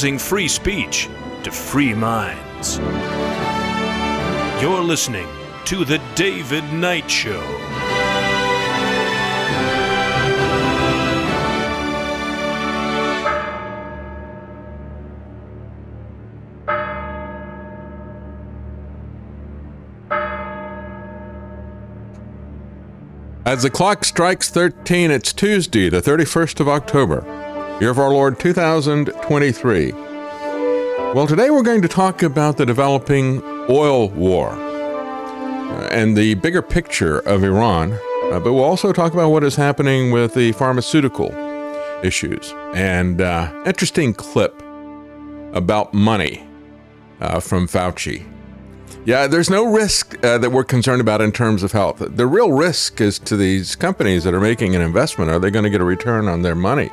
free 0.00 0.48
speech 0.48 1.10
to 1.42 1.50
free 1.50 1.92
minds. 1.92 2.78
You're 4.62 4.80
listening 4.80 5.28
to 5.66 5.84
The 5.84 6.00
David 6.14 6.64
Knight 6.72 7.10
Show. 7.10 7.38
As 23.44 23.62
the 23.62 23.68
clock 23.70 24.04
strikes 24.04 24.48
13, 24.48 25.10
it's 25.10 25.34
Tuesday, 25.34 25.90
the 25.90 26.00
31st 26.00 26.60
of 26.60 26.68
October, 26.68 27.39
year 27.80 27.90
of 27.90 27.98
our 27.98 28.10
Lord 28.10 28.38
2023. 28.38 29.92
Well, 29.92 31.26
today 31.26 31.48
we're 31.48 31.62
going 31.62 31.80
to 31.80 31.88
talk 31.88 32.22
about 32.22 32.58
the 32.58 32.66
developing 32.66 33.42
oil 33.70 34.10
war 34.10 34.50
uh, 34.50 35.88
and 35.90 36.14
the 36.14 36.34
bigger 36.34 36.60
picture 36.60 37.20
of 37.20 37.42
Iran, 37.42 37.92
uh, 37.92 38.38
but 38.38 38.52
we'll 38.52 38.64
also 38.64 38.92
talk 38.92 39.14
about 39.14 39.30
what 39.30 39.42
is 39.44 39.56
happening 39.56 40.10
with 40.10 40.34
the 40.34 40.52
pharmaceutical 40.52 41.32
issues 42.04 42.52
and 42.74 43.22
uh, 43.22 43.50
interesting 43.64 44.12
clip 44.12 44.62
about 45.54 45.94
money 45.94 46.46
uh, 47.22 47.40
from 47.40 47.66
Fauci. 47.66 48.26
Yeah, 49.06 49.26
there's 49.26 49.48
no 49.48 49.64
risk 49.64 50.22
uh, 50.22 50.36
that 50.36 50.50
we're 50.50 50.64
concerned 50.64 51.00
about 51.00 51.22
in 51.22 51.32
terms 51.32 51.62
of 51.62 51.72
health. 51.72 52.02
The 52.06 52.26
real 52.26 52.52
risk 52.52 53.00
is 53.00 53.18
to 53.20 53.38
these 53.38 53.74
companies 53.74 54.24
that 54.24 54.34
are 54.34 54.40
making 54.40 54.76
an 54.76 54.82
investment. 54.82 55.30
Are 55.30 55.38
they 55.38 55.50
going 55.50 55.64
to 55.64 55.70
get 55.70 55.80
a 55.80 55.84
return 55.84 56.28
on 56.28 56.42
their 56.42 56.54
money? 56.54 56.90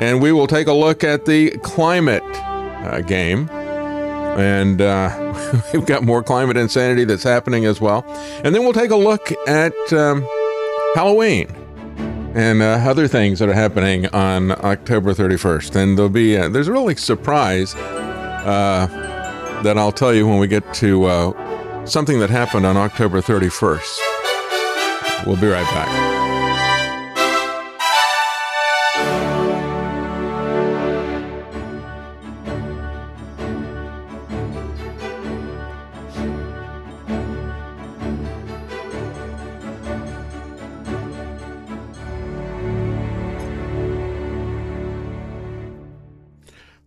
And 0.00 0.20
we 0.22 0.32
will 0.32 0.46
take 0.46 0.66
a 0.66 0.72
look 0.72 1.04
at 1.04 1.26
the 1.26 1.50
climate 1.58 2.24
uh, 2.24 3.02
game. 3.02 3.50
And 3.50 4.80
uh, 4.80 5.60
we've 5.72 5.86
got 5.86 6.02
more 6.02 6.22
climate 6.22 6.56
insanity 6.56 7.04
that's 7.04 7.22
happening 7.22 7.66
as 7.66 7.80
well. 7.80 8.04
And 8.42 8.54
then 8.54 8.62
we'll 8.62 8.72
take 8.72 8.90
a 8.90 8.96
look 8.96 9.30
at 9.46 9.74
um, 9.92 10.26
Halloween 10.94 11.54
and 12.34 12.62
uh, 12.62 12.80
other 12.84 13.08
things 13.08 13.40
that 13.40 13.48
are 13.48 13.54
happening 13.54 14.06
on 14.08 14.52
October 14.64 15.12
31st. 15.12 15.76
And 15.76 15.98
there'll 15.98 16.08
be 16.08 16.36
uh, 16.36 16.48
there's 16.48 16.68
a 16.68 16.72
really 16.72 16.96
surprise 16.96 17.74
uh, 17.74 18.86
that 19.62 19.76
I'll 19.76 19.92
tell 19.92 20.14
you 20.14 20.26
when 20.26 20.38
we 20.38 20.46
get 20.46 20.72
to 20.74 21.04
uh, 21.04 21.84
something 21.86 22.20
that 22.20 22.30
happened 22.30 22.66
on 22.66 22.76
October 22.76 23.20
31st. 23.20 23.98
We'll 25.26 25.36
be 25.36 25.48
right 25.48 25.66
back. 25.74 26.29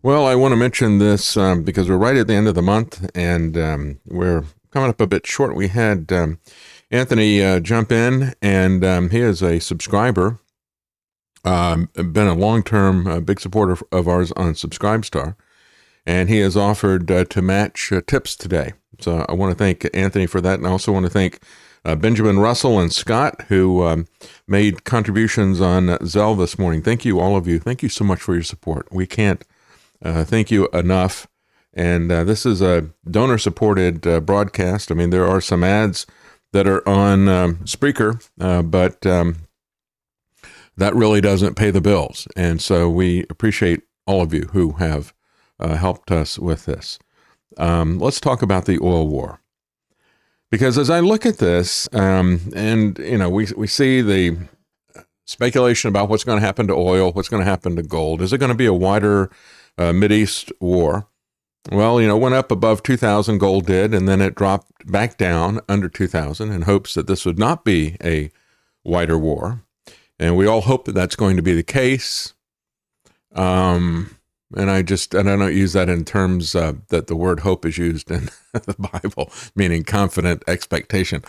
Well, 0.06 0.28
I 0.28 0.36
want 0.36 0.52
to 0.52 0.58
mention 0.58 0.97
this 0.97 1.38
um, 1.38 1.64
because 1.64 1.88
we're 1.88 1.96
right 1.96 2.18
at 2.18 2.28
the 2.28 2.34
end 2.34 2.50
of 2.50 2.56
the 2.56 2.62
month 2.62 3.09
and 3.16 3.58
um, 3.58 4.00
we're 4.06 4.44
coming 4.69 4.90
up 4.90 5.00
a 5.00 5.08
bit 5.08 5.25
short. 5.25 5.56
We 5.56 5.69
had 5.69 6.12
um, 6.12 6.40
Anthony 6.91 7.41
uh, 7.41 7.62
jump 7.62 7.90
in, 7.90 8.34
and 8.42 8.84
um, 8.84 9.12
he 9.12 9.19
is 9.19 9.42
a 9.42 9.59
subscriber, 9.59 10.42
um, 11.46 11.88
been 11.94 12.28
a 12.28 12.34
long 12.34 12.63
term 12.63 13.08
uh, 13.08 13.22
big 13.22 13.40
supporter 13.40 13.78
of 13.94 14.09
ours 14.09 14.34
on 14.34 14.56
Subscribestar, 14.56 15.38
and 16.06 16.28
he 16.28 16.40
has 16.40 16.58
offered 16.58 17.09
uh, 17.09 17.24
to 17.24 17.42
match 17.42 17.94
uh, 17.94 18.02
tips 18.06 18.36
today. 18.36 18.74
So 19.00 19.25
I 19.30 19.34
want 19.34 19.53
to 19.53 19.58
thank 19.58 19.88
Anthony 19.94 20.25
for 20.25 20.42
that, 20.42 20.59
and 20.59 20.68
I 20.68 20.72
also 20.72 20.92
want 20.92 21.06
to 21.06 21.09
thank 21.09 21.40
uh, 21.86 21.96
Benjamin 21.96 22.40
Russell 22.40 22.78
and 22.78 22.92
Scott, 22.92 23.44
who 23.47 23.84
um, 23.84 24.08
made 24.50 24.84
contributions 24.84 25.62
on 25.62 25.88
Zelle 26.00 26.38
this 26.38 26.59
morning. 26.59 26.81
Thank 26.81 27.06
you, 27.06 27.22
all 27.22 27.38
of 27.38 27.47
you. 27.47 27.58
Thank 27.58 27.81
you 27.81 27.88
so 27.88 28.03
much 28.03 28.19
for 28.19 28.34
your 28.34 28.44
support. 28.44 28.90
We 28.92 29.08
can't 29.08 29.46
uh, 30.03 30.24
thank 30.24 30.52
you 30.52 30.68
enough. 30.74 31.28
And 31.74 32.12
uh, 32.12 32.24
this 32.24 32.46
is 32.46 32.62
a 32.62 32.90
donor 33.09 33.38
supported 33.38 34.06
uh, 34.06 34.19
broadcast. 34.19 34.91
I 34.91 34.96
mean, 34.96 35.09
there 35.09 35.28
are 35.28 35.41
some 35.41 35.64
ads 35.64 36.06
that 36.52 36.68
are 36.68 36.88
on 36.88 37.28
um, 37.28 37.56
Spreaker, 37.64 38.24
uh, 38.40 38.62
but 38.62 39.06
um, 39.06 39.47
that 40.78 40.96
really 40.96 41.22
doesn't 41.22 41.56
pay 41.56 41.72
the 41.72 41.81
bills. 41.81 42.28
And 42.36 42.62
so 42.62 42.90
we 42.90 43.25
appreciate 43.30 43.81
all 44.06 44.22
of 44.22 44.34
you 44.34 44.50
who 44.52 44.74
have 44.74 45.13
uh, 45.59 45.75
helped 45.75 46.12
us 46.12 46.38
with 46.38 46.66
this. 46.66 47.00
Um, 47.58 48.00
let's 48.00 48.19
talk 48.19 48.42
about 48.42 48.66
the 48.66 48.80
oil 48.81 49.08
war. 49.08 49.40
Because 50.52 50.78
as 50.78 50.92
I 50.92 51.00
look 51.00 51.25
at 51.25 51.40
this, 51.40 51.90
um, 51.94 52.40
and 52.56 53.00
you 53.00 53.18
know, 53.18 53.30
we 53.30 53.47
we 53.58 53.66
see 53.66 54.02
the 54.02 54.38
speculation 55.25 55.88
about 55.88 56.09
what's 56.09 56.24
going 56.24 56.40
to 56.40 56.46
happen 56.46 56.68
to 56.68 56.75
oil, 56.75 57.12
what's 57.12 57.30
going 57.30 57.42
to 57.42 57.50
happen 57.50 57.75
to 57.75 57.81
gold. 57.81 58.22
Is 58.22 58.34
it 58.34 58.38
going 58.38 58.52
to 58.52 58.56
be 58.56 58.68
a 58.68 58.74
wider 58.74 59.31
uh, 59.78 59.92
Mideast 59.92 60.52
war. 60.60 61.08
Well, 61.72 62.02
you 62.02 62.08
know, 62.08 62.18
went 62.18 62.36
up 62.36 62.52
above 62.52 62.84
2000, 62.84 63.38
gold 63.38 63.66
did, 63.68 63.94
and 63.94 64.08
then 64.08 64.22
it 64.22 64.36
dropped 64.36 64.92
back 64.92 65.18
down 65.18 65.62
under 65.70 65.88
2000 65.88 66.52
in 66.52 66.64
hopes 66.64 66.94
that 66.94 67.08
this 67.08 67.26
would 67.26 67.40
not 67.40 67.64
be 67.64 67.96
a 68.04 68.32
wider 68.84 69.18
war. 69.18 69.64
And 70.20 70.36
we 70.36 70.46
all 70.46 70.62
hope 70.62 70.86
that 70.86 70.92
that's 70.92 71.16
going 71.16 71.38
to 71.38 71.42
be 71.42 71.54
the 71.54 71.64
case. 71.64 72.34
Um, 73.34 74.18
and 74.56 74.70
I 74.70 74.81
just, 74.81 75.14
and 75.14 75.30
I 75.30 75.38
don't 75.38 75.56
use 75.56 75.74
that 75.74 75.90
in 75.90 76.04
terms 76.06 76.54
uh, 76.54 76.74
that 76.90 77.08
the 77.08 77.16
word 77.16 77.40
hope 77.40 77.66
is 77.66 77.78
used 77.78 78.12
in 78.12 78.30
the 78.54 78.76
Bible, 78.78 79.31
meaning 79.56 79.84
confident 79.84 80.44
expectation. 80.48 81.24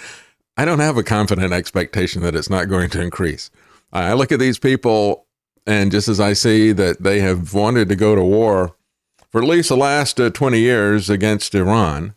I 0.57 0.65
don't 0.65 0.81
have 0.81 0.97
a 0.97 1.03
confident 1.03 1.53
expectation 1.53 2.23
that 2.23 2.35
it's 2.35 2.51
not 2.51 2.69
going 2.69 2.91
to 2.91 3.01
increase. 3.01 3.51
I 3.93 4.13
look 4.15 4.33
at 4.33 4.41
these 4.41 4.59
people 4.59 5.24
and 5.67 5.91
just 5.91 6.09
as 6.09 6.21
I 6.21 6.33
see 6.33 6.73
that 6.73 7.03
they 7.03 7.21
have 7.21 7.55
wanted 7.55 7.89
to 7.89 7.97
go 7.97 8.15
to 8.15 8.23
war 8.23 8.77
for 9.31 9.43
at 9.43 9.49
least 9.49 9.69
the 9.69 9.77
last 9.77 10.21
uh, 10.21 10.31
20 10.31 10.61
years 10.61 11.11
against 11.11 11.57
Iran, 11.57 12.15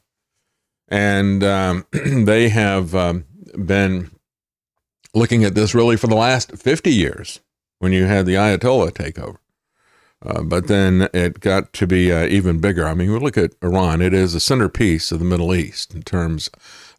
and 0.87 1.43
um, 1.43 1.85
they 1.91 2.49
have 2.49 2.93
um, 2.93 3.25
been 3.65 4.11
looking 5.15 5.43
at 5.43 5.55
this 5.55 5.73
really 5.73 5.97
for 5.97 6.05
the 6.05 6.15
last 6.15 6.55
50 6.55 6.93
years 6.93 7.39
when 7.79 7.91
you 7.91 8.05
had 8.05 8.25
the 8.25 8.35
Ayatollah 8.35 8.93
take 8.93 9.17
over. 9.17 9.39
Uh, 10.25 10.41
but 10.41 10.67
then 10.67 11.09
it 11.13 11.39
got 11.39 11.73
to 11.73 11.87
be 11.87 12.11
uh, 12.11 12.25
even 12.25 12.59
bigger. 12.59 12.87
I 12.87 12.93
mean, 12.93 13.11
we 13.11 13.19
look 13.19 13.37
at 13.37 13.53
Iran, 13.61 14.01
it 14.01 14.13
is 14.13 14.33
a 14.33 14.39
centerpiece 14.39 15.11
of 15.11 15.19
the 15.19 15.25
Middle 15.25 15.53
East 15.53 15.93
in 15.93 16.03
terms 16.03 16.49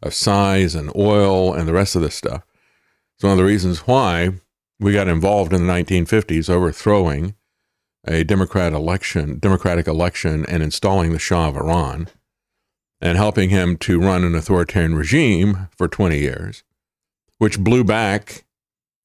of 0.01 0.13
size 0.13 0.75
and 0.75 0.91
oil 0.95 1.53
and 1.53 1.67
the 1.67 1.73
rest 1.73 1.95
of 1.95 2.01
this 2.01 2.15
stuff. 2.15 2.45
It's 3.15 3.23
one 3.23 3.33
of 3.33 3.37
the 3.37 3.43
reasons 3.45 3.79
why 3.79 4.31
we 4.79 4.93
got 4.93 5.07
involved 5.07 5.53
in 5.53 5.67
the 5.67 5.73
1950s, 5.73 6.49
overthrowing 6.49 7.35
a 8.07 8.23
Democrat 8.23 8.73
election, 8.73 9.37
Democratic 9.39 9.87
election, 9.87 10.45
and 10.47 10.63
installing 10.63 11.11
the 11.11 11.19
Shah 11.19 11.49
of 11.49 11.57
Iran, 11.57 12.07
and 13.01 13.17
helping 13.17 13.49
him 13.49 13.77
to 13.77 13.99
run 13.99 14.23
an 14.23 14.35
authoritarian 14.35 14.95
regime 14.95 15.67
for 15.75 15.87
20 15.87 16.17
years, 16.17 16.63
which 17.37 17.59
blew 17.59 17.83
back 17.83 18.45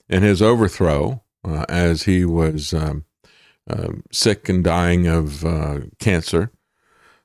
in 0.09 0.23
his 0.23 0.41
overthrow 0.41 1.23
uh, 1.45 1.65
as 1.69 2.05
he 2.05 2.25
was 2.25 2.73
um, 2.73 3.05
uh, 3.69 3.89
sick 4.13 4.49
and 4.49 4.63
dying 4.63 5.07
of 5.07 5.45
uh, 5.45 5.81
cancer. 5.99 6.51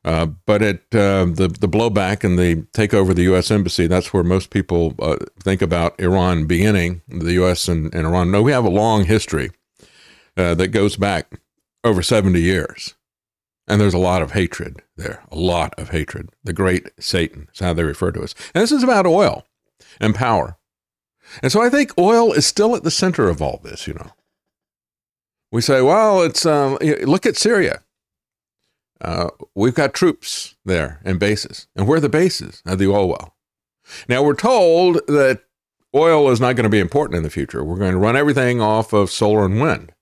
Uh, 0.09 0.25
but 0.25 0.63
it 0.63 0.81
uh, 0.95 1.23
the 1.25 1.55
the 1.59 1.69
blowback 1.69 2.23
and 2.23 2.39
the 2.39 2.55
takeover 2.73 3.11
of 3.11 3.15
the 3.15 3.29
U.S. 3.33 3.51
embassy. 3.51 3.85
That's 3.85 4.11
where 4.11 4.23
most 4.23 4.49
people 4.49 4.95
uh, 4.97 5.17
think 5.39 5.61
about 5.61 5.99
Iran 5.99 6.47
beginning. 6.47 7.03
The 7.07 7.33
U.S. 7.33 7.67
and, 7.67 7.93
and 7.93 8.07
Iran. 8.07 8.31
No, 8.31 8.41
we 8.41 8.51
have 8.51 8.65
a 8.65 8.69
long 8.69 9.05
history 9.05 9.51
that 10.35 10.71
goes 10.71 10.95
back 10.95 11.39
over 11.83 12.01
seventy 12.01 12.41
years, 12.41 12.95
and 13.67 13.79
there's 13.79 13.93
a 13.93 13.99
lot 13.99 14.23
of 14.23 14.31
hatred 14.31 14.81
there. 14.97 15.21
A 15.31 15.35
lot 15.35 15.75
of 15.77 15.89
hatred. 15.89 16.29
The 16.43 16.53
Great 16.53 16.89
Satan 16.99 17.47
is 17.53 17.59
how 17.59 17.73
they 17.73 17.83
refer 17.83 18.11
to 18.13 18.23
us. 18.23 18.33
And 18.55 18.63
this 18.63 18.71
is 18.71 18.81
about 18.81 19.05
oil 19.05 19.45
and 20.01 20.15
power. 20.15 20.57
And 21.43 21.51
so 21.51 21.61
I 21.61 21.69
think 21.69 21.95
oil 21.99 22.33
is 22.33 22.47
still 22.47 22.75
at 22.75 22.81
the 22.81 22.89
center 22.89 23.29
of 23.29 23.43
all 23.43 23.59
this. 23.63 23.85
You 23.85 23.93
know, 23.93 24.09
we 25.51 25.61
say, 25.61 25.83
well, 25.83 26.23
it's 26.23 26.47
um, 26.47 26.79
look 26.81 27.27
at 27.27 27.37
Syria. 27.37 27.83
Uh, 29.01 29.29
we've 29.55 29.75
got 29.75 29.93
troops 29.93 30.55
there 30.65 30.99
and 31.05 31.19
bases. 31.19 31.67
And 31.75 31.87
where 31.87 31.97
are 31.97 32.01
the 32.01 32.09
bases 32.09 32.61
of 32.65 32.79
the 32.79 32.87
oil 32.87 33.07
well? 33.07 33.35
Now, 34.07 34.21
we're 34.21 34.35
told 34.35 34.95
that 35.07 35.41
oil 35.95 36.29
is 36.29 36.39
not 36.39 36.55
going 36.55 36.65
to 36.65 36.69
be 36.69 36.79
important 36.79 37.17
in 37.17 37.23
the 37.23 37.29
future. 37.29 37.63
We're 37.63 37.77
going 37.77 37.93
to 37.93 37.97
run 37.97 38.15
everything 38.15 38.61
off 38.61 38.93
of 38.93 39.09
solar 39.09 39.45
and 39.45 39.59
wind 39.59 39.93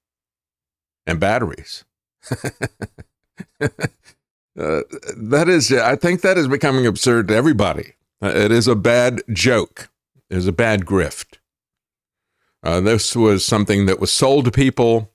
and 1.05 1.19
batteries. 1.19 1.85
uh, 3.61 3.69
that 4.55 5.45
is, 5.47 5.71
I 5.71 5.95
think 5.95 6.21
that 6.21 6.37
is 6.37 6.47
becoming 6.47 6.85
absurd 6.85 7.29
to 7.29 7.35
everybody. 7.35 7.93
Uh, 8.21 8.27
it 8.29 8.51
is 8.51 8.67
a 8.67 8.75
bad 8.75 9.21
joke, 9.31 9.89
it 10.29 10.37
is 10.37 10.47
a 10.47 10.51
bad 10.51 10.85
grift. 10.85 11.37
Uh, 12.63 12.81
this 12.81 13.15
was 13.15 13.45
something 13.45 13.85
that 13.85 13.99
was 13.99 14.11
sold 14.11 14.45
to 14.45 14.51
people 14.51 15.11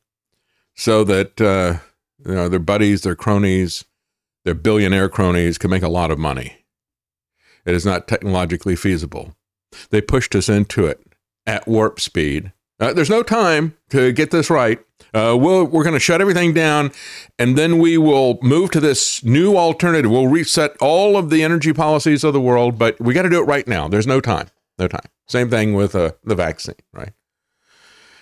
so 0.74 1.04
that 1.04 1.40
uh, 1.40 1.78
you 2.24 2.34
know, 2.34 2.48
their 2.48 2.58
buddies, 2.58 3.02
their 3.02 3.16
cronies, 3.16 3.84
their 4.44 4.54
billionaire 4.54 5.08
cronies 5.08 5.58
can 5.58 5.70
make 5.70 5.82
a 5.82 5.88
lot 5.88 6.10
of 6.10 6.18
money. 6.18 6.64
It 7.64 7.74
is 7.74 7.86
not 7.86 8.08
technologically 8.08 8.76
feasible. 8.76 9.36
They 9.90 10.00
pushed 10.00 10.34
us 10.34 10.48
into 10.48 10.86
it 10.86 11.00
at 11.46 11.66
warp 11.66 12.00
speed. 12.00 12.52
Uh, 12.80 12.92
there's 12.92 13.10
no 13.10 13.22
time 13.22 13.76
to 13.90 14.12
get 14.12 14.30
this 14.30 14.50
right. 14.50 14.80
Uh, 15.14 15.36
we'll, 15.38 15.64
we're 15.64 15.84
going 15.84 15.94
to 15.94 16.00
shut 16.00 16.20
everything 16.20 16.52
down 16.52 16.90
and 17.38 17.56
then 17.56 17.78
we 17.78 17.98
will 17.98 18.38
move 18.42 18.70
to 18.70 18.80
this 18.80 19.22
new 19.22 19.56
alternative. 19.56 20.10
We'll 20.10 20.28
reset 20.28 20.76
all 20.80 21.16
of 21.16 21.30
the 21.30 21.42
energy 21.42 21.72
policies 21.72 22.24
of 22.24 22.32
the 22.32 22.40
world, 22.40 22.78
but 22.78 23.00
we 23.00 23.14
got 23.14 23.22
to 23.22 23.30
do 23.30 23.40
it 23.40 23.46
right 23.46 23.66
now. 23.68 23.88
There's 23.88 24.06
no 24.06 24.20
time. 24.20 24.48
No 24.78 24.88
time. 24.88 25.06
Same 25.28 25.50
thing 25.50 25.74
with 25.74 25.94
uh, 25.94 26.12
the 26.24 26.34
vaccine, 26.34 26.74
right? 26.92 27.12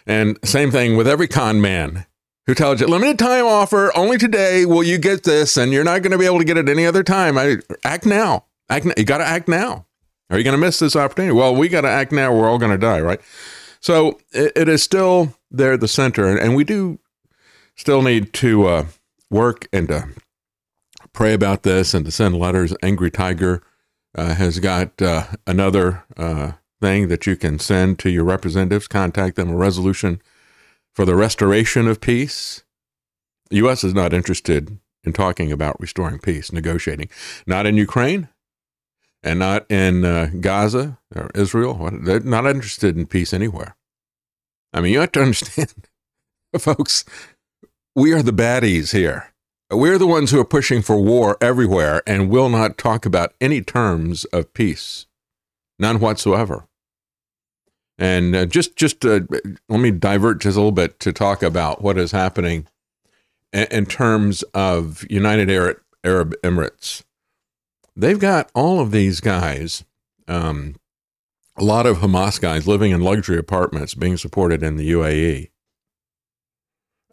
And 0.06 0.38
same 0.44 0.70
thing 0.70 0.96
with 0.96 1.06
every 1.06 1.28
con 1.28 1.60
man 1.60 2.06
who 2.46 2.54
tells 2.54 2.80
you 2.80 2.86
limited 2.86 3.18
time 3.18 3.44
offer 3.44 3.96
only 3.96 4.18
today 4.18 4.64
will 4.64 4.82
you 4.82 4.98
get 4.98 5.24
this 5.24 5.56
and 5.56 5.72
you're 5.72 5.84
not 5.84 6.02
going 6.02 6.12
to 6.12 6.18
be 6.18 6.26
able 6.26 6.38
to 6.38 6.44
get 6.44 6.56
it 6.56 6.68
any 6.68 6.86
other 6.86 7.02
time. 7.02 7.38
I, 7.38 7.56
act 7.84 8.06
now. 8.06 8.46
Act 8.68 8.86
now. 8.86 8.94
you 8.96 9.04
got 9.04 9.18
to 9.18 9.26
act 9.26 9.48
now. 9.48 9.86
Are 10.30 10.38
you 10.38 10.44
going 10.44 10.56
to 10.56 10.58
miss 10.58 10.78
this 10.78 10.96
opportunity? 10.96 11.32
Well 11.32 11.54
we 11.54 11.68
got 11.68 11.82
to 11.82 11.88
act 11.88 12.12
now 12.12 12.34
we're 12.34 12.48
all 12.48 12.58
going 12.58 12.72
to 12.72 12.78
die 12.78 13.00
right? 13.00 13.20
So 13.80 14.18
it, 14.32 14.52
it 14.56 14.68
is 14.68 14.82
still 14.82 15.34
there 15.50 15.74
at 15.74 15.80
the 15.80 15.88
center 15.88 16.36
and, 16.36 16.54
we 16.54 16.64
do 16.64 16.98
still 17.76 18.02
need 18.02 18.32
to 18.34 18.66
uh, 18.66 18.86
work 19.30 19.68
and 19.72 19.88
to 19.88 20.08
pray 21.12 21.32
about 21.32 21.62
this 21.62 21.94
and 21.94 22.04
to 22.04 22.10
send 22.10 22.36
letters. 22.36 22.74
Angry 22.82 23.10
tiger 23.10 23.62
uh, 24.14 24.34
has 24.34 24.58
got 24.58 25.00
uh, 25.00 25.24
another 25.46 26.04
uh, 26.16 26.52
thing 26.80 27.08
that 27.08 27.26
you 27.26 27.36
can 27.36 27.58
send 27.58 27.98
to 28.00 28.10
your 28.10 28.24
representatives. 28.24 28.88
Contact 28.88 29.36
them 29.36 29.50
a 29.50 29.56
resolution 29.56 30.20
for 31.00 31.06
the 31.06 31.16
restoration 31.16 31.88
of 31.88 31.98
peace. 31.98 32.62
The 33.48 33.56
U.S. 33.56 33.84
is 33.84 33.94
not 33.94 34.12
interested 34.12 34.78
in 35.02 35.14
talking 35.14 35.50
about 35.50 35.80
restoring 35.80 36.18
peace, 36.18 36.52
negotiating, 36.52 37.08
not 37.46 37.64
in 37.64 37.78
Ukraine 37.78 38.28
and 39.22 39.38
not 39.38 39.64
in 39.70 40.04
uh, 40.04 40.28
Gaza 40.40 40.98
or 41.16 41.30
Israel. 41.34 41.88
They're 42.02 42.20
not 42.20 42.44
interested 42.44 42.98
in 42.98 43.06
peace 43.06 43.32
anywhere. 43.32 43.76
I 44.74 44.82
mean, 44.82 44.92
you 44.92 45.00
have 45.00 45.12
to 45.12 45.22
understand, 45.22 45.72
folks, 46.58 47.06
we 47.96 48.12
are 48.12 48.22
the 48.22 48.30
baddies 48.30 48.92
here. 48.92 49.32
We're 49.70 49.96
the 49.96 50.06
ones 50.06 50.32
who 50.32 50.40
are 50.40 50.44
pushing 50.44 50.82
for 50.82 51.00
war 51.00 51.38
everywhere 51.40 52.02
and 52.06 52.28
will 52.28 52.50
not 52.50 52.76
talk 52.76 53.06
about 53.06 53.32
any 53.40 53.62
terms 53.62 54.26
of 54.26 54.52
peace, 54.52 55.06
none 55.78 55.98
whatsoever. 55.98 56.66
And 58.00 58.34
uh, 58.34 58.46
just 58.46 58.76
just 58.76 59.04
uh, 59.04 59.20
let 59.68 59.78
me 59.80 59.90
divert 59.90 60.40
just 60.40 60.56
a 60.56 60.60
little 60.60 60.72
bit 60.72 60.98
to 61.00 61.12
talk 61.12 61.42
about 61.42 61.82
what 61.82 61.98
is 61.98 62.12
happening 62.12 62.66
in, 63.52 63.66
in 63.70 63.86
terms 63.86 64.42
of 64.54 65.04
United 65.10 65.50
Arab, 65.50 65.76
Arab 66.02 66.34
Emirates. 66.42 67.02
They've 67.94 68.18
got 68.18 68.50
all 68.54 68.80
of 68.80 68.90
these 68.90 69.20
guys, 69.20 69.84
um, 70.26 70.76
a 71.56 71.62
lot 71.62 71.84
of 71.84 71.98
Hamas 71.98 72.40
guys 72.40 72.66
living 72.66 72.90
in 72.90 73.02
luxury 73.02 73.36
apartments 73.36 73.94
being 73.94 74.16
supported 74.16 74.62
in 74.62 74.76
the 74.76 74.90
UAE. 74.92 75.50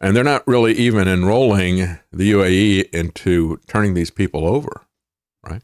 And 0.00 0.16
they're 0.16 0.24
not 0.24 0.46
really 0.46 0.72
even 0.72 1.06
enrolling 1.06 1.98
the 2.10 2.32
UAE 2.32 2.88
into 2.94 3.60
turning 3.66 3.92
these 3.92 4.10
people 4.10 4.46
over, 4.46 4.86
right? 5.44 5.62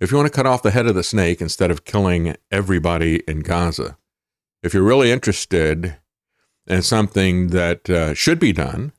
If 0.00 0.10
you 0.10 0.18
want 0.18 0.26
to 0.30 0.36
cut 0.36 0.44
off 0.44 0.62
the 0.62 0.72
head 0.72 0.86
of 0.86 0.94
the 0.94 1.02
snake 1.02 1.40
instead 1.40 1.70
of 1.70 1.84
killing 1.84 2.36
everybody 2.50 3.22
in 3.28 3.40
Gaza, 3.40 3.96
if 4.66 4.74
you're 4.74 4.82
really 4.82 5.12
interested 5.12 5.96
in 6.66 6.82
something 6.82 7.48
that 7.48 7.88
uh, 7.88 8.12
should 8.14 8.40
be 8.40 8.52
done 8.52 8.92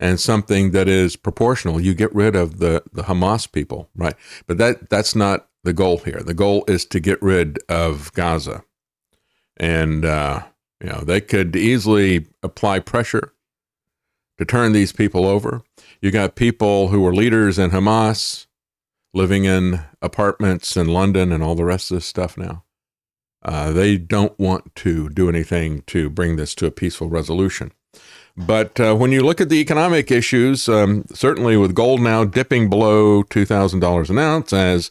and 0.00 0.18
something 0.18 0.70
that 0.70 0.88
is 0.88 1.16
proportional, 1.16 1.78
you 1.78 1.94
get 1.94 2.12
rid 2.14 2.34
of 2.34 2.58
the, 2.58 2.82
the 2.90 3.02
Hamas 3.02 3.50
people, 3.50 3.90
right? 3.94 4.14
But 4.46 4.56
that 4.56 4.88
that's 4.88 5.14
not 5.14 5.48
the 5.62 5.74
goal 5.74 5.98
here. 5.98 6.22
The 6.24 6.34
goal 6.34 6.64
is 6.66 6.86
to 6.86 7.00
get 7.00 7.20
rid 7.20 7.58
of 7.68 8.10
Gaza, 8.14 8.64
and 9.58 10.06
uh, 10.06 10.44
you 10.80 10.88
know 10.88 11.00
they 11.00 11.20
could 11.20 11.54
easily 11.54 12.26
apply 12.42 12.80
pressure 12.80 13.34
to 14.38 14.46
turn 14.46 14.72
these 14.72 14.92
people 14.92 15.26
over. 15.26 15.62
You 16.00 16.10
got 16.10 16.34
people 16.34 16.88
who 16.88 17.02
were 17.02 17.14
leaders 17.14 17.58
in 17.58 17.70
Hamas 17.70 18.46
living 19.12 19.44
in 19.44 19.82
apartments 20.00 20.76
in 20.76 20.86
London 20.88 21.32
and 21.32 21.42
all 21.42 21.54
the 21.54 21.64
rest 21.64 21.90
of 21.90 21.98
this 21.98 22.06
stuff 22.06 22.38
now. 22.38 22.64
Uh, 23.42 23.72
they 23.72 23.96
don't 23.96 24.38
want 24.38 24.74
to 24.76 25.08
do 25.08 25.28
anything 25.28 25.82
to 25.86 26.10
bring 26.10 26.36
this 26.36 26.54
to 26.54 26.66
a 26.66 26.70
peaceful 26.70 27.08
resolution. 27.08 27.72
But 28.36 28.78
uh, 28.78 28.94
when 28.94 29.12
you 29.12 29.22
look 29.22 29.40
at 29.40 29.48
the 29.48 29.60
economic 29.60 30.10
issues, 30.10 30.68
um, 30.68 31.04
certainly 31.12 31.56
with 31.56 31.74
gold 31.74 32.00
now 32.00 32.24
dipping 32.24 32.70
below 32.70 33.22
$2,000 33.24 34.10
an 34.10 34.18
ounce, 34.18 34.52
as 34.52 34.90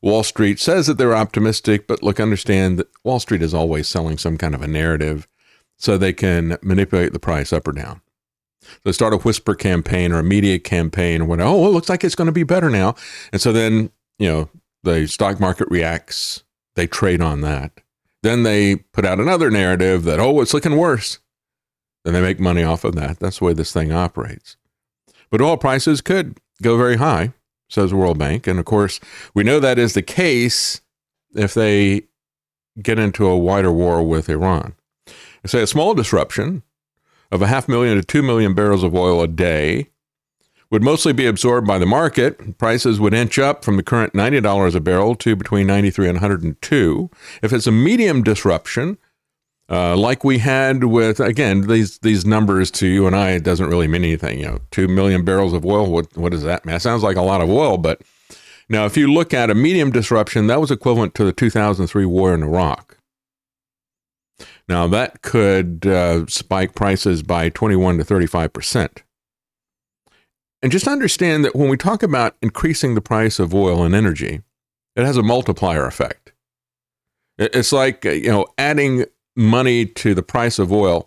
Wall 0.00 0.22
Street 0.22 0.58
says 0.58 0.86
that 0.86 0.98
they're 0.98 1.16
optimistic, 1.16 1.86
but 1.86 2.02
look, 2.02 2.20
understand 2.20 2.78
that 2.78 2.88
Wall 3.04 3.20
Street 3.20 3.42
is 3.42 3.54
always 3.54 3.88
selling 3.88 4.18
some 4.18 4.38
kind 4.38 4.54
of 4.54 4.62
a 4.62 4.68
narrative 4.68 5.28
so 5.76 5.96
they 5.96 6.12
can 6.12 6.56
manipulate 6.62 7.12
the 7.12 7.18
price 7.18 7.52
up 7.52 7.66
or 7.68 7.72
down. 7.72 8.00
So 8.84 8.92
start 8.92 9.14
a 9.14 9.18
whisper 9.18 9.54
campaign 9.54 10.12
or 10.12 10.18
a 10.18 10.24
media 10.24 10.58
campaign 10.58 11.26
when, 11.26 11.40
oh, 11.40 11.66
it 11.66 11.70
looks 11.70 11.88
like 11.88 12.04
it's 12.04 12.14
going 12.14 12.26
to 12.26 12.32
be 12.32 12.42
better 12.42 12.70
now. 12.70 12.94
And 13.32 13.40
so 13.40 13.52
then, 13.52 13.90
you 14.18 14.28
know, 14.28 14.48
the 14.82 15.06
stock 15.06 15.40
market 15.40 15.68
reacts, 15.70 16.44
they 16.74 16.86
trade 16.86 17.20
on 17.20 17.40
that. 17.42 17.72
Then 18.22 18.42
they 18.42 18.76
put 18.76 19.04
out 19.04 19.20
another 19.20 19.50
narrative 19.50 20.04
that, 20.04 20.18
oh, 20.18 20.40
it's 20.40 20.54
looking 20.54 20.76
worse. 20.76 21.18
Then 22.04 22.14
they 22.14 22.20
make 22.20 22.40
money 22.40 22.62
off 22.62 22.84
of 22.84 22.94
that. 22.96 23.18
That's 23.18 23.38
the 23.38 23.44
way 23.44 23.52
this 23.52 23.72
thing 23.72 23.92
operates. 23.92 24.56
But 25.30 25.40
oil 25.40 25.56
prices 25.56 26.00
could 26.00 26.38
go 26.62 26.76
very 26.76 26.96
high, 26.96 27.32
says 27.68 27.90
the 27.90 27.96
World 27.96 28.18
Bank. 28.18 28.46
And 28.46 28.58
of 28.58 28.64
course, 28.64 28.98
we 29.34 29.44
know 29.44 29.60
that 29.60 29.78
is 29.78 29.94
the 29.94 30.02
case 30.02 30.80
if 31.34 31.54
they 31.54 32.02
get 32.82 32.98
into 32.98 33.26
a 33.26 33.36
wider 33.36 33.72
war 33.72 34.02
with 34.02 34.28
Iran. 34.28 34.74
They 35.06 35.48
say 35.48 35.62
a 35.62 35.66
small 35.66 35.94
disruption 35.94 36.62
of 37.30 37.42
a 37.42 37.46
half 37.46 37.68
million 37.68 37.96
to 37.96 38.02
two 38.02 38.22
million 38.22 38.54
barrels 38.54 38.82
of 38.82 38.94
oil 38.94 39.22
a 39.22 39.28
day 39.28 39.90
would 40.70 40.82
mostly 40.82 41.12
be 41.12 41.26
absorbed 41.26 41.66
by 41.66 41.78
the 41.78 41.86
market. 41.86 42.58
Prices 42.58 43.00
would 43.00 43.14
inch 43.14 43.38
up 43.38 43.64
from 43.64 43.76
the 43.76 43.82
current 43.82 44.12
$90 44.12 44.74
a 44.74 44.80
barrel 44.80 45.14
to 45.16 45.34
between 45.34 45.66
93 45.66 46.08
and 46.08 46.16
102. 46.16 47.10
If 47.42 47.52
it's 47.52 47.66
a 47.66 47.72
medium 47.72 48.22
disruption, 48.22 48.98
uh, 49.70 49.96
like 49.96 50.24
we 50.24 50.38
had 50.38 50.84
with 50.84 51.20
again 51.20 51.66
these 51.66 51.98
these 51.98 52.24
numbers 52.24 52.70
to 52.70 52.86
you 52.86 53.06
and 53.06 53.14
I, 53.14 53.32
it 53.32 53.44
doesn't 53.44 53.68
really 53.68 53.86
mean 53.86 54.04
anything. 54.04 54.38
You 54.40 54.46
know, 54.46 54.58
two 54.70 54.88
million 54.88 55.24
barrels 55.24 55.52
of 55.52 55.64
oil. 55.64 55.90
What 55.90 56.16
what 56.16 56.32
does 56.32 56.42
that 56.42 56.64
mean? 56.64 56.76
It 56.76 56.80
sounds 56.80 57.02
like 57.02 57.16
a 57.16 57.22
lot 57.22 57.42
of 57.42 57.50
oil, 57.50 57.76
but 57.76 58.00
now 58.68 58.86
if 58.86 58.96
you 58.96 59.12
look 59.12 59.34
at 59.34 59.50
a 59.50 59.54
medium 59.54 59.90
disruption, 59.90 60.46
that 60.46 60.60
was 60.60 60.70
equivalent 60.70 61.14
to 61.16 61.24
the 61.24 61.32
2003 61.32 62.06
war 62.06 62.34
in 62.34 62.42
Iraq. 62.42 62.98
Now, 64.68 64.86
that 64.88 65.22
could 65.22 65.86
uh, 65.86 66.26
spike 66.26 66.74
prices 66.74 67.22
by 67.22 67.48
21 67.48 67.98
to 67.98 68.04
35%. 68.04 68.98
And 70.62 70.72
just 70.72 70.88
understand 70.88 71.44
that 71.44 71.54
when 71.54 71.68
we 71.68 71.76
talk 71.76 72.02
about 72.02 72.36
increasing 72.42 72.94
the 72.94 73.00
price 73.00 73.38
of 73.38 73.54
oil 73.54 73.84
and 73.84 73.94
energy, 73.94 74.42
it 74.96 75.04
has 75.04 75.16
a 75.16 75.22
multiplier 75.22 75.86
effect. 75.86 76.32
It's 77.38 77.72
like, 77.72 78.04
uh, 78.04 78.10
you 78.10 78.28
know, 78.28 78.46
adding 78.58 79.04
money 79.36 79.86
to 79.86 80.14
the 80.14 80.22
price 80.22 80.58
of 80.58 80.72
oil 80.72 81.06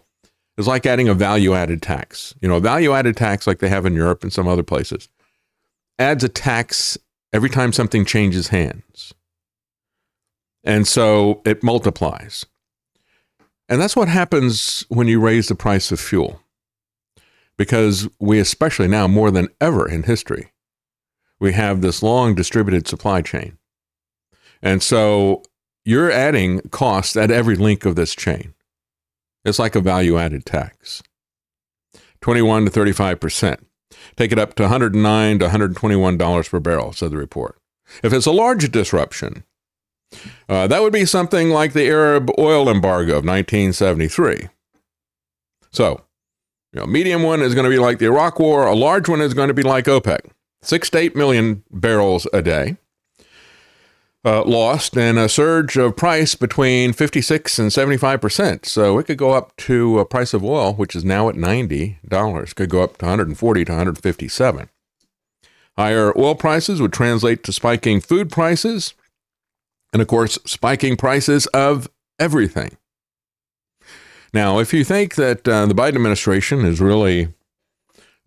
is 0.57 0.67
like 0.67 0.85
adding 0.85 1.09
a 1.09 1.13
value 1.13 1.53
added 1.53 1.81
tax. 1.81 2.33
You 2.41 2.47
know, 2.47 2.55
a 2.55 2.61
value 2.61 2.93
added 2.93 3.17
tax 3.17 3.45
like 3.45 3.59
they 3.59 3.67
have 3.67 3.85
in 3.85 3.93
Europe 3.93 4.23
and 4.23 4.31
some 4.31 4.47
other 4.47 4.63
places 4.63 5.09
adds 5.99 6.23
a 6.23 6.29
tax 6.29 6.97
every 7.33 7.49
time 7.49 7.71
something 7.71 8.05
changes 8.05 8.47
hands. 8.47 9.13
And 10.63 10.87
so 10.87 11.41
it 11.45 11.63
multiplies. 11.63 12.45
And 13.69 13.81
that's 13.81 13.95
what 13.95 14.07
happens 14.07 14.85
when 14.89 15.07
you 15.07 15.19
raise 15.19 15.47
the 15.47 15.55
price 15.55 15.91
of 15.91 15.99
fuel. 15.99 16.41
Because 17.57 18.09
we, 18.19 18.39
especially 18.39 18.87
now 18.87 19.07
more 19.07 19.31
than 19.31 19.49
ever 19.59 19.87
in 19.87 20.03
history, 20.03 20.51
we 21.39 21.53
have 21.53 21.81
this 21.81 22.01
long 22.01 22.35
distributed 22.35 22.87
supply 22.87 23.21
chain. 23.21 23.57
And 24.61 24.81
so 24.81 25.43
you're 25.83 26.11
adding 26.11 26.61
costs 26.69 27.15
at 27.15 27.31
every 27.31 27.55
link 27.55 27.85
of 27.85 27.95
this 27.95 28.15
chain. 28.15 28.53
It's 29.43 29.59
like 29.59 29.75
a 29.75 29.81
value 29.81 30.17
added 30.17 30.45
tax 30.45 31.01
21 32.21 32.65
to 32.65 32.71
35%. 32.71 33.57
Take 34.15 34.31
it 34.31 34.39
up 34.39 34.53
to 34.55 34.63
109 34.63 35.39
to 35.39 35.47
$121 35.47 36.49
per 36.49 36.59
barrel, 36.59 36.93
said 36.93 37.11
the 37.11 37.17
report. 37.17 37.57
If 38.03 38.13
it's 38.13 38.25
a 38.25 38.31
large 38.31 38.71
disruption, 38.71 39.43
uh, 40.47 40.67
that 40.67 40.81
would 40.81 40.93
be 40.93 41.05
something 41.05 41.49
like 41.49 41.73
the 41.73 41.87
Arab 41.87 42.29
oil 42.37 42.69
embargo 42.69 43.17
of 43.17 43.25
1973. 43.25 44.49
So, 45.71 46.03
you 46.73 46.79
know, 46.79 46.85
medium 46.85 47.23
one 47.23 47.41
is 47.41 47.53
going 47.53 47.65
to 47.65 47.69
be 47.69 47.79
like 47.79 47.99
the 47.99 48.05
Iraq 48.05 48.39
War. 48.39 48.65
A 48.65 48.75
large 48.75 49.09
one 49.09 49.21
is 49.21 49.33
going 49.33 49.49
to 49.49 49.53
be 49.53 49.63
like 49.63 49.85
OPEC, 49.85 50.19
six 50.61 50.89
to 50.91 50.97
eight 50.97 51.15
million 51.15 51.63
barrels 51.71 52.27
a 52.33 52.41
day 52.41 52.77
uh, 54.23 54.43
lost, 54.43 54.97
and 54.97 55.17
a 55.17 55.27
surge 55.27 55.77
of 55.77 55.95
price 55.95 56.35
between 56.35 56.93
56 56.93 57.59
and 57.59 57.73
75 57.73 58.21
percent. 58.21 58.65
So 58.65 58.97
it 58.99 59.05
could 59.05 59.17
go 59.17 59.31
up 59.31 59.55
to 59.57 59.99
a 59.99 60.05
price 60.05 60.33
of 60.33 60.43
oil, 60.43 60.73
which 60.73 60.95
is 60.95 61.03
now 61.03 61.29
at 61.29 61.35
90 61.35 61.99
dollars, 62.07 62.53
could 62.53 62.69
go 62.69 62.83
up 62.83 62.97
to 62.97 63.05
140 63.05 63.65
to 63.65 63.71
157. 63.71 64.69
Higher 65.77 66.17
oil 66.17 66.35
prices 66.35 66.81
would 66.81 66.93
translate 66.93 67.43
to 67.43 67.53
spiking 67.53 68.01
food 68.01 68.29
prices 68.29 68.93
and 69.93 70.01
of 70.01 70.07
course, 70.07 70.39
spiking 70.45 70.95
prices 70.95 71.47
of 71.47 71.89
everything. 72.19 72.77
Now, 74.33 74.59
if 74.59 74.73
you 74.73 74.83
think 74.83 75.15
that 75.15 75.47
uh, 75.47 75.65
the 75.65 75.73
Biden 75.73 75.95
administration 75.95 76.65
is 76.65 76.79
really, 76.79 77.33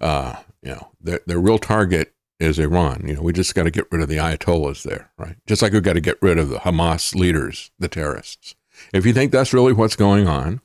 uh, 0.00 0.36
you 0.62 0.72
know, 0.72 0.88
their, 1.00 1.20
their 1.26 1.38
real 1.38 1.58
target 1.58 2.12
is 2.38 2.58
Iran, 2.58 3.04
you 3.06 3.14
know, 3.14 3.22
we 3.22 3.32
just 3.32 3.54
got 3.54 3.62
to 3.62 3.70
get 3.70 3.90
rid 3.90 4.02
of 4.02 4.08
the 4.08 4.16
Ayatollahs 4.16 4.82
there, 4.82 5.10
right? 5.16 5.36
Just 5.46 5.62
like 5.62 5.72
we've 5.72 5.82
got 5.82 5.94
to 5.94 6.00
get 6.00 6.20
rid 6.20 6.38
of 6.38 6.50
the 6.50 6.58
Hamas 6.58 7.14
leaders, 7.14 7.70
the 7.78 7.88
terrorists. 7.88 8.54
If 8.92 9.06
you 9.06 9.12
think 9.12 9.32
that's 9.32 9.54
really 9.54 9.72
what's 9.72 9.96
going 9.96 10.28
on, 10.28 10.60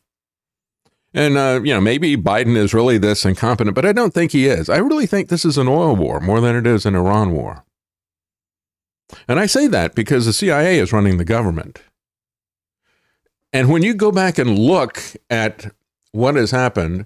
and, 1.14 1.38
uh, 1.38 1.62
you 1.64 1.74
know, 1.74 1.82
maybe 1.82 2.16
Biden 2.18 2.56
is 2.56 2.74
really 2.74 2.98
this 2.98 3.26
incompetent, 3.26 3.76
but 3.76 3.86
I 3.86 3.94
don't 3.94 4.14
think 4.14 4.32
he 4.32 4.46
is. 4.46 4.70
I 4.70 4.78
really 4.78 5.08
think 5.08 5.30
this 5.30 5.46
is 5.46 5.58
an 5.58 5.68
oil 5.68 5.96
war 5.96 6.20
more 6.20 6.40
than 6.40 6.56
it 6.56 6.68
is 6.68 6.86
an 6.86 6.96
Iran 6.96 7.32
war. 7.32 7.66
And 9.28 9.40
I 9.40 9.48
say 9.48 9.68
that 9.68 9.96
because 9.96 10.26
the 10.26 10.34
CIA 10.34 10.78
is 10.78 10.94
running 10.94 11.18
the 11.18 11.26
government. 11.26 11.82
And 13.52 13.70
when 13.70 13.84
you 13.84 13.94
go 13.94 14.12
back 14.12 14.38
and 14.38 14.58
look 14.58 15.02
at 15.30 15.74
what 16.12 16.36
has 16.36 16.52
happened, 16.52 17.06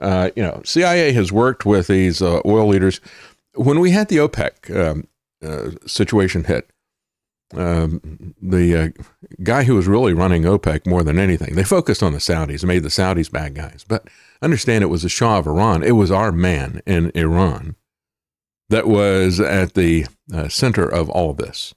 uh, 0.00 0.30
you 0.34 0.42
know, 0.42 0.60
CIA 0.64 1.12
has 1.12 1.32
worked 1.32 1.64
with 1.64 1.86
these 1.86 2.20
uh, 2.20 2.40
oil 2.44 2.66
leaders. 2.66 3.00
When 3.54 3.80
we 3.80 3.92
had 3.92 4.08
the 4.08 4.16
OPEC 4.16 4.74
um, 4.76 5.06
uh, 5.42 5.70
situation 5.86 6.44
hit, 6.44 6.68
um, 7.54 8.34
the 8.42 8.76
uh, 8.76 8.88
guy 9.42 9.64
who 9.64 9.76
was 9.76 9.86
really 9.86 10.12
running 10.12 10.42
OPEC 10.42 10.86
more 10.86 11.04
than 11.04 11.18
anything, 11.18 11.54
they 11.54 11.62
focused 11.62 12.02
on 12.02 12.12
the 12.12 12.18
Saudis 12.18 12.64
made 12.64 12.82
the 12.82 12.88
Saudis 12.88 13.30
bad 13.30 13.54
guys. 13.54 13.84
But 13.86 14.08
understand 14.42 14.82
it 14.82 14.88
was 14.88 15.02
the 15.02 15.08
Shah 15.08 15.38
of 15.38 15.46
Iran. 15.46 15.82
It 15.82 15.92
was 15.92 16.10
our 16.10 16.32
man 16.32 16.82
in 16.86 17.12
Iran 17.14 17.76
that 18.68 18.88
was 18.88 19.40
at 19.40 19.74
the 19.74 20.06
uh, 20.32 20.48
center 20.48 20.88
of 20.88 21.08
all 21.10 21.32
this 21.34 21.74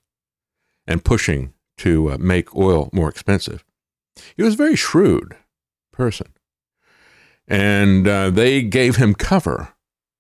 and 0.88 1.04
pushing 1.04 1.54
to 1.78 2.12
uh, 2.12 2.18
make 2.18 2.56
oil 2.56 2.90
more 2.92 3.10
expensive. 3.10 3.64
He 4.36 4.44
was 4.44 4.54
a 4.54 4.58
very 4.58 4.76
shrewd 4.76 5.36
person. 5.92 6.28
And 7.48 8.08
uh, 8.08 8.30
they 8.30 8.62
gave 8.62 8.98
him 8.98 9.14
cover 9.14 9.74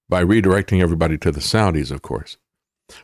by 0.09 0.23
redirecting 0.23 0.81
everybody 0.81 1.17
to 1.17 1.31
the 1.31 1.41
Saudis, 1.41 1.91
of 1.91 2.01
course. 2.01 2.37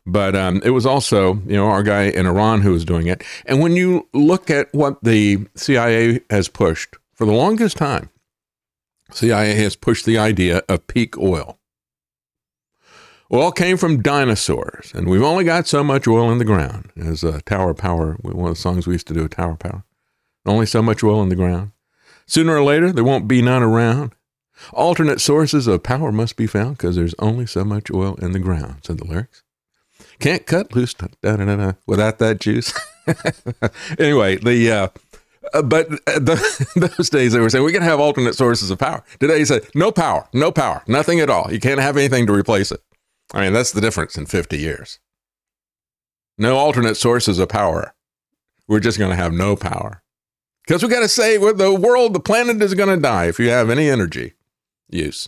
But 0.06 0.36
um, 0.36 0.62
it 0.64 0.70
was 0.70 0.86
also, 0.86 1.36
you 1.46 1.58
know, 1.58 1.68
our 1.68 1.84
guy 1.84 2.04
in 2.04 2.26
Iran 2.26 2.62
who 2.62 2.72
was 2.72 2.86
doing 2.86 3.08
it. 3.08 3.24
And 3.46 3.60
when 3.60 3.74
you 3.74 4.08
look 4.14 4.50
at 4.50 4.74
what 4.74 5.04
the 5.04 5.46
CIA 5.56 6.22
has 6.30 6.48
pushed 6.48 6.96
for 7.14 7.26
the 7.26 7.34
longest 7.34 7.78
time, 7.78 8.10
CIA 9.12 9.56
has 9.56 9.76
pushed 9.76 10.06
the 10.06 10.18
idea 10.18 10.64
of 10.70 10.88
peak 10.88 11.18
oil. 11.18 11.60
Oil 13.32 13.52
came 13.52 13.78
from 13.78 14.02
dinosaurs, 14.02 14.92
and 14.94 15.10
we've 15.10 15.24
only 15.24 15.44
got 15.44 15.68
so 15.68 15.84
much 15.84 16.08
oil 16.08 16.32
in 16.32 16.38
the 16.38 16.46
ground. 16.46 16.92
As 16.96 17.24
a 17.24 17.42
Tower 17.42 17.74
Power, 17.74 18.14
one 18.22 18.50
of 18.50 18.56
the 18.56 18.62
songs 18.62 18.86
we 18.86 18.94
used 18.94 19.08
to 19.08 19.14
do, 19.14 19.28
Tower 19.28 19.56
Power. 19.56 19.84
Only 20.46 20.66
so 20.66 20.82
much 20.82 21.04
oil 21.04 21.22
in 21.22 21.30
the 21.30 21.36
ground. 21.36 21.72
Sooner 22.26 22.56
or 22.56 22.64
later, 22.64 22.92
there 22.92 23.04
won't 23.04 23.28
be 23.28 23.42
none 23.42 23.64
around. 23.64 24.14
Alternate 24.72 25.20
sources 25.20 25.68
of 25.68 25.84
power 25.84 26.12
must 26.12 26.36
be 26.36 26.48
found 26.48 26.78
because 26.78 26.96
there's 26.96 27.16
only 27.20 27.46
so 27.46 27.64
much 27.64 27.92
oil 27.92 28.16
in 28.16 28.32
the 28.32 28.40
ground, 28.40 28.78
said 28.84 28.98
the 28.98 29.06
lyrics. 29.06 29.44
Can't 30.20 30.46
cut 30.46 30.76
loose 30.76 30.94
da, 30.94 31.08
da, 31.22 31.36
da, 31.36 31.74
without 31.86 32.20
that 32.20 32.40
juice. 32.40 32.74
anyway, 34.00 34.38
the 34.38 34.72
uh, 34.72 34.88
uh, 35.54 35.62
but 35.62 35.92
uh, 35.92 35.98
the, 36.20 36.94
those 36.98 37.10
days 37.10 37.34
they 37.34 37.40
were 37.40 37.50
saying 37.50 37.66
we 37.66 37.72
can 37.72 37.82
have 37.82 38.00
alternate 38.00 38.36
sources 38.36 38.72
of 38.72 38.80
power. 38.80 39.04
Today 39.20 39.40
he 39.40 39.46
said 39.46 39.68
no 39.76 39.92
power, 39.92 40.28
no 40.34 40.52
power, 40.52 40.84
nothing 40.88 41.20
at 41.20 41.30
all. 41.30 41.52
You 41.52 41.60
can't 41.60 41.80
have 41.80 41.98
anything 41.98 42.28
to 42.28 42.34
replace 42.34 42.72
it. 42.72 42.82
I 43.34 43.42
mean, 43.42 43.54
that's 43.54 43.72
the 43.72 43.82
difference 43.82 44.18
in 44.18 44.26
50 44.26 44.58
years. 44.58 45.00
No 46.38 46.58
alternate 46.58 46.96
sources 46.96 47.40
of 47.40 47.50
power. 47.50 47.94
We're 48.68 48.80
just 48.80 49.00
going 49.00 49.12
to 49.12 49.16
have 49.16 49.34
no 49.34 49.56
power. 49.56 50.03
Because 50.66 50.82
we 50.82 50.90
got 50.90 51.02
to 51.02 51.10
say, 51.10 51.38
the 51.38 51.74
world, 51.74 52.14
the 52.14 52.20
planet 52.20 52.62
is 52.62 52.74
going 52.74 52.90
to 52.90 53.02
die 53.02 53.26
if 53.26 53.40
you 53.40 53.50
have 53.50 53.70
any 53.70 53.90
energy 53.90 54.34
use. 54.90 55.28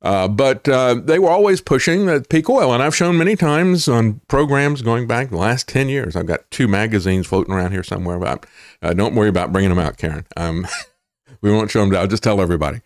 Uh, 0.00 0.28
but 0.28 0.68
uh, 0.68 0.94
they 0.94 1.18
were 1.18 1.30
always 1.30 1.60
pushing 1.60 2.06
the 2.06 2.24
peak 2.28 2.48
oil. 2.48 2.72
And 2.72 2.82
I've 2.82 2.94
shown 2.94 3.18
many 3.18 3.34
times 3.34 3.88
on 3.88 4.20
programs 4.28 4.82
going 4.82 5.08
back 5.08 5.30
the 5.30 5.36
last 5.36 5.68
10 5.68 5.88
years. 5.88 6.14
I've 6.14 6.26
got 6.26 6.48
two 6.50 6.68
magazines 6.68 7.26
floating 7.26 7.52
around 7.52 7.72
here 7.72 7.82
somewhere 7.82 8.16
about, 8.16 8.46
uh, 8.80 8.94
don't 8.94 9.16
worry 9.16 9.28
about 9.28 9.52
bringing 9.52 9.70
them 9.70 9.78
out, 9.78 9.96
Karen. 9.96 10.24
Um, 10.36 10.68
we 11.40 11.50
won't 11.50 11.70
show 11.70 11.84
them. 11.84 11.94
I'll 11.96 12.06
just 12.06 12.22
tell 12.22 12.40
everybody. 12.40 12.80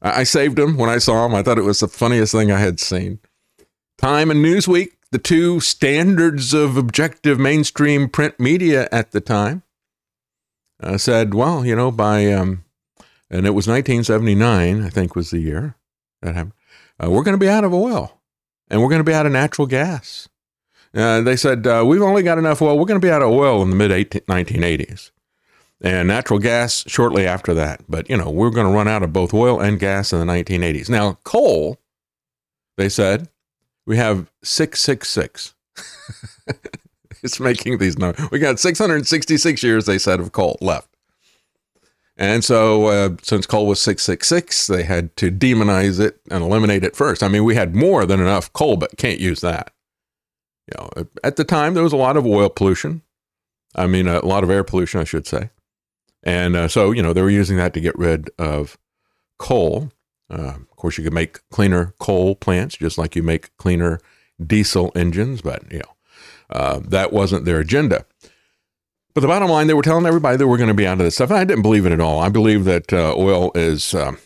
I, 0.00 0.20
I 0.20 0.22
saved 0.22 0.56
them 0.56 0.78
when 0.78 0.88
I 0.88 0.98
saw 0.98 1.24
them. 1.24 1.34
I 1.34 1.42
thought 1.42 1.58
it 1.58 1.62
was 1.62 1.80
the 1.80 1.88
funniest 1.88 2.32
thing 2.32 2.50
I 2.50 2.60
had 2.60 2.80
seen. 2.80 3.18
Time 3.98 4.30
and 4.30 4.42
Newsweek, 4.42 4.92
the 5.10 5.18
two 5.18 5.60
standards 5.60 6.54
of 6.54 6.78
objective 6.78 7.38
mainstream 7.38 8.08
print 8.08 8.40
media 8.40 8.88
at 8.90 9.12
the 9.12 9.20
time, 9.20 9.62
uh, 10.82 10.98
said, 10.98 11.34
well, 11.34 11.64
you 11.64 11.76
know, 11.76 11.90
by, 11.90 12.32
um, 12.32 12.64
and 13.30 13.46
it 13.46 13.50
was 13.50 13.66
1979, 13.66 14.82
I 14.82 14.88
think 14.88 15.16
was 15.16 15.30
the 15.30 15.40
year 15.40 15.76
that 16.22 16.34
happened, 16.34 16.54
uh, 17.02 17.10
we're 17.10 17.22
going 17.22 17.38
to 17.38 17.44
be 17.44 17.48
out 17.48 17.64
of 17.64 17.72
oil 17.72 18.20
and 18.68 18.80
we're 18.80 18.88
going 18.88 19.00
to 19.00 19.04
be 19.04 19.14
out 19.14 19.26
of 19.26 19.32
natural 19.32 19.66
gas. 19.66 20.28
Uh, 20.94 21.20
they 21.20 21.36
said, 21.36 21.66
uh, 21.66 21.84
we've 21.86 22.02
only 22.02 22.22
got 22.22 22.38
enough 22.38 22.62
oil. 22.62 22.78
We're 22.78 22.84
going 22.84 23.00
to 23.00 23.06
be 23.06 23.10
out 23.10 23.22
of 23.22 23.30
oil 23.30 23.62
in 23.62 23.70
the 23.70 23.76
mid 23.76 23.90
1980s 23.90 25.10
and 25.80 26.08
natural 26.08 26.38
gas 26.38 26.84
shortly 26.86 27.26
after 27.26 27.52
that. 27.54 27.82
But, 27.88 28.08
you 28.08 28.16
know, 28.16 28.30
we're 28.30 28.50
going 28.50 28.66
to 28.66 28.72
run 28.72 28.88
out 28.88 29.02
of 29.02 29.12
both 29.12 29.34
oil 29.34 29.60
and 29.60 29.78
gas 29.78 30.12
in 30.12 30.20
the 30.20 30.32
1980s. 30.32 30.88
Now, 30.88 31.18
coal, 31.24 31.78
they 32.76 32.88
said, 32.88 33.28
we 33.86 33.96
have 33.96 34.30
666. 34.42 35.54
it's 37.24 37.40
making 37.40 37.78
these 37.78 37.98
numbers. 37.98 38.30
We 38.30 38.38
got 38.38 38.60
666 38.60 39.62
years, 39.62 39.86
they 39.86 39.98
said, 39.98 40.20
of 40.20 40.32
coal 40.32 40.58
left. 40.60 40.88
And 42.16 42.44
so, 42.44 42.86
uh, 42.86 43.16
since 43.22 43.46
coal 43.46 43.66
was 43.66 43.80
666, 43.80 44.68
they 44.68 44.84
had 44.84 45.16
to 45.16 45.32
demonize 45.32 45.98
it 45.98 46.20
and 46.30 46.44
eliminate 46.44 46.84
it 46.84 46.94
first. 46.94 47.24
I 47.24 47.28
mean, 47.28 47.42
we 47.42 47.56
had 47.56 47.74
more 47.74 48.06
than 48.06 48.20
enough 48.20 48.52
coal, 48.52 48.76
but 48.76 48.96
can't 48.96 49.18
use 49.18 49.40
that. 49.40 49.72
You 50.68 50.78
know, 50.78 51.08
at 51.24 51.36
the 51.36 51.44
time, 51.44 51.74
there 51.74 51.82
was 51.82 51.92
a 51.92 51.96
lot 51.96 52.16
of 52.16 52.24
oil 52.24 52.48
pollution. 52.48 53.02
I 53.74 53.88
mean, 53.88 54.06
a 54.06 54.24
lot 54.24 54.44
of 54.44 54.50
air 54.50 54.62
pollution, 54.62 55.00
I 55.00 55.04
should 55.04 55.26
say. 55.26 55.50
And 56.22 56.54
uh, 56.54 56.68
so, 56.68 56.92
you 56.92 57.02
know, 57.02 57.12
they 57.12 57.22
were 57.22 57.30
using 57.30 57.56
that 57.56 57.74
to 57.74 57.80
get 57.80 57.98
rid 57.98 58.30
of 58.38 58.78
coal. 59.38 59.90
Uh, 60.30 60.54
of 60.54 60.76
course, 60.76 60.96
you 60.96 61.04
could 61.04 61.12
make 61.12 61.40
cleaner 61.50 61.94
coal 61.98 62.36
plants 62.36 62.76
just 62.76 62.96
like 62.96 63.16
you 63.16 63.22
make 63.22 63.54
cleaner 63.56 64.00
diesel 64.44 64.92
engines, 64.94 65.42
but 65.42 65.70
you 65.70 65.80
know 65.80 65.93
uh, 66.50 66.80
that 66.84 67.12
wasn't 67.12 67.44
their 67.44 67.60
agenda. 67.60 68.04
But 69.14 69.20
the 69.20 69.28
bottom 69.28 69.48
line, 69.48 69.68
they 69.68 69.74
were 69.74 69.82
telling 69.82 70.06
everybody 70.06 70.36
that 70.36 70.48
we're 70.48 70.56
going 70.56 70.68
to 70.68 70.74
be 70.74 70.86
out 70.86 70.94
of 70.94 71.04
this 71.04 71.14
stuff. 71.14 71.30
And 71.30 71.38
I 71.38 71.44
didn't 71.44 71.62
believe 71.62 71.86
it 71.86 71.92
at 71.92 72.00
all. 72.00 72.20
I 72.20 72.28
believe 72.28 72.64
that 72.64 72.92
uh, 72.92 73.14
oil 73.16 73.52
is 73.54 73.94
uh, 73.94 74.16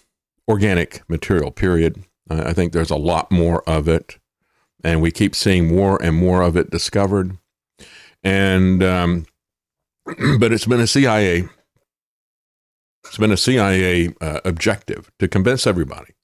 organic 0.48 1.08
material, 1.10 1.50
period. 1.50 2.04
I 2.30 2.52
think 2.52 2.72
there's 2.72 2.90
a 2.90 2.96
lot 2.96 3.30
more 3.30 3.62
of 3.68 3.87
it. 3.87 4.18
And 4.82 5.02
we 5.02 5.10
keep 5.10 5.34
seeing 5.34 5.68
more 5.68 6.02
and 6.02 6.16
more 6.16 6.42
of 6.42 6.56
it 6.56 6.70
discovered. 6.70 7.37
And, 8.22 8.82
um, 8.82 9.26
but 10.38 10.52
it's 10.52 10.66
been 10.66 10.80
a 10.80 10.87
CIA, 10.87 11.48
it's 13.04 13.18
been 13.18 13.32
a 13.32 13.37
CIA 13.37 14.14
uh, 14.20 14.40
objective 14.44 15.10
to 15.18 15.28
convince 15.28 15.66
everybody 15.66 16.14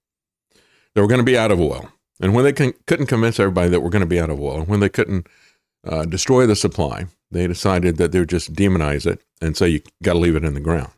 that 0.94 1.02
we're 1.02 1.08
going 1.08 1.18
to 1.18 1.24
be 1.24 1.38
out 1.38 1.50
of 1.50 1.60
oil. 1.60 1.90
And 2.20 2.34
when 2.34 2.44
they 2.44 2.52
couldn't 2.52 3.06
convince 3.06 3.40
everybody 3.40 3.68
that 3.70 3.80
we're 3.80 3.90
going 3.90 4.00
to 4.00 4.06
be 4.06 4.20
out 4.20 4.30
of 4.30 4.40
oil, 4.40 4.62
when 4.62 4.80
they 4.80 4.88
couldn't 4.88 5.26
uh, 5.86 6.04
destroy 6.04 6.46
the 6.46 6.56
supply, 6.56 7.06
they 7.30 7.46
decided 7.46 7.96
that 7.96 8.12
they 8.12 8.20
would 8.20 8.28
just 8.28 8.52
demonize 8.52 9.06
it 9.06 9.22
and 9.40 9.56
say 9.56 9.68
you 9.68 9.80
got 10.02 10.14
to 10.14 10.18
leave 10.18 10.36
it 10.36 10.44
in 10.44 10.54
the 10.54 10.60
ground. 10.60 10.92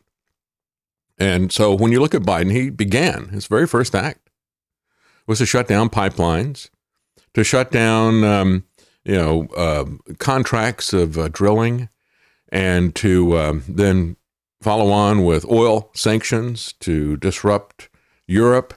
And 1.17 1.51
so 1.51 1.73
when 1.73 1.91
you 1.91 1.99
look 1.99 2.13
at 2.13 2.21
Biden, 2.21 2.51
he 2.51 2.69
began 2.69 3.29
his 3.29 3.47
very 3.47 3.65
first 3.67 3.95
act 3.95 4.27
was 5.25 5.39
to 5.39 5.45
shut 5.45 5.67
down 5.67 5.89
pipelines, 5.89 6.69
to 7.33 7.43
shut 7.43 7.71
down 7.71 8.23
um, 8.23 8.63
you 9.03 9.15
know 9.15 9.47
uh, 9.55 9.85
contracts 10.17 10.93
of 10.93 11.17
uh, 11.17 11.27
drilling, 11.27 11.89
and 12.49 12.95
to 12.95 13.37
um, 13.37 13.63
then 13.67 14.15
follow 14.61 14.91
on 14.91 15.23
with 15.23 15.45
oil 15.45 15.91
sanctions 15.93 16.73
to 16.79 17.17
disrupt 17.17 17.89
Europe 18.25 18.73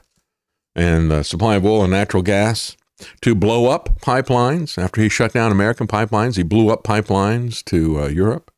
and 0.75 1.09
the 1.09 1.23
supply 1.23 1.55
of 1.55 1.65
oil 1.65 1.83
and 1.83 1.91
natural 1.91 2.23
gas 2.23 2.77
to 3.21 3.35
blow 3.35 3.67
up 3.67 3.99
pipelines. 4.01 4.77
After 4.77 5.01
he 5.01 5.09
shut 5.09 5.33
down 5.33 5.51
American 5.51 5.87
pipelines, 5.87 6.37
he 6.37 6.43
blew 6.43 6.69
up 6.69 6.83
pipelines 6.83 7.63
to 7.65 8.01
uh, 8.01 8.07
Europe. 8.07 8.51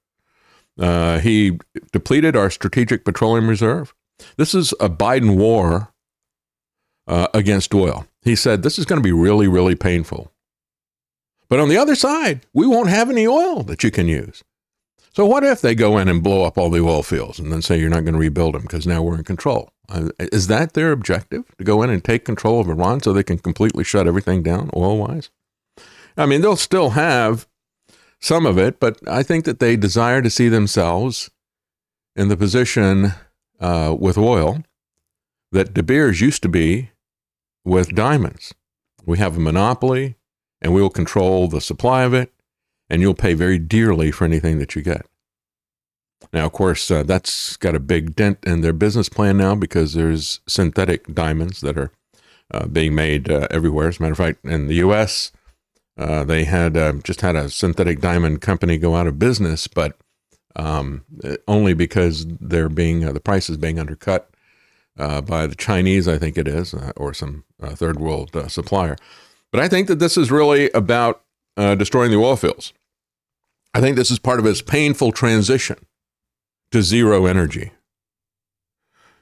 Uh, 0.79 1.19
he 1.19 1.59
depleted 1.91 2.35
our 2.35 2.49
strategic 2.49 3.05
petroleum 3.05 3.47
reserve. 3.47 3.93
This 4.37 4.55
is 4.55 4.73
a 4.79 4.89
Biden 4.89 5.37
war 5.37 5.93
uh, 7.07 7.27
against 7.33 7.73
oil. 7.73 8.07
He 8.23 8.35
said 8.35 8.63
this 8.63 8.79
is 8.79 8.85
going 8.85 9.01
to 9.01 9.03
be 9.03 9.11
really, 9.11 9.47
really 9.47 9.75
painful. 9.75 10.31
But 11.49 11.59
on 11.59 11.69
the 11.69 11.77
other 11.77 11.95
side, 11.95 12.41
we 12.53 12.65
won't 12.65 12.89
have 12.89 13.09
any 13.09 13.27
oil 13.27 13.63
that 13.63 13.83
you 13.83 13.91
can 13.91 14.07
use. 14.07 14.43
So 15.13 15.27
what 15.27 15.43
if 15.43 15.61
they 15.61 15.75
go 15.75 15.99
in 15.99 16.07
and 16.07 16.23
blow 16.23 16.43
up 16.43 16.57
all 16.57 16.71
the 16.71 16.81
oil 16.81 17.03
fields 17.03 17.37
and 17.37 17.51
then 17.51 17.61
say 17.61 17.79
you're 17.79 17.89
not 17.89 18.03
going 18.03 18.15
to 18.15 18.19
rebuild 18.19 18.55
them 18.55 18.63
because 18.63 18.87
now 18.87 19.03
we're 19.03 19.17
in 19.17 19.23
control? 19.23 19.71
Uh, 19.87 20.09
is 20.19 20.47
that 20.47 20.73
their 20.73 20.91
objective 20.91 21.43
to 21.57 21.63
go 21.63 21.83
in 21.83 21.91
and 21.91 22.03
take 22.03 22.25
control 22.25 22.59
of 22.59 22.67
Iran 22.67 23.01
so 23.01 23.13
they 23.13 23.21
can 23.21 23.37
completely 23.37 23.83
shut 23.83 24.07
everything 24.07 24.41
down 24.41 24.71
oil 24.75 24.97
wise? 24.97 25.29
I 26.17 26.25
mean, 26.25 26.41
they'll 26.41 26.55
still 26.55 26.91
have 26.91 27.47
some 28.19 28.47
of 28.47 28.57
it, 28.57 28.79
but 28.79 28.97
I 29.07 29.21
think 29.21 29.45
that 29.45 29.59
they 29.59 29.75
desire 29.75 30.21
to 30.23 30.31
see 30.31 30.49
themselves 30.49 31.29
in 32.15 32.29
the 32.29 32.37
position 32.37 33.13
uh, 33.59 33.95
with 33.97 34.17
oil 34.17 34.63
that 35.51 35.75
De 35.75 35.83
Beers 35.83 36.21
used 36.21 36.41
to 36.41 36.49
be 36.49 36.89
with 37.63 37.93
diamonds. 37.93 38.55
We 39.05 39.19
have 39.19 39.37
a 39.37 39.41
monopoly 39.41 40.15
and 40.59 40.73
we 40.73 40.81
will 40.81 40.89
control 40.89 41.47
the 41.47 41.61
supply 41.61 42.03
of 42.03 42.15
it 42.15 42.32
and 42.93 43.01
you'll 43.01 43.15
pay 43.15 43.33
very 43.33 43.57
dearly 43.57 44.11
for 44.11 44.23
anything 44.23 44.59
that 44.59 44.75
you 44.75 44.83
get. 44.83 45.03
Now, 46.31 46.45
of 46.45 46.51
course, 46.51 46.91
uh, 46.91 47.01
that's 47.01 47.57
got 47.57 47.73
a 47.73 47.79
big 47.79 48.15
dent 48.15 48.37
in 48.43 48.61
their 48.61 48.71
business 48.71 49.09
plan 49.09 49.35
now 49.35 49.55
because 49.55 49.93
there's 49.93 50.41
synthetic 50.47 51.11
diamonds 51.11 51.61
that 51.61 51.75
are 51.75 51.91
uh, 52.53 52.67
being 52.67 52.93
made 52.93 53.31
uh, 53.31 53.47
everywhere. 53.49 53.87
As 53.87 53.97
a 53.97 54.03
matter 54.03 54.11
of 54.11 54.19
fact, 54.19 54.45
in 54.45 54.67
the 54.67 54.75
U.S., 54.75 55.31
uh, 55.97 56.23
they 56.23 56.43
had 56.43 56.77
uh, 56.77 56.93
just 57.03 57.21
had 57.21 57.35
a 57.35 57.49
synthetic 57.49 57.99
diamond 57.99 58.41
company 58.41 58.77
go 58.77 58.95
out 58.95 59.07
of 59.07 59.17
business, 59.17 59.67
but 59.67 59.97
um, 60.55 61.03
only 61.47 61.73
because 61.73 62.27
they're 62.27 62.69
being 62.69 63.03
uh, 63.03 63.11
the 63.11 63.19
price 63.19 63.49
is 63.49 63.57
being 63.57 63.79
undercut 63.79 64.29
by 64.95 65.47
the 65.47 65.55
Chinese, 65.55 66.07
I 66.07 66.19
think 66.19 66.37
it 66.37 66.47
is, 66.47 66.75
or 66.95 67.15
some 67.15 67.43
third 67.59 67.99
world 67.99 68.37
supplier. 68.51 68.97
But 69.51 69.61
I 69.61 69.67
think 69.67 69.87
that 69.87 69.97
this 69.97 70.15
is 70.15 70.29
really 70.29 70.69
about 70.71 71.23
destroying 71.57 72.11
the 72.11 72.17
oil 72.17 72.35
fields. 72.35 72.71
I 73.73 73.81
think 73.81 73.95
this 73.95 74.11
is 74.11 74.19
part 74.19 74.39
of 74.39 74.45
his 74.45 74.61
painful 74.61 75.11
transition 75.11 75.85
to 76.71 76.81
zero 76.81 77.25
energy. 77.25 77.71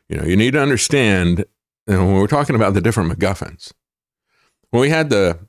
You 0.09 0.17
know, 0.17 0.25
you 0.25 0.35
need 0.35 0.51
to 0.51 0.61
understand 0.61 1.45
you 1.87 1.95
know, 1.95 2.05
when 2.05 2.15
we're 2.15 2.27
talking 2.27 2.55
about 2.55 2.73
the 2.73 2.81
different 2.81 3.11
MacGuffins. 3.11 3.71
When 4.69 4.81
we 4.81 4.89
had 4.89 5.09
the 5.09 5.39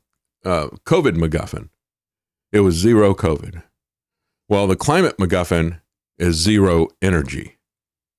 uh, 0.44 0.68
COVID 0.86 1.16
MacGuffin, 1.16 1.68
it 2.52 2.60
was 2.60 2.76
zero 2.76 3.14
COVID. 3.14 3.62
Well, 4.48 4.66
the 4.66 4.76
climate 4.76 5.16
MacGuffin 5.18 5.80
is 6.18 6.36
zero 6.36 6.88
energy. 7.00 7.58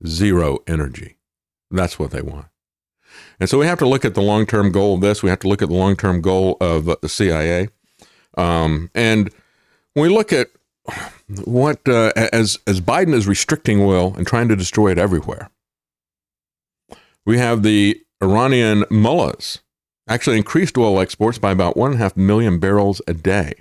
Zero 0.06 0.60
energy. 0.68 1.18
That's 1.72 1.98
what 1.98 2.12
they 2.12 2.22
want. 2.22 2.48
And 3.40 3.50
so 3.50 3.58
we 3.58 3.66
have 3.66 3.80
to 3.80 3.88
look 3.88 4.06
at 4.06 4.16
the 4.16 4.22
long 4.22 4.46
term 4.46 4.72
goal 4.72 4.96
of 4.96 5.02
this. 5.02 5.24
We 5.24 5.30
have 5.30 5.40
to 5.40 5.48
look 5.48 5.62
at 5.62 5.70
the 5.70 5.76
long 5.76 5.96
term 5.96 6.22
goal 6.22 6.58
of 6.60 6.86
the 6.86 7.10
CIA. 7.10 7.70
Um, 8.38 8.90
and 8.96 9.30
when 9.94 10.10
we 10.10 10.16
look 10.16 10.34
at 10.34 10.50
what 11.46 11.88
uh, 11.88 12.12
as 12.16 12.60
as 12.68 12.82
Biden 12.82 13.14
is 13.14 13.28
restricting 13.28 13.82
oil 13.82 14.14
and 14.16 14.28
trying 14.28 14.48
to 14.50 14.56
destroy 14.56 14.92
it 14.92 14.98
everywhere. 14.98 15.50
We 17.26 17.38
have 17.38 17.64
the 17.64 18.02
Iranian 18.22 18.86
mullahs 18.90 19.60
actually 20.08 20.38
increased 20.38 20.78
oil 20.78 21.00
exports 21.00 21.38
by 21.38 21.52
about 21.52 21.78
one 21.78 21.92
and 21.92 22.00
a 22.00 22.04
half 22.04 22.18
million 22.18 22.60
barrels 22.60 23.02
a 23.08 23.14
day. 23.14 23.54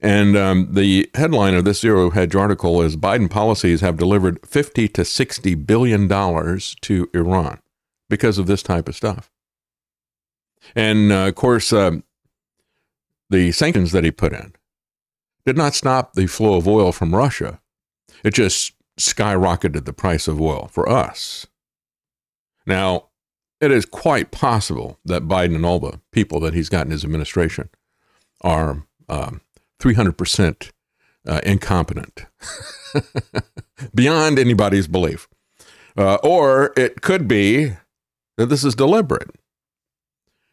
And 0.00 0.36
um, 0.36 0.68
the 0.72 1.10
headline 1.14 1.54
of 1.54 1.64
this 1.64 1.80
Zero 1.80 2.10
Hedge 2.10 2.34
article 2.34 2.82
is 2.82 2.96
Biden 2.96 3.30
policies 3.30 3.80
have 3.80 3.96
delivered 3.96 4.44
50 4.46 4.88
to 4.88 5.04
60 5.04 5.54
billion 5.56 6.06
dollars 6.06 6.76
to 6.82 7.10
Iran 7.14 7.60
because 8.08 8.38
of 8.38 8.46
this 8.46 8.62
type 8.62 8.88
of 8.88 8.96
stuff. 8.96 9.30
And 10.74 11.12
uh, 11.12 11.28
of 11.28 11.34
course, 11.34 11.72
uh, 11.72 11.98
the 13.30 13.52
sanctions 13.52 13.92
that 13.92 14.04
he 14.04 14.10
put 14.10 14.32
in 14.32 14.52
did 15.48 15.56
not 15.56 15.74
stop 15.74 16.12
the 16.12 16.26
flow 16.26 16.58
of 16.58 16.68
oil 16.68 16.92
from 16.92 17.14
Russia. 17.14 17.58
It 18.22 18.34
just 18.34 18.74
skyrocketed 19.00 19.86
the 19.86 19.94
price 19.94 20.28
of 20.28 20.38
oil 20.42 20.68
for 20.70 20.86
us. 20.86 21.46
Now, 22.66 23.06
it 23.58 23.70
is 23.70 23.86
quite 23.86 24.30
possible 24.30 24.98
that 25.06 25.26
Biden 25.26 25.54
and 25.54 25.64
all 25.64 25.78
the 25.78 26.02
people 26.12 26.38
that 26.40 26.52
he's 26.52 26.68
got 26.68 26.84
in 26.84 26.92
his 26.92 27.02
administration 27.02 27.70
are 28.42 28.84
um, 29.08 29.40
300% 29.80 30.70
uh, 31.26 31.40
incompetent 31.44 32.26
beyond 33.94 34.38
anybody's 34.38 34.86
belief. 34.86 35.28
Uh, 35.96 36.16
or 36.16 36.74
it 36.76 37.00
could 37.00 37.26
be 37.26 37.72
that 38.36 38.50
this 38.50 38.64
is 38.64 38.74
deliberate 38.74 39.30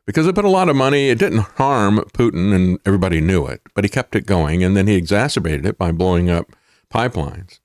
because 0.05 0.27
it 0.27 0.35
put 0.35 0.45
a 0.45 0.49
lot 0.49 0.69
of 0.69 0.75
money. 0.75 1.09
It 1.09 1.19
didn't 1.19 1.39
harm 1.57 1.99
Putin, 2.13 2.53
and 2.53 2.79
everybody 2.85 3.21
knew 3.21 3.45
it, 3.47 3.61
but 3.73 3.83
he 3.83 3.89
kept 3.89 4.15
it 4.15 4.25
going, 4.25 4.63
and 4.63 4.75
then 4.75 4.87
he 4.87 4.95
exacerbated 4.95 5.65
it 5.65 5.77
by 5.77 5.91
blowing 5.91 6.29
up 6.29 6.51
pipelines. 6.93 7.59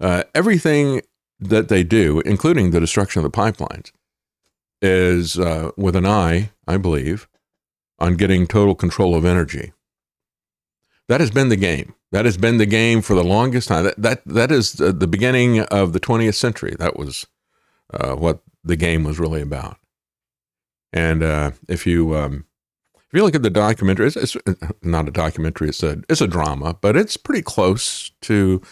Uh, 0.00 0.24
everything 0.34 1.02
that 1.40 1.68
they 1.68 1.82
do, 1.84 2.20
including 2.20 2.70
the 2.70 2.80
destruction 2.80 3.24
of 3.24 3.30
the 3.30 3.36
pipelines, 3.36 3.92
is 4.80 5.38
uh, 5.38 5.70
with 5.76 5.96
an 5.96 6.06
eye, 6.06 6.50
I 6.66 6.76
believe, 6.76 7.28
on 7.98 8.16
getting 8.16 8.46
total 8.46 8.74
control 8.74 9.14
of 9.14 9.24
energy. 9.24 9.72
That 11.08 11.20
has 11.20 11.30
been 11.30 11.48
the 11.48 11.56
game. 11.56 11.94
That 12.12 12.24
has 12.24 12.36
been 12.36 12.58
the 12.58 12.66
game 12.66 13.02
for 13.02 13.14
the 13.14 13.24
longest 13.24 13.68
time. 13.68 13.84
That 13.84 14.00
that 14.00 14.22
that 14.26 14.52
is 14.52 14.72
the 14.72 15.06
beginning 15.06 15.60
of 15.60 15.92
the 15.92 16.00
20th 16.00 16.34
century. 16.34 16.74
That 16.78 16.96
was 16.96 17.26
uh, 17.92 18.14
what 18.14 18.40
the 18.62 18.76
game 18.76 19.04
was 19.04 19.18
really 19.18 19.42
about. 19.42 19.78
And 20.92 21.22
uh, 21.22 21.52
if 21.68 21.86
you 21.86 22.16
um, 22.16 22.46
if 22.94 23.14
you 23.14 23.22
look 23.22 23.34
at 23.34 23.42
the 23.42 23.50
documentary, 23.50 24.06
it's, 24.06 24.16
it's, 24.16 24.36
not 24.82 25.08
a 25.08 25.10
documentary; 25.10 25.68
it's 25.68 25.82
a 25.82 26.02
it's 26.08 26.20
a 26.20 26.26
drama, 26.26 26.76
but 26.80 26.96
it's 26.96 27.16
pretty 27.16 27.42
close 27.42 28.10
to 28.22 28.62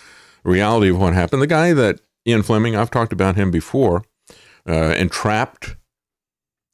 reality 0.44 0.90
of 0.90 1.00
what 1.00 1.14
happened. 1.14 1.42
The 1.42 1.46
guy 1.46 1.72
that 1.72 2.00
Ian 2.26 2.42
Fleming, 2.42 2.76
I've 2.76 2.90
talked 2.90 3.12
about 3.12 3.36
him 3.36 3.50
before, 3.50 4.04
uh, 4.68 4.94
entrapped 4.96 5.76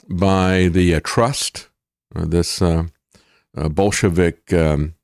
by 0.08 0.68
the 0.68 0.94
uh, 0.94 1.00
trust, 1.04 1.68
uh, 2.14 2.24
this 2.24 2.62
uh, 2.62 2.84
uh, 3.56 3.68
Bolshevik 3.68 4.52
um, 4.52 4.94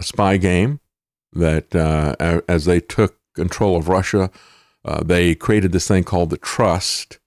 spy 0.00 0.36
game 0.36 0.80
that 1.32 1.74
as 2.48 2.64
they 2.64 2.80
took 2.80 3.16
control 3.34 3.76
of 3.76 3.88
Russia, 3.88 4.30
they 5.04 5.34
created 5.34 5.72
this 5.72 5.88
thing 5.88 6.04
called 6.04 6.30
the 6.30 6.38
trust 6.38 7.18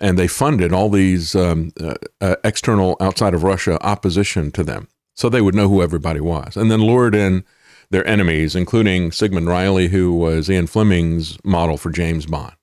and 0.00 0.18
they 0.18 0.28
funded 0.28 0.72
all 0.72 0.88
these 0.88 1.34
um, 1.34 1.72
uh, 1.80 1.94
uh, 2.20 2.36
external 2.44 2.96
outside 3.00 3.34
of 3.34 3.42
Russia 3.42 3.78
opposition 3.84 4.50
to 4.52 4.64
them, 4.64 4.88
so 5.14 5.28
they 5.28 5.40
would 5.40 5.54
know 5.54 5.68
who 5.68 5.82
everybody 5.82 6.20
was, 6.20 6.56
and 6.56 6.70
then 6.70 6.80
lured 6.80 7.14
in 7.14 7.44
their 7.90 8.06
enemies, 8.06 8.56
including 8.56 9.12
Sigmund 9.12 9.46
Reilly, 9.46 9.88
who 9.88 10.12
was 10.12 10.50
Ian 10.50 10.66
Fleming's 10.66 11.38
model 11.44 11.76
for 11.76 11.90
James 11.90 12.26
Bond. 12.26 12.54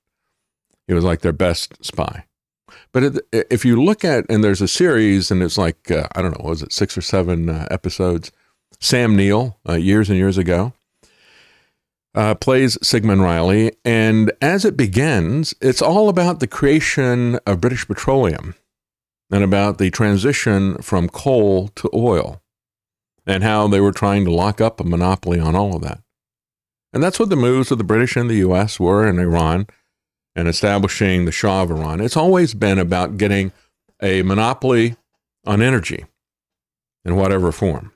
He 0.87 0.93
was 0.93 1.03
like 1.03 1.21
their 1.21 1.33
best 1.33 1.83
spy. 1.83 2.25
But 2.91 3.23
if 3.31 3.65
you 3.65 3.81
look 3.81 4.05
at, 4.05 4.25
and 4.29 4.43
there's 4.43 4.61
a 4.61 4.67
series, 4.67 5.31
and 5.31 5.41
it's 5.41 5.57
like, 5.57 5.89
uh, 5.89 6.07
I 6.13 6.21
don't 6.21 6.37
know, 6.37 6.47
was 6.47 6.61
it 6.61 6.73
six 6.73 6.97
or 6.97 7.01
seven 7.01 7.49
uh, 7.49 7.67
episodes? 7.71 8.31
Sam 8.79 9.15
Neill, 9.15 9.57
uh, 9.67 9.73
years 9.73 10.09
and 10.09 10.17
years 10.17 10.37
ago. 10.37 10.73
Uh, 12.15 12.35
plays 12.35 12.77
Sigmund 12.83 13.21
Reilly. 13.21 13.71
And 13.83 14.31
as 14.41 14.65
it 14.65 14.77
begins, 14.77 15.55
it's 15.61 15.81
all 15.81 16.09
about 16.09 16.39
the 16.39 16.47
creation 16.47 17.39
of 17.47 17.61
British 17.61 17.87
Petroleum 17.87 18.53
and 19.31 19.43
about 19.43 19.79
the 19.79 19.89
transition 19.89 20.77
from 20.77 21.09
coal 21.09 21.69
to 21.69 21.89
oil 21.91 22.41
and 23.25 23.43
how 23.43 23.67
they 23.67 23.81
were 23.81 23.91
trying 23.91 24.25
to 24.25 24.31
lock 24.31 24.61
up 24.61 24.79
a 24.79 24.83
monopoly 24.83 25.39
on 25.39 25.55
all 25.55 25.75
of 25.75 25.81
that. 25.81 26.01
And 26.93 27.01
that's 27.01 27.19
what 27.19 27.29
the 27.29 27.35
moves 27.35 27.71
of 27.71 27.79
the 27.79 27.83
British 27.83 28.15
and 28.15 28.29
the 28.29 28.45
US 28.47 28.79
were 28.79 29.07
in 29.07 29.17
Iran 29.17 29.65
and 30.35 30.47
establishing 30.47 31.25
the 31.25 31.31
Shah 31.31 31.63
of 31.63 31.71
Iran. 31.71 32.01
It's 32.01 32.17
always 32.17 32.53
been 32.53 32.77
about 32.77 33.17
getting 33.17 33.51
a 34.01 34.21
monopoly 34.21 34.97
on 35.45 35.61
energy 35.61 36.05
in 37.05 37.15
whatever 37.15 37.51
form. 37.51 37.92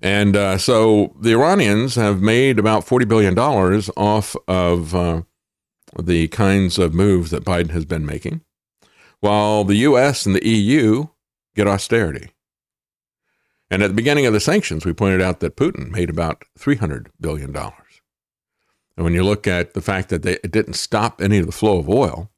And 0.00 0.36
uh, 0.36 0.58
so 0.58 1.14
the 1.20 1.32
Iranians 1.32 1.96
have 1.96 2.20
made 2.20 2.58
about 2.58 2.86
$40 2.86 3.08
billion 3.08 3.36
off 3.38 4.36
of 4.46 4.94
uh, 4.94 5.22
the 6.00 6.28
kinds 6.28 6.78
of 6.78 6.94
moves 6.94 7.30
that 7.30 7.44
Biden 7.44 7.70
has 7.70 7.84
been 7.84 8.06
making, 8.06 8.42
while 9.20 9.64
the 9.64 9.76
US 9.76 10.24
and 10.26 10.34
the 10.34 10.46
EU 10.46 11.08
get 11.56 11.66
austerity. 11.66 12.30
And 13.70 13.82
at 13.82 13.88
the 13.88 13.94
beginning 13.94 14.24
of 14.24 14.32
the 14.32 14.40
sanctions, 14.40 14.86
we 14.86 14.92
pointed 14.92 15.20
out 15.20 15.40
that 15.40 15.56
Putin 15.56 15.90
made 15.90 16.08
about 16.08 16.44
$300 16.58 17.08
billion. 17.20 17.54
And 17.54 19.04
when 19.04 19.14
you 19.14 19.22
look 19.22 19.46
at 19.46 19.74
the 19.74 19.82
fact 19.82 20.08
that 20.08 20.22
they, 20.22 20.34
it 20.44 20.50
didn't 20.50 20.74
stop 20.74 21.20
any 21.20 21.38
of 21.38 21.46
the 21.46 21.52
flow 21.52 21.78
of 21.78 21.88
oil, 21.88 22.30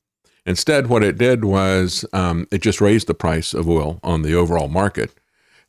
instead, 0.45 0.89
what 0.89 1.05
it 1.05 1.19
did 1.19 1.45
was 1.45 2.05
um, 2.13 2.49
it 2.51 2.63
just 2.63 2.81
raised 2.81 3.07
the 3.07 3.15
price 3.15 3.55
of 3.55 3.69
oil 3.69 4.01
on 4.03 4.23
the 4.23 4.35
overall 4.35 4.69
market. 4.69 5.15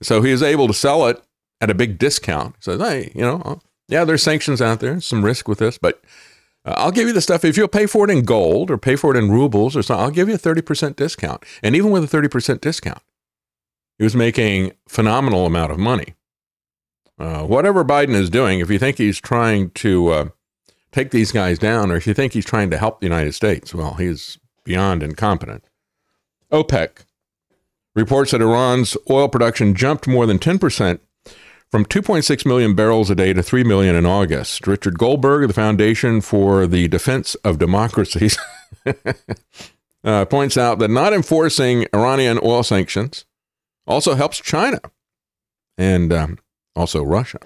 So 0.01 0.21
he 0.21 0.31
is 0.31 0.41
able 0.41 0.67
to 0.67 0.73
sell 0.73 1.05
it 1.07 1.21
at 1.61 1.69
a 1.69 1.75
big 1.75 1.97
discount. 1.97 2.55
says 2.59 2.81
hey, 2.81 3.11
you 3.15 3.21
know, 3.21 3.41
uh, 3.45 3.55
yeah, 3.87 4.03
there's 4.03 4.23
sanctions 4.23 4.61
out 4.61 4.79
there, 4.79 4.99
some 4.99 5.23
risk 5.23 5.47
with 5.47 5.59
this, 5.59 5.77
but 5.77 6.01
uh, 6.65 6.73
I'll 6.77 6.91
give 6.91 7.07
you 7.07 7.13
the 7.13 7.21
stuff. 7.21 7.45
If 7.45 7.57
you'll 7.57 7.67
pay 7.67 7.85
for 7.85 8.09
it 8.09 8.11
in 8.11 8.23
gold 8.23 8.71
or 8.71 8.77
pay 8.77 8.95
for 8.95 9.15
it 9.15 9.17
in 9.17 9.31
rubles 9.31 9.75
or 9.75 9.83
something, 9.83 10.03
I'll 10.03 10.11
give 10.11 10.27
you 10.27 10.35
a 10.35 10.39
30% 10.39 10.95
discount. 10.95 11.43
And 11.63 11.75
even 11.75 11.91
with 11.91 12.03
a 12.03 12.17
30% 12.17 12.61
discount, 12.61 13.01
he 13.97 14.03
was 14.03 14.15
making 14.15 14.73
phenomenal 14.87 15.45
amount 15.45 15.71
of 15.71 15.77
money. 15.77 16.15
Uh, 17.19 17.43
whatever 17.43 17.83
Biden 17.83 18.15
is 18.15 18.29
doing, 18.29 18.59
if 18.59 18.69
you 18.71 18.79
think 18.79 18.97
he's 18.97 19.19
trying 19.19 19.69
to 19.71 20.07
uh, 20.09 20.29
take 20.91 21.11
these 21.11 21.31
guys 21.31 21.59
down, 21.59 21.91
or 21.91 21.95
if 21.95 22.07
you 22.07 22.13
think 22.13 22.33
he's 22.33 22.45
trying 22.45 22.71
to 22.71 22.77
help 22.77 22.99
the 22.99 23.05
United 23.05 23.33
States, 23.33 23.75
well, 23.75 23.95
he's 23.95 24.39
beyond 24.63 25.03
incompetent. 25.03 25.63
OPEC 26.51 27.05
reports 27.93 28.31
that 28.31 28.41
Iran's 28.41 28.97
oil 29.09 29.27
production 29.27 29.75
jumped 29.75 30.07
more 30.07 30.25
than 30.25 30.39
10% 30.39 30.99
from 31.71 31.85
2.6 31.85 32.45
million 32.45 32.75
barrels 32.75 33.09
a 33.09 33.15
day 33.15 33.31
to 33.31 33.41
3 33.41 33.63
million 33.63 33.95
in 33.95 34.05
August. 34.05 34.67
Richard 34.67 34.99
Goldberg 34.99 35.43
of 35.43 35.47
the 35.47 35.53
Foundation 35.53 36.19
for 36.19 36.67
the 36.67 36.89
Defense 36.89 37.35
of 37.45 37.57
Democracies 37.57 38.37
uh, 40.03 40.25
points 40.25 40.57
out 40.57 40.79
that 40.79 40.89
not 40.89 41.13
enforcing 41.13 41.87
Iranian 41.93 42.39
oil 42.43 42.61
sanctions 42.61 43.25
also 43.87 44.15
helps 44.15 44.39
China 44.41 44.79
and 45.77 46.11
um, 46.11 46.37
also 46.75 47.03
Russia. 47.03 47.39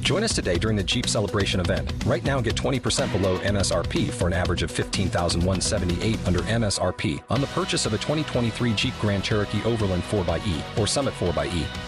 Join 0.00 0.24
us 0.24 0.34
today 0.34 0.56
during 0.58 0.76
the 0.76 0.82
Jeep 0.82 1.06
Celebration 1.06 1.60
event. 1.60 1.92
Right 2.06 2.24
now, 2.24 2.40
get 2.40 2.54
20% 2.54 3.12
below 3.12 3.38
MSRP 3.40 4.10
for 4.10 4.26
an 4.26 4.32
average 4.32 4.62
of 4.62 4.70
15178 4.70 6.26
under 6.26 6.40
MSRP 6.40 7.22
on 7.28 7.40
the 7.40 7.46
purchase 7.48 7.84
of 7.84 7.92
a 7.92 7.98
2023 7.98 8.72
Jeep 8.72 8.94
Grand 9.00 9.22
Cherokee 9.22 9.62
Overland 9.64 10.02
4xE 10.04 10.78
or 10.78 10.86
Summit 10.86 11.12
4xE. 11.14 11.87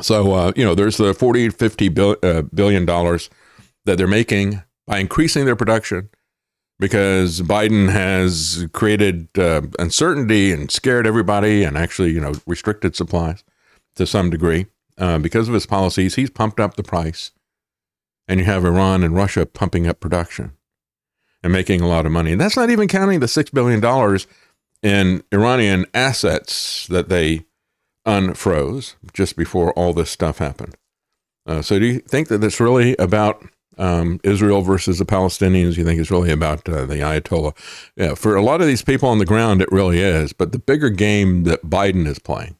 so, 0.00 0.32
uh, 0.32 0.52
you 0.56 0.64
know, 0.64 0.74
there's 0.74 0.96
the 0.96 1.14
40, 1.14 1.50
50 1.50 1.88
bill, 1.88 2.16
uh, 2.22 2.42
billion 2.42 2.84
dollars 2.84 3.30
that 3.84 3.98
they're 3.98 4.06
making 4.06 4.62
by 4.86 4.98
increasing 4.98 5.44
their 5.44 5.56
production 5.56 6.08
because 6.78 7.40
Biden 7.42 7.90
has 7.90 8.66
created 8.72 9.28
uh, 9.38 9.62
uncertainty 9.78 10.52
and 10.52 10.70
scared 10.70 11.06
everybody 11.06 11.64
and 11.64 11.76
actually, 11.76 12.10
you 12.10 12.20
know, 12.20 12.34
restricted 12.46 12.94
supplies 12.94 13.44
to 13.96 14.06
some 14.06 14.30
degree. 14.30 14.66
Uh, 14.96 15.18
because 15.18 15.48
of 15.48 15.54
his 15.54 15.66
policies, 15.66 16.16
he's 16.16 16.30
pumped 16.30 16.58
up 16.58 16.74
the 16.74 16.82
price. 16.82 17.30
And 18.26 18.40
you 18.40 18.46
have 18.46 18.64
Iran 18.64 19.02
and 19.04 19.14
Russia 19.14 19.46
pumping 19.46 19.86
up 19.86 20.00
production 20.00 20.52
and 21.42 21.52
making 21.52 21.80
a 21.80 21.88
lot 21.88 22.04
of 22.04 22.12
money. 22.12 22.32
And 22.32 22.40
that's 22.40 22.56
not 22.56 22.70
even 22.70 22.88
counting 22.88 23.20
the 23.20 23.26
$6 23.26 23.52
billion 23.52 23.80
in 24.82 25.22
Iranian 25.32 25.86
assets 25.94 26.86
that 26.88 27.08
they 27.08 27.44
unfroze 28.08 28.94
just 29.12 29.36
before 29.36 29.72
all 29.74 29.92
this 29.92 30.10
stuff 30.10 30.38
happened. 30.38 30.74
Uh, 31.46 31.62
so, 31.62 31.78
do 31.78 31.86
you 31.86 32.00
think 32.00 32.28
that 32.28 32.42
it's 32.42 32.60
really 32.60 32.96
about 32.96 33.46
um, 33.76 34.18
Israel 34.24 34.62
versus 34.62 34.98
the 34.98 35.04
Palestinians? 35.04 35.76
You 35.76 35.84
think 35.84 36.00
it's 36.00 36.10
really 36.10 36.30
about 36.30 36.68
uh, 36.68 36.86
the 36.86 36.96
Ayatollah? 36.96 37.56
Yeah, 37.96 38.14
for 38.14 38.34
a 38.34 38.42
lot 38.42 38.60
of 38.60 38.66
these 38.66 38.82
people 38.82 39.08
on 39.08 39.18
the 39.18 39.24
ground, 39.24 39.62
it 39.62 39.70
really 39.70 40.00
is. 40.00 40.32
But 40.32 40.52
the 40.52 40.58
bigger 40.58 40.90
game 40.90 41.44
that 41.44 41.66
Biden 41.66 42.06
is 42.06 42.18
playing 42.18 42.56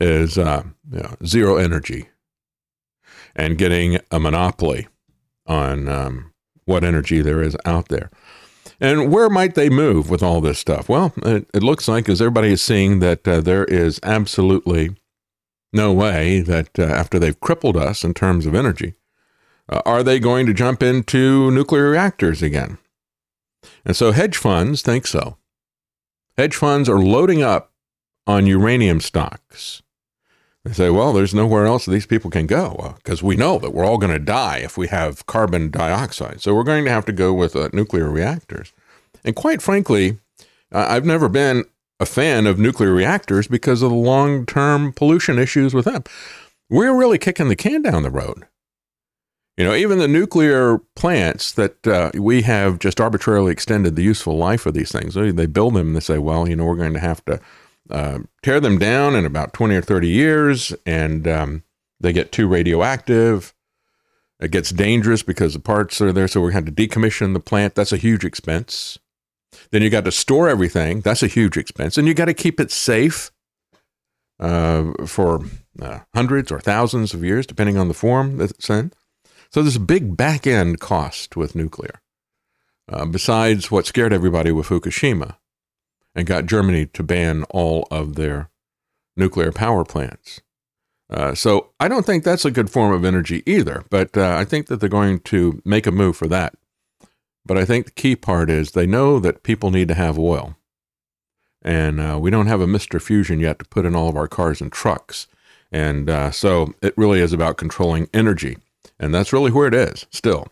is 0.00 0.38
uh, 0.38 0.64
you 0.90 1.00
know, 1.00 1.16
zero 1.24 1.56
energy 1.56 2.08
and 3.36 3.58
getting 3.58 4.00
a 4.10 4.18
monopoly 4.18 4.88
on 5.46 5.88
um, 5.88 6.32
what 6.64 6.84
energy 6.84 7.20
there 7.20 7.42
is 7.42 7.56
out 7.64 7.88
there. 7.88 8.10
And 8.80 9.12
where 9.12 9.28
might 9.28 9.54
they 9.54 9.68
move 9.68 10.08
with 10.08 10.22
all 10.22 10.40
this 10.40 10.58
stuff? 10.58 10.88
Well, 10.88 11.12
it, 11.18 11.46
it 11.52 11.62
looks 11.62 11.86
like, 11.86 12.08
as 12.08 12.20
everybody 12.22 12.52
is 12.52 12.62
seeing, 12.62 13.00
that 13.00 13.28
uh, 13.28 13.40
there 13.40 13.64
is 13.66 14.00
absolutely 14.02 14.96
no 15.72 15.92
way 15.92 16.40
that 16.40 16.78
uh, 16.78 16.84
after 16.84 17.18
they've 17.18 17.38
crippled 17.38 17.76
us 17.76 18.02
in 18.04 18.14
terms 18.14 18.46
of 18.46 18.54
energy, 18.54 18.94
uh, 19.68 19.82
are 19.84 20.02
they 20.02 20.18
going 20.18 20.46
to 20.46 20.54
jump 20.54 20.82
into 20.82 21.50
nuclear 21.50 21.90
reactors 21.90 22.42
again? 22.42 22.78
And 23.84 23.94
so 23.94 24.12
hedge 24.12 24.36
funds 24.36 24.80
think 24.80 25.06
so. 25.06 25.36
Hedge 26.38 26.56
funds 26.56 26.88
are 26.88 26.98
loading 26.98 27.42
up 27.42 27.72
on 28.26 28.46
uranium 28.46 29.00
stocks. 29.00 29.82
They 30.64 30.72
say, 30.74 30.90
well, 30.90 31.12
there's 31.12 31.34
nowhere 31.34 31.64
else 31.64 31.86
these 31.86 32.06
people 32.06 32.30
can 32.30 32.46
go 32.46 32.94
because 32.98 33.22
uh, 33.22 33.26
we 33.26 33.36
know 33.36 33.58
that 33.58 33.72
we're 33.72 33.84
all 33.84 33.96
going 33.96 34.12
to 34.12 34.18
die 34.18 34.58
if 34.58 34.76
we 34.76 34.88
have 34.88 35.24
carbon 35.26 35.70
dioxide. 35.70 36.42
So 36.42 36.54
we're 36.54 36.64
going 36.64 36.84
to 36.84 36.90
have 36.90 37.06
to 37.06 37.12
go 37.12 37.32
with 37.32 37.56
uh, 37.56 37.70
nuclear 37.72 38.10
reactors. 38.10 38.72
And 39.24 39.34
quite 39.34 39.62
frankly, 39.62 40.18
uh, 40.70 40.86
I've 40.88 41.06
never 41.06 41.28
been 41.30 41.64
a 41.98 42.06
fan 42.06 42.46
of 42.46 42.58
nuclear 42.58 42.92
reactors 42.92 43.48
because 43.48 43.80
of 43.80 43.90
the 43.90 43.96
long 43.96 44.44
term 44.44 44.92
pollution 44.92 45.38
issues 45.38 45.72
with 45.72 45.86
them. 45.86 46.04
We're 46.68 46.96
really 46.96 47.18
kicking 47.18 47.48
the 47.48 47.56
can 47.56 47.82
down 47.82 48.02
the 48.02 48.10
road. 48.10 48.46
You 49.56 49.64
know, 49.64 49.74
even 49.74 49.98
the 49.98 50.08
nuclear 50.08 50.78
plants 50.94 51.52
that 51.52 51.86
uh, 51.86 52.10
we 52.14 52.42
have 52.42 52.78
just 52.78 53.00
arbitrarily 53.00 53.52
extended 53.52 53.96
the 53.96 54.02
useful 54.02 54.36
life 54.36 54.64
of 54.64 54.74
these 54.74 54.92
things, 54.92 55.14
they 55.14 55.46
build 55.46 55.74
them 55.74 55.88
and 55.88 55.96
they 55.96 56.00
say, 56.00 56.18
well, 56.18 56.48
you 56.48 56.56
know, 56.56 56.64
we're 56.64 56.76
going 56.76 56.94
to 56.94 57.00
have 57.00 57.22
to 57.26 57.40
uh, 57.90 58.20
tear 58.42 58.60
them 58.60 58.78
down 58.78 59.14
in 59.14 59.24
about 59.24 59.52
20 59.52 59.74
or 59.74 59.82
30 59.82 60.08
years, 60.08 60.72
and 60.86 61.26
um, 61.26 61.62
they 62.00 62.12
get 62.12 62.32
too 62.32 62.46
radioactive. 62.46 63.54
It 64.40 64.50
gets 64.50 64.70
dangerous 64.70 65.22
because 65.22 65.52
the 65.52 65.60
parts 65.60 66.00
are 66.00 66.12
there, 66.12 66.28
so 66.28 66.40
we 66.40 66.52
had 66.52 66.66
to 66.66 66.72
decommission 66.72 67.34
the 67.34 67.40
plant. 67.40 67.74
That's 67.74 67.92
a 67.92 67.98
huge 67.98 68.24
expense. 68.24 68.98
Then 69.70 69.82
you 69.82 69.90
got 69.90 70.04
to 70.04 70.12
store 70.12 70.48
everything. 70.48 71.00
That's 71.00 71.22
a 71.22 71.28
huge 71.28 71.56
expense, 71.56 71.98
and 71.98 72.08
you 72.08 72.14
got 72.14 72.26
to 72.26 72.34
keep 72.34 72.58
it 72.58 72.70
safe 72.70 73.30
uh, 74.38 74.92
for 75.06 75.40
uh, 75.80 76.00
hundreds 76.14 76.50
or 76.50 76.60
thousands 76.60 77.12
of 77.12 77.22
years, 77.22 77.46
depending 77.46 77.76
on 77.76 77.88
the 77.88 77.94
form 77.94 78.38
that 78.38 78.50
it's 78.50 78.70
in. 78.70 78.92
So 79.50 79.62
there's 79.62 79.76
a 79.76 79.80
big 79.80 80.16
back 80.16 80.46
end 80.46 80.80
cost 80.80 81.36
with 81.36 81.54
nuclear. 81.54 82.00
Uh, 82.90 83.04
besides 83.04 83.70
what 83.70 83.86
scared 83.86 84.12
everybody 84.12 84.50
with 84.50 84.66
Fukushima, 84.66 85.36
and 86.14 86.26
got 86.26 86.46
Germany 86.46 86.86
to 86.86 87.02
ban 87.02 87.44
all 87.50 87.86
of 87.90 88.16
their 88.16 88.50
nuclear 89.16 89.52
power 89.52 89.84
plants. 89.84 90.40
Uh, 91.08 91.34
so 91.34 91.70
I 91.80 91.88
don't 91.88 92.06
think 92.06 92.22
that's 92.22 92.44
a 92.44 92.50
good 92.50 92.70
form 92.70 92.92
of 92.92 93.04
energy 93.04 93.42
either, 93.44 93.84
but 93.90 94.16
uh, 94.16 94.36
I 94.36 94.44
think 94.44 94.68
that 94.68 94.78
they're 94.78 94.88
going 94.88 95.20
to 95.20 95.60
make 95.64 95.86
a 95.86 95.92
move 95.92 96.16
for 96.16 96.28
that. 96.28 96.54
But 97.44 97.58
I 97.58 97.64
think 97.64 97.86
the 97.86 97.92
key 97.92 98.14
part 98.14 98.48
is 98.48 98.70
they 98.70 98.86
know 98.86 99.18
that 99.18 99.42
people 99.42 99.70
need 99.70 99.88
to 99.88 99.94
have 99.94 100.18
oil. 100.18 100.56
And 101.62 102.00
uh, 102.00 102.18
we 102.20 102.30
don't 102.30 102.46
have 102.46 102.60
a 102.60 102.66
Mr. 102.66 103.02
Fusion 103.02 103.40
yet 103.40 103.58
to 103.58 103.64
put 103.64 103.84
in 103.84 103.96
all 103.96 104.08
of 104.08 104.16
our 104.16 104.28
cars 104.28 104.60
and 104.60 104.70
trucks. 104.70 105.26
And 105.72 106.08
uh, 106.08 106.30
so 106.30 106.74
it 106.80 106.96
really 106.96 107.20
is 107.20 107.32
about 107.32 107.56
controlling 107.56 108.08
energy. 108.14 108.58
And 108.98 109.14
that's 109.14 109.32
really 109.32 109.50
where 109.50 109.66
it 109.66 109.74
is 109.74 110.06
still. 110.10 110.48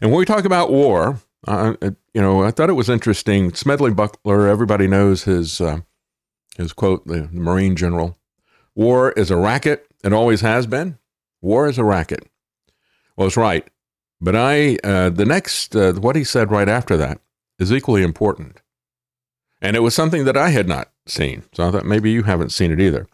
And 0.00 0.10
when 0.10 0.18
we 0.18 0.24
talk 0.24 0.44
about 0.44 0.70
war, 0.70 1.20
you 1.48 2.20
know, 2.20 2.42
I 2.42 2.50
thought 2.50 2.70
it 2.70 2.74
was 2.74 2.88
interesting. 2.88 3.54
Smedley 3.54 3.92
Butler, 3.92 4.48
everybody 4.48 4.86
knows 4.86 5.24
his, 5.24 5.60
uh, 5.60 5.80
his 6.56 6.72
quote, 6.72 7.06
the 7.06 7.28
Marine 7.32 7.76
general 7.76 8.18
War 8.76 9.12
is 9.12 9.30
a 9.30 9.36
racket. 9.36 9.86
It 10.04 10.12
always 10.12 10.42
has 10.42 10.66
been. 10.66 10.98
War 11.40 11.66
is 11.66 11.78
a 11.78 11.84
racket. 11.84 12.28
Well, 13.16 13.26
it's 13.26 13.36
right. 13.36 13.66
But 14.20 14.36
I, 14.36 14.76
uh, 14.84 15.10
the 15.10 15.24
next, 15.24 15.74
uh, 15.74 15.94
what 15.94 16.14
he 16.14 16.24
said 16.24 16.50
right 16.50 16.68
after 16.68 16.96
that 16.98 17.20
is 17.58 17.72
equally 17.72 18.02
important. 18.02 18.60
And 19.62 19.76
it 19.76 19.80
was 19.80 19.94
something 19.94 20.24
that 20.24 20.36
I 20.36 20.50
had 20.50 20.68
not 20.68 20.90
seen. 21.06 21.44
So 21.54 21.66
I 21.66 21.70
thought 21.70 21.86
maybe 21.86 22.10
you 22.10 22.24
haven't 22.24 22.52
seen 22.52 22.70
it 22.70 22.80
either. 22.80 23.06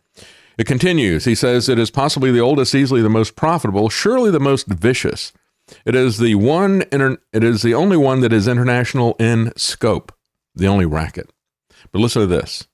It 0.59 0.66
continues. 0.66 1.25
He 1.25 1.35
says, 1.35 1.68
It 1.68 1.79
is 1.79 1.90
possibly 1.90 2.33
the 2.33 2.40
oldest, 2.40 2.75
easily 2.75 3.01
the 3.01 3.09
most 3.09 3.37
profitable, 3.37 3.88
surely 3.88 4.31
the 4.31 4.40
most 4.40 4.66
vicious. 4.66 5.33
It 5.85 5.95
is 5.95 6.19
the 6.19 6.35
one, 6.35 6.85
inter- 6.93 7.19
it 7.33 7.45
is 7.45 7.63
the 7.63 7.75
only 7.75 7.97
one 7.97 8.21
that 8.21 8.33
is 8.33 8.49
international 8.49 9.17
in 9.19 9.53
scope, 9.57 10.13
the 10.55 10.67
only 10.67 10.87
racket. 10.87 11.31
But 11.91 12.01
listen 12.01 12.23
to 12.23 12.27
this. 12.27 12.69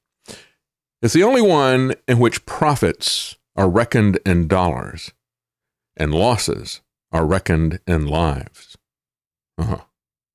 It's 1.01 1.15
the 1.15 1.23
only 1.23 1.43
one 1.43 1.95
in 2.07 2.19
which 2.19 2.47
profits 2.47 3.37
are 3.57 3.69
reckoned 3.69 4.19
in 4.27 4.49
dollars 4.49 5.13
and 5.97 6.15
losses 6.15 6.81
are 7.13 7.27
reckoned 7.27 7.81
in 7.87 8.07
lives. 8.07 8.77
Uh-huh. 9.59 9.83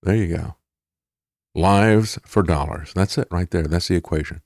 There 0.01 0.15
you 0.15 0.35
go. 0.35 0.55
Lives 1.55 2.19
for 2.25 2.43
dollars. 2.43 2.91
That's 2.93 3.17
it 3.17 3.27
right 3.31 3.49
there. 3.49 3.63
That's 3.63 3.87
the 3.87 3.95
equation. 3.95 4.41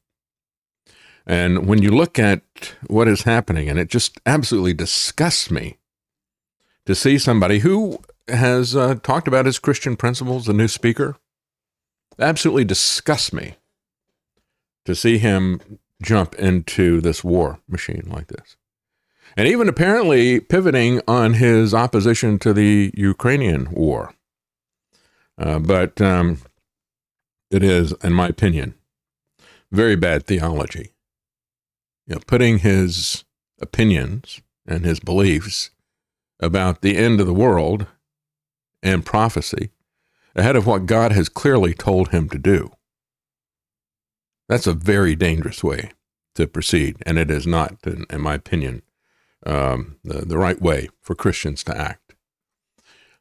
And 1.25 1.67
when 1.67 1.81
you 1.81 1.91
look 1.91 2.17
at 2.19 2.41
what 2.87 3.07
is 3.07 3.23
happening, 3.23 3.69
and 3.69 3.77
it 3.77 3.89
just 3.89 4.19
absolutely 4.25 4.73
disgusts 4.73 5.51
me 5.51 5.77
to 6.85 6.95
see 6.95 7.17
somebody 7.17 7.59
who 7.59 7.99
has 8.27 8.75
uh, 8.75 8.95
talked 8.95 9.27
about 9.27 9.45
his 9.45 9.59
Christian 9.59 9.95
principles, 9.95 10.45
the 10.45 10.53
new 10.53 10.67
speaker, 10.67 11.17
absolutely 12.19 12.65
disgusts 12.65 13.31
me 13.31 13.55
to 14.85 14.95
see 14.95 15.17
him 15.17 15.79
jump 16.01 16.35
into 16.35 17.01
this 17.01 17.23
war 17.23 17.59
machine 17.67 18.07
like 18.07 18.27
this. 18.27 18.57
And 19.35 19.47
even 19.47 19.69
apparently 19.69 20.39
pivoting 20.39 21.01
on 21.07 21.33
his 21.35 21.73
opposition 21.73 22.39
to 22.39 22.53
the 22.53 22.91
Ukrainian 22.95 23.71
war. 23.71 24.13
Uh, 25.37 25.59
but 25.59 26.01
um, 26.01 26.39
it 27.51 27.63
is, 27.63 27.93
in 28.03 28.13
my 28.13 28.27
opinion, 28.27 28.73
very 29.71 29.95
bad 29.95 30.25
theology. 30.25 30.93
You 32.07 32.15
know, 32.15 32.21
putting 32.25 32.59
his 32.59 33.25
opinions 33.61 34.41
and 34.65 34.85
his 34.85 34.99
beliefs 34.99 35.71
about 36.39 36.81
the 36.81 36.97
end 36.97 37.19
of 37.19 37.27
the 37.27 37.33
world 37.33 37.85
and 38.81 39.05
prophecy 39.05 39.71
ahead 40.35 40.55
of 40.55 40.67
what 40.67 40.85
God 40.85 41.11
has 41.11 41.29
clearly 41.29 41.73
told 41.73 42.09
him 42.09 42.29
to 42.29 42.37
do. 42.37 42.71
That's 44.47 44.67
a 44.67 44.73
very 44.73 45.15
dangerous 45.15 45.63
way 45.63 45.91
to 46.35 46.47
proceed, 46.47 46.97
and 47.05 47.17
it 47.17 47.29
is 47.31 47.45
not, 47.45 47.75
in, 47.85 48.05
in 48.09 48.21
my 48.21 48.35
opinion, 48.35 48.83
um, 49.45 49.97
the, 50.03 50.25
the 50.25 50.37
right 50.37 50.61
way 50.61 50.89
for 51.01 51.15
Christians 51.15 51.63
to 51.65 51.77
act. 51.77 52.13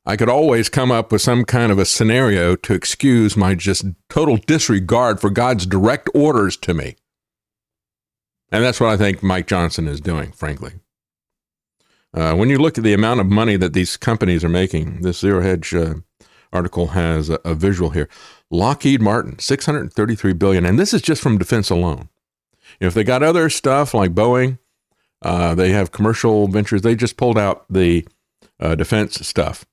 I 0.05 0.17
could 0.17 0.29
always 0.29 0.69
come 0.69 0.93
up 0.93 1.11
with 1.11 1.21
some 1.21 1.45
kind 1.45 1.73
of 1.73 1.79
a 1.79 1.85
scenario 1.85 2.55
to 2.55 2.75
excuse 2.75 3.37
my 3.37 3.57
just 3.57 3.87
total 4.09 4.37
disregard 4.37 5.21
for 5.21 5.31
God's 5.31 5.67
direct 5.67 6.09
orders 6.15 6.57
to 6.59 6.75
me. 6.75 6.95
And 8.53 8.63
that's 8.63 8.79
what 8.79 8.91
I 8.91 8.97
think 8.97 9.23
Mike 9.23 9.49
Johnson 9.49 9.89
is 9.89 10.01
doing, 10.01 10.31
frankly. 10.31 10.75
Uh, 12.15 12.35
when 12.35 12.49
you 12.49 12.59
look 12.59 12.79
at 12.79 12.85
the 12.85 12.95
amount 12.95 13.21
of 13.21 13.27
money 13.27 13.57
that 13.57 13.73
these 13.73 13.97
companies 13.97 14.43
are 14.43 14.49
making, 14.49 15.03
this 15.03 15.19
Zero 15.19 15.43
Hedge 15.43 15.75
uh, 15.75 15.95
article 16.53 16.89
has 16.89 17.29
a, 17.29 17.39
a, 17.45 17.55
visual 17.55 17.91
here. 17.91 18.09
Lockheed 18.51 19.01
Martin, 19.01 19.39
633 19.39 20.33
billion, 20.33 20.65
and 20.65 20.79
this 20.79 20.95
is 20.95 21.03
just 21.03 21.23
from 21.23 21.37
defense 21.37 21.69
alone. 21.69 22.09
If 22.81 22.95
they 22.95 23.05
got 23.05 23.23
other 23.23 23.51
stuff 23.51 23.93
like 23.93 24.15
Boeing, 24.15 24.59
uh, 25.23 25.55
they 25.55 25.71
have 25.71 25.93
commercial 25.93 26.49
ventures. 26.49 26.83
They 26.83 26.95
just 26.95 27.17
pulled 27.17 27.39
out 27.39 27.65
the 27.69 28.07
uh, 28.61 28.75
defense 28.75 29.27
stuff, 29.27 29.67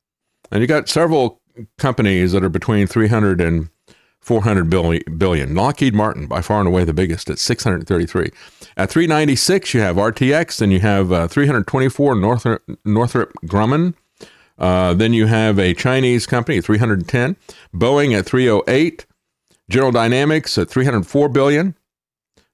and 0.52 0.62
you 0.62 0.68
got 0.68 0.90
several 0.90 1.42
companies 1.78 2.32
that 2.32 2.44
are 2.44 2.50
between 2.50 2.88
300 2.88 3.40
and 3.40 3.70
400 4.24 4.70
billion. 5.18 5.54
Lockheed 5.54 5.94
Martin, 5.94 6.28
by 6.28 6.42
far 6.42 6.60
and 6.60 6.68
away 6.68 6.84
the 6.86 6.94
biggest, 6.94 7.30
at 7.30 7.40
633. 7.40 8.32
At 8.78 8.90
396, 8.90 9.74
you 9.74 9.82
have 9.82 9.98
RTX, 9.98 10.58
then 10.58 10.72
you 10.72 10.80
have 10.80 11.12
uh, 11.12 11.28
324 11.28 12.16
Northrop, 12.16 12.64
Northrop 12.86 13.34
Grumman. 13.46 13.94
Uh, 14.58 14.94
then 14.94 15.14
you 15.14 15.26
have 15.26 15.60
a 15.60 15.74
Chinese 15.74 16.26
company, 16.26 16.62
310. 16.62 17.36
Boeing 17.74 18.18
at 18.18 18.26
308. 18.26 19.06
General 19.70 19.92
Dynamics 19.92 20.58
at 20.58 20.70
304 20.70 21.30
billion 21.30 21.76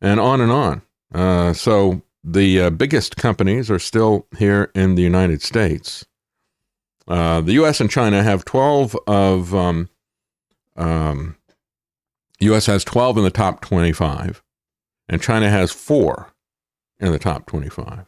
and 0.02 0.20
on 0.20 0.42
and 0.42 0.52
on. 0.52 0.82
Uh, 1.14 1.54
so 1.54 2.02
the 2.24 2.62
uh, 2.62 2.70
biggest 2.70 3.18
companies 3.18 3.70
are 3.72 3.80
still 3.80 4.28
here 4.38 4.72
in 4.76 4.96
the 4.96 5.02
United 5.02 5.42
States. 5.42 6.06
Uh, 7.08 7.42
the 7.42 7.54
U.S. 7.54 7.82
and 7.82 7.90
China 7.90 8.22
have 8.22 8.46
12 8.46 8.96
of, 9.08 9.56
um, 9.56 9.90
um, 10.76 11.36
U.S. 12.42 12.68
has 12.68 12.84
12 12.84 13.18
in 13.18 13.24
the 13.24 13.32
top 13.32 13.62
25, 13.62 14.44
and 15.10 15.22
China 15.22 15.50
has 15.50 15.72
four 15.72 16.34
in 17.00 17.12
the 17.12 17.20
top 17.20 17.46
25. 17.46 18.06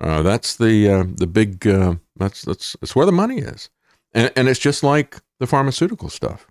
Uh, 0.00 0.22
that's 0.22 0.56
the 0.56 0.88
uh, 0.88 1.04
the 1.16 1.26
big 1.26 1.66
uh, 1.66 1.94
that's 2.16 2.42
that's 2.42 2.76
that's 2.80 2.96
where 2.96 3.06
the 3.06 3.12
money 3.12 3.38
is, 3.38 3.70
and 4.12 4.32
and 4.36 4.48
it's 4.48 4.60
just 4.60 4.82
like 4.82 5.20
the 5.38 5.46
pharmaceutical 5.46 6.08
stuff. 6.08 6.46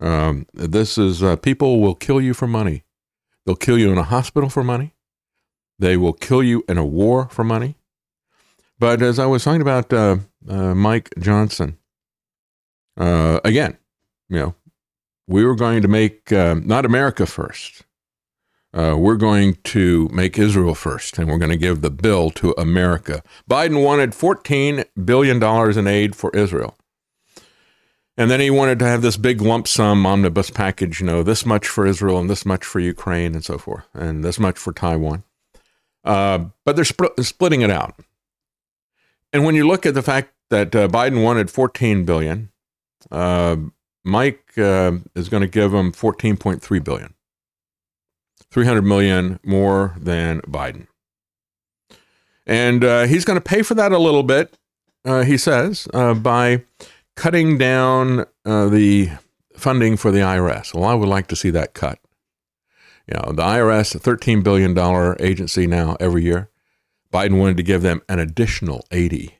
Um, 0.00 0.46
this 0.52 0.98
is 0.98 1.22
people 1.40 1.80
will 1.80 1.94
kill 1.94 2.20
you 2.20 2.34
for 2.34 2.46
money 2.46 2.84
They'll 3.44 3.56
kill 3.56 3.78
you 3.78 3.90
in 3.90 3.98
a 3.98 4.04
hospital 4.04 4.48
for 4.48 4.62
money. 4.62 4.94
They 5.78 5.96
will 5.96 6.12
kill 6.12 6.42
you 6.42 6.64
in 6.68 6.78
a 6.78 6.84
war 6.84 7.28
for 7.30 7.44
money. 7.44 7.76
But 8.78 9.02
as 9.02 9.18
I 9.18 9.26
was 9.26 9.44
talking 9.44 9.62
about 9.62 9.92
uh, 9.92 10.18
uh, 10.48 10.74
Mike 10.74 11.10
Johnson, 11.18 11.78
uh, 12.96 13.40
again, 13.44 13.78
you 14.28 14.38
know, 14.38 14.54
we 15.32 15.44
were 15.44 15.54
going 15.54 15.80
to 15.82 15.88
make 15.88 16.30
uh, 16.30 16.54
not 16.62 16.84
America 16.84 17.24
first. 17.26 17.84
Uh, 18.74 18.96
we're 18.98 19.16
going 19.16 19.54
to 19.64 20.08
make 20.12 20.38
Israel 20.38 20.74
first, 20.74 21.18
and 21.18 21.28
we're 21.28 21.38
going 21.38 21.50
to 21.50 21.56
give 21.56 21.80
the 21.80 21.90
bill 21.90 22.30
to 22.30 22.54
America. 22.58 23.22
Biden 23.48 23.82
wanted 23.82 24.12
$14 24.12 24.84
billion 25.04 25.42
in 25.78 25.86
aid 25.86 26.14
for 26.16 26.30
Israel. 26.30 26.76
And 28.16 28.30
then 28.30 28.40
he 28.40 28.50
wanted 28.50 28.78
to 28.80 28.86
have 28.86 29.02
this 29.02 29.16
big 29.16 29.40
lump 29.40 29.66
sum 29.66 30.04
omnibus 30.06 30.50
package, 30.50 31.00
you 31.00 31.06
know, 31.06 31.22
this 31.22 31.46
much 31.46 31.66
for 31.66 31.86
Israel 31.86 32.18
and 32.18 32.28
this 32.28 32.44
much 32.44 32.64
for 32.64 32.78
Ukraine 32.78 33.34
and 33.34 33.44
so 33.44 33.56
forth, 33.56 33.86
and 33.94 34.22
this 34.22 34.38
much 34.38 34.58
for 34.58 34.72
Taiwan. 34.72 35.24
Uh, 36.04 36.46
but 36.64 36.76
they're 36.76 36.84
sp- 36.84 37.16
splitting 37.20 37.62
it 37.62 37.70
out. 37.70 37.94
And 39.32 39.44
when 39.44 39.54
you 39.54 39.66
look 39.66 39.86
at 39.86 39.94
the 39.94 40.02
fact 40.02 40.34
that 40.50 40.74
uh, 40.76 40.88
Biden 40.88 41.22
wanted 41.22 41.50
14 41.50 42.04
billion, 42.04 42.50
uh, 43.10 43.56
Mike 44.04 44.58
uh, 44.58 44.92
is 45.14 45.28
going 45.28 45.42
to 45.42 45.48
give 45.48 45.72
him 45.72 45.92
14.3 45.92 46.84
billion, 46.84 47.14
300 48.50 48.82
million 48.82 49.40
more 49.44 49.94
than 49.98 50.40
Biden. 50.42 50.86
And 52.46 52.84
uh, 52.84 53.04
he's 53.04 53.24
going 53.24 53.36
to 53.36 53.40
pay 53.40 53.62
for 53.62 53.74
that 53.74 53.92
a 53.92 53.98
little 53.98 54.24
bit, 54.24 54.56
uh, 55.04 55.22
he 55.22 55.38
says, 55.38 55.86
by 55.92 56.64
cutting 57.14 57.58
down 57.58 58.26
uh, 58.44 58.68
the 58.68 59.10
funding 59.56 59.96
for 59.96 60.10
the 60.10 60.20
IRS. 60.20 60.74
Well, 60.74 60.84
I 60.84 60.94
would 60.94 61.08
like 61.08 61.28
to 61.28 61.36
see 61.36 61.50
that 61.50 61.74
cut. 61.74 61.98
You 63.06 63.14
know, 63.14 63.32
the 63.32 63.42
IRS, 63.42 63.94
a 63.94 63.98
$13 63.98 64.42
billion 64.42 64.76
agency 65.20 65.66
now 65.66 65.96
every 66.00 66.22
year. 66.22 66.48
Biden 67.12 67.38
wanted 67.38 67.58
to 67.58 67.62
give 67.62 67.82
them 67.82 68.00
an 68.08 68.18
additional 68.18 68.86
80. 68.90 69.38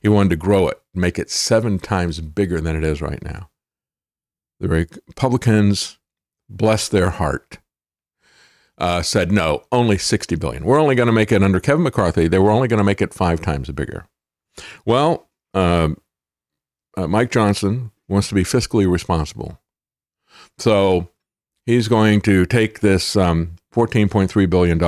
He 0.00 0.08
wanted 0.08 0.30
to 0.30 0.36
grow 0.36 0.68
it, 0.68 0.80
make 0.94 1.18
it 1.18 1.30
seven 1.30 1.78
times 1.78 2.20
bigger 2.20 2.60
than 2.60 2.76
it 2.76 2.84
is 2.84 3.00
right 3.00 3.22
now. 3.22 3.50
The 4.60 4.68
Republicans, 4.68 5.98
bless 6.48 6.88
their 6.88 7.10
heart, 7.10 7.58
uh, 8.78 9.02
said 9.02 9.30
no, 9.32 9.64
only 9.70 9.98
60 9.98 10.36
billion. 10.36 10.64
We're 10.64 10.80
only 10.80 10.94
going 10.94 11.06
to 11.06 11.12
make 11.12 11.32
it 11.32 11.42
under 11.42 11.60
Kevin 11.60 11.82
McCarthy. 11.82 12.28
They 12.28 12.38
were 12.38 12.50
only 12.50 12.68
going 12.68 12.78
to 12.78 12.84
make 12.84 13.02
it 13.02 13.14
five 13.14 13.40
times 13.40 13.70
bigger. 13.70 14.06
Well, 14.84 15.28
uh, 15.54 15.90
uh, 16.96 17.06
Mike 17.06 17.30
Johnson 17.30 17.92
wants 18.08 18.28
to 18.28 18.34
be 18.34 18.44
fiscally 18.44 18.90
responsible. 18.90 19.60
So 20.58 21.10
he's 21.66 21.88
going 21.88 22.20
to 22.22 22.46
take 22.46 22.80
this 22.80 23.16
um, 23.16 23.56
$14.3 23.74 24.50
billion 24.50 24.78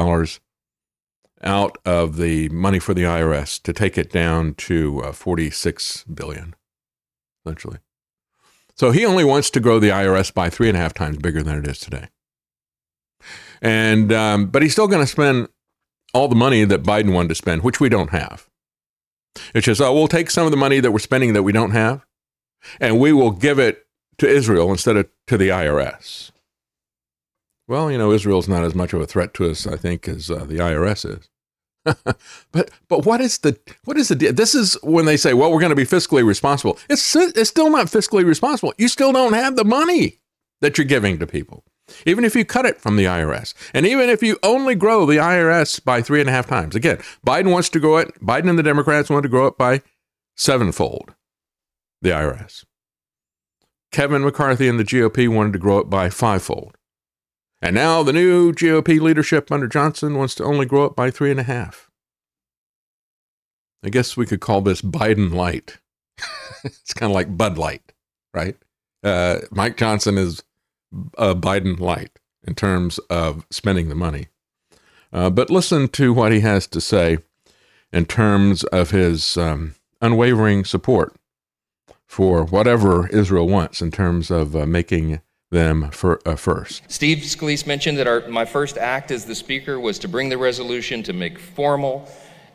out 1.43 1.79
of 1.85 2.17
the 2.17 2.49
money 2.51 2.79
for 2.79 2.95
the 2.95 3.03
IRS 3.03 3.61
to 3.63 3.73
take 3.73 3.97
it 3.97 4.11
down 4.11 4.55
to 4.55 5.01
uh, 5.03 5.13
46 5.13 6.05
billion, 6.05 6.55
essentially. 7.45 7.79
So 8.77 8.91
he 8.91 9.05
only 9.05 9.25
wants 9.25 9.51
to 9.51 9.61
grow 9.61 9.79
the 9.79 9.91
IRS 9.91 10.33
by 10.33 10.51
three 10.51 10.69
and 10.69 10.77
a 10.77 10.81
half 10.81 10.95
times 10.95 11.19
bigger 11.19 11.43
than 11.43 11.59
it 11.59 11.67
is 11.67 11.79
today. 11.79 12.09
And 13.63 14.13
um, 14.13 14.47
but 14.47 14.63
he's 14.63 14.73
still 14.73 14.89
going 14.89 15.03
to 15.03 15.11
spend 15.11 15.49
all 16.15 16.29
the 16.29 16.35
money 16.35 16.65
that 16.65 16.83
Biden 16.83 17.13
wanted 17.13 17.29
to 17.29 17.35
spend, 17.35 17.63
which 17.63 17.81
we 17.81 17.89
don't 17.89 18.11
have. 18.11 18.49
It's 19.55 19.67
just, 19.67 19.81
oh, 19.81 19.93
we'll 19.95 20.09
take 20.09 20.31
some 20.31 20.45
of 20.45 20.51
the 20.51 20.57
money 20.57 20.81
that 20.81 20.91
we're 20.91 20.99
spending 20.99 21.35
that 21.35 21.43
we 21.43 21.53
don't 21.53 21.71
have, 21.71 22.05
and 22.81 22.99
we 22.99 23.13
will 23.13 23.31
give 23.31 23.59
it 23.59 23.87
to 24.19 24.29
Israel 24.29 24.71
instead 24.71 24.97
of 24.97 25.09
to 25.29 25.39
the 25.39 25.49
IRS. 25.49 26.31
Well, 27.69 27.91
you 27.91 27.99
know, 27.99 28.11
Israel's 28.11 28.49
not 28.49 28.65
as 28.65 28.75
much 28.75 28.93
of 28.93 29.01
a 29.01 29.07
threat 29.07 29.33
to 29.35 29.49
us, 29.49 29.67
I 29.67 29.77
think, 29.77 30.09
as 30.09 30.31
uh, 30.31 30.45
the 30.45 30.57
IRS 30.57 31.19
is. 31.19 31.30
but 32.53 32.71
but 32.89 33.07
what 33.07 33.21
is 33.21 33.39
the 33.39 33.59
what 33.85 33.97
is 33.97 34.09
the? 34.09 34.15
This 34.15 34.55
is 34.55 34.77
when 34.83 35.07
they 35.07 35.17
say, 35.17 35.33
well, 35.33 35.51
we're 35.51 35.61
going 35.61 35.71
to 35.71 35.77
be 35.77 35.85
fiscally 35.85 36.25
responsible. 36.25 36.79
It's 36.89 37.17
it's 37.17 37.49
still 37.49 37.71
not 37.71 37.87
fiscally 37.87 38.25
responsible. 38.25 38.75
You 38.77 38.89
still 38.89 39.13
don't 39.13 39.33
have 39.33 39.57
the 39.57 39.65
money 39.65 40.21
that 40.61 40.77
you're 40.77 40.85
giving 40.85 41.19
to 41.19 41.27
people, 41.27 41.65
even 42.05 42.25
if 42.25 42.37
you 42.37 42.45
cut 42.45 42.67
it 42.67 42.81
from 42.81 42.97
the 42.97 43.05
IRS, 43.05 43.55
and 43.73 43.87
even 43.87 44.11
if 44.11 44.23
you 44.23 44.39
only 44.43 44.75
grow 44.75 45.07
the 45.07 45.17
IRS 45.17 45.83
by 45.83 46.03
three 46.03 46.21
and 46.21 46.29
a 46.29 46.33
half 46.33 46.47
times. 46.47 46.77
Again, 46.77 46.99
Biden 47.27 47.51
wants 47.51 47.71
to 47.71 47.81
grow 47.81 47.97
it. 47.97 48.15
Biden 48.21 48.51
and 48.51 48.59
the 48.59 48.63
Democrats 48.63 49.09
want 49.09 49.23
to 49.23 49.29
grow 49.31 49.47
it 49.47 49.57
by 49.57 49.81
sevenfold. 50.37 51.15
The 52.03 52.11
IRS. 52.11 52.65
Kevin 53.93 54.23
McCarthy 54.23 54.69
and 54.69 54.79
the 54.79 54.85
GOP 54.85 55.29
wanted 55.29 55.53
to 55.55 55.59
grow 55.59 55.79
it 55.79 55.91
by 55.91 56.11
fivefold. 56.11 56.77
And 57.63 57.75
now 57.75 58.03
the 58.03 58.13
new 58.13 58.53
GOP 58.53 59.01
leadership 59.01 59.53
under 59.53 59.69
Johnson 59.69 60.17
wants 60.17 60.35
to 60.37 60.45
only 60.45 60.65
grow 60.65 60.87
it 60.87 60.97
by 60.97 61.11
three 61.11 61.31
and 61.31 61.41
a 61.41 61.45
half. 61.45 61.91
I 63.85 63.91
guess 63.91 64.17
we 64.17 64.27
could 64.27 64.41
call 64.41 64.61
this 64.61 64.83
Biden 64.83 65.33
light. 65.33 65.79
it's 66.65 66.95
kind 66.95 67.11
of 67.11 67.15
like 67.15 67.37
Bud 67.37 67.59
Light, 67.59 67.93
right? 68.35 68.57
Uh, 69.03 69.39
Mike 69.51 69.77
Johnson 69.77 70.19
is 70.19 70.43
a 71.17 71.35
Biden 71.35 71.79
light 71.79 72.11
in 72.47 72.55
terms 72.55 72.99
of 73.11 73.47
spending 73.51 73.89
the 73.89 73.95
money. 73.95 74.29
Uh, 75.13 75.31
but 75.31 75.51
listen 75.51 75.89
to 75.89 76.13
what 76.13 76.33
he 76.33 76.41
has 76.41 76.67
to 76.69 76.81
say 76.81 77.19
in 77.93 78.07
terms 78.07 78.65
of 78.65 78.91
his 78.91 79.37
um, 79.37 79.75
unwavering 80.01 80.65
support 80.65 81.15
for 82.07 82.45
whatever 82.45 83.09
Israel 83.09 83.49
wants 83.49 83.81
in 83.81 83.91
terms 83.91 84.31
of 84.31 84.55
uh, 84.55 84.67
making 84.67 85.21
them 85.51 85.91
for, 85.91 86.21
uh, 86.27 86.37
first. 86.37 86.83
Steve 86.89 87.19
Scalise 87.19 87.67
mentioned 87.67 87.99
that 87.99 88.07
our, 88.07 88.21
my 88.29 88.45
first 88.45 88.79
act 88.79 89.11
as 89.11 89.25
the 89.25 89.35
Speaker 89.35 89.81
was 89.81 89.99
to 89.99 90.09
bring 90.09 90.29
the 90.29 90.39
resolution 90.39 91.03
to 91.03 91.13
make 91.13 91.41
formal 91.41 92.09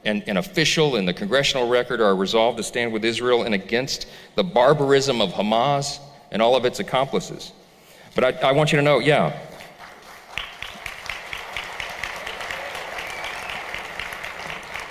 and, 0.05 0.23
and, 0.27 0.37
official 0.37 0.95
in 0.95 1.05
the 1.05 1.13
congressional 1.13 1.67
record 1.67 1.99
our 1.99 2.15
resolve 2.15 2.55
to 2.55 2.63
stand 2.63 2.93
with 2.93 3.03
Israel 3.03 3.43
and 3.43 3.53
against 3.53 4.07
the 4.35 4.43
barbarism 4.43 5.19
of 5.19 5.31
Hamas 5.31 5.99
and 6.31 6.41
all 6.41 6.55
of 6.55 6.63
its 6.63 6.79
accomplices. 6.79 7.51
But 8.13 8.23
I, 8.23 8.49
I 8.49 8.51
want 8.53 8.71
you 8.71 8.77
to 8.77 8.83
know, 8.83 8.99
yeah. 8.99 9.37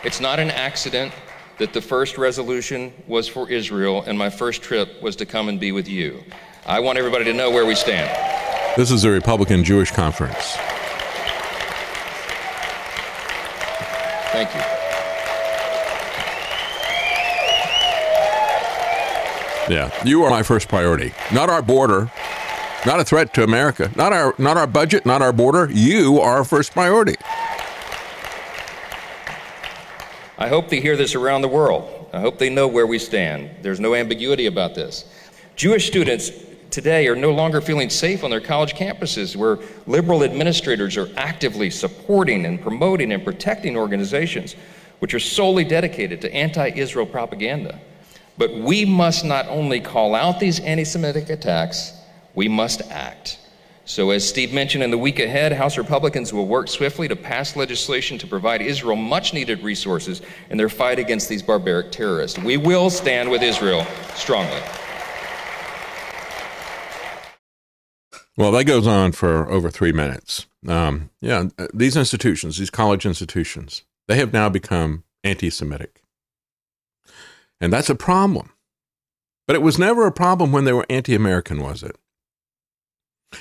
It's 0.03 0.21
not 0.21 0.39
an 0.39 0.51
accident 0.51 1.15
that 1.57 1.73
the 1.73 1.81
first 1.81 2.19
resolution 2.19 2.93
was 3.07 3.29
for 3.29 3.49
Israel 3.49 4.03
and 4.03 4.19
my 4.19 4.29
first 4.29 4.63
trip 4.63 5.01
was 5.01 5.17
to 5.17 5.25
come 5.25 5.49
and 5.49 5.59
be 5.59 5.73
with 5.73 5.89
you. 5.89 6.23
I 6.67 6.81
want 6.81 6.97
everybody 6.97 7.27
to 7.27 7.35
know 7.35 7.51
where 7.51 7.67
we 7.67 7.75
stand. 7.75 8.09
This 8.75 8.91
is 8.91 9.03
the 9.03 9.11
Republican 9.11 9.65
Jewish 9.65 9.91
Conference. 9.91 10.57
Thank 14.33 14.55
you. 14.55 14.61
Yeah, 19.75 19.91
you 20.05 20.23
are 20.25 20.31
my 20.31 20.43
first 20.43 20.69
priority. 20.69 21.13
Not 21.33 21.51
our 21.51 21.61
border, 21.61 22.11
not 22.87 22.99
a 22.99 23.05
threat 23.05 23.35
to 23.35 23.45
America, 23.45 23.91
not 23.95 24.15
our 24.15 24.35
not 24.39 24.57
our 24.57 24.67
budget, 24.67 25.05
not 25.05 25.21
our 25.21 25.35
border. 25.35 25.71
You 25.71 26.19
are 26.19 26.39
our 26.39 26.45
first 26.45 26.73
priority. 26.73 27.17
I 30.39 30.49
hope 30.49 30.71
they 30.71 30.81
hear 30.81 30.97
this 30.97 31.15
around 31.15 31.43
the 31.43 31.49
world. 31.49 32.09
I 32.15 32.21
hope 32.21 32.39
they 32.39 32.49
know 32.49 32.69
where 32.69 32.87
we 32.87 32.99
stand. 32.99 33.51
There's 33.61 33.81
no 33.81 33.95
ambiguity 33.95 34.47
about 34.47 34.75
this. 34.75 35.05
Jewish 35.57 35.87
students 35.87 36.31
today 36.75 37.07
are 37.07 37.15
no 37.15 37.31
longer 37.31 37.61
feeling 37.61 37.89
safe 37.89 38.25
on 38.25 38.31
their 38.31 38.41
college 38.41 38.75
campuses 38.75 39.37
where 39.37 39.61
liberal 39.87 40.25
administrators 40.25 40.97
are 40.97 41.09
actively 41.17 41.71
supporting 41.71 42.47
and 42.47 42.61
promoting 42.61 43.13
and 43.13 43.25
protecting 43.25 43.77
organizations 43.77 44.57
which 44.99 45.15
are 45.15 45.21
solely 45.21 45.63
dedicated 45.63 46.21
to 46.21 46.35
anti 46.35 46.69
Israel 46.71 47.07
propaganda. 47.07 47.79
But 48.37 48.55
we 48.55 48.85
must 48.85 49.25
not 49.25 49.47
only 49.47 49.79
call 49.81 50.17
out 50.17 50.41
these 50.41 50.59
anti 50.59 50.83
Semitic 50.83 51.31
attacks, 51.31 51.93
we 52.35 52.49
must 52.49 52.83
act. 52.91 53.39
So, 53.85 54.11
as 54.11 54.29
Steve 54.29 54.53
mentioned, 54.53 54.83
in 54.83 54.91
the 54.91 54.99
week 54.99 55.21
ahead, 55.21 55.53
House 55.53 55.79
Republicans 55.79 56.33
will 56.33 56.49
work 56.49 56.67
swiftly 56.67 57.07
to 57.07 57.15
pass 57.15 57.55
legislation 57.55 58.19
to 58.19 58.27
provide 58.27 58.63
Israel 58.63 58.97
much 58.97 59.33
needed 59.33 59.63
resources 59.63 60.23
in 60.51 60.59
their 60.59 60.71
fight 60.71 60.99
against 60.99 61.29
these 61.29 61.43
barbaric 61.43 61.93
terrorists. 61.93 62.37
We 62.37 62.57
will 62.57 62.91
stand 62.91 63.31
with 63.31 63.43
Israel 63.45 63.87
strongly. 64.15 64.63
Well, 68.37 68.53
that 68.53 68.65
goes 68.65 68.87
on 68.87 69.13
for 69.13 69.49
over 69.49 69.71
three 69.71 69.93
minutes. 69.93 70.47
Um, 70.67 71.11
yeah, 71.21 71.45
these 71.73 71.97
institutions, 71.97 72.59
these 72.59 72.71
college 72.71 73.07
institutions, 73.07 73.85
they 74.09 74.17
have 74.17 74.33
now 74.33 74.49
become 74.49 75.05
anti 75.23 75.51
Semitic. 75.51 76.03
And 77.61 77.73
that's 77.73 77.91
a 77.91 77.95
problem. 77.95 78.51
But 79.47 79.57
it 79.57 79.63
was 79.63 79.79
never 79.79 80.07
a 80.07 80.13
problem 80.13 80.53
when 80.53 80.65
they 80.65 80.73
were 80.73 80.87
anti 80.91 81.15
American, 81.15 81.61
was 81.61 81.83
it? 81.83 81.97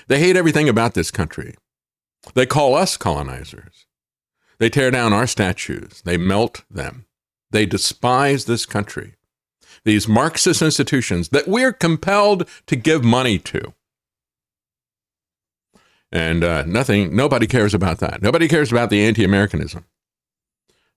They 0.08 0.20
hate 0.20 0.36
everything 0.36 0.70
about 0.70 0.94
this 0.94 1.12
country. 1.12 1.56
They 2.34 2.46
call 2.46 2.76
us 2.76 2.98
colonizers. 2.98 3.86
They 4.60 4.70
tear 4.70 4.92
down 4.92 5.14
our 5.14 5.28
statues. 5.28 6.02
They 6.04 6.18
melt 6.18 6.64
them. 6.70 7.06
They 7.52 7.66
despise 7.66 8.46
this 8.46 8.66
country. 8.66 9.16
These 9.86 10.08
Marxist 10.08 10.62
institutions 10.62 11.30
that 11.30 11.48
we're 11.48 11.74
compelled 11.74 12.48
to 12.68 12.76
give 12.76 13.04
money 13.04 13.40
to. 13.40 13.74
And 16.14 16.44
uh, 16.44 16.64
nothing, 16.68 17.16
nobody 17.16 17.48
cares 17.48 17.74
about 17.74 17.98
that. 17.98 18.22
Nobody 18.22 18.48
cares 18.48 18.72
about 18.72 18.92
the 18.92 19.04
anti 19.04 19.24
Americanism. 19.24 19.86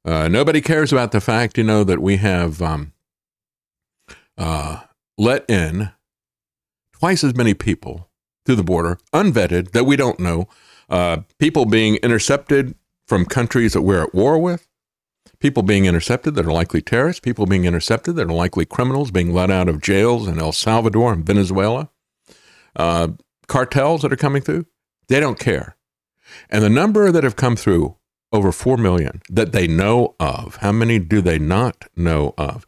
Uh, 0.05 0.29
nobody 0.29 0.61
cares 0.61 0.92
about 0.92 1.11
the 1.11 1.22
fact, 1.22 1.57
you 1.57 1.64
know, 1.64 1.85
that 1.85 2.00
we 2.00 2.18
have 2.18 2.61
um, 2.61 2.92
uh, 4.37 4.83
let 5.16 5.48
in 5.48 5.90
twice 6.92 7.24
as 7.24 7.35
many 7.35 7.55
people 7.55 8.11
through 8.44 8.57
the 8.57 8.62
border, 8.62 8.98
unvetted, 9.14 9.72
that 9.72 9.85
we 9.85 9.96
don't 9.96 10.20
know, 10.20 10.48
uh, 10.90 11.18
people 11.38 11.64
being 11.64 11.96
intercepted 11.96 12.74
from 13.09 13.24
countries 13.24 13.72
that 13.72 13.83
we're 13.83 14.02
at 14.02 14.14
war 14.14 14.38
with, 14.38 14.68
people 15.40 15.62
being 15.62 15.87
intercepted 15.87 16.35
that 16.35 16.46
are 16.46 16.52
likely 16.52 16.83
terrorists, 16.83 17.20
people 17.20 17.46
being 17.46 17.64
intercepted 17.64 18.16
that 18.16 18.29
are 18.29 18.35
likely 18.35 18.66
criminals 18.66 19.11
being 19.11 19.33
let 19.33 19.50
out 19.50 19.68
of 19.68 19.81
jails 19.81 20.29
in 20.29 20.38
El 20.38 20.52
Salvador 20.52 21.14
and 21.14 21.24
Venezuela, 21.24 21.88
uh, 22.76 23.09
cartels 23.48 24.02
that 24.02 24.12
are 24.12 24.16
coming 24.16 24.42
through. 24.42 24.66
They 25.09 25.21
don't 25.21 25.38
care. 25.38 25.77
And 26.51 26.62
the 26.62 26.71
number 26.71 27.11
that 27.12 27.25
have 27.25 27.37
come 27.37 27.57
through, 27.57 27.97
over 28.33 28.53
4 28.53 28.77
million, 28.77 29.23
that 29.29 29.53
they 29.53 29.66
know 29.66 30.14
of, 30.19 30.57
how 30.57 30.73
many 30.73 30.99
do 30.99 31.21
they 31.21 31.38
not 31.38 31.85
know 31.97 32.35
of? 32.37 32.66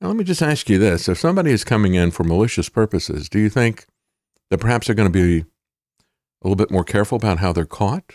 Now, 0.00 0.08
let 0.08 0.16
me 0.16 0.24
just 0.24 0.42
ask 0.42 0.68
you 0.68 0.78
this. 0.78 1.08
If 1.08 1.18
somebody 1.18 1.50
is 1.50 1.64
coming 1.64 1.94
in 1.94 2.10
for 2.10 2.24
malicious 2.24 2.68
purposes, 2.68 3.28
do 3.28 3.38
you 3.38 3.48
think 3.48 3.86
that 4.50 4.58
perhaps 4.58 4.86
they're 4.86 4.94
going 4.94 5.10
to 5.10 5.18
be 5.18 5.40
a 5.40 5.44
little 6.42 6.56
bit 6.56 6.70
more 6.70 6.84
careful 6.84 7.16
about 7.16 7.38
how 7.38 7.52
they're 7.52 7.64
caught? 7.64 8.12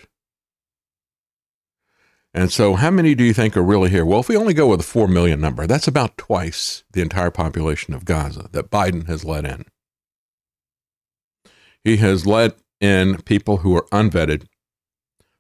And 2.34 2.52
so, 2.52 2.76
how 2.76 2.92
many 2.92 3.14
do 3.14 3.26
you 3.26 3.34
think 3.34 3.58
are 3.58 3.64
really 3.64 3.90
here? 3.90 4.06
Well, 4.06 4.22
if 4.22 4.30
we 4.30 4.38
only 4.38 4.54
go 4.54 4.68
with 4.68 4.80
a 4.80 4.84
4 4.84 5.08
million 5.08 5.42
number, 5.42 5.68
that's 5.68 5.88
about 5.88 6.18
twice 6.18 6.84
the 6.92 7.02
entire 7.02 7.32
population 7.32 7.94
of 7.94 8.06
Gaza 8.06 8.48
that 8.54 8.70
Biden 8.70 9.08
has 9.08 9.26
let 9.26 9.44
in. 9.44 9.66
He 11.84 11.98
has 11.98 12.26
let 12.26 12.58
in 12.82 13.22
people 13.22 13.58
who 13.58 13.76
are 13.78 13.86
unvetted 13.92 14.48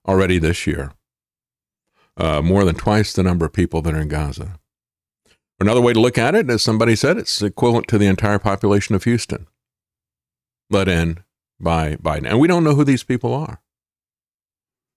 already 0.07 0.39
this 0.39 0.65
year, 0.65 0.93
uh, 2.15 2.41
more 2.41 2.63
than 2.63 2.75
twice 2.75 3.11
the 3.11 3.23
number 3.23 3.45
of 3.45 3.51
people 3.51 3.81
that 3.81 3.93
are 3.93 4.01
in 4.01 4.07
Gaza. 4.07 4.59
Another 5.59 5.81
way 5.81 5.93
to 5.93 5.99
look 5.99 6.17
at 6.17 6.35
it, 6.35 6.49
as 6.49 6.61
somebody 6.61 6.95
said, 6.95 7.17
it's 7.17 7.41
equivalent 7.41 7.87
to 7.87 7.97
the 7.97 8.07
entire 8.07 8.39
population 8.39 8.95
of 8.95 9.03
Houston 9.03 9.47
let 10.71 10.87
in 10.87 11.23
by 11.59 11.95
Biden. 11.97 12.27
And 12.27 12.39
we 12.39 12.47
don't 12.47 12.63
know 12.63 12.73
who 12.73 12.83
these 12.83 13.03
people 13.03 13.33
are. 13.33 13.61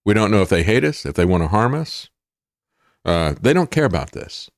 We 0.05 0.15
don't 0.15 0.31
know 0.31 0.43
if 0.43 0.49
they 0.49 0.63
hate 0.63 0.85
us, 0.85 1.05
if 1.05 1.15
they 1.15 1.25
want 1.25 1.43
to 1.43 1.49
harm 1.49 1.75
us. 1.75 2.09
Uh, 3.05 3.35
they 3.41 3.53
don't 3.53 3.71
care 3.71 3.85
about 3.85 4.13
this. 4.13 4.51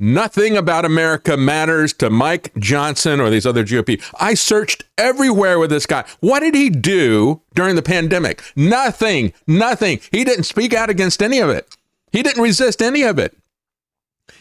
Nothing 0.00 0.56
about 0.56 0.84
America 0.84 1.36
matters 1.36 1.92
to 1.94 2.08
Mike 2.08 2.54
Johnson 2.56 3.18
or 3.18 3.30
these 3.30 3.46
other 3.46 3.64
GOP. 3.64 4.00
I 4.20 4.34
searched 4.34 4.84
everywhere 4.96 5.58
with 5.58 5.70
this 5.70 5.86
guy. 5.86 6.04
What 6.20 6.40
did 6.40 6.54
he 6.54 6.70
do 6.70 7.42
during 7.54 7.74
the 7.74 7.82
pandemic? 7.82 8.40
Nothing. 8.54 9.32
Nothing. 9.48 9.98
He 10.12 10.22
didn't 10.22 10.44
speak 10.44 10.72
out 10.72 10.88
against 10.88 11.20
any 11.20 11.40
of 11.40 11.50
it. 11.50 11.76
He 12.12 12.22
didn't 12.22 12.42
resist 12.42 12.80
any 12.80 13.02
of 13.02 13.18
it. 13.18 13.36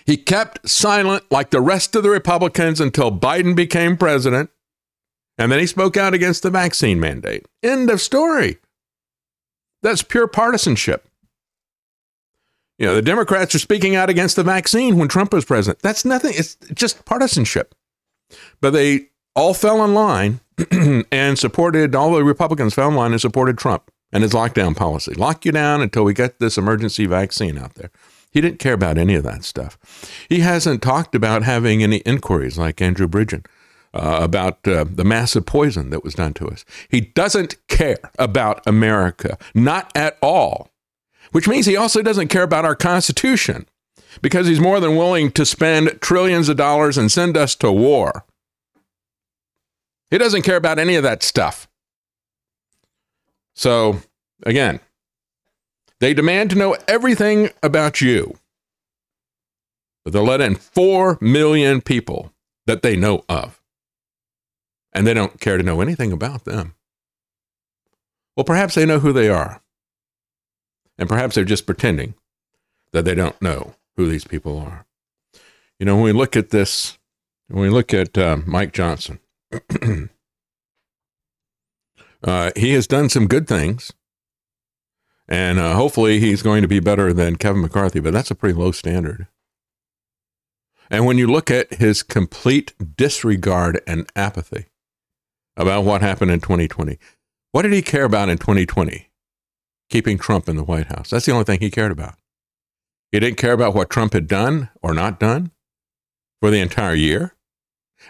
He 0.05 0.15
kept 0.15 0.69
silent 0.69 1.23
like 1.31 1.49
the 1.49 1.61
rest 1.61 1.95
of 1.95 2.03
the 2.03 2.11
Republicans 2.11 2.79
until 2.79 3.11
Biden 3.11 3.55
became 3.55 3.97
president. 3.97 4.51
And 5.39 5.51
then 5.51 5.59
he 5.59 5.65
spoke 5.65 5.97
out 5.97 6.13
against 6.13 6.43
the 6.43 6.51
vaccine 6.51 6.99
mandate. 6.99 7.47
End 7.63 7.89
of 7.89 7.99
story. 7.99 8.57
That's 9.81 10.03
pure 10.03 10.27
partisanship. 10.27 11.06
You 12.77 12.85
know, 12.87 12.95
the 12.95 13.01
Democrats 13.01 13.55
are 13.55 13.59
speaking 13.59 13.95
out 13.95 14.09
against 14.09 14.35
the 14.35 14.43
vaccine 14.43 14.97
when 14.97 15.07
Trump 15.07 15.33
was 15.33 15.45
president. 15.45 15.81
That's 15.81 16.05
nothing. 16.05 16.33
It's 16.35 16.55
just 16.73 17.05
partisanship. 17.05 17.73
But 18.61 18.71
they 18.71 19.09
all 19.35 19.53
fell 19.53 19.83
in 19.83 19.93
line 19.93 20.41
and 21.11 21.39
supported, 21.39 21.95
all 21.95 22.13
the 22.13 22.23
Republicans 22.23 22.73
fell 22.73 22.89
in 22.89 22.95
line 22.95 23.11
and 23.11 23.21
supported 23.21 23.57
Trump 23.57 23.91
and 24.11 24.23
his 24.23 24.33
lockdown 24.33 24.75
policy. 24.75 25.13
Lock 25.13 25.45
you 25.45 25.51
down 25.51 25.81
until 25.81 26.03
we 26.03 26.13
get 26.13 26.39
this 26.39 26.57
emergency 26.57 27.05
vaccine 27.05 27.57
out 27.57 27.75
there. 27.75 27.91
He 28.31 28.41
didn't 28.41 28.59
care 28.59 28.73
about 28.73 28.97
any 28.97 29.15
of 29.15 29.23
that 29.23 29.43
stuff. 29.43 29.77
He 30.29 30.41
hasn't 30.41 30.81
talked 30.81 31.15
about 31.15 31.43
having 31.43 31.81
any 31.81 31.97
inquiries 31.97 32.57
like 32.57 32.81
Andrew 32.81 33.07
Bridgen 33.07 33.45
uh, 33.93 34.19
about 34.21 34.67
uh, 34.67 34.85
the 34.87 35.03
massive 35.03 35.45
poison 35.45 35.89
that 35.89 36.03
was 36.03 36.15
done 36.15 36.33
to 36.35 36.47
us. 36.47 36.65
He 36.89 37.01
doesn't 37.01 37.55
care 37.67 38.11
about 38.19 38.65
America, 38.67 39.37
not 39.55 39.91
at 39.95 40.17
all, 40.21 40.69
which 41.31 41.47
means 41.47 41.65
he 41.65 41.75
also 41.75 42.01
doesn't 42.01 42.29
care 42.29 42.43
about 42.43 42.65
our 42.65 42.75
Constitution 42.75 43.67
because 44.21 44.47
he's 44.47 44.59
more 44.59 44.79
than 44.79 44.95
willing 44.95 45.31
to 45.31 45.45
spend 45.45 45.99
trillions 46.01 46.49
of 46.49 46.57
dollars 46.57 46.97
and 46.97 47.11
send 47.11 47.37
us 47.37 47.55
to 47.55 47.71
war. 47.71 48.25
He 50.09 50.17
doesn't 50.17 50.43
care 50.43 50.55
about 50.55 50.79
any 50.79 50.95
of 50.95 51.03
that 51.03 51.23
stuff. 51.23 51.67
So, 53.55 54.01
again, 54.43 54.79
they 55.99 56.13
demand 56.13 56.51
to 56.51 56.55
know 56.55 56.77
everything 56.87 57.49
about 57.61 58.01
you, 58.01 58.37
but 60.03 60.13
they'll 60.13 60.23
let 60.23 60.41
in 60.41 60.55
4 60.55 61.17
million 61.19 61.81
people 61.81 62.31
that 62.67 62.81
they 62.81 62.95
know 62.95 63.23
of 63.27 63.61
and 64.93 65.05
they 65.05 65.13
don't 65.13 65.39
care 65.39 65.57
to 65.57 65.63
know 65.63 65.81
anything 65.81 66.11
about 66.11 66.45
them. 66.45 66.75
Well, 68.35 68.43
perhaps 68.43 68.75
they 68.75 68.85
know 68.85 68.99
who 68.99 69.11
they 69.11 69.29
are. 69.29 69.61
And 70.97 71.07
perhaps 71.07 71.35
they're 71.35 71.43
just 71.43 71.65
pretending 71.65 72.15
that 72.91 73.05
they 73.05 73.15
don't 73.15 73.41
know 73.41 73.75
who 73.95 74.09
these 74.09 74.25
people 74.25 74.59
are. 74.59 74.85
You 75.79 75.85
know, 75.85 75.95
when 75.95 76.05
we 76.05 76.11
look 76.11 76.35
at 76.35 76.49
this, 76.49 76.97
when 77.47 77.61
we 77.61 77.69
look 77.69 77.93
at 77.93 78.17
uh, 78.17 78.37
Mike 78.45 78.73
Johnson, 78.73 79.19
uh, 82.23 82.51
he 82.55 82.73
has 82.73 82.87
done 82.87 83.09
some 83.09 83.27
good 83.27 83.47
things. 83.47 83.93
And 85.29 85.59
uh, 85.59 85.73
hopefully 85.73 86.19
he's 86.19 86.41
going 86.41 86.61
to 86.61 86.69
be 86.69 86.79
better 86.79 87.11
than 87.11 87.35
Kevin 87.35 87.61
McCarthy, 87.61 87.99
but 87.99 88.13
that's 88.13 88.31
a 88.31 88.35
pretty 88.35 88.57
low 88.57 88.71
standard. 88.71 89.27
And 90.89 91.05
when 91.05 91.17
you 91.17 91.27
look 91.27 91.51
at 91.51 91.73
his 91.73 92.01
complete 92.01 92.73
disregard 92.95 93.81
and 93.85 94.09
apathy 94.15 94.67
about 95.57 95.83
what 95.83 96.01
happened 96.01 96.31
in 96.31 96.39
2020. 96.39 96.97
What 97.51 97.63
did 97.63 97.73
he 97.73 97.81
care 97.81 98.05
about 98.05 98.29
in 98.29 98.37
2020? 98.37 99.06
Keeping 99.89 100.17
Trump 100.17 100.49
in 100.49 100.57
the 100.57 100.63
White 100.63 100.87
House. 100.87 101.09
That's 101.09 101.25
the 101.25 101.31
only 101.31 101.45
thing 101.45 101.59
he 101.59 101.71
cared 101.71 101.91
about. 101.91 102.15
He 103.11 103.19
didn't 103.19 103.37
care 103.37 103.53
about 103.53 103.73
what 103.73 103.89
Trump 103.89 104.13
had 104.13 104.27
done 104.27 104.69
or 104.81 104.93
not 104.93 105.19
done 105.19 105.51
for 106.41 106.51
the 106.51 106.59
entire 106.59 106.93
year. 106.93 107.33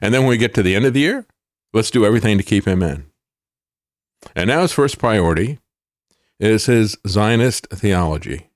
And 0.02 0.14
then 0.14 0.22
when 0.22 0.30
we 0.30 0.38
get 0.38 0.54
to 0.56 0.64
the 0.64 0.76
end 0.76 0.86
of 0.86 0.94
the 0.94 1.02
year, 1.02 1.26
let's 1.74 1.92
do 1.92 2.06
everything 2.06 2.38
to 2.38 2.44
keep 2.44 2.68
him 2.68 2.82
in. 2.82 3.06
And 4.36 4.48
now 4.48 4.62
his 4.62 4.74
first 4.74 4.98
priority 4.98 5.60
is 6.40 6.66
his 6.66 6.98
Zionist 7.08 7.68
theology. 7.70 8.50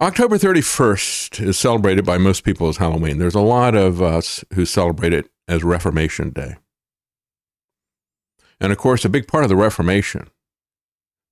October 0.00 0.38
31st 0.38 1.46
is 1.46 1.58
celebrated 1.58 2.06
by 2.06 2.16
most 2.16 2.42
people 2.42 2.68
as 2.68 2.78
Halloween. 2.78 3.18
There's 3.18 3.34
a 3.34 3.40
lot 3.40 3.74
of 3.74 4.00
us 4.00 4.44
who 4.54 4.64
celebrate 4.64 5.12
it 5.12 5.30
as 5.46 5.62
Reformation 5.62 6.30
Day. 6.30 6.56
And 8.58 8.72
of 8.72 8.78
course, 8.78 9.04
a 9.04 9.10
big 9.10 9.28
part 9.28 9.44
of 9.44 9.50
the 9.50 9.56
Reformation 9.56 10.28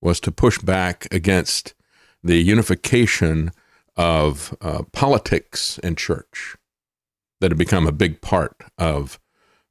was 0.00 0.20
to 0.20 0.32
push 0.32 0.58
back 0.58 1.06
against 1.12 1.74
the 2.22 2.36
unification 2.36 3.50
of 3.96 4.56
uh, 4.60 4.82
politics 4.92 5.78
and 5.82 5.98
church 5.98 6.56
that 7.40 7.50
had 7.50 7.58
become 7.58 7.86
a 7.86 7.92
big 7.92 8.20
part 8.20 8.56
of 8.76 9.18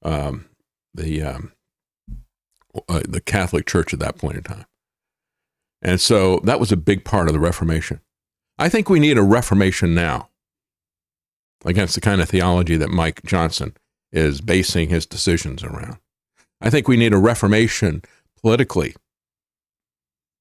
um, 0.04 0.46
the 0.94 1.22
um, 1.22 1.52
uh, 2.90 3.02
the 3.08 3.22
Catholic 3.22 3.66
Church 3.66 3.94
at 3.94 4.00
that 4.00 4.18
point 4.18 4.38
in 4.38 4.44
time. 4.44 4.66
And 5.82 6.00
so 6.02 6.40
that 6.44 6.60
was 6.60 6.72
a 6.72 6.78
big 6.78 7.06
part 7.06 7.28
of 7.28 7.34
the 7.34 7.40
Reformation. 7.40 8.02
I 8.58 8.70
think 8.70 8.90
we 8.90 9.00
need 9.00 9.18
a 9.18 9.24
Reformation 9.24 9.94
now 9.94 10.30
against 11.66 11.96
the 11.96 12.02
kind 12.02 12.22
of 12.22 12.30
theology 12.30 12.76
that 12.78 12.90
Mike 12.90 13.24
Johnson 13.26 13.76
is 14.12 14.42
basing 14.42 14.90
his 14.90 15.06
decisions 15.06 15.64
around. 15.64 15.98
I 16.62 16.70
think 16.70 16.88
we 16.88 16.98
need 16.98 17.14
a 17.14 17.18
reformation 17.18 18.02
politically 18.42 18.96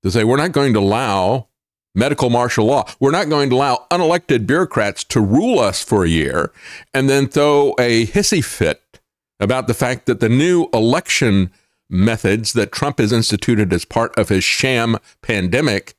to 0.06 0.10
say 0.12 0.24
we're 0.24 0.36
not 0.36 0.52
going 0.52 0.72
to 0.72 0.78
allow 0.78 1.48
medical 1.94 2.30
martial 2.30 2.66
law. 2.66 2.88
We're 3.00 3.10
not 3.10 3.28
going 3.28 3.50
to 3.50 3.56
allow 3.56 3.86
unelected 3.90 4.46
bureaucrats 4.46 5.02
to 5.04 5.20
rule 5.20 5.58
us 5.58 5.82
for 5.82 6.04
a 6.04 6.08
year 6.08 6.52
and 6.94 7.08
then 7.08 7.26
throw 7.28 7.74
a 7.78 8.06
hissy 8.06 8.44
fit 8.44 9.00
about 9.40 9.66
the 9.66 9.74
fact 9.74 10.06
that 10.06 10.20
the 10.20 10.28
new 10.28 10.68
election 10.72 11.50
methods 11.88 12.52
that 12.52 12.72
Trump 12.72 12.98
has 12.98 13.12
instituted 13.12 13.72
as 13.72 13.84
part 13.84 14.16
of 14.18 14.28
his 14.28 14.44
sham 14.44 14.96
pandemic 15.22 15.94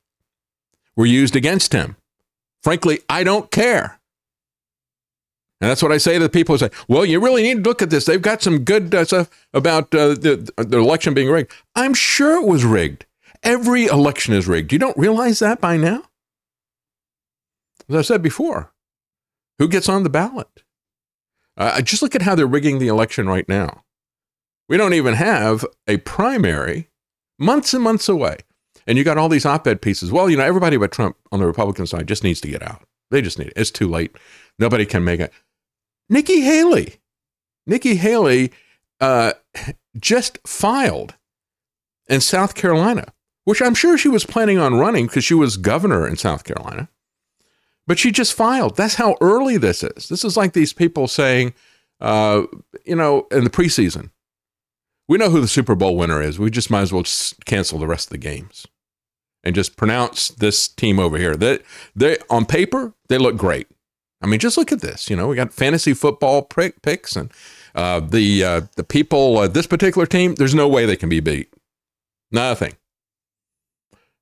were 0.95 1.05
used 1.05 1.35
against 1.35 1.73
him. 1.73 1.95
Frankly, 2.63 2.99
I 3.09 3.23
don't 3.23 3.51
care. 3.51 3.99
And 5.59 5.71
that's 5.71 5.81
what 5.81 5.91
I 5.91 5.97
say 5.97 6.13
to 6.13 6.19
the 6.19 6.29
people 6.29 6.53
who 6.53 6.59
say, 6.59 6.69
well, 6.87 7.03
you 7.03 7.19
really 7.19 7.41
need 7.41 7.63
to 7.63 7.69
look 7.69 7.81
at 7.81 7.89
this. 7.89 8.05
They've 8.05 8.21
got 8.21 8.43
some 8.43 8.63
good 8.63 8.93
uh, 8.93 9.05
stuff 9.05 9.29
about 9.53 9.93
uh, 9.95 10.09
the, 10.09 10.51
the 10.57 10.77
election 10.77 11.15
being 11.15 11.29
rigged. 11.29 11.51
I'm 11.75 11.95
sure 11.95 12.39
it 12.39 12.45
was 12.45 12.63
rigged. 12.63 13.06
Every 13.43 13.85
election 13.85 14.33
is 14.33 14.47
rigged. 14.47 14.71
You 14.73 14.79
don't 14.79 14.97
realize 14.97 15.39
that 15.39 15.61
by 15.61 15.77
now? 15.77 16.03
As 17.89 17.95
I 17.95 18.01
said 18.01 18.21
before, 18.21 18.73
who 19.59 19.67
gets 19.67 19.87
on 19.87 20.03
the 20.03 20.09
ballot? 20.09 20.63
Uh, 21.55 21.81
just 21.81 22.01
look 22.01 22.15
at 22.15 22.21
how 22.21 22.35
they're 22.35 22.45
rigging 22.45 22.79
the 22.79 22.87
election 22.87 23.27
right 23.27 23.47
now. 23.47 23.83
We 24.69 24.77
don't 24.77 24.93
even 24.93 25.13
have 25.13 25.65
a 25.87 25.97
primary 25.97 26.89
months 27.39 27.73
and 27.73 27.83
months 27.83 28.09
away. 28.09 28.37
And 28.85 28.97
you 28.97 29.03
got 29.03 29.17
all 29.17 29.29
these 29.29 29.45
op 29.45 29.67
ed 29.67 29.81
pieces. 29.81 30.11
Well, 30.11 30.29
you 30.29 30.37
know, 30.37 30.43
everybody 30.43 30.77
but 30.77 30.91
Trump 30.91 31.17
on 31.31 31.39
the 31.39 31.45
Republican 31.45 31.87
side 31.87 32.07
just 32.07 32.23
needs 32.23 32.41
to 32.41 32.47
get 32.47 32.61
out. 32.61 32.83
They 33.11 33.21
just 33.21 33.39
need 33.39 33.47
it. 33.47 33.53
It's 33.55 33.71
too 33.71 33.87
late. 33.87 34.15
Nobody 34.59 34.85
can 34.85 35.03
make 35.03 35.19
it. 35.19 35.31
Nikki 36.09 36.41
Haley. 36.41 36.95
Nikki 37.65 37.95
Haley 37.95 38.51
uh, 38.99 39.33
just 39.99 40.39
filed 40.45 41.15
in 42.07 42.21
South 42.21 42.55
Carolina, 42.55 43.13
which 43.47 43.61
I'm 43.61 43.75
sure 43.75 43.97
she 43.97 44.09
was 44.09 44.25
planning 44.25 44.57
on 44.57 44.75
running 44.75 45.05
because 45.05 45.23
she 45.23 45.33
was 45.33 45.55
governor 45.55 46.05
in 46.05 46.17
South 46.17 46.43
Carolina. 46.43 46.89
But 47.87 47.97
she 47.97 48.11
just 48.11 48.33
filed. 48.33 48.75
That's 48.75 48.95
how 48.95 49.15
early 49.21 49.55
this 49.55 49.83
is. 49.83 50.09
This 50.09 50.25
is 50.25 50.35
like 50.35 50.51
these 50.51 50.73
people 50.73 51.07
saying, 51.07 51.53
uh, 52.01 52.43
you 52.83 52.97
know, 52.97 53.25
in 53.31 53.45
the 53.45 53.49
preseason, 53.49 54.09
we 55.07 55.17
know 55.17 55.29
who 55.29 55.39
the 55.39 55.47
Super 55.47 55.75
Bowl 55.75 55.95
winner 55.95 56.21
is. 56.21 56.37
We 56.37 56.51
just 56.51 56.69
might 56.69 56.81
as 56.81 56.91
well 56.91 57.03
just 57.03 57.45
cancel 57.45 57.79
the 57.79 57.87
rest 57.87 58.07
of 58.07 58.11
the 58.11 58.17
games 58.17 58.67
and 59.45 59.55
just 59.55 59.77
pronounce 59.77 60.27
this 60.27 60.67
team 60.67 60.99
over 60.99 61.17
here. 61.17 61.37
That 61.37 61.63
they, 61.95 62.15
they 62.15 62.23
on 62.29 62.45
paper 62.45 62.95
they 63.07 63.17
look 63.17 63.37
great. 63.37 63.67
I 64.21 64.27
mean, 64.27 64.41
just 64.41 64.57
look 64.57 64.73
at 64.73 64.81
this. 64.81 65.09
You 65.09 65.15
know, 65.15 65.29
we 65.29 65.37
got 65.37 65.53
fantasy 65.53 65.93
football 65.93 66.41
picks 66.41 67.15
and 67.15 67.31
uh, 67.73 68.01
the 68.01 68.43
uh, 68.43 68.61
the 68.75 68.83
people. 68.83 69.37
Uh, 69.37 69.47
this 69.47 69.67
particular 69.67 70.05
team, 70.05 70.35
there's 70.35 70.53
no 70.53 70.67
way 70.67 70.85
they 70.85 70.97
can 70.97 71.07
be 71.07 71.21
beat. 71.21 71.53
Nothing. 72.29 72.75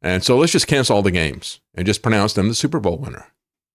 And 0.06 0.24
so 0.24 0.38
let's 0.38 0.52
just 0.52 0.68
cancel 0.68 0.96
all 0.96 1.02
the 1.02 1.12
games 1.12 1.60
and 1.74 1.86
just 1.86 2.04
pronounce 2.04 2.34
them 2.34 2.48
the 2.48 2.56
Super 2.56 2.80
Bowl 2.80 2.98
winner. 2.98 3.26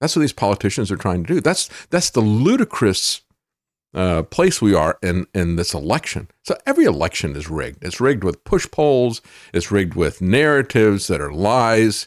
That's 0.01 0.15
what 0.15 0.21
these 0.21 0.33
politicians 0.33 0.91
are 0.91 0.97
trying 0.97 1.25
to 1.25 1.35
do. 1.35 1.41
That's 1.41 1.69
that's 1.91 2.11
the 2.11 2.21
ludicrous 2.21 3.23
uh, 3.93 4.23
place 4.23 4.63
we 4.63 4.73
are 4.73 4.97
in 5.03 5.27
in 5.35 5.57
this 5.57 5.75
election. 5.75 6.29
So 6.45 6.57
every 6.65 6.85
election 6.85 7.35
is 7.35 7.51
rigged. 7.51 7.83
It's 7.85 8.01
rigged 8.01 8.23
with 8.23 8.45
push 8.45 8.71
polls. 8.71 9.21
It's 9.53 9.73
rigged 9.73 9.95
with 9.95 10.23
narratives 10.23 11.09
that 11.09 11.21
are 11.21 11.33
lies 11.33 12.07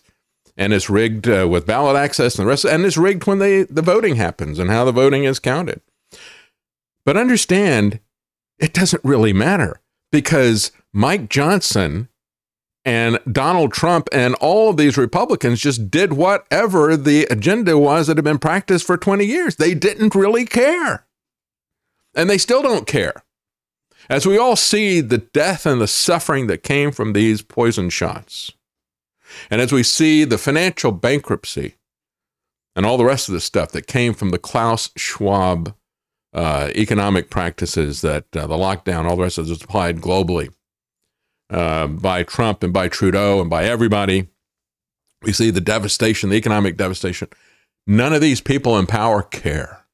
and 0.56 0.74
it's 0.74 0.90
rigged 0.90 1.28
uh, 1.28 1.48
with 1.50 1.66
ballot 1.66 1.96
access 1.96 2.38
and 2.38 2.46
the 2.46 2.50
rest, 2.50 2.66
and 2.66 2.86
it's 2.86 2.98
rigged 2.98 3.26
when 3.26 3.40
they, 3.40 3.64
the 3.64 3.82
voting 3.82 4.16
happens 4.16 4.60
and 4.60 4.70
how 4.70 4.86
the 4.86 4.92
voting 4.92 5.24
is 5.24 5.40
counted. 5.40 5.82
But 7.06 7.18
understand, 7.18 8.00
it 8.60 8.74
doesn't 8.74 9.04
really 9.04 9.34
matter 9.34 9.82
because 10.12 10.72
Mike 10.94 11.30
Johnson 11.30 12.08
And 12.86 13.20
Donald 13.32 13.72
Trump 13.72 14.10
and 14.12 14.36
all 14.36 14.70
of 14.70 14.78
these 14.78 14.98
Republicans 14.98 15.62
just 15.62 15.90
did 15.90 16.14
whatever 16.14 16.98
the 16.98 17.26
agenda 17.26 17.78
was 17.78 18.08
that 18.08 18.18
had 18.18 18.26
been 18.26 18.40
practiced 18.40 18.86
for 18.86 18.98
20 18.98 19.26
years. 19.26 19.56
They 19.56 19.74
didn't 19.74 20.16
really 20.16 20.46
care. 20.46 21.06
And 22.14 22.30
they 22.30 22.38
still 22.38 22.62
don't 22.62 22.86
care. 22.86 23.24
As 24.10 24.28
we 24.28 24.38
all 24.38 24.58
see 24.58 25.00
the 25.00 25.20
death 25.20 25.66
and 25.66 25.80
the 25.80 25.88
suffering 25.88 26.48
that 26.48 26.62
came 26.62 26.92
from 26.92 27.14
these 27.14 27.42
poison 27.42 27.90
shots, 27.90 28.52
and 29.50 29.62
as 29.62 29.72
we 29.72 29.82
see 29.82 30.26
the 30.26 30.38
financial 30.38 30.92
bankruptcy 30.92 31.76
and 32.76 32.86
all 32.86 32.98
the 32.98 33.06
rest 33.06 33.30
of 33.30 33.34
the 33.34 33.40
stuff 33.40 33.72
that 33.72 33.88
came 33.88 34.14
from 34.14 34.32
the 34.32 34.38
Klaus 34.38 34.92
Schwab 34.98 35.74
uh, 36.34 36.70
economic 36.76 37.30
practices 37.30 38.02
that 38.02 38.26
uh, 38.36 38.46
the 38.46 38.58
lockdown, 38.58 39.06
all 39.06 39.16
the 39.16 39.24
rest 39.24 39.38
of 39.38 39.48
it 39.48 39.52
is 39.52 39.62
applied 39.62 40.02
globally 40.02 40.52
uh, 41.50 41.88
by 41.88 42.24
Trump 42.24 42.64
and 42.64 42.74
by 42.74 42.88
Trudeau 42.88 43.42
and 43.42 43.50
by 43.50 43.66
everybody. 43.66 44.28
We 45.22 45.32
see 45.32 45.52
the 45.52 45.62
devastation, 45.62 46.30
the 46.30 46.36
economic 46.36 46.78
devastation. 46.78 47.30
None 47.88 48.14
of 48.14 48.22
these 48.22 48.42
people 48.42 48.78
in 48.78 48.88
power 48.88 49.22
care. 49.22 49.86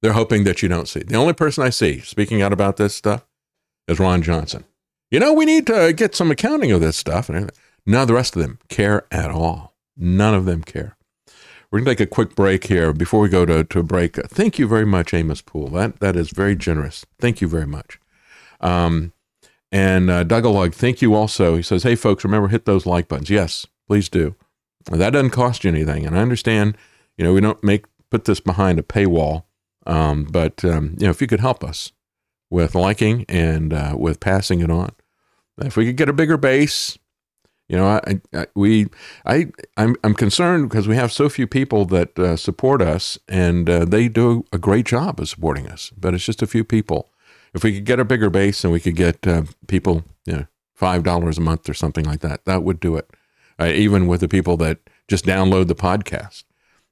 They're 0.00 0.12
hoping 0.12 0.44
that 0.44 0.62
you 0.62 0.68
don't 0.68 0.88
see. 0.88 1.00
The 1.00 1.16
only 1.16 1.32
person 1.32 1.64
I 1.64 1.70
see 1.70 2.00
speaking 2.00 2.40
out 2.40 2.52
about 2.52 2.76
this 2.76 2.94
stuff 2.94 3.26
is 3.88 3.98
Ron 3.98 4.22
Johnson. 4.22 4.64
You 5.10 5.18
know, 5.18 5.32
we 5.32 5.44
need 5.44 5.66
to 5.66 5.92
get 5.92 6.14
some 6.14 6.30
accounting 6.30 6.70
of 6.70 6.80
this 6.80 6.96
stuff. 6.96 7.28
And 7.28 7.50
none 7.86 8.02
of 8.02 8.08
the 8.08 8.14
rest 8.14 8.36
of 8.36 8.42
them 8.42 8.58
care 8.68 9.06
at 9.10 9.30
all. 9.30 9.74
None 9.96 10.34
of 10.34 10.44
them 10.44 10.62
care. 10.62 10.96
We're 11.70 11.80
going 11.80 11.86
to 11.86 11.90
take 11.96 12.08
a 12.08 12.14
quick 12.14 12.34
break 12.34 12.68
here 12.68 12.92
before 12.92 13.20
we 13.20 13.28
go 13.28 13.44
to, 13.44 13.64
to 13.64 13.80
a 13.80 13.82
break. 13.82 14.16
Thank 14.16 14.58
you 14.58 14.66
very 14.66 14.86
much, 14.86 15.12
Amos 15.12 15.42
Poole. 15.42 15.68
That, 15.68 16.00
that 16.00 16.16
is 16.16 16.30
very 16.30 16.56
generous. 16.56 17.04
Thank 17.18 17.40
you 17.40 17.48
very 17.48 17.66
much. 17.66 17.98
Um, 18.60 19.12
and 19.70 20.10
uh, 20.10 20.24
Dougalug, 20.24 20.74
thank 20.74 21.02
you 21.02 21.14
also. 21.14 21.56
He 21.56 21.62
says, 21.62 21.82
hey, 21.82 21.94
folks, 21.94 22.24
remember, 22.24 22.48
hit 22.48 22.64
those 22.64 22.86
like 22.86 23.08
buttons. 23.08 23.30
Yes, 23.30 23.66
please 23.86 24.08
do. 24.08 24.34
That 24.90 25.12
doesn't 25.12 25.30
cost 25.30 25.64
you 25.64 25.70
anything. 25.70 26.06
And 26.06 26.16
I 26.16 26.22
understand, 26.22 26.76
you 27.16 27.24
know, 27.24 27.34
we 27.34 27.40
don't 27.40 27.62
make 27.62 27.84
put 28.10 28.24
this 28.24 28.40
behind 28.40 28.78
a 28.78 28.82
paywall. 28.82 29.44
Um, 29.86 30.24
but, 30.24 30.64
um, 30.64 30.96
you 30.98 31.06
know, 31.06 31.10
if 31.10 31.20
you 31.20 31.26
could 31.26 31.40
help 31.40 31.62
us 31.62 31.92
with 32.50 32.74
liking 32.74 33.24
and 33.28 33.72
uh, 33.72 33.94
with 33.98 34.20
passing 34.20 34.60
it 34.60 34.70
on, 34.70 34.90
if 35.58 35.76
we 35.76 35.86
could 35.86 35.96
get 35.96 36.08
a 36.08 36.14
bigger 36.14 36.36
base, 36.36 36.98
you 37.68 37.76
know, 37.76 37.86
I, 37.86 38.20
I 38.32 38.46
we 38.54 38.86
I 39.26 39.48
I'm 39.76 39.94
I'm 40.02 40.14
concerned 40.14 40.70
because 40.70 40.88
we 40.88 40.96
have 40.96 41.12
so 41.12 41.28
few 41.28 41.46
people 41.46 41.84
that 41.86 42.18
uh, 42.18 42.36
support 42.36 42.80
us, 42.80 43.18
and 43.28 43.68
uh, 43.68 43.84
they 43.84 44.08
do 44.08 44.46
a 44.52 44.58
great 44.58 44.86
job 44.86 45.20
of 45.20 45.28
supporting 45.28 45.68
us. 45.68 45.92
But 45.96 46.14
it's 46.14 46.24
just 46.24 46.40
a 46.42 46.46
few 46.46 46.64
people. 46.64 47.10
If 47.54 47.64
we 47.64 47.74
could 47.74 47.84
get 47.84 48.00
a 48.00 48.04
bigger 48.04 48.30
base 48.30 48.64
and 48.64 48.72
we 48.72 48.80
could 48.80 48.96
get 48.96 49.26
uh, 49.26 49.44
people, 49.66 50.04
you 50.26 50.32
know, 50.34 50.46
five 50.74 51.02
dollars 51.02 51.38
a 51.38 51.40
month 51.40 51.68
or 51.68 51.74
something 51.74 52.04
like 52.04 52.20
that, 52.20 52.44
that 52.44 52.62
would 52.62 52.80
do 52.80 52.96
it. 52.96 53.10
Uh, 53.60 53.66
even 53.66 54.06
with 54.06 54.20
the 54.20 54.28
people 54.28 54.56
that 54.58 54.78
just 55.08 55.24
download 55.24 55.66
the 55.66 55.74
podcast. 55.74 56.44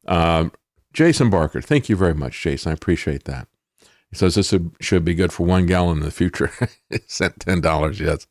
Um, 0.08 0.50
Jason 0.92 1.30
Barker, 1.30 1.60
thank 1.60 1.88
you 1.88 1.94
very 1.94 2.14
much, 2.14 2.40
Jason. 2.40 2.70
I 2.70 2.72
appreciate 2.72 3.24
that. 3.24 3.46
He 4.10 4.16
says 4.16 4.34
this 4.36 4.54
should 4.80 5.04
be 5.04 5.14
good 5.14 5.32
for 5.32 5.44
one 5.44 5.66
gallon 5.66 5.98
in 5.98 6.04
the 6.04 6.10
future. 6.10 6.50
Sent 7.06 7.40
ten 7.40 7.60
dollars. 7.60 8.00
Yes, 8.00 8.26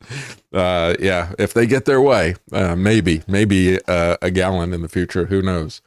uh, 0.54 0.96
yeah. 1.00 1.34
If 1.38 1.54
they 1.54 1.68
get 1.68 1.86
their 1.86 2.02
way, 2.02 2.36
uh, 2.52 2.76
maybe, 2.76 3.24
maybe 3.28 3.80
uh, 3.88 4.18
a 4.22 4.32
gallon 4.32 4.74
in 4.74 4.82
the 4.82 4.88
future. 4.90 5.26
Who 5.26 5.42
knows? 5.42 5.82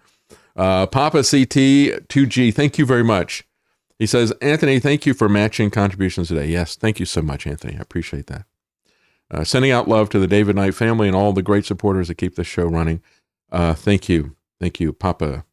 Uh, 0.54 0.86
Papa 0.86 1.22
CT 1.24 2.08
two 2.08 2.26
G. 2.26 2.50
Thank 2.50 2.78
you 2.78 2.84
very 2.86 3.04
much. 3.04 3.44
He 3.98 4.06
says, 4.06 4.32
Anthony, 4.40 4.78
thank 4.78 5.06
you 5.06 5.14
for 5.14 5.28
matching 5.28 5.70
contributions 5.70 6.28
today. 6.28 6.46
Yes, 6.46 6.76
thank 6.76 7.00
you 7.00 7.06
so 7.06 7.20
much, 7.20 7.46
Anthony. 7.46 7.76
I 7.76 7.80
appreciate 7.80 8.28
that. 8.28 8.44
Uh, 9.30 9.44
sending 9.44 9.70
out 9.70 9.88
love 9.88 10.08
to 10.10 10.18
the 10.18 10.26
David 10.26 10.56
Knight 10.56 10.74
family 10.74 11.06
and 11.08 11.16
all 11.16 11.32
the 11.32 11.42
great 11.42 11.66
supporters 11.66 12.08
that 12.08 12.14
keep 12.14 12.36
this 12.36 12.46
show 12.46 12.64
running. 12.66 13.02
Uh, 13.50 13.74
thank 13.74 14.08
you, 14.08 14.36
thank 14.60 14.80
you, 14.80 14.92
Papa. 14.92 15.44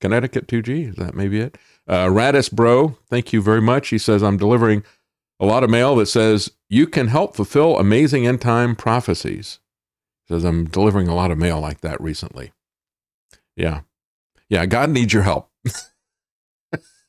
Connecticut 0.00 0.46
2G. 0.46 0.90
Is 0.90 0.96
that 0.96 1.14
maybe 1.14 1.40
it? 1.40 1.56
Uh, 1.88 2.06
Radis 2.06 2.52
Bro, 2.52 2.98
thank 3.08 3.32
you 3.32 3.40
very 3.42 3.60
much. 3.60 3.88
He 3.88 3.98
says, 3.98 4.22
I'm 4.22 4.36
delivering 4.36 4.82
a 5.40 5.46
lot 5.46 5.64
of 5.64 5.70
mail 5.70 5.96
that 5.96 6.06
says, 6.06 6.52
You 6.68 6.86
can 6.86 7.08
help 7.08 7.36
fulfill 7.36 7.78
amazing 7.78 8.26
end 8.26 8.40
time 8.40 8.76
prophecies. 8.76 9.60
He 10.26 10.34
says, 10.34 10.44
I'm 10.44 10.66
delivering 10.66 11.08
a 11.08 11.14
lot 11.14 11.30
of 11.30 11.38
mail 11.38 11.60
like 11.60 11.80
that 11.80 12.00
recently. 12.00 12.52
Yeah. 13.56 13.80
Yeah, 14.48 14.66
God 14.66 14.90
needs 14.90 15.12
your 15.12 15.22
help. 15.22 15.50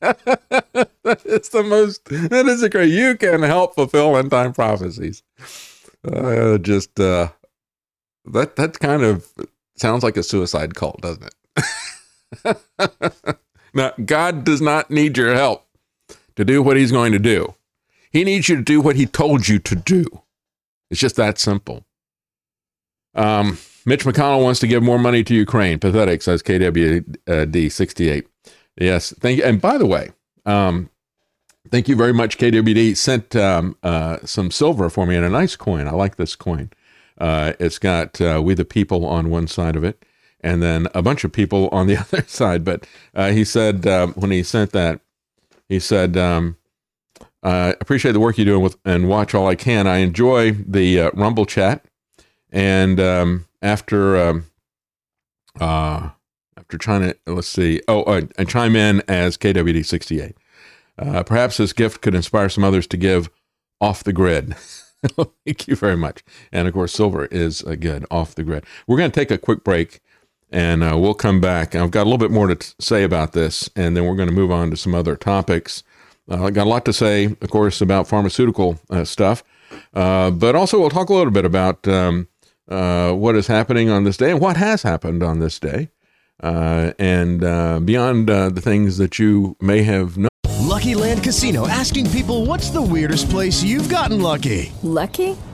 that 0.00 1.22
is 1.24 1.48
the 1.48 1.62
most, 1.62 2.04
that 2.06 2.46
is 2.46 2.62
a 2.62 2.68
great, 2.68 2.90
you 2.90 3.16
can 3.16 3.42
help 3.42 3.74
fulfill 3.74 4.16
end 4.16 4.30
time 4.30 4.52
prophecies. 4.52 5.22
Uh, 6.04 6.58
just, 6.58 6.98
uh, 7.00 7.28
that, 8.24 8.56
that 8.56 8.78
kind 8.78 9.02
of 9.02 9.26
sounds 9.76 10.02
like 10.02 10.16
a 10.16 10.22
suicide 10.22 10.74
cult, 10.74 11.00
doesn't 11.00 11.34
it? 12.44 12.58
Now, 13.74 13.92
God 14.04 14.44
does 14.44 14.60
not 14.60 14.90
need 14.90 15.16
your 15.16 15.34
help 15.34 15.64
to 16.36 16.44
do 16.44 16.62
what 16.62 16.76
he's 16.76 16.92
going 16.92 17.12
to 17.12 17.18
do. 17.18 17.54
He 18.10 18.24
needs 18.24 18.48
you 18.48 18.56
to 18.56 18.62
do 18.62 18.80
what 18.80 18.96
he 18.96 19.06
told 19.06 19.48
you 19.48 19.58
to 19.60 19.76
do. 19.76 20.04
It's 20.90 21.00
just 21.00 21.16
that 21.16 21.38
simple. 21.38 21.84
Um, 23.14 23.58
Mitch 23.84 24.04
McConnell 24.04 24.42
wants 24.42 24.60
to 24.60 24.66
give 24.66 24.82
more 24.82 24.98
money 24.98 25.22
to 25.24 25.34
Ukraine. 25.34 25.78
Pathetic, 25.78 26.22
says 26.22 26.42
KWD68. 26.42 28.24
Yes, 28.80 29.12
thank 29.18 29.38
you. 29.38 29.44
And 29.44 29.60
by 29.60 29.78
the 29.78 29.86
way, 29.86 30.10
um, 30.46 30.90
thank 31.70 31.88
you 31.88 31.96
very 31.96 32.12
much. 32.14 32.38
KWD 32.38 32.96
sent 32.96 33.34
um, 33.36 33.76
uh, 33.82 34.18
some 34.24 34.50
silver 34.50 34.88
for 34.90 35.06
me 35.06 35.16
and 35.16 35.24
a 35.24 35.30
nice 35.30 35.56
coin. 35.56 35.88
I 35.88 35.92
like 35.92 36.16
this 36.16 36.36
coin. 36.36 36.70
Uh, 37.18 37.54
it's 37.58 37.78
got 37.78 38.20
uh, 38.20 38.40
We 38.42 38.54
the 38.54 38.64
People 38.64 39.04
on 39.06 39.30
one 39.30 39.48
side 39.48 39.76
of 39.76 39.84
it 39.84 40.04
and 40.40 40.62
then 40.62 40.86
a 40.94 41.02
bunch 41.02 41.24
of 41.24 41.32
people 41.32 41.68
on 41.70 41.86
the 41.86 41.96
other 42.00 42.24
side. 42.26 42.64
But 42.64 42.86
uh, 43.14 43.30
he 43.30 43.44
said 43.44 43.86
uh, 43.86 44.08
when 44.08 44.30
he 44.30 44.42
sent 44.42 44.72
that, 44.72 45.00
he 45.68 45.78
said, 45.78 46.16
um, 46.16 46.56
"I 47.42 47.74
appreciate 47.80 48.12
the 48.12 48.20
work 48.20 48.38
you're 48.38 48.44
doing 48.44 48.62
with 48.62 48.76
and 48.84 49.08
watch 49.08 49.34
all 49.34 49.46
I 49.46 49.54
can. 49.54 49.86
I 49.86 49.98
enjoy 49.98 50.52
the 50.52 51.00
uh, 51.00 51.10
Rumble 51.14 51.46
chat, 51.46 51.84
and 52.50 52.98
um, 53.00 53.46
after 53.62 54.16
um, 54.16 54.46
uh, 55.60 56.10
after 56.70 56.78
to 56.78 57.16
let's 57.26 57.48
see, 57.48 57.80
oh, 57.88 58.02
uh, 58.02 58.22
and 58.36 58.48
chime 58.48 58.76
in 58.76 59.02
as 59.08 59.36
KWD68. 59.36 60.34
Uh, 60.98 61.22
perhaps 61.22 61.56
this 61.56 61.72
gift 61.72 62.00
could 62.02 62.14
inspire 62.14 62.48
some 62.48 62.64
others 62.64 62.86
to 62.88 62.96
give 62.96 63.30
off 63.80 64.04
the 64.04 64.12
grid." 64.12 64.54
Thank 65.46 65.68
you 65.68 65.76
very 65.76 65.96
much. 65.96 66.24
And 66.52 66.66
of 66.66 66.74
course, 66.74 66.92
silver 66.92 67.26
is 67.26 67.62
a 67.62 67.76
good 67.76 68.04
off 68.10 68.34
the 68.34 68.42
grid. 68.42 68.64
We're 68.86 68.98
going 68.98 69.10
to 69.10 69.18
take 69.20 69.30
a 69.30 69.38
quick 69.38 69.62
break 69.62 70.00
and 70.50 70.82
uh, 70.82 70.96
we'll 70.98 71.14
come 71.14 71.40
back. 71.40 71.74
I've 71.74 71.90
got 71.90 72.02
a 72.02 72.04
little 72.04 72.18
bit 72.18 72.30
more 72.30 72.48
to 72.48 72.56
t- 72.56 72.74
say 72.80 73.04
about 73.04 73.32
this, 73.32 73.68
and 73.76 73.96
then 73.96 74.06
we're 74.06 74.16
going 74.16 74.28
to 74.28 74.34
move 74.34 74.50
on 74.50 74.70
to 74.70 74.76
some 74.76 74.94
other 74.94 75.14
topics. 75.14 75.82
Uh, 76.30 76.44
I 76.44 76.50
got 76.50 76.66
a 76.66 76.70
lot 76.70 76.84
to 76.86 76.92
say, 76.92 77.26
of 77.26 77.50
course, 77.50 77.80
about 77.80 78.08
pharmaceutical 78.08 78.78
uh, 78.90 79.04
stuff, 79.04 79.44
uh, 79.94 80.30
but 80.30 80.54
also 80.54 80.80
we'll 80.80 80.90
talk 80.90 81.10
a 81.10 81.14
little 81.14 81.32
bit 81.32 81.44
about 81.44 81.86
um, 81.86 82.28
uh, 82.68 83.12
what 83.12 83.36
is 83.36 83.46
happening 83.46 83.90
on 83.90 84.04
this 84.04 84.16
day 84.16 84.30
and 84.30 84.40
what 84.40 84.56
has 84.56 84.82
happened 84.82 85.22
on 85.22 85.38
this 85.38 85.58
day, 85.58 85.90
uh, 86.42 86.92
and 86.98 87.42
uh, 87.42 87.80
beyond 87.80 88.30
uh, 88.30 88.48
the 88.50 88.60
things 88.60 88.98
that 88.98 89.18
you 89.18 89.56
may 89.60 89.82
have 89.82 90.16
known. 90.16 90.28
Lucky 90.60 90.94
Land 90.94 91.24
Casino 91.24 91.66
asking 91.66 92.08
people 92.10 92.46
what's 92.46 92.70
the 92.70 92.82
weirdest 92.82 93.28
place 93.30 93.62
you've 93.62 93.88
gotten 93.88 94.20
lucky? 94.20 94.72
Lucky? 94.82 95.36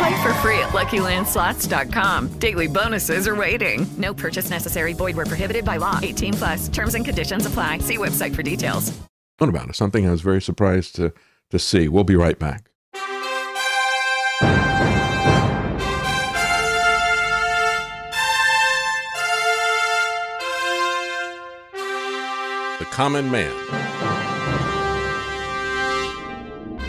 Play 0.00 0.22
for 0.22 0.32
free 0.34 0.58
at 0.60 0.70
LuckyLandSlots.com. 0.70 2.28
Daily 2.38 2.68
bonuses 2.68 3.28
are 3.28 3.36
waiting. 3.36 3.86
No 3.98 4.14
purchase 4.14 4.48
necessary. 4.48 4.94
Void 4.94 5.14
were 5.14 5.26
prohibited 5.26 5.62
by 5.62 5.76
law. 5.76 6.00
18 6.02 6.32
plus. 6.34 6.68
Terms 6.68 6.94
and 6.94 7.04
conditions 7.04 7.44
apply. 7.44 7.78
See 7.80 7.98
website 7.98 8.34
for 8.34 8.42
details. 8.42 8.98
What 9.36 9.50
about 9.50 9.68
it? 9.68 9.76
Something 9.76 10.08
I 10.08 10.10
was 10.10 10.22
very 10.22 10.40
surprised 10.40 10.96
to 10.96 11.12
to 11.50 11.58
see. 11.58 11.86
We'll 11.88 12.04
be 12.04 12.16
right 12.16 12.38
back. 12.38 12.70
The 22.78 22.86
Common 22.86 23.30
Man. 23.30 23.52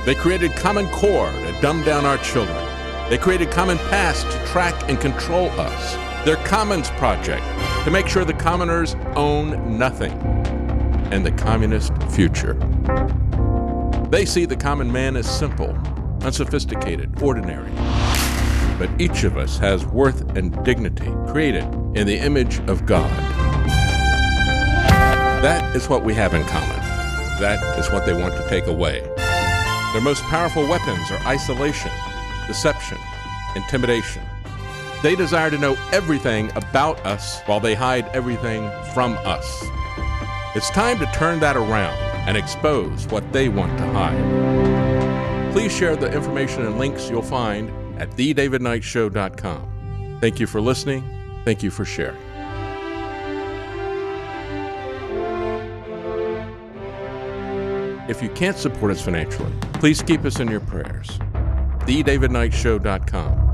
They 0.05 0.15
created 0.15 0.51
Common 0.53 0.87
Core 0.91 1.29
to 1.29 1.57
dumb 1.61 1.83
down 1.83 2.05
our 2.05 2.17
children. 2.19 2.70
They 3.11 3.17
created 3.17 3.51
Common 3.51 3.77
Pass 3.77 4.23
to 4.23 4.45
track 4.45 4.89
and 4.89 4.97
control 4.97 5.49
us. 5.59 5.95
Their 6.23 6.37
Commons 6.37 6.89
Project 6.91 7.43
to 7.83 7.91
make 7.91 8.07
sure 8.07 8.23
the 8.23 8.31
commoners 8.31 8.95
own 9.17 9.77
nothing. 9.77 10.13
And 11.11 11.25
the 11.25 11.33
communist 11.33 11.91
future. 12.03 12.53
They 14.09 14.23
see 14.23 14.45
the 14.45 14.55
common 14.55 14.89
man 14.89 15.17
as 15.17 15.29
simple, 15.29 15.77
unsophisticated, 16.23 17.21
ordinary. 17.21 17.69
But 18.79 18.89
each 18.97 19.25
of 19.25 19.35
us 19.35 19.57
has 19.57 19.85
worth 19.85 20.37
and 20.37 20.63
dignity 20.63 21.11
created 21.27 21.65
in 21.97 22.07
the 22.07 22.17
image 22.17 22.59
of 22.69 22.85
God. 22.85 23.11
That 25.43 25.75
is 25.75 25.89
what 25.89 26.05
we 26.05 26.13
have 26.13 26.33
in 26.33 26.45
common. 26.45 26.79
That 27.41 27.77
is 27.77 27.91
what 27.91 28.05
they 28.05 28.13
want 28.13 28.37
to 28.37 28.47
take 28.47 28.67
away. 28.67 29.01
Their 29.91 30.01
most 30.01 30.23
powerful 30.23 30.65
weapons 30.65 31.11
are 31.11 31.19
isolation, 31.27 31.91
deception, 32.51 32.97
intimidation. 33.55 34.21
They 35.01 35.15
desire 35.15 35.49
to 35.49 35.57
know 35.57 35.77
everything 35.93 36.51
about 36.57 36.99
us 37.05 37.39
while 37.45 37.61
they 37.61 37.75
hide 37.75 38.09
everything 38.09 38.69
from 38.93 39.13
us. 39.23 39.63
It's 40.53 40.69
time 40.71 40.99
to 40.99 41.05
turn 41.13 41.39
that 41.39 41.55
around 41.55 41.97
and 42.27 42.35
expose 42.35 43.07
what 43.07 43.31
they 43.31 43.47
want 43.47 43.77
to 43.77 43.85
hide. 43.93 45.53
Please 45.53 45.73
share 45.73 45.95
the 45.95 46.11
information 46.11 46.65
and 46.65 46.77
links 46.77 47.09
you'll 47.09 47.21
find 47.21 47.69
at 48.01 48.11
thedavidknightshow.com. 48.11 50.17
Thank 50.19 50.41
you 50.41 50.45
for 50.45 50.59
listening. 50.59 51.05
Thank 51.45 51.63
you 51.63 51.71
for 51.71 51.85
sharing. 51.85 52.21
If 58.09 58.21
you 58.21 58.27
can't 58.31 58.57
support 58.57 58.91
us 58.91 59.01
financially, 59.01 59.53
please 59.75 60.01
keep 60.01 60.25
us 60.25 60.41
in 60.41 60.49
your 60.49 60.59
prayers. 60.59 61.17
TheDavidKnightShow.com. 61.85 63.51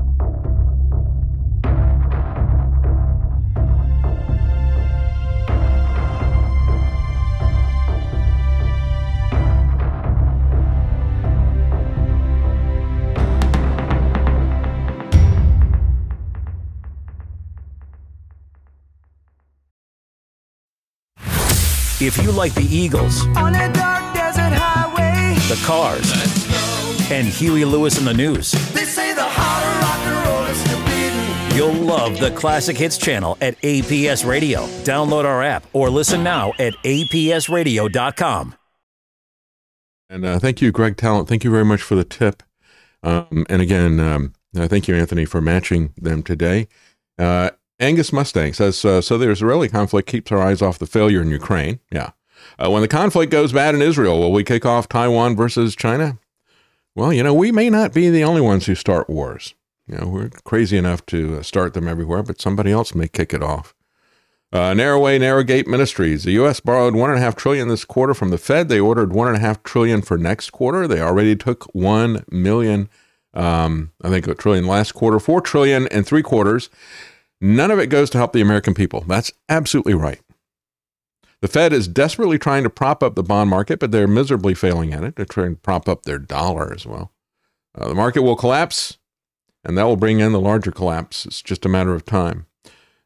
If 22.00 22.16
you 22.22 22.30
like 22.30 22.54
the 22.54 22.62
Eagles, 22.62 23.26
On 23.36 23.54
a 23.56 23.72
dark 23.72 24.14
desert 24.14 24.52
highway, 24.52 25.34
the 25.48 25.60
Cars, 25.66 26.47
and 27.10 27.26
Huey 27.26 27.64
Lewis 27.64 27.98
and 27.98 28.06
the 28.06 28.14
News, 28.14 28.52
they 28.72 28.84
say 28.84 29.14
the 29.14 29.22
heart 29.22 29.64
of 29.64 29.82
rock 29.82 29.98
and 30.06 30.26
roll 30.26 30.44
is 30.46 30.58
still 30.58 30.84
beating. 30.84 31.56
you'll 31.56 31.86
love 31.86 32.18
the 32.18 32.30
Classic 32.32 32.76
Hits 32.76 32.98
channel 32.98 33.38
at 33.40 33.60
APS 33.62 34.26
Radio. 34.26 34.66
Download 34.84 35.24
our 35.24 35.42
app 35.42 35.66
or 35.72 35.90
listen 35.90 36.22
now 36.22 36.52
at 36.58 36.74
apsradio.com. 36.84 38.54
And 40.10 40.24
uh, 40.24 40.38
thank 40.38 40.62
you, 40.62 40.72
Greg 40.72 40.96
Talent. 40.96 41.28
Thank 41.28 41.44
you 41.44 41.50
very 41.50 41.64
much 41.64 41.82
for 41.82 41.94
the 41.94 42.04
tip. 42.04 42.42
Um, 43.02 43.44
and 43.48 43.60
again, 43.60 44.00
um, 44.00 44.32
uh, 44.56 44.68
thank 44.68 44.88
you, 44.88 44.94
Anthony, 44.94 45.24
for 45.24 45.40
matching 45.40 45.92
them 45.96 46.22
today. 46.22 46.68
Uh, 47.18 47.50
Angus 47.80 48.12
Mustang 48.12 48.52
says 48.54 48.84
uh, 48.84 49.00
So 49.00 49.18
the 49.18 49.30
Israeli 49.30 49.68
conflict 49.68 50.08
keeps 50.08 50.32
our 50.32 50.42
eyes 50.42 50.62
off 50.62 50.78
the 50.78 50.86
failure 50.86 51.20
in 51.20 51.28
Ukraine. 51.30 51.80
Yeah. 51.92 52.10
Uh, 52.58 52.70
when 52.70 52.82
the 52.82 52.88
conflict 52.88 53.30
goes 53.30 53.52
bad 53.52 53.74
in 53.74 53.82
Israel, 53.82 54.18
will 54.18 54.32
we 54.32 54.44
kick 54.44 54.64
off 54.64 54.88
Taiwan 54.88 55.36
versus 55.36 55.76
China? 55.76 56.18
Well, 56.98 57.12
you 57.12 57.22
know, 57.22 57.32
we 57.32 57.52
may 57.52 57.70
not 57.70 57.94
be 57.94 58.10
the 58.10 58.24
only 58.24 58.40
ones 58.40 58.66
who 58.66 58.74
start 58.74 59.08
wars. 59.08 59.54
You 59.86 59.98
know, 59.98 60.08
we're 60.08 60.30
crazy 60.42 60.76
enough 60.76 61.06
to 61.06 61.36
uh, 61.36 61.42
start 61.44 61.72
them 61.72 61.86
everywhere, 61.86 62.24
but 62.24 62.40
somebody 62.40 62.72
else 62.72 62.92
may 62.92 63.06
kick 63.06 63.32
it 63.32 63.40
off. 63.40 63.72
Uh, 64.52 64.72
Narrowway, 64.72 65.20
Narrowgate 65.20 65.68
Ministries. 65.68 66.24
The 66.24 66.32
U.S. 66.32 66.58
borrowed 66.58 66.96
one 66.96 67.10
and 67.10 67.20
a 67.20 67.22
half 67.22 67.36
trillion 67.36 67.68
this 67.68 67.84
quarter 67.84 68.14
from 68.14 68.30
the 68.30 68.36
Fed. 68.36 68.68
They 68.68 68.80
ordered 68.80 69.12
one 69.12 69.28
and 69.28 69.36
a 69.36 69.40
half 69.40 69.62
trillion 69.62 70.02
for 70.02 70.18
next 70.18 70.50
quarter. 70.50 70.88
They 70.88 71.00
already 71.00 71.36
took 71.36 71.72
one 71.72 72.24
million, 72.32 72.88
um, 73.32 73.92
I 74.02 74.08
think 74.08 74.26
a 74.26 74.34
trillion 74.34 74.66
last 74.66 74.90
quarter, 74.90 75.20
four 75.20 75.40
trillion 75.40 75.86
and 75.92 76.04
three 76.04 76.24
quarters. 76.24 76.68
None 77.40 77.70
of 77.70 77.78
it 77.78 77.90
goes 77.90 78.10
to 78.10 78.18
help 78.18 78.32
the 78.32 78.40
American 78.40 78.74
people. 78.74 79.04
That's 79.06 79.30
absolutely 79.48 79.94
right. 79.94 80.20
The 81.40 81.48
Fed 81.48 81.72
is 81.72 81.86
desperately 81.86 82.38
trying 82.38 82.64
to 82.64 82.70
prop 82.70 83.02
up 83.02 83.14
the 83.14 83.22
bond 83.22 83.50
market, 83.50 83.78
but 83.78 83.92
they're 83.92 84.08
miserably 84.08 84.54
failing 84.54 84.92
at 84.92 85.04
it. 85.04 85.16
They're 85.16 85.24
trying 85.24 85.54
to 85.54 85.60
prop 85.60 85.88
up 85.88 86.02
their 86.02 86.18
dollar 86.18 86.72
as 86.72 86.84
well. 86.84 87.12
Uh, 87.76 87.88
the 87.88 87.94
market 87.94 88.22
will 88.22 88.34
collapse, 88.34 88.98
and 89.64 89.78
that 89.78 89.84
will 89.84 89.96
bring 89.96 90.18
in 90.18 90.32
the 90.32 90.40
larger 90.40 90.72
collapse. 90.72 91.26
It's 91.26 91.42
just 91.42 91.64
a 91.64 91.68
matter 91.68 91.94
of 91.94 92.04
time. 92.04 92.46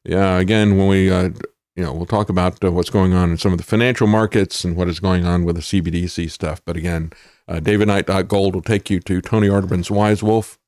Yeah, 0.04 0.38
again, 0.38 0.78
when 0.78 0.88
we, 0.88 1.10
uh, 1.10 1.30
you 1.76 1.84
know, 1.84 1.92
we'll 1.92 2.06
talk 2.06 2.30
about 2.30 2.62
uh, 2.64 2.72
what's 2.72 2.90
going 2.90 3.12
on 3.12 3.30
in 3.32 3.36
some 3.36 3.52
of 3.52 3.58
the 3.58 3.64
financial 3.64 4.06
markets 4.06 4.64
and 4.64 4.76
what 4.76 4.88
is 4.88 4.98
going 4.98 5.26
on 5.26 5.44
with 5.44 5.56
the 5.56 5.62
CBDC 5.62 6.30
stuff. 6.30 6.62
But 6.64 6.76
again, 6.76 7.12
uh, 7.46 7.56
davidknight.gold 7.56 8.54
will 8.54 8.62
take 8.62 8.88
you 8.88 8.98
to 9.00 9.20
Tony 9.20 9.48
Arterburns' 9.48 9.90
Wise 9.90 10.22
Wolf 10.22 10.58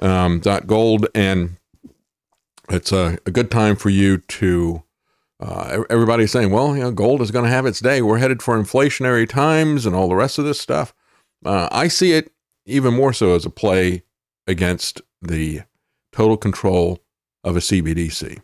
um, 0.00 0.40
dot 0.40 0.66
gold, 0.66 1.06
and 1.14 1.56
it's 2.68 2.90
a, 2.92 3.18
a 3.24 3.30
good 3.30 3.50
time 3.52 3.76
for 3.76 3.90
you 3.90 4.18
to. 4.18 4.82
Uh, 5.40 5.84
everybody's 5.88 6.32
saying, 6.32 6.50
well, 6.50 6.76
you 6.76 6.82
know, 6.82 6.90
gold 6.90 7.22
is 7.22 7.30
going 7.30 7.44
to 7.44 7.50
have 7.50 7.66
its 7.66 7.80
day. 7.80 8.02
We're 8.02 8.18
headed 8.18 8.42
for 8.42 8.60
inflationary 8.60 9.28
times 9.28 9.86
and 9.86 9.94
all 9.94 10.08
the 10.08 10.16
rest 10.16 10.38
of 10.38 10.44
this 10.44 10.60
stuff. 10.60 10.92
Uh, 11.44 11.68
I 11.70 11.88
see 11.88 12.12
it 12.12 12.32
even 12.66 12.94
more 12.94 13.12
so 13.12 13.34
as 13.34 13.46
a 13.46 13.50
play 13.50 14.02
against 14.46 15.00
the 15.22 15.62
total 16.12 16.36
control 16.36 17.04
of 17.44 17.56
a 17.56 17.60
CBDC. 17.60 18.40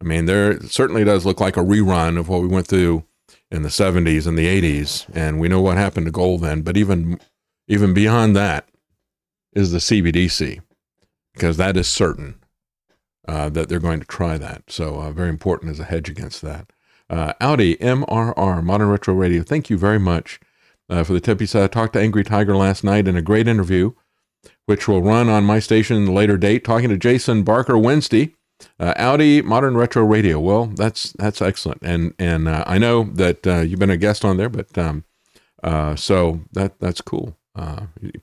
I 0.00 0.04
mean, 0.04 0.26
there 0.26 0.60
certainly 0.60 1.04
does 1.04 1.26
look 1.26 1.40
like 1.40 1.56
a 1.56 1.60
rerun 1.64 2.18
of 2.18 2.28
what 2.28 2.42
we 2.42 2.48
went 2.48 2.66
through 2.68 3.04
in 3.50 3.62
the 3.62 3.68
70s 3.68 4.26
and 4.26 4.38
the 4.38 4.46
80s, 4.46 5.06
and 5.14 5.40
we 5.40 5.48
know 5.48 5.60
what 5.60 5.76
happened 5.76 6.06
to 6.06 6.12
gold 6.12 6.42
then. 6.42 6.62
But 6.62 6.76
even 6.76 7.18
even 7.68 7.94
beyond 7.94 8.36
that 8.36 8.68
is 9.52 9.72
the 9.72 9.78
CBDC, 9.78 10.60
because 11.34 11.56
that 11.56 11.76
is 11.76 11.88
certain 11.88 12.36
uh, 13.28 13.48
that 13.50 13.68
they're 13.68 13.80
going 13.80 14.00
to 14.00 14.06
try 14.06 14.38
that. 14.38 14.62
So 14.68 15.00
uh, 15.00 15.10
very 15.10 15.28
important 15.28 15.70
as 15.70 15.80
a 15.80 15.84
hedge 15.84 16.08
against 16.08 16.42
that. 16.42 16.72
Uh, 17.08 17.32
Audi 17.40 17.76
MRR 17.76 18.62
Modern 18.62 18.88
Retro 18.88 19.14
Radio. 19.14 19.42
Thank 19.42 19.70
you 19.70 19.78
very 19.78 19.98
much 19.98 20.40
uh, 20.88 21.04
for 21.04 21.12
the 21.12 21.20
tip. 21.20 21.40
He 21.40 21.46
said 21.46 21.62
I 21.62 21.66
talked 21.68 21.92
to 21.94 22.00
Angry 22.00 22.24
Tiger 22.24 22.56
last 22.56 22.82
night 22.82 23.06
in 23.06 23.16
a 23.16 23.22
great 23.22 23.48
interview, 23.48 23.92
which 24.66 24.88
will 24.88 25.02
run 25.02 25.28
on 25.28 25.44
my 25.44 25.58
station 25.58 26.06
later 26.06 26.36
date. 26.36 26.64
Talking 26.64 26.88
to 26.88 26.96
Jason 26.96 27.42
Barker 27.42 27.78
Wednesday. 27.78 28.34
Uh, 28.80 28.94
Audi 28.96 29.42
Modern 29.42 29.76
Retro 29.76 30.02
Radio. 30.02 30.40
Well, 30.40 30.66
that's 30.66 31.12
that's 31.12 31.42
excellent, 31.42 31.82
and 31.82 32.14
and 32.18 32.48
uh, 32.48 32.64
I 32.66 32.78
know 32.78 33.04
that 33.04 33.44
you've 33.44 33.78
been 33.78 33.90
a 33.90 33.98
guest 33.98 34.24
on 34.24 34.38
there, 34.38 34.48
but 34.48 34.78
um, 34.78 35.04
so 35.98 36.40
that 36.52 36.80
that's 36.80 37.02
cool. 37.02 37.36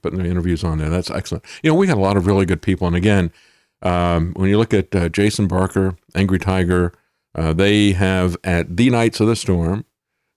Putting 0.02 0.18
the 0.18 0.28
interviews 0.28 0.64
on 0.64 0.78
there, 0.78 0.90
that's 0.90 1.08
excellent. 1.08 1.44
You 1.62 1.70
know, 1.70 1.76
we 1.76 1.86
got 1.86 1.98
a 1.98 2.00
lot 2.00 2.16
of 2.16 2.26
really 2.26 2.46
good 2.46 2.62
people, 2.62 2.88
and 2.88 2.96
again, 2.96 3.30
um, 3.84 4.32
when 4.34 4.48
you 4.48 4.58
look 4.58 4.74
at 4.74 4.94
uh, 4.94 5.08
Jason 5.08 5.46
Barker, 5.46 5.96
Angry 6.14 6.38
Tiger, 6.38 6.92
uh, 7.34 7.52
they 7.52 7.92
have 7.92 8.36
at 8.42 8.76
the 8.76 8.90
Nights 8.90 9.20
of 9.20 9.26
the 9.26 9.36
Storm, 9.36 9.84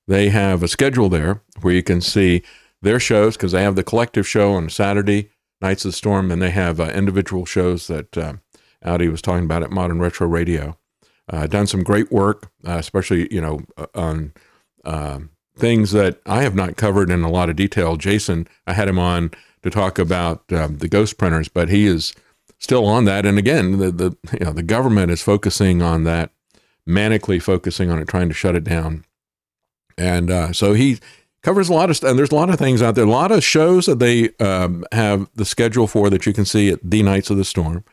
they 0.08 0.30
have 0.30 0.64
a 0.64 0.68
schedule 0.68 1.10
there 1.10 1.41
where 1.62 1.74
you 1.74 1.84
can 1.84 2.02
see 2.02 2.43
their 2.82 3.00
shows 3.00 3.36
because 3.36 3.52
they 3.52 3.64
have 3.64 3.76
the 3.76 3.84
collective 3.84 4.28
show 4.28 4.54
on 4.54 4.70
Saturday 4.70 5.30
Nights 5.62 5.86
of 5.86 5.89
the 5.89 5.98
Storm, 5.98 6.32
and 6.32 6.41
they 6.41 6.52
have 6.52 6.80
uh, 6.80 6.86
individual 6.86 7.45
shows 7.45 7.88
that 7.88 8.18
uh, 8.18 8.34
Audi 8.84 9.08
was 9.08 9.22
talking 9.22 9.45
about 9.45 9.64
at 9.64 9.72
Modern 9.72 10.00
Retro 10.00 10.28
Radio. 10.28 10.78
Uh, 11.30 11.48
done 11.48 11.68
some 11.68 11.84
great 11.84 12.12
work, 12.12 12.50
uh, 12.66 12.78
especially 12.78 13.28
you 13.34 13.41
know 13.41 13.62
uh, 13.78 13.88
on 13.95 14.34
uh, 14.86 15.20
things 15.58 15.91
that 15.91 16.22
I 16.26 16.43
have 16.43 16.56
not 16.56 16.78
covered 16.78 17.10
in 17.10 17.24
a 17.24 17.30
lot 17.30 17.50
of 17.50 17.56
detail. 17.56 17.98
Jason, 17.98 18.48
I 18.66 18.74
had 18.74 18.88
him 18.88 19.00
on 19.00 19.32
to 19.64 19.70
talk 19.70 20.00
about 20.00 20.52
um, 20.54 20.78
the 20.78 20.88
ghost 20.88 21.18
printers, 21.18 21.50
but 21.50 21.70
he 21.70 21.86
is 21.86 22.14
still 22.60 22.86
on 22.86 23.05
that. 23.05 23.26
And 23.26 23.38
again, 23.38 23.78
the 23.78 23.91
the 23.91 24.18
you 24.34 24.45
know 24.45 24.51
the 24.51 24.64
government 24.64 25.12
is 25.12 25.22
focusing 25.22 25.82
on 25.82 26.03
that, 26.03 26.32
manically 26.88 27.41
focusing 27.41 27.89
on 27.89 27.99
it, 27.99 28.08
trying 28.08 28.30
to 28.30 28.36
shut 28.36 28.55
it 28.55 28.64
down. 28.64 29.05
And 29.97 30.30
uh, 30.30 30.53
so 30.53 30.74
he 30.74 30.99
covers 31.41 31.70
a 31.70 31.74
lot 31.74 31.89
of 31.89 31.97
stuff. 31.97 32.12
And 32.12 32.20
there's 32.20 32.32
a 32.32 32.36
lot 32.36 32.49
of 32.49 32.60
things 32.60 32.82
out 32.82 32.95
there, 32.95 33.05
a 33.05 33.10
lot 33.10 33.32
of 33.32 33.43
shows 33.43 33.86
that 33.86 33.99
they 33.99 34.30
um, 34.38 34.84
have 34.91 35.30
the 35.36 35.45
schedule 35.45 35.88
for 35.88 36.10
that 36.10 36.26
you 36.26 36.34
can 36.34 36.45
see 36.45 36.70
at 36.70 36.80
the 36.84 37.01
Nights 37.03 37.30
of 37.30 37.38
the 37.38 37.45
Storm. 37.45 37.84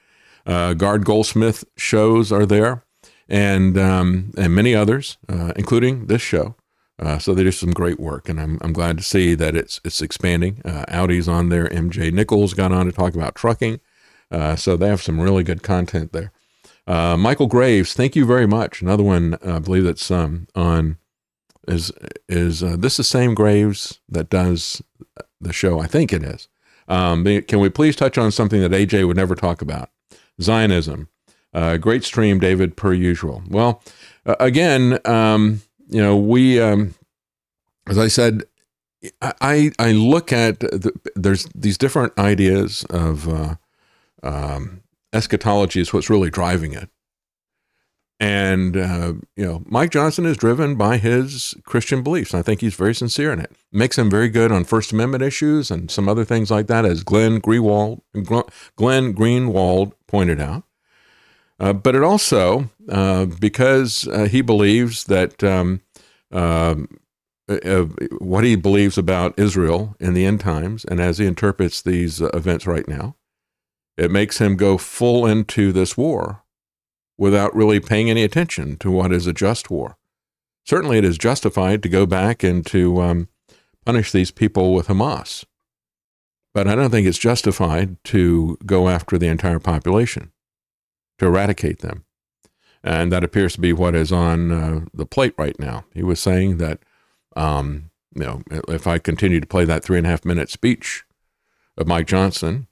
Uh, 0.46 0.74
Gard 0.74 1.04
Goldsmith 1.04 1.64
shows 1.76 2.30
are 2.30 2.44
there, 2.44 2.84
and 3.28 3.78
um, 3.78 4.32
and 4.36 4.54
many 4.54 4.74
others, 4.74 5.16
uh, 5.28 5.52
including 5.56 6.06
this 6.06 6.20
show. 6.20 6.54
Uh, 6.98 7.18
so 7.18 7.34
they 7.34 7.42
do 7.42 7.50
some 7.50 7.72
great 7.72 7.98
work, 7.98 8.28
and 8.28 8.40
I'm, 8.40 8.58
I'm 8.60 8.72
glad 8.72 8.96
to 8.98 9.02
see 9.02 9.34
that 9.34 9.56
it's 9.56 9.80
it's 9.84 10.02
expanding. 10.02 10.60
Uh, 10.64 10.84
Audi's 10.88 11.28
on 11.28 11.48
there. 11.48 11.66
MJ 11.66 12.12
Nichols 12.12 12.54
got 12.54 12.72
on 12.72 12.86
to 12.86 12.92
talk 12.92 13.14
about 13.14 13.34
trucking. 13.34 13.80
Uh, 14.30 14.56
so 14.56 14.76
they 14.76 14.88
have 14.88 15.02
some 15.02 15.20
really 15.20 15.42
good 15.42 15.62
content 15.62 16.12
there. 16.12 16.32
Uh, 16.86 17.16
Michael 17.16 17.46
Graves, 17.46 17.94
thank 17.94 18.14
you 18.14 18.26
very 18.26 18.46
much. 18.46 18.82
Another 18.82 19.02
one, 19.02 19.38
I 19.44 19.58
believe 19.58 19.84
that's 19.84 20.10
um, 20.10 20.48
on 20.54 20.98
is 21.66 21.90
is 22.28 22.62
uh, 22.62 22.76
this 22.78 22.96
the 22.96 23.04
same 23.04 23.34
Graves 23.34 24.00
that 24.08 24.28
does 24.28 24.82
the 25.40 25.52
show? 25.52 25.80
I 25.80 25.86
think 25.86 26.12
it 26.12 26.22
is. 26.22 26.48
Um, 26.88 27.24
can 27.42 27.60
we 27.60 27.70
please 27.70 27.96
touch 27.96 28.18
on 28.18 28.30
something 28.30 28.60
that 28.60 28.72
AJ 28.72 29.06
would 29.06 29.16
never 29.16 29.34
talk 29.34 29.62
about? 29.62 29.90
Zionism. 30.40 31.08
Uh, 31.52 31.76
great 31.76 32.04
stream, 32.04 32.40
David, 32.40 32.76
per 32.76 32.92
usual. 32.92 33.42
Well, 33.48 33.82
uh, 34.26 34.34
again, 34.40 34.98
um, 35.04 35.62
you 35.88 36.02
know, 36.02 36.16
we, 36.16 36.60
um, 36.60 36.94
as 37.86 37.96
I 37.96 38.08
said, 38.08 38.42
I 39.22 39.70
I 39.78 39.92
look 39.92 40.32
at 40.32 40.60
the, 40.60 40.92
there's 41.14 41.46
these 41.54 41.78
different 41.78 42.18
ideas 42.18 42.84
of 42.90 43.28
uh, 43.28 43.54
um, 44.24 44.82
eschatology 45.12 45.80
is 45.80 45.92
what's 45.92 46.10
really 46.10 46.30
driving 46.30 46.72
it, 46.72 46.88
and 48.18 48.76
uh, 48.76 49.14
you 49.36 49.44
know 49.44 49.62
Mike 49.66 49.90
Johnson 49.90 50.26
is 50.26 50.36
driven 50.36 50.76
by 50.76 50.96
his 50.96 51.54
Christian 51.64 52.02
beliefs. 52.02 52.34
I 52.34 52.42
think 52.42 52.60
he's 52.60 52.74
very 52.74 52.94
sincere 52.94 53.32
in 53.32 53.40
it. 53.40 53.52
Makes 53.72 53.98
him 53.98 54.10
very 54.10 54.28
good 54.28 54.50
on 54.50 54.64
First 54.64 54.92
Amendment 54.92 55.22
issues 55.22 55.70
and 55.70 55.90
some 55.90 56.08
other 56.08 56.24
things 56.24 56.50
like 56.50 56.66
that, 56.68 56.84
as 56.84 57.04
Glenn 57.04 57.40
Greenwald 57.40 58.00
Glenn 58.76 59.14
Greenwald 59.14 59.92
pointed 60.08 60.40
out. 60.40 60.64
Uh, 61.60 61.72
but 61.72 61.94
it 61.94 62.02
also 62.02 62.70
uh, 62.88 63.26
because 63.26 64.08
uh, 64.08 64.24
he 64.24 64.42
believes 64.42 65.04
that. 65.04 65.42
Um, 65.44 65.82
um 66.32 66.88
uh, 67.48 67.84
what 68.20 68.42
he 68.42 68.56
believes 68.56 68.96
about 68.96 69.38
Israel 69.38 69.94
in 70.00 70.14
the 70.14 70.24
end 70.24 70.40
times, 70.40 70.82
and 70.84 70.98
as 70.98 71.18
he 71.18 71.26
interprets 71.26 71.82
these 71.82 72.22
uh, 72.22 72.28
events 72.28 72.66
right 72.66 72.88
now, 72.88 73.16
it 73.97 74.11
makes 74.11 74.38
him 74.38 74.57
go 74.57 74.78
full 74.78 75.26
into 75.26 75.72
this 75.72 75.97
war 75.97 76.42
without 77.16 77.55
really 77.55 77.80
paying 77.80 78.11
any 78.11 78.22
attention 78.22 78.76
to 78.78 78.90
what 78.90 79.12
is 79.12 79.26
a 79.26 79.32
just 79.32 79.70
war. 79.70 79.97
Certainly, 80.64 80.99
it 80.99 81.05
is 81.05 81.18
justified 81.18 81.82
to 81.82 81.88
go 81.88 82.07
back 82.07 82.42
and 82.42 82.64
to 82.66 83.01
um, 83.03 83.28
punish 83.84 84.11
these 84.11 84.30
people 84.30 84.72
with 84.72 84.88
Hamas, 84.88 85.45
but 86.53 86.66
I 86.66 86.74
don't 86.74 86.90
think 86.90 87.07
it's 87.07 87.18
justified 87.18 88.03
to 88.05 88.57
go 88.64 88.88
after 88.88 89.18
the 89.18 89.28
entire 89.28 89.59
population, 89.59 90.32
to 91.18 91.26
eradicate 91.26 91.80
them. 91.80 92.05
And 92.82 93.12
that 93.12 93.24
appears 93.24 93.55
to 93.55 93.61
be 93.61 93.72
what 93.72 93.95
is 93.95 94.12
on 94.12 94.53
uh, 94.53 94.80
the 94.92 95.07
plate 95.07 95.34
right 95.38 95.59
now. 95.59 95.84
He 95.92 96.03
was 96.03 96.20
saying 96.20 96.59
that 96.59 96.80
um, 97.36 97.90
you 98.14 98.22
know, 98.22 98.42
if 98.68 98.86
I 98.86 98.99
continue 98.99 99.40
to 99.40 99.47
play 99.47 99.64
that 99.64 99.84
three 99.84 99.99
and 99.99 100.07
a 100.07 100.11
half 100.11 100.24
minute 100.24 100.49
speech 100.49 101.05
of 101.76 101.86
Mike 101.86 102.07
Johnson, 102.07 102.68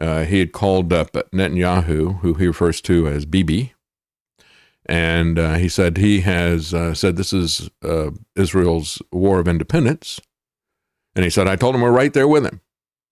uh, 0.00 0.24
he 0.24 0.38
had 0.38 0.52
called 0.52 0.92
up 0.92 1.12
Netanyahu, 1.12 2.20
who 2.20 2.34
he 2.34 2.46
refers 2.46 2.80
to 2.82 3.06
as 3.06 3.26
Bibi, 3.26 3.74
and 4.86 5.38
uh, 5.38 5.54
he 5.54 5.68
said 5.68 5.98
he 5.98 6.20
has 6.22 6.72
uh, 6.72 6.94
said 6.94 7.16
this 7.16 7.32
is 7.32 7.68
uh, 7.82 8.10
Israel's 8.34 9.02
war 9.12 9.40
of 9.40 9.46
independence, 9.46 10.18
and 11.14 11.24
he 11.24 11.30
said 11.30 11.46
I 11.46 11.56
told 11.56 11.74
him 11.74 11.82
we're 11.82 11.90
right 11.90 12.14
there 12.14 12.26
with 12.26 12.46
him, 12.46 12.62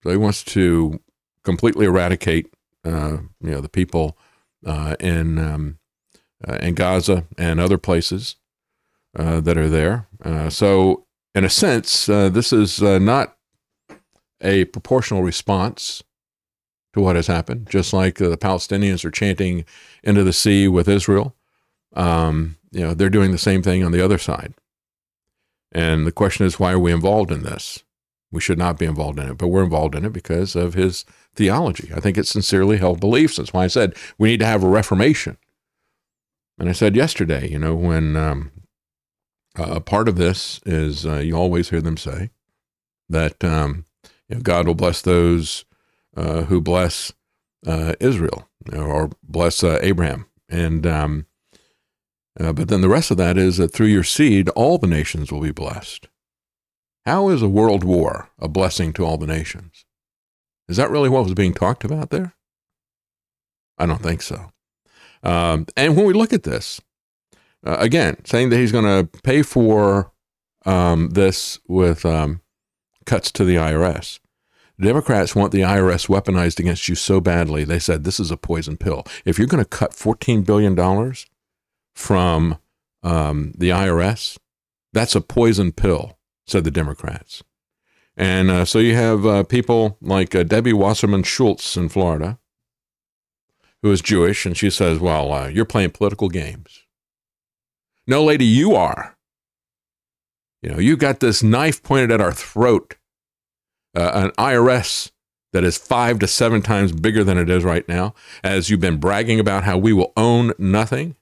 so 0.03 0.09
he 0.09 0.17
wants 0.17 0.43
to 0.45 0.99
completely 1.43 1.85
eradicate 1.85 2.51
uh, 2.83 3.17
you 3.39 3.51
know 3.51 3.61
the 3.61 3.69
people 3.69 4.17
in 4.99 5.37
um, 5.37 5.77
in 6.59 6.73
Gaza 6.73 7.25
and 7.37 7.59
other 7.59 7.77
places 7.77 8.35
that 9.13 9.57
are 9.57 9.69
there. 9.69 10.07
So, 10.49 11.05
in 11.35 11.43
a 11.43 11.49
sense, 11.49 12.07
this 12.07 12.51
is 12.51 12.81
not 12.81 13.37
a 14.41 14.65
proportional 14.65 15.21
response 15.21 16.01
to 16.93 17.01
what 17.01 17.15
has 17.15 17.27
happened, 17.27 17.67
just 17.69 17.93
like 17.93 18.15
the 18.15 18.37
Palestinians 18.37 19.05
are 19.05 19.11
chanting 19.11 19.65
into 20.03 20.23
the 20.23 20.33
sea 20.33 20.67
with 20.67 20.87
Israel. 20.87 21.35
Um, 21.93 22.57
you 22.71 22.81
know, 22.81 22.93
they're 22.93 23.09
doing 23.09 23.31
the 23.31 23.37
same 23.37 23.61
thing 23.61 23.83
on 23.83 23.91
the 23.91 24.03
other 24.03 24.17
side. 24.17 24.53
And 25.71 26.05
the 26.05 26.11
question 26.11 26.45
is, 26.45 26.59
why 26.59 26.71
are 26.71 26.79
we 26.79 26.91
involved 26.91 27.31
in 27.31 27.43
this? 27.43 27.83
We 28.31 28.41
should 28.41 28.57
not 28.57 28.77
be 28.77 28.85
involved 28.85 29.19
in 29.19 29.29
it, 29.29 29.37
but 29.37 29.47
we're 29.47 29.63
involved 29.63 29.95
in 29.95 30.05
it 30.05 30.13
because 30.13 30.55
of 30.55 30.73
his 30.73 31.05
theology. 31.35 31.91
I 31.95 31.99
think 31.99 32.17
it's 32.17 32.29
sincerely 32.29 32.77
held 32.77 32.99
beliefs. 32.99 33.37
That's 33.37 33.53
why 33.53 33.63
I 33.63 33.67
said 33.67 33.95
we 34.17 34.29
need 34.29 34.39
to 34.39 34.45
have 34.45 34.63
a 34.63 34.69
reformation. 34.69 35.37
And 36.59 36.69
I 36.69 36.73
said 36.73 36.95
yesterday, 36.95 37.47
you 37.49 37.57
know, 37.57 37.73
when 37.73 38.15
um, 38.15 38.51
a 39.55 39.79
part 39.79 40.07
of 40.07 40.17
this 40.17 40.59
is 40.65 41.05
uh, 41.05 41.17
you 41.17 41.35
always 41.35 41.69
hear 41.69 41.81
them 41.81 41.97
say 41.97 42.29
that 43.09 43.43
um, 43.43 43.85
you 44.27 44.35
know, 44.35 44.41
God 44.41 44.67
will 44.67 44.75
bless 44.75 45.01
those 45.01 45.65
uh, 46.19 46.41
who 46.43 46.59
bless 46.59 47.13
uh, 47.65 47.93
Israel 47.99 48.49
or 48.75 49.09
bless 49.23 49.63
uh, 49.63 49.79
Abraham. 49.81 50.25
And 50.49 50.85
um, 50.85 51.25
uh, 52.39 52.53
but 52.53 52.67
then 52.67 52.81
the 52.81 52.89
rest 52.89 53.11
of 53.11 53.17
that 53.17 53.37
is 53.37 53.57
that 53.57 53.69
through 53.71 53.87
your 53.87 54.03
seed, 54.03 54.49
all 54.49 54.77
the 54.77 54.87
nations 54.87 55.31
will 55.31 55.41
be 55.41 55.51
blessed. 55.51 56.07
How 57.05 57.29
is 57.29 57.41
a 57.41 57.47
world 57.47 57.83
war 57.83 58.29
a 58.37 58.47
blessing 58.47 58.93
to 58.93 59.05
all 59.05 59.17
the 59.17 59.27
nations? 59.27 59.85
Is 60.67 60.77
that 60.77 60.91
really 60.91 61.09
what 61.09 61.23
was 61.23 61.33
being 61.33 61.53
talked 61.53 61.83
about 61.83 62.09
there? 62.09 62.33
I 63.77 63.85
don't 63.85 64.01
think 64.01 64.21
so. 64.21 64.51
Um, 65.23 65.65
and 65.75 65.95
when 65.95 66.05
we 66.05 66.13
look 66.13 66.33
at 66.33 66.43
this, 66.43 66.81
uh, 67.65 67.77
again, 67.79 68.17
saying 68.25 68.49
that 68.49 68.57
he's 68.57 68.71
going 68.71 68.85
to 68.85 69.09
pay 69.21 69.41
for 69.41 70.11
um, 70.65 71.09
this 71.11 71.59
with 71.67 72.05
um, 72.05 72.41
cuts 73.05 73.31
to 73.33 73.43
the 73.43 73.55
IRS. 73.55 74.19
Democrats 74.79 75.35
want 75.35 75.51
the 75.51 75.61
IRS 75.61 76.07
weaponized 76.07 76.59
against 76.59 76.87
you 76.87 76.95
so 76.95 77.19
badly, 77.19 77.63
they 77.63 77.79
said 77.79 78.03
this 78.03 78.19
is 78.19 78.31
a 78.31 78.37
poison 78.37 78.77
pill. 78.77 79.03
If 79.25 79.37
you're 79.37 79.47
going 79.47 79.63
to 79.63 79.69
cut 79.69 79.91
$14 79.91 80.45
billion 80.45 80.75
from 81.93 82.57
um, 83.03 83.53
the 83.57 83.69
IRS, 83.69 84.37
that's 84.93 85.15
a 85.15 85.21
poison 85.21 85.71
pill, 85.71 86.17
said 86.47 86.63
the 86.63 86.71
Democrats. 86.71 87.43
And 88.15 88.51
uh, 88.51 88.65
so 88.65 88.79
you 88.79 88.95
have 88.95 89.25
uh, 89.25 89.43
people 89.43 89.97
like 90.01 90.35
uh, 90.35 90.43
Debbie 90.43 90.73
Wasserman 90.73 91.23
Schultz 91.23 91.77
in 91.77 91.89
Florida, 91.89 92.39
who 93.81 93.91
is 93.91 94.01
Jewish, 94.01 94.45
and 94.45 94.57
she 94.57 94.69
says, 94.69 94.99
Well, 94.99 95.31
uh, 95.31 95.47
you're 95.47 95.65
playing 95.65 95.91
political 95.91 96.27
games. 96.27 96.81
No, 98.05 98.23
lady, 98.23 98.45
you 98.45 98.75
are. 98.75 99.17
You 100.61 100.71
know, 100.71 100.79
you 100.79 100.97
got 100.97 101.19
this 101.19 101.41
knife 101.41 101.81
pointed 101.81 102.11
at 102.11 102.19
our 102.19 102.33
throat, 102.33 102.95
uh, 103.95 104.11
an 104.13 104.31
IRS 104.31 105.11
that 105.53 105.63
is 105.63 105.77
five 105.77 106.19
to 106.19 106.27
seven 106.27 106.61
times 106.61 106.91
bigger 106.91 107.23
than 107.23 107.37
it 107.37 107.49
is 107.49 107.63
right 107.63 107.87
now, 107.87 108.13
as 108.43 108.69
you've 108.69 108.79
been 108.79 108.99
bragging 108.99 109.39
about 109.39 109.63
how 109.63 109.77
we 109.77 109.93
will 109.93 110.13
own 110.15 110.53
nothing. 110.57 111.15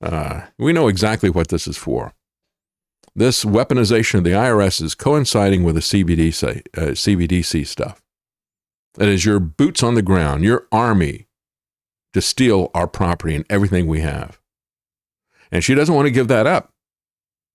Uh, 0.00 0.42
we 0.58 0.72
know 0.72 0.88
exactly 0.88 1.30
what 1.30 1.48
this 1.48 1.66
is 1.66 1.76
for. 1.76 2.12
This 3.14 3.44
weaponization 3.44 4.16
of 4.18 4.24
the 4.24 4.30
IRS 4.30 4.82
is 4.82 4.94
coinciding 4.94 5.64
with 5.64 5.74
the 5.74 5.80
CBDC, 5.80 6.62
uh, 6.76 6.80
CBDC 6.92 7.66
stuff. 7.66 8.02
That 8.94 9.08
is 9.08 9.24
your 9.24 9.40
boots 9.40 9.82
on 9.82 9.94
the 9.94 10.02
ground, 10.02 10.44
your 10.44 10.66
army 10.70 11.26
to 12.12 12.20
steal 12.20 12.70
our 12.74 12.86
property 12.86 13.34
and 13.34 13.44
everything 13.50 13.86
we 13.86 14.00
have. 14.00 14.40
And 15.50 15.64
she 15.64 15.74
doesn't 15.74 15.94
want 15.94 16.06
to 16.06 16.12
give 16.12 16.28
that 16.28 16.46
up. 16.46 16.72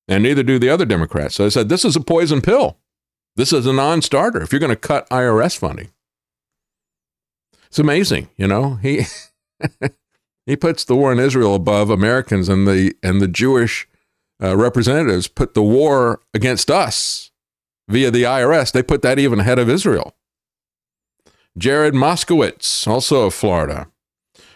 And 0.08 0.24
neither 0.24 0.44
do 0.44 0.60
the 0.60 0.70
other 0.70 0.86
Democrats. 0.86 1.36
So 1.36 1.46
I 1.46 1.50
said, 1.50 1.70
this 1.70 1.86
is 1.86 1.96
a 1.96 2.02
poison 2.02 2.42
pill. 2.42 2.78
This 3.36 3.54
is 3.54 3.66
a 3.66 3.74
non 3.74 4.02
starter 4.02 4.42
if 4.42 4.52
you're 4.52 4.60
going 4.60 4.70
to 4.70 4.76
cut 4.76 5.10
IRS 5.10 5.58
funding. 5.58 5.92
It's 7.68 7.80
amazing, 7.80 8.30
you 8.36 8.48
know. 8.48 8.76
He 8.76 9.06
he 10.46 10.56
puts 10.56 10.84
the 10.84 10.96
war 10.96 11.12
in 11.12 11.20
Israel 11.20 11.56
above 11.56 11.90
Americans, 11.90 12.50
and 12.50 12.68
the 12.68 12.94
and 13.02 13.22
the 13.22 13.28
Jewish 13.28 13.88
uh, 14.42 14.58
representatives 14.58 15.28
put 15.28 15.54
the 15.54 15.64
war 15.64 16.22
against 16.34 16.70
us 16.70 17.32
via 17.88 18.12
the 18.12 18.24
IRS. 18.24 18.72
They 18.72 18.84
put 18.84 19.02
that 19.04 19.20
even 19.20 19.40
ahead 19.40 19.60
of 19.60 19.70
Israel. 19.70 20.16
Jared 21.58 21.94
Moskowitz, 21.94 22.88
also 22.88 23.26
of 23.26 23.34
Florida, 23.34 23.88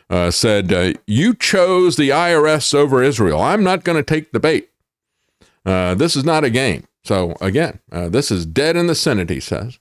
uh, 0.10 0.32
said, 0.32 0.72
uh, 0.72 0.94
You 1.06 1.34
chose 1.34 1.98
the 1.98 2.10
IRS 2.10 2.74
over 2.74 3.04
Israel. 3.04 3.42
I'm 3.42 3.64
not 3.64 3.84
going 3.84 3.98
to 3.98 4.04
take 4.04 4.32
the 4.32 4.40
bait. 4.40 4.70
Uh, 5.66 5.96
this 5.96 6.16
is 6.16 6.24
not 6.24 6.44
a 6.44 6.50
game. 6.50 6.86
So, 7.06 7.36
again, 7.40 7.80
uh, 7.92 8.10
this 8.10 8.32
is 8.32 8.48
dead 8.48 8.76
in 8.76 8.88
the 8.88 8.96
Senate, 8.96 9.30
he 9.30 9.40
says. 9.40 9.78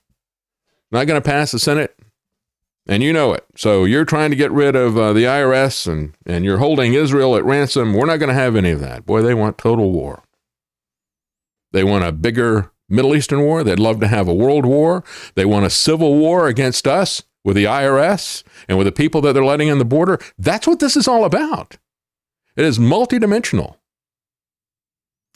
Not 0.91 1.07
going 1.07 1.19
to 1.19 1.27
pass 1.27 1.51
the 1.51 1.57
Senate, 1.57 1.97
and 2.87 3.01
you 3.01 3.11
know 3.11 3.33
it. 3.33 3.43
So, 3.55 3.83
you're 3.83 4.05
trying 4.05 4.29
to 4.29 4.35
get 4.35 4.51
rid 4.51 4.75
of 4.75 4.95
uh, 4.95 5.11
the 5.11 5.23
IRS 5.23 5.91
and, 5.91 6.15
and 6.27 6.45
you're 6.45 6.59
holding 6.59 6.93
Israel 6.93 7.35
at 7.35 7.43
ransom. 7.43 7.93
We're 7.93 8.05
not 8.05 8.19
going 8.19 8.29
to 8.29 8.35
have 8.35 8.55
any 8.55 8.69
of 8.69 8.79
that. 8.81 9.07
Boy, 9.07 9.23
they 9.23 9.33
want 9.33 9.57
total 9.57 9.91
war. 9.91 10.21
They 11.71 11.83
want 11.83 12.05
a 12.05 12.11
bigger 12.11 12.71
Middle 12.87 13.15
Eastern 13.15 13.41
war. 13.41 13.63
They'd 13.63 13.79
love 13.79 13.99
to 14.01 14.07
have 14.07 14.27
a 14.27 14.33
world 14.33 14.65
war. 14.65 15.03
They 15.33 15.45
want 15.45 15.65
a 15.65 15.71
civil 15.71 16.15
war 16.15 16.47
against 16.47 16.87
us 16.87 17.23
with 17.43 17.55
the 17.55 17.65
IRS 17.65 18.43
and 18.69 18.77
with 18.77 18.85
the 18.85 18.91
people 18.91 19.21
that 19.21 19.33
they're 19.33 19.43
letting 19.43 19.67
in 19.67 19.79
the 19.79 19.85
border. 19.85 20.19
That's 20.37 20.67
what 20.67 20.79
this 20.79 20.95
is 20.95 21.07
all 21.07 21.25
about. 21.25 21.77
It 22.55 22.65
is 22.65 22.77
multidimensional. 22.77 23.77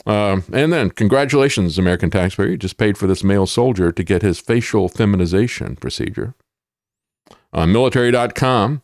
Uh, 0.06 0.42
and 0.54 0.72
then, 0.72 0.90
congratulations, 0.90 1.78
American 1.78 2.10
taxpayer. 2.10 2.48
You 2.48 2.58
just 2.58 2.78
paid 2.78 2.98
for 2.98 3.06
this 3.08 3.24
male 3.24 3.46
soldier 3.46 3.92
to 3.92 4.04
get 4.04 4.22
his 4.22 4.40
facial 4.40 4.88
feminization 4.90 5.76
procedure. 5.76 6.34
On 7.54 7.72
military.com, 7.72 8.82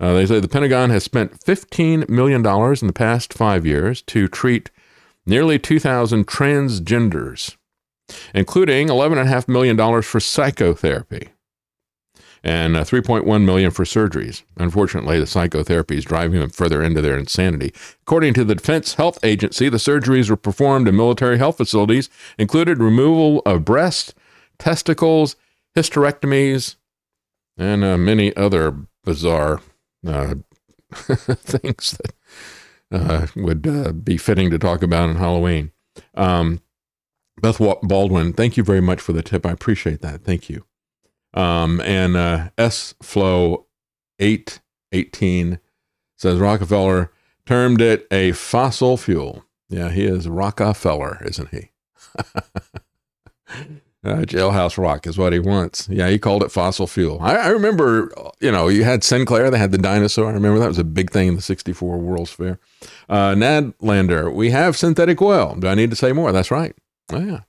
Uh, 0.00 0.14
they 0.14 0.24
say 0.24 0.40
the 0.40 0.48
Pentagon 0.48 0.88
has 0.88 1.04
spent 1.04 1.38
$15 1.40 2.08
million 2.08 2.40
in 2.40 2.86
the 2.86 2.92
past 2.94 3.34
five 3.34 3.66
years 3.66 4.00
to 4.02 4.28
treat 4.28 4.70
nearly 5.26 5.58
2,000 5.58 6.26
transgenders, 6.26 7.56
including 8.34 8.88
$11.5 8.88 9.46
million 9.48 9.76
for 10.02 10.18
psychotherapy 10.18 11.32
and 12.42 12.76
uh, 12.76 12.84
3.1 12.84 13.44
million 13.44 13.70
for 13.70 13.84
surgeries. 13.84 14.42
Unfortunately, 14.56 15.18
the 15.20 15.26
psychotherapy 15.26 15.98
is 15.98 16.04
driving 16.04 16.40
them 16.40 16.50
further 16.50 16.82
into 16.82 17.00
their 17.00 17.18
insanity. 17.18 17.72
According 18.02 18.34
to 18.34 18.44
the 18.44 18.54
Defense 18.54 18.94
Health 18.94 19.18
Agency, 19.22 19.68
the 19.68 19.76
surgeries 19.76 20.30
were 20.30 20.36
performed 20.36 20.88
in 20.88 20.96
military 20.96 21.38
health 21.38 21.58
facilities, 21.58 22.08
included 22.38 22.78
removal 22.78 23.40
of 23.44 23.64
breast, 23.64 24.14
testicles, 24.58 25.36
hysterectomies, 25.76 26.76
and 27.58 27.84
uh, 27.84 27.98
many 27.98 28.34
other 28.36 28.74
bizarre 29.04 29.60
uh, 30.06 30.34
things 30.92 31.98
that 31.98 32.12
uh, 32.90 33.26
would 33.36 33.66
uh, 33.66 33.92
be 33.92 34.16
fitting 34.16 34.50
to 34.50 34.58
talk 34.58 34.82
about 34.82 35.10
on 35.10 35.16
Halloween. 35.16 35.72
Um, 36.14 36.62
Beth 37.40 37.60
Baldwin, 37.82 38.32
thank 38.32 38.56
you 38.56 38.64
very 38.64 38.80
much 38.80 39.00
for 39.00 39.12
the 39.12 39.22
tip. 39.22 39.46
I 39.46 39.52
appreciate 39.52 40.00
that. 40.00 40.24
Thank 40.24 40.50
you. 40.50 40.64
Um, 41.34 41.80
and 41.82 42.16
uh, 42.16 42.50
S 42.58 42.94
Flow 43.02 43.66
818 44.18 45.60
says 46.16 46.38
Rockefeller 46.38 47.12
termed 47.46 47.80
it 47.80 48.06
a 48.10 48.32
fossil 48.32 48.96
fuel. 48.96 49.44
Yeah, 49.68 49.90
he 49.90 50.04
is 50.04 50.28
Rockefeller, 50.28 51.22
isn't 51.24 51.48
he? 51.50 51.70
Uh, 54.02 54.22
jailhouse 54.22 54.78
rock 54.78 55.06
is 55.06 55.18
what 55.18 55.34
he 55.34 55.38
wants. 55.38 55.86
Yeah, 55.90 56.08
he 56.08 56.18
called 56.18 56.42
it 56.42 56.50
fossil 56.50 56.86
fuel. 56.86 57.18
I, 57.20 57.36
I, 57.36 57.48
remember, 57.48 58.10
you 58.40 58.50
know, 58.50 58.68
you 58.68 58.82
had 58.82 59.04
Sinclair, 59.04 59.50
they 59.50 59.58
had 59.58 59.72
the 59.72 59.78
dinosaur. 59.78 60.30
I 60.30 60.32
remember 60.32 60.58
that 60.58 60.68
was 60.68 60.78
a 60.78 60.84
big 60.84 61.10
thing 61.10 61.28
in 61.28 61.36
the 61.36 61.42
64 61.42 61.98
World's 61.98 62.30
Fair. 62.30 62.58
Uh, 63.10 63.34
Nadlander, 63.34 64.32
we 64.32 64.52
have 64.52 64.74
synthetic 64.74 65.20
oil. 65.20 65.54
Do 65.58 65.68
I 65.68 65.74
need 65.74 65.90
to 65.90 65.96
say 65.96 66.12
more? 66.12 66.32
That's 66.32 66.50
right. 66.50 66.74
Oh, 67.12 67.20
yeah. 67.20 67.40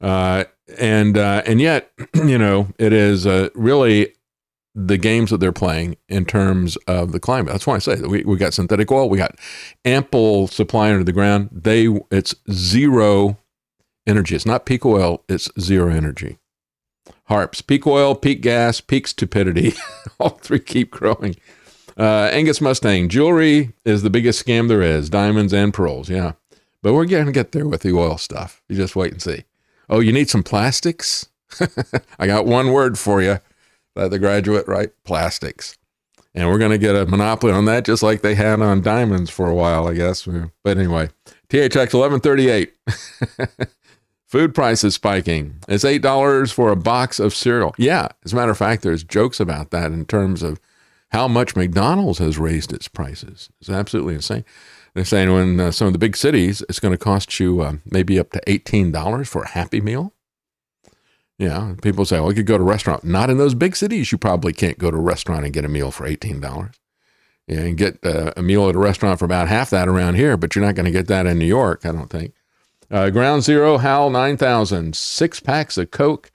Uh, 0.00 0.44
and 0.78 1.16
uh, 1.16 1.42
and 1.46 1.60
yet, 1.60 1.90
you 2.14 2.38
know, 2.38 2.68
it 2.78 2.92
is 2.92 3.26
uh, 3.26 3.48
really 3.54 4.12
the 4.74 4.98
games 4.98 5.30
that 5.30 5.38
they're 5.38 5.52
playing 5.52 5.96
in 6.08 6.26
terms 6.26 6.76
of 6.86 7.12
the 7.12 7.20
climate. 7.20 7.52
That's 7.52 7.66
why 7.66 7.76
I 7.76 7.78
say 7.78 7.96
we 8.02 8.24
we 8.24 8.36
got 8.36 8.54
synthetic 8.54 8.90
oil, 8.92 9.08
we 9.08 9.18
got 9.18 9.36
ample 9.84 10.48
supply 10.48 10.90
under 10.90 11.04
the 11.04 11.12
ground. 11.12 11.48
They 11.50 11.88
it's 12.10 12.34
zero 12.50 13.38
energy. 14.06 14.36
It's 14.36 14.46
not 14.46 14.66
peak 14.66 14.84
oil, 14.84 15.24
it's 15.28 15.50
zero 15.58 15.90
energy. 15.90 16.38
Harps, 17.24 17.60
peak 17.60 17.86
oil, 17.86 18.14
peak 18.14 18.40
gas, 18.40 18.80
peak 18.80 19.06
stupidity. 19.06 19.74
All 20.20 20.30
three 20.30 20.60
keep 20.60 20.90
growing. 20.90 21.36
Uh, 21.96 22.28
Angus 22.30 22.60
Mustang, 22.60 23.08
jewelry 23.08 23.72
is 23.84 24.02
the 24.02 24.10
biggest 24.10 24.44
scam 24.44 24.68
there 24.68 24.82
is, 24.82 25.08
diamonds 25.08 25.54
and 25.54 25.72
pearls. 25.72 26.10
Yeah. 26.10 26.32
But 26.82 26.92
we're 26.92 27.06
going 27.06 27.26
to 27.26 27.32
get 27.32 27.52
there 27.52 27.66
with 27.66 27.80
the 27.80 27.96
oil 27.96 28.18
stuff. 28.18 28.62
You 28.68 28.76
just 28.76 28.94
wait 28.94 29.12
and 29.12 29.22
see. 29.22 29.44
Oh, 29.88 30.00
you 30.00 30.12
need 30.12 30.30
some 30.30 30.42
plastics? 30.42 31.26
I 32.18 32.26
got 32.26 32.46
one 32.46 32.72
word 32.72 32.98
for 32.98 33.22
you. 33.22 33.38
That 33.94 34.10
the 34.10 34.18
graduate, 34.18 34.68
right? 34.68 34.90
Plastics. 35.04 35.78
And 36.34 36.48
we're 36.48 36.58
going 36.58 36.72
to 36.72 36.78
get 36.78 36.94
a 36.94 37.06
monopoly 37.06 37.52
on 37.52 37.64
that 37.64 37.86
just 37.86 38.02
like 38.02 38.20
they 38.20 38.34
had 38.34 38.60
on 38.60 38.82
diamonds 38.82 39.30
for 39.30 39.48
a 39.48 39.54
while, 39.54 39.88
I 39.88 39.94
guess. 39.94 40.28
But 40.62 40.76
anyway, 40.76 41.08
THX 41.48 41.94
1138. 41.94 42.74
Food 44.26 44.54
prices 44.54 44.94
spiking. 44.94 45.60
It's 45.66 45.84
$8 45.84 46.52
for 46.52 46.70
a 46.70 46.76
box 46.76 47.18
of 47.18 47.32
cereal. 47.32 47.74
Yeah, 47.78 48.08
as 48.24 48.32
a 48.34 48.36
matter 48.36 48.50
of 48.50 48.58
fact, 48.58 48.82
there's 48.82 49.02
jokes 49.02 49.40
about 49.40 49.70
that 49.70 49.92
in 49.92 50.04
terms 50.04 50.42
of 50.42 50.60
how 51.10 51.26
much 51.28 51.56
McDonald's 51.56 52.18
has 52.18 52.36
raised 52.36 52.72
its 52.72 52.88
prices. 52.88 53.48
It's 53.60 53.70
absolutely 53.70 54.14
insane. 54.14 54.44
They're 54.96 55.04
saying 55.04 55.30
when 55.30 55.60
uh, 55.60 55.72
some 55.72 55.88
of 55.88 55.92
the 55.92 55.98
big 55.98 56.16
cities, 56.16 56.62
it's 56.70 56.80
going 56.80 56.92
to 56.92 56.96
cost 56.96 57.38
you 57.38 57.60
uh, 57.60 57.74
maybe 57.84 58.18
up 58.18 58.30
to 58.30 58.40
$18 58.46 59.26
for 59.28 59.42
a 59.42 59.48
Happy 59.48 59.78
Meal. 59.78 60.14
Yeah, 61.38 61.74
people 61.82 62.06
say, 62.06 62.18
well, 62.18 62.30
you 62.30 62.36
could 62.36 62.46
go 62.46 62.56
to 62.56 62.64
a 62.64 62.66
restaurant. 62.66 63.04
Not 63.04 63.28
in 63.28 63.36
those 63.36 63.54
big 63.54 63.76
cities. 63.76 64.10
You 64.10 64.16
probably 64.16 64.54
can't 64.54 64.78
go 64.78 64.90
to 64.90 64.96
a 64.96 65.02
restaurant 65.02 65.44
and 65.44 65.52
get 65.52 65.66
a 65.66 65.68
meal 65.68 65.90
for 65.90 66.08
$18. 66.08 66.72
Yeah, 67.46 67.60
and 67.60 67.76
get 67.76 67.98
uh, 68.06 68.32
a 68.38 68.42
meal 68.42 68.70
at 68.70 68.74
a 68.74 68.78
restaurant 68.78 69.18
for 69.18 69.26
about 69.26 69.48
half 69.48 69.68
that 69.68 69.86
around 69.86 70.14
here, 70.14 70.38
but 70.38 70.56
you're 70.56 70.64
not 70.64 70.76
going 70.76 70.86
to 70.86 70.90
get 70.90 71.08
that 71.08 71.26
in 71.26 71.38
New 71.38 71.44
York, 71.44 71.84
I 71.84 71.92
don't 71.92 72.08
think. 72.08 72.32
Uh, 72.90 73.10
Ground 73.10 73.42
Zero, 73.42 73.76
Hal 73.76 74.08
9000, 74.08 74.96
six 74.96 75.40
packs 75.40 75.76
of 75.76 75.90
Coke, 75.90 76.32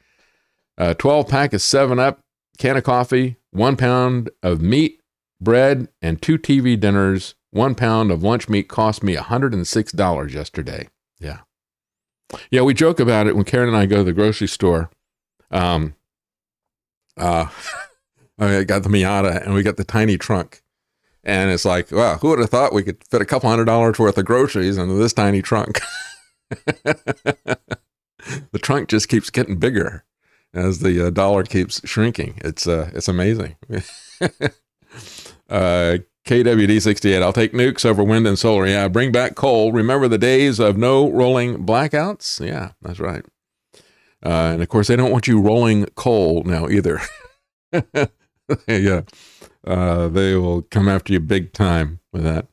uh, 0.78 0.94
12 0.94 1.28
pack 1.28 1.54
of 1.54 1.64
7 1.64 1.98
Up, 1.98 2.20
can 2.60 2.78
of 2.78 2.84
coffee, 2.84 3.38
one 3.50 3.76
pound 3.76 4.30
of 4.44 4.62
meat, 4.62 5.02
bread, 5.42 5.88
and 6.00 6.22
two 6.22 6.38
TV 6.38 6.80
dinners. 6.80 7.34
One 7.52 7.76
pound 7.76 8.12
of 8.12 8.24
lunch 8.24 8.50
meat 8.50 8.68
cost 8.70 9.04
me 9.04 9.16
$106 9.16 10.34
yesterday. 10.34 10.88
Yeah. 11.20 11.40
Yeah, 12.50 12.62
we 12.62 12.74
joke 12.74 13.00
about 13.00 13.28
it 13.28 13.36
when 13.36 13.44
Karen 13.44 13.68
and 13.68 13.78
I 13.78 13.86
go 13.86 13.98
to 13.98 14.04
the 14.06 14.14
grocery 14.14 14.48
store. 14.48 14.90
Um, 15.52 15.96
uh, 17.18 17.48
I 18.40 18.64
got 18.64 18.84
the 18.84 18.90
Miata 18.90 19.44
and 19.44 19.54
we 19.54 19.64
got 19.64 19.78
the 19.78 19.84
tiny 19.84 20.18
trunk. 20.18 20.62
And 21.24 21.52
it's 21.52 21.66
like, 21.66 21.92
wow, 21.92 22.18
who 22.18 22.30
would 22.30 22.40
have 22.40 22.50
thought 22.50 22.74
we 22.74 22.84
could 22.84 23.04
fit 23.10 23.22
a 23.22 23.26
couple 23.26 23.50
hundred 23.50 23.66
dollars 23.66 24.00
worth 24.00 24.18
of 24.18 24.26
groceries 24.26 24.78
into 24.78 24.96
this 24.96 25.14
tiny 25.14 25.42
trunk? 25.42 25.80
the 26.50 27.58
trunk 28.60 28.90
just 28.90 29.08
keeps 29.08 29.30
getting 29.30 29.58
bigger 29.58 30.04
as 30.54 30.80
the 30.80 31.08
uh, 31.08 31.10
dollar 31.12 31.44
keeps 31.44 31.88
shrinking. 31.88 32.40
It's 32.44 32.66
uh, 32.66 32.90
it's 32.96 33.08
amazing. 33.08 33.56
uh, 35.50 35.98
KWD68, 36.26 37.22
I'll 37.22 37.34
take 37.34 37.54
nukes 37.54 37.84
over 37.84 38.04
wind 38.04 38.28
and 38.28 38.38
solar. 38.38 38.68
Yeah, 38.68 38.88
bring 38.88 39.12
back 39.12 39.36
coal. 39.36 39.72
Remember 39.72 40.08
the 40.08 40.18
days 40.18 40.60
of 40.60 40.78
no 40.78 41.10
rolling 41.10 41.66
blackouts? 41.66 42.46
Yeah, 42.46 42.72
that's 42.82 43.00
right. 43.00 43.26
Uh, 44.24 44.52
and 44.54 44.62
of 44.62 44.70
course, 44.70 44.88
they 44.88 44.96
don't 44.96 45.12
want 45.12 45.28
you 45.28 45.42
rolling 45.42 45.86
coal 45.96 46.44
now 46.44 46.70
either. 46.70 47.02
yeah, 48.68 49.02
uh, 49.66 50.08
they 50.10 50.36
will 50.36 50.62
come 50.62 50.88
after 50.88 51.12
you 51.12 51.20
big 51.20 51.54
time 51.54 52.00
with 52.14 52.24
that. 52.24 52.48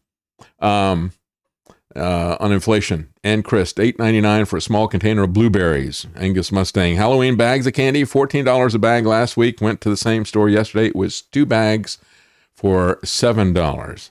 Um, 0.60 1.12
uh, 1.94 2.36
on 2.40 2.52
inflation. 2.52 3.12
And 3.24 3.44
Christ, 3.44 3.78
eight 3.80 3.98
ninety 3.98 4.20
nine 4.20 4.46
for 4.46 4.56
a 4.56 4.62
small 4.62 4.88
container 4.88 5.24
of 5.24 5.32
blueberries. 5.32 6.06
Angus 6.16 6.52
Mustang. 6.52 6.96
Halloween 6.96 7.36
bags 7.36 7.66
of 7.66 7.74
candy, 7.74 8.04
fourteen 8.04 8.44
dollars 8.44 8.74
a 8.74 8.78
bag 8.78 9.04
last 9.04 9.36
week. 9.36 9.60
Went 9.60 9.80
to 9.82 9.90
the 9.90 9.96
same 9.96 10.24
store 10.24 10.48
yesterday. 10.48 10.86
It 10.86 10.96
was 10.96 11.20
two 11.20 11.44
bags 11.44 11.98
for 12.58 12.98
seven 13.04 13.52
dollars. 13.52 14.10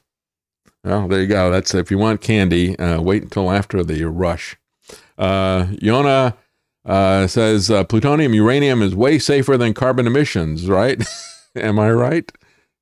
Well, 0.82 1.10
there 1.10 1.20
you 1.20 1.28
go. 1.28 1.52
That's 1.52 1.76
if 1.76 1.92
you 1.92 1.98
want 1.98 2.22
candy, 2.22 2.80
uh, 2.80 3.02
wait 3.02 3.24
until 3.24 3.52
after 3.52 3.84
the 3.84 4.06
rush. 4.06 4.56
Uh, 5.18 5.66
Yona 5.82 6.34
uh, 6.86 7.28
says 7.28 7.70
uh, 7.70 7.84
plutonium, 7.84 8.34
uranium 8.34 8.82
is 8.82 8.96
way 8.96 9.20
safer 9.20 9.58
than 9.58 9.74
carbon 9.74 10.08
emissions, 10.08 10.70
right? 10.70 11.06
Am 11.58 11.78
I 11.78 11.92
right? 11.92 12.32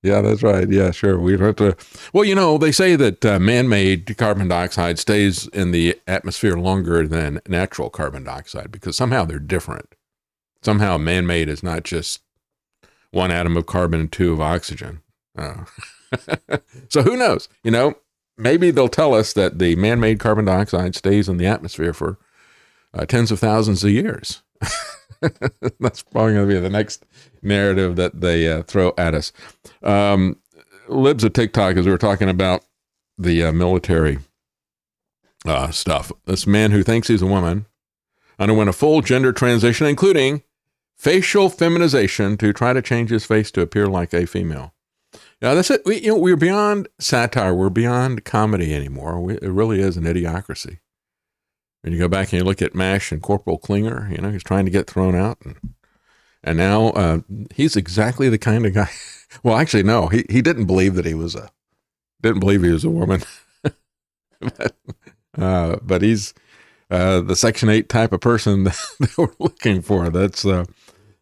Yeah, 0.03 0.21
that's 0.21 0.43
right. 0.43 0.69
Yeah, 0.69 0.91
sure. 0.91 1.17
We 1.17 1.35
have 1.35 1.55
to. 1.55 1.75
Well, 2.13 2.25
you 2.25 2.35
know, 2.35 2.59
they 2.59 2.71
say 2.71 2.95
that 2.95 3.25
uh, 3.25 3.39
man-made 3.39 4.15
carbon 4.19 4.47
dioxide 4.47 4.99
stays 4.99 5.47
in 5.47 5.71
the 5.71 5.99
atmosphere 6.05 6.57
longer 6.57 7.07
than 7.07 7.41
natural 7.47 7.89
carbon 7.89 8.23
dioxide 8.23 8.71
because 8.71 8.95
somehow 8.95 9.25
they're 9.25 9.39
different. 9.39 9.95
Somehow, 10.61 10.99
man-made 10.99 11.49
is 11.49 11.63
not 11.63 11.83
just 11.83 12.21
one 13.09 13.31
atom 13.31 13.57
of 13.57 13.65
carbon 13.65 13.99
and 13.99 14.11
two 14.11 14.31
of 14.31 14.41
oxygen. 14.41 15.01
Uh, 15.37 15.65
so 16.89 17.01
who 17.01 17.17
knows? 17.17 17.49
You 17.63 17.71
know, 17.71 17.95
maybe 18.37 18.71
they'll 18.71 18.87
tell 18.87 19.13
us 19.13 19.33
that 19.33 19.59
the 19.59 19.75
man-made 19.75 20.19
carbon 20.19 20.45
dioxide 20.45 20.95
stays 20.95 21.29
in 21.29 21.37
the 21.37 21.45
atmosphere 21.45 21.93
for 21.93 22.17
uh, 22.93 23.05
tens 23.05 23.31
of 23.31 23.39
thousands 23.39 23.83
of 23.83 23.91
years. 23.91 24.41
That's 25.79 26.03
probably 26.03 26.33
going 26.33 26.47
to 26.47 26.53
be 26.53 26.59
the 26.59 26.69
next 26.69 27.05
narrative 27.41 27.95
that 27.95 28.21
they 28.21 28.49
uh, 28.49 28.63
throw 28.63 28.93
at 28.97 29.13
us. 29.13 29.31
Um, 29.83 30.37
libs 30.87 31.23
of 31.23 31.33
TikTok, 31.33 31.77
as 31.77 31.85
we 31.85 31.91
were 31.91 31.97
talking 31.97 32.29
about 32.29 32.63
the 33.17 33.43
uh, 33.43 33.51
military 33.51 34.19
uh, 35.45 35.71
stuff, 35.71 36.11
this 36.25 36.45
man 36.45 36.71
who 36.71 36.83
thinks 36.83 37.07
he's 37.07 37.21
a 37.21 37.27
woman 37.27 37.65
underwent 38.37 38.69
a 38.69 38.73
full 38.73 39.01
gender 39.01 39.31
transition, 39.31 39.87
including 39.87 40.43
facial 40.95 41.49
feminization 41.49 42.37
to 42.37 42.53
try 42.53 42.73
to 42.73 42.81
change 42.81 43.09
his 43.09 43.25
face 43.25 43.51
to 43.51 43.61
appear 43.61 43.87
like 43.87 44.13
a 44.13 44.25
female. 44.25 44.73
Yeah, 45.41 45.53
that's 45.53 45.69
it. 45.69 45.81
We, 45.85 46.01
you 46.01 46.09
know, 46.09 46.17
we're 46.17 46.37
beyond 46.37 46.87
satire. 46.99 47.53
We're 47.53 47.69
beyond 47.69 48.23
comedy 48.25 48.73
anymore. 48.73 49.19
We, 49.19 49.35
it 49.35 49.43
really 49.49 49.79
is 49.79 49.97
an 49.97 50.05
idiocracy. 50.05 50.79
And 51.83 51.93
you 51.93 51.99
go 51.99 52.07
back 52.07 52.33
and 52.33 52.39
you 52.39 52.43
look 52.43 52.61
at 52.61 52.73
Mash 52.73 53.11
and 53.11 53.21
Corporal 53.21 53.59
Klinger, 53.59 54.09
you 54.11 54.17
know, 54.17 54.31
he's 54.31 54.43
trying 54.43 54.65
to 54.65 54.71
get 54.71 54.89
thrown 54.89 55.13
out. 55.13 55.37
And, 55.45 55.75
and 56.43 56.57
now 56.57 56.87
uh, 56.89 57.19
he's 57.53 57.75
exactly 57.75 58.27
the 58.27 58.39
kind 58.39 58.65
of 58.65 58.73
guy. 58.73 58.89
well, 59.43 59.57
actually, 59.57 59.83
no, 59.83 60.07
he, 60.07 60.25
he 60.29 60.41
didn't 60.41 60.65
believe 60.65 60.95
that 60.95 61.05
he 61.05 61.13
was 61.13 61.35
a, 61.35 61.49
didn't 62.21 62.39
believe 62.39 62.63
he 62.63 62.71
was 62.71 62.85
a 62.85 62.89
woman. 62.89 63.21
but, 64.39 64.75
uh, 65.37 65.75
but 65.83 66.01
he's 66.01 66.33
uh, 66.89 67.21
the 67.21 67.35
Section 67.35 67.69
8 67.69 67.87
type 67.87 68.13
of 68.13 68.21
person 68.21 68.63
that, 68.63 68.77
that 68.99 69.17
we're 69.17 69.35
looking 69.37 69.81
for. 69.83 70.09
That's, 70.09 70.43
uh, 70.43 70.65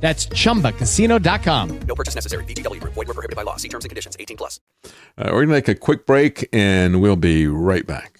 That's 0.00 0.26
chumbacasino.com. 0.26 1.80
No 1.80 1.94
purchase 1.94 2.14
necessary. 2.14 2.44
VGW 2.44 2.80
Group. 2.80 2.94
Void 2.94 3.08
were 3.08 3.14
prohibited 3.14 3.36
by 3.36 3.42
law. 3.42 3.56
See 3.56 3.68
terms 3.68 3.84
and 3.84 3.90
conditions. 3.90 4.16
18 4.18 4.36
plus. 4.36 4.60
Uh, 4.84 4.90
we're 5.18 5.44
going 5.44 5.48
to 5.48 5.52
make 5.54 5.68
a 5.68 5.74
quick 5.74 6.06
break 6.06 6.48
and 6.52 7.00
we'll 7.00 7.16
be 7.16 7.46
right 7.46 7.86
back. 7.86 8.17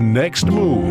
Next 0.00 0.46
move. 0.46 0.87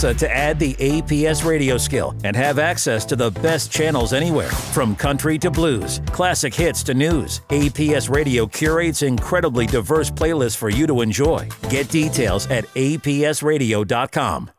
To 0.00 0.34
add 0.34 0.58
the 0.58 0.74
APS 0.76 1.44
radio 1.44 1.76
skill 1.76 2.14
and 2.24 2.34
have 2.34 2.58
access 2.58 3.04
to 3.04 3.16
the 3.16 3.30
best 3.30 3.70
channels 3.70 4.14
anywhere. 4.14 4.48
From 4.48 4.96
country 4.96 5.38
to 5.38 5.50
blues, 5.50 6.00
classic 6.06 6.54
hits 6.54 6.82
to 6.84 6.94
news, 6.94 7.42
APS 7.50 8.08
radio 8.08 8.46
curates 8.46 9.02
incredibly 9.02 9.66
diverse 9.66 10.10
playlists 10.10 10.56
for 10.56 10.70
you 10.70 10.86
to 10.86 11.02
enjoy. 11.02 11.46
Get 11.68 11.90
details 11.90 12.46
at 12.46 12.64
apsradio.com. 12.68 14.50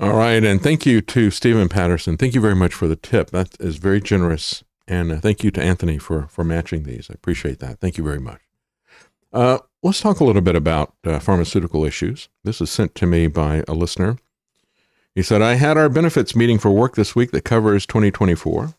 All 0.00 0.16
right, 0.16 0.42
and 0.42 0.62
thank 0.62 0.86
you 0.86 1.02
to 1.02 1.30
Stephen 1.30 1.68
Patterson. 1.68 2.16
Thank 2.16 2.34
you 2.34 2.40
very 2.40 2.56
much 2.56 2.72
for 2.72 2.88
the 2.88 2.96
tip. 2.96 3.30
That 3.32 3.54
is 3.60 3.76
very 3.76 4.00
generous, 4.00 4.64
and 4.86 5.12
uh, 5.12 5.20
thank 5.20 5.44
you 5.44 5.50
to 5.50 5.62
Anthony 5.62 5.98
for 5.98 6.26
for 6.28 6.42
matching 6.42 6.84
these. 6.84 7.10
I 7.10 7.14
appreciate 7.14 7.58
that. 7.58 7.80
Thank 7.80 7.98
you 7.98 8.04
very 8.04 8.20
much. 8.20 8.40
Uh, 9.30 9.58
let's 9.82 10.00
talk 10.00 10.20
a 10.20 10.24
little 10.24 10.42
bit 10.42 10.56
about 10.56 10.94
uh, 11.04 11.18
pharmaceutical 11.18 11.84
issues. 11.84 12.28
This 12.44 12.60
is 12.60 12.70
sent 12.70 12.94
to 12.96 13.06
me 13.06 13.26
by 13.26 13.62
a 13.68 13.74
listener. 13.74 14.18
He 15.14 15.22
said, 15.22 15.42
"I 15.42 15.54
had 15.54 15.76
our 15.76 15.88
benefits 15.88 16.36
meeting 16.36 16.58
for 16.58 16.70
work 16.70 16.94
this 16.94 17.14
week 17.14 17.30
that 17.32 17.44
covers 17.44 17.86
2024. 17.86 18.74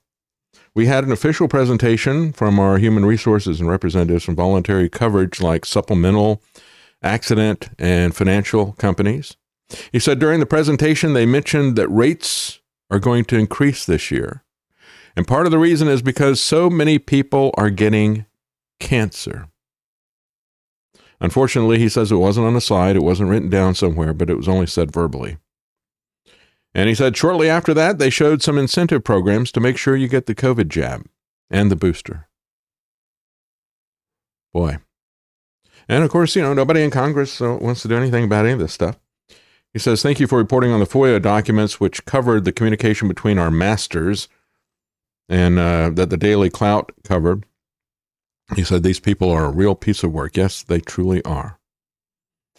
We 0.75 0.85
had 0.85 1.03
an 1.03 1.11
official 1.11 1.47
presentation 1.47 2.31
from 2.31 2.59
our 2.59 2.77
human 2.77 3.05
resources 3.05 3.59
and 3.59 3.69
representatives 3.69 4.23
from 4.23 4.35
voluntary 4.35 4.89
coverage 4.89 5.41
like 5.41 5.65
supplemental, 5.65 6.41
accident, 7.01 7.69
and 7.77 8.15
financial 8.15 8.73
companies." 8.73 9.35
He 9.91 9.99
said 9.99 10.19
during 10.19 10.39
the 10.39 10.45
presentation, 10.45 11.13
they 11.13 11.25
mentioned 11.25 11.75
that 11.75 11.87
rates 11.89 12.59
are 12.89 12.99
going 12.99 13.25
to 13.25 13.37
increase 13.37 13.85
this 13.85 14.09
year. 14.09 14.43
And 15.15 15.27
part 15.27 15.45
of 15.45 15.51
the 15.51 15.59
reason 15.59 15.87
is 15.87 16.01
because 16.01 16.41
so 16.41 16.69
many 16.69 16.97
people 16.97 17.53
are 17.55 17.69
getting 17.69 18.25
cancer. 18.79 19.47
Unfortunately, 21.21 21.79
he 21.79 21.89
says 21.89 22.11
it 22.11 22.15
wasn't 22.15 22.47
on 22.47 22.55
a 22.55 22.61
slide, 22.61 22.95
it 22.95 23.03
wasn't 23.03 23.29
written 23.29 23.49
down 23.49 23.75
somewhere, 23.75 24.13
but 24.13 24.29
it 24.29 24.37
was 24.37 24.47
only 24.47 24.67
said 24.67 24.91
verbally. 24.91 25.37
And 26.73 26.87
he 26.87 26.95
said 26.95 27.17
shortly 27.17 27.49
after 27.49 27.73
that, 27.73 27.97
they 27.97 28.09
showed 28.09 28.41
some 28.41 28.57
incentive 28.57 29.03
programs 29.03 29.51
to 29.51 29.59
make 29.59 29.77
sure 29.77 29.95
you 29.95 30.07
get 30.07 30.27
the 30.27 30.35
COVID 30.35 30.69
jab 30.69 31.05
and 31.49 31.69
the 31.69 31.75
booster. 31.75 32.27
Boy. 34.53 34.77
And 35.87 36.03
of 36.03 36.11
course, 36.11 36.35
you 36.35 36.41
know, 36.41 36.53
nobody 36.53 36.83
in 36.83 36.91
Congress 36.91 37.41
uh, 37.41 37.57
wants 37.59 37.81
to 37.81 37.87
do 37.87 37.97
anything 37.97 38.23
about 38.23 38.45
any 38.45 38.53
of 38.53 38.59
this 38.59 38.73
stuff. 38.73 38.99
He 39.73 39.79
says, 39.79 40.01
Thank 40.01 40.19
you 40.19 40.27
for 40.27 40.37
reporting 40.37 40.71
on 40.71 40.79
the 40.79 40.85
FOIA 40.85 41.21
documents 41.21 41.79
which 41.79 42.05
covered 42.05 42.45
the 42.45 42.51
communication 42.51 43.07
between 43.07 43.37
our 43.37 43.51
masters 43.51 44.29
and 45.27 45.59
uh, 45.59 45.89
that 45.91 46.09
the 46.09 46.17
Daily 46.17 46.49
Clout 46.49 46.91
covered. 47.03 47.45
He 48.55 48.63
said, 48.63 48.83
These 48.83 48.99
people 48.99 49.29
are 49.31 49.45
a 49.45 49.51
real 49.51 49.75
piece 49.75 50.03
of 50.03 50.11
work. 50.11 50.37
Yes, 50.37 50.63
they 50.63 50.79
truly 50.79 51.23
are. 51.23 51.59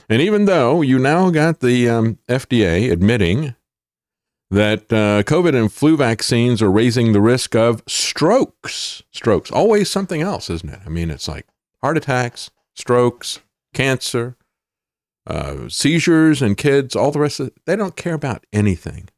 And 0.08 0.22
even 0.22 0.44
though 0.46 0.82
you 0.82 0.98
now 0.98 1.30
got 1.30 1.60
the 1.60 1.88
um, 1.88 2.18
FDA 2.28 2.90
admitting 2.90 3.54
that 4.50 4.92
uh, 4.92 5.22
COVID 5.22 5.54
and 5.54 5.72
flu 5.72 5.96
vaccines 5.96 6.60
are 6.60 6.70
raising 6.70 7.12
the 7.12 7.20
risk 7.20 7.54
of 7.54 7.82
strokes, 7.86 9.02
strokes, 9.12 9.50
always 9.50 9.90
something 9.90 10.22
else, 10.22 10.50
isn't 10.50 10.70
it? 10.70 10.80
I 10.84 10.88
mean, 10.88 11.10
it's 11.10 11.28
like 11.28 11.46
heart 11.80 11.96
attacks, 11.96 12.50
strokes, 12.74 13.40
cancer, 13.72 14.36
uh, 15.26 15.68
seizures 15.68 16.42
and 16.42 16.56
kids, 16.56 16.96
all 16.96 17.12
the 17.12 17.20
rest 17.20 17.38
of 17.40 17.48
it, 17.48 17.54
they 17.66 17.76
don't 17.76 17.96
care 17.96 18.14
about 18.14 18.44
anything. 18.52 19.08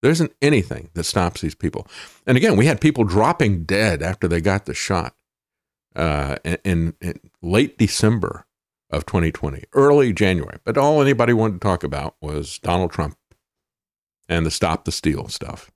There 0.00 0.10
isn't 0.10 0.32
anything 0.40 0.90
that 0.94 1.04
stops 1.04 1.42
these 1.42 1.54
people. 1.54 1.86
And 2.26 2.36
again, 2.36 2.56
we 2.56 2.66
had 2.66 2.80
people 2.80 3.04
dropping 3.04 3.64
dead 3.64 4.02
after 4.02 4.26
they 4.26 4.40
got 4.40 4.64
the 4.64 4.74
shot 4.74 5.14
uh, 5.96 6.36
in, 6.64 6.94
in 7.00 7.20
late 7.40 7.78
December 7.78 8.46
of 8.90 9.06
2020, 9.06 9.64
early 9.72 10.12
January. 10.12 10.58
But 10.64 10.76
all 10.76 11.00
anybody 11.00 11.32
wanted 11.32 11.54
to 11.54 11.66
talk 11.66 11.82
about 11.82 12.16
was 12.20 12.58
Donald 12.58 12.90
Trump 12.92 13.16
and 14.28 14.44
the 14.44 14.50
Stop 14.50 14.84
the 14.84 14.92
Steal 14.92 15.28
stuff. 15.28 15.70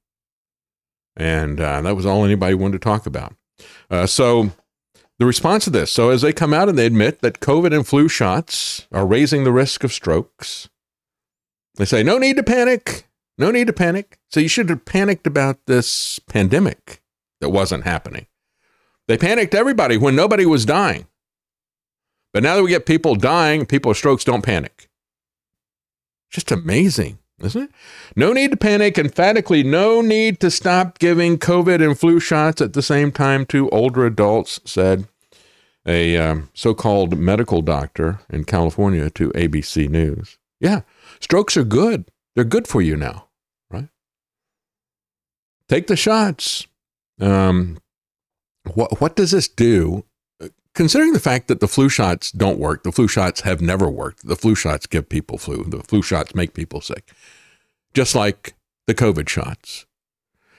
And 1.16 1.60
uh, 1.60 1.80
that 1.80 1.96
was 1.96 2.04
all 2.04 2.24
anybody 2.24 2.54
wanted 2.54 2.80
to 2.80 2.84
talk 2.84 3.06
about. 3.06 3.34
Uh, 3.90 4.06
so 4.06 4.50
the 5.18 5.26
response 5.26 5.64
to 5.64 5.70
this 5.70 5.90
so, 5.90 6.10
as 6.10 6.22
they 6.22 6.32
come 6.32 6.52
out 6.52 6.68
and 6.68 6.78
they 6.78 6.86
admit 6.86 7.20
that 7.20 7.40
COVID 7.40 7.74
and 7.74 7.86
flu 7.86 8.08
shots 8.08 8.86
are 8.92 9.06
raising 9.06 9.44
the 9.44 9.52
risk 9.52 9.82
of 9.82 9.92
strokes, 9.92 10.68
they 11.76 11.86
say, 11.86 12.02
no 12.02 12.18
need 12.18 12.36
to 12.36 12.42
panic. 12.42 13.04
No 13.38 13.50
need 13.50 13.66
to 13.66 13.72
panic. 13.72 14.18
So, 14.30 14.40
you 14.40 14.48
should 14.48 14.68
have 14.68 14.84
panicked 14.84 15.26
about 15.26 15.58
this 15.66 16.18
pandemic 16.18 17.02
that 17.40 17.48
wasn't 17.48 17.84
happening. 17.84 18.26
They 19.08 19.16
panicked 19.16 19.54
everybody 19.54 19.96
when 19.96 20.16
nobody 20.16 20.46
was 20.46 20.64
dying. 20.64 21.06
But 22.32 22.42
now 22.42 22.56
that 22.56 22.62
we 22.62 22.70
get 22.70 22.86
people 22.86 23.14
dying, 23.14 23.66
people 23.66 23.90
with 23.90 23.98
strokes 23.98 24.24
don't 24.24 24.42
panic. 24.42 24.88
Just 26.30 26.50
amazing, 26.50 27.18
isn't 27.40 27.62
it? 27.62 27.70
No 28.14 28.32
need 28.32 28.50
to 28.50 28.56
panic. 28.56 28.98
Emphatically, 28.98 29.62
no 29.62 30.00
need 30.00 30.40
to 30.40 30.50
stop 30.50 30.98
giving 30.98 31.38
COVID 31.38 31.82
and 31.82 31.98
flu 31.98 32.20
shots 32.20 32.60
at 32.60 32.72
the 32.72 32.82
same 32.82 33.12
time 33.12 33.46
to 33.46 33.70
older 33.70 34.04
adults, 34.04 34.60
said 34.64 35.06
a 35.86 36.16
um, 36.18 36.50
so 36.52 36.74
called 36.74 37.16
medical 37.16 37.62
doctor 37.62 38.20
in 38.28 38.44
California 38.44 39.08
to 39.10 39.30
ABC 39.30 39.88
News. 39.88 40.36
Yeah, 40.60 40.80
strokes 41.20 41.56
are 41.56 41.64
good. 41.64 42.10
They're 42.34 42.44
good 42.44 42.66
for 42.66 42.82
you 42.82 42.96
now, 42.96 43.28
right? 43.70 43.88
Take 45.68 45.86
the 45.86 45.96
shots. 45.96 46.66
Um, 47.20 47.78
what, 48.74 49.00
what 49.00 49.16
does 49.16 49.30
this 49.30 49.48
do? 49.48 50.04
Considering 50.74 51.12
the 51.12 51.20
fact 51.20 51.48
that 51.48 51.60
the 51.60 51.68
flu 51.68 51.88
shots 51.88 52.30
don't 52.30 52.58
work, 52.58 52.82
the 52.82 52.92
flu 52.92 53.08
shots 53.08 53.40
have 53.42 53.60
never 53.62 53.88
worked. 53.88 54.26
The 54.26 54.36
flu 54.36 54.54
shots 54.54 54.86
give 54.86 55.08
people 55.08 55.38
flu, 55.38 55.64
the 55.64 55.82
flu 55.82 56.02
shots 56.02 56.34
make 56.34 56.52
people 56.52 56.80
sick, 56.80 57.12
just 57.94 58.14
like 58.14 58.54
the 58.86 58.94
COVID 58.94 59.28
shots. 59.28 59.86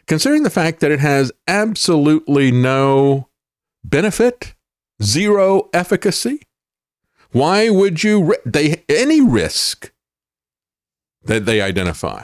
Considering 0.07 0.43
the 0.43 0.49
fact 0.49 0.79
that 0.79 0.91
it 0.91 0.99
has 0.99 1.31
absolutely 1.47 2.51
no 2.51 3.27
benefit, 3.83 4.55
zero 5.03 5.69
efficacy, 5.73 6.41
why 7.31 7.69
would 7.69 8.03
you 8.03 8.35
they 8.45 8.83
any 8.89 9.21
risk 9.21 9.91
that 11.23 11.45
they 11.45 11.61
identify 11.61 12.23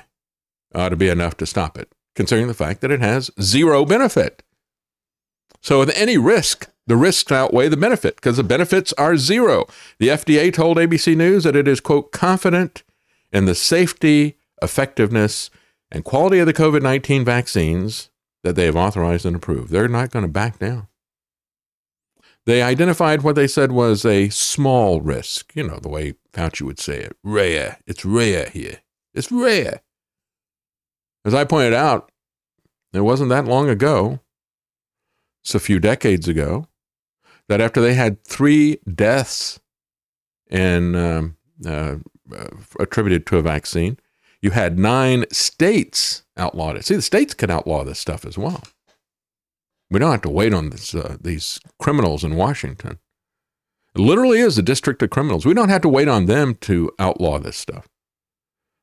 ought 0.74 0.90
to 0.90 0.96
be 0.96 1.10
enough 1.10 1.38
to 1.38 1.46
stop 1.46 1.78
it, 1.78 1.94
considering 2.16 2.48
the 2.48 2.54
fact 2.54 2.82
that 2.82 2.92
it 2.92 3.02
has 3.02 3.30
zero 3.40 3.86
benefit. 3.86 4.44
So, 5.64 5.80
with 5.80 5.97
any 5.97 6.18
risk, 6.18 6.70
the 6.88 6.97
risks 6.97 7.32
outweigh 7.32 7.70
the 7.70 7.78
benefit 7.78 8.18
because 8.18 8.36
the 8.36 8.43
benefits 8.43 8.91
are 8.93 9.16
zero. 9.16 9.66
The 9.97 10.09
FDA 10.09 10.53
told 10.53 10.76
ABC 10.76 11.16
News 11.16 11.45
that 11.45 11.55
it 11.55 11.70
is, 11.70 11.80
quote, 11.80 12.11
confident 12.11 12.84
in 13.32 13.45
the 13.45 13.55
safety, 13.55 14.38
effectiveness, 14.61 15.49
and 15.89 16.03
quality 16.03 16.39
of 16.39 16.47
the 16.47 16.53
COVID 16.53 16.82
19 16.82 17.24
vaccines 17.24 18.09
that 18.43 18.57
they 18.57 18.66
have 18.66 18.76
authorized 18.76 19.26
and 19.26 19.38
approved. 19.38 19.72
They're 19.72 19.88
not 19.88 20.11
going 20.11 20.26
to 20.26 20.32
back 20.32 20.59
down. 20.59 20.88
They 22.45 22.61
identified 22.61 23.22
what 23.22 23.36
they 23.36 23.47
said 23.47 23.72
was 23.72 24.03
a 24.03 24.28
small 24.28 24.99
risk, 24.99 25.55
you 25.55 25.66
know, 25.66 25.80
the 25.80 25.88
way 25.88 26.16
Fauci 26.34 26.64
would 26.64 26.80
say 26.80 26.97
it 26.99 27.16
rare. 27.24 27.80
It's 27.88 28.03
rare 28.03 28.49
here. 28.49 28.82
It's 29.14 29.32
rare. 29.32 29.82
As 31.24 31.34
I 31.34 31.45
pointed 31.45 31.74
out, 31.74 32.11
it 32.91 32.99
wasn't 32.99 33.30
that 33.30 33.45
long 33.45 33.70
ago, 33.70 34.20
a 35.54 35.60
few 35.60 35.80
decades 35.80 36.28
ago, 36.28 36.68
that 37.50 37.62
after 37.62 37.82
they 37.82 37.94
had 37.94 38.24
three 38.24 38.78
deaths 38.94 39.60
and 40.50 40.96
um, 40.96 41.38
uh, 41.66 41.96
uh, 42.34 42.48
attributed 42.80 43.26
to 43.28 43.38
a 43.38 43.41
vaccine, 43.41 43.98
you 44.41 44.52
had 44.52 44.80
nine 44.80 45.26
states 45.32 46.24
outlawed 46.38 46.78
it. 46.78 46.86
See, 46.86 46.96
the 46.96 47.02
states 47.02 47.34
can 47.34 47.50
outlaw 47.50 47.84
this 47.84 48.00
stuff 48.00 48.26
as 48.26 48.38
well. 48.38 48.64
We 49.89 50.00
don't 50.00 50.12
have 50.12 50.22
to 50.24 50.30
wait 50.30 50.54
on 50.54 50.70
this, 50.70 50.96
uh, 50.96 51.18
these 51.22 51.60
criminals 51.80 52.24
in 52.24 52.36
Washington. 52.36 53.00
It 53.96 54.02
literally 54.02 54.39
is 54.39 54.58
a 54.58 54.64
district 54.64 55.04
of 55.04 55.12
criminals. 55.12 55.46
We 55.46 55.54
don't 55.54 55.70
have 55.70 55.82
to 55.82 55.89
wait 55.89 56.08
on 56.08 56.26
them 56.26 56.56
to 56.62 56.91
outlaw 56.98 57.39
this 57.39 57.58
stuff. 57.58 57.88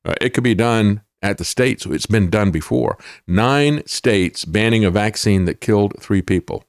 Uh, 0.04 0.14
it 0.20 0.30
could 0.30 0.44
be 0.44 0.54
done 0.54 1.02
at 1.22 1.38
the 1.38 1.44
states. 1.44 1.86
It's 1.86 2.06
been 2.06 2.30
done 2.30 2.50
before. 2.50 2.98
Nine 3.26 3.86
states 3.86 4.44
banning 4.44 4.84
a 4.84 4.90
vaccine 4.90 5.44
that 5.44 5.60
killed 5.60 5.94
three 6.00 6.22
people. 6.22 6.64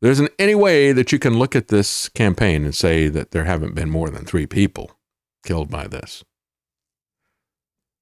There 0.00 0.10
isn't 0.10 0.32
any 0.38 0.54
way 0.54 0.92
that 0.92 1.12
you 1.12 1.18
can 1.18 1.38
look 1.38 1.56
at 1.56 1.68
this 1.68 2.08
campaign 2.10 2.64
and 2.64 2.74
say 2.74 3.08
that 3.08 3.30
there 3.30 3.44
haven't 3.44 3.74
been 3.74 3.88
more 3.90 4.10
than 4.10 4.24
three 4.24 4.46
people 4.46 4.98
killed 5.44 5.70
by 5.70 5.86
this. 5.86 6.24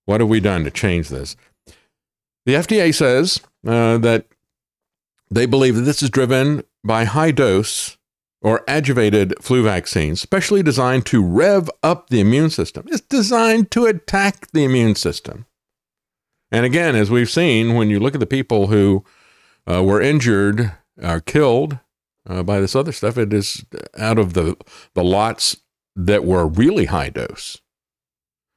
What 0.04 0.20
have 0.20 0.28
we 0.28 0.40
done 0.40 0.64
to 0.64 0.70
change 0.70 1.08
this? 1.10 1.36
The 2.44 2.54
FDA 2.54 2.92
says 2.92 3.40
uh, 3.66 3.98
that 3.98 4.26
they 5.30 5.46
believe 5.46 5.76
that 5.76 5.82
this 5.82 6.02
is 6.02 6.10
driven 6.10 6.64
by 6.82 7.04
high 7.04 7.30
dose 7.30 7.96
or 8.42 8.64
adjuvanted 8.66 9.40
flu 9.40 9.62
vaccines, 9.62 10.20
specially 10.20 10.62
designed 10.62 11.06
to 11.06 11.24
rev 11.24 11.70
up 11.82 12.10
the 12.10 12.20
immune 12.20 12.50
system. 12.50 12.86
It's 12.88 13.00
designed 13.00 13.70
to 13.70 13.86
attack 13.86 14.50
the 14.52 14.64
immune 14.64 14.96
system. 14.96 15.46
And 16.50 16.66
again, 16.66 16.96
as 16.96 17.10
we've 17.10 17.30
seen, 17.30 17.74
when 17.74 17.88
you 17.88 18.00
look 18.00 18.14
at 18.14 18.20
the 18.20 18.26
people 18.26 18.66
who 18.66 19.04
uh, 19.70 19.82
were 19.82 20.02
injured 20.02 20.72
or 21.00 21.20
killed 21.20 21.78
uh, 22.28 22.42
by 22.42 22.60
this 22.60 22.76
other 22.76 22.92
stuff, 22.92 23.16
it 23.16 23.32
is 23.32 23.64
out 23.96 24.18
of 24.18 24.34
the, 24.34 24.56
the 24.94 25.04
lots 25.04 25.56
that 25.94 26.24
were 26.24 26.46
really 26.46 26.86
high 26.86 27.10
dose. 27.10 27.58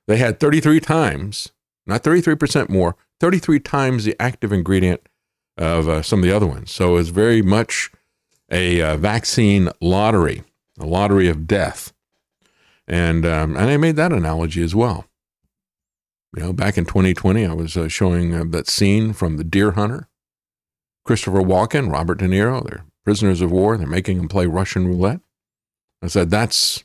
They 0.07 0.17
had 0.17 0.39
33 0.39 0.79
times, 0.79 1.51
not 1.86 2.03
33% 2.03 2.69
more, 2.69 2.95
33 3.19 3.59
times 3.59 4.03
the 4.03 4.15
active 4.19 4.51
ingredient 4.51 5.01
of 5.57 5.88
uh, 5.88 6.01
some 6.01 6.19
of 6.19 6.25
the 6.25 6.36
other 6.36 6.47
ones. 6.47 6.71
So 6.71 6.97
it's 6.97 7.09
very 7.09 7.41
much 7.41 7.91
a 8.55 8.81
uh, 8.81 8.97
vaccine 8.97 9.69
lottery, 9.81 10.43
a 10.79 10.85
lottery 10.85 11.27
of 11.27 11.45
death. 11.45 11.91
And, 12.87 13.25
um, 13.25 13.57
and 13.57 13.69
I 13.69 13.77
made 13.77 13.97
that 13.97 14.13
analogy 14.13 14.63
as 14.63 14.73
well. 14.73 15.05
You 16.35 16.43
know, 16.43 16.53
back 16.53 16.77
in 16.77 16.85
2020, 16.85 17.45
I 17.45 17.53
was 17.53 17.75
uh, 17.75 17.89
showing 17.89 18.33
uh, 18.33 18.45
that 18.49 18.67
scene 18.67 19.11
from 19.13 19.37
The 19.37 19.43
Deer 19.43 19.71
Hunter. 19.71 20.07
Christopher 21.03 21.41
Walken, 21.41 21.91
Robert 21.91 22.17
De 22.17 22.25
Niro, 22.25 22.67
they're 22.67 22.85
prisoners 23.03 23.41
of 23.41 23.51
war. 23.51 23.77
They're 23.77 23.87
making 23.87 24.17
them 24.17 24.27
play 24.27 24.47
Russian 24.47 24.87
roulette. 24.87 25.19
I 26.01 26.07
said, 26.07 26.29
that's 26.29 26.83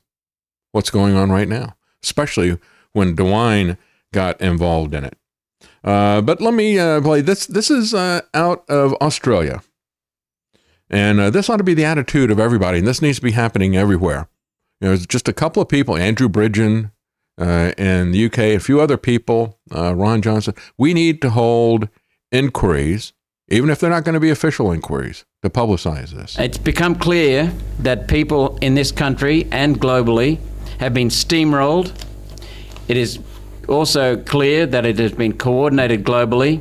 what's 0.73 0.91
going 0.91 1.15
on 1.15 1.31
right 1.31 1.49
now, 1.49 1.77
especially 2.03 2.59
when 2.93 3.17
DeWine 3.17 3.79
got 4.13 4.41
involved 4.41 4.95
in 4.95 5.05
it. 5.05 5.17
Uh, 5.83 6.21
but 6.21 6.41
let 6.41 6.53
me 6.53 6.79
uh, 6.79 7.01
play 7.01 7.21
this. 7.21 7.47
This 7.47 7.71
is 7.71 7.95
uh, 7.95 8.23
out 8.35 8.69
of 8.69 8.93
Australia. 8.95 9.63
And 10.91 11.21
uh, 11.21 11.31
this 11.31 11.49
ought 11.49 11.59
to 11.59 11.65
be 11.65 11.75
the 11.75 11.85
attitude 11.85 12.31
of 12.31 12.41
everybody, 12.41 12.79
and 12.79 12.87
this 12.87 13.01
needs 13.01 13.19
to 13.19 13.25
be 13.25 13.31
happening 13.31 13.77
everywhere. 13.77 14.29
You 14.81 14.89
know, 14.89 14.89
there's 14.89 15.07
just 15.07 15.29
a 15.29 15.33
couple 15.33 15.63
of 15.63 15.69
people, 15.69 15.97
Andrew 15.97 16.29
Bridgen 16.29 16.91
uh, 17.41 17.73
in 17.79 18.11
the 18.11 18.27
UK, 18.27 18.39
a 18.39 18.59
few 18.59 18.81
other 18.81 18.97
people, 18.97 19.59
uh, 19.75 19.95
Ron 19.95 20.21
Johnson. 20.21 20.55
We 20.77 20.93
need 20.93 21.23
to 21.23 21.31
hold 21.31 21.89
inquiries, 22.33 23.13
even 23.49 23.71
if 23.71 23.79
they're 23.79 23.91
not 23.91 24.05
going 24.05 24.15
to 24.15 24.21
be 24.21 24.31
official 24.31 24.73
inquiries, 24.73 25.25
to 25.43 25.51
publicize 25.51 26.11
this. 26.11 26.39
It's 26.39 26.59
become 26.59 26.97
clear 26.97 27.53
that 27.79 28.09
people 28.09 28.57
in 28.59 28.75
this 28.75 28.91
country 28.91 29.47
and 29.53 29.81
globally 29.81 30.39
have 30.79 30.93
been 30.93 31.09
steamrolled. 31.09 31.93
It 32.89 32.97
is 32.97 33.21
also 33.69 34.17
clear 34.17 34.67
that 34.67 34.85
it 34.85 34.99
has 34.99 35.13
been 35.13 35.37
coordinated 35.37 36.05
globally 36.05 36.61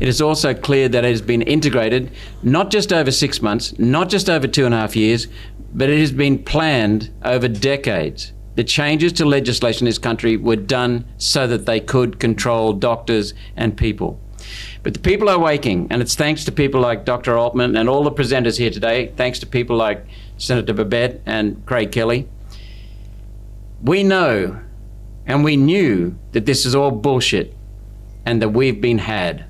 it 0.00 0.08
is 0.08 0.20
also 0.20 0.54
clear 0.54 0.88
that 0.88 1.04
it 1.04 1.10
has 1.10 1.22
been 1.22 1.42
integrated 1.42 2.10
not 2.42 2.70
just 2.70 2.92
over 2.92 3.10
six 3.10 3.40
months, 3.40 3.78
not 3.78 4.08
just 4.08 4.28
over 4.28 4.46
two 4.46 4.66
and 4.66 4.74
a 4.74 4.78
half 4.78 4.96
years, 4.96 5.28
but 5.74 5.90
it 5.90 5.98
has 5.98 6.12
been 6.12 6.42
planned 6.42 7.10
over 7.24 7.48
decades. 7.48 8.32
The 8.54 8.64
changes 8.64 9.12
to 9.14 9.24
legislation 9.24 9.86
in 9.86 9.90
this 9.90 9.98
country 9.98 10.36
were 10.36 10.56
done 10.56 11.04
so 11.18 11.46
that 11.46 11.66
they 11.66 11.80
could 11.80 12.20
control 12.20 12.72
doctors 12.72 13.34
and 13.56 13.76
people. 13.76 14.20
But 14.82 14.94
the 14.94 15.00
people 15.00 15.28
are 15.28 15.38
waking, 15.38 15.88
and 15.90 16.02
it's 16.02 16.14
thanks 16.14 16.44
to 16.44 16.52
people 16.52 16.80
like 16.80 17.04
Dr. 17.04 17.36
Altman 17.36 17.76
and 17.76 17.88
all 17.88 18.04
the 18.04 18.12
presenters 18.12 18.58
here 18.58 18.70
today, 18.70 19.12
thanks 19.16 19.38
to 19.40 19.46
people 19.46 19.76
like 19.76 20.06
Senator 20.36 20.72
Babet 20.72 21.22
and 21.26 21.64
Craig 21.66 21.90
Kelly. 21.90 22.28
We 23.82 24.02
know 24.02 24.60
and 25.26 25.42
we 25.42 25.56
knew 25.56 26.16
that 26.32 26.46
this 26.46 26.66
is 26.66 26.74
all 26.74 26.90
bullshit 26.90 27.54
and 28.26 28.40
that 28.42 28.50
we've 28.50 28.80
been 28.80 28.98
had. 28.98 29.46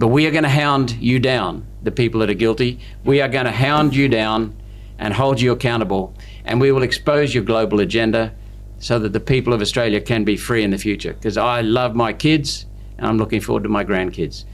But 0.00 0.08
we 0.08 0.26
are 0.26 0.30
going 0.30 0.44
to 0.44 0.48
hound 0.48 0.92
you 0.92 1.18
down, 1.18 1.66
the 1.82 1.90
people 1.90 2.20
that 2.20 2.30
are 2.30 2.34
guilty. 2.34 2.80
We 3.04 3.20
are 3.20 3.28
going 3.28 3.44
to 3.44 3.50
hound 3.50 3.94
you 3.94 4.08
down 4.08 4.56
and 4.98 5.12
hold 5.12 5.42
you 5.42 5.52
accountable. 5.52 6.14
And 6.46 6.58
we 6.58 6.72
will 6.72 6.82
expose 6.82 7.34
your 7.34 7.44
global 7.44 7.80
agenda 7.80 8.34
so 8.78 8.98
that 8.98 9.12
the 9.12 9.20
people 9.20 9.52
of 9.52 9.60
Australia 9.60 10.00
can 10.00 10.24
be 10.24 10.38
free 10.38 10.64
in 10.64 10.70
the 10.70 10.78
future. 10.78 11.12
Because 11.12 11.36
I 11.36 11.60
love 11.60 11.94
my 11.94 12.14
kids 12.14 12.64
and 12.96 13.06
I'm 13.06 13.18
looking 13.18 13.42
forward 13.42 13.64
to 13.64 13.68
my 13.68 13.84
grandkids. 13.84 14.46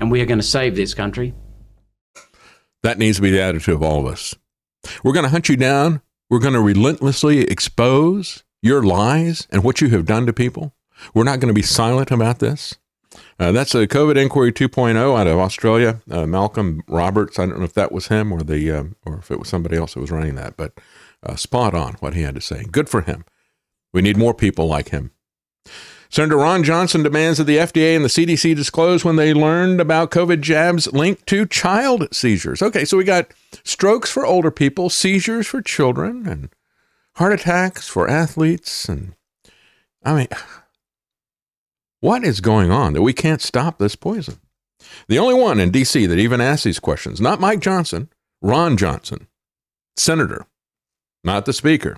And 0.00 0.10
we 0.10 0.22
are 0.22 0.24
going 0.24 0.38
to 0.38 0.46
save 0.46 0.76
this 0.76 0.94
country. 0.94 1.34
That 2.82 2.96
needs 2.96 3.18
to 3.18 3.22
be 3.22 3.30
the 3.30 3.42
attitude 3.42 3.74
of 3.74 3.82
all 3.82 4.00
of 4.00 4.10
us. 4.10 4.34
We're 5.04 5.12
going 5.12 5.24
to 5.24 5.30
hunt 5.30 5.50
you 5.50 5.58
down. 5.58 6.00
We're 6.30 6.38
going 6.38 6.54
to 6.54 6.60
relentlessly 6.62 7.40
expose 7.40 8.44
your 8.62 8.82
lies 8.82 9.46
and 9.50 9.62
what 9.62 9.82
you 9.82 9.90
have 9.90 10.06
done 10.06 10.24
to 10.24 10.32
people. 10.32 10.74
We're 11.12 11.24
not 11.24 11.40
going 11.40 11.48
to 11.48 11.54
be 11.54 11.60
silent 11.60 12.10
about 12.10 12.38
this. 12.38 12.76
Uh, 13.38 13.52
that's 13.52 13.74
a 13.74 13.86
COVID 13.86 14.16
inquiry 14.16 14.52
2.0 14.52 15.18
out 15.18 15.26
of 15.26 15.38
Australia. 15.38 16.00
Uh, 16.10 16.26
Malcolm 16.26 16.82
Roberts. 16.88 17.38
I 17.38 17.46
don't 17.46 17.58
know 17.58 17.64
if 17.64 17.74
that 17.74 17.92
was 17.92 18.08
him 18.08 18.32
or 18.32 18.42
the 18.42 18.70
uh, 18.70 18.84
or 19.04 19.18
if 19.18 19.30
it 19.30 19.38
was 19.38 19.48
somebody 19.48 19.76
else 19.76 19.94
that 19.94 20.00
was 20.00 20.10
running 20.10 20.36
that, 20.36 20.56
but 20.56 20.72
uh, 21.22 21.36
spot 21.36 21.74
on 21.74 21.94
what 21.94 22.14
he 22.14 22.22
had 22.22 22.34
to 22.34 22.40
say. 22.40 22.64
Good 22.64 22.88
for 22.88 23.02
him. 23.02 23.24
We 23.92 24.02
need 24.02 24.16
more 24.16 24.34
people 24.34 24.66
like 24.66 24.88
him. 24.88 25.10
Senator 26.08 26.36
Ron 26.36 26.62
Johnson 26.62 27.02
demands 27.02 27.38
that 27.38 27.44
the 27.44 27.56
FDA 27.56 27.96
and 27.96 28.04
the 28.04 28.08
CDC 28.08 28.54
disclose 28.54 29.04
when 29.04 29.16
they 29.16 29.34
learned 29.34 29.80
about 29.80 30.10
COVID 30.10 30.40
jabs 30.40 30.90
linked 30.92 31.26
to 31.26 31.46
child 31.46 32.08
seizures. 32.14 32.62
Okay, 32.62 32.84
so 32.84 32.96
we 32.96 33.04
got 33.04 33.32
strokes 33.64 34.10
for 34.10 34.24
older 34.24 34.50
people, 34.50 34.88
seizures 34.88 35.46
for 35.46 35.60
children, 35.60 36.26
and 36.26 36.48
heart 37.16 37.32
attacks 37.32 37.88
for 37.88 38.08
athletes. 38.08 38.88
And 38.88 39.14
I 40.04 40.14
mean, 40.14 40.28
what 42.00 42.24
is 42.24 42.40
going 42.40 42.70
on 42.70 42.92
that 42.92 43.02
we 43.02 43.12
can't 43.12 43.42
stop 43.42 43.78
this 43.78 43.96
poison? 43.96 44.40
The 45.08 45.18
only 45.18 45.34
one 45.34 45.58
in 45.58 45.70
D.C. 45.70 46.06
that 46.06 46.18
even 46.18 46.40
asks 46.40 46.64
these 46.64 46.78
questions, 46.78 47.20
not 47.20 47.40
Mike 47.40 47.60
Johnson, 47.60 48.08
Ron 48.42 48.76
Johnson, 48.76 49.26
senator, 49.96 50.46
not 51.24 51.46
the 51.46 51.52
speaker. 51.52 51.96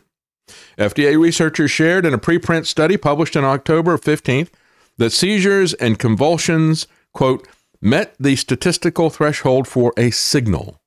FDA 0.79 1.19
researchers 1.21 1.71
shared 1.71 2.07
in 2.07 2.15
a 2.15 2.19
preprint 2.19 2.67
study 2.67 2.97
published 2.97 3.37
on 3.37 3.45
October 3.45 3.99
15th 3.99 4.49
that 4.97 5.11
seizures 5.11 5.75
and 5.75 5.99
convulsions, 5.99 6.87
quote, 7.13 7.47
met 7.81 8.15
the 8.19 8.37
statistical 8.37 9.11
threshold 9.11 9.69
for 9.69 9.93
a 9.97 10.11
signal 10.11 10.81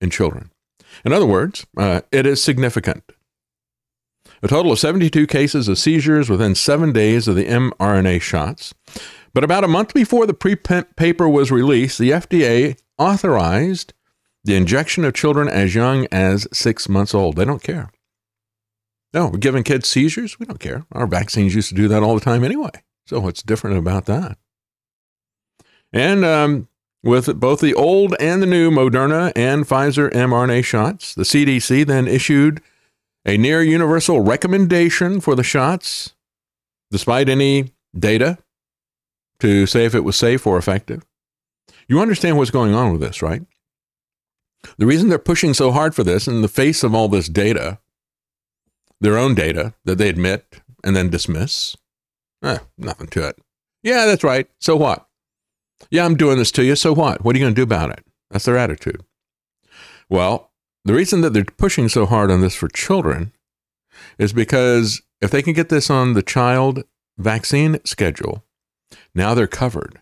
in 0.00 0.10
children. 0.10 0.50
In 1.04 1.12
other 1.12 1.26
words, 1.26 1.66
uh, 1.76 2.00
it 2.10 2.26
is 2.26 2.42
significant. 2.42 3.04
A 4.42 4.48
total 4.48 4.72
of 4.72 4.78
72 4.78 5.26
cases 5.26 5.68
of 5.68 5.78
seizures 5.78 6.30
within 6.30 6.54
seven 6.54 6.92
days 6.92 7.26
of 7.26 7.36
the 7.36 7.46
mRNA 7.46 8.20
shots. 8.20 8.74
But 9.34 9.44
about 9.44 9.64
a 9.64 9.68
month 9.68 9.94
before 9.94 10.26
the 10.26 10.34
preprint 10.34 10.96
paper 10.96 11.28
was 11.28 11.50
released, 11.50 11.98
the 11.98 12.10
FDA 12.10 12.78
authorized 12.98 13.92
the 14.44 14.56
injection 14.56 15.04
of 15.04 15.14
children 15.14 15.48
as 15.48 15.74
young 15.74 16.06
as 16.10 16.46
six 16.52 16.88
months 16.88 17.14
old. 17.14 17.36
They 17.36 17.44
don't 17.44 17.62
care. 17.62 17.90
No, 19.12 19.28
we're 19.28 19.38
giving 19.38 19.64
kids 19.64 19.88
seizures. 19.88 20.38
We 20.38 20.46
don't 20.46 20.60
care. 20.60 20.86
Our 20.92 21.06
vaccines 21.06 21.54
used 21.54 21.70
to 21.70 21.74
do 21.74 21.88
that 21.88 22.02
all 22.02 22.14
the 22.14 22.20
time 22.20 22.44
anyway. 22.44 22.70
So 23.06 23.20
what's 23.20 23.42
different 23.42 23.78
about 23.78 24.04
that? 24.06 24.38
And 25.92 26.24
um, 26.24 26.68
with 27.02 27.40
both 27.40 27.60
the 27.60 27.74
old 27.74 28.14
and 28.20 28.42
the 28.42 28.46
new 28.46 28.70
Moderna 28.70 29.32
and 29.34 29.64
Pfizer 29.64 30.10
mRNA 30.12 30.64
shots, 30.64 31.14
the 31.14 31.22
CDC 31.22 31.86
then 31.86 32.06
issued 32.06 32.60
a 33.24 33.36
near 33.36 33.62
universal 33.62 34.20
recommendation 34.20 35.20
for 35.20 35.34
the 35.34 35.42
shots, 35.42 36.14
despite 36.90 37.28
any 37.28 37.72
data 37.98 38.38
to 39.40 39.66
say 39.66 39.84
if 39.84 39.94
it 39.94 40.04
was 40.04 40.16
safe 40.16 40.46
or 40.46 40.58
effective. 40.58 41.04
You 41.88 42.00
understand 42.00 42.36
what's 42.36 42.50
going 42.50 42.74
on 42.74 42.92
with 42.92 43.00
this, 43.00 43.22
right? 43.22 43.42
The 44.76 44.86
reason 44.86 45.08
they're 45.08 45.18
pushing 45.18 45.54
so 45.54 45.70
hard 45.70 45.94
for 45.94 46.02
this 46.02 46.26
in 46.26 46.42
the 46.42 46.48
face 46.48 46.82
of 46.82 46.94
all 46.94 47.08
this 47.08 47.28
data 47.28 47.78
their 49.00 49.18
own 49.18 49.34
data 49.34 49.74
that 49.84 49.98
they 49.98 50.08
admit 50.08 50.60
and 50.84 50.94
then 50.96 51.10
dismiss. 51.10 51.76
Eh, 52.42 52.58
nothing 52.76 53.08
to 53.08 53.28
it. 53.28 53.38
Yeah, 53.82 54.06
that's 54.06 54.24
right. 54.24 54.48
So 54.60 54.76
what? 54.76 55.06
Yeah, 55.90 56.04
I'm 56.04 56.16
doing 56.16 56.38
this 56.38 56.50
to 56.52 56.64
you. 56.64 56.74
So 56.74 56.92
what? 56.92 57.24
What 57.24 57.34
are 57.34 57.38
you 57.38 57.44
going 57.44 57.54
to 57.54 57.58
do 57.58 57.64
about 57.64 57.90
it? 57.90 58.04
That's 58.30 58.44
their 58.44 58.58
attitude. 58.58 59.02
Well, 60.10 60.47
the 60.88 60.94
reason 60.94 61.20
that 61.20 61.34
they're 61.34 61.44
pushing 61.44 61.88
so 61.88 62.06
hard 62.06 62.30
on 62.30 62.40
this 62.40 62.54
for 62.54 62.68
children 62.68 63.32
is 64.18 64.32
because 64.32 65.02
if 65.20 65.30
they 65.30 65.42
can 65.42 65.52
get 65.52 65.68
this 65.68 65.90
on 65.90 66.14
the 66.14 66.22
child 66.22 66.84
vaccine 67.18 67.78
schedule, 67.84 68.42
now 69.14 69.34
they're 69.34 69.46
covered. 69.46 70.00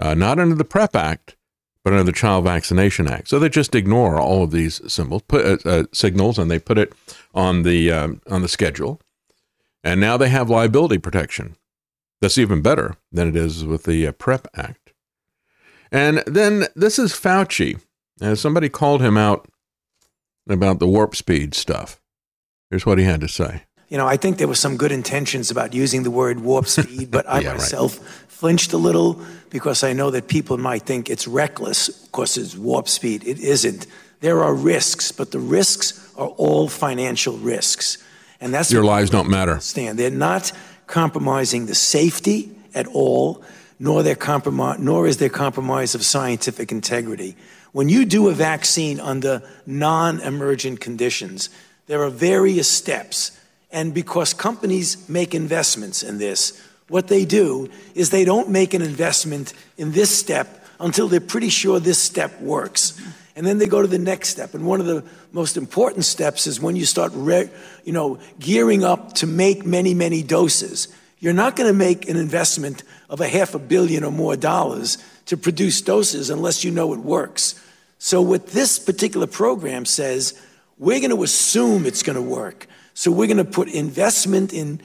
Uh, 0.00 0.14
not 0.14 0.38
under 0.38 0.54
the 0.54 0.64
PREP 0.64 0.96
Act, 0.96 1.36
but 1.84 1.92
under 1.92 2.04
the 2.04 2.12
Child 2.12 2.44
Vaccination 2.44 3.06
Act. 3.06 3.28
So 3.28 3.38
they 3.38 3.48
just 3.48 3.74
ignore 3.74 4.18
all 4.18 4.42
of 4.42 4.50
these 4.50 4.80
symbols, 4.90 5.22
put 5.28 5.44
uh, 5.44 5.68
uh, 5.68 5.84
signals, 5.92 6.38
and 6.38 6.50
they 6.50 6.58
put 6.58 6.78
it 6.78 6.92
on 7.34 7.62
the 7.62 7.92
um, 7.92 8.20
on 8.30 8.42
the 8.42 8.48
schedule. 8.48 9.00
And 9.84 10.00
now 10.00 10.16
they 10.16 10.30
have 10.30 10.50
liability 10.50 10.98
protection. 10.98 11.56
That's 12.20 12.38
even 12.38 12.60
better 12.60 12.96
than 13.12 13.28
it 13.28 13.36
is 13.36 13.64
with 13.64 13.84
the 13.84 14.06
uh, 14.06 14.12
PREP 14.12 14.48
Act. 14.54 14.92
And 15.92 16.22
then 16.26 16.66
this 16.74 16.98
is 16.98 17.12
Fauci. 17.12 17.80
Somebody 18.34 18.68
called 18.68 19.00
him 19.00 19.16
out 19.16 19.49
about 20.48 20.78
the 20.78 20.86
warp 20.86 21.14
speed 21.16 21.54
stuff. 21.54 22.00
Here's 22.70 22.86
what 22.86 22.98
he 22.98 23.04
had 23.04 23.20
to 23.20 23.28
say. 23.28 23.64
You 23.88 23.98
know, 23.98 24.06
I 24.06 24.16
think 24.16 24.38
there 24.38 24.46
were 24.46 24.54
some 24.54 24.76
good 24.76 24.92
intentions 24.92 25.50
about 25.50 25.74
using 25.74 26.04
the 26.04 26.10
word 26.10 26.40
warp 26.40 26.66
speed, 26.78 27.10
but 27.10 27.28
I 27.28 27.40
Yeah, 27.40 27.48
right. 27.48 27.58
myself 27.58 27.98
flinched 28.28 28.72
a 28.72 28.78
little 28.78 29.20
because 29.50 29.82
I 29.82 29.92
know 29.92 30.10
that 30.10 30.28
people 30.28 30.56
might 30.56 30.82
think 30.82 31.10
it's 31.10 31.26
reckless 31.26 31.88
because 31.88 32.36
it's 32.38 32.56
warp 32.56 32.88
speed. 32.88 33.24
It 33.26 33.38
isn't. 33.40 33.86
There 34.20 34.42
are 34.42 34.54
risks, 34.54 35.12
but 35.12 35.30
the 35.30 35.38
risks 35.40 36.12
are 36.16 36.28
all 36.28 36.68
financial 36.68 37.36
risks. 37.38 37.98
And 38.40 38.54
that's 38.54 38.70
Your 38.70 38.84
lives 38.84 39.10
don't 39.10 39.28
matter. 39.28 39.58
Stand. 39.60 39.98
They're 39.98 40.10
not 40.10 40.52
compromising 40.86 41.66
the 41.66 41.74
safety 41.74 42.50
at 42.74 42.86
all, 42.86 43.42
nor 43.80 44.02
their 44.02 44.16
nor 44.78 45.06
is 45.08 45.16
there 45.16 45.30
compromise 45.30 45.94
of 45.96 46.04
scientific 46.04 46.70
integrity. 46.70 47.34
When 47.72 47.88
you 47.88 48.04
do 48.04 48.28
a 48.28 48.32
vaccine 48.32 49.00
under 49.00 49.42
non-emergent 49.66 50.80
conditions, 50.80 51.48
there 51.86 52.02
are 52.02 52.10
various 52.10 52.68
steps, 52.68 53.32
and 53.72 53.94
because 53.94 54.34
companies 54.34 55.08
make 55.08 55.34
investments 55.34 56.02
in 56.02 56.18
this, 56.18 56.60
what 56.88 57.08
they 57.08 57.24
do 57.24 57.70
is 57.94 58.10
they 58.10 58.24
don't 58.24 58.50
make 58.50 58.74
an 58.74 58.82
investment 58.82 59.54
in 59.78 59.92
this 59.92 60.16
step 60.16 60.64
until 60.78 61.08
they're 61.08 61.20
pretty 61.20 61.48
sure 61.48 61.80
this 61.80 61.98
step 61.98 62.38
works. 62.40 63.00
And 63.36 63.46
then 63.46 63.58
they 63.58 63.66
go 63.66 63.80
to 63.80 63.88
the 63.88 63.98
next 63.98 64.28
step. 64.28 64.54
And 64.54 64.66
one 64.66 64.80
of 64.80 64.86
the 64.86 65.04
most 65.32 65.56
important 65.56 66.04
steps 66.04 66.46
is 66.46 66.60
when 66.60 66.74
you 66.76 66.84
start, 66.84 67.12
re- 67.14 67.48
you 67.84 67.92
know, 67.92 68.18
gearing 68.40 68.82
up 68.82 69.14
to 69.14 69.26
make 69.26 69.64
many, 69.64 69.94
many 69.94 70.22
doses. 70.22 70.88
You're 71.20 71.34
not 71.34 71.54
going 71.54 71.68
to 71.68 71.76
make 71.76 72.08
an 72.08 72.16
investment 72.16 72.82
of 73.10 73.20
a 73.20 73.28
half 73.28 73.54
a 73.54 73.58
billion 73.58 74.04
or 74.04 74.10
more 74.10 74.36
dollars 74.36 74.98
to 75.26 75.36
produce 75.36 75.80
doses 75.82 76.30
unless 76.30 76.64
you 76.64 76.70
know 76.70 76.92
it 76.94 77.00
works. 77.00 77.62
So 77.98 78.22
what 78.22 78.48
this 78.48 78.78
particular 78.78 79.26
program 79.26 79.84
says, 79.84 80.40
we're 80.78 80.98
going 80.98 81.14
to 81.14 81.22
assume 81.22 81.84
it's 81.84 82.02
going 82.02 82.16
to 82.16 82.22
work. 82.22 82.66
So 82.94 83.12
we're 83.12 83.26
going 83.26 83.36
to 83.36 83.44
put 83.44 83.68
investment 83.68 84.54
in 84.54 84.80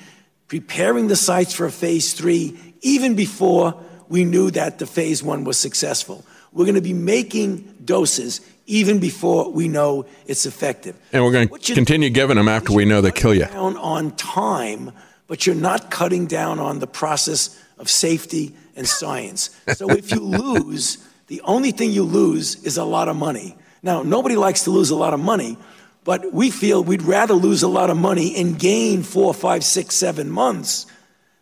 preparing 0.49 1.07
the 1.07 1.15
sites 1.15 1.53
for 1.53 1.65
a 1.65 1.71
phase 1.71 2.13
three 2.13 2.59
even 2.81 3.15
before 3.15 3.81
we 4.09 4.25
knew 4.25 4.51
that 4.51 4.77
the 4.79 4.85
phase 4.85 5.23
one 5.23 5.45
was 5.45 5.57
successful. 5.57 6.25
We're 6.51 6.65
going 6.65 6.75
to 6.75 6.81
be 6.81 6.93
making 6.93 7.75
doses 7.85 8.41
even 8.67 8.99
before 8.99 9.51
we 9.51 9.67
know 9.67 10.05
it's 10.25 10.45
effective. 10.45 10.95
And 11.13 11.23
we're 11.23 11.31
going 11.31 11.47
to 11.47 11.73
continue 11.73 12.09
giving 12.09 12.35
them 12.35 12.47
after 12.47 12.73
we 12.73 12.85
know 12.85 13.01
they 13.01 13.11
kill 13.11 13.33
you. 13.33 13.45
Down 13.45 13.77
on 13.77 14.15
time, 14.15 14.91
but 15.27 15.45
you're 15.45 15.55
not 15.55 15.91
cutting 15.91 16.27
down 16.27 16.59
on 16.59 16.79
the 16.79 16.87
process 16.87 17.61
of 17.77 17.89
safety 17.89 18.55
and 18.75 18.87
science. 18.87 19.49
So 19.73 19.89
if 19.89 20.11
you 20.11 20.19
lose, 20.19 20.97
the 21.27 21.41
only 21.41 21.71
thing 21.71 21.91
you 21.91 22.03
lose 22.03 22.63
is 22.63 22.77
a 22.77 22.83
lot 22.83 23.07
of 23.07 23.15
money. 23.15 23.57
Now, 23.81 24.03
nobody 24.03 24.35
likes 24.35 24.63
to 24.63 24.71
lose 24.71 24.89
a 24.89 24.95
lot 24.95 25.13
of 25.13 25.19
money, 25.19 25.57
but 26.03 26.33
we 26.33 26.51
feel 26.51 26.83
we'd 26.83 27.01
rather 27.01 27.33
lose 27.33 27.63
a 27.63 27.67
lot 27.67 27.89
of 27.89 27.97
money 27.97 28.35
and 28.35 28.57
gain 28.57 29.03
four, 29.03 29.33
five, 29.33 29.63
six, 29.63 29.95
seven 29.95 30.29
months 30.29 30.85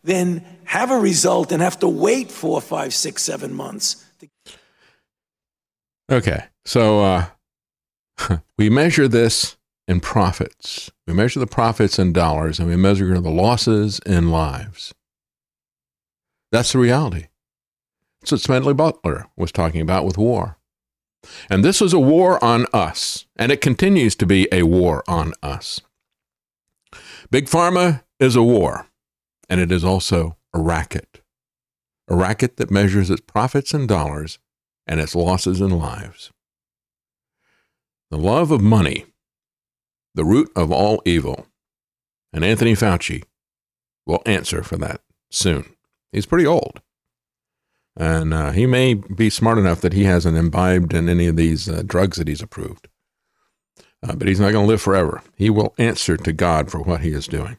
than 0.03 0.43
have 0.65 0.91
a 0.91 0.97
result 0.97 1.51
and 1.51 1.61
have 1.61 1.80
to 1.80 1.88
wait 1.88 2.31
four, 2.31 2.61
five, 2.61 2.93
six, 2.93 3.23
seven 3.23 3.53
months. 3.53 4.05
Okay. 6.11 6.45
So 6.65 7.01
uh, 7.01 7.26
we 8.57 8.69
measure 8.69 9.07
this 9.07 9.57
in 9.88 9.99
profits. 9.99 10.91
We 11.07 11.14
measure 11.14 11.39
the 11.39 11.47
profits 11.47 11.99
in 11.99 12.14
dollars 12.14 12.60
and 12.60 12.68
we 12.68 12.76
measure 12.76 13.19
the 13.19 13.30
losses 13.30 13.99
in 14.05 14.30
lives. 14.30 14.93
That's 16.51 16.72
the 16.72 16.80
reality. 16.80 17.27
That's 18.22 18.31
what 18.31 18.41
Smedley 18.41 18.73
Butler 18.73 19.27
was 19.35 19.51
talking 19.51 19.81
about 19.81 20.05
with 20.05 20.18
war. 20.18 20.57
And 21.49 21.64
this 21.64 21.81
was 21.81 21.93
a 21.93 21.99
war 21.99 22.43
on 22.43 22.65
us, 22.73 23.26
and 23.38 23.51
it 23.51 23.61
continues 23.61 24.15
to 24.18 24.26
be 24.26 24.47
a 24.51 24.64
war 24.64 25.03
on 25.07 25.34
us. 25.41 25.81
Big 27.31 27.45
Pharma 27.45 28.03
is 28.19 28.35
a 28.35 28.43
war, 28.43 28.88
and 29.49 29.60
it 29.60 29.72
is 29.72 29.84
also 29.84 30.38
a 30.53 30.60
racket. 30.60 31.22
A 32.07 32.15
racket 32.15 32.57
that 32.57 32.72
measures 32.72 33.10
its 33.10 33.22
profits 33.22 33.73
in 33.73 33.88
dollars 33.88 34.38
and 34.85 34.99
its 34.99 35.15
losses 35.15 35.61
in 35.61 35.72
lives. 35.72 36.31
The 38.11 38.18
love 38.18 38.51
of 38.51 38.61
money, 38.61 39.05
the 40.15 40.26
root 40.26 40.52
of 40.56 40.72
all 40.72 41.02
evil. 41.06 41.48
And 42.31 42.44
Anthony 42.44 42.73
Fauci 42.73 43.23
will 44.06 44.22
answer 44.26 44.64
for 44.64 44.77
that 44.77 45.02
soon. 45.30 45.76
He's 46.11 46.26
pretty 46.26 46.45
old. 46.45 46.81
And 47.95 48.34
uh, 48.34 48.52
he 48.52 48.65
may 48.65 48.95
be 48.95 49.30
smart 49.30 49.57
enough 49.57 49.81
that 49.81 49.94
he 49.94 50.06
hasn't 50.06 50.38
imbibed 50.38 50.94
in 50.94 51.10
any 51.10 51.27
of 51.27 51.35
these 51.35 51.69
uh, 51.69 51.84
drugs 51.85 52.18
that 52.18 52.27
he's 52.27 52.41
approved. 52.41 52.88
Uh, 54.02 54.15
but 54.15 54.27
he's 54.27 54.40
not 54.40 54.52
going 54.52 54.65
to 54.65 54.69
live 54.69 54.81
forever. 54.81 55.22
He 55.35 55.49
will 55.49 55.73
answer 55.77 56.18
to 56.18 56.34
God 56.34 56.72
for 56.72 56.81
what 56.81 57.02
he 57.02 57.11
is 57.11 57.27
doing. 57.27 57.57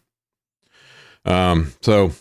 Um, 1.24 1.72
so 1.80 2.12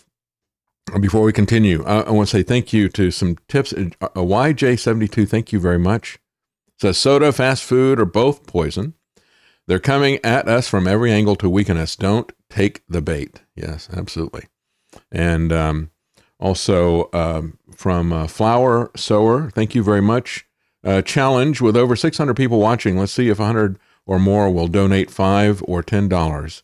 before 1.00 1.22
we 1.22 1.32
continue, 1.32 1.84
I, 1.84 2.00
I 2.00 2.10
want 2.10 2.28
to 2.28 2.36
say 2.36 2.42
thank 2.42 2.72
you 2.72 2.88
to 2.90 3.10
some 3.10 3.36
tips. 3.48 3.72
Uh, 3.72 4.08
YJ72, 4.14 5.28
thank 5.28 5.52
you 5.52 5.60
very 5.60 5.78
much. 5.78 6.18
Says 6.80 6.98
soda, 6.98 7.32
fast 7.32 7.64
food, 7.64 8.00
or 8.00 8.04
both 8.04 8.46
poison. 8.46 8.94
They're 9.66 9.78
coming 9.78 10.18
at 10.22 10.48
us 10.48 10.68
from 10.68 10.86
every 10.86 11.10
angle 11.10 11.36
to 11.36 11.48
weaken 11.48 11.76
us. 11.76 11.96
Don't 11.96 12.30
take 12.50 12.82
the 12.88 13.00
bait. 13.00 13.42
Yes, 13.56 13.88
absolutely. 13.92 14.46
And 15.10 15.52
um, 15.52 15.90
also 16.38 17.08
um, 17.12 17.58
from 17.74 18.12
uh, 18.12 18.26
Flower 18.26 18.90
Sower, 18.96 19.50
thank 19.50 19.74
you 19.74 19.82
very 19.82 20.02
much. 20.02 20.46
Uh, 20.84 21.00
challenge 21.00 21.62
with 21.62 21.76
over 21.76 21.96
600 21.96 22.34
people 22.34 22.58
watching. 22.60 22.98
Let's 22.98 23.12
see 23.12 23.30
if 23.30 23.38
100 23.38 23.78
or 24.06 24.18
more 24.18 24.50
will 24.50 24.68
donate 24.68 25.10
five 25.10 25.62
or 25.66 25.82
ten 25.82 26.08
dollars. 26.08 26.62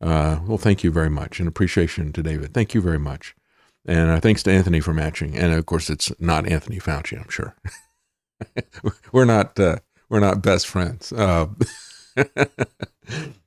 Uh, 0.00 0.40
well, 0.46 0.58
thank 0.58 0.82
you 0.82 0.90
very 0.90 1.10
much, 1.10 1.40
and 1.40 1.48
appreciation 1.48 2.12
to 2.12 2.22
David. 2.22 2.54
Thank 2.54 2.74
you 2.74 2.80
very 2.80 2.98
much, 2.98 3.34
and 3.84 4.10
uh, 4.10 4.20
thanks 4.20 4.42
to 4.44 4.52
Anthony 4.52 4.80
for 4.80 4.94
matching. 4.94 5.36
And 5.36 5.52
of 5.52 5.66
course, 5.66 5.90
it's 5.90 6.12
not 6.20 6.46
Anthony 6.48 6.78
Fauci. 6.78 7.18
I'm 7.18 7.28
sure 7.28 7.54
we're 9.12 9.24
not 9.24 9.58
uh, 9.58 9.78
we're 10.08 10.20
not 10.20 10.42
best 10.42 10.66
friends. 10.66 11.12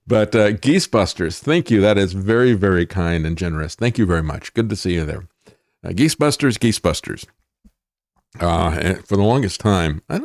But 0.06 0.35
uh, 0.35 0.52
Geesebusters, 0.52 1.40
thank 1.40 1.72
you. 1.72 1.80
That 1.80 1.98
is 1.98 2.14
very 2.14 2.53
very 2.53 2.85
kind 2.85 3.26
and 3.26 3.38
generous. 3.38 3.76
Thank 3.76 3.98
you 3.98 4.06
very 4.06 4.23
much. 4.23 4.53
Good 4.53 4.69
to 4.69 4.76
see 4.76 4.95
you 4.95 5.06
there. 5.06 5.27
Uh, 5.84 5.90
Geesebusters, 5.90 6.57
Geesebusters. 6.57 7.26
Uh, 8.40 8.95
for 9.06 9.15
the 9.15 9.23
longest 9.23 9.60
time, 9.60 10.02
I, 10.10 10.19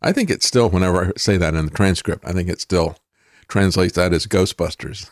I 0.00 0.12
think 0.12 0.30
it's 0.30 0.46
still, 0.46 0.68
whenever 0.68 1.06
I 1.06 1.12
say 1.16 1.36
that 1.36 1.54
in 1.54 1.64
the 1.64 1.70
transcript, 1.70 2.24
I 2.26 2.32
think 2.32 2.48
it 2.48 2.60
still 2.60 2.96
translates 3.46 3.94
that 3.94 4.12
as 4.12 4.26
Ghostbusters. 4.26 5.08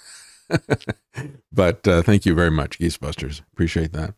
but 1.52 1.86
uh, 1.86 2.02
thank 2.02 2.26
you 2.26 2.34
very 2.34 2.50
much, 2.50 2.78
Geesebusters. 2.80 3.40
Appreciate 3.52 3.92
that. 3.92 4.14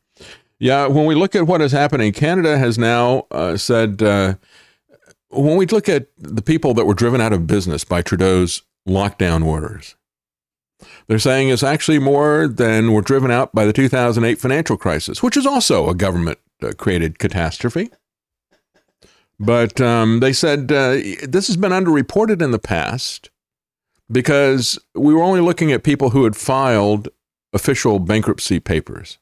Yeah, 0.59 0.87
when 0.87 1.05
we 1.05 1.15
look 1.15 1.35
at 1.35 1.47
what 1.47 1.61
is 1.61 1.73
happening, 1.73 2.13
Canada 2.13 2.57
has 2.57 2.79
now 2.79 3.27
uh, 3.31 3.57
said, 3.57 4.03
uh, 4.03 4.35
when 5.33 5.57
we 5.57 5.67
look 5.67 5.89
at 5.89 6.09
the 6.19 6.43
people 6.43 6.75
that 6.75 6.85
were 6.85 6.95
driven 6.95 7.21
out 7.21 7.33
of 7.33 7.47
business 7.47 7.85
by 7.85 8.03
Trudeau's 8.03 8.63
lockdown 8.89 9.45
orders, 9.45 9.97
they're 11.07 11.19
saying 11.19 11.49
it's 11.49 11.63
actually 11.63 11.99
more 11.99 12.49
than 12.49 12.93
were 12.93 13.03
driven 13.03 13.31
out 13.31 13.55
by 13.55 13.65
the 13.65 13.73
2008 13.73 14.39
financial 14.39 14.77
crisis, 14.77 15.23
which 15.23 15.37
is 15.37 15.47
also 15.47 15.89
a 15.89 15.95
government 15.95 16.39
uh, 16.63 16.73
created 16.77 17.19
catastrophe. 17.19 17.91
But 19.39 19.81
um, 19.81 20.21
they 20.21 20.33
said 20.33 20.71
uh, 20.71 20.93
this 21.23 21.47
has 21.49 21.57
been 21.57 21.73
underreported 21.73 22.41
in 22.41 22.53
the 22.53 22.59
past 22.59 23.31
because 24.11 24.79
we 24.95 25.15
were 25.15 25.23
only 25.23 25.41
looking 25.41 25.73
at 25.73 25.83
people 25.83 26.11
who 26.11 26.25
had 26.25 26.37
filed 26.37 27.09
official 27.53 27.99
bankruptcy 27.99 28.61
papers. 28.61 29.19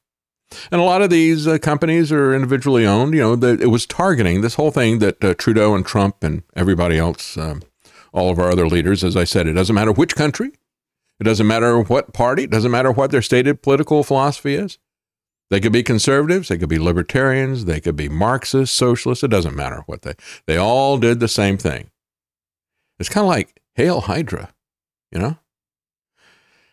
And 0.70 0.80
a 0.80 0.84
lot 0.84 1.02
of 1.02 1.10
these 1.10 1.46
uh, 1.46 1.58
companies 1.58 2.10
are 2.10 2.34
individually 2.34 2.86
owned. 2.86 3.14
You 3.14 3.20
know, 3.20 3.36
the, 3.36 3.60
it 3.60 3.70
was 3.70 3.86
targeting 3.86 4.40
this 4.40 4.54
whole 4.54 4.70
thing 4.70 4.98
that 4.98 5.22
uh, 5.24 5.34
Trudeau 5.34 5.74
and 5.74 5.86
Trump 5.86 6.22
and 6.22 6.42
everybody 6.56 6.98
else, 6.98 7.36
um, 7.36 7.62
all 8.12 8.30
of 8.30 8.38
our 8.38 8.50
other 8.50 8.68
leaders, 8.68 9.04
as 9.04 9.16
I 9.16 9.24
said, 9.24 9.46
it 9.46 9.52
doesn't 9.52 9.74
matter 9.74 9.92
which 9.92 10.16
country, 10.16 10.52
it 11.20 11.24
doesn't 11.24 11.46
matter 11.46 11.80
what 11.80 12.12
party, 12.12 12.44
it 12.44 12.50
doesn't 12.50 12.70
matter 12.70 12.90
what 12.90 13.10
their 13.10 13.22
stated 13.22 13.62
political 13.62 14.02
philosophy 14.02 14.54
is. 14.54 14.78
They 15.50 15.60
could 15.60 15.72
be 15.72 15.82
conservatives, 15.82 16.48
they 16.48 16.58
could 16.58 16.68
be 16.68 16.78
libertarians, 16.78 17.64
they 17.64 17.80
could 17.80 17.96
be 17.96 18.08
Marxists, 18.08 18.76
socialists, 18.76 19.24
it 19.24 19.30
doesn't 19.32 19.56
matter 19.56 19.82
what 19.86 20.02
they 20.02 20.14
they 20.46 20.56
all 20.56 20.96
did 20.96 21.18
the 21.18 21.28
same 21.28 21.58
thing. 21.58 21.90
It's 23.00 23.08
kind 23.08 23.24
of 23.24 23.28
like 23.28 23.60
Hail 23.74 24.02
Hydra, 24.02 24.52
you 25.10 25.18
know? 25.18 25.38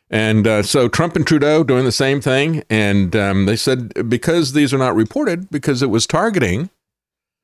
And 0.09 0.47
uh, 0.47 0.63
so 0.63 0.87
Trump 0.87 1.15
and 1.15 1.27
Trudeau 1.27 1.63
doing 1.63 1.85
the 1.85 1.91
same 1.91 2.21
thing. 2.21 2.63
And 2.69 3.15
um, 3.15 3.45
they 3.45 3.55
said 3.55 4.09
because 4.09 4.53
these 4.53 4.73
are 4.73 4.77
not 4.77 4.95
reported, 4.95 5.49
because 5.49 5.81
it 5.81 5.89
was 5.89 6.07
targeting 6.07 6.69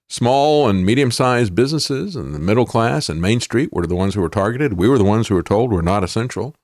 small 0.09 0.69
and 0.69 0.85
medium 0.85 1.11
sized 1.11 1.55
businesses 1.55 2.15
and 2.15 2.35
the 2.35 2.39
middle 2.39 2.65
class 2.65 3.09
and 3.09 3.21
Main 3.21 3.39
Street 3.39 3.73
were 3.73 3.87
the 3.87 3.95
ones 3.95 4.15
who 4.15 4.21
were 4.21 4.29
targeted. 4.29 4.73
We 4.73 4.87
were 4.87 4.97
the 4.97 5.03
ones 5.03 5.27
who 5.27 5.35
were 5.35 5.43
told 5.43 5.71
were 5.71 5.81
not 5.81 6.03
essential. 6.03 6.55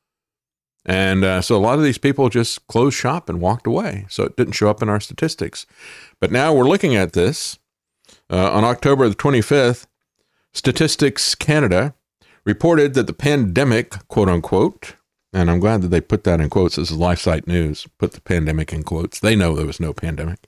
And 0.85 1.23
uh, 1.23 1.41
so 1.41 1.55
a 1.55 1.59
lot 1.59 1.77
of 1.77 1.83
these 1.83 1.97
people 1.97 2.29
just 2.29 2.65
closed 2.67 2.95
shop 2.95 3.27
and 3.27 3.41
walked 3.41 3.67
away. 3.67 4.05
So 4.09 4.23
it 4.23 4.37
didn't 4.37 4.53
show 4.53 4.69
up 4.69 4.81
in 4.81 4.89
our 4.89 4.99
statistics. 4.99 5.65
But 6.21 6.31
now 6.31 6.53
we're 6.53 6.67
looking 6.67 6.95
at 6.95 7.13
this. 7.13 7.59
Uh, 8.31 8.51
on 8.51 8.63
October 8.63 9.09
the 9.09 9.15
25th, 9.15 9.85
Statistics 10.53 11.35
Canada 11.35 11.93
reported 12.43 12.93
that 12.95 13.07
the 13.07 13.13
pandemic, 13.13 14.07
quote 14.07 14.29
unquote, 14.29 14.95
and 15.33 15.49
I'm 15.49 15.59
glad 15.59 15.81
that 15.81 15.89
they 15.89 16.01
put 16.01 16.23
that 16.23 16.41
in 16.41 16.49
quotes. 16.49 16.75
This 16.75 16.91
is 16.91 16.97
LifeSite 16.97 17.47
News, 17.47 17.87
put 17.97 18.13
the 18.13 18.21
pandemic 18.21 18.73
in 18.73 18.83
quotes. 18.83 19.19
They 19.19 19.35
know 19.35 19.55
there 19.55 19.65
was 19.65 19.79
no 19.79 19.93
pandemic. 19.93 20.39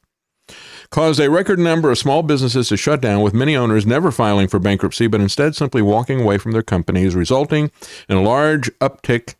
Caused 0.89 1.19
a 1.19 1.29
record 1.29 1.59
number 1.59 1.89
of 1.91 1.97
small 1.97 2.23
businesses 2.23 2.67
to 2.69 2.77
shut 2.77 2.99
down, 2.99 3.21
with 3.21 3.33
many 3.33 3.55
owners 3.55 3.85
never 3.85 4.11
filing 4.11 4.47
for 4.47 4.59
bankruptcy, 4.59 5.07
but 5.07 5.21
instead 5.21 5.55
simply 5.55 5.81
walking 5.81 6.21
away 6.21 6.37
from 6.37 6.51
their 6.51 6.63
companies, 6.63 7.15
resulting 7.15 7.71
in 8.09 8.17
a 8.17 8.21
large 8.21 8.69
uptick 8.79 9.35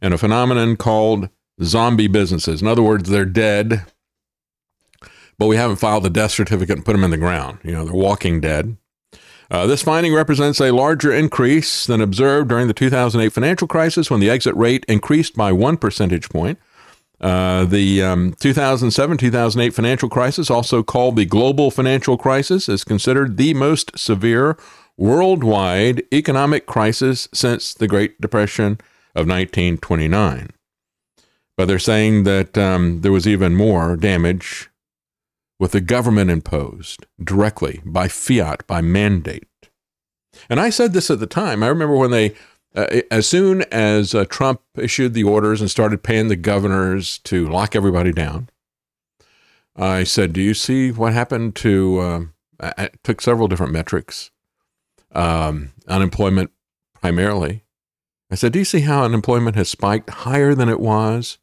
in 0.00 0.12
a 0.12 0.18
phenomenon 0.18 0.76
called 0.76 1.28
zombie 1.62 2.08
businesses. 2.08 2.60
In 2.60 2.66
other 2.66 2.82
words, 2.82 3.08
they're 3.08 3.24
dead, 3.24 3.84
but 5.38 5.46
we 5.46 5.56
haven't 5.56 5.76
filed 5.76 6.02
the 6.02 6.10
death 6.10 6.32
certificate 6.32 6.76
and 6.76 6.84
put 6.84 6.92
them 6.92 7.04
in 7.04 7.10
the 7.12 7.16
ground. 7.16 7.58
You 7.62 7.72
know, 7.72 7.84
they're 7.84 7.94
walking 7.94 8.40
dead. 8.40 8.76
Uh, 9.52 9.66
this 9.66 9.82
finding 9.82 10.14
represents 10.14 10.62
a 10.62 10.70
larger 10.70 11.12
increase 11.12 11.84
than 11.84 12.00
observed 12.00 12.48
during 12.48 12.68
the 12.68 12.72
2008 12.72 13.28
financial 13.28 13.68
crisis 13.68 14.10
when 14.10 14.18
the 14.18 14.30
exit 14.30 14.56
rate 14.56 14.82
increased 14.88 15.36
by 15.36 15.52
one 15.52 15.76
percentage 15.76 16.30
point. 16.30 16.58
Uh, 17.20 17.66
the 17.66 18.02
um, 18.02 18.34
2007 18.40 19.18
2008 19.18 19.74
financial 19.74 20.08
crisis, 20.08 20.50
also 20.50 20.82
called 20.82 21.16
the 21.16 21.26
global 21.26 21.70
financial 21.70 22.16
crisis, 22.16 22.66
is 22.66 22.82
considered 22.82 23.36
the 23.36 23.52
most 23.52 23.96
severe 23.96 24.56
worldwide 24.96 26.02
economic 26.14 26.64
crisis 26.64 27.28
since 27.34 27.74
the 27.74 27.86
Great 27.86 28.18
Depression 28.22 28.78
of 29.14 29.28
1929. 29.28 30.48
But 31.58 31.66
they're 31.66 31.78
saying 31.78 32.24
that 32.24 32.56
um, 32.56 33.02
there 33.02 33.12
was 33.12 33.28
even 33.28 33.54
more 33.54 33.96
damage 33.96 34.70
with 35.62 35.70
the 35.70 35.80
government 35.80 36.28
imposed 36.28 37.06
directly 37.22 37.80
by 37.84 38.08
fiat, 38.08 38.66
by 38.66 38.80
mandate. 38.80 39.46
And 40.50 40.58
I 40.58 40.70
said 40.70 40.92
this 40.92 41.08
at 41.08 41.20
the 41.20 41.26
time. 41.28 41.62
I 41.62 41.68
remember 41.68 41.94
when 41.94 42.10
they, 42.10 42.34
uh, 42.74 43.02
as 43.12 43.28
soon 43.28 43.62
as 43.70 44.12
uh, 44.12 44.24
Trump 44.24 44.60
issued 44.76 45.14
the 45.14 45.22
orders 45.22 45.60
and 45.60 45.70
started 45.70 46.02
paying 46.02 46.26
the 46.26 46.34
governors 46.34 47.18
to 47.18 47.48
lock 47.48 47.76
everybody 47.76 48.10
down, 48.10 48.48
I 49.76 50.02
said, 50.02 50.32
Do 50.32 50.42
you 50.42 50.52
see 50.52 50.90
what 50.90 51.12
happened 51.12 51.54
to, 51.56 52.00
um, 52.00 52.34
I 52.58 52.90
took 53.04 53.20
several 53.20 53.46
different 53.46 53.72
metrics, 53.72 54.32
um, 55.12 55.74
unemployment 55.86 56.50
primarily, 57.00 57.62
I 58.32 58.34
said, 58.34 58.52
Do 58.52 58.58
you 58.58 58.64
see 58.64 58.80
how 58.80 59.04
unemployment 59.04 59.54
has 59.54 59.68
spiked 59.68 60.10
higher 60.10 60.56
than 60.56 60.68
it 60.68 60.80
was 60.80 61.38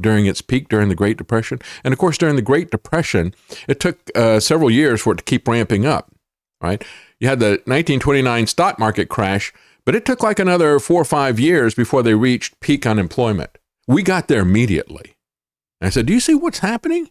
during 0.00 0.26
its 0.26 0.40
peak 0.40 0.68
during 0.68 0.88
the 0.88 0.94
Great 0.94 1.16
Depression? 1.16 1.60
And 1.82 1.92
of 1.92 1.98
course, 1.98 2.18
during 2.18 2.36
the 2.36 2.42
Great 2.42 2.70
Depression, 2.70 3.34
it 3.68 3.80
took 3.80 3.98
uh, 4.14 4.40
several 4.40 4.70
years 4.70 5.02
for 5.02 5.12
it 5.12 5.16
to 5.16 5.24
keep 5.24 5.46
ramping 5.48 5.86
up, 5.86 6.10
right? 6.60 6.84
You 7.20 7.28
had 7.28 7.40
the 7.40 7.62
1929 7.66 8.46
stock 8.46 8.78
market 8.78 9.08
crash, 9.08 9.52
but 9.84 9.94
it 9.94 10.04
took 10.04 10.22
like 10.22 10.38
another 10.38 10.78
four 10.78 11.00
or 11.00 11.06
five 11.06 11.38
years 11.38 11.74
before 11.74 12.02
they 12.02 12.14
reached 12.14 12.60
peak 12.60 12.86
unemployment. 12.86 13.58
We 13.86 14.02
got 14.02 14.28
there 14.28 14.40
immediately. 14.40 15.16
I 15.80 15.90
said, 15.90 16.06
Do 16.06 16.12
you 16.12 16.20
see 16.20 16.34
what's 16.34 16.60
happening? 16.60 17.10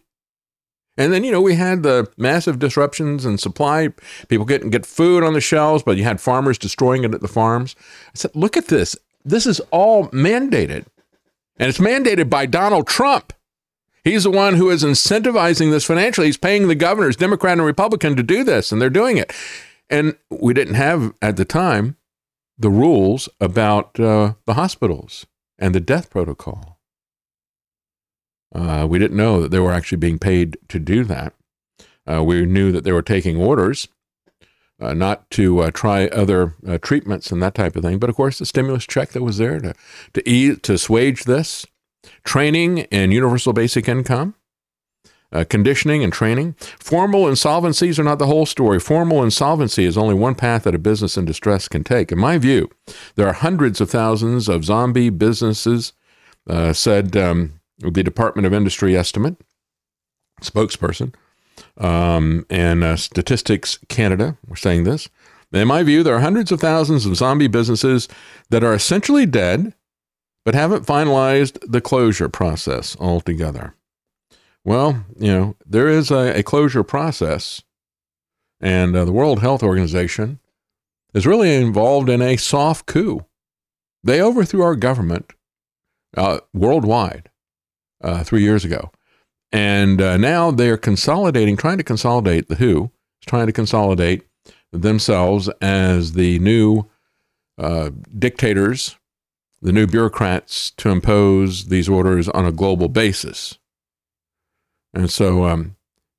And 0.96 1.12
then, 1.12 1.24
you 1.24 1.32
know, 1.32 1.40
we 1.40 1.56
had 1.56 1.82
the 1.82 2.08
massive 2.16 2.58
disruptions 2.58 3.24
in 3.24 3.38
supply. 3.38 3.88
People 4.28 4.46
couldn't 4.46 4.70
get 4.70 4.86
food 4.86 5.24
on 5.24 5.32
the 5.32 5.40
shelves, 5.40 5.82
but 5.82 5.96
you 5.96 6.04
had 6.04 6.20
farmers 6.20 6.56
destroying 6.56 7.02
it 7.02 7.14
at 7.14 7.20
the 7.20 7.28
farms. 7.28 7.74
I 8.08 8.12
said, 8.14 8.30
look 8.34 8.56
at 8.56 8.68
this. 8.68 8.96
This 9.24 9.46
is 9.46 9.60
all 9.70 10.08
mandated. 10.08 10.86
And 11.56 11.68
it's 11.68 11.78
mandated 11.78 12.28
by 12.28 12.46
Donald 12.46 12.86
Trump. 12.86 13.32
He's 14.02 14.24
the 14.24 14.30
one 14.30 14.54
who 14.54 14.70
is 14.70 14.84
incentivizing 14.84 15.70
this 15.70 15.84
financially. 15.84 16.26
He's 16.26 16.36
paying 16.36 16.68
the 16.68 16.74
governors, 16.74 17.16
Democrat 17.16 17.54
and 17.54 17.64
Republican, 17.64 18.16
to 18.16 18.22
do 18.22 18.44
this, 18.44 18.70
and 18.70 18.80
they're 18.80 18.90
doing 18.90 19.16
it. 19.16 19.32
And 19.88 20.16
we 20.30 20.52
didn't 20.52 20.74
have 20.74 21.14
at 21.22 21.36
the 21.36 21.44
time 21.44 21.96
the 22.58 22.70
rules 22.70 23.28
about 23.40 23.98
uh, 23.98 24.34
the 24.44 24.54
hospitals 24.54 25.26
and 25.58 25.74
the 25.74 25.80
death 25.80 26.10
protocol. 26.10 26.78
Uh, 28.54 28.86
we 28.88 28.98
didn't 28.98 29.16
know 29.16 29.40
that 29.40 29.50
they 29.50 29.58
were 29.58 29.72
actually 29.72 29.98
being 29.98 30.18
paid 30.18 30.56
to 30.68 30.78
do 30.78 31.04
that. 31.04 31.32
Uh, 32.06 32.22
we 32.22 32.44
knew 32.44 32.70
that 32.72 32.84
they 32.84 32.92
were 32.92 33.02
taking 33.02 33.36
orders, 33.36 33.88
uh, 34.84 34.94
not 34.94 35.28
to 35.30 35.60
uh, 35.60 35.70
try 35.70 36.06
other 36.08 36.54
uh, 36.66 36.78
treatments 36.78 37.32
and 37.32 37.42
that 37.42 37.54
type 37.54 37.76
of 37.76 37.82
thing. 37.82 37.98
But 37.98 38.10
of 38.10 38.16
course, 38.16 38.38
the 38.38 38.46
stimulus 38.46 38.86
check 38.86 39.10
that 39.10 39.22
was 39.22 39.38
there 39.38 39.58
to 39.60 39.74
to 40.12 40.28
ease, 40.28 40.58
to 40.62 40.74
assuage 40.74 41.24
this, 41.24 41.66
training 42.24 42.80
and 42.92 43.12
universal 43.12 43.52
basic 43.52 43.88
income. 43.88 44.34
Uh, 45.32 45.42
conditioning 45.42 46.04
and 46.04 46.12
training. 46.12 46.54
Formal 46.78 47.24
insolvencies 47.24 47.98
are 47.98 48.04
not 48.04 48.20
the 48.20 48.26
whole 48.26 48.46
story. 48.46 48.78
Formal 48.78 49.24
insolvency 49.24 49.84
is 49.84 49.98
only 49.98 50.14
one 50.14 50.36
path 50.36 50.62
that 50.62 50.76
a 50.76 50.78
business 50.78 51.16
in 51.16 51.24
distress 51.24 51.66
can 51.66 51.82
take. 51.82 52.12
In 52.12 52.20
my 52.20 52.38
view, 52.38 52.70
there 53.16 53.26
are 53.26 53.32
hundreds 53.32 53.80
of 53.80 53.90
thousands 53.90 54.48
of 54.48 54.64
zombie 54.64 55.10
businesses, 55.10 55.92
said 56.72 57.16
um, 57.16 57.58
the 57.80 58.04
Department 58.04 58.46
of 58.46 58.52
Industry 58.52 58.96
estimate, 58.96 59.36
spokesperson, 60.40 61.12
um, 61.78 62.46
and 62.50 62.84
uh, 62.84 62.96
Statistics 62.96 63.78
Canada 63.88 64.36
were 64.46 64.56
saying 64.56 64.84
this. 64.84 65.08
In 65.52 65.68
my 65.68 65.82
view, 65.82 66.02
there 66.02 66.16
are 66.16 66.20
hundreds 66.20 66.50
of 66.50 66.60
thousands 66.60 67.06
of 67.06 67.16
zombie 67.16 67.46
businesses 67.46 68.08
that 68.50 68.64
are 68.64 68.74
essentially 68.74 69.24
dead, 69.24 69.74
but 70.44 70.54
haven't 70.54 70.86
finalized 70.86 71.58
the 71.70 71.80
closure 71.80 72.28
process 72.28 72.96
altogether. 72.98 73.74
Well, 74.64 75.04
you 75.18 75.32
know, 75.32 75.56
there 75.64 75.88
is 75.88 76.10
a, 76.10 76.38
a 76.38 76.42
closure 76.42 76.82
process, 76.82 77.62
and 78.60 78.96
uh, 78.96 79.04
the 79.04 79.12
World 79.12 79.40
Health 79.40 79.62
Organization 79.62 80.40
is 81.12 81.26
really 81.26 81.54
involved 81.54 82.08
in 82.08 82.20
a 82.20 82.36
soft 82.36 82.86
coup. 82.86 83.24
They 84.02 84.20
overthrew 84.20 84.62
our 84.62 84.74
government 84.74 85.32
uh, 86.16 86.40
worldwide 86.52 87.30
uh, 88.02 88.24
three 88.24 88.42
years 88.42 88.64
ago. 88.64 88.90
And 89.54 90.02
uh, 90.02 90.16
now 90.16 90.50
they're 90.50 90.76
consolidating, 90.76 91.56
trying 91.56 91.78
to 91.78 91.84
consolidate 91.84 92.48
the 92.48 92.56
WHO, 92.56 92.90
trying 93.24 93.46
to 93.46 93.52
consolidate 93.52 94.24
themselves 94.72 95.48
as 95.60 96.14
the 96.14 96.40
new 96.40 96.86
uh, 97.56 97.90
dictators, 98.18 98.96
the 99.62 99.70
new 99.70 99.86
bureaucrats 99.86 100.72
to 100.72 100.90
impose 100.90 101.66
these 101.66 101.88
orders 101.88 102.28
on 102.30 102.44
a 102.44 102.50
global 102.50 102.88
basis. 102.88 103.56
And 104.92 105.08
so 105.08 105.44
um, 105.44 105.76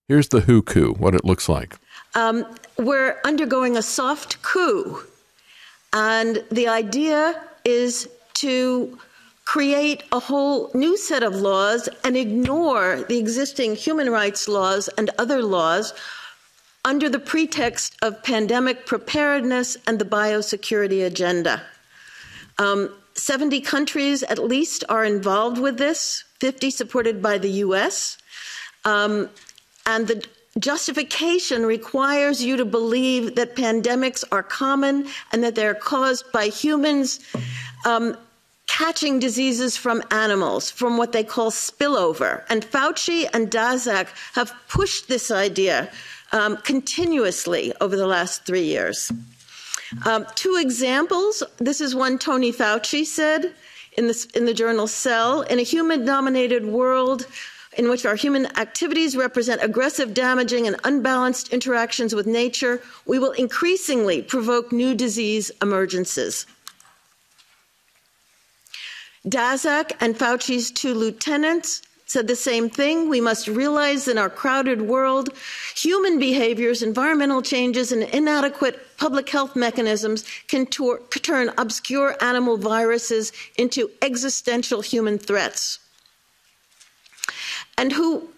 here's 0.08 0.30
the 0.30 0.40
WHO 0.40 0.62
coup, 0.62 0.94
what 0.98 1.14
it 1.14 1.26
looks 1.26 1.50
like. 1.50 1.76
Um, 2.16 2.46
we're 2.80 3.20
undergoing 3.26 3.76
a 3.76 3.82
soft 3.82 4.42
coup. 4.44 5.04
And 5.92 6.42
the 6.52 6.70
idea 6.70 7.44
is 7.66 8.08
to 8.36 8.98
create 9.46 10.04
a 10.12 10.20
whole 10.20 10.72
new 10.74 10.98
set 10.98 11.24
of 11.24 11.36
laws 11.36 11.88
and 12.04 12.18
ignore 12.18 13.04
the 13.08 13.18
existing 13.18 13.76
human 13.76 14.10
rights 14.10 14.48
laws 14.48 14.88
and 14.98 15.10
other 15.18 15.42
laws 15.42 15.94
under 16.84 17.10
the 17.10 17.20
pretext 17.20 17.96
of 18.02 18.22
pandemic 18.24 18.86
preparedness 18.86 19.78
and 19.88 19.98
the 19.98 20.06
biosecurity 20.06 21.06
agenda. 21.06 21.62
Um, 22.58 22.90
70 23.16 23.62
countries 23.62 24.24
at 24.24 24.40
least 24.40 24.84
are 24.90 25.06
involved 25.06 25.58
with 25.58 25.78
this, 25.78 26.24
50 26.40 26.70
supported 26.70 27.22
by 27.22 27.38
the 27.38 27.50
US. 27.66 28.18
Um, 28.84 29.30
and 29.86 30.08
the 30.08 30.26
justification 30.60 31.66
requires 31.66 32.44
you 32.44 32.58
to 32.58 32.66
believe 32.66 33.36
that 33.36 33.56
pandemics 33.56 34.24
are 34.32 34.44
common 34.44 35.08
and 35.32 35.44
that 35.44 35.56
they're 35.56 35.76
caused 35.76 36.32
by 36.32 36.48
humans 36.48 37.20
um, 37.86 38.18
catching 38.68 39.20
diseases 39.20 39.78
from 39.78 40.04
animals, 40.12 40.72
from 40.72 40.98
what 40.98 41.12
they 41.12 41.24
call 41.24 41.52
spillover. 41.52 42.44
And 42.50 42.64
Fauci 42.66 43.28
and 43.34 43.50
Daszak 43.50 44.08
have 44.34 44.54
pushed 44.68 45.08
this 45.08 45.32
idea 45.32 45.92
um, 46.32 46.58
continuously 46.58 47.74
over 47.80 47.96
the 47.96 48.08
last 48.08 48.46
three 48.46 48.64
years. 48.66 49.12
Um, 50.06 50.26
two 50.36 50.58
examples. 50.60 51.44
This 51.58 51.80
is 51.80 51.96
one 51.96 52.18
Tony 52.18 52.52
Fauci 52.52 53.06
said 53.06 53.54
in, 53.98 54.12
in 54.34 54.46
the 54.46 54.54
journal 54.54 54.88
Cell. 54.88 55.42
In 55.44 55.60
a 55.60 55.64
human 55.64 56.06
dominated 56.06 56.66
world, 56.66 57.28
in 57.78 57.90
which 57.90 58.06
our 58.06 58.16
human 58.16 58.46
activities 58.58 59.16
represent 59.16 59.64
aggressive, 59.64 60.14
damaging, 60.14 60.66
and 60.68 60.78
unbalanced 60.84 61.50
interactions 61.50 62.16
with 62.16 62.26
nature, 62.26 62.82
we 63.06 63.20
will 63.20 63.32
increasingly 63.32 64.22
provoke 64.22 64.72
new 64.72 64.96
disease 64.96 65.52
emergences. 65.60 66.46
Daszak 69.28 69.94
and 70.00 70.16
Fauci's 70.16 70.70
two 70.72 70.94
lieutenants 70.94 71.82
said 72.06 72.28
the 72.28 72.36
same 72.36 72.70
thing. 72.70 73.10
We 73.10 73.20
must 73.20 73.48
realize 73.48 74.08
in 74.08 74.20
our 74.20 74.30
crowded 74.30 74.84
world, 74.84 75.30
human 75.76 76.20
behaviors, 76.20 76.84
environmental 76.84 77.42
changes, 77.42 77.92
and 77.92 78.04
inadequate 78.04 78.80
public 78.98 79.28
health 79.28 79.56
mechanisms 79.56 80.24
can 80.48 80.68
turn 80.68 81.52
obscure 81.58 82.16
animal 82.22 82.58
viruses 82.58 83.32
into 83.58 83.90
existential 84.04 84.82
human 84.82 85.18
threats. 85.18 85.80
And 87.78 87.92
who 87.92 88.30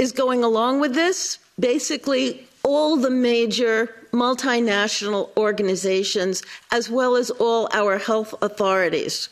is 0.00 0.10
going 0.10 0.42
along 0.42 0.80
with 0.80 0.94
this? 0.94 1.38
Basically, 1.58 2.46
all 2.64 2.96
the 2.96 3.10
major 3.10 3.94
multinational 4.12 5.30
organizations, 5.36 6.42
as 6.72 6.90
well 6.90 7.16
as 7.16 7.30
all 7.30 7.68
our 7.72 7.98
health 7.98 8.34
authorities. 8.42 9.28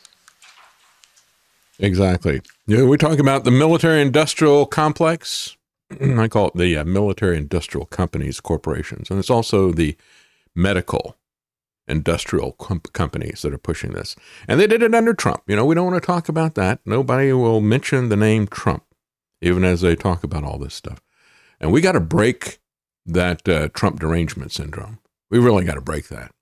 Exactly. 1.79 2.41
Know, 2.67 2.87
we're 2.87 2.97
talking 2.97 3.21
about 3.21 3.45
the 3.45 3.51
military 3.51 4.01
industrial 4.01 4.67
complex. 4.67 5.57
I 6.01 6.29
call 6.29 6.49
it 6.49 6.57
the 6.57 6.79
uh, 6.79 6.85
military 6.85 7.37
industrial 7.37 7.87
companies 7.87 8.41
corporations. 8.41 9.11
And 9.11 9.19
it's 9.19 9.31
also 9.31 9.73
the 9.73 9.97
medical 10.55 11.17
industrial 11.89 12.53
com- 12.53 12.81
companies 12.93 13.43
that 13.43 13.53
are 13.53 13.59
pushing 13.59 13.93
this. 13.93 14.17
And 14.49 14.59
they 14.59 14.67
did 14.67 14.83
it 14.83 14.95
under 14.95 15.15
Trump. 15.15 15.43
You 15.47 15.57
know, 15.57 15.65
we 15.65 15.75
don't 15.75 15.87
want 15.87 16.03
to 16.03 16.07
talk 16.07 16.29
about 16.29 16.55
that. 16.55 16.81
Nobody 16.85 17.33
will 17.33 17.61
mention 17.61 18.09
the 18.09 18.17
name 18.17 18.47
Trump, 18.47 18.85
even 19.41 19.65
as 19.65 19.83
they 19.83 19.95
talk 19.95 20.25
about 20.25 20.45
all 20.45 20.59
this 20.59 20.75
stuff. 20.75 21.01
And 21.61 21.73
we 21.73 21.81
got 21.81 21.93
to 21.93 22.01
break 22.01 22.59
that 23.07 23.49
uh, 23.49 23.69
Trump 23.69 24.01
derangement 24.01 24.53
syndrome. 24.53 24.99
We 25.31 25.39
really 25.39 25.65
got 25.65 25.75
to 25.75 25.81
break 25.81 26.09
that. 26.09 26.33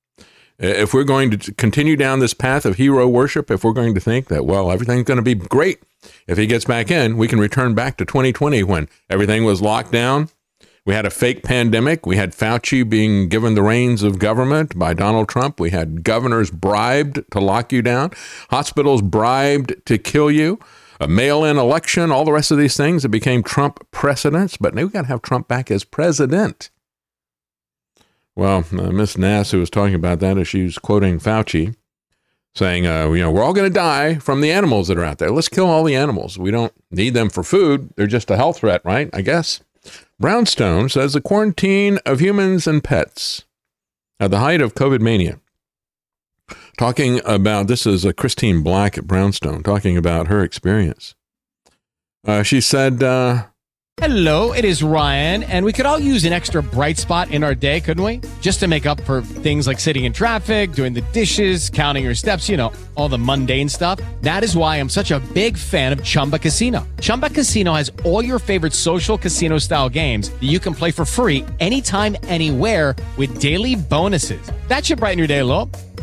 If 0.58 0.94
we're 0.94 1.04
going 1.04 1.30
to 1.30 1.52
continue 1.54 1.96
down 1.96 2.20
this 2.20 2.34
path 2.34 2.64
of 2.64 2.76
hero 2.76 3.08
worship, 3.08 3.50
if 3.50 3.64
we're 3.64 3.72
going 3.72 3.94
to 3.94 4.00
think 4.00 4.28
that, 4.28 4.46
well, 4.46 4.70
everything's 4.70 5.04
going 5.04 5.16
to 5.16 5.22
be 5.22 5.34
great 5.34 5.80
if 6.26 6.38
he 6.38 6.46
gets 6.46 6.64
back 6.64 6.90
in, 6.90 7.16
we 7.16 7.28
can 7.28 7.38
return 7.38 7.74
back 7.74 7.96
to 7.98 8.04
2020 8.04 8.62
when 8.62 8.88
everything 9.10 9.44
was 9.44 9.62
locked 9.62 9.92
down. 9.92 10.28
We 10.86 10.94
had 10.94 11.06
a 11.06 11.10
fake 11.10 11.42
pandemic. 11.42 12.04
We 12.04 12.16
had 12.16 12.32
Fauci 12.32 12.88
being 12.88 13.28
given 13.28 13.54
the 13.54 13.62
reins 13.62 14.02
of 14.02 14.18
government 14.18 14.78
by 14.78 14.92
Donald 14.92 15.28
Trump. 15.28 15.58
We 15.58 15.70
had 15.70 16.04
governors 16.04 16.50
bribed 16.50 17.20
to 17.30 17.40
lock 17.40 17.72
you 17.72 17.80
down, 17.80 18.10
hospitals 18.50 19.00
bribed 19.00 19.74
to 19.86 19.96
kill 19.96 20.30
you, 20.30 20.58
a 21.04 21.08
mail 21.08 21.44
in 21.44 21.58
election, 21.58 22.10
all 22.10 22.24
the 22.24 22.32
rest 22.32 22.50
of 22.50 22.56
these 22.56 22.76
things 22.76 23.02
that 23.02 23.10
became 23.10 23.42
Trump 23.42 23.86
precedents. 23.90 24.56
But 24.56 24.74
now 24.74 24.84
we 24.84 24.88
got 24.88 25.02
to 25.02 25.08
have 25.08 25.20
Trump 25.20 25.48
back 25.48 25.70
as 25.70 25.84
president. 25.84 26.70
Well, 28.34 28.64
uh, 28.72 28.90
Miss 28.90 29.18
Nass, 29.18 29.50
who 29.50 29.60
was 29.60 29.70
talking 29.70 29.94
about 29.94 30.20
that, 30.20 30.38
as 30.38 30.48
she 30.48 30.64
was 30.64 30.78
quoting 30.78 31.20
Fauci, 31.20 31.76
saying, 32.54 32.86
uh, 32.86 33.10
you 33.10 33.20
know, 33.20 33.30
we're 33.30 33.44
all 33.44 33.52
going 33.52 33.70
to 33.70 33.74
die 33.74 34.14
from 34.14 34.40
the 34.40 34.50
animals 34.50 34.88
that 34.88 34.98
are 34.98 35.04
out 35.04 35.18
there. 35.18 35.30
Let's 35.30 35.48
kill 35.48 35.66
all 35.66 35.84
the 35.84 35.94
animals. 35.94 36.38
We 36.38 36.50
don't 36.50 36.72
need 36.90 37.10
them 37.10 37.28
for 37.28 37.44
food. 37.44 37.90
They're 37.96 38.06
just 38.06 38.30
a 38.30 38.36
health 38.36 38.58
threat, 38.58 38.80
right? 38.84 39.10
I 39.12 39.20
guess. 39.20 39.60
Brownstone 40.18 40.88
says 40.88 41.12
the 41.12 41.20
quarantine 41.20 41.98
of 42.06 42.20
humans 42.20 42.66
and 42.66 42.82
pets 42.82 43.44
at 44.18 44.30
the 44.30 44.38
height 44.38 44.62
of 44.62 44.74
COVID 44.74 45.00
mania. 45.00 45.38
Talking 46.76 47.20
about 47.24 47.68
this 47.68 47.86
is 47.86 48.04
a 48.04 48.12
Christine 48.12 48.62
Black 48.62 48.98
at 48.98 49.06
Brownstone 49.06 49.62
talking 49.62 49.96
about 49.96 50.26
her 50.26 50.42
experience. 50.42 51.14
Uh, 52.26 52.42
she 52.42 52.60
said, 52.60 53.02
uh, 53.02 53.44
Hello, 53.98 54.52
it 54.52 54.64
is 54.64 54.82
Ryan, 54.82 55.44
and 55.44 55.64
we 55.64 55.72
could 55.72 55.86
all 55.86 56.00
use 56.00 56.24
an 56.24 56.32
extra 56.32 56.60
bright 56.60 56.98
spot 56.98 57.30
in 57.30 57.44
our 57.44 57.54
day, 57.54 57.80
couldn't 57.80 58.02
we? 58.02 58.20
Just 58.40 58.58
to 58.58 58.66
make 58.66 58.86
up 58.86 59.00
for 59.02 59.22
things 59.22 59.68
like 59.68 59.78
sitting 59.78 60.02
in 60.02 60.12
traffic, 60.12 60.72
doing 60.72 60.92
the 60.92 61.00
dishes, 61.12 61.70
counting 61.70 62.02
your 62.02 62.16
steps, 62.16 62.48
you 62.48 62.56
know, 62.56 62.72
all 62.96 63.08
the 63.08 63.18
mundane 63.18 63.68
stuff. 63.68 64.00
That 64.22 64.42
is 64.42 64.56
why 64.56 64.80
I'm 64.80 64.88
such 64.88 65.12
a 65.12 65.20
big 65.32 65.56
fan 65.56 65.92
of 65.92 66.02
Chumba 66.02 66.40
Casino. 66.40 66.88
Chumba 67.00 67.30
Casino 67.30 67.72
has 67.72 67.92
all 68.04 68.24
your 68.24 68.40
favorite 68.40 68.72
social 68.72 69.16
casino 69.16 69.58
style 69.58 69.88
games 69.88 70.28
that 70.28 70.42
you 70.42 70.58
can 70.58 70.74
play 70.74 70.90
for 70.90 71.04
free 71.04 71.44
anytime, 71.60 72.16
anywhere 72.24 72.96
with 73.16 73.40
daily 73.40 73.76
bonuses. 73.76 74.50
That 74.66 74.84
should 74.84 74.98
brighten 74.98 75.18
your 75.18 75.28
day 75.28 75.38
a 75.38 75.44
little. 75.44 75.70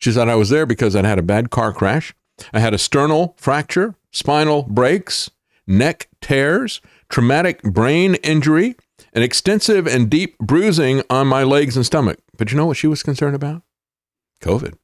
She 0.00 0.12
said, 0.12 0.28
I 0.28 0.34
was 0.34 0.48
there 0.48 0.66
because 0.66 0.96
I'd 0.96 1.04
had 1.04 1.18
a 1.18 1.22
bad 1.22 1.50
car 1.50 1.72
crash. 1.72 2.14
I 2.54 2.60
had 2.60 2.72
a 2.72 2.78
sternal 2.78 3.34
fracture, 3.38 3.94
spinal 4.10 4.62
breaks, 4.62 5.30
neck 5.66 6.08
tears, 6.22 6.80
traumatic 7.10 7.62
brain 7.62 8.14
injury, 8.16 8.76
and 9.12 9.22
extensive 9.22 9.86
and 9.86 10.08
deep 10.08 10.38
bruising 10.38 11.02
on 11.10 11.26
my 11.26 11.42
legs 11.42 11.76
and 11.76 11.84
stomach. 11.84 12.18
But 12.38 12.50
you 12.50 12.56
know 12.56 12.64
what 12.64 12.78
she 12.78 12.86
was 12.86 13.02
concerned 13.02 13.36
about? 13.36 13.62
COVID. 14.42 14.78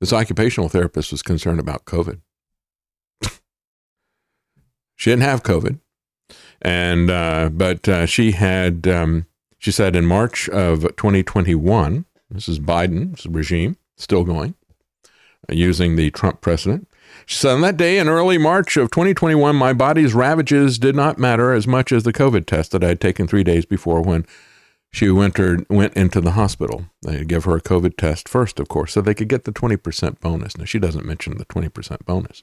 This 0.00 0.14
occupational 0.14 0.70
therapist 0.70 1.12
was 1.12 1.22
concerned 1.22 1.60
about 1.60 1.84
COVID. 1.84 2.22
she 4.96 5.10
didn't 5.10 5.22
have 5.24 5.42
COVID. 5.42 5.78
And 6.62 7.10
uh, 7.10 7.50
but 7.52 7.86
uh, 7.86 8.06
she 8.06 8.32
had 8.32 8.88
um, 8.88 9.26
she 9.58 9.70
said 9.72 9.94
in 9.94 10.06
March 10.06 10.48
of 10.48 10.82
2021, 10.96 12.06
this 12.30 12.48
is 12.48 12.58
Biden's 12.58 13.26
regime 13.26 13.76
still 13.96 14.24
going 14.24 14.54
uh, 15.48 15.54
using 15.54 15.96
the 15.96 16.10
Trump 16.10 16.40
precedent. 16.40 16.88
She 17.26 17.36
said 17.36 17.52
on 17.52 17.60
that 17.60 17.76
day 17.76 17.98
in 17.98 18.08
early 18.08 18.38
March 18.38 18.76
of 18.76 18.90
2021, 18.90 19.54
my 19.54 19.72
body's 19.72 20.14
ravages 20.14 20.78
did 20.78 20.96
not 20.96 21.18
matter 21.18 21.52
as 21.52 21.66
much 21.66 21.92
as 21.92 22.02
the 22.04 22.12
COVID 22.12 22.46
test 22.46 22.72
that 22.72 22.82
I 22.82 22.88
had 22.88 23.00
taken 23.00 23.26
three 23.26 23.44
days 23.44 23.64
before 23.64 24.02
when 24.02 24.26
she 24.92 25.08
entered, 25.08 25.66
went 25.70 25.94
into 25.94 26.20
the 26.20 26.32
hospital. 26.32 26.86
They 27.02 27.24
give 27.24 27.44
her 27.44 27.56
a 27.56 27.62
COVID 27.62 27.96
test 27.96 28.28
first, 28.28 28.60
of 28.60 28.68
course, 28.68 28.92
so 28.92 29.00
they 29.00 29.14
could 29.14 29.28
get 29.28 29.44
the 29.44 29.52
20% 29.52 30.20
bonus. 30.20 30.56
Now, 30.56 30.64
she 30.64 30.78
doesn't 30.78 31.06
mention 31.06 31.38
the 31.38 31.46
20% 31.46 32.04
bonus. 32.04 32.42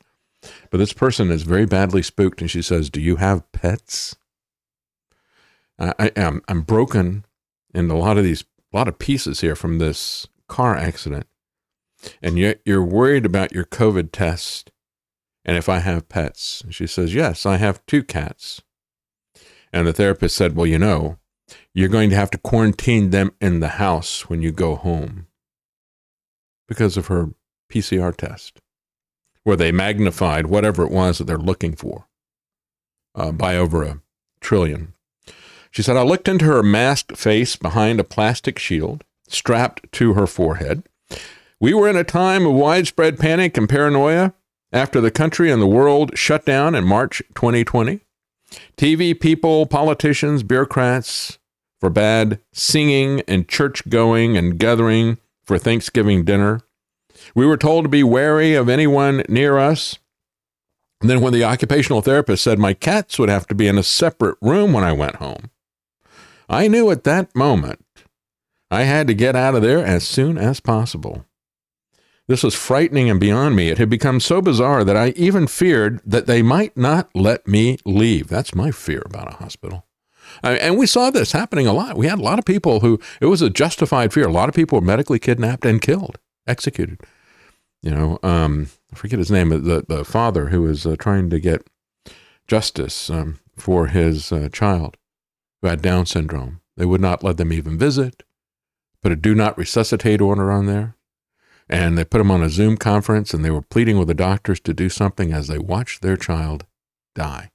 But 0.71 0.77
this 0.77 0.93
person 0.93 1.29
is 1.29 1.43
very 1.43 1.65
badly 1.65 2.01
spooked, 2.01 2.41
and 2.41 2.49
she 2.49 2.61
says, 2.61 2.89
Do 2.89 3.01
you 3.01 3.17
have 3.17 3.49
pets? 3.51 4.15
I, 5.77 5.93
I 5.99 6.11
am. 6.15 6.41
I'm 6.47 6.61
broken 6.61 7.25
in 7.73 7.89
a 7.91 7.97
lot 7.97 8.17
of 8.17 8.23
these, 8.23 8.43
a 8.73 8.77
lot 8.77 8.87
of 8.87 8.97
pieces 8.97 9.41
here 9.41 9.55
from 9.55 9.77
this 9.77 10.27
car 10.47 10.75
accident. 10.75 11.27
And 12.21 12.37
yet 12.37 12.61
you're 12.65 12.83
worried 12.83 13.25
about 13.25 13.51
your 13.51 13.65
COVID 13.65 14.09
test 14.11 14.71
and 15.45 15.57
if 15.57 15.67
I 15.67 15.79
have 15.79 16.09
pets. 16.09 16.61
And 16.61 16.73
she 16.73 16.87
says, 16.87 17.13
Yes, 17.13 17.45
I 17.45 17.57
have 17.57 17.85
two 17.85 18.03
cats. 18.03 18.61
And 19.71 19.87
the 19.87 19.93
therapist 19.93 20.35
said, 20.35 20.55
Well, 20.55 20.67
you 20.67 20.79
know, 20.79 21.17
you're 21.73 21.89
going 21.89 22.09
to 22.09 22.15
have 22.15 22.31
to 22.31 22.37
quarantine 22.37 23.09
them 23.09 23.31
in 23.41 23.59
the 23.59 23.69
house 23.69 24.29
when 24.29 24.41
you 24.41 24.51
go 24.51 24.75
home 24.75 25.27
because 26.67 26.97
of 26.97 27.07
her 27.07 27.29
PCR 27.71 28.15
test, 28.15 28.61
where 29.43 29.55
they 29.55 29.71
magnified 29.71 30.47
whatever 30.47 30.83
it 30.83 30.91
was 30.91 31.17
that 31.17 31.25
they're 31.25 31.37
looking 31.37 31.75
for 31.75 32.07
uh, 33.15 33.31
by 33.31 33.57
over 33.57 33.83
a 33.83 34.01
trillion. 34.39 34.93
She 35.71 35.81
said, 35.81 35.97
I 35.97 36.01
looked 36.01 36.27
into 36.27 36.45
her 36.45 36.63
masked 36.63 37.17
face 37.17 37.55
behind 37.55 37.99
a 37.99 38.03
plastic 38.03 38.57
shield 38.57 39.03
strapped 39.27 39.91
to 39.93 40.13
her 40.13 40.27
forehead. 40.27 40.83
We 41.61 41.73
were 41.73 41.89
in 41.89 41.97
a 41.97 42.05
time 42.05 42.45
of 42.45 42.53
widespread 42.53 43.19
panic 43.19 43.57
and 43.57 43.67
paranoia 43.67 44.33
after 44.71 45.01
the 45.01 45.11
country 45.11 45.51
and 45.51 45.61
the 45.61 45.67
world 45.67 46.17
shut 46.17 46.45
down 46.45 46.73
in 46.73 46.85
March 46.85 47.21
2020. 47.35 47.99
TV 48.77 49.19
people, 49.19 49.65
politicians, 49.65 50.41
bureaucrats 50.41 51.37
forbade 51.81 52.39
singing 52.53 53.21
and 53.27 53.49
church 53.49 53.87
going 53.89 54.37
and 54.37 54.57
gathering 54.57 55.17
for 55.43 55.57
Thanksgiving 55.57 56.23
dinner. 56.23 56.61
We 57.35 57.45
were 57.45 57.57
told 57.57 57.83
to 57.83 57.89
be 57.89 58.03
wary 58.03 58.53
of 58.53 58.69
anyone 58.69 59.23
near 59.27 59.57
us. 59.57 59.99
And 61.01 61.09
then, 61.09 61.21
when 61.21 61.33
the 61.33 61.43
occupational 61.43 62.01
therapist 62.01 62.43
said 62.43 62.59
my 62.59 62.73
cats 62.73 63.19
would 63.19 63.29
have 63.29 63.47
to 63.47 63.55
be 63.55 63.67
in 63.67 63.77
a 63.77 63.83
separate 63.83 64.37
room 64.41 64.73
when 64.73 64.83
I 64.83 64.91
went 64.91 65.17
home, 65.17 65.49
I 66.49 66.67
knew 66.67 66.89
at 66.89 67.05
that 67.05 67.35
moment 67.35 67.85
I 68.71 68.83
had 68.83 69.07
to 69.07 69.13
get 69.13 69.35
out 69.35 69.55
of 69.55 69.61
there 69.61 69.83
as 69.83 70.05
soon 70.05 70.37
as 70.37 70.59
possible. 70.59 71.25
This 72.29 72.43
was 72.43 72.53
frightening 72.53 73.09
and 73.09 73.19
beyond 73.19 73.55
me. 73.55 73.69
It 73.69 73.79
had 73.79 73.89
become 73.89 74.19
so 74.19 74.39
bizarre 74.39 74.83
that 74.83 74.95
I 74.95 75.09
even 75.15 75.47
feared 75.47 75.99
that 76.05 76.27
they 76.27 76.43
might 76.43 76.77
not 76.77 77.09
let 77.15 77.47
me 77.47 77.79
leave. 77.85 78.27
That's 78.27 78.53
my 78.53 78.69
fear 78.69 79.01
about 79.03 79.33
a 79.33 79.37
hospital. 79.37 79.87
And 80.43 80.77
we 80.77 80.85
saw 80.85 81.09
this 81.09 81.31
happening 81.31 81.65
a 81.65 81.73
lot. 81.73 81.97
We 81.97 82.05
had 82.05 82.19
a 82.19 82.23
lot 82.23 82.37
of 82.37 82.45
people 82.45 82.81
who, 82.81 82.99
it 83.19 83.25
was 83.25 83.41
a 83.41 83.49
justified 83.49 84.13
fear. 84.13 84.27
A 84.27 84.31
lot 84.31 84.47
of 84.47 84.53
people 84.53 84.79
were 84.79 84.85
medically 84.85 85.17
kidnapped 85.17 85.65
and 85.65 85.81
killed, 85.81 86.19
executed. 86.45 87.01
You 87.81 87.89
know, 87.89 88.19
um, 88.21 88.67
I 88.93 88.95
forget 88.95 89.17
his 89.17 89.31
name, 89.31 89.49
the, 89.49 89.83
the 89.87 90.05
father 90.05 90.49
who 90.49 90.61
was 90.61 90.85
uh, 90.85 90.97
trying 90.99 91.31
to 91.31 91.39
get 91.39 91.67
justice 92.47 93.09
um, 93.09 93.39
for 93.57 93.87
his 93.87 94.31
uh, 94.31 94.49
child 94.53 94.97
who 95.63 95.67
had 95.67 95.81
Down 95.81 96.05
syndrome. 96.05 96.61
They 96.77 96.85
would 96.85 97.01
not 97.01 97.23
let 97.23 97.37
them 97.37 97.51
even 97.51 97.75
visit, 97.75 98.21
put 99.01 99.11
a 99.11 99.15
do 99.15 99.33
not 99.33 99.57
resuscitate 99.57 100.21
order 100.21 100.51
on 100.51 100.67
there. 100.67 100.95
And 101.69 101.97
they 101.97 102.03
put 102.03 102.21
him 102.21 102.31
on 102.31 102.41
a 102.41 102.49
Zoom 102.49 102.77
conference 102.77 103.33
and 103.33 103.45
they 103.45 103.51
were 103.51 103.61
pleading 103.61 103.99
with 103.99 104.07
the 104.07 104.15
doctors 104.15 104.59
to 104.61 104.73
do 104.73 104.89
something 104.89 105.31
as 105.31 105.47
they 105.47 105.59
watched 105.59 106.01
their 106.01 106.17
child 106.17 106.65
die, 107.13 107.51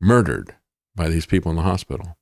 murdered 0.00 0.56
by 0.96 1.08
these 1.08 1.26
people 1.26 1.50
in 1.50 1.56
the 1.56 1.62
hospital. 1.62 2.16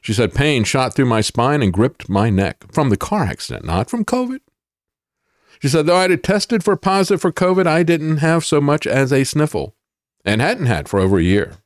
She 0.00 0.12
said, 0.12 0.34
Pain 0.34 0.64
shot 0.64 0.94
through 0.94 1.06
my 1.06 1.20
spine 1.20 1.62
and 1.62 1.72
gripped 1.72 2.08
my 2.08 2.30
neck 2.30 2.64
from 2.72 2.88
the 2.88 2.96
car 2.96 3.24
accident, 3.24 3.64
not 3.64 3.90
from 3.90 4.04
COVID. 4.04 4.40
She 5.60 5.68
said, 5.68 5.86
though 5.86 5.96
I'd 5.96 6.24
tested 6.24 6.64
for 6.64 6.74
positive 6.76 7.20
for 7.20 7.32
COVID, 7.32 7.66
I 7.66 7.82
didn't 7.82 8.16
have 8.18 8.44
so 8.44 8.60
much 8.60 8.86
as 8.86 9.12
a 9.12 9.24
sniffle 9.24 9.76
and 10.24 10.40
hadn't 10.40 10.66
had 10.66 10.88
for 10.88 10.98
over 10.98 11.18
a 11.18 11.22
year. 11.22 11.58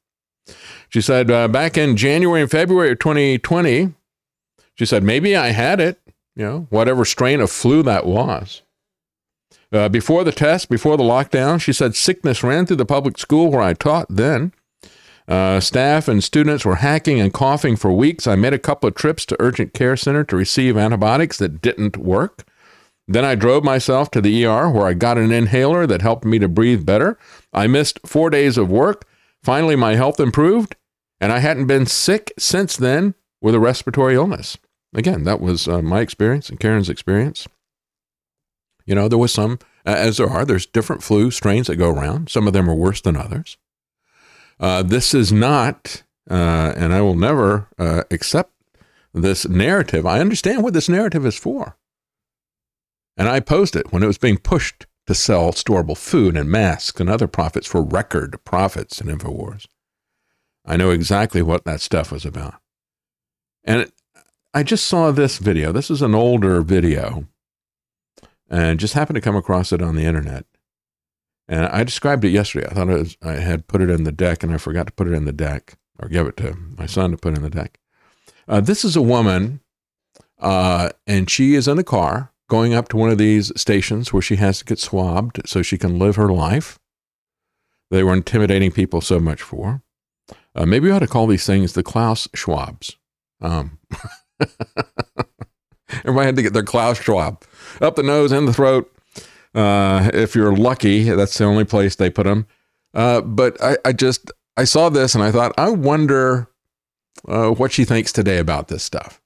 She 0.89 1.01
said, 1.01 1.31
uh, 1.31 1.49
back 1.49 1.79
in 1.79 1.97
January 1.97 2.43
and 2.43 2.51
February 2.51 2.93
of 2.93 2.99
2020, 2.99 3.95
she 4.75 4.87
said, 4.87 5.03
maybe 5.03 5.37
I 5.37 5.49
had 5.49 5.81
it, 5.81 6.01
you 6.37 6.45
know, 6.45 6.67
whatever 6.71 7.05
strain 7.05 7.41
of 7.41 7.51
flu 7.51 7.83
that 7.83 8.07
was. 8.07 8.63
Uh, 9.73 9.89
before 9.89 10.25
the 10.25 10.33
test, 10.33 10.69
before 10.69 10.97
the 10.97 11.03
lockdown, 11.03 11.61
she 11.61 11.73
said 11.73 11.97
sickness 11.97 12.45
ran 12.45 12.67
through 12.67 12.77
the 12.77 12.85
public 12.85 13.19
school 13.19 13.51
where 13.51 13.63
I 13.63 13.73
taught 13.73 14.07
then. 14.09 14.53
Uh, 15.27 15.59
staff 15.59 16.07
and 16.07 16.23
students 16.23 16.65
were 16.65 16.77
hacking 16.77 17.19
and 17.19 17.33
coughing 17.33 17.77
for 17.77 17.91
weeks. 17.91 18.27
I 18.27 18.37
made 18.37 18.53
a 18.53 18.59
couple 18.59 18.89
of 18.89 18.95
trips 18.95 19.25
to 19.27 19.37
urgent 19.41 19.73
care 19.73 19.97
center 19.97 20.23
to 20.25 20.37
receive 20.37 20.77
antibiotics 20.77 21.39
that 21.39 21.63
didn't 21.63 21.97
work. 21.97 22.45
Then 23.09 23.25
I 23.25 23.35
drove 23.35 23.65
myself 23.65 24.11
to 24.13 24.21
the 24.21 24.45
ER 24.45 24.71
where 24.71 24.87
I 24.87 24.95
got 24.95 25.19
an 25.19 25.33
inhaler 25.33 25.87
that 25.87 26.03
helped 26.03 26.25
me 26.25 26.39
to 26.39 26.49
breathe 26.49 26.87
better. 26.87 27.19
I 27.53 27.67
missed 27.67 28.01
four 28.07 28.31
days 28.31 28.57
of 28.57 28.71
work. 28.71 29.07
Finally, 29.43 29.77
my 29.77 29.95
health 29.95 30.21
improved, 30.21 30.77
and 31.21 31.33
I 31.33 31.41
hadn't 31.41 31.67
been 31.67 31.87
sick 31.87 32.33
since 32.39 32.77
then 32.77 33.15
with 33.43 33.55
a 33.55 33.61
respiratory 33.61 34.15
illness. 34.15 34.57
Again, 34.95 35.25
that 35.25 35.41
was 35.41 35.67
uh, 35.67 35.83
my 35.83 36.01
experience 36.01 36.49
and 36.49 36.61
Karen's 36.61 36.89
experience. 36.89 37.49
You 38.87 38.95
know, 38.95 39.09
there 39.09 39.19
was 39.19 39.33
some, 39.33 39.59
as 39.85 40.19
there 40.19 40.29
are, 40.29 40.45
there's 40.45 40.67
different 40.67 41.03
flu 41.03 41.31
strains 41.31 41.67
that 41.67 41.77
go 41.77 41.91
around. 41.91 42.31
Some 42.31 42.47
of 42.47 42.53
them 42.53 42.71
are 42.71 42.75
worse 42.75 43.01
than 43.01 43.17
others. 43.17 43.57
Uh, 44.61 44.83
this 44.83 45.15
is 45.15 45.33
not, 45.33 46.05
uh, 46.31 46.73
and 46.77 46.95
I 46.95 47.01
will 47.01 47.17
never 47.17 47.69
uh, 47.79 48.05
accept 48.11 48.53
this 49.13 49.49
narrative. 49.49 50.07
I 50.07 50.21
understand 50.21 50.63
what 50.63 50.75
this 50.75 50.89
narrative 50.89 51.27
is 51.27 51.37
for. 51.37 51.77
And 53.17 53.29
I 53.29 53.39
opposed 53.39 53.77
it 53.77 53.93
when 53.93 54.03
it 54.03 54.09
was 54.09 54.19
being 54.19 54.39
pushed 54.39 54.87
to 55.07 55.15
sell 55.15 55.53
storable 55.53 55.97
food 55.97 56.37
and 56.37 56.51
masks 56.51 57.01
and 57.01 57.09
other 57.09 57.29
profits 57.29 57.67
for 57.67 57.83
record 57.83 58.39
profits 58.45 59.01
in 59.01 59.07
InfoWars. 59.07 59.67
I 60.65 60.77
know 60.77 60.91
exactly 60.91 61.43
what 61.43 61.65
that 61.65 61.81
stuff 61.81 62.11
was 62.11 62.25
about. 62.25 62.55
And 63.65 63.91
I 64.57 64.63
just 64.63 64.87
saw 64.87 65.11
this 65.11 65.39
video. 65.39 65.73
This 65.73 65.91
is 65.91 66.01
an 66.01 66.15
older 66.15 66.63
video 66.63 67.27
and 68.49 68.79
just 68.79 68.95
happened 68.95 69.17
to 69.17 69.21
come 69.21 69.35
across 69.35 69.73
it 69.73 69.83
on 69.83 69.97
the 69.97 70.05
internet. 70.05 70.47
And 71.49 71.67
I 71.67 71.83
described 71.83 72.25
it 72.25 72.31
yesterday. 72.31 72.69
I 72.71 72.75
thought 72.75 72.87
was, 72.87 73.17
I 73.21 73.33
had 73.33 73.67
put 73.67 73.81
it 73.81 73.91
in 73.91 74.05
the 74.05 74.13
deck 74.13 74.45
and 74.45 74.55
I 74.55 74.59
forgot 74.59 74.87
to 74.87 74.93
put 74.93 75.09
it 75.09 75.13
in 75.13 75.25
the 75.25 75.33
deck 75.33 75.75
or 75.99 76.09
give 76.09 76.29
it 76.29 76.37
to 76.37 76.55
my 76.79 76.87
son 76.87 77.11
to 77.11 77.17
put 77.17 77.37
in 77.37 77.43
the 77.43 77.51
deck. 77.51 77.81
Uh, 78.47 78.61
this 78.61 78.85
is 78.85 78.95
a 78.95 79.03
woman 79.03 79.61
uh, 80.39 80.91
and 81.05 81.29
she 81.29 81.57
is 81.57 81.67
in 81.67 81.81
a 81.81 81.85
car 81.85 82.31
going 82.49 82.75
up 82.75 82.89
to 82.91 82.97
one 82.97 83.11
of 83.11 83.19
these 83.19 83.51
stations 83.61 84.13
where 84.13 84.23
she 84.23 84.37
has 84.37 84.61
to 84.61 84.65
get 84.65 84.79
swabbed 84.79 85.41
so 85.49 85.63
she 85.63 85.79
can 85.79 85.99
live 85.99 86.15
her 86.15 86.29
life. 86.29 86.79
They 87.91 88.05
were 88.05 88.13
intimidating 88.13 88.71
people 88.71 89.01
so 89.01 89.19
much 89.19 89.43
for. 89.43 89.83
Uh, 90.55 90.65
maybe 90.65 90.87
we 90.87 90.93
ought 90.93 91.01
to 91.01 91.09
call 91.09 91.27
these 91.27 91.45
things 91.45 91.73
the 91.73 91.83
Klaus 91.83 92.29
Schwabs. 92.29 92.95
Um, 93.41 93.81
everybody 95.91 96.27
had 96.27 96.37
to 96.37 96.43
get 96.43 96.53
their 96.53 96.63
Klaus 96.63 97.01
Schwab 97.01 97.43
up 97.81 97.97
the 97.97 98.03
nose 98.03 98.33
and 98.33 98.49
the 98.49 98.53
throat. 98.53 98.91
Uh, 99.55 100.11
if 100.13 100.35
you're 100.35 100.55
lucky, 100.55 101.05
that's 101.11 101.39
the 101.39 101.45
only 101.45 101.65
place 101.65 101.97
they 101.97 102.11
put 102.11 102.25
them. 102.25 102.47
Uh, 102.93 103.21
but 103.21 103.63
I, 103.63 103.77
I, 103.85 103.93
just 103.93 104.31
I 104.57 104.65
saw 104.65 104.89
this 104.89 105.15
and 105.15 105.23
I 105.23 105.31
thought, 105.31 105.53
I 105.57 105.71
wonder 105.71 106.49
uh, 107.29 107.51
what 107.51 107.73
she 107.73 107.85
thinks 107.85 108.13
today 108.13 108.39
about 108.39 108.69
this 108.69 108.83
stuff. 108.83 109.21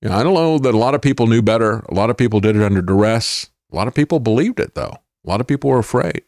You 0.00 0.08
know, 0.08 0.16
I 0.16 0.22
don't 0.22 0.34
know 0.34 0.58
that 0.58 0.74
a 0.74 0.78
lot 0.78 0.94
of 0.94 1.02
people 1.02 1.26
knew 1.26 1.42
better. 1.42 1.80
A 1.88 1.94
lot 1.94 2.10
of 2.10 2.16
people 2.16 2.40
did 2.40 2.54
it 2.54 2.62
under 2.62 2.82
duress. 2.82 3.50
A 3.72 3.76
lot 3.76 3.88
of 3.88 3.94
people 3.94 4.20
believed 4.20 4.60
it, 4.60 4.74
though. 4.74 4.96
A 5.24 5.28
lot 5.28 5.40
of 5.40 5.46
people 5.46 5.70
were 5.70 5.78
afraid. 5.78 6.22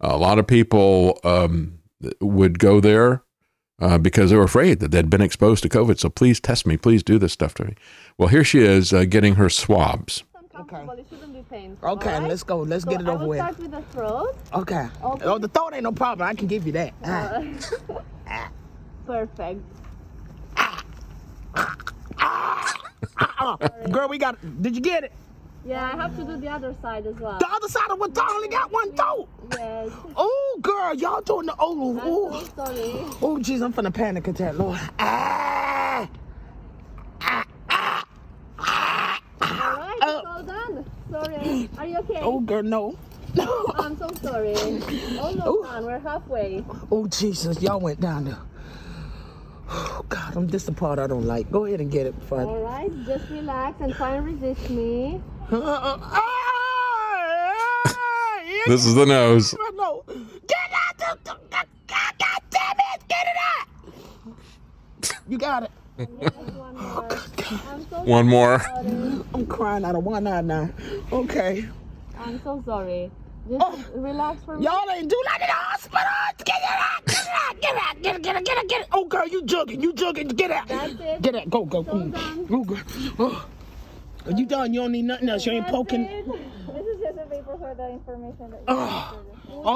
A 0.00 0.16
lot 0.16 0.38
of 0.38 0.46
people 0.46 1.18
um, 1.24 1.78
would 2.20 2.58
go 2.58 2.80
there 2.80 3.23
uh, 3.84 3.98
because 3.98 4.30
they 4.30 4.36
were 4.36 4.44
afraid 4.44 4.80
that 4.80 4.90
they'd 4.90 5.10
been 5.10 5.20
exposed 5.20 5.62
to 5.62 5.68
COVID. 5.68 5.98
So 5.98 6.08
please 6.08 6.40
test 6.40 6.66
me. 6.66 6.78
Please 6.78 7.02
do 7.02 7.18
this 7.18 7.34
stuff 7.34 7.52
to 7.54 7.64
me. 7.64 7.74
Well, 8.16 8.28
here 8.28 8.42
she 8.42 8.60
is 8.60 8.92
uh, 8.92 9.04
getting 9.04 9.34
her 9.34 9.50
swabs. 9.50 10.24
Okay. 10.58 10.86
Okay, 11.82 12.20
let's 12.20 12.42
go. 12.42 12.60
Let's 12.60 12.84
so 12.84 12.90
get 12.90 13.02
it 13.02 13.08
over 13.08 13.26
with. 13.26 13.38
Start 13.38 13.58
with 13.58 13.70
the 13.72 13.82
throat. 13.82 14.36
Okay. 14.54 14.88
okay. 15.02 15.24
Oh, 15.24 15.38
the 15.38 15.48
throat 15.48 15.74
ain't 15.74 15.82
no 15.82 15.92
problem. 15.92 16.26
I 16.26 16.34
can 16.34 16.46
give 16.46 16.64
you 16.66 16.72
that. 16.72 16.94
Uh, 17.04 17.44
perfect. 19.06 19.60
Girl, 23.90 24.08
we 24.08 24.16
got. 24.16 24.38
Did 24.62 24.74
you 24.74 24.80
get 24.80 25.04
it? 25.04 25.12
Yeah, 25.66 25.90
I 25.92 25.96
have 25.96 26.14
to 26.16 26.24
do 26.24 26.36
the 26.36 26.48
other 26.48 26.74
side 26.82 27.06
as 27.06 27.14
well. 27.16 27.38
The 27.38 27.48
other 27.48 27.68
side 27.68 27.90
of 27.90 27.98
what? 27.98 28.16
I 28.18 28.32
only 28.34 28.48
got 28.48 28.70
one 28.70 28.94
toe. 28.94 29.26
Yes. 29.52 29.90
Oh, 30.14 30.58
girl, 30.60 30.94
y'all 30.94 31.22
doing 31.22 31.46
the 31.46 31.54
oh, 31.58 31.98
oh. 32.02 32.44
So 32.44 32.64
sorry. 32.64 32.90
Oh, 33.22 33.38
jeez, 33.40 33.62
I'm 33.62 33.72
finna 33.72 33.92
panic 33.92 34.28
attack, 34.28 34.58
Lord. 34.58 34.78
Ah! 34.98 36.06
ah, 37.22 37.44
ah, 37.70 38.04
ah 38.58 39.20
Alright, 39.40 39.96
it's 39.96 40.26
all 40.26 40.42
done. 40.42 40.90
Sorry. 41.10 41.70
Are 41.78 41.86
you 41.86 41.98
okay? 41.98 42.20
Oh, 42.20 42.40
girl, 42.40 42.62
no. 42.62 42.98
I'm 43.76 43.96
so 43.96 44.10
sorry. 44.22 44.54
Almost 45.18 45.38
done. 45.38 45.84
We're 45.86 45.98
halfway. 45.98 46.62
Oh, 46.90 47.06
Jesus, 47.06 47.62
y'all 47.62 47.80
went 47.80 48.00
down 48.00 48.26
there. 48.26 48.38
Oh, 49.70 50.04
God, 50.10 50.36
I'm 50.36 50.46
this 50.48 50.64
the 50.64 50.72
part 50.72 50.98
I 50.98 51.06
don't 51.06 51.24
like. 51.26 51.50
Go 51.50 51.64
ahead 51.64 51.80
and 51.80 51.90
get 51.90 52.06
it 52.06 52.18
before 52.18 52.40
I- 52.40 52.44
Alright, 52.44 53.06
just 53.06 53.30
relax 53.30 53.80
and 53.80 53.94
try 53.94 54.16
and 54.16 54.26
resist 54.26 54.68
me. 54.68 55.22
This 58.66 58.86
is 58.86 58.94
the 58.94 59.04
nose. 59.04 59.54
No. 59.74 60.02
Get 60.06 60.56
out 60.72 60.96
the, 60.96 61.18
the, 61.24 61.36
the 61.50 61.66
God, 61.86 62.14
God 62.18 62.40
damn 62.48 62.76
it! 62.78 63.08
Get 63.08 63.26
it 63.26 63.36
out! 63.52 63.68
You 65.28 65.36
got 65.36 65.64
it. 65.64 65.70
I'm 65.98 67.86
so 67.90 68.02
One 68.04 68.26
more. 68.26 68.62
I'm 69.34 69.46
crying 69.46 69.84
out 69.84 69.96
of 69.96 70.04
one 70.04 70.26
eye 70.26 70.40
now. 70.40 70.70
Okay. 71.12 71.68
I'm 72.18 72.42
so 72.42 72.62
sorry. 72.64 73.10
Just 73.50 73.88
relax 73.94 74.42
for 74.44 74.56
me. 74.56 74.64
Y'all 74.64 74.90
ain't 74.90 75.10
do 75.10 75.22
nothing 75.26 75.42
in 75.42 75.48
the 75.48 75.52
hospital. 75.52 76.08
Get 76.38 76.56
it 76.56 76.64
out. 76.64 77.04
Get 77.04 77.20
it 77.20 77.28
out. 77.34 77.60
Get 77.60 77.74
it 77.74 77.82
out. 77.82 78.02
Get 78.02 78.16
it, 78.16 78.22
get 78.22 78.36
it, 78.36 78.44
get 78.46 78.56
it, 78.58 78.68
get 78.70 78.80
it. 78.80 78.88
Oh, 78.92 79.04
girl, 79.04 79.28
you 79.28 79.42
jugging. 79.42 79.82
You 79.82 79.92
jugging. 79.92 80.34
Get 80.34 80.50
out. 80.50 80.68
That's 80.68 80.94
it. 80.94 81.20
Get 81.20 81.34
it. 81.34 81.50
Go, 81.50 81.66
go. 81.66 81.84
Mm. 81.84 82.48
Go, 82.48 82.64
girl. 82.64 82.80
Oh. 83.18 83.46
Are 84.26 84.32
you 84.32 84.46
done? 84.46 84.72
You 84.72 84.80
don't 84.80 84.92
need 84.92 85.04
nothing 85.04 85.28
else. 85.28 85.44
You 85.46 85.52
ain't 85.52 85.66
poking. 85.66 86.06
This 86.06 86.86
is 86.86 87.00
just 87.00 87.18
a 87.18 87.26
paper 87.26 87.56
for 87.58 87.74
the 87.76 87.90
information 87.90 88.50
that 88.50 88.60
you 88.60 88.64
Oh. 88.68 89.20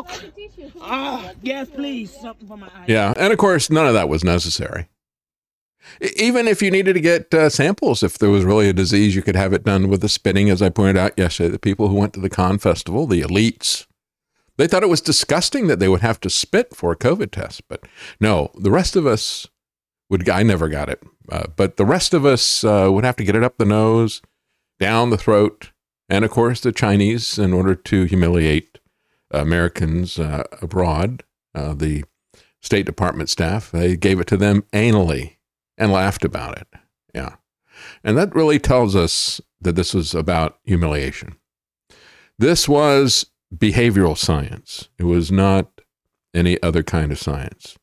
Okay. 0.01 0.31
tissue. 0.37 0.71
Ah, 0.81 1.33
yes, 1.43 1.69
please. 1.71 2.11
Something 2.13 2.49
for 2.49 2.57
my 2.57 2.67
eyes. 2.67 2.85
Yeah, 2.89 3.15
and 3.17 3.33
of 3.33 3.39
course, 3.39 3.71
none 3.71 3.87
of 3.87 3.95
that 3.95 4.09
was 4.09 4.25
necessary. 4.25 4.89
Even 6.17 6.49
if 6.49 6.61
you 6.61 6.71
needed 6.71 6.95
to 6.95 7.01
get 7.01 7.33
uh, 7.33 7.49
samples, 7.49 8.03
if 8.03 8.19
there 8.19 8.31
was 8.31 8.45
really 8.45 8.69
a 8.69 8.73
disease, 8.73 9.15
you 9.15 9.23
could 9.23 9.37
have 9.37 9.53
it 9.53 9.65
done 9.65 9.89
with 9.89 10.01
the 10.01 10.09
spitting, 10.09 10.51
as 10.51 10.61
I 10.61 10.69
pointed 10.69 10.97
out 10.99 11.13
yesterday. 11.17 11.51
The 11.51 11.59
people 11.59 11.89
who 11.89 11.95
went 11.95 12.13
to 12.15 12.21
the 12.21 12.29
Cannes 12.29 12.59
festival, 12.59 13.07
the 13.07 13.23
elites, 13.23 13.87
they 14.57 14.67
thought 14.67 14.83
it 14.83 14.89
was 14.89 15.01
disgusting 15.01 15.69
that 15.69 15.79
they 15.79 15.89
would 15.89 16.01
have 16.03 16.21
to 16.21 16.31
spit 16.31 16.75
for 16.75 16.91
a 16.93 16.97
COVID 16.97 17.31
test. 17.31 17.63
But 17.69 17.85
no, 18.21 18.51
the 18.59 18.71
rest 18.73 18.97
of 18.97 19.07
us 19.07 19.47
would, 20.11 20.29
I 20.29 20.43
never 20.43 20.69
got 20.69 20.89
it, 20.91 21.03
uh, 21.31 21.45
but 21.57 21.77
the 21.77 21.87
rest 21.87 22.13
of 22.13 22.27
us 22.27 22.65
uh, 22.65 22.89
would 22.91 23.05
have 23.05 23.17
to 23.17 23.25
get 23.25 23.37
it 23.37 23.45
up 23.45 23.57
the 23.57 23.65
nose, 23.65 24.21
down 24.79 25.11
the 25.11 25.19
throat, 25.19 25.73
and 26.09 26.25
of 26.25 26.31
course, 26.31 26.61
the 26.61 26.73
Chinese, 26.73 27.39
in 27.39 27.53
order 27.53 27.75
to 27.75 28.05
humiliate 28.05 28.79
Americans 29.31 30.19
uh, 30.19 30.45
abroad, 30.63 31.23
uh, 31.55 31.75
the 31.75 32.05
State 32.61 32.87
Department 32.87 33.29
staff, 33.29 33.71
they 33.71 33.97
gave 33.97 34.21
it 34.21 34.27
to 34.29 34.37
them 34.37 34.63
anally 34.73 35.37
and 35.77 35.93
laughed 35.93 36.25
about 36.25 36.59
it. 36.59 36.69
Yeah. 37.15 37.37
And 38.03 38.17
that 38.17 38.35
really 38.35 38.59
tells 38.59 38.97
us 38.97 39.41
that 39.61 39.77
this 39.77 39.95
was 39.95 40.15
about 40.15 40.59
humiliation. 40.65 41.37
This 42.39 42.69
was 42.69 43.27
behavioral 43.55 44.17
science, 44.17 44.89
it 44.99 45.05
was 45.05 45.33
not 45.33 45.81
any 46.35 46.63
other 46.63 46.83
kind 46.83 47.11
of 47.11 47.19
science. 47.19 47.77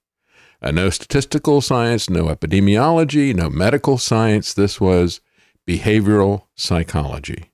Uh, 0.62 0.72
no 0.72 0.90
statistical 0.90 1.62
science, 1.62 2.10
no 2.10 2.26
epidemiology, 2.26 3.36
no 3.36 3.50
medical 3.50 3.98
science. 3.98 4.54
This 4.54 4.80
was 4.80 5.20
behavioral 5.68 6.44
psychology. 6.56 7.52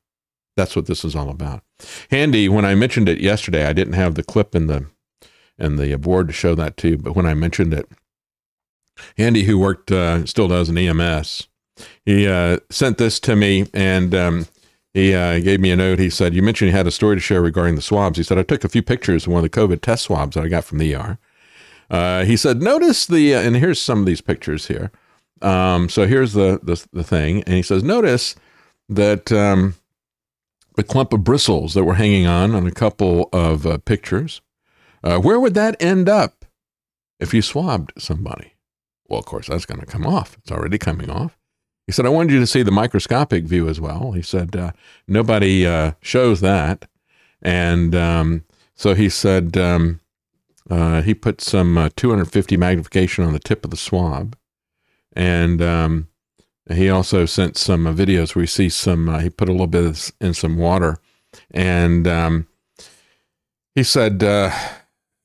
That's 0.57 0.75
what 0.75 0.85
this 0.85 1.05
is 1.05 1.15
all 1.15 1.29
about. 1.29 1.63
Handy, 2.09 2.49
when 2.49 2.65
I 2.65 2.75
mentioned 2.75 3.09
it 3.09 3.19
yesterday, 3.19 3.65
I 3.65 3.73
didn't 3.73 3.93
have 3.93 4.15
the 4.15 4.23
clip 4.23 4.53
in 4.55 4.67
the 4.67 4.85
in 5.57 5.75
the 5.75 5.95
board 5.95 6.27
to 6.27 6.33
show 6.33 6.55
that 6.55 6.75
to 6.77 6.89
you, 6.89 6.97
but 6.97 7.15
when 7.15 7.25
I 7.25 7.35
mentioned 7.35 7.73
it, 7.73 7.87
Andy, 9.17 9.43
who 9.43 9.59
worked, 9.59 9.91
uh, 9.91 10.25
still 10.25 10.47
does 10.47 10.69
an 10.69 10.77
EMS, 10.77 11.47
he 12.03 12.27
uh, 12.27 12.57
sent 12.69 12.97
this 12.97 13.19
to 13.21 13.35
me 13.35 13.67
and 13.73 14.13
um, 14.15 14.47
he 14.93 15.13
uh, 15.13 15.39
gave 15.39 15.59
me 15.59 15.71
a 15.71 15.75
note. 15.75 15.99
He 15.99 16.09
said, 16.09 16.33
You 16.33 16.41
mentioned 16.41 16.71
you 16.71 16.75
had 16.75 16.87
a 16.87 16.91
story 16.91 17.15
to 17.15 17.21
share 17.21 17.41
regarding 17.41 17.75
the 17.75 17.81
swabs. 17.81 18.17
He 18.17 18.23
said, 18.23 18.37
I 18.37 18.43
took 18.43 18.63
a 18.63 18.69
few 18.69 18.81
pictures 18.81 19.25
of 19.25 19.33
one 19.33 19.43
of 19.43 19.49
the 19.49 19.57
COVID 19.57 19.81
test 19.81 20.05
swabs 20.05 20.35
that 20.35 20.43
I 20.43 20.47
got 20.47 20.65
from 20.65 20.79
the 20.79 20.95
ER. 20.95 21.17
Uh, 21.89 22.23
he 22.25 22.35
said, 22.37 22.61
Notice 22.61 23.05
the, 23.05 23.35
uh, 23.35 23.41
and 23.41 23.55
here's 23.55 23.81
some 23.81 23.99
of 23.99 24.05
these 24.05 24.21
pictures 24.21 24.67
here. 24.67 24.91
Um, 25.41 25.89
so 25.89 26.05
here's 26.07 26.33
the, 26.33 26.59
the, 26.63 26.85
the 26.93 27.03
thing. 27.03 27.43
And 27.43 27.55
he 27.55 27.61
says, 27.61 27.83
Notice 27.83 28.35
that 28.89 29.31
um, 29.31 29.75
the 30.75 30.83
clump 30.83 31.13
of 31.13 31.23
bristles 31.23 31.73
that 31.73 31.83
were 31.83 31.95
hanging 31.95 32.27
on 32.27 32.53
on 32.55 32.67
a 32.67 32.71
couple 32.71 33.29
of 33.33 33.65
uh, 33.65 33.77
pictures, 33.79 34.41
uh, 35.03 35.19
where 35.19 35.39
would 35.39 35.53
that 35.55 35.81
end 35.81 36.07
up 36.07 36.45
if 37.19 37.33
you 37.33 37.41
swabbed 37.41 37.93
somebody? 37.97 38.53
Well, 39.07 39.19
of 39.19 39.25
course, 39.25 39.47
that's 39.47 39.65
going 39.65 39.79
to 39.81 39.85
come 39.85 40.05
off. 40.05 40.37
It's 40.37 40.51
already 40.51 40.77
coming 40.77 41.09
off. 41.09 41.37
He 41.85 41.91
said, 41.91 42.05
I 42.05 42.09
wanted 42.09 42.31
you 42.33 42.39
to 42.39 42.47
see 42.47 42.63
the 42.63 42.71
microscopic 42.71 43.43
view 43.43 43.67
as 43.67 43.81
well. 43.81 44.13
He 44.13 44.21
said, 44.21 44.55
uh, 44.55 44.71
nobody 45.07 45.65
uh, 45.65 45.93
shows 46.01 46.39
that. 46.41 46.87
And 47.41 47.93
um, 47.95 48.45
so 48.75 48.93
he 48.93 49.09
said, 49.09 49.57
um, 49.57 49.99
uh, 50.69 51.01
he 51.01 51.13
put 51.13 51.41
some 51.41 51.77
uh, 51.77 51.89
250 51.95 52.55
magnification 52.55 53.25
on 53.25 53.33
the 53.33 53.39
tip 53.39 53.65
of 53.65 53.71
the 53.71 53.77
swab. 53.77 54.37
And 55.13 55.61
um, 55.61 56.07
he 56.71 56.89
also 56.89 57.25
sent 57.25 57.57
some 57.57 57.87
uh, 57.87 57.93
videos 57.93 58.35
where 58.35 58.43
you 58.43 58.47
see 58.47 58.69
some, 58.69 59.09
uh, 59.09 59.19
he 59.19 59.29
put 59.29 59.49
a 59.49 59.51
little 59.51 59.67
bit 59.67 60.11
in 60.21 60.33
some 60.33 60.57
water. 60.57 60.99
And 61.51 62.07
um, 62.07 62.47
he 63.75 63.83
said, 63.83 64.23
uh, 64.23 64.51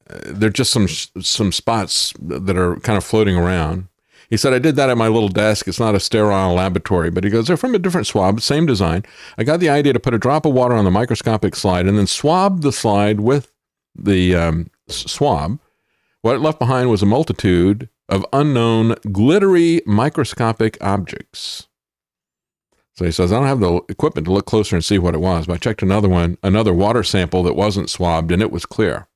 there 0.09 0.49
are 0.49 0.53
just 0.53 0.73
some 0.73 0.87
some 0.89 1.51
spots 1.51 2.13
that 2.21 2.57
are 2.57 2.77
kind 2.77 2.97
of 2.97 3.05
floating 3.05 3.37
around. 3.37 3.89
He 4.31 4.37
said, 4.37 4.53
I 4.53 4.59
did 4.59 4.77
that 4.77 4.91
at 4.91 4.97
my 4.97 5.09
little 5.09 5.29
desk. 5.29 5.69
It's 5.69 5.79
not 5.79 5.95
a 5.95 6.01
sterile 6.01 6.55
laboratory, 6.55 7.11
but 7.11 7.23
he 7.23 7.31
goes, 7.31 7.47
they're 7.47 7.57
from 7.57 7.75
a 7.75 7.79
different 7.79 8.09
swab, 8.09 8.41
same 8.41 8.67
design. 8.67 9.05
I 9.39 9.45
got 9.45 9.61
the 9.61 9.69
idea 9.69 9.93
to 9.93 10.01
put 10.01 10.15
a 10.15 10.19
drop 10.19 10.45
of 10.45 10.53
water 10.53 10.75
on 10.75 10.85
the 10.85 10.91
microscopic 10.91 11.55
slide 11.55 11.87
and 11.87 11.97
then 11.97 12.09
swab 12.09 12.63
the 12.63 12.73
slide 12.73 13.21
with 13.21 13.53
the 13.95 14.35
um, 14.35 14.71
swab. 14.89 15.61
What 16.23 16.35
it 16.35 16.41
left 16.41 16.59
behind 16.59 16.91
was 16.91 17.03
a 17.03 17.07
multitude 17.07 17.89
of 18.09 18.27
unknown 18.33 18.95
glittery 19.11 19.83
microscopic 19.87 20.79
objects. 20.81 21.69
So 22.95 23.05
he 23.05 23.13
says, 23.13 23.33
I 23.33 23.37
don't 23.39 23.49
have 23.49 23.61
the 23.61 23.83
equipment 23.89 24.27
to 24.27 24.33
look 24.33 24.47
closer 24.47 24.75
and 24.75 24.85
see 24.85 24.99
what 24.99 25.15
it 25.15 25.21
was, 25.21 25.47
but 25.47 25.55
I 25.55 25.59
checked 25.59 25.83
another 25.83 26.09
one, 26.09 26.39
another 26.43 26.73
water 26.73 27.03
sample 27.03 27.43
that 27.43 27.55
wasn't 27.55 27.91
swabbed, 27.91 28.33
and 28.33 28.41
it 28.41 28.51
was 28.51 28.65
clear. 28.65 29.07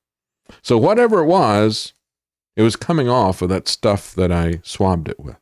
So 0.61 0.77
whatever 0.77 1.19
it 1.19 1.25
was, 1.25 1.93
it 2.55 2.61
was 2.61 2.75
coming 2.75 3.09
off 3.09 3.41
of 3.41 3.49
that 3.49 3.67
stuff 3.67 4.13
that 4.13 4.31
I 4.31 4.59
swabbed 4.63 5.07
it 5.07 5.19
with. 5.19 5.37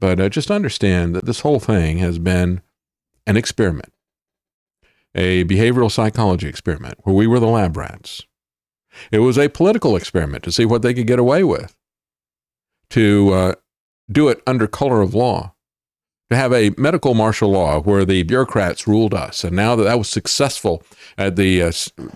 But 0.00 0.20
uh, 0.20 0.28
just 0.28 0.50
understand 0.50 1.14
that 1.14 1.24
this 1.24 1.40
whole 1.40 1.60
thing 1.60 1.98
has 1.98 2.18
been 2.18 2.62
an 3.26 3.36
experiment, 3.36 3.92
a 5.14 5.44
behavioral 5.44 5.90
psychology 5.90 6.48
experiment 6.48 6.94
where 7.02 7.14
we 7.14 7.26
were 7.26 7.40
the 7.40 7.46
lab 7.46 7.76
rats. 7.76 8.22
It 9.12 9.18
was 9.20 9.38
a 9.38 9.48
political 9.48 9.94
experiment 9.94 10.42
to 10.44 10.52
see 10.52 10.64
what 10.64 10.82
they 10.82 10.94
could 10.94 11.06
get 11.06 11.18
away 11.18 11.44
with, 11.44 11.76
to 12.90 13.30
uh, 13.32 13.54
do 14.10 14.28
it 14.28 14.42
under 14.46 14.66
color 14.66 15.00
of 15.00 15.14
law, 15.14 15.54
to 16.30 16.36
have 16.36 16.52
a 16.52 16.70
medical 16.76 17.14
martial 17.14 17.50
law 17.50 17.80
where 17.80 18.04
the 18.04 18.22
bureaucrats 18.22 18.86
ruled 18.86 19.14
us. 19.14 19.44
And 19.44 19.56
now 19.56 19.76
that 19.76 19.84
that 19.84 19.98
was 19.98 20.08
successful 20.08 20.82
at 21.16 21.36
the 21.36 21.62
uh, 21.62 21.72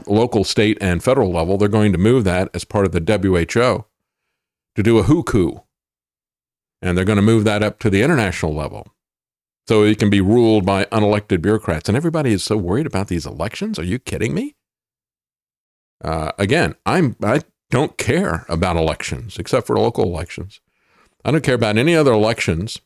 local, 0.06 0.44
state, 0.44 0.78
and 0.80 1.02
federal 1.02 1.32
level, 1.32 1.56
they're 1.56 1.68
going 1.68 1.92
to 1.92 1.98
move 1.98 2.24
that 2.24 2.48
as 2.54 2.64
part 2.64 2.86
of 2.86 2.92
the 2.92 3.00
WHO 3.00 3.84
to 4.74 4.82
do 4.82 4.98
a 4.98 5.04
who 5.04 5.22
coup. 5.22 5.62
And 6.80 6.96
they're 6.96 7.04
going 7.04 7.16
to 7.16 7.22
move 7.22 7.44
that 7.44 7.62
up 7.62 7.78
to 7.80 7.90
the 7.90 8.02
international 8.02 8.54
level. 8.54 8.88
So 9.68 9.84
it 9.84 9.98
can 9.98 10.10
be 10.10 10.20
ruled 10.20 10.66
by 10.66 10.86
unelected 10.86 11.40
bureaucrats. 11.40 11.88
And 11.88 11.96
everybody 11.96 12.32
is 12.32 12.42
so 12.42 12.56
worried 12.56 12.86
about 12.86 13.06
these 13.08 13.26
elections. 13.26 13.78
Are 13.78 13.84
you 13.84 13.98
kidding 13.98 14.34
me? 14.34 14.56
Uh, 16.02 16.32
again, 16.36 16.74
I'm, 16.84 17.14
I 17.22 17.42
don't 17.72 17.98
care 17.98 18.44
about 18.48 18.76
elections 18.76 19.38
except 19.38 19.66
for 19.66 19.76
local 19.76 20.04
elections. 20.04 20.60
I 21.24 21.30
don't 21.30 21.42
care 21.42 21.56
about 21.56 21.78
any 21.78 21.96
other 21.96 22.12
elections 22.12 22.80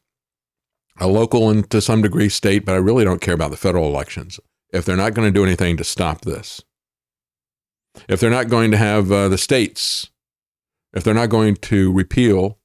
a 0.99 1.07
local 1.07 1.51
and 1.51 1.69
to 1.71 1.81
some 1.81 2.03
degree 2.03 2.29
state, 2.29 2.65
but 2.65 2.75
I 2.75 2.79
really 2.79 3.05
don't 3.05 3.21
care 3.21 3.35
about 3.35 3.51
the 3.51 3.57
federal 3.57 3.87
elections 3.87 4.41
if 4.73 4.85
they're 4.85 4.97
not 4.97 5.13
going 5.15 5.29
to 5.29 5.39
do 5.39 5.45
anything 5.45 5.77
to 5.77 5.85
stop 5.85 6.23
this. 6.23 6.63
If 8.09 8.21
they're 8.21 8.31
not 8.31 8.49
going 8.49 8.71
to 8.71 8.77
have 8.77 9.11
uh, 9.11 9.29
the 9.29 9.39
states, 9.39 10.11
if 10.95 11.05
they're 11.05 11.15
not 11.15 11.29
going 11.29 11.57
to 11.57 11.93
repeal 11.93 12.59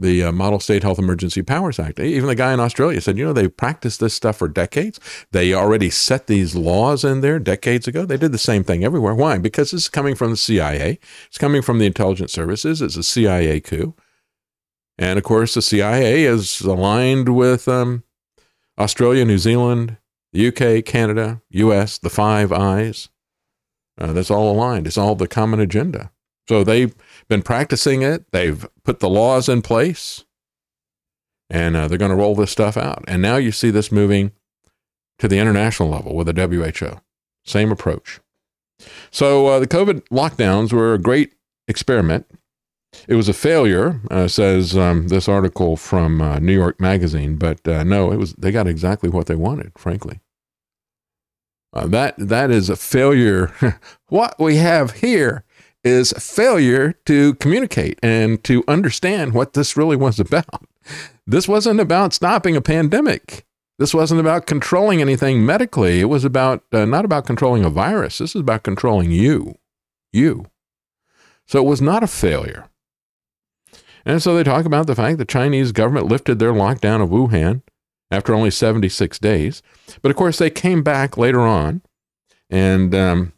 the 0.00 0.24
uh, 0.24 0.32
Model 0.32 0.58
State 0.60 0.82
Health 0.82 0.98
Emergency 0.98 1.42
Powers 1.42 1.78
Act. 1.78 2.00
Even 2.00 2.28
the 2.28 2.34
guy 2.34 2.52
in 2.52 2.60
Australia 2.60 3.00
said, 3.00 3.18
you 3.18 3.24
know, 3.24 3.32
they 3.32 3.48
practiced 3.48 4.00
this 4.00 4.14
stuff 4.14 4.36
for 4.38 4.48
decades. 4.48 4.98
They 5.30 5.52
already 5.54 5.90
set 5.90 6.26
these 6.26 6.56
laws 6.56 7.04
in 7.04 7.20
there 7.20 7.38
decades 7.38 7.86
ago. 7.86 8.04
They 8.04 8.16
did 8.16 8.32
the 8.32 8.38
same 8.38 8.64
thing 8.64 8.82
everywhere. 8.84 9.14
Why? 9.14 9.38
Because 9.38 9.72
it's 9.72 9.88
coming 9.88 10.14
from 10.14 10.30
the 10.30 10.36
CIA, 10.36 10.98
it's 11.26 11.38
coming 11.38 11.62
from 11.62 11.78
the 11.78 11.86
intelligence 11.86 12.32
services, 12.32 12.80
it's 12.82 12.96
a 12.96 13.02
CIA 13.02 13.60
coup. 13.60 13.94
And 14.98 15.18
of 15.18 15.24
course, 15.24 15.54
the 15.54 15.62
CIA 15.62 16.24
is 16.24 16.60
aligned 16.60 17.34
with 17.34 17.68
um, 17.68 18.04
Australia, 18.78 19.24
New 19.24 19.38
Zealand, 19.38 19.96
UK, 20.38 20.84
Canada, 20.84 21.42
US, 21.50 21.98
the 21.98 22.10
Five 22.10 22.52
Eyes. 22.52 23.08
Uh, 23.98 24.12
that's 24.12 24.30
all 24.30 24.52
aligned. 24.52 24.86
It's 24.86 24.98
all 24.98 25.14
the 25.14 25.28
common 25.28 25.60
agenda. 25.60 26.10
So 26.48 26.64
they've 26.64 26.94
been 27.30 27.42
practicing 27.42 28.02
it. 28.02 28.30
They've 28.32 28.66
put 28.84 29.00
the 29.00 29.08
laws 29.08 29.48
in 29.48 29.62
place, 29.62 30.24
and 31.48 31.74
uh, 31.74 31.88
they're 31.88 31.96
going 31.96 32.10
to 32.10 32.16
roll 32.16 32.34
this 32.34 32.50
stuff 32.50 32.76
out. 32.76 33.02
And 33.08 33.22
now 33.22 33.36
you 33.36 33.52
see 33.52 33.70
this 33.70 33.90
moving 33.90 34.32
to 35.18 35.28
the 35.28 35.38
international 35.38 35.88
level 35.88 36.14
with 36.14 36.26
the 36.26 36.46
WHO. 36.46 37.00
Same 37.46 37.72
approach. 37.72 38.20
So 39.10 39.46
uh, 39.46 39.58
the 39.60 39.66
COVID 39.66 40.02
lockdowns 40.08 40.72
were 40.72 40.92
a 40.92 40.98
great 40.98 41.34
experiment. 41.68 42.26
It 43.06 43.14
was 43.14 43.28
a 43.28 43.32
failure, 43.32 44.00
uh, 44.10 44.26
says 44.26 44.76
um, 44.76 45.08
this 45.08 45.28
article 45.28 45.76
from 45.76 46.20
uh, 46.20 46.40
New 46.40 46.52
York 46.52 46.80
Magazine. 46.80 47.36
But 47.36 47.66
uh, 47.66 47.84
no, 47.84 48.10
it 48.10 48.16
was 48.16 48.34
they 48.34 48.50
got 48.50 48.66
exactly 48.66 49.08
what 49.08 49.26
they 49.26 49.36
wanted. 49.36 49.72
Frankly, 49.78 50.20
uh, 51.72 51.86
that 51.86 52.14
that 52.18 52.50
is 52.50 52.68
a 52.68 52.76
failure. 52.76 53.54
what 54.08 54.40
we 54.40 54.56
have 54.56 54.92
here 54.94 55.44
is 55.82 56.12
failure 56.12 56.92
to 57.06 57.34
communicate 57.34 57.98
and 58.02 58.42
to 58.44 58.62
understand 58.68 59.32
what 59.32 59.54
this 59.54 59.76
really 59.76 59.96
was 59.96 60.20
about. 60.20 60.66
This 61.26 61.48
wasn't 61.48 61.80
about 61.80 62.12
stopping 62.12 62.56
a 62.56 62.60
pandemic. 62.60 63.46
This 63.78 63.94
wasn't 63.94 64.20
about 64.20 64.46
controlling 64.46 65.00
anything 65.00 65.46
medically. 65.46 66.00
It 66.00 66.06
was 66.06 66.24
about 66.24 66.64
uh, 66.72 66.84
not 66.84 67.04
about 67.04 67.24
controlling 67.24 67.64
a 67.64 67.70
virus. 67.70 68.18
This 68.18 68.34
is 68.34 68.42
about 68.42 68.62
controlling 68.62 69.10
you, 69.10 69.56
you. 70.12 70.46
So 71.46 71.60
it 71.60 71.66
was 71.66 71.80
not 71.80 72.02
a 72.02 72.06
failure. 72.06 72.68
And 74.04 74.22
so 74.22 74.34
they 74.34 74.44
talk 74.44 74.66
about 74.66 74.86
the 74.86 74.94
fact 74.94 75.18
the 75.18 75.24
Chinese 75.24 75.72
government 75.72 76.06
lifted 76.06 76.38
their 76.38 76.52
lockdown 76.52 77.02
of 77.02 77.10
Wuhan 77.10 77.62
after 78.10 78.34
only 78.34 78.50
76 78.50 79.18
days. 79.18 79.62
But 80.02 80.10
of 80.10 80.16
course, 80.16 80.38
they 80.38 80.50
came 80.50 80.82
back 80.82 81.16
later 81.16 81.40
on 81.40 81.82
and 82.50 82.94
um, 82.94 83.32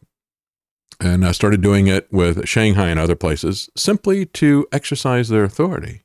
and 1.03 1.25
uh, 1.25 1.33
started 1.33 1.61
doing 1.61 1.89
it 1.89 2.11
with 2.13 2.47
Shanghai 2.47 2.89
and 2.89 3.01
other 3.01 3.17
places 3.17 3.69
simply 3.77 4.27
to 4.27 4.67
exercise 4.73 5.29
their 5.29 5.45
authority. 5.45 6.05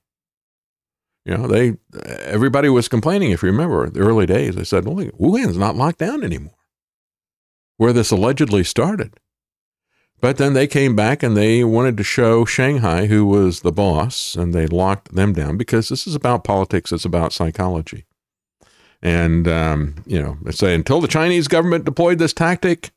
You 1.25 1.37
know, 1.37 1.47
they 1.47 1.77
everybody 2.23 2.69
was 2.69 2.87
complaining. 2.87 3.31
If 3.31 3.43
you 3.43 3.49
remember 3.49 3.89
the 3.89 3.99
early 3.99 4.25
days, 4.25 4.55
they 4.55 4.63
said, 4.63 4.85
"Well, 4.85 4.95
Wuhan's 4.95 5.57
not 5.57 5.75
locked 5.75 5.99
down 5.99 6.23
anymore," 6.23 6.55
where 7.75 7.93
this 7.93 8.11
allegedly 8.11 8.63
started. 8.63 9.19
But 10.19 10.37
then 10.37 10.53
they 10.53 10.67
came 10.67 10.95
back 10.95 11.21
and 11.21 11.37
they 11.37 11.63
wanted 11.63 11.95
to 11.97 12.03
show 12.03 12.43
Shanghai 12.43 13.05
who 13.05 13.25
was 13.25 13.61
the 13.61 13.71
boss, 13.71 14.35
and 14.35 14.53
they 14.53 14.65
locked 14.65 15.13
them 15.13 15.33
down 15.33 15.57
because 15.57 15.89
this 15.89 16.07
is 16.07 16.15
about 16.15 16.43
politics. 16.43 16.91
It's 16.91 17.05
about 17.05 17.33
psychology. 17.33 18.05
And, 19.01 19.47
um, 19.47 20.03
you 20.07 20.19
know, 20.19 20.37
say 20.49 20.73
until 20.73 21.01
the 21.01 21.07
Chinese 21.07 21.47
government 21.47 21.85
deployed 21.85 22.17
this 22.17 22.33
tactic, 22.33 22.89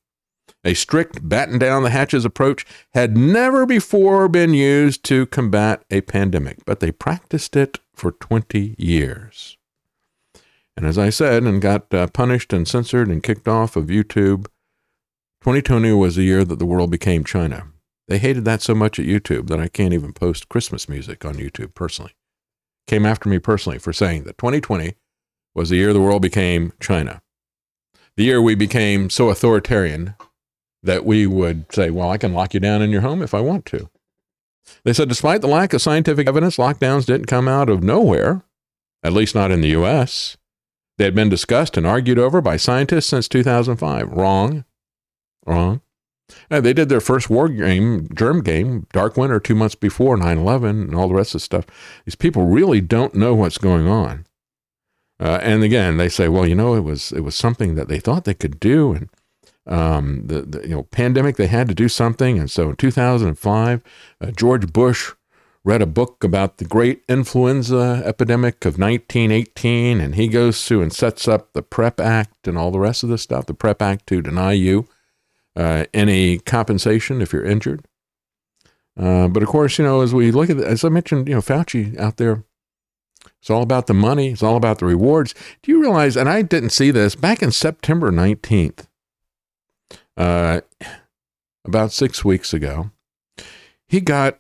a 0.65 0.75
strict 0.75 1.27
batten 1.27 1.59
down 1.59 1.83
the 1.83 1.91
hatches 1.91 2.25
approach 2.25 2.67
had 2.93 3.17
never 3.17 3.65
before 3.65 4.29
been 4.29 4.53
used 4.53 5.03
to 5.05 5.27
combat 5.27 5.85
a 5.91 6.03
pandemic, 6.03 6.65
but 6.65 6.81
they 6.81 6.93
practiced 6.93 7.57
it 7.57 7.79
for 7.95 8.13
20 8.13 8.75
years. 8.79 9.57
And 10.77 10.87
as 10.87 10.99
I 10.99 11.11
said, 11.11 11.43
and 11.43 11.61
got 11.61 11.93
uh, 11.93 12.07
punished 12.09 12.53
and 12.53 12.67
censored 12.67 13.09
and 13.09 13.23
kicked 13.23 13.49
off 13.49 13.77
of 13.77 13.87
YouTube, 13.87 14.47
2020 15.43 15.93
was 15.93 16.17
the 16.17 16.23
year 16.23 16.45
that 16.45 16.59
the 16.59 16.67
world 16.67 16.91
became 16.91 17.25
China. 17.25 17.67
They 18.09 18.19
hated 18.19 18.45
that 18.45 18.61
so 18.61 18.75
much 18.75 18.99
at 18.99 19.07
YouTube 19.07 19.47
that 19.49 19.61
I 19.61 19.69
can't 19.69 19.95
even 19.95 20.13
post 20.13 20.49
Christmas 20.49 20.89
music 20.89 21.25
on 21.25 21.35
YouTube 21.35 21.75
personally. 21.75 22.13
Came 22.87 23.07
after 23.07 23.29
me 23.29 23.39
personally 23.39 23.79
for 23.79 23.93
saying 23.93 24.25
that 24.25 24.39
2020 24.39 24.95
was 25.55 25.71
the 25.71 25.77
year 25.77 25.93
the 25.93 26.01
world 26.01 26.23
became 26.23 26.73
China. 26.81 27.23
The 28.17 28.25
year 28.25 28.43
we 28.43 28.55
became 28.55 29.11
so 29.11 29.31
authoritarian 29.31 30.15
that 30.83 31.05
we 31.05 31.27
would 31.27 31.73
say, 31.73 31.91
well, 31.91 32.11
I 32.11 32.19
can 32.19 32.33
lock 32.33 32.55
you 32.55 32.61
down 32.61 32.83
in 32.83 32.91
your 32.91 33.03
home 33.03 33.23
if 33.23 33.35
I 33.35 33.41
want 33.41 33.67
to. 33.67 33.91
They 34.85 34.93
said, 34.93 35.09
despite 35.09 35.41
the 35.41 35.49
lack 35.49 35.73
of 35.73 35.83
scientific 35.83 36.29
evidence, 36.29 36.57
lockdowns 36.57 37.07
didn't 37.07 37.27
come 37.27 37.49
out 37.49 37.69
of 37.69 37.83
nowhere, 37.83 38.43
at 39.03 39.13
least 39.13 39.35
not 39.35 39.51
in 39.51 39.61
the 39.61 39.69
U.S. 39.69 40.37
They 40.97 41.05
had 41.05 41.15
been 41.15 41.29
discussed 41.29 41.77
and 41.77 41.87
argued 41.87 42.19
over 42.19 42.41
by 42.41 42.57
scientists 42.57 43.07
since 43.07 43.29
2005. 43.29 44.11
Wrong. 44.13 44.65
Wrong. 45.47 45.81
Uh, 46.51 46.61
they 46.61 46.73
did 46.73 46.89
their 46.89 47.01
first 47.01 47.29
war 47.29 47.49
game, 47.49 48.09
germ 48.15 48.43
game, 48.43 48.87
Dark 48.93 49.17
Winter, 49.17 49.41
two 49.41 49.55
months 49.55 49.75
before 49.75 50.17
9 50.17 50.39
11 50.39 50.83
and 50.83 50.95
all 50.95 51.09
the 51.09 51.15
rest 51.15 51.35
of 51.35 51.41
the 51.41 51.45
stuff. 51.45 51.67
These 52.05 52.15
people 52.15 52.47
really 52.47 52.81
don't 52.81 53.15
know 53.15 53.35
what's 53.35 53.59
going 53.59 53.89
on. 53.89 54.27
Uh, 55.19 55.39
and 55.43 55.63
again, 55.63 55.97
they 55.97 56.09
say, 56.09 56.29
well, 56.29 56.47
you 56.47 56.55
know, 56.55 56.75
it 56.75 56.81
was 56.81 57.13
it 57.13 57.21
was 57.21 57.35
something 57.35 57.75
that 57.75 57.89
they 57.89 57.99
thought 58.01 58.25
they 58.25 58.35
could 58.35 58.59
do, 58.59 58.93
and 58.93 59.11
um, 59.67 60.27
the, 60.27 60.43
the 60.43 60.63
you 60.63 60.75
know 60.75 60.85
pandemic 60.85 61.37
they 61.37 61.47
had 61.47 61.69
to 61.69 61.75
do 61.75 61.89
something. 61.89 62.39
And 62.39 62.51
so 62.51 62.71
in 62.71 62.77
2005, 62.77 63.83
uh, 64.21 64.31
George 64.33 64.73
Bush 64.73 65.13
read 65.63 65.83
a 65.83 65.87
book 65.87 66.25
about 66.25 66.57
the 66.57 66.65
great 66.65 67.03
influenza 67.09 68.03
epidemic 68.05 68.65
of 68.65 68.79
1918, 68.79 70.01
and 70.01 70.15
he 70.15 70.29
goes 70.29 70.67
through 70.67 70.83
and 70.83 70.93
sets 70.93 71.29
up 71.29 71.53
the 71.53 71.63
PREP 71.63 72.01
Act 72.01 72.49
and 72.49 72.57
all 72.57 72.71
the 72.71 72.81
rest 72.81 73.03
of 73.03 73.09
this 73.09 73.23
stuff. 73.23 73.47
The 73.47 73.55
PREP 73.55 73.83
Act 73.83 74.07
to 74.07 74.23
deny 74.23 74.53
you 74.53 74.89
uh, 75.57 75.85
any 75.93 76.39
compensation 76.39 77.21
if 77.21 77.33
you're 77.33 77.45
injured. 77.45 77.85
Uh, 78.99 79.29
but 79.29 79.43
of 79.43 79.49
course, 79.49 79.79
you 79.79 79.85
know, 79.85 80.01
as 80.01 80.13
we 80.13 80.31
look 80.31 80.51
at, 80.51 80.59
as 80.59 80.85
I 80.85 80.89
mentioned, 80.89 81.29
you 81.29 81.35
know, 81.35 81.41
Fauci 81.41 81.99
out 81.99 82.17
there 82.17 82.45
it's 83.41 83.51
all 83.51 83.63
about 83.63 83.87
the 83.87 83.95
money. 83.95 84.29
It's 84.29 84.43
all 84.43 84.57
about 84.57 84.79
the 84.79 84.87
rewards. 84.87 85.35
Do 85.63 85.73
you 85.73 85.81
realize, 85.81 86.17
and 86.17 86.29
I 86.29 86.43
didn't 86.43 86.71
see 86.71 86.91
this, 86.91 87.15
back 87.15 87.43
in 87.43 87.53
September 87.53 88.11
19th, 88.11 88.87
uh, 90.17 90.61
about 91.65 91.93
six 91.93 92.25
weeks 92.25 92.53
ago, 92.53 92.91
he 93.89 94.01
got 94.01 94.39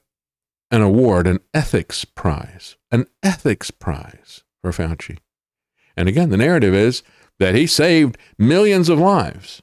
an 0.70 0.82
award, 0.82 1.26
an 1.26 1.40
ethics 1.52 2.05
prize, 2.05 2.76
an 2.90 3.06
ethics 3.22 3.70
prize 3.70 4.44
for 4.62 4.70
Fauci. 4.70 5.18
And 5.97 6.09
again, 6.09 6.30
the 6.30 6.36
narrative 6.36 6.74
is 6.74 7.02
that 7.38 7.55
he 7.55 7.66
saved 7.66 8.16
millions 8.38 8.88
of 8.88 8.98
lives. 8.98 9.62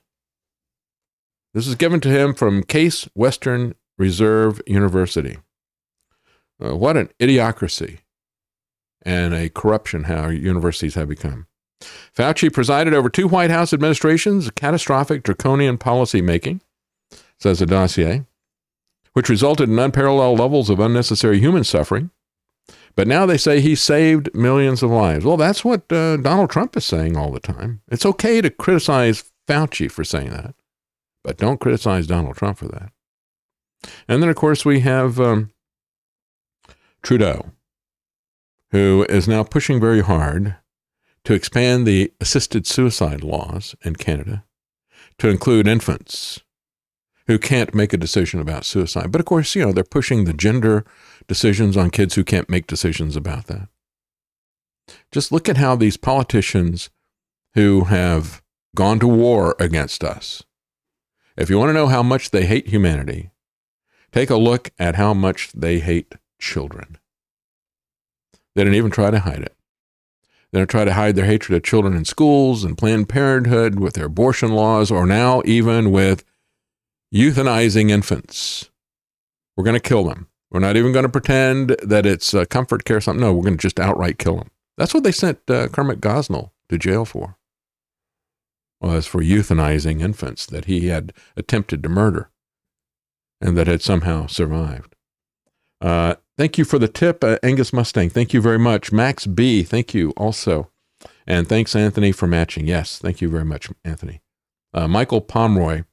This 1.54 1.68
is 1.68 1.76
given 1.76 2.00
to 2.02 2.10
him 2.10 2.34
from 2.34 2.64
Case 2.64 3.08
Western 3.14 3.76
Reserve 3.98 4.62
University. 4.68 5.38
Uh, 6.64 6.76
what 6.76 6.98
an 6.98 7.10
idiocracy 7.20 8.00
and 9.04 9.34
a 9.34 9.50
corruption 9.50 10.04
how 10.04 10.28
universities 10.28 10.96
have 10.96 11.08
become. 11.08 11.47
Fauci 11.82 12.52
presided 12.52 12.94
over 12.94 13.10
two 13.10 13.28
White 13.28 13.52
House 13.52 13.74
administrations, 13.74 14.48
of 14.48 14.56
catastrophic 14.56 15.24
draconian 15.24 15.78
policy 15.78 16.22
making, 16.22 16.62
says 17.40 17.60
the 17.60 17.66
dossier, 17.66 18.26
which 19.14 19.30
resulted 19.30 19.70
in 19.70 19.78
unparalleled 19.78 20.40
levels 20.40 20.70
of 20.70 20.80
unnecessary 20.80 21.40
human 21.40 21.64
suffering. 21.64 22.10
But 22.96 23.08
now 23.08 23.28
they 23.28 23.38
say 23.38 23.62
he 23.62 23.76
saved 23.76 24.34
millions 24.34 24.82
of 24.82 24.90
lives. 24.90 25.24
Well, 25.24 25.38
that's 25.38 25.64
what 25.64 25.92
uh, 25.92 26.18
Donald 26.18 26.50
Trump 26.50 26.76
is 26.76 26.86
saying 26.86 27.16
all 27.16 27.32
the 27.32 27.40
time. 27.40 27.82
It's 27.90 28.06
okay 28.06 28.42
to 28.42 28.50
criticize 28.50 29.32
Fauci 29.48 29.90
for 29.92 30.04
saying 30.04 30.32
that, 30.32 30.56
but 31.24 31.38
don't 31.38 31.60
criticize 31.60 32.08
Donald 32.08 32.36
Trump 32.36 32.58
for 32.58 32.68
that. 32.68 32.92
And 34.08 34.24
then, 34.24 34.30
of 34.30 34.36
course, 34.36 34.66
we 34.66 34.80
have 34.80 35.20
um, 35.20 35.52
Trudeau 37.04 37.52
who 38.72 39.06
is 39.10 39.28
now 39.28 39.44
pushing 39.44 39.80
very 39.80 40.02
hard 40.02 40.56
to 41.28 41.34
expand 41.34 41.86
the 41.86 42.10
assisted 42.22 42.66
suicide 42.66 43.22
laws 43.22 43.76
in 43.82 43.98
Canada 43.98 44.46
to 45.18 45.28
include 45.28 45.68
infants 45.68 46.40
who 47.26 47.38
can't 47.38 47.76
make 47.76 47.92
a 47.92 47.98
decision 47.98 48.40
about 48.40 48.64
suicide. 48.64 49.12
But 49.12 49.20
of 49.20 49.26
course, 49.26 49.54
you 49.54 49.66
know, 49.66 49.74
they're 49.74 49.84
pushing 49.84 50.24
the 50.24 50.32
gender 50.32 50.86
decisions 51.28 51.76
on 51.76 51.90
kids 51.90 52.16
who 52.16 52.24
can't 52.24 52.50
make 52.50 52.66
decisions 52.66 53.18
about 53.18 53.48
that. 53.48 53.68
Just 55.12 55.34
look 55.34 55.50
at 55.50 55.58
how 55.58 55.76
these 55.76 55.98
politicians 55.98 56.90
who 57.56 57.84
have 57.84 58.42
gone 58.74 58.98
to 59.00 59.08
war 59.08 59.54
against 59.60 60.06
us, 60.06 60.44
if 61.36 61.50
you 61.50 61.60
want 61.60 61.68
to 61.68 61.74
know 61.74 61.88
how 61.88 62.02
much 62.02 62.32
they 62.32 62.46
hate 62.46 62.70
humanity, 62.70 63.32
take 64.14 64.30
a 64.30 64.38
look 64.38 64.70
at 64.80 64.96
how 64.96 65.14
much 65.14 65.52
they 65.52 65.80
hate 65.80 66.16
children. 66.40 66.98
They 68.56 68.64
didn't 68.64 68.78
even 68.78 68.92
try 68.92 69.12
to 69.12 69.20
hide 69.20 69.42
it. 69.42 69.57
They 70.58 70.62
don't 70.62 70.72
try 70.72 70.86
to 70.86 70.94
hide 70.94 71.16
their 71.16 71.28
hatred 71.28 71.56
of 71.56 71.62
children 71.62 71.96
in 71.96 72.04
schools 72.04 72.64
and 72.64 72.76
Planned 72.76 73.10
Parenthood 73.10 73.80
with 73.80 73.94
their 73.94 74.08
abortion 74.08 74.54
laws, 74.54 74.90
or 74.90 75.06
now 75.06 75.44
even 75.46 75.92
with 75.92 76.24
euthanizing 77.14 77.92
infants. 77.92 78.72
We're 79.56 79.66
going 79.66 79.80
to 79.80 79.80
kill 79.80 80.06
them. 80.06 80.30
We're 80.50 80.60
not 80.60 80.76
even 80.76 80.94
going 80.94 81.06
to 81.06 81.10
pretend 81.10 81.76
that 81.84 82.08
it's 82.08 82.34
uh, 82.34 82.46
comfort 82.46 82.86
care 82.86 82.98
or 82.98 83.02
something. 83.02 83.22
No, 83.22 83.36
we're 83.36 83.44
going 83.44 83.58
to 83.58 83.62
just 83.62 83.80
outright 83.80 84.18
kill 84.18 84.38
them. 84.38 84.50
That's 84.80 84.96
what 84.96 85.04
they 85.04 85.12
sent 85.12 85.48
uh, 85.48 85.68
Kermit 85.68 86.02
Gosnell 86.02 86.50
to 86.70 86.80
jail 86.80 87.06
for. 87.06 87.38
Was 88.82 89.06
for 89.06 89.22
euthanizing 89.22 90.02
infants 90.02 90.48
that 90.48 90.66
he 90.66 90.88
had 90.88 91.14
attempted 91.36 91.84
to 91.84 91.90
murder 91.90 92.32
and 93.40 93.56
that 93.56 93.68
had 93.68 93.84
somehow 93.84 94.26
survived. 94.26 94.96
Uh, 95.80 96.16
Thank 96.38 96.60
you 96.60 96.66
for 96.66 96.78
the 96.78 96.88
tip, 96.88 97.24
uh, 97.24 97.40
Angus 97.42 97.74
Mustang. 97.74 98.10
Thank 98.10 98.32
you 98.32 98.42
very 98.42 98.60
much. 98.60 98.92
Max 98.92 99.26
B, 99.26 99.64
thank 99.64 99.96
you 99.96 100.12
also. 100.12 100.70
And 101.26 101.50
thanks, 101.50 101.76
Anthony, 101.76 102.12
for 102.12 102.28
matching. 102.28 102.68
Yes, 102.68 103.00
thank 103.00 103.22
you 103.22 103.30
very 103.30 103.44
much, 103.44 103.70
Anthony. 103.84 104.22
Uh, 104.74 104.88
Michael 104.88 105.22
Pomeroy, 105.22 105.84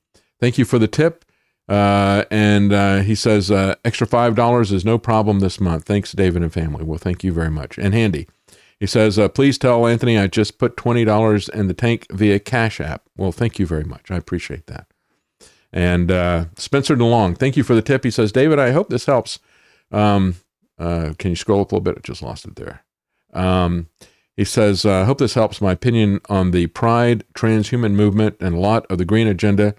thank 0.41 0.59
you 0.59 0.67
for 0.67 0.79
the 0.79 0.87
tip. 0.87 1.25
Uh, 1.67 2.25
and 2.31 2.75
uh, 2.75 2.99
he 2.99 3.15
says, 3.15 3.51
uh, 3.51 3.75
extra 3.87 4.07
$5 4.07 4.71
is 4.71 4.85
no 4.85 4.99
problem 4.99 5.41
this 5.41 5.61
month. 5.61 5.85
Thanks, 5.85 6.13
David 6.13 6.43
and 6.43 6.53
family. 6.53 6.85
Well, 6.85 6.99
thank 6.99 7.25
you 7.25 7.33
very 7.33 7.51
much. 7.51 7.79
And 7.79 7.95
Handy, 7.95 8.29
he 8.79 8.87
says, 8.87 9.19
uh, 9.19 9.29
please 9.29 9.57
tell 9.57 9.87
Anthony 9.87 10.19
I 10.19 10.27
just 10.27 10.59
put 10.59 10.77
$20 10.77 11.49
in 11.51 11.69
the 11.69 11.75
tank 11.75 12.07
via 12.13 12.39
Cash 12.39 12.81
App. 12.81 13.09
Well, 13.17 13.33
thank 13.33 13.59
you 13.59 13.67
very 13.67 13.85
much. 13.85 14.11
I 14.11 14.17
appreciate 14.17 14.67
that. 14.67 14.87
And 15.73 16.11
Spencer 16.57 16.97
DeLong, 16.97 17.39
thank 17.39 17.57
you 17.57 17.65
for 17.65 17.75
the 17.75 17.83
tip. 17.83 18.05
He 18.05 18.11
says, 18.11 18.31
David, 18.31 18.59
I 18.59 18.73
hope 18.73 18.91
this 18.91 19.07
helps. 19.07 19.41
Um, 19.95 20.37
uh, 20.79 21.15
can 21.19 21.31
you 21.31 21.37
scroll 21.37 21.61
up 21.61 21.73
a 21.73 21.77
little 21.77 21.85
bit? 21.85 21.99
I 21.99 22.01
just 22.01 22.23
lost 22.23 22.45
it 22.45 22.57
there. 22.57 22.85
Um, 23.33 23.89
he 24.37 24.45
says, 24.45 24.85
I 24.85 25.05
hope 25.05 25.19
this 25.19 25.35
helps. 25.35 25.61
My 25.61 25.73
opinion 25.73 26.21
on 26.29 26.51
the 26.51 26.67
Pride 26.69 27.25
transhuman 27.35 27.93
movement 27.93 28.37
and 28.41 28.55
a 28.55 28.61
lot 28.61 28.85
of 28.91 28.99
the 28.99 29.05
green 29.05 29.29
agenda 29.29 29.75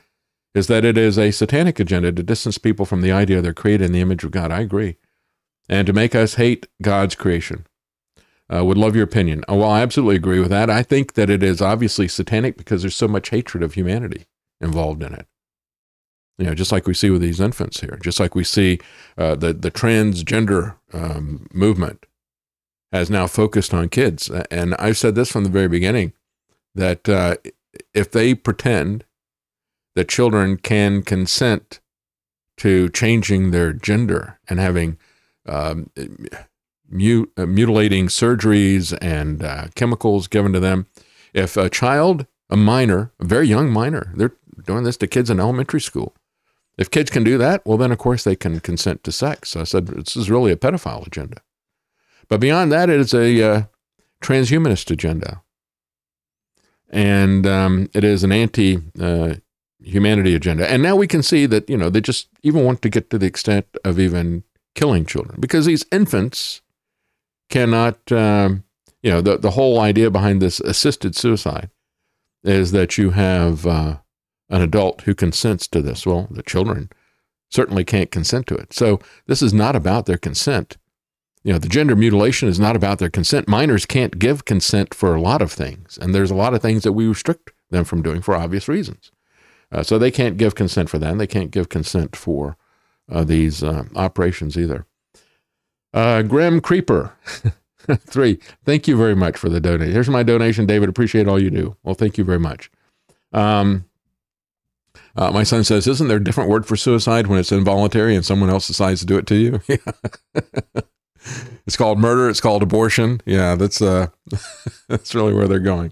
is 0.54 0.68
that 0.68 0.86
it 0.86 0.98
is 0.98 1.20
a 1.20 1.32
satanic 1.32 1.80
agenda 1.80 2.14
to 2.14 2.24
distance 2.24 2.58
people 2.58 2.86
from 2.86 3.02
the 3.02 3.12
idea 3.12 3.42
they're 3.42 3.54
created 3.54 3.88
in 3.88 3.92
the 3.92 4.00
image 4.00 4.24
of 4.24 4.32
God. 4.32 4.52
I 4.52 4.62
agree. 4.62 4.96
And 5.68 5.86
to 5.88 5.94
make 5.94 6.16
us 6.16 6.36
hate 6.36 6.68
God's 6.82 7.16
creation. 7.16 7.66
Uh, 8.54 8.64
would 8.64 8.78
love 8.78 8.96
your 8.96 9.04
opinion. 9.04 9.44
Oh, 9.48 9.58
well, 9.58 9.72
I 9.72 9.82
absolutely 9.82 10.18
agree 10.18 10.40
with 10.40 10.52
that. 10.52 10.70
I 10.70 10.84
think 10.84 11.14
that 11.14 11.32
it 11.32 11.42
is 11.42 11.62
obviously 11.62 12.08
satanic 12.08 12.58
because 12.58 12.84
there's 12.84 12.96
so 12.96 13.08
much 13.08 13.30
hatred 13.30 13.64
of 13.64 13.74
humanity 13.74 14.28
involved 14.62 15.02
in 15.02 15.14
it. 15.14 15.26
You 16.38 16.46
know, 16.46 16.56
just 16.56 16.72
like 16.72 16.86
we 16.86 16.94
see 16.94 17.10
with 17.10 17.22
these 17.22 17.40
infants 17.40 17.80
here, 17.80 17.98
just 18.04 18.20
like 18.20 18.36
we 18.36 18.44
see 18.44 18.80
uh, 19.18 19.36
the 19.36 19.54
the 19.54 19.72
transgender 19.72 20.76
um, 20.94 21.48
movement 21.54 22.06
has 22.92 23.10
now 23.10 23.28
focused 23.28 23.74
on 23.74 23.90
kids. 23.90 24.30
And 24.52 24.76
I've 24.76 24.98
said 24.98 25.16
this 25.16 25.32
from 25.32 25.44
the 25.44 25.50
very 25.50 25.68
beginning 25.68 26.14
that 26.76 27.08
uh, 27.08 27.36
if 27.94 28.12
they 28.12 28.34
pretend 28.34 29.06
that 29.96 30.10
children 30.10 30.58
can 30.58 31.02
consent 31.02 31.80
to 32.58 32.90
changing 32.90 33.52
their 33.52 33.74
gender 33.74 34.40
and 34.48 34.60
having 34.60 34.98
um, 35.48 35.90
mut- 36.90 37.30
uh, 37.38 37.46
mutilating 37.46 38.08
surgeries 38.08 38.98
and 39.02 39.44
uh, 39.44 39.68
chemicals 39.76 40.28
given 40.28 40.54
to 40.54 40.60
them. 40.60 40.88
If 41.34 41.58
a 41.58 41.70
child, 41.70 42.26
a 42.50 42.56
minor, 42.56 43.12
a 43.20 43.26
very 43.26 43.48
young 43.48 43.70
minor, 43.70 44.14
they're 44.16 44.36
doing 44.66 44.84
this 44.84 44.98
to 44.98 45.08
kids 45.08 45.30
in 45.30 45.40
elementary 45.40 45.82
school. 45.82 46.16
If 46.78 46.92
kids 46.92 47.10
can 47.10 47.24
do 47.24 47.38
that, 47.38 47.66
well, 47.66 47.78
then 47.78 47.92
of 47.92 47.98
course 47.98 48.24
they 48.24 48.36
can 48.36 48.60
consent 48.60 49.04
to 49.04 49.12
sex. 49.12 49.50
So 49.50 49.62
I 49.62 49.64
said, 49.64 49.88
this 49.88 50.18
is 50.18 50.30
really 50.30 50.52
a 50.52 50.58
pedophile 50.58 51.08
agenda. 51.08 51.38
But 52.28 52.40
beyond 52.40 52.72
that, 52.72 52.90
it 52.90 53.00
is 53.00 53.14
a 53.14 53.42
uh, 53.42 53.64
transhumanist 54.22 54.92
agenda. 54.92 55.42
And 56.90 57.46
um, 57.48 57.90
it 57.94 58.04
is 58.04 58.24
an 58.24 58.32
anti 58.32 58.82
uh, 59.00 59.36
humanity 59.84 60.36
agenda. 60.36 60.70
And 60.70 60.84
now 60.84 60.96
we 60.96 61.08
can 61.08 61.24
see 61.24 61.46
that, 61.46 61.70
you 61.70 61.78
know, 61.78 61.90
they 61.90 62.02
just 62.02 62.28
even 62.44 62.64
want 62.66 62.82
to 62.82 62.90
get 62.90 63.10
to 63.10 63.18
the 63.18 63.26
extent 63.26 63.66
of 63.84 64.00
even 64.00 64.44
killing 64.74 65.06
children 65.06 65.40
because 65.40 65.66
these 65.66 65.86
infants 65.92 66.62
cannot, 67.50 68.12
um, 68.12 68.64
you 69.02 69.12
know, 69.12 69.22
the, 69.22 69.38
the 69.38 69.52
whole 69.52 69.80
idea 69.80 70.10
behind 70.10 70.42
this 70.42 70.60
assisted 70.60 71.16
suicide 71.16 71.70
is 72.44 72.72
that 72.72 72.98
you 72.98 73.12
have 73.12 73.66
uh, 73.66 73.98
an 74.50 74.62
adult 74.62 75.02
who 75.02 75.16
consents 75.16 75.68
to 75.70 75.82
this. 75.82 76.06
Well, 76.06 76.28
the 76.30 76.44
children 76.44 76.90
certainly 77.50 77.84
can't 77.84 78.12
consent 78.12 78.48
to 78.48 78.56
it. 78.56 78.74
So 78.74 79.00
this 79.28 79.42
is 79.42 79.54
not 79.54 79.76
about 79.76 80.06
their 80.06 80.18
consent. 80.18 80.78
You 81.44 81.54
know, 81.54 81.60
the 81.60 81.70
gender 81.70 81.96
mutilation 81.96 82.50
is 82.50 82.60
not 82.60 82.76
about 82.76 82.98
their 82.98 83.10
consent. 83.10 83.48
Minors 83.48 83.86
can't 83.86 84.18
give 84.18 84.46
consent 84.46 84.94
for 84.94 85.14
a 85.14 85.22
lot 85.22 85.44
of 85.44 85.52
things, 85.52 85.98
and 86.02 86.14
there's 86.14 86.32
a 86.32 86.36
lot 86.36 86.56
of 86.56 86.62
things 86.62 86.84
that 86.84 86.94
we 86.94 87.08
restrict 87.08 87.52
them 87.70 87.84
from 87.84 88.02
doing 88.02 88.22
for 88.22 88.36
obvious 88.36 88.68
reasons. 88.68 89.12
Uh, 89.72 89.84
so 89.84 89.98
they 89.98 90.12
can't 90.12 90.38
give 90.38 90.56
consent 90.56 90.90
for 90.90 90.98
that. 91.00 91.12
And 91.12 91.20
they 91.20 91.28
can't 91.28 91.52
give 91.52 91.70
consent 91.70 92.16
for 92.16 92.58
uh, 93.12 93.24
these 93.24 93.64
uh, 93.64 93.84
operations 93.96 94.58
either. 94.58 94.86
Uh, 95.94 96.22
Grim 96.24 96.62
Creeper, 96.62 97.14
three. 98.00 98.40
Thank 98.64 98.88
you 98.88 98.98
very 98.98 99.16
much 99.16 99.38
for 99.38 99.50
the 99.50 99.60
donation. 99.60 99.94
Here's 99.94 100.10
my 100.10 100.24
donation, 100.24 100.66
David. 100.66 100.90
Appreciate 100.90 101.28
all 101.28 101.42
you 101.42 101.50
do. 101.50 101.78
Well, 101.84 101.96
thank 101.96 102.18
you 102.18 102.24
very 102.24 102.40
much. 102.40 102.70
Um, 103.32 103.86
uh, 105.16 105.32
my 105.32 105.44
son 105.44 105.64
says, 105.64 105.88
"Isn't 105.88 106.08
there 106.08 106.18
a 106.18 106.24
different 106.24 106.50
word 106.50 106.66
for 106.66 106.76
suicide 106.76 107.28
when 107.28 107.40
it's 107.40 107.52
involuntary 107.52 108.16
and 108.16 108.26
someone 108.26 108.50
else 108.50 108.68
decides 108.68 109.00
to 109.02 109.06
do 109.06 109.18
it 109.18 109.28
to 109.28 109.36
you?" 109.36 109.62
it's 111.66 111.78
called 111.78 112.00
murder. 112.00 112.30
It's 112.30 112.42
called 112.42 112.64
abortion. 112.64 113.22
Yeah, 113.26 113.56
that's 113.56 113.82
uh, 113.82 114.08
that's 114.88 115.16
really 115.16 115.34
where 115.34 115.48
they're 115.48 115.60
going. 115.60 115.92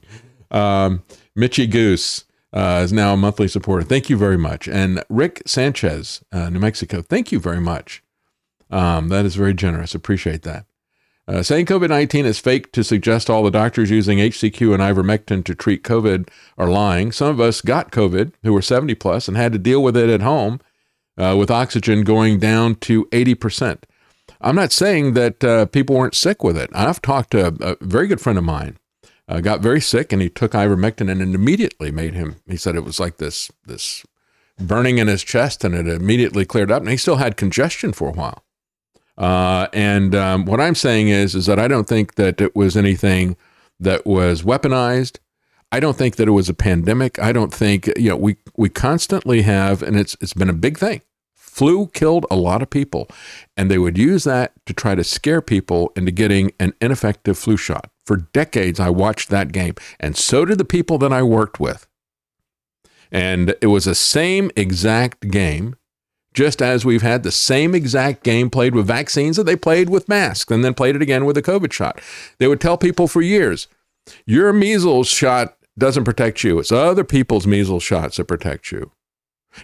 Um, 0.52 1.04
Mitchy 1.36 1.68
Goose 1.68 2.26
uh, 2.52 2.82
is 2.84 2.94
now 2.94 3.14
a 3.14 3.18
monthly 3.18 3.48
supporter. 3.48 3.84
Thank 3.84 4.10
you 4.10 4.18
very 4.18 4.38
much. 4.38 4.68
And 4.68 5.04
Rick 5.10 5.44
Sanchez, 5.46 6.24
uh, 6.32 6.50
New 6.50 6.60
Mexico. 6.60 7.02
Thank 7.02 7.32
you 7.32 7.40
very 7.40 7.60
much. 7.60 8.04
Um, 8.70 9.10
that 9.10 9.26
is 9.26 9.36
very 9.36 9.54
generous. 9.54 9.96
Appreciate 9.96 10.44
that. 10.44 10.66
Uh, 11.26 11.42
saying 11.42 11.66
COVID 11.66 11.88
19 11.88 12.26
is 12.26 12.40
fake 12.40 12.72
to 12.74 12.84
suggest 12.84 13.30
all 13.30 13.44
the 13.44 13.52
doctors 13.52 13.90
using 13.90 14.18
HCQ 14.18 14.74
and 14.74 14.84
ivermectin 14.84 15.44
to 15.46 15.56
treat 15.56 15.84
COVID 15.84 16.28
are 16.58 16.70
lying. 16.70 17.14
Some 17.14 17.30
of 17.30 17.40
us 17.40 17.62
got 17.62 17.92
COVID 17.92 18.34
who 18.44 18.52
were 18.52 18.62
70 18.62 18.96
plus 18.96 19.28
and 19.30 19.38
had 19.38 19.54
to 19.54 19.60
deal 19.60 19.82
with 19.82 19.96
it 19.96 20.10
at 20.10 20.22
home 20.22 20.60
uh, 21.18 21.36
with 21.38 21.50
oxygen 21.50 22.04
going 22.04 22.40
down 22.40 22.76
to 22.76 23.06
80%. 23.06 23.84
I'm 24.42 24.56
not 24.56 24.74
saying 24.74 25.14
that 25.14 25.44
uh, 25.44 25.66
people 25.68 25.96
weren't 25.96 26.16
sick 26.16 26.44
with 26.44 26.58
it. 26.58 26.70
I've 26.74 27.02
talked 27.02 27.32
to 27.32 27.48
a, 27.48 27.72
a 27.72 27.78
very 27.80 28.08
good 28.08 28.20
friend 28.20 28.38
of 28.38 28.44
mine, 28.44 28.78
uh, 29.30 29.40
got 29.40 29.62
very 29.62 29.80
sick, 29.80 30.12
and 30.12 30.22
he 30.22 30.30
took 30.30 30.52
ivermectin, 30.52 31.10
and 31.10 31.22
it 31.22 31.34
immediately 31.34 31.92
made 31.92 32.14
him. 32.14 32.36
He 32.48 32.58
said 32.58 32.76
it 32.76 32.84
was 32.84 33.00
like 33.00 33.18
this 33.18 33.50
this 33.66 34.06
burning 34.60 34.98
in 34.98 35.08
his 35.08 35.24
chest, 35.24 35.64
and 35.64 35.74
it 35.74 35.88
immediately 35.88 36.44
cleared 36.46 36.72
up, 36.72 36.82
and 36.82 36.92
he 36.92 36.98
still 36.98 37.16
had 37.18 37.38
congestion 37.38 37.94
for 37.94 38.10
a 38.10 38.14
while. 38.14 38.44
Uh, 39.18 39.68
and 39.74 40.16
um, 40.16 40.46
what 40.46 40.60
I'm 40.60 40.76
saying 40.76 41.10
is, 41.10 41.36
is 41.36 41.46
that 41.46 41.60
I 41.60 41.68
don't 41.68 41.88
think 41.88 42.16
that 42.16 42.42
it 42.42 42.56
was 42.56 42.76
anything 42.76 43.38
that 43.80 44.06
was 44.06 44.42
weaponized. 44.42 45.20
I 45.72 45.80
don't 45.80 45.98
think 45.98 46.16
that 46.18 46.28
it 46.28 46.32
was 46.32 46.50
a 46.50 46.54
pandemic. 46.54 47.20
I 47.20 47.32
don't 47.32 47.54
think 47.54 47.88
you 47.98 48.10
know 48.10 48.16
we 48.16 48.38
we 48.56 48.70
constantly 48.70 49.42
have, 49.44 49.82
and 49.82 49.98
it's 49.98 50.16
it's 50.22 50.34
been 50.34 50.50
a 50.50 50.54
big 50.54 50.78
thing. 50.78 51.02
Flu 51.34 51.88
killed 51.88 52.26
a 52.32 52.36
lot 52.36 52.64
of 52.64 52.70
people, 52.70 53.08
and 53.56 53.70
they 53.70 53.78
would 53.78 53.98
use 53.98 54.24
that 54.24 54.54
to 54.66 54.74
try 54.74 54.96
to 54.96 55.04
scare 55.04 55.42
people 55.42 55.92
into 55.96 56.12
getting 56.12 56.52
an 56.60 56.74
ineffective 56.82 57.38
flu 57.38 57.58
shot. 57.58 57.92
For 58.06 58.18
decades, 58.18 58.80
I 58.80 58.90
watched 58.90 59.30
that 59.30 59.52
game, 59.52 59.76
and 60.00 60.18
so 60.18 60.46
did 60.46 60.58
the 60.58 60.66
people 60.66 60.98
that 61.00 61.14
I 61.14 61.22
worked 61.24 61.60
with. 61.60 61.88
And 63.12 63.56
it 63.62 63.68
was 63.68 63.86
the 63.86 63.94
same 63.94 64.50
exact 64.56 65.30
game 65.30 65.76
just 66.34 66.62
as 66.62 66.86
we've 66.86 67.02
had 67.02 67.24
the 67.24 67.32
same 67.32 67.76
exact 67.76 68.24
game 68.24 68.50
played 68.50 68.76
with 68.76 68.88
vaccines 68.88 69.38
that 69.38 69.46
they 69.46 69.56
played 69.56 69.90
with 69.90 70.10
masks 70.10 70.52
and 70.52 70.64
then 70.64 70.74
played 70.74 70.96
it 70.96 71.02
again 71.02 71.26
with 71.26 71.38
a 71.38 71.42
COVID 71.42 71.72
shot. 71.72 72.02
They 72.40 72.48
would 72.48 72.62
tell 72.62 72.78
people 72.78 73.08
for 73.08 73.22
years, 73.22 73.68
your 74.26 74.52
measles 74.52 75.08
shot 75.08 75.56
doesn't 75.78 76.04
protect 76.04 76.44
you. 76.44 76.60
It's 76.60 76.72
other 76.72 77.04
people's 77.04 77.48
measles 77.48 77.84
shots 77.84 78.18
that 78.18 78.26
protect 78.26 78.72
you. 78.72 78.92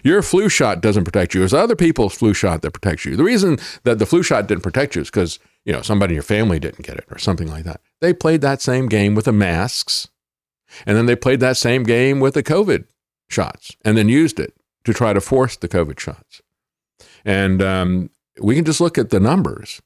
Your 0.02 0.22
flu 0.22 0.48
shot 0.48 0.80
doesn't 0.80 1.04
protect 1.04 1.34
you. 1.34 1.42
It's 1.42 1.52
other 1.52 1.76
people's 1.76 2.14
flu 2.14 2.32
shot 2.32 2.62
that 2.62 2.70
protects 2.72 3.04
you. 3.04 3.16
The 3.16 3.24
reason 3.24 3.58
that 3.82 3.98
the 3.98 4.06
flu 4.06 4.22
shot 4.22 4.46
didn't 4.46 4.62
protect 4.62 4.94
you 4.94 5.02
is 5.02 5.08
because, 5.08 5.38
you 5.64 5.72
know, 5.72 5.82
somebody 5.82 6.12
in 6.12 6.16
your 6.16 6.22
family 6.22 6.60
didn't 6.60 6.86
get 6.86 6.96
it 6.96 7.06
or 7.10 7.18
something 7.18 7.48
like 7.48 7.64
that. 7.64 7.80
They 8.00 8.12
played 8.12 8.40
that 8.42 8.62
same 8.62 8.86
game 8.88 9.14
with 9.14 9.24
the 9.24 9.32
masks. 9.32 10.08
And 10.86 10.96
then 10.96 11.06
they 11.06 11.16
played 11.16 11.40
that 11.40 11.56
same 11.56 11.82
game 11.82 12.20
with 12.20 12.34
the 12.34 12.42
COVID 12.44 12.84
shots 13.28 13.76
and 13.84 13.96
then 13.96 14.08
used 14.08 14.38
it 14.38 14.54
to 14.84 14.94
try 14.94 15.12
to 15.12 15.20
force 15.20 15.56
the 15.56 15.68
COVID 15.68 15.98
shots. 15.98 16.40
And 17.24 17.62
um, 17.62 18.10
we 18.40 18.54
can 18.54 18.64
just 18.64 18.80
look 18.80 18.98
at 18.98 19.10
the 19.10 19.20
numbers 19.20 19.80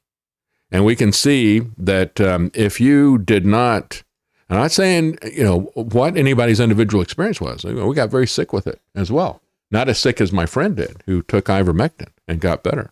and 0.71 0.85
we 0.85 0.95
can 0.95 1.11
see 1.11 1.61
that 1.77 2.19
um, 2.19 2.51
if 2.53 2.79
you 2.79 3.17
did 3.17 3.45
not, 3.45 4.03
I'm 4.49 4.57
not 4.57 4.71
saying, 4.71 5.17
you 5.23 5.43
know, 5.43 5.59
what 5.75 6.17
anybody's 6.17 6.59
individual 6.59 7.01
experience 7.01 7.39
was. 7.39 7.63
We 7.63 7.95
got 7.95 8.09
very 8.09 8.27
sick 8.27 8.53
with 8.53 8.67
it 8.67 8.81
as 8.93 9.11
well. 9.11 9.41
Not 9.71 9.89
as 9.89 9.99
sick 9.99 10.21
as 10.21 10.31
my 10.31 10.45
friend 10.45 10.75
did, 10.75 11.01
who 11.05 11.21
took 11.23 11.45
ivermectin 11.45 12.09
and 12.27 12.39
got 12.39 12.63
better. 12.63 12.91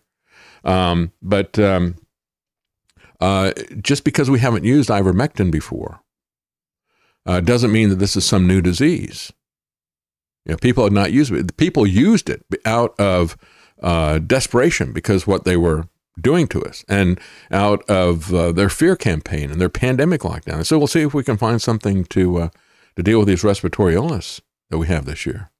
Um, 0.64 1.12
but 1.22 1.58
um, 1.58 1.96
uh, 3.20 3.52
just 3.80 4.04
because 4.04 4.30
we 4.30 4.40
haven't 4.40 4.64
used 4.64 4.88
ivermectin 4.88 5.50
before 5.50 6.00
uh, 7.26 7.40
doesn't 7.40 7.72
mean 7.72 7.88
that 7.90 7.98
this 7.98 8.16
is 8.16 8.24
some 8.24 8.46
new 8.46 8.60
disease. 8.60 9.32
You 10.44 10.52
know, 10.52 10.58
people 10.58 10.84
had 10.84 10.92
not 10.92 11.12
used 11.12 11.32
it. 11.32 11.56
People 11.56 11.86
used 11.86 12.28
it 12.28 12.44
out 12.64 12.98
of 13.00 13.36
uh, 13.84 14.18
desperation 14.18 14.92
because 14.92 15.26
what 15.26 15.44
they 15.44 15.56
were 15.56 15.86
doing 16.20 16.46
to 16.48 16.62
us 16.62 16.84
and 16.88 17.20
out 17.50 17.88
of 17.88 18.32
uh, 18.32 18.50
their 18.50 18.70
fear 18.70 18.96
campaign 18.96 19.50
and 19.50 19.60
their 19.60 19.68
pandemic 19.68 20.22
lockdown. 20.22 20.64
So 20.64 20.78
we'll 20.78 20.86
see 20.86 21.02
if 21.02 21.12
we 21.12 21.22
can 21.22 21.36
find 21.36 21.60
something 21.60 22.04
to 22.06 22.38
uh, 22.38 22.48
to 22.96 23.02
deal 23.02 23.18
with 23.18 23.28
these 23.28 23.44
respiratory 23.44 23.94
illness 23.94 24.40
that 24.70 24.78
we 24.78 24.86
have 24.86 25.04
this 25.04 25.26
year. 25.26 25.50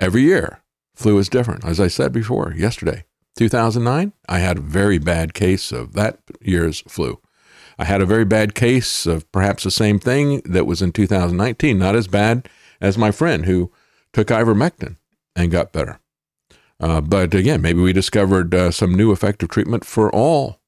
Every 0.00 0.22
year, 0.22 0.62
flu 0.94 1.18
is 1.18 1.28
different. 1.28 1.64
As 1.64 1.78
I 1.80 1.88
said 1.88 2.12
before, 2.12 2.54
yesterday, 2.56 3.04
2009, 3.36 4.12
I 4.28 4.38
had 4.38 4.58
a 4.58 4.62
very 4.62 4.98
bad 4.98 5.34
case 5.34 5.72
of 5.72 5.92
that 5.92 6.20
year's 6.40 6.80
flu. 6.82 7.20
I 7.78 7.84
had 7.84 8.00
a 8.00 8.06
very 8.06 8.24
bad 8.24 8.54
case 8.54 9.04
of 9.04 9.30
perhaps 9.32 9.64
the 9.64 9.70
same 9.70 9.98
thing 9.98 10.40
that 10.46 10.66
was 10.66 10.80
in 10.80 10.92
2019, 10.92 11.78
not 11.78 11.96
as 11.96 12.08
bad 12.08 12.48
as 12.80 12.96
my 12.96 13.10
friend 13.10 13.44
who 13.44 13.70
took 14.12 14.28
ivermectin 14.28 14.96
and 15.34 15.50
got 15.50 15.72
better. 15.72 16.00
Uh, 16.78 17.00
but 17.00 17.34
again, 17.34 17.62
maybe 17.62 17.80
we 17.80 17.92
discovered 17.92 18.54
uh, 18.54 18.70
some 18.70 18.94
new 18.94 19.12
effective 19.12 19.48
treatment 19.48 19.84
for 19.84 20.10
all 20.14 20.60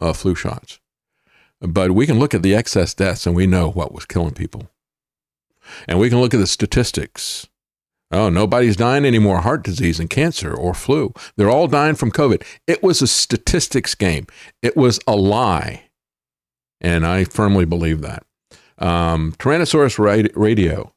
uh, 0.00 0.12
flu 0.12 0.34
shots. 0.34 0.80
But 1.60 1.92
we 1.92 2.06
can 2.06 2.18
look 2.18 2.34
at 2.34 2.42
the 2.42 2.54
excess 2.54 2.94
deaths 2.94 3.26
and 3.26 3.36
we 3.36 3.46
know 3.46 3.70
what 3.70 3.92
was 3.92 4.04
killing 4.04 4.34
people. 4.34 4.70
And 5.88 5.98
we 5.98 6.10
can 6.10 6.20
look 6.20 6.34
at 6.34 6.40
the 6.40 6.46
statistics. 6.46 7.46
Oh, 8.10 8.28
nobody's 8.28 8.76
dying 8.76 9.04
anymore 9.04 9.40
heart 9.40 9.64
disease 9.64 9.98
and 9.98 10.10
cancer 10.10 10.54
or 10.54 10.74
flu. 10.74 11.14
They're 11.36 11.50
all 11.50 11.66
dying 11.66 11.94
from 11.94 12.12
COVID. 12.12 12.44
It 12.66 12.82
was 12.82 13.00
a 13.00 13.06
statistics 13.06 13.94
game. 13.94 14.26
It 14.62 14.76
was 14.76 15.00
a 15.06 15.16
lie. 15.16 15.84
And 16.80 17.06
I 17.06 17.24
firmly 17.24 17.64
believe 17.64 18.02
that. 18.02 18.24
Um, 18.78 19.32
Tyrannosaurus 19.38 19.98
Radio. 20.36 20.93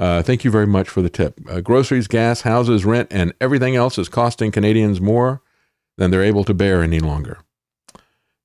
Uh, 0.00 0.22
thank 0.22 0.44
you 0.44 0.50
very 0.50 0.66
much 0.66 0.88
for 0.88 1.02
the 1.02 1.10
tip. 1.10 1.38
Uh, 1.46 1.60
groceries, 1.60 2.08
gas, 2.08 2.40
houses, 2.40 2.86
rent, 2.86 3.06
and 3.10 3.34
everything 3.38 3.76
else 3.76 3.98
is 3.98 4.08
costing 4.08 4.50
Canadians 4.50 4.98
more 4.98 5.42
than 5.98 6.10
they're 6.10 6.22
able 6.22 6.42
to 6.42 6.54
bear 6.54 6.82
any 6.82 7.00
longer. 7.00 7.40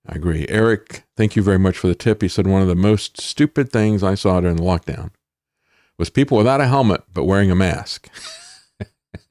I 0.06 0.16
agree. 0.16 0.46
Eric, 0.50 1.04
thank 1.16 1.38
you 1.38 1.42
very 1.42 1.58
much 1.58 1.78
for 1.78 1.88
the 1.88 1.96
tip. 1.96 2.22
He 2.22 2.28
said 2.28 2.46
one 2.46 2.62
of 2.62 2.68
the 2.68 2.76
most 2.76 3.22
stupid 3.22 3.72
things 3.72 4.04
I 4.04 4.16
saw 4.16 4.42
during 4.42 4.58
the 4.58 4.64
lockdown 4.64 5.12
was 5.98 6.10
people 6.10 6.38
without 6.38 6.60
a 6.60 6.68
helmet 6.68 7.04
but 7.14 7.24
wearing 7.24 7.50
a 7.50 7.56
mask. 7.56 8.10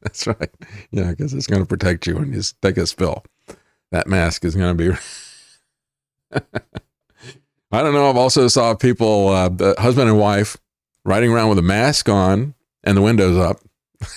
That's 0.00 0.28
right. 0.28 0.54
Yeah, 0.92 1.10
because 1.10 1.34
it's 1.34 1.48
going 1.48 1.62
to 1.62 1.68
protect 1.68 2.06
you 2.06 2.14
when 2.14 2.32
you 2.32 2.40
take 2.62 2.76
a 2.76 2.86
spill. 2.86 3.24
That 3.90 4.06
mask 4.06 4.44
is 4.44 4.54
going 4.54 4.78
to 4.78 4.96
be. 6.30 6.40
I 7.72 7.82
don't 7.82 7.94
know. 7.94 8.08
I've 8.08 8.16
also 8.16 8.46
saw 8.46 8.76
people, 8.76 9.28
uh, 9.28 9.74
husband 9.80 10.08
and 10.08 10.20
wife, 10.20 10.56
riding 11.04 11.30
around 11.30 11.48
with 11.48 11.58
a 11.58 11.62
mask 11.62 12.08
on 12.08 12.54
and 12.82 12.96
the 12.96 13.02
windows 13.02 13.36
up. 13.36 13.60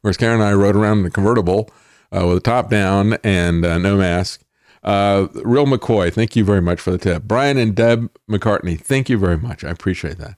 Whereas 0.00 0.16
Karen 0.16 0.40
and 0.40 0.48
I 0.48 0.52
rode 0.52 0.76
around 0.76 1.00
in 1.00 1.06
a 1.06 1.10
convertible 1.10 1.70
uh, 2.12 2.26
with 2.26 2.36
the 2.36 2.40
top 2.40 2.70
down 2.70 3.14
and 3.24 3.64
uh, 3.64 3.78
no 3.78 3.96
mask. 3.96 4.42
Uh, 4.82 5.26
Real 5.34 5.66
McCoy, 5.66 6.12
thank 6.12 6.36
you 6.36 6.44
very 6.44 6.62
much 6.62 6.80
for 6.80 6.92
the 6.92 6.98
tip. 6.98 7.24
Brian 7.24 7.58
and 7.58 7.74
Deb 7.74 8.10
McCartney, 8.30 8.80
thank 8.80 9.08
you 9.08 9.18
very 9.18 9.36
much. 9.36 9.64
I 9.64 9.70
appreciate 9.70 10.18
that. 10.18 10.36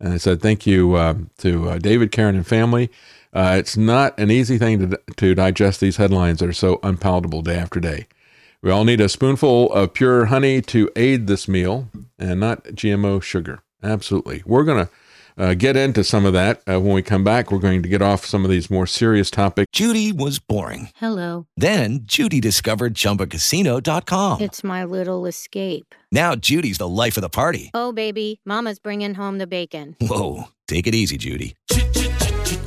And 0.00 0.12
I 0.12 0.16
said 0.16 0.40
thank 0.40 0.66
you 0.66 0.94
uh, 0.94 1.14
to 1.38 1.70
uh, 1.70 1.78
David, 1.78 2.10
Karen, 2.10 2.34
and 2.34 2.46
family. 2.46 2.90
Uh, 3.32 3.56
it's 3.58 3.76
not 3.76 4.18
an 4.18 4.30
easy 4.30 4.58
thing 4.58 4.90
to, 4.90 5.00
to 5.16 5.34
digest 5.34 5.80
these 5.80 5.96
headlines 5.96 6.38
that 6.38 6.48
are 6.48 6.54
so 6.54 6.78
unpalatable 6.82 7.42
day 7.42 7.56
after 7.56 7.80
day. 7.80 8.06
We 8.62 8.70
all 8.70 8.84
need 8.84 9.00
a 9.00 9.08
spoonful 9.08 9.70
of 9.72 9.92
pure 9.92 10.26
honey 10.26 10.62
to 10.62 10.90
aid 10.96 11.26
this 11.26 11.46
meal 11.46 11.90
and 12.18 12.40
not 12.40 12.64
GMO 12.64 13.22
sugar. 13.22 13.62
Absolutely. 13.82 14.42
We're 14.46 14.64
going 14.64 14.86
to 14.86 14.90
uh, 15.36 15.54
get 15.54 15.76
into 15.76 16.04
some 16.04 16.24
of 16.24 16.32
that 16.32 16.62
uh, 16.68 16.80
when 16.80 16.94
we 16.94 17.02
come 17.02 17.24
back. 17.24 17.50
We're 17.50 17.58
going 17.58 17.82
to 17.82 17.88
get 17.88 18.02
off 18.02 18.24
some 18.24 18.44
of 18.44 18.50
these 18.50 18.70
more 18.70 18.86
serious 18.86 19.30
topics. 19.30 19.66
Judy 19.72 20.12
was 20.12 20.38
boring. 20.38 20.90
Hello. 20.96 21.46
Then 21.56 22.00
Judy 22.04 22.40
discovered 22.40 22.94
ChumbaCasino.com. 22.94 24.40
It's 24.40 24.62
my 24.62 24.84
little 24.84 25.26
escape. 25.26 25.94
Now 26.12 26.36
Judy's 26.36 26.78
the 26.78 26.88
life 26.88 27.16
of 27.16 27.22
the 27.22 27.28
party. 27.28 27.70
Oh 27.74 27.92
baby, 27.92 28.40
Mama's 28.44 28.78
bringing 28.78 29.14
home 29.14 29.38
the 29.38 29.46
bacon. 29.48 29.96
Whoa, 30.00 30.44
take 30.68 30.86
it 30.86 30.94
easy, 30.94 31.16
Judy. 31.16 31.56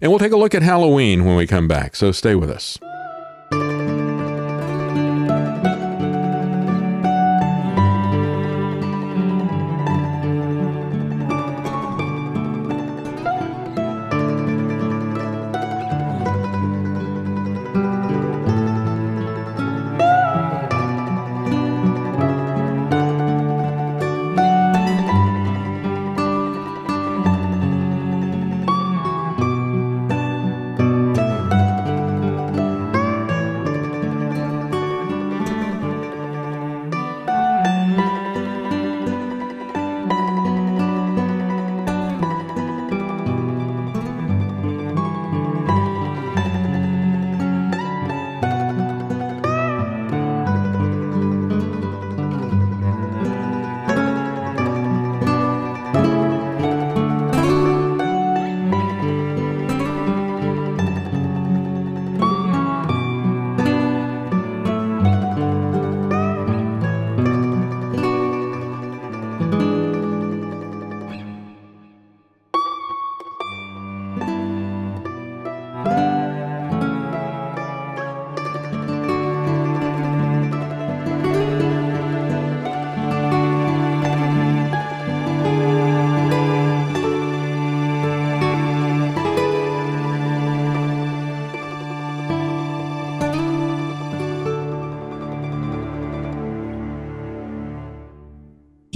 and 0.00 0.10
we'll 0.10 0.18
take 0.18 0.32
a 0.32 0.36
look 0.36 0.54
at 0.54 0.62
Halloween 0.62 1.24
when 1.24 1.36
we 1.36 1.46
come 1.46 1.68
back. 1.68 1.96
So 1.96 2.12
stay 2.12 2.34
with 2.34 2.50
us. 2.50 2.78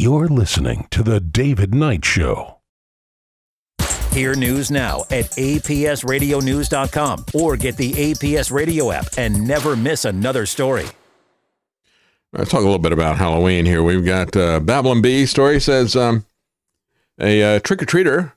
You're 0.08 0.28
listening 0.28 0.88
to 0.92 1.02
The 1.02 1.20
David 1.20 1.74
Knight 1.74 2.02
Show. 2.02 2.60
Hear 4.10 4.34
news 4.34 4.70
now 4.70 5.00
at 5.10 5.26
apsradionews.com 5.32 7.26
or 7.34 7.58
get 7.58 7.76
the 7.76 7.92
APS 7.92 8.50
radio 8.50 8.90
app 8.90 9.08
and 9.18 9.46
never 9.46 9.76
miss 9.76 10.06
another 10.06 10.46
story. 10.46 10.86
Let's 12.32 12.50
talk 12.50 12.60
a 12.60 12.62
little 12.62 12.78
bit 12.78 12.92
about 12.92 13.18
Halloween 13.18 13.66
here. 13.66 13.82
We've 13.82 14.02
got 14.02 14.34
uh, 14.34 14.60
Babylon 14.60 15.02
Bee 15.02 15.26
story 15.26 15.60
says 15.60 15.94
um, 15.94 16.24
a 17.20 17.42
uh, 17.42 17.60
trick 17.60 17.82
or 17.82 17.84
treater 17.84 18.32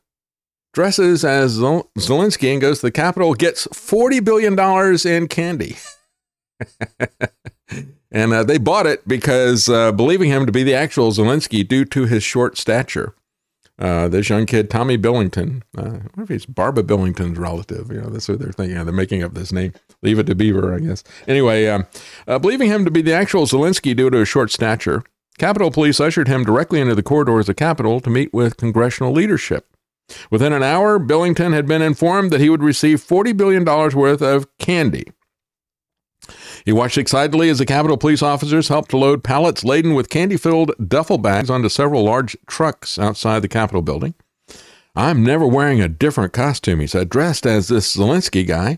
dresses 0.73 1.23
as 1.23 1.51
Zel- 1.51 1.89
Zelensky 1.97 2.51
and 2.51 2.59
goes 2.59 2.81
to 2.81 2.87
the 2.87 2.91
Capitol, 2.91 3.33
gets 3.33 3.65
$40 3.67 4.21
billion 4.25 4.59
in 5.07 5.29
candy. 5.29 5.77
and 8.11 8.33
uh, 8.33 8.43
they 8.43 8.57
bought 8.57 8.85
it 8.85 9.07
because 9.07 9.69
uh, 9.69 9.91
believing 9.91 10.29
him 10.29 10.45
to 10.45 10.51
be 10.51 10.63
the 10.63 10.73
actual 10.73 11.11
Zelensky 11.11 11.67
due 11.67 11.85
to 11.85 12.05
his 12.05 12.23
short 12.23 12.57
stature. 12.57 13.15
Uh, 13.79 14.07
this 14.07 14.29
young 14.29 14.45
kid, 14.45 14.69
Tommy 14.69 14.95
Billington, 14.95 15.63
uh, 15.75 15.81
I 15.81 15.85
wonder 15.85 16.21
if 16.21 16.29
he's 16.29 16.45
Barbara 16.45 16.83
Billington's 16.83 17.39
relative. 17.39 17.91
You 17.91 18.01
know, 18.01 18.09
that's 18.09 18.29
what 18.29 18.37
they're 18.37 18.51
thinking. 18.51 18.75
They're 18.75 18.93
making 18.93 19.23
up 19.23 19.33
this 19.33 19.51
name. 19.51 19.73
Leave 20.03 20.19
it 20.19 20.27
to 20.27 20.35
Beaver, 20.35 20.75
I 20.75 20.79
guess. 20.79 21.03
Anyway, 21.27 21.65
um, 21.65 21.87
uh, 22.27 22.37
believing 22.37 22.69
him 22.69 22.85
to 22.85 22.91
be 22.91 23.01
the 23.01 23.13
actual 23.13 23.47
Zelensky 23.47 23.95
due 23.95 24.11
to 24.11 24.17
his 24.17 24.27
short 24.27 24.51
stature, 24.51 25.03
Capitol 25.39 25.71
Police 25.71 25.99
ushered 25.99 26.27
him 26.27 26.43
directly 26.43 26.79
into 26.79 26.93
the 26.93 27.01
corridors 27.01 27.41
of 27.41 27.45
the 27.47 27.53
Capitol 27.55 27.99
to 28.01 28.11
meet 28.11 28.31
with 28.31 28.57
congressional 28.57 29.13
leadership. 29.13 29.65
Within 30.29 30.53
an 30.53 30.61
hour, 30.61 30.99
Billington 30.99 31.53
had 31.53 31.65
been 31.65 31.81
informed 31.81 32.29
that 32.31 32.41
he 32.41 32.49
would 32.49 32.61
receive 32.61 32.99
$40 32.99 33.35
billion 33.35 33.63
worth 33.65 34.21
of 34.21 34.45
candy. 34.59 35.05
He 36.65 36.71
watched 36.71 36.97
excitedly 36.97 37.49
as 37.49 37.57
the 37.57 37.65
Capitol 37.65 37.97
police 37.97 38.21
officers 38.21 38.67
helped 38.67 38.91
to 38.91 38.97
load 38.97 39.23
pallets 39.23 39.63
laden 39.63 39.93
with 39.93 40.09
candy 40.09 40.37
filled 40.37 40.71
duffel 40.87 41.17
bags 41.17 41.49
onto 41.49 41.69
several 41.69 42.03
large 42.03 42.37
trucks 42.47 42.99
outside 42.99 43.41
the 43.41 43.47
Capitol 43.47 43.81
building. 43.81 44.13
I'm 44.95 45.23
never 45.23 45.47
wearing 45.47 45.81
a 45.81 45.87
different 45.87 46.33
costume, 46.33 46.79
he 46.81 46.87
said. 46.87 47.09
Dressed 47.09 47.45
as 47.45 47.69
this 47.69 47.95
Zelensky 47.95 48.45
guy, 48.45 48.77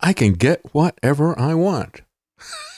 I 0.00 0.12
can 0.12 0.32
get 0.32 0.62
whatever 0.72 1.38
I 1.38 1.54
want. 1.54 2.00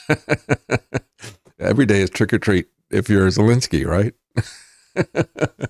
Every 1.58 1.86
day 1.86 2.00
is 2.00 2.10
trick 2.10 2.32
or 2.32 2.38
treat 2.38 2.66
if 2.90 3.08
you're 3.08 3.28
Zelensky, 3.28 3.86
right? 3.86 4.14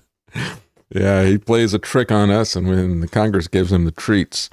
yeah, 0.89 1.23
he 1.23 1.37
plays 1.37 1.73
a 1.73 1.79
trick 1.79 2.11
on 2.11 2.31
us, 2.31 2.55
and 2.55 2.67
when 2.67 3.01
the 3.01 3.07
Congress 3.07 3.47
gives 3.47 3.71
him 3.71 3.85
the 3.85 3.91
treats. 3.91 4.49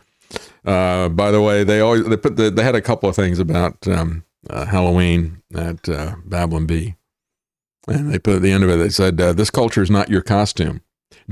Uh, 0.65 1.09
by 1.09 1.31
the 1.31 1.41
way, 1.41 1.65
they 1.65 1.81
always 1.81 2.05
they 2.07 2.16
put 2.16 2.37
the, 2.37 2.51
they 2.51 2.62
had 2.62 2.74
a 2.74 2.82
couple 2.82 3.09
of 3.09 3.16
things 3.16 3.39
about 3.39 3.87
um, 3.89 4.24
uh, 4.49 4.66
Halloween 4.66 5.43
at 5.55 5.89
uh, 5.89 6.16
Babylon 6.24 6.66
Bee, 6.66 6.97
and 7.89 8.12
they 8.12 8.19
put 8.19 8.37
at 8.37 8.43
the 8.43 8.53
end 8.53 8.65
of 8.65 8.70
it 8.70 8.77
they 8.77 8.91
said 8.91 9.20
uh, 9.20 9.32
this 9.32 9.51
culture 9.51 9.82
is 9.82 9.91
not 9.91 10.11
your 10.11 10.23
costume. 10.23 10.82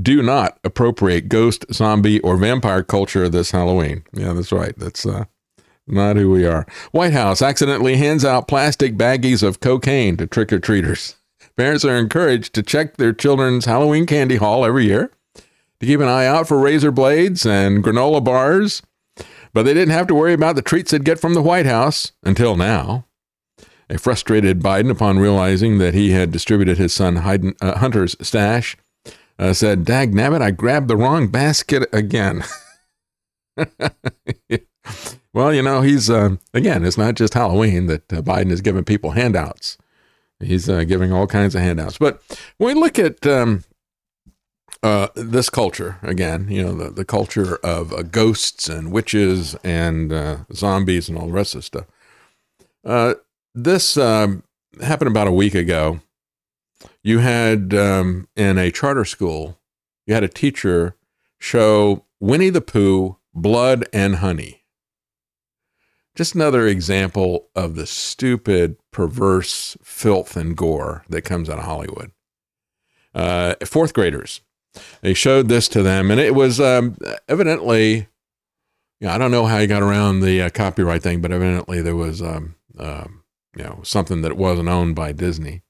Do 0.00 0.22
not 0.22 0.58
appropriate 0.64 1.28
ghost, 1.28 1.66
zombie, 1.72 2.20
or 2.20 2.36
vampire 2.36 2.82
culture 2.82 3.28
this 3.28 3.50
Halloween. 3.50 4.04
Yeah, 4.12 4.32
that's 4.32 4.52
right. 4.52 4.74
That's 4.78 5.04
uh, 5.04 5.24
not 5.86 6.16
who 6.16 6.30
we 6.30 6.46
are. 6.46 6.66
White 6.92 7.12
House 7.12 7.42
accidentally 7.42 7.96
hands 7.96 8.24
out 8.24 8.48
plastic 8.48 8.96
baggies 8.96 9.42
of 9.42 9.60
cocaine 9.60 10.16
to 10.16 10.26
trick 10.26 10.52
or 10.52 10.60
treaters. 10.60 11.16
Parents 11.56 11.84
are 11.84 11.96
encouraged 11.96 12.54
to 12.54 12.62
check 12.62 12.96
their 12.96 13.12
children's 13.12 13.64
Halloween 13.64 14.06
candy 14.06 14.36
haul 14.36 14.64
every 14.64 14.86
year 14.86 15.10
to 15.34 15.86
keep 15.86 16.00
an 16.00 16.08
eye 16.08 16.26
out 16.26 16.48
for 16.48 16.58
razor 16.58 16.90
blades 16.90 17.44
and 17.46 17.82
granola 17.82 18.22
bars 18.22 18.82
but 19.52 19.64
they 19.64 19.74
didn't 19.74 19.94
have 19.94 20.06
to 20.08 20.14
worry 20.14 20.32
about 20.32 20.56
the 20.56 20.62
treats 20.62 20.90
they'd 20.90 21.04
get 21.04 21.20
from 21.20 21.34
the 21.34 21.42
White 21.42 21.66
House 21.66 22.12
until 22.22 22.56
now. 22.56 23.06
A 23.90 23.98
frustrated 23.98 24.60
Biden, 24.60 24.90
upon 24.90 25.18
realizing 25.18 25.78
that 25.78 25.94
he 25.94 26.10
had 26.10 26.30
distributed 26.30 26.76
his 26.76 26.92
son 26.92 27.16
Hayden, 27.16 27.54
uh, 27.60 27.78
Hunter's 27.78 28.16
stash, 28.20 28.76
uh, 29.38 29.52
said, 29.54 29.84
Dag 29.84 30.12
nabbit, 30.12 30.42
I 30.42 30.50
grabbed 30.50 30.88
the 30.88 30.96
wrong 30.96 31.28
basket 31.28 31.88
again. 31.92 32.44
well, 35.32 35.54
you 35.54 35.62
know, 35.62 35.80
he's, 35.80 36.10
uh, 36.10 36.36
again, 36.52 36.84
it's 36.84 36.98
not 36.98 37.14
just 37.14 37.34
Halloween 37.34 37.86
that 37.86 38.12
uh, 38.12 38.20
Biden 38.20 38.50
is 38.50 38.60
giving 38.60 38.84
people 38.84 39.12
handouts. 39.12 39.78
He's 40.40 40.68
uh, 40.68 40.84
giving 40.84 41.12
all 41.12 41.26
kinds 41.26 41.54
of 41.54 41.62
handouts. 41.62 41.98
But 41.98 42.22
when 42.58 42.74
we 42.74 42.80
look 42.80 42.98
at 42.98 43.26
um, 43.26 43.64
uh, 44.82 45.08
this 45.14 45.50
culture 45.50 45.98
again, 46.02 46.48
you 46.48 46.62
know, 46.62 46.72
the, 46.72 46.90
the 46.90 47.04
culture 47.04 47.56
of 47.56 47.92
uh, 47.92 48.02
ghosts 48.02 48.68
and 48.68 48.92
witches 48.92 49.54
and 49.64 50.12
uh, 50.12 50.38
zombies 50.52 51.08
and 51.08 51.18
all 51.18 51.26
the 51.26 51.32
rest 51.32 51.54
of 51.54 51.64
stuff. 51.64 51.86
Uh, 52.84 53.14
this 53.54 53.96
um, 53.96 54.44
happened 54.80 55.10
about 55.10 55.26
a 55.26 55.32
week 55.32 55.54
ago. 55.54 56.00
You 57.02 57.18
had 57.18 57.74
um, 57.74 58.28
in 58.36 58.58
a 58.58 58.70
charter 58.70 59.04
school, 59.04 59.58
you 60.06 60.14
had 60.14 60.22
a 60.24 60.28
teacher 60.28 60.94
show 61.38 62.04
Winnie 62.20 62.50
the 62.50 62.60
Pooh, 62.60 63.16
Blood 63.34 63.84
and 63.92 64.16
Honey. 64.16 64.64
Just 66.14 66.34
another 66.34 66.66
example 66.66 67.48
of 67.54 67.76
the 67.76 67.86
stupid, 67.86 68.76
perverse 68.90 69.76
filth 69.82 70.36
and 70.36 70.56
gore 70.56 71.04
that 71.08 71.22
comes 71.22 71.48
out 71.48 71.58
of 71.58 71.64
Hollywood. 71.64 72.10
Uh, 73.14 73.54
fourth 73.64 73.92
graders 73.92 74.40
they 75.00 75.14
showed 75.14 75.48
this 75.48 75.68
to 75.68 75.82
them, 75.82 76.10
and 76.10 76.20
it 76.20 76.34
was 76.34 76.60
um, 76.60 76.96
evidently, 77.28 78.08
you 79.00 79.06
know, 79.06 79.10
I 79.10 79.18
don't 79.18 79.30
know 79.30 79.46
how 79.46 79.58
he 79.58 79.66
got 79.66 79.82
around 79.82 80.20
the 80.20 80.42
uh, 80.42 80.50
copyright 80.50 81.02
thing, 81.02 81.20
but 81.20 81.32
evidently 81.32 81.80
there 81.80 81.96
was, 81.96 82.20
um, 82.20 82.56
uh, 82.78 83.06
you 83.56 83.64
know, 83.64 83.80
something 83.82 84.22
that 84.22 84.36
wasn't 84.36 84.68
owned 84.68 84.94
by 84.96 85.12
Disney. 85.12 85.62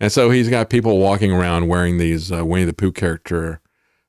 And 0.00 0.12
so 0.12 0.30
he's 0.30 0.48
got 0.48 0.70
people 0.70 0.98
walking 0.98 1.32
around 1.32 1.68
wearing 1.68 1.98
these 1.98 2.30
uh, 2.30 2.44
Winnie 2.44 2.64
the 2.64 2.72
Pooh 2.72 2.92
character 2.92 3.60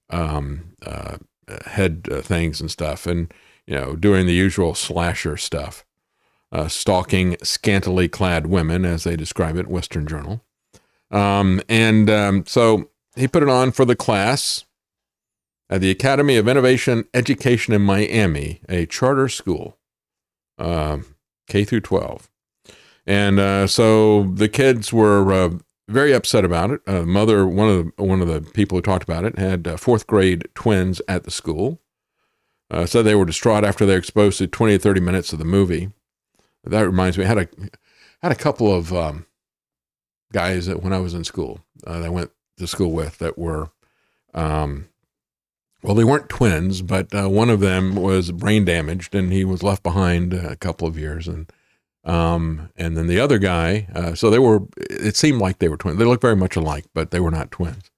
um, 0.09 0.75
uh, 0.85 1.17
head 1.65 2.07
uh, 2.11 2.21
things 2.21 2.59
and 2.59 2.69
stuff, 2.69 3.05
and 3.05 3.33
you 3.65 3.75
know, 3.75 3.95
doing 3.95 4.25
the 4.25 4.33
usual 4.33 4.73
slasher 4.73 5.37
stuff, 5.37 5.85
uh, 6.51 6.67
stalking 6.67 7.37
scantily 7.43 8.07
clad 8.07 8.47
women, 8.47 8.85
as 8.85 9.03
they 9.03 9.15
describe 9.15 9.57
it, 9.57 9.67
Western 9.67 10.07
Journal. 10.07 10.43
Um, 11.11 11.61
and 11.69 12.09
um, 12.09 12.45
so 12.45 12.89
he 13.17 13.27
put 13.27 13.43
it 13.43 13.49
on 13.49 13.71
for 13.71 13.85
the 13.85 13.95
class 13.95 14.65
at 15.69 15.81
the 15.81 15.91
Academy 15.91 16.37
of 16.37 16.47
Innovation 16.47 17.05
Education 17.13 17.73
in 17.73 17.81
Miami, 17.81 18.61
a 18.69 18.85
charter 18.85 19.27
school, 19.27 19.77
uh, 20.57 20.99
K 21.47 21.63
through 21.63 21.81
12. 21.81 22.29
And 23.05 23.39
uh, 23.39 23.67
so 23.67 24.23
the 24.23 24.49
kids 24.49 24.91
were 24.91 25.31
uh, 25.31 25.49
very 25.87 26.13
upset 26.13 26.43
about 26.43 26.71
it. 26.71 26.81
Uh, 26.85 27.03
mother, 27.03 27.47
one 27.47 27.69
of 27.69 27.91
the 27.95 28.03
one 28.03 28.21
of 28.21 28.27
the 28.27 28.41
people 28.41 28.77
who 28.77 28.81
talked 28.81 29.03
about 29.03 29.23
it, 29.23 29.37
had 29.37 29.67
uh, 29.67 29.77
fourth 29.77 30.05
grade 30.07 30.47
twins 30.53 31.01
at 31.07 31.23
the 31.23 31.31
school. 31.31 31.79
Uh, 32.69 32.85
said 32.85 33.03
they 33.03 33.15
were 33.15 33.25
distraught 33.25 33.63
after 33.63 33.85
they 33.85 33.93
were 33.93 33.99
exposed 33.99 34.37
to 34.39 34.45
20 34.47 34.75
or 34.75 34.77
30 34.77 34.99
minutes 34.99 35.31
of 35.31 35.39
the 35.39 35.45
movie. 35.45 35.89
That 36.65 36.81
reminds 36.81 37.17
me, 37.17 37.23
I 37.23 37.27
had 37.27 37.37
a 37.37 37.47
had 38.21 38.31
a 38.33 38.35
couple 38.35 38.73
of 38.73 38.93
um, 38.93 39.25
guys 40.33 40.65
that 40.65 40.83
when 40.83 40.91
I 40.91 40.99
was 40.99 41.13
in 41.13 41.23
school, 41.23 41.61
uh, 41.85 41.99
that 41.99 42.11
went 42.11 42.31
to 42.57 42.67
school 42.67 42.91
with 42.91 43.17
that 43.19 43.37
were, 43.37 43.69
um, 44.33 44.89
well, 45.83 45.95
they 45.95 46.03
weren't 46.03 46.29
twins, 46.29 46.81
but 46.81 47.13
uh, 47.13 47.29
one 47.29 47.49
of 47.49 47.59
them 47.59 47.95
was 47.95 48.31
brain 48.31 48.65
damaged 48.65 49.15
and 49.15 49.31
he 49.31 49.45
was 49.45 49.63
left 49.63 49.83
behind 49.83 50.33
a 50.33 50.55
couple 50.55 50.87
of 50.87 50.97
years. 50.97 51.27
And, 51.27 51.51
um, 52.03 52.69
and 52.75 52.97
then 52.97 53.07
the 53.07 53.19
other 53.19 53.37
guy, 53.37 53.87
uh, 53.93 54.15
so 54.15 54.29
they 54.29 54.39
were, 54.39 54.61
it 54.77 55.15
seemed 55.15 55.39
like 55.39 55.59
they 55.59 55.69
were 55.69 55.77
twins. 55.77 55.99
They 55.99 56.05
looked 56.05 56.21
very 56.21 56.35
much 56.35 56.55
alike, 56.55 56.85
but 56.93 57.11
they 57.11 57.19
were 57.19 57.31
not 57.31 57.51
twins. 57.51 57.91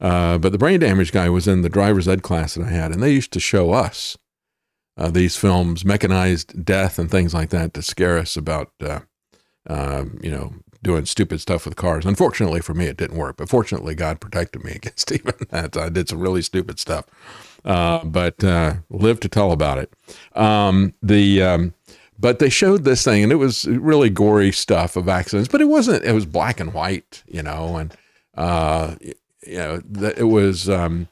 Uh, 0.00 0.36
but 0.36 0.50
the 0.50 0.58
brain 0.58 0.80
damaged 0.80 1.12
guy 1.12 1.28
was 1.28 1.46
in 1.46 1.62
the 1.62 1.68
driver's 1.68 2.08
ed 2.08 2.22
class 2.22 2.54
that 2.54 2.66
I 2.66 2.70
had, 2.70 2.90
and 2.90 3.00
they 3.00 3.12
used 3.12 3.32
to 3.32 3.40
show 3.40 3.70
us 3.70 4.18
uh, 4.96 5.10
these 5.10 5.36
films, 5.36 5.84
mechanized 5.84 6.64
death 6.64 6.98
and 6.98 7.08
things 7.08 7.32
like 7.32 7.50
that, 7.50 7.72
to 7.74 7.82
scare 7.82 8.18
us 8.18 8.36
about, 8.36 8.72
uh, 8.82 9.00
uh, 9.68 10.06
you 10.20 10.30
know, 10.30 10.54
doing 10.82 11.06
stupid 11.06 11.40
stuff 11.40 11.64
with 11.64 11.76
cars. 11.76 12.04
Unfortunately 12.04 12.60
for 12.60 12.74
me, 12.74 12.86
it 12.86 12.96
didn't 12.96 13.16
work, 13.16 13.36
but 13.36 13.48
fortunately, 13.48 13.94
God 13.94 14.20
protected 14.20 14.64
me 14.64 14.72
against 14.76 15.12
even 15.12 15.34
that. 15.50 15.76
I 15.76 15.88
did 15.88 16.08
some 16.08 16.20
really 16.20 16.42
stupid 16.42 16.78
stuff, 16.78 17.06
uh, 17.64 18.04
but 18.04 18.42
uh, 18.42 18.74
live 18.90 19.20
to 19.20 19.28
tell 19.28 19.52
about 19.52 19.78
it. 19.78 19.92
Um, 20.34 20.94
the 21.02 21.42
um, 21.42 21.74
but 22.18 22.38
they 22.38 22.50
showed 22.50 22.84
this 22.84 23.02
thing, 23.02 23.22
and 23.22 23.32
it 23.32 23.36
was 23.36 23.66
really 23.66 24.10
gory 24.10 24.52
stuff 24.52 24.96
of 24.96 25.08
accidents, 25.08 25.48
but 25.48 25.60
it 25.60 25.66
wasn't. 25.66 26.04
It 26.04 26.12
was 26.12 26.26
black 26.26 26.60
and 26.60 26.72
white, 26.72 27.22
you 27.26 27.42
know, 27.42 27.76
and 27.76 27.96
uh, 28.36 28.94
you 29.00 29.58
know, 29.58 29.82
it 30.16 30.28
was 30.28 30.68
um, 30.68 31.08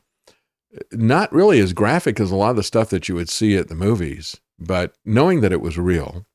not 0.93 1.33
really 1.33 1.59
as 1.61 1.73
graphic 1.73 2.21
as 2.21 2.31
a 2.31 2.37
lot 2.37 2.51
of 2.51 2.57
the 2.57 2.63
stuff 2.63 2.91
that 2.91 3.09
you 3.09 3.15
would 3.15 3.29
see 3.29 3.57
at 3.57 3.69
the 3.69 3.75
movies. 3.75 4.41
But 4.59 4.95
knowing 5.05 5.41
that 5.41 5.53
it 5.53 5.61
was 5.61 5.79
real, 5.79 6.27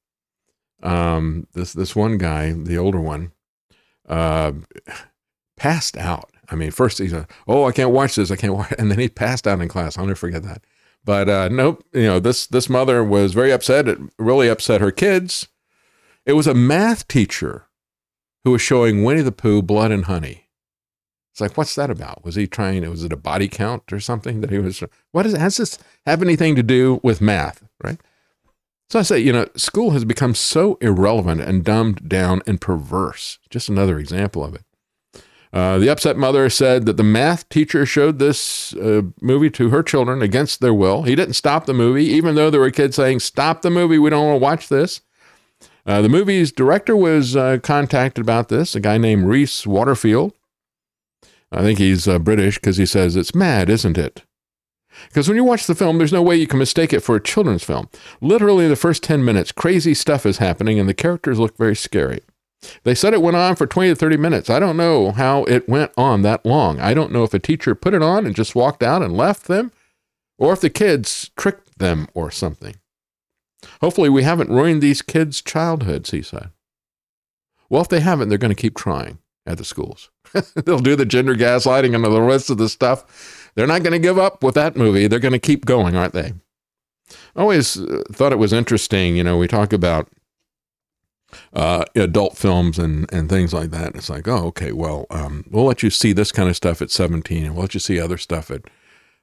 um, 0.85 1.47
this 1.53 1.73
this 1.73 1.95
one 1.95 2.17
guy, 2.17 2.53
the 2.53 2.77
older 2.77 3.01
one, 3.01 3.31
uh, 4.07 4.53
passed 5.57 5.97
out. 5.97 6.29
I 6.49 6.55
mean, 6.55 6.71
first 6.71 6.99
he 6.99 7.07
said, 7.09 7.27
"Oh, 7.47 7.65
I 7.65 7.71
can't 7.71 7.91
watch 7.91 8.15
this. 8.15 8.31
I 8.31 8.35
can't 8.35 8.53
watch," 8.53 8.73
and 8.79 8.91
then 8.91 8.99
he 8.99 9.09
passed 9.09 9.47
out 9.47 9.61
in 9.61 9.67
class. 9.67 9.97
I'll 9.97 10.05
never 10.05 10.15
forget 10.15 10.43
that. 10.43 10.63
But 11.03 11.29
uh, 11.29 11.49
nope, 11.49 11.83
you 11.93 12.03
know 12.03 12.19
this 12.19 12.47
this 12.47 12.69
mother 12.69 13.03
was 13.03 13.33
very 13.33 13.51
upset. 13.51 13.87
It 13.87 13.99
really 14.17 14.47
upset 14.47 14.81
her 14.81 14.91
kids. 14.91 15.47
It 16.25 16.33
was 16.33 16.47
a 16.47 16.53
math 16.55 17.07
teacher 17.07 17.67
who 18.43 18.51
was 18.51 18.61
showing 18.61 19.03
Winnie 19.03 19.21
the 19.21 19.31
Pooh 19.31 19.61
blood 19.61 19.91
and 19.91 20.05
honey. 20.05 20.49
It's 21.31 21.41
like, 21.41 21.57
what's 21.57 21.75
that 21.75 21.89
about? 21.89 22.23
Was 22.23 22.35
he 22.35 22.47
trying? 22.47 22.89
Was 22.89 23.03
it 23.03 23.11
a 23.11 23.17
body 23.17 23.49
count 23.49 23.91
or 23.91 23.99
something 23.99 24.41
that 24.41 24.49
he 24.51 24.57
was? 24.57 24.81
What 25.11 25.25
is? 25.25 25.35
Has 25.35 25.57
this 25.57 25.77
have 26.05 26.21
anything 26.21 26.55
to 26.55 26.63
do 26.63 26.99
with 27.03 27.21
math? 27.21 27.63
Right? 27.83 27.99
So 28.89 28.99
I 28.99 29.01
say, 29.01 29.19
you 29.19 29.33
know, 29.33 29.47
school 29.55 29.91
has 29.91 30.05
become 30.05 30.35
so 30.35 30.77
irrelevant 30.79 31.41
and 31.41 31.63
dumbed 31.63 32.07
down 32.07 32.41
and 32.45 32.61
perverse. 32.61 33.39
Just 33.49 33.67
another 33.67 33.97
example 33.97 34.43
of 34.43 34.55
it. 34.55 34.63
Uh, 35.51 35.77
the 35.77 35.89
upset 35.89 36.17
mother 36.17 36.49
said 36.49 36.85
that 36.85 36.97
the 36.97 37.03
math 37.03 37.47
teacher 37.47 37.85
showed 37.85 38.19
this 38.19 38.75
uh, 38.75 39.03
movie 39.21 39.49
to 39.49 39.69
her 39.69 39.81
children 39.81 40.21
against 40.21 40.59
their 40.59 40.73
will. 40.73 41.03
He 41.03 41.15
didn't 41.15 41.35
stop 41.35 41.65
the 41.65 41.73
movie, 41.73 42.05
even 42.05 42.35
though 42.35 42.49
there 42.49 42.59
were 42.59 42.71
kids 42.71 42.97
saying, 42.97 43.21
Stop 43.21 43.61
the 43.61 43.69
movie, 43.69 43.97
we 43.97 44.09
don't 44.09 44.27
want 44.27 44.35
to 44.35 44.43
watch 44.43 44.67
this. 44.67 45.01
Uh, 45.85 46.01
the 46.01 46.09
movie's 46.09 46.51
director 46.51 46.95
was 46.97 47.35
uh, 47.35 47.59
contacted 47.63 48.23
about 48.23 48.49
this, 48.49 48.75
a 48.75 48.79
guy 48.81 48.97
named 48.97 49.25
Rhys 49.25 49.65
Waterfield. 49.65 50.33
I 51.51 51.61
think 51.61 51.79
he's 51.79 52.07
uh, 52.07 52.19
British 52.19 52.55
because 52.55 52.77
he 52.77 52.85
says 52.85 53.15
it's 53.15 53.33
mad, 53.33 53.69
isn't 53.69 53.97
it? 53.97 54.23
Because 55.07 55.27
when 55.27 55.37
you 55.37 55.43
watch 55.43 55.67
the 55.67 55.75
film, 55.75 55.97
there's 55.97 56.13
no 56.13 56.21
way 56.21 56.35
you 56.35 56.47
can 56.47 56.59
mistake 56.59 56.93
it 56.93 57.01
for 57.01 57.15
a 57.15 57.23
children's 57.23 57.63
film. 57.63 57.89
Literally, 58.21 58.67
the 58.67 58.75
first 58.75 59.03
10 59.03 59.23
minutes, 59.23 59.51
crazy 59.51 59.93
stuff 59.93 60.25
is 60.25 60.37
happening 60.37 60.79
and 60.79 60.89
the 60.89 60.93
characters 60.93 61.39
look 61.39 61.57
very 61.57 61.75
scary. 61.75 62.21
They 62.83 62.95
said 62.95 63.13
it 63.13 63.21
went 63.21 63.37
on 63.37 63.55
for 63.55 63.67
20 63.67 63.89
to 63.89 63.95
30 63.95 64.17
minutes. 64.17 64.49
I 64.49 64.59
don't 64.59 64.77
know 64.77 65.11
how 65.11 65.43
it 65.43 65.69
went 65.69 65.91
on 65.97 66.21
that 66.23 66.45
long. 66.45 66.79
I 66.79 66.93
don't 66.93 67.11
know 67.11 67.23
if 67.23 67.33
a 67.33 67.39
teacher 67.39 67.75
put 67.75 67.93
it 67.93 68.01
on 68.01 68.25
and 68.25 68.35
just 68.35 68.55
walked 68.55 68.81
out 68.81 69.01
and 69.01 69.15
left 69.15 69.47
them, 69.47 69.71
or 70.37 70.53
if 70.53 70.61
the 70.61 70.69
kids 70.69 71.29
tricked 71.37 71.77
them 71.77 72.07
or 72.13 72.31
something. 72.31 72.75
Hopefully, 73.81 74.09
we 74.09 74.23
haven't 74.23 74.49
ruined 74.49 74.81
these 74.81 75.01
kids' 75.01 75.41
childhoods, 75.41 76.11
he 76.11 76.21
said. 76.21 76.49
Well, 77.69 77.81
if 77.81 77.89
they 77.89 77.99
haven't, 77.99 78.29
they're 78.29 78.37
going 78.37 78.55
to 78.55 78.61
keep 78.61 78.75
trying 78.75 79.19
at 79.45 79.57
the 79.57 79.65
schools. 79.65 80.09
They'll 80.55 80.79
do 80.79 80.95
the 80.95 81.05
gender 81.05 81.35
gaslighting 81.35 81.95
and 81.95 82.05
all 82.05 82.11
the 82.11 82.21
rest 82.21 82.49
of 82.49 82.57
the 82.57 82.69
stuff. 82.69 83.44
They're 83.55 83.67
not 83.67 83.83
going 83.83 83.93
to 83.93 83.99
give 83.99 84.17
up 84.17 84.43
with 84.43 84.55
that 84.55 84.75
movie. 84.75 85.07
They're 85.07 85.19
going 85.19 85.31
to 85.31 85.39
keep 85.39 85.65
going, 85.65 85.95
aren't 85.95 86.13
they? 86.13 86.33
I 87.35 87.41
always 87.41 87.79
uh, 87.79 88.03
thought 88.11 88.33
it 88.33 88.39
was 88.39 88.53
interesting. 88.53 89.15
You 89.15 89.23
know, 89.23 89.37
we 89.37 89.47
talk 89.47 89.71
about 89.71 90.09
uh, 91.53 91.85
adult 91.95 92.37
films 92.37 92.77
and, 92.77 93.11
and 93.13 93.29
things 93.29 93.53
like 93.53 93.71
that. 93.71 93.95
It's 93.95 94.09
like, 94.09 94.27
oh, 94.27 94.45
okay, 94.47 94.71
well, 94.71 95.05
um, 95.09 95.45
we'll 95.49 95.65
let 95.65 95.83
you 95.83 95.89
see 95.89 96.13
this 96.13 96.31
kind 96.31 96.49
of 96.49 96.55
stuff 96.55 96.81
at 96.81 96.91
17, 96.91 97.45
and 97.45 97.55
we'll 97.55 97.63
let 97.63 97.73
you 97.73 97.79
see 97.79 97.99
other 97.99 98.17
stuff 98.17 98.51
at 98.51 98.63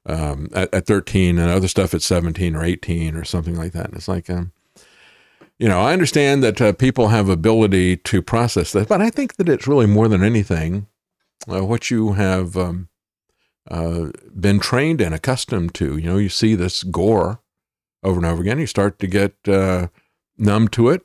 um, 0.04 0.48
at, 0.52 0.72
at 0.74 0.86
13, 0.86 1.38
and 1.38 1.48
other 1.50 1.68
stuff 1.68 1.94
at 1.94 2.02
17 2.02 2.56
or 2.56 2.64
18 2.64 3.14
or 3.14 3.24
something 3.24 3.54
like 3.54 3.72
that. 3.72 3.86
And 3.86 3.94
it's 3.94 4.08
like, 4.08 4.28
um, 4.28 4.50
you 5.60 5.68
know, 5.68 5.80
I 5.80 5.92
understand 5.92 6.42
that 6.42 6.60
uh, 6.60 6.72
people 6.72 7.08
have 7.08 7.28
ability 7.28 7.98
to 7.98 8.20
process 8.20 8.72
that, 8.72 8.88
but 8.88 9.00
I 9.00 9.10
think 9.10 9.36
that 9.36 9.48
it's 9.48 9.68
really 9.68 9.86
more 9.86 10.08
than 10.08 10.24
anything 10.24 10.88
uh, 11.48 11.64
what 11.64 11.88
you 11.88 12.14
have 12.14 12.56
um, 12.56 12.88
uh, 13.70 14.06
been 14.38 14.58
trained 14.58 15.00
and 15.00 15.14
accustomed 15.14 15.74
to. 15.74 15.96
You 15.96 16.10
know, 16.10 16.18
you 16.18 16.28
see 16.28 16.54
this 16.54 16.82
gore 16.82 17.40
over 18.02 18.18
and 18.18 18.26
over 18.26 18.42
again. 18.42 18.58
You 18.58 18.66
start 18.66 18.98
to 18.98 19.06
get 19.06 19.34
uh, 19.46 19.88
numb 20.36 20.68
to 20.68 20.88
it, 20.90 21.02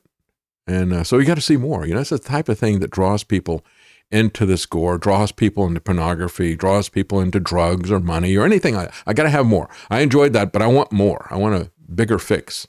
and 0.66 0.94
uh, 0.94 1.04
so 1.04 1.18
you 1.18 1.26
got 1.26 1.36
to 1.36 1.42
see 1.42 1.58
more. 1.58 1.86
You 1.86 1.94
know, 1.94 2.02
it's 2.02 2.10
the 2.10 2.20
type 2.20 2.50
of 2.50 2.60
thing 2.60 2.80
that 2.80 2.92
draws 2.92 3.24
people 3.24 3.64
into 4.10 4.46
this 4.46 4.66
gore, 4.66 4.98
draws 4.98 5.32
people 5.32 5.66
into 5.66 5.82
pornography, 5.82 6.56
draws 6.56 6.90
people 6.90 7.20
into 7.20 7.40
drugs 7.40 7.92
or 7.92 8.00
money 8.00 8.36
or 8.36 8.46
anything. 8.46 8.76
I, 8.76 8.90
I 9.06 9.14
got 9.14 9.24
to 9.24 9.30
have 9.30 9.46
more. 9.46 9.70
I 9.90 10.00
enjoyed 10.00 10.34
that, 10.34 10.52
but 10.52 10.62
I 10.62 10.68
want 10.68 10.92
more. 10.92 11.28
I 11.30 11.36
want 11.38 11.56
a 11.56 11.72
bigger 11.94 12.20
fix. 12.20 12.68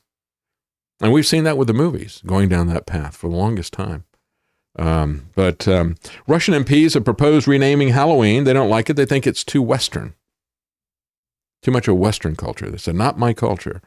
And 1.00 1.12
we've 1.12 1.26
seen 1.26 1.44
that 1.44 1.56
with 1.56 1.68
the 1.68 1.74
movies 1.74 2.22
going 2.26 2.48
down 2.48 2.66
that 2.68 2.86
path 2.86 3.16
for 3.16 3.28
the 3.28 3.36
longest 3.36 3.72
time. 3.72 4.04
Um, 4.78 5.28
but 5.34 5.66
um, 5.66 5.96
Russian 6.26 6.54
MPs 6.54 6.94
have 6.94 7.04
proposed 7.04 7.48
renaming 7.48 7.88
Halloween. 7.88 8.44
They 8.44 8.52
don't 8.52 8.70
like 8.70 8.88
it. 8.88 8.94
They 8.94 9.06
think 9.06 9.26
it's 9.26 9.42
too 9.42 9.60
Western, 9.60 10.14
too 11.62 11.72
much 11.72 11.88
of 11.88 11.96
Western 11.96 12.36
culture. 12.36 12.70
They 12.70 12.78
said, 12.78 12.94
not 12.94 13.18
my 13.18 13.32
culture. 13.32 13.82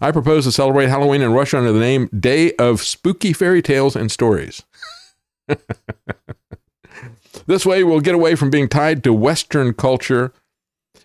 I 0.00 0.12
propose 0.12 0.44
to 0.44 0.52
celebrate 0.52 0.88
Halloween 0.88 1.22
in 1.22 1.32
Russia 1.32 1.58
under 1.58 1.72
the 1.72 1.80
name 1.80 2.08
Day 2.08 2.52
of 2.56 2.82
Spooky 2.82 3.32
Fairy 3.32 3.62
Tales 3.62 3.96
and 3.96 4.12
Stories. 4.12 4.62
this 7.46 7.66
way, 7.66 7.82
we'll 7.82 8.00
get 8.00 8.14
away 8.14 8.34
from 8.34 8.50
being 8.50 8.68
tied 8.68 9.02
to 9.04 9.12
Western 9.12 9.72
culture 9.72 10.32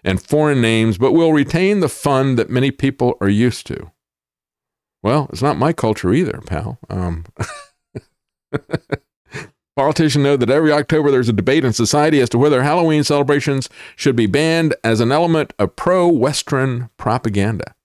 and 0.03 0.21
foreign 0.21 0.61
names, 0.61 0.97
but 0.97 1.13
we'll 1.13 1.33
retain 1.33 1.79
the 1.79 1.89
fun 1.89 2.35
that 2.35 2.49
many 2.49 2.69
people 2.69 3.17
are 3.21 3.29
used 3.29 3.65
to. 3.67 3.91
Well, 5.01 5.27
it's 5.31 5.41
not 5.41 5.57
my 5.57 5.73
culture 5.73 6.13
either, 6.13 6.41
pal. 6.45 6.79
Um, 6.89 7.25
Politicians 9.76 10.23
know 10.23 10.38
that 10.38 10.49
every 10.49 10.72
October 10.72 11.11
there's 11.11 11.27
a 11.27 11.34
debate 11.34 11.65
in 11.65 11.73
society 11.73 12.22
as 12.22 12.30
to 12.30 12.38
whether 12.38 12.64
Halloween 12.64 13.03
celebrations 13.03 13.69
should 13.97 14.15
be 14.15 14.26
banned 14.26 14.73
as 14.85 15.02
an 15.02 15.11
element 15.11 15.53
of 15.60 15.76
pro 15.76 16.07
Western 16.07 16.89
propaganda. 16.97 17.76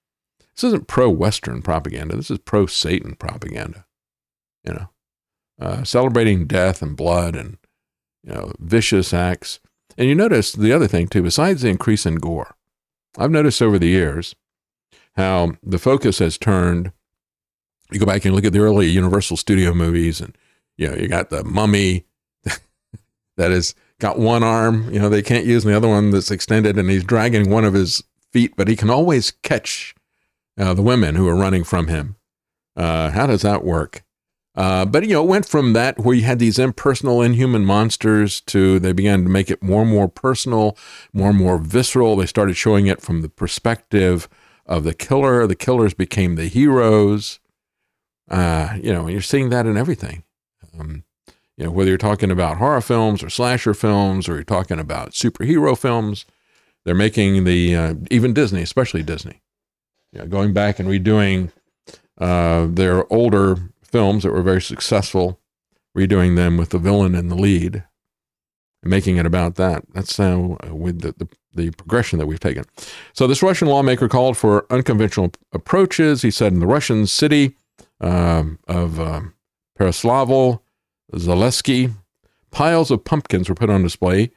This 0.54 0.64
isn't 0.64 0.86
pro 0.86 1.10
Western 1.10 1.62
propaganda, 1.62 2.16
this 2.16 2.30
is 2.30 2.38
pro 2.38 2.66
Satan 2.66 3.16
propaganda. 3.16 3.86
You 4.64 4.74
know, 4.74 4.90
uh, 5.60 5.84
celebrating 5.84 6.46
death 6.46 6.80
and 6.80 6.96
blood 6.96 7.34
and, 7.34 7.58
you 8.22 8.34
know, 8.34 8.52
vicious 8.60 9.12
acts. 9.12 9.58
And 9.98 10.08
you 10.08 10.14
notice 10.14 10.52
the 10.52 10.72
other 10.72 10.86
thing 10.86 11.08
too, 11.08 11.22
besides 11.22 11.62
the 11.62 11.70
increase 11.70 12.06
in 12.06 12.16
gore, 12.16 12.54
I've 13.18 13.32
noticed 13.32 13.60
over 13.60 13.78
the 13.78 13.88
years 13.88 14.36
how 15.16 15.54
the 15.62 15.78
focus 15.78 16.20
has 16.20 16.38
turned. 16.38 16.92
You 17.90 17.98
go 17.98 18.06
back 18.06 18.24
and 18.24 18.34
look 18.34 18.44
at 18.44 18.52
the 18.52 18.60
early 18.60 18.86
Universal 18.86 19.38
Studio 19.38 19.74
movies 19.74 20.20
and 20.20 20.36
you 20.76 20.88
know, 20.88 20.96
you 20.96 21.08
got 21.08 21.30
the 21.30 21.44
mummy 21.44 22.06
that 23.36 23.50
has 23.50 23.74
got 23.98 24.18
one 24.18 24.42
arm, 24.42 24.92
you 24.92 24.98
know, 24.98 25.08
they 25.08 25.22
can't 25.22 25.46
use 25.46 25.64
the 25.64 25.76
other 25.76 25.88
one 25.88 26.10
that's 26.10 26.30
extended, 26.30 26.78
and 26.78 26.90
he's 26.90 27.04
dragging 27.04 27.50
one 27.50 27.64
of 27.64 27.74
his 27.74 28.02
feet, 28.32 28.54
but 28.56 28.68
he 28.68 28.76
can 28.76 28.90
always 28.90 29.30
catch 29.42 29.94
uh, 30.58 30.74
the 30.74 30.82
women 30.82 31.14
who 31.14 31.28
are 31.28 31.36
running 31.36 31.64
from 31.64 31.88
him. 31.88 32.16
Uh, 32.76 33.10
how 33.10 33.26
does 33.26 33.42
that 33.42 33.64
work? 33.64 34.02
Uh, 34.56 34.84
but 34.84 35.04
you 35.04 35.14
know, 35.14 35.22
it 35.22 35.28
went 35.28 35.46
from 35.46 35.74
that 35.74 35.98
where 35.98 36.14
you 36.14 36.22
had 36.22 36.38
these 36.38 36.58
impersonal, 36.58 37.22
inhuman 37.22 37.64
monsters 37.64 38.40
to 38.42 38.78
they 38.78 38.92
began 38.92 39.22
to 39.22 39.30
make 39.30 39.50
it 39.50 39.62
more 39.62 39.82
and 39.82 39.90
more 39.90 40.08
personal, 40.08 40.76
more 41.12 41.30
and 41.30 41.38
more 41.38 41.58
visceral. 41.58 42.16
They 42.16 42.26
started 42.26 42.56
showing 42.56 42.86
it 42.86 43.00
from 43.00 43.22
the 43.22 43.28
perspective 43.28 44.28
of 44.66 44.84
the 44.84 44.94
killer. 44.94 45.46
The 45.46 45.54
killers 45.54 45.94
became 45.94 46.34
the 46.34 46.48
heroes. 46.48 47.38
Uh, 48.28 48.76
you 48.82 48.92
know, 48.92 49.06
you're 49.06 49.20
seeing 49.20 49.50
that 49.50 49.66
in 49.66 49.76
everything. 49.76 50.24
Um, 50.80 51.04
you 51.56 51.66
know, 51.66 51.70
whether 51.70 51.90
you're 51.90 51.98
talking 51.98 52.30
about 52.30 52.56
horror 52.56 52.80
films 52.80 53.22
or 53.22 53.28
slasher 53.28 53.74
films, 53.74 54.28
or 54.28 54.36
you're 54.36 54.44
talking 54.44 54.80
about 54.80 55.10
superhero 55.10 55.76
films, 55.76 56.24
they're 56.84 56.94
making 56.94 57.44
the 57.44 57.76
uh, 57.76 57.94
even 58.10 58.32
Disney, 58.32 58.62
especially 58.62 59.02
Disney, 59.02 59.42
you 60.12 60.20
know, 60.20 60.26
going 60.26 60.54
back 60.54 60.78
and 60.78 60.88
redoing 60.88 61.52
uh, 62.18 62.66
their 62.66 63.10
older 63.12 63.56
films 63.82 64.22
that 64.22 64.32
were 64.32 64.42
very 64.42 64.62
successful, 64.62 65.38
redoing 65.96 66.36
them 66.36 66.56
with 66.56 66.70
the 66.70 66.78
villain 66.78 67.14
in 67.14 67.28
the 67.28 67.36
lead, 67.36 67.84
and 68.82 68.90
making 68.90 69.18
it 69.18 69.26
about 69.26 69.56
that. 69.56 69.84
That's 69.92 70.18
uh, 70.18 70.56
with 70.70 71.02
the, 71.02 71.12
the, 71.12 71.28
the 71.54 71.70
progression 71.72 72.18
that 72.18 72.26
we've 72.26 72.40
taken. 72.40 72.64
So 73.12 73.26
this 73.26 73.42
Russian 73.42 73.68
lawmaker 73.68 74.08
called 74.08 74.38
for 74.38 74.64
unconventional 74.70 75.32
approaches. 75.52 76.22
He 76.22 76.30
said 76.30 76.54
in 76.54 76.60
the 76.60 76.66
Russian 76.66 77.06
city 77.06 77.56
um, 78.00 78.58
of 78.66 78.98
um, 78.98 79.34
Pereslavl, 79.78 80.60
Zalessky, 81.12 81.94
piles 82.50 82.90
of 82.90 83.04
pumpkins 83.04 83.48
were 83.48 83.54
put 83.54 83.70
on 83.70 83.82
display 83.82 84.30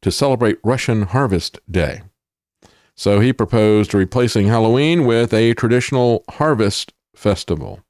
to 0.00 0.10
celebrate 0.10 0.58
Russian 0.62 1.02
Harvest 1.02 1.58
Day. 1.70 2.02
So 2.94 3.20
he 3.20 3.32
proposed 3.32 3.94
replacing 3.94 4.48
Halloween 4.48 5.06
with 5.06 5.32
a 5.32 5.54
traditional 5.54 6.24
harvest 6.30 6.92
festival. 7.14 7.80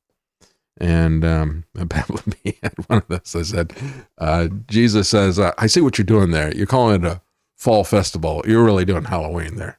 And 0.80 1.24
um, 1.24 1.64
me 1.74 2.58
had 2.62 2.74
one 2.86 2.98
of 2.98 3.08
those. 3.08 3.34
I 3.34 3.42
said, 3.42 3.72
uh, 4.18 4.48
Jesus 4.68 5.08
says, 5.08 5.38
uh, 5.38 5.52
I 5.58 5.66
see 5.66 5.80
what 5.80 5.98
you're 5.98 6.04
doing 6.04 6.30
there. 6.30 6.54
You're 6.54 6.66
calling 6.66 7.04
it 7.04 7.10
a 7.10 7.22
fall 7.56 7.84
festival. 7.84 8.42
You're 8.46 8.64
really 8.64 8.84
doing 8.84 9.04
Halloween 9.04 9.56
there 9.56 9.78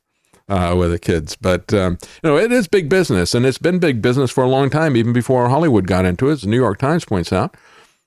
uh, 0.50 0.76
with 0.78 0.92
the 0.92 1.00
kids. 1.00 1.36
But, 1.36 1.74
um, 1.74 1.98
you 2.24 2.30
know, 2.30 2.38
it 2.38 2.52
is 2.52 2.68
big 2.68 2.90
business, 2.90 3.34
and 3.34 3.46
it's 3.46 3.58
been 3.58 3.80
big 3.80 4.02
business 4.02 4.32
for 4.32 4.44
a 4.44 4.50
long 4.50 4.70
time, 4.70 4.98
even 4.98 5.14
before 5.14 5.48
Hollywood 5.48 5.88
got 5.88 6.06
into 6.06 6.30
it, 6.30 6.34
as 6.34 6.42
the 6.42 6.48
New 6.48 6.58
York 6.58 6.80
Times 6.80 7.06
points 7.06 7.32
out. 7.32 7.56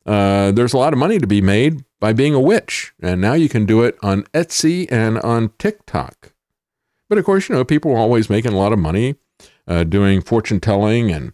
Uh, 0.04 0.52
there's 0.52 0.72
a 0.72 0.78
lot 0.78 0.92
of 0.92 0.98
money 0.98 1.18
to 1.18 1.26
be 1.26 1.40
made 1.40 1.84
by 2.00 2.12
being 2.12 2.34
a 2.34 2.40
witch, 2.40 2.92
and 3.00 3.20
now 3.20 3.34
you 3.34 3.48
can 3.48 3.64
do 3.66 3.82
it 3.82 3.96
on 4.02 4.22
Etsy 4.34 4.90
and 4.90 5.18
on 5.20 5.50
TikTok. 5.58 6.32
But 7.08 7.18
of 7.18 7.24
course, 7.24 7.48
you 7.48 7.54
know, 7.54 7.64
people 7.64 7.92
are 7.92 7.98
always 7.98 8.30
making 8.30 8.52
a 8.52 8.58
lot 8.58 8.72
of 8.72 8.78
money 8.78 9.16
uh, 9.66 9.84
doing 9.84 10.20
fortune 10.20 10.60
telling 10.60 11.10
and 11.10 11.32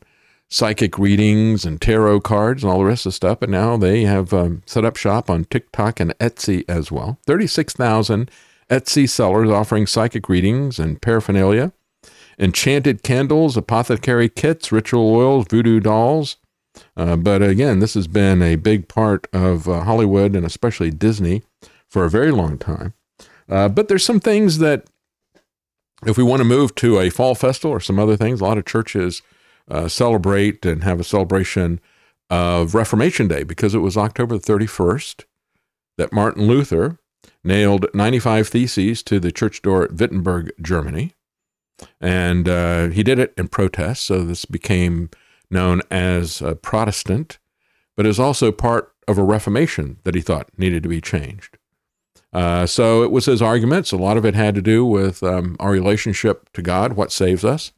psychic 0.51 0.99
readings 0.99 1.65
and 1.65 1.81
tarot 1.81 2.21
cards 2.21 2.63
and 2.63 2.73
all 2.73 2.79
the 2.79 2.85
rest 2.85 3.07
of 3.07 3.11
the 3.11 3.15
stuff. 3.15 3.41
But 3.41 3.51
now 3.51 3.77
they 3.77 4.03
have 4.03 4.33
um, 4.33 4.63
set 4.67 4.85
up 4.85 4.97
shop 4.97 5.31
on 5.31 5.45
TikTok 5.45 6.01
and 6.01 6.17
Etsy 6.19 6.65
as 6.69 6.91
well. 6.91 7.19
36,000 7.27 8.31
Etsy 8.71 9.09
sellers 9.09 9.51
offering 9.51 9.87
psychic 9.87 10.29
readings 10.29 10.79
and 10.79 11.01
paraphernalia, 11.01 11.73
enchanted 12.39 13.03
candles, 13.03 13.57
apothecary 13.57 14.29
kits, 14.29 14.71
ritual 14.71 15.15
oils, 15.15 15.47
voodoo 15.49 15.81
dolls. 15.81 16.37
Uh, 16.99 17.15
but 17.15 17.41
again, 17.41 17.79
this 17.79 17.95
has 17.95 18.09
been 18.09 18.43
a 18.43 18.57
big 18.57 18.89
part 18.89 19.29
of 19.33 19.69
uh, 19.69 19.85
Hollywood 19.85 20.35
and 20.35 20.45
especially 20.45 20.91
Disney 20.91 21.45
for 21.87 22.05
a 22.05 22.11
very 22.11 22.33
long 22.33 22.59
time. 22.59 22.93
Uh, 23.49 23.69
but 23.69 23.87
there's 23.87 24.05
some 24.05 24.19
things 24.19 24.59
that, 24.59 24.85
if 26.05 26.19
we 26.19 26.25
want 26.25 26.41
to 26.41 26.45
move 26.45 26.75
to 26.75 26.99
a 26.99 27.09
fall 27.09 27.37
festival 27.37 27.71
or 27.71 27.81
some 27.81 28.01
other 28.01 28.17
things, 28.17 28.41
a 28.41 28.45
lot 28.45 28.59
of 28.59 28.67
churches 28.67 29.23
uh, 29.71 29.87
celebrate 29.87 30.67
and 30.67 30.83
have 30.83 30.99
a 30.99 31.05
celebration 31.05 31.81
of 32.31 32.75
Reformation 32.75 33.29
Day 33.29 33.45
because 33.45 33.75
it 33.75 33.79
was 33.79 33.97
October 33.97 34.37
the 34.37 34.53
31st 34.53 35.25
that 35.99 36.13
Martin 36.13 36.47
Luther 36.47 36.99
nailed 37.45 37.87
95 37.95 38.49
theses 38.49 39.03
to 39.05 39.21
the 39.21 39.33
church 39.33 39.63
door 39.63 39.85
at 39.85 39.93
Wittenberg, 39.93 40.53
Germany. 40.61 41.15
And 42.01 42.49
uh, 42.49 42.89
he 42.89 43.05
did 43.05 43.21
it 43.21 43.33
in 43.37 43.47
protest. 43.47 44.05
So 44.05 44.25
this 44.25 44.45
became 44.45 45.11
known 45.51 45.83
as 45.91 46.43
a 46.43 46.55
Protestant, 46.55 47.39
but 47.97 48.07
is 48.07 48.21
also 48.21 48.53
part 48.53 48.93
of 49.07 49.19
a 49.19 49.23
Reformation 49.23 49.99
that 50.05 50.15
he 50.15 50.21
thought 50.21 50.51
needed 50.59 50.83
to 50.83 50.89
be 50.89 51.01
changed. 51.01 51.59
Uh, 52.33 52.67
so 52.67 53.03
it 53.03 53.11
was 53.11 53.25
his 53.25 53.41
arguments. 53.41 53.91
A 53.91 53.97
lot 53.97 54.17
of 54.17 54.25
it 54.27 54.35
had 54.35 54.55
to 54.55 54.63
do 54.63 54.85
with 54.85 55.23
um, 55.23 55.57
our 55.59 55.71
relationship 55.71 56.53
to 56.53 56.63
God, 56.63 56.93
what 56.93 57.11
saves 57.11 57.45
us, 57.45 57.73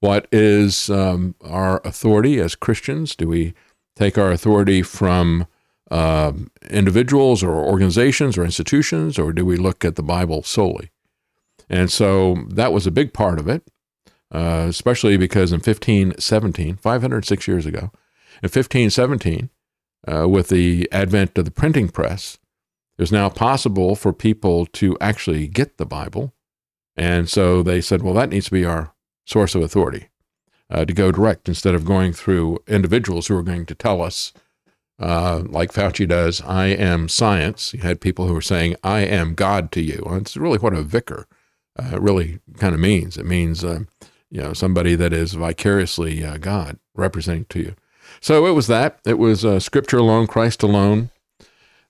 what 0.00 0.26
is 0.32 0.88
um, 0.88 1.34
our 1.42 1.82
authority 1.84 2.40
as 2.40 2.54
Christians. 2.54 3.14
Do 3.14 3.28
we 3.28 3.52
take 3.96 4.16
our 4.16 4.32
authority 4.32 4.82
from 4.82 5.46
uh, 5.90 6.32
individuals 6.70 7.42
or 7.42 7.54
organizations 7.54 8.38
or 8.38 8.44
institutions, 8.44 9.18
or 9.18 9.32
do 9.32 9.44
we 9.44 9.56
look 9.56 9.84
at 9.84 9.96
the 9.96 10.02
Bible 10.02 10.42
solely? 10.42 10.90
And 11.68 11.92
so 11.92 12.46
that 12.48 12.72
was 12.72 12.86
a 12.86 12.90
big 12.90 13.12
part 13.12 13.38
of 13.38 13.48
it, 13.48 13.62
uh, 14.32 14.66
especially 14.68 15.16
because 15.16 15.52
in 15.52 15.56
1517, 15.56 16.76
506 16.76 17.48
years 17.48 17.66
ago, 17.66 17.90
in 18.42 18.48
1517, 18.48 19.50
uh, 20.10 20.28
with 20.28 20.48
the 20.48 20.88
advent 20.92 21.36
of 21.36 21.44
the 21.44 21.50
printing 21.50 21.88
press, 21.88 22.38
it 22.98 23.02
was 23.02 23.12
now 23.12 23.28
possible 23.28 23.94
for 23.94 24.12
people 24.12 24.66
to 24.66 24.96
actually 25.00 25.46
get 25.48 25.78
the 25.78 25.86
Bible. 25.86 26.32
And 26.96 27.28
so 27.28 27.62
they 27.62 27.80
said, 27.80 28.02
well, 28.02 28.14
that 28.14 28.30
needs 28.30 28.46
to 28.46 28.52
be 28.52 28.64
our 28.64 28.94
source 29.26 29.54
of 29.54 29.62
authority 29.62 30.08
uh, 30.70 30.84
to 30.84 30.92
go 30.92 31.10
direct 31.10 31.48
instead 31.48 31.74
of 31.74 31.84
going 31.84 32.12
through 32.12 32.58
individuals 32.66 33.26
who 33.26 33.36
are 33.36 33.42
going 33.42 33.66
to 33.66 33.74
tell 33.74 34.02
us, 34.02 34.32
uh, 34.98 35.42
like 35.46 35.72
Fauci 35.72 36.06
does, 36.06 36.40
I 36.42 36.66
am 36.66 37.08
science. 37.08 37.74
You 37.74 37.80
had 37.80 38.00
people 38.00 38.26
who 38.26 38.34
were 38.34 38.40
saying, 38.40 38.76
I 38.84 39.00
am 39.00 39.34
God 39.34 39.72
to 39.72 39.80
you. 39.80 40.04
And 40.06 40.22
it's 40.22 40.36
really 40.36 40.58
what 40.58 40.74
a 40.74 40.82
vicar 40.82 41.26
uh, 41.78 41.98
really 42.00 42.40
kind 42.58 42.74
of 42.74 42.80
means. 42.80 43.16
It 43.16 43.26
means, 43.26 43.64
uh, 43.64 43.80
you 44.30 44.40
know, 44.40 44.52
somebody 44.52 44.94
that 44.94 45.12
is 45.12 45.34
vicariously 45.34 46.24
uh, 46.24 46.38
God 46.38 46.78
representing 46.94 47.46
to 47.46 47.60
you. 47.60 47.74
So 48.20 48.46
it 48.46 48.52
was 48.52 48.66
that. 48.68 49.00
It 49.04 49.18
was 49.18 49.44
uh, 49.44 49.60
Scripture 49.60 49.98
alone, 49.98 50.26
Christ 50.26 50.62
alone, 50.62 51.10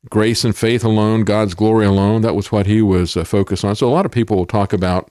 grace 0.08 0.44
and 0.44 0.56
faith 0.56 0.84
alone, 0.84 1.24
God's 1.24 1.54
glory 1.54 1.86
alone. 1.86 2.22
That 2.22 2.34
was 2.34 2.50
what 2.50 2.66
he 2.66 2.82
was 2.82 3.16
uh, 3.16 3.24
focused 3.24 3.64
on. 3.64 3.76
So 3.76 3.88
a 3.88 3.92
lot 3.92 4.06
of 4.06 4.12
people 4.12 4.36
will 4.36 4.46
talk 4.46 4.72
about 4.72 5.10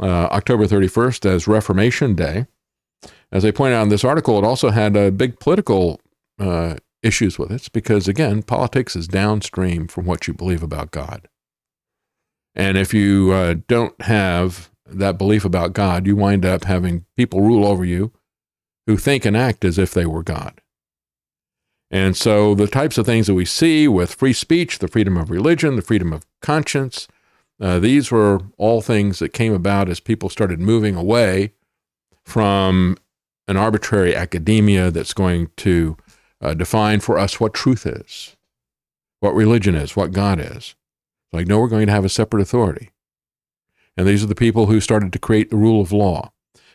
uh, 0.00 0.28
October 0.30 0.66
31st 0.66 1.26
as 1.26 1.48
Reformation 1.48 2.14
Day. 2.14 2.46
As 3.32 3.44
I 3.44 3.50
point 3.50 3.74
out 3.74 3.82
in 3.82 3.88
this 3.88 4.04
article, 4.04 4.38
it 4.38 4.44
also 4.44 4.70
had 4.70 4.96
uh, 4.96 5.10
big 5.10 5.40
political 5.40 6.00
uh, 6.38 6.76
issues 7.02 7.38
with 7.38 7.50
it 7.50 7.68
because, 7.72 8.06
again, 8.06 8.42
politics 8.42 8.94
is 8.94 9.08
downstream 9.08 9.88
from 9.88 10.04
what 10.06 10.28
you 10.28 10.34
believe 10.34 10.62
about 10.62 10.92
God. 10.92 11.28
And 12.54 12.78
if 12.78 12.94
you 12.94 13.62
don't 13.68 14.00
have 14.00 14.70
that 14.88 15.18
belief 15.18 15.44
about 15.44 15.72
God, 15.72 16.06
you 16.06 16.16
wind 16.16 16.44
up 16.44 16.64
having 16.64 17.04
people 17.16 17.40
rule 17.40 17.66
over 17.66 17.84
you 17.84 18.12
who 18.86 18.96
think 18.96 19.24
and 19.24 19.36
act 19.36 19.64
as 19.64 19.78
if 19.78 19.92
they 19.92 20.06
were 20.06 20.22
God. 20.22 20.60
And 21.90 22.16
so 22.16 22.54
the 22.54 22.66
types 22.66 22.98
of 22.98 23.06
things 23.06 23.26
that 23.26 23.34
we 23.34 23.44
see 23.44 23.86
with 23.86 24.14
free 24.14 24.32
speech, 24.32 24.78
the 24.78 24.88
freedom 24.88 25.16
of 25.16 25.30
religion, 25.30 25.76
the 25.76 25.82
freedom 25.82 26.12
of 26.12 26.26
conscience, 26.42 27.06
uh, 27.60 27.78
these 27.78 28.10
were 28.10 28.40
all 28.58 28.80
things 28.80 29.18
that 29.18 29.32
came 29.32 29.52
about 29.52 29.88
as 29.88 30.00
people 30.00 30.28
started 30.28 30.60
moving 30.60 30.96
away 30.96 31.52
from 32.24 32.96
an 33.48 33.56
arbitrary 33.56 34.14
academia 34.14 34.90
that's 34.90 35.14
going 35.14 35.48
to 35.56 35.96
uh, 36.40 36.54
define 36.54 37.00
for 37.00 37.18
us 37.18 37.40
what 37.40 37.54
truth 37.54 37.86
is, 37.86 38.36
what 39.20 39.34
religion 39.34 39.74
is, 39.74 39.96
what 39.96 40.12
God 40.12 40.40
is. 40.40 40.74
Like, 41.32 41.46
no, 41.46 41.60
we're 41.60 41.68
going 41.68 41.86
to 41.86 41.92
have 41.92 42.04
a 42.04 42.10
separate 42.10 42.42
authority. 42.42 42.90
And 43.96 44.06
these 44.06 44.22
are 44.22 44.28
the 44.28 44.34
people 44.34 44.66
who 44.66 44.80
started 44.80 45.12
to 45.12 45.18
create 45.18 45.50
the 45.50 45.56
rule 45.56 45.80
of 45.80 45.92
law 45.92 46.32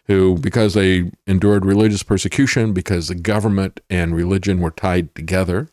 who, 0.07 0.37
because 0.37 0.73
they 0.73 1.11
endured 1.27 1.65
religious 1.65 2.03
persecution, 2.03 2.73
because 2.73 3.07
the 3.07 3.15
government 3.15 3.79
and 3.89 4.15
religion 4.15 4.59
were 4.59 4.71
tied 4.71 5.13
together, 5.15 5.69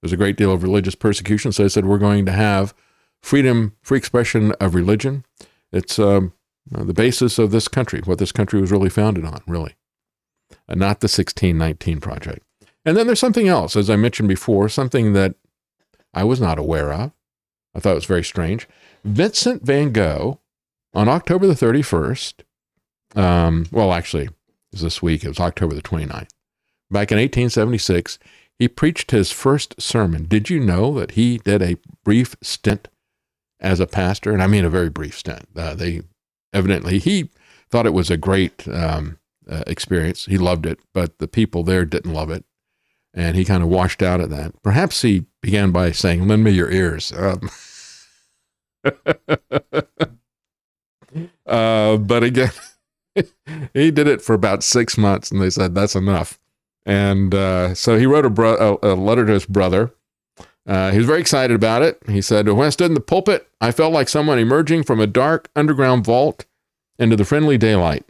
there's 0.00 0.12
a 0.12 0.16
great 0.16 0.36
deal 0.36 0.52
of 0.52 0.62
religious 0.62 0.94
persecution. 0.94 1.52
So 1.52 1.62
they 1.62 1.68
said, 1.68 1.86
we're 1.86 1.98
going 1.98 2.26
to 2.26 2.32
have 2.32 2.74
freedom, 3.22 3.74
free 3.82 3.98
expression 3.98 4.52
of 4.60 4.74
religion. 4.74 5.24
It's 5.72 5.98
um, 5.98 6.32
the 6.70 6.92
basis 6.92 7.38
of 7.38 7.50
this 7.50 7.68
country, 7.68 8.00
what 8.04 8.18
this 8.18 8.32
country 8.32 8.60
was 8.60 8.72
really 8.72 8.90
founded 8.90 9.24
on, 9.24 9.40
really, 9.46 9.74
and 10.68 10.80
not 10.80 11.00
the 11.00 11.06
1619 11.06 12.00
Project. 12.00 12.44
And 12.84 12.96
then 12.96 13.06
there's 13.06 13.20
something 13.20 13.48
else, 13.48 13.76
as 13.76 13.88
I 13.88 13.96
mentioned 13.96 14.28
before, 14.28 14.68
something 14.68 15.12
that 15.12 15.36
I 16.12 16.24
was 16.24 16.40
not 16.40 16.58
aware 16.58 16.92
of. 16.92 17.12
I 17.74 17.80
thought 17.80 17.92
it 17.92 17.94
was 17.94 18.04
very 18.04 18.24
strange. 18.24 18.68
Vincent 19.04 19.62
van 19.64 19.92
Gogh, 19.92 20.40
on 20.94 21.08
October 21.08 21.46
the 21.46 21.54
31st, 21.54 22.34
um, 23.14 23.66
well, 23.70 23.92
actually, 23.92 24.24
it 24.24 24.32
was 24.72 24.82
this 24.82 25.02
week. 25.02 25.24
It 25.24 25.28
was 25.28 25.40
October 25.40 25.74
the 25.74 25.82
29th. 25.82 26.28
Back 26.90 27.10
in 27.10 27.18
1876, 27.18 28.18
he 28.58 28.68
preached 28.68 29.10
his 29.10 29.30
first 29.30 29.80
sermon. 29.80 30.26
Did 30.26 30.50
you 30.50 30.60
know 30.60 30.98
that 30.98 31.12
he 31.12 31.38
did 31.38 31.62
a 31.62 31.76
brief 32.04 32.36
stint 32.42 32.88
as 33.60 33.80
a 33.80 33.86
pastor? 33.86 34.32
And 34.32 34.42
I 34.42 34.46
mean 34.46 34.64
a 34.64 34.70
very 34.70 34.90
brief 34.90 35.18
stint. 35.18 35.46
Uh, 35.56 35.74
they 35.74 36.02
evidently, 36.52 36.98
he 36.98 37.30
thought 37.70 37.86
it 37.86 37.94
was 37.94 38.10
a 38.10 38.16
great 38.16 38.68
um, 38.68 39.18
uh, 39.48 39.64
experience. 39.66 40.26
He 40.26 40.38
loved 40.38 40.66
it, 40.66 40.78
but 40.92 41.18
the 41.18 41.28
people 41.28 41.64
there 41.64 41.84
didn't 41.84 42.12
love 42.12 42.30
it. 42.30 42.44
And 43.14 43.36
he 43.36 43.44
kind 43.44 43.62
of 43.62 43.68
washed 43.68 44.02
out 44.02 44.20
of 44.20 44.30
that. 44.30 44.54
Perhaps 44.62 45.02
he 45.02 45.26
began 45.42 45.70
by 45.70 45.92
saying, 45.92 46.26
Lend 46.26 46.44
me 46.44 46.50
your 46.50 46.70
ears. 46.70 47.12
Um, 47.12 47.50
uh, 51.46 51.96
but 51.96 52.22
again, 52.22 52.52
he 53.74 53.90
did 53.90 54.06
it 54.06 54.22
for 54.22 54.34
about 54.34 54.62
six 54.62 54.96
months, 54.96 55.30
and 55.30 55.40
they 55.40 55.50
said 55.50 55.74
that's 55.74 55.94
enough. 55.94 56.38
And 56.84 57.34
uh, 57.34 57.74
so 57.74 57.98
he 57.98 58.06
wrote 58.06 58.26
a, 58.26 58.30
bro- 58.30 58.78
a, 58.82 58.92
a, 58.92 58.94
letter 58.94 59.24
to 59.26 59.32
his 59.32 59.46
brother. 59.46 59.94
Uh, 60.66 60.90
he 60.90 60.98
was 60.98 61.06
very 61.06 61.20
excited 61.20 61.54
about 61.54 61.82
it. 61.82 62.00
He 62.08 62.20
said, 62.20 62.48
When 62.48 62.66
I 62.66 62.70
stood 62.70 62.90
in 62.90 62.94
the 62.94 63.00
pulpit, 63.00 63.48
I 63.60 63.70
felt 63.70 63.92
like 63.92 64.08
someone 64.08 64.38
emerging 64.38 64.84
from 64.84 65.00
a 65.00 65.06
dark 65.06 65.48
underground 65.54 66.04
vault 66.04 66.44
into 66.98 67.16
the 67.16 67.24
friendly 67.24 67.58
daylight. 67.58 68.04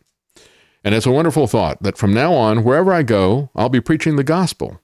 And 0.85 0.95
it's 0.95 1.07
a 1.07 1.13
wonderful 1.13 1.47
thought 1.47 1.83
that 1.83 1.97
from 1.97 2.13
now 2.13 2.33
on, 2.33 2.65
wherever 2.65 2.93
I 2.93 3.03
go, 3.03 3.51
I'll 3.55 3.69
be 3.69 3.81
preaching 3.81 4.17
the 4.17 4.25
gospel. 4.25 4.81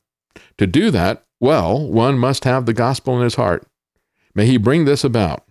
To 0.59 0.67
do 0.67 0.91
that, 0.91 1.25
well, 1.41 1.87
one 1.87 2.19
must 2.19 2.45
have 2.45 2.67
the 2.67 2.75
gospel 2.75 3.17
in 3.17 3.25
his 3.25 3.35
heart. 3.35 3.67
May 4.35 4.47
he 4.47 4.57
bring 4.57 4.85
this 4.85 5.03
about. 5.03 5.45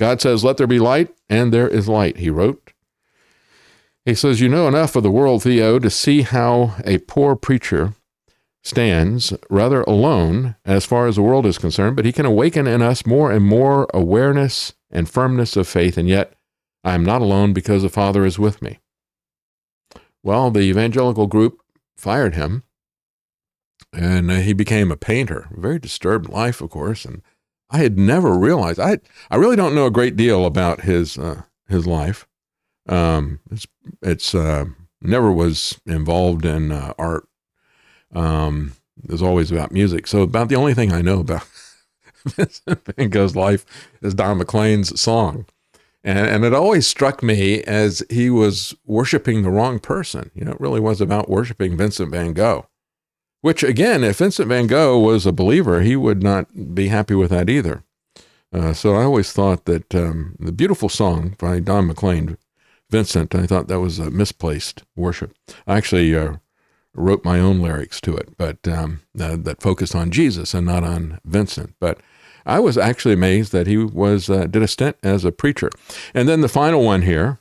God 0.00 0.22
says, 0.22 0.42
Let 0.42 0.56
there 0.56 0.66
be 0.66 0.78
light, 0.78 1.14
and 1.28 1.52
there 1.52 1.68
is 1.68 1.86
light, 1.86 2.16
he 2.16 2.30
wrote. 2.30 2.72
He 4.06 4.14
says, 4.14 4.40
You 4.40 4.48
know 4.48 4.66
enough 4.66 4.96
of 4.96 5.02
the 5.02 5.10
world, 5.10 5.42
Theo, 5.42 5.78
to 5.78 5.90
see 5.90 6.22
how 6.22 6.74
a 6.86 6.98
poor 6.98 7.36
preacher 7.36 7.92
stands 8.64 9.34
rather 9.50 9.82
alone 9.82 10.56
as 10.64 10.86
far 10.86 11.06
as 11.06 11.16
the 11.16 11.22
world 11.22 11.44
is 11.44 11.58
concerned, 11.58 11.96
but 11.96 12.06
he 12.06 12.12
can 12.12 12.24
awaken 12.24 12.66
in 12.66 12.80
us 12.80 13.04
more 13.04 13.30
and 13.30 13.44
more 13.44 13.86
awareness 13.92 14.72
and 14.90 15.08
firmness 15.08 15.54
of 15.54 15.68
faith, 15.68 15.98
and 15.98 16.08
yet 16.08 16.32
I 16.82 16.94
am 16.94 17.04
not 17.04 17.20
alone 17.20 17.52
because 17.52 17.82
the 17.82 17.90
Father 17.90 18.24
is 18.24 18.38
with 18.38 18.62
me. 18.62 18.78
Well, 20.22 20.50
the 20.50 20.60
evangelical 20.60 21.26
group 21.26 21.60
fired 21.94 22.34
him, 22.34 22.62
and 23.92 24.30
he 24.30 24.54
became 24.54 24.90
a 24.90 24.96
painter. 24.96 25.48
Very 25.50 25.78
disturbed 25.78 26.30
life, 26.30 26.62
of 26.62 26.70
course, 26.70 27.04
and 27.04 27.20
I 27.70 27.78
had 27.78 27.98
never 27.98 28.36
realized. 28.36 28.80
I 28.80 28.98
I 29.30 29.36
really 29.36 29.56
don't 29.56 29.74
know 29.74 29.86
a 29.86 29.90
great 29.90 30.16
deal 30.16 30.44
about 30.44 30.82
his 30.82 31.16
uh, 31.18 31.42
his 31.68 31.86
life. 31.86 32.26
Um, 32.88 33.40
it's 33.50 33.66
it's 34.02 34.34
uh, 34.34 34.66
never 35.00 35.32
was 35.32 35.80
involved 35.86 36.44
in 36.44 36.72
uh, 36.72 36.94
art. 36.98 37.26
Um, 38.14 38.72
it 39.02 39.10
was 39.10 39.22
always 39.22 39.50
about 39.50 39.72
music. 39.72 40.06
So 40.06 40.22
about 40.22 40.48
the 40.48 40.56
only 40.56 40.74
thing 40.74 40.92
I 40.92 41.00
know 41.00 41.20
about 41.20 41.46
Vincent 42.26 42.84
Van 42.84 43.08
Gogh's 43.08 43.36
life 43.36 43.64
is 44.02 44.14
Don 44.14 44.38
McLean's 44.38 45.00
song. 45.00 45.46
And, 46.02 46.18
and 46.18 46.44
it 46.44 46.54
always 46.54 46.86
struck 46.86 47.22
me 47.22 47.62
as 47.64 48.02
he 48.08 48.30
was 48.30 48.74
worshiping 48.86 49.42
the 49.42 49.50
wrong 49.50 49.78
person. 49.78 50.30
You 50.34 50.44
know, 50.44 50.52
it 50.52 50.60
really 50.60 50.80
was 50.80 51.00
about 51.00 51.28
worshiping 51.28 51.76
Vincent 51.76 52.10
Van 52.10 52.32
Gogh. 52.32 52.66
Which 53.42 53.62
again, 53.62 54.04
if 54.04 54.18
Vincent 54.18 54.48
Van 54.48 54.66
Gogh 54.66 54.98
was 54.98 55.24
a 55.24 55.32
believer, 55.32 55.80
he 55.80 55.96
would 55.96 56.22
not 56.22 56.74
be 56.74 56.88
happy 56.88 57.14
with 57.14 57.30
that 57.30 57.48
either. 57.48 57.84
Uh, 58.52 58.72
so 58.72 58.96
I 58.96 59.04
always 59.04 59.32
thought 59.32 59.64
that 59.64 59.94
um, 59.94 60.36
the 60.38 60.52
beautiful 60.52 60.88
song 60.88 61.36
by 61.38 61.60
Don 61.60 61.86
McLean, 61.86 62.36
Vincent, 62.90 63.34
I 63.34 63.46
thought 63.46 63.68
that 63.68 63.80
was 63.80 63.98
a 63.98 64.10
misplaced 64.10 64.82
worship. 64.96 65.34
I 65.66 65.76
actually 65.76 66.14
uh, 66.16 66.36
wrote 66.94 67.24
my 67.24 67.38
own 67.38 67.60
lyrics 67.60 68.00
to 68.02 68.16
it, 68.16 68.36
but 68.36 68.66
um, 68.66 69.02
uh, 69.18 69.36
that 69.36 69.62
focused 69.62 69.94
on 69.94 70.10
Jesus 70.10 70.52
and 70.52 70.66
not 70.66 70.82
on 70.82 71.20
Vincent. 71.24 71.74
But 71.80 72.00
I 72.44 72.58
was 72.58 72.76
actually 72.76 73.14
amazed 73.14 73.52
that 73.52 73.66
he 73.66 73.76
was 73.76 74.28
uh, 74.28 74.46
did 74.46 74.62
a 74.62 74.68
stint 74.68 74.96
as 75.02 75.24
a 75.24 75.32
preacher. 75.32 75.70
And 76.12 76.28
then 76.28 76.40
the 76.40 76.48
final 76.48 76.84
one 76.84 77.02
here, 77.02 77.38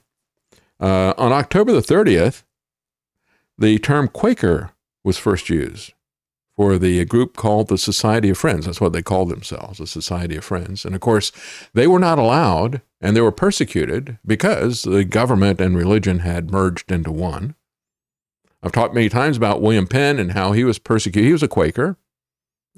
uh, 0.80 1.14
on 1.18 1.32
October 1.32 1.72
the 1.72 1.82
30th, 1.82 2.44
the 3.58 3.80
term 3.80 4.08
Quaker 4.08 4.72
was 5.10 5.18
first 5.18 5.50
used 5.50 5.94
for 6.56 6.78
the 6.78 7.04
group 7.06 7.36
called 7.36 7.68
the 7.68 7.80
Society 7.80 8.30
of 8.30 8.38
Friends. 8.38 8.68
That's 8.68 8.80
what 8.80 8.94
they 8.94 9.02
called 9.02 9.30
themselves, 9.30 9.80
the 9.80 9.88
Society 9.88 10.36
of 10.36 10.44
Friends. 10.44 10.86
And 10.86 10.94
of 10.94 11.02
course, 11.02 11.32
they 11.74 11.88
were 11.88 11.98
not 11.98 12.20
allowed 12.20 12.84
and 13.02 13.16
they 13.16 13.22
were 13.22 13.32
persecuted 13.32 14.20
because 14.24 14.84
the 14.84 15.04
government 15.04 15.60
and 15.60 15.76
religion 15.76 16.20
had 16.20 16.52
merged 16.52 16.92
into 16.92 17.12
one. 17.12 17.56
I've 18.62 18.72
talked 18.72 18.94
many 18.94 19.10
times 19.10 19.36
about 19.36 19.64
William 19.64 19.88
Penn 19.88 20.20
and 20.20 20.34
how 20.34 20.52
he 20.52 20.64
was 20.64 20.78
persecuted. 20.78 21.26
He 21.26 21.34
was 21.34 21.42
a 21.42 21.48
Quaker. 21.48 21.98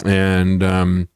And, 0.06 0.64
um, 0.64 1.10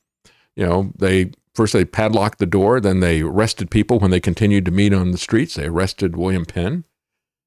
you 0.58 0.66
know, 0.66 0.92
they 0.98 1.32
first 1.54 1.72
they 1.72 1.86
padlocked 1.86 2.40
the 2.40 2.46
door, 2.46 2.82
then 2.82 3.00
they 3.00 3.22
arrested 3.22 3.72
people 3.72 4.00
when 4.00 4.12
they 4.12 4.20
continued 4.20 4.66
to 4.66 4.72
meet 4.72 4.94
on 4.94 5.12
the 5.12 5.18
streets. 5.18 5.56
They 5.56 5.68
arrested 5.68 6.18
William 6.18 6.44
Penn 6.46 6.84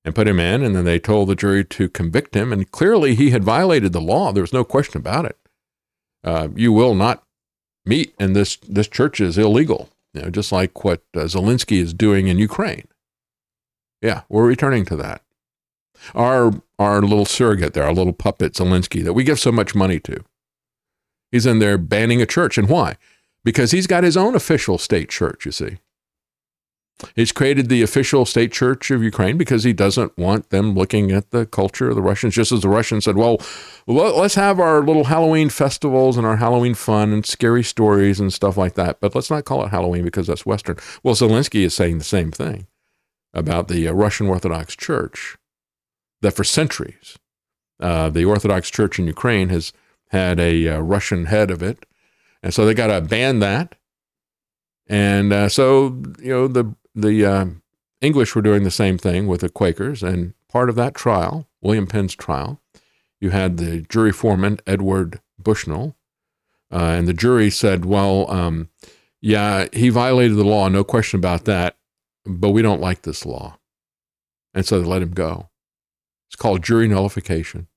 and 0.09 0.14
put 0.14 0.26
him 0.26 0.40
in, 0.40 0.62
and 0.62 0.74
then 0.74 0.86
they 0.86 0.98
told 0.98 1.28
the 1.28 1.36
jury 1.36 1.62
to 1.62 1.89
convict 1.90 2.35
him. 2.35 2.51
And 2.51 2.70
clearly, 2.70 3.14
he 3.14 3.30
had 3.30 3.44
violated 3.44 3.93
the 3.93 4.01
law. 4.01 4.32
There 4.32 4.43
was 4.43 4.55
no 4.55 4.64
question 4.64 4.98
about 4.98 5.26
it. 5.26 5.36
Uh, 6.24 6.48
you 6.56 6.72
will 6.72 6.94
not 6.94 7.22
meet, 7.85 8.14
and 8.18 8.35
this 8.35 8.56
this 8.56 8.89
church 8.89 9.20
is 9.20 9.36
illegal. 9.36 9.90
You 10.14 10.22
know, 10.22 10.30
just 10.30 10.51
like 10.51 10.82
what 10.82 11.02
uh, 11.14 11.20
Zelensky 11.20 11.78
is 11.80 11.93
doing 11.93 12.26
in 12.26 12.39
Ukraine. 12.39 12.89
Yeah, 14.01 14.22
we're 14.30 14.47
returning 14.47 14.86
to 14.86 14.97
that. 14.97 15.22
Our 16.14 16.52
our 16.78 17.02
little 17.02 17.26
surrogate 17.26 17.74
there, 17.74 17.85
our 17.85 17.93
little 17.93 18.14
puppet 18.14 18.55
Zelensky 18.55 19.05
that 19.05 19.12
we 19.12 19.24
give 19.24 19.39
so 19.39 19.52
much 19.52 19.74
money 19.74 20.01
to. 20.01 20.24
He's 21.30 21.44
in 21.44 21.59
there 21.59 21.76
banning 21.76 22.22
a 22.22 22.26
church, 22.26 22.56
and 22.56 22.68
why? 22.68 22.97
Because 23.44 23.72
he's 23.72 23.86
got 23.86 24.05
his 24.05 24.16
own 24.16 24.35
official 24.35 24.78
state 24.78 25.10
church. 25.10 25.44
You 25.44 25.52
see, 25.52 25.78
He's 27.15 27.33
created 27.33 27.69
the 27.69 27.83
official 27.83 28.25
state 28.25 28.53
church 28.53 28.91
of 28.91 29.03
Ukraine 29.03 29.39
because 29.39 29.65
he 29.65 29.73
doesn't 29.73 30.16
want 30.19 30.51
them 30.51 30.75
looking 30.75 31.12
at 31.12 31.31
the 31.31 31.47
culture 31.47 31.91
of 31.91 31.97
the 31.97 32.03
Russians, 32.03 32.35
just 32.35 32.51
as 32.51 32.62
the 32.62 32.69
Russians 32.69 33.05
said, 33.05 33.16
well, 33.16 33.41
let's 33.87 34.35
have 34.35 34.59
our 34.59 34.83
little 34.83 35.05
Halloween 35.05 35.49
festivals 35.49 36.16
and 36.16 36.27
our 36.27 36.37
Halloween 36.37 36.75
fun 36.75 37.12
and 37.12 37.25
scary 37.25 37.62
stories 37.62 38.19
and 38.19 38.33
stuff 38.33 38.57
like 38.57 38.75
that, 38.75 39.01
but 39.01 39.15
let's 39.15 39.31
not 39.31 39.45
call 39.45 39.65
it 39.65 39.70
Halloween 39.70 40.03
because 40.03 40.27
that's 40.27 40.45
Western. 40.47 40.77
Well, 41.03 41.15
Zelensky 41.15 41.62
is 41.65 41.75
saying 41.75 41.99
the 41.99 42.05
same 42.05 42.33
thing 42.33 42.66
about 43.33 43.69
the 43.69 43.87
uh, 43.87 43.93
Russian 43.93 44.27
Orthodox 44.27 44.75
Church, 44.75 45.37
that 46.20 46.33
for 46.33 46.45
centuries, 46.45 47.16
uh, 47.81 48.11
the 48.11 48.25
Orthodox 48.25 48.70
Church 48.70 48.99
in 48.99 49.07
Ukraine 49.07 49.51
has 49.51 49.73
had 50.11 50.41
a 50.41 50.69
uh, 50.69 50.79
Russian 50.81 51.27
head 51.27 51.51
of 51.51 51.62
it. 51.62 51.87
And 52.43 52.53
so 52.53 52.65
they 52.65 52.75
got 52.75 52.89
to 52.89 53.01
ban 53.01 53.39
that. 53.41 53.75
And 54.89 55.33
uh, 55.33 55.49
so, 55.49 56.03
you 56.19 56.33
know, 56.33 56.49
the 56.49 56.75
the 57.01 57.25
uh, 57.25 57.47
English 58.01 58.35
were 58.35 58.43
doing 58.43 58.65
the 58.65 58.70
same 58.70 58.99
thing 58.99 59.27
with 59.27 59.41
the 59.41 59.49
Quakers, 59.49 60.03
and 60.03 60.35
part 60.49 60.69
of 60.69 60.77
that 60.77 60.95
trial, 60.95 61.49
William 61.61 61.87
Penn's 61.87 62.15
trial, 62.15 62.61
you 63.20 63.31
had 63.31 63.57
the 63.57 63.83
jury 63.83 64.12
foreman 64.12 64.59
Edward 64.66 65.20
Bushnell, 65.39 65.97
uh, 66.73 66.77
and 66.77 67.07
the 67.07 67.15
jury 67.15 67.51
said, 67.51 67.85
"Well, 67.85 68.31
um, 68.31 68.69
yeah, 69.20 69.66
he 69.73 69.89
violated 69.89 70.37
the 70.37 70.45
law, 70.45 70.69
no 70.69 70.85
question 70.85 71.19
about 71.19 71.45
that, 71.45 71.77
but 72.25 72.51
we 72.51 72.62
don't 72.62 72.81
like 72.81 73.03
this 73.03 73.25
law," 73.25 73.59
and 74.55 74.66
so 74.66 74.81
they 74.81 74.87
let 74.87 75.03
him 75.03 75.12
go. 75.12 75.49
It's 76.29 76.37
called 76.37 76.62
jury 76.62 76.89
nullification, 76.89 77.69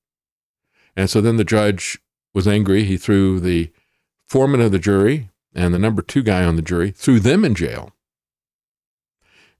and 0.96 1.08
so 1.08 1.20
then 1.20 1.36
the 1.36 1.44
judge 1.44 1.98
was 2.34 2.48
angry. 2.48 2.84
He 2.84 2.96
threw 2.96 3.40
the 3.40 3.70
foreman 4.26 4.60
of 4.60 4.72
the 4.72 4.78
jury 4.78 5.28
and 5.54 5.74
the 5.74 5.78
number 5.78 6.00
two 6.00 6.22
guy 6.22 6.44
on 6.44 6.56
the 6.56 6.62
jury, 6.62 6.90
threw 6.90 7.20
them 7.20 7.44
in 7.44 7.54
jail 7.54 7.92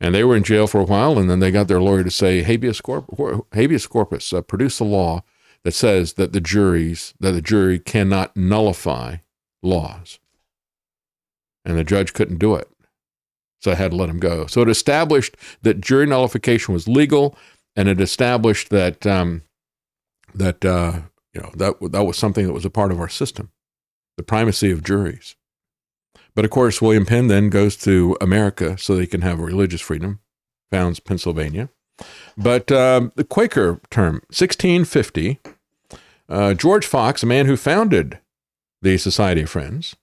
and 0.02 0.12
they 0.12 0.24
were 0.24 0.36
in 0.36 0.42
jail 0.42 0.66
for 0.66 0.80
a 0.80 0.84
while, 0.84 1.16
and 1.16 1.30
then 1.30 1.38
they 1.38 1.52
got 1.52 1.68
their 1.68 1.80
lawyer 1.80 2.02
to 2.02 2.10
say 2.10 2.42
habeas 2.42 2.80
corpus, 2.80 3.40
habeas 3.52 3.86
corpus 3.86 4.32
uh, 4.32 4.42
produce 4.42 4.80
a 4.80 4.84
law 4.84 5.22
that 5.62 5.72
says 5.72 6.14
that 6.14 6.32
the 6.32 6.40
juries 6.40 7.14
that 7.20 7.30
the 7.30 7.40
jury 7.40 7.78
cannot 7.78 8.36
nullify 8.36 9.18
laws, 9.62 10.18
and 11.64 11.78
the 11.78 11.84
judge 11.84 12.12
couldn't 12.12 12.38
do 12.38 12.56
it, 12.56 12.68
so 13.60 13.70
I 13.70 13.76
had 13.76 13.92
to 13.92 13.96
let 13.96 14.08
him 14.08 14.18
go. 14.18 14.46
So 14.46 14.60
it 14.60 14.68
established 14.68 15.36
that 15.62 15.80
jury 15.80 16.06
nullification 16.06 16.74
was 16.74 16.88
legal, 16.88 17.38
and 17.76 17.88
it 17.88 18.00
established 18.00 18.70
that 18.70 19.06
um, 19.06 19.42
that 20.34 20.64
uh, 20.64 21.02
you 21.32 21.40
know 21.40 21.52
that 21.54 21.92
that 21.92 22.04
was 22.04 22.18
something 22.18 22.44
that 22.44 22.52
was 22.52 22.64
a 22.64 22.70
part 22.70 22.90
of 22.90 22.98
our 22.98 23.08
system, 23.08 23.52
the 24.16 24.24
primacy 24.24 24.72
of 24.72 24.82
juries. 24.82 25.36
But 26.34 26.44
of 26.44 26.50
course, 26.50 26.80
William 26.80 27.06
Penn 27.06 27.28
then 27.28 27.50
goes 27.50 27.76
to 27.78 28.16
America 28.20 28.78
so 28.78 28.94
they 28.94 29.06
can 29.06 29.20
have 29.20 29.38
religious 29.38 29.80
freedom, 29.80 30.20
founds 30.70 31.00
Pennsylvania. 31.00 31.68
But 32.36 32.72
um, 32.72 33.12
the 33.16 33.24
Quaker 33.24 33.80
term, 33.90 34.14
1650, 34.30 35.40
uh, 36.28 36.54
George 36.54 36.86
Fox, 36.86 37.22
a 37.22 37.26
man 37.26 37.46
who 37.46 37.56
founded 37.56 38.18
the 38.80 38.96
Society 38.98 39.42
of 39.42 39.50
Friends, 39.50 39.94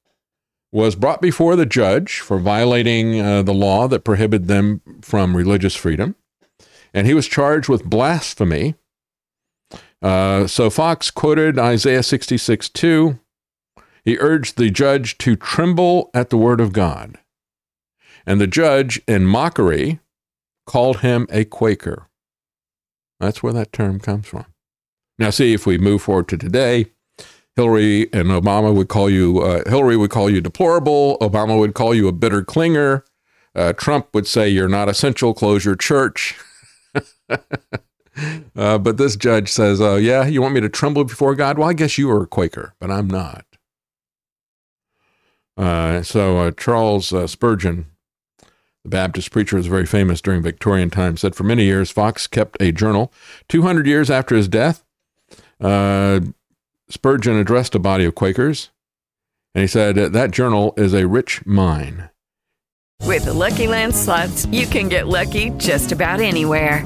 was 0.71 0.95
brought 0.95 1.21
before 1.21 1.55
the 1.55 1.65
judge 1.65 2.19
for 2.19 2.37
violating 2.37 3.19
uh, 3.19 3.41
the 3.41 3.53
law 3.53 3.87
that 3.87 4.03
prohibited 4.03 4.47
them 4.47 4.81
from 5.01 5.35
religious 5.35 5.75
freedom. 5.75 6.15
And 6.93 7.07
he 7.07 7.13
was 7.15 7.27
charged 7.27 7.69
with 7.69 7.83
blasphemy. 7.83 8.75
Uh, 10.01 10.47
so 10.47 10.69
Fox 10.69 11.09
quoted 11.09 11.57
Isaiah 11.57 12.03
66 12.03 12.69
2 12.69 13.19
he 14.03 14.17
urged 14.19 14.57
the 14.57 14.69
judge 14.69 15.17
to 15.19 15.35
tremble 15.35 16.09
at 16.13 16.29
the 16.29 16.37
word 16.37 16.61
of 16.61 16.73
God. 16.73 17.17
And 18.25 18.39
the 18.39 18.47
judge, 18.47 19.01
in 19.07 19.25
mockery, 19.25 19.99
called 20.65 20.99
him 20.99 21.27
a 21.31 21.45
Quaker. 21.45 22.07
That's 23.19 23.41
where 23.43 23.53
that 23.53 23.73
term 23.73 23.99
comes 23.99 24.27
from. 24.27 24.45
Now, 25.17 25.31
see, 25.31 25.53
if 25.53 25.65
we 25.65 25.77
move 25.77 26.01
forward 26.01 26.27
to 26.29 26.37
today, 26.37 26.87
Hillary 27.55 28.03
and 28.13 28.29
Obama 28.29 28.73
would 28.73 28.87
call 28.87 29.09
you, 29.09 29.39
uh, 29.39 29.67
Hillary 29.69 29.97
would 29.97 30.11
call 30.11 30.29
you 30.29 30.39
deplorable. 30.39 31.17
Obama 31.19 31.59
would 31.59 31.73
call 31.73 31.93
you 31.93 32.07
a 32.07 32.13
bitter 32.13 32.41
clinger. 32.41 33.03
Uh, 33.53 33.73
Trump 33.73 34.07
would 34.13 34.27
say 34.27 34.47
you're 34.47 34.69
not 34.69 34.87
essential, 34.87 35.33
close 35.33 35.65
your 35.65 35.75
church. 35.75 36.39
uh, 38.55 38.77
but 38.77 38.97
this 38.97 39.17
judge 39.17 39.49
says, 39.49 39.81
oh, 39.81 39.97
yeah, 39.97 40.25
you 40.25 40.41
want 40.41 40.53
me 40.53 40.61
to 40.61 40.69
tremble 40.69 41.03
before 41.03 41.35
God? 41.35 41.57
Well, 41.57 41.67
I 41.67 41.73
guess 41.73 41.97
you 41.97 42.09
are 42.11 42.23
a 42.23 42.27
Quaker, 42.27 42.73
but 42.79 42.89
I'm 42.89 43.07
not. 43.07 43.45
Uh, 45.59 46.01
so 46.01 46.37
uh, 46.37 46.51
Charles 46.51 47.11
uh, 47.11 47.27
Spurgeon, 47.27 47.85
the 48.83 48.89
Baptist 48.89 49.29
preacher, 49.29 49.57
was 49.57 49.67
very 49.67 49.85
famous 49.85 50.21
during 50.21 50.41
Victorian 50.41 50.89
times. 50.89 51.19
Said 51.19 51.35
for 51.35 51.43
many 51.43 51.65
years 51.65 51.91
Fox 51.91 52.27
kept 52.27 52.55
a 52.61 52.71
journal. 52.71 53.11
Two 53.49 53.63
hundred 53.63 53.85
years 53.85 54.09
after 54.09 54.37
his 54.37 54.47
death, 54.47 54.85
uh, 55.59 56.21
Spurgeon 56.89 57.35
addressed 57.35 57.75
a 57.75 57.79
body 57.79 58.05
of 58.05 58.15
Quakers, 58.15 58.69
and 59.53 59.61
he 59.61 59.67
said 59.67 59.95
that 59.97 60.31
journal 60.31 60.73
is 60.77 60.93
a 60.93 61.07
rich 61.07 61.45
mine. 61.45 62.09
With 63.05 63.25
the 63.25 63.33
Lucky 63.33 63.67
Land 63.67 63.93
slots, 63.93 64.45
you 64.45 64.65
can 64.65 64.87
get 64.87 65.07
lucky 65.07 65.49
just 65.57 65.91
about 65.91 66.21
anywhere. 66.21 66.85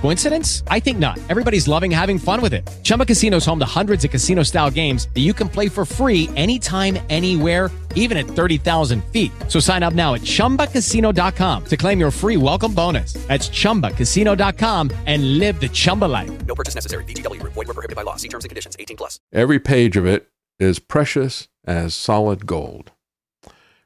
Coincidence? 0.00 0.62
I 0.68 0.80
think 0.80 0.98
not. 0.98 1.18
Everybody's 1.28 1.66
loving 1.66 1.90
having 1.90 2.18
fun 2.18 2.42
with 2.42 2.52
it. 2.52 2.68
Chumba 2.82 3.06
Casino 3.06 3.38
is 3.38 3.46
home 3.46 3.58
to 3.58 3.64
hundreds 3.64 4.04
of 4.04 4.10
casino 4.10 4.42
style 4.42 4.70
games 4.70 5.08
that 5.14 5.20
you 5.20 5.32
can 5.32 5.48
play 5.48 5.68
for 5.68 5.86
free 5.86 6.28
anytime, 6.36 6.98
anywhere, 7.08 7.70
even 7.94 8.18
at 8.18 8.26
30,000 8.26 9.02
feet. 9.12 9.32
So 9.48 9.58
sign 9.58 9.82
up 9.82 9.94
now 9.94 10.12
at 10.14 10.20
chumbacasino.com 10.20 11.64
to 11.64 11.76
claim 11.76 11.98
your 11.98 12.10
free 12.10 12.36
welcome 12.36 12.74
bonus. 12.74 13.14
That's 13.28 13.48
chumbacasino.com 13.48 14.90
and 15.06 15.38
live 15.38 15.60
the 15.60 15.68
Chumba 15.68 16.06
life. 16.06 16.30
No 16.46 16.54
purchase 16.54 16.74
necessary. 16.74 17.04
VGW, 17.04 17.42
void, 17.42 17.56
were 17.56 17.64
prohibited 17.64 17.96
by 17.96 18.02
law. 18.02 18.16
See 18.16 18.28
terms 18.28 18.44
and 18.44 18.50
conditions 18.50 18.76
18 18.78 18.96
plus. 18.96 19.18
Every 19.32 19.58
page 19.58 19.96
of 19.96 20.06
it 20.06 20.28
is 20.58 20.78
precious 20.78 21.48
as 21.64 21.94
solid 21.94 22.46
gold. 22.46 22.92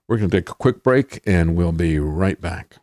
We're 0.07 0.19
going 0.19 0.31
to 0.31 0.36
take 0.36 0.51
a 0.51 0.55
quick 0.55 0.82
break 0.82 1.23
and 1.24 1.57
we'll 1.57 1.73
be 1.73 1.99
right 1.99 2.41
back. 2.41 2.77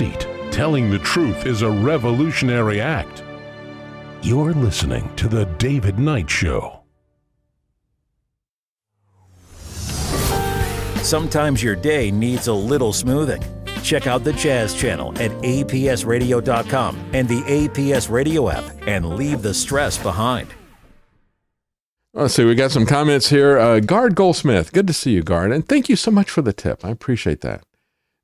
World 0.00 0.12
deceit, 0.12 0.52
telling 0.52 0.90
the 0.90 0.98
truth 0.98 1.46
is 1.46 1.62
a 1.62 1.70
revolutionary 1.70 2.80
act. 2.80 3.22
You're 4.22 4.52
listening 4.52 5.14
to 5.16 5.28
The 5.28 5.44
David 5.58 5.98
Knight 5.98 6.28
Show. 6.28 6.80
Sometimes 11.02 11.62
your 11.62 11.76
day 11.76 12.10
needs 12.10 12.48
a 12.48 12.52
little 12.52 12.92
smoothing. 12.92 13.42
Check 13.82 14.06
out 14.06 14.24
the 14.24 14.32
Jazz 14.32 14.74
Channel 14.74 15.12
at 15.20 15.30
apsradio.com 15.42 17.10
and 17.14 17.28
the 17.28 17.40
APS 17.42 18.10
Radio 18.10 18.50
app 18.50 18.64
and 18.86 19.16
leave 19.16 19.40
the 19.40 19.54
stress 19.54 19.96
behind. 19.96 20.48
Let's 22.12 22.34
see, 22.34 22.44
we 22.44 22.54
got 22.54 22.72
some 22.72 22.84
comments 22.84 23.30
here. 23.30 23.58
Uh, 23.58 23.80
Gard 23.80 24.14
Goldsmith, 24.14 24.72
good 24.72 24.86
to 24.88 24.92
see 24.92 25.12
you, 25.12 25.22
Gard. 25.22 25.52
And 25.52 25.66
thank 25.66 25.88
you 25.88 25.96
so 25.96 26.10
much 26.10 26.30
for 26.30 26.42
the 26.42 26.52
tip. 26.52 26.84
I 26.84 26.90
appreciate 26.90 27.42
that. 27.42 27.62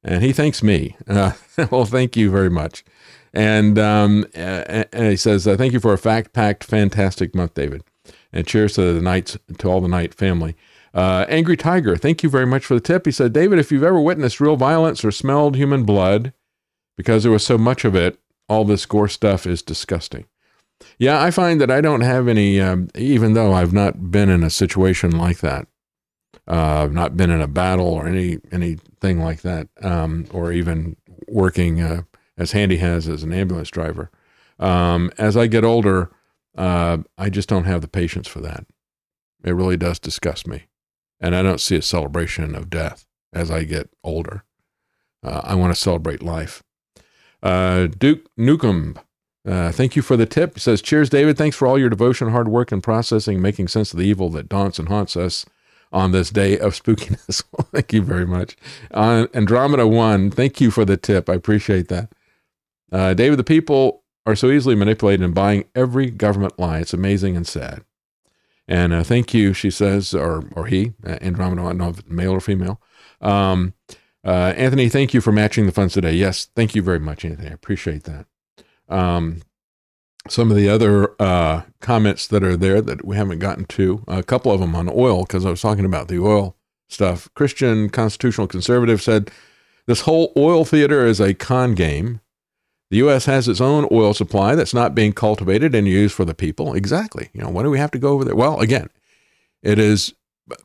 And 0.05 0.23
he 0.23 0.33
thanks 0.33 0.63
me. 0.63 0.97
Uh, 1.09 1.33
well, 1.71 1.87
thank 1.87 2.17
you 2.17 2.31
very 2.31 2.51
much. 2.51 2.85
And, 3.33 3.79
um, 3.79 4.27
and 4.35 4.87
he 4.93 5.17
says, 5.17 5.45
thank 5.45 5.73
you 5.73 5.81
for 5.81 5.93
a 5.93 5.99
fact 5.99 6.33
packed, 6.33 6.63
fantastic 6.63 7.35
month, 7.35 7.55
David. 7.55 7.83
And 8.33 8.47
cheers 8.47 8.75
to 8.75 8.93
the 8.93 9.01
Knights, 9.01 9.37
to 9.59 9.69
all 9.69 9.81
the 9.81 9.89
Knight 9.89 10.15
family. 10.15 10.57
Uh, 10.93 11.27
Angry 11.29 11.57
Tiger, 11.57 11.97
thank 11.97 12.23
you 12.23 12.29
very 12.29 12.47
much 12.47 12.65
for 12.65 12.75
the 12.75 12.81
tip. 12.81 13.07
He 13.07 13.11
said, 13.11 13.33
David, 13.33 13.59
if 13.59 13.73
you've 13.73 13.83
ever 13.83 14.01
witnessed 14.01 14.41
real 14.41 14.55
violence 14.55 15.05
or 15.05 15.11
smelled 15.11 15.57
human 15.57 15.85
blood, 15.85 16.33
because 16.97 17.25
there 17.25 17.33
was 17.33 17.45
so 17.45 17.59
much 17.59 17.85
of 17.85 17.97
it, 17.97 18.21
all 18.49 18.65
this 18.65 18.87
gore 18.87 19.09
stuff 19.09 19.47
is 19.47 19.63
disgusting. 19.63 20.27
Yeah, 20.99 21.21
I 21.21 21.31
find 21.31 21.61
that 21.61 21.71
I 21.71 21.81
don't 21.81 22.03
have 22.03 22.29
any, 22.29 22.61
um, 22.61 22.89
even 22.95 23.35
though 23.35 23.53
I've 23.53 23.73
not 23.73 24.13
been 24.13 24.29
in 24.29 24.45
a 24.45 24.51
situation 24.51 25.11
like 25.11 25.39
that. 25.39 25.67
Uh, 26.47 26.83
I've 26.83 26.93
not 26.93 27.17
been 27.17 27.31
in 27.31 27.41
a 27.41 27.49
battle 27.49 27.89
or 27.89 28.07
any 28.07 28.39
anything 28.53 29.21
like 29.21 29.43
that, 29.43 29.69
um, 29.83 30.27
or 30.31 30.53
even 30.53 30.97
working 31.29 31.81
uh, 31.81 32.03
as 32.37 32.53
Handy 32.53 32.77
has 32.79 33.09
as 33.09 33.23
an 33.23 33.33
ambulance 33.33 33.71
driver. 33.71 34.11
Um, 34.59 35.11
as 35.19 35.37
I 35.37 35.47
get 35.47 35.65
older, 35.65 36.11
uh, 36.57 36.99
I 37.19 37.31
just 37.31 37.49
don't 37.49 37.65
have 37.65 37.81
the 37.81 37.89
patience 37.89 38.29
for 38.29 38.41
that. 38.41 38.67
It 39.43 39.53
really 39.53 39.77
does 39.77 39.99
disgust 39.99 40.47
me 40.47 40.67
and 41.25 41.35
I 41.35 41.43
don't 41.43 41.61
see 41.61 41.77
a 41.77 41.83
celebration 41.83 42.55
of 42.55 42.71
death 42.71 43.07
as 43.33 43.51
I 43.51 43.65
get 43.65 43.89
older. 44.03 44.45
Uh, 45.23 45.41
I 45.43 45.55
want 45.55 45.75
to 45.75 45.81
celebrate 45.81 46.23
life. 46.23 46.63
Uh, 47.43 47.87
Duke 47.87 48.27
Newcomb, 48.37 48.99
uh, 49.47 49.73
thank 49.73 49.97
you 49.97 50.03
for 50.03 50.19
the 50.19 50.27
tip. 50.27 50.55
He 50.55 50.61
says, 50.61 50.83
Cheers, 50.83 51.09
David. 51.09 51.39
Thanks 51.39 51.57
for 51.57 51.67
all 51.67 51.79
your 51.79 51.89
devotion, 51.89 52.29
hard 52.31 52.49
work, 52.49 52.73
and 52.73 52.83
processing, 52.83 53.41
making 53.41 53.69
sense 53.69 53.93
of 53.93 53.99
the 53.99 54.05
evil 54.07 54.29
that 54.31 54.51
daunts 54.51 54.79
and 54.79 54.89
haunts 54.89 55.17
us 55.17 55.47
on 55.95 56.11
this 56.13 56.31
day 56.31 56.59
of 56.59 56.75
spookiness. 56.75 57.45
thank 57.73 57.93
you 57.93 58.03
very 58.03 58.27
much. 58.27 58.57
Uh, 58.91 59.29
Andromeda 59.33 59.87
1, 59.87 60.33
thank 60.33 60.61
you 60.61 60.71
for 60.71 60.85
the 60.85 60.97
tip. 60.97 61.31
I 61.31 61.35
appreciate 61.35 61.89
that. 61.89 62.13
Uh, 62.93 63.15
David, 63.15 63.39
the 63.39 63.45
people 63.45 64.03
are 64.27 64.37
so 64.37 64.51
easily 64.51 64.75
manipulated 64.75 65.25
in 65.25 65.33
buying 65.33 65.65
every 65.75 66.11
government 66.11 66.59
lie. 66.59 66.81
It's 66.81 66.93
amazing 66.93 67.37
and 67.37 67.47
sad. 67.47 67.85
And 68.67 68.93
uh, 68.93 69.05
thank 69.05 69.33
you, 69.35 69.53
she 69.53 69.71
says, 69.71 70.15
or 70.15 70.45
or 70.57 70.67
he, 70.67 70.95
uh, 71.07 71.19
Andromeda, 71.21 71.63
I 71.63 71.65
don't 71.67 71.79
know 71.79 71.89
if 71.91 72.07
male 72.09 72.33
or 72.33 72.41
female. 72.41 72.81
Um, 73.21 73.75
uh, 74.25 74.55
Anthony, 74.57 74.89
thank 74.89 75.13
you 75.13 75.21
for 75.21 75.33
matching 75.33 75.67
the 75.67 75.73
funds 75.73 75.93
today. 75.93 76.15
Yes, 76.15 76.47
thank 76.57 76.75
you 76.75 76.83
very 76.83 76.99
much, 76.99 77.25
Anthony. 77.25 77.51
I 77.51 77.53
appreciate 77.53 78.05
that. 78.05 78.27
Um, 78.89 79.43
some 80.29 80.51
of 80.51 80.57
the 80.57 80.69
other 80.69 81.15
uh, 81.21 81.63
comments 81.81 82.27
that 82.29 82.43
are 82.43 82.57
there 82.57 82.81
that 82.81 83.05
we 83.05 83.17
haven't 83.17 83.41
gotten 83.41 83.65
to, 83.67 84.03
a 84.09 84.23
couple 84.23 84.53
of 84.53 84.61
them 84.61 84.75
on 84.75 84.89
oil, 84.89 85.23
because 85.23 85.45
I 85.45 85.51
was 85.51 85.61
talking 85.61 85.85
about 85.85 86.09
the 86.09 86.19
oil 86.19 86.57
stuff. 86.89 87.29
Christian 87.35 87.91
Constitutional 87.91 88.47
Conservative 88.47 89.03
said, 89.03 89.31
This 89.87 90.03
whole 90.03 90.33
oil 90.37 90.65
theater 90.65 91.07
is 91.07 91.21
a 91.21 91.35
con 91.35 91.75
game. 91.75 92.21
The 92.91 92.99
U.S. 92.99 93.25
has 93.25 93.49
its 93.49 93.61
own 93.61 93.89
oil 93.91 94.15
supply 94.15 94.55
that's 94.55 94.75
not 94.75 94.95
being 94.95 95.13
cultivated 95.13 95.75
and 95.75 95.87
used 95.87 96.15
for 96.15 96.25
the 96.25 96.35
people. 96.35 96.75
Exactly. 96.75 97.31
You 97.33 97.43
know, 97.43 97.51
why 97.51 97.63
do 97.63 97.71
we 97.71 97.79
have 97.79 97.91
to 97.93 97.99
go 97.99 98.13
over 98.13 98.25
there? 98.25 98.37
Well, 98.37 98.61
again, 98.61 98.89
it 99.63 99.79
is 99.79 100.15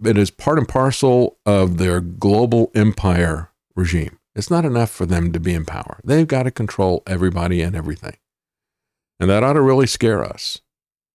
it 0.06 0.18
is 0.18 0.30
part 0.30 0.58
and 0.58 0.68
parcel 0.68 1.38
of 1.46 1.78
their 1.78 2.02
global 2.02 2.70
empire 2.76 3.50
regime. 3.76 4.20
It's 4.36 4.52
not 4.52 4.66
enough 4.66 4.92
for 4.92 5.06
them 5.06 5.32
to 5.32 5.40
be 5.40 5.54
in 5.54 5.66
power. 5.66 6.00
They've 6.04 6.28
got 6.28 6.44
to 6.44 6.52
control 6.52 7.02
everybody 7.08 7.62
and 7.62 7.76
everything. 7.76 8.18
And 9.20 9.30
that 9.30 9.44
ought 9.44 9.54
to 9.54 9.62
really 9.62 9.88
scare 9.88 10.24
us 10.24 10.62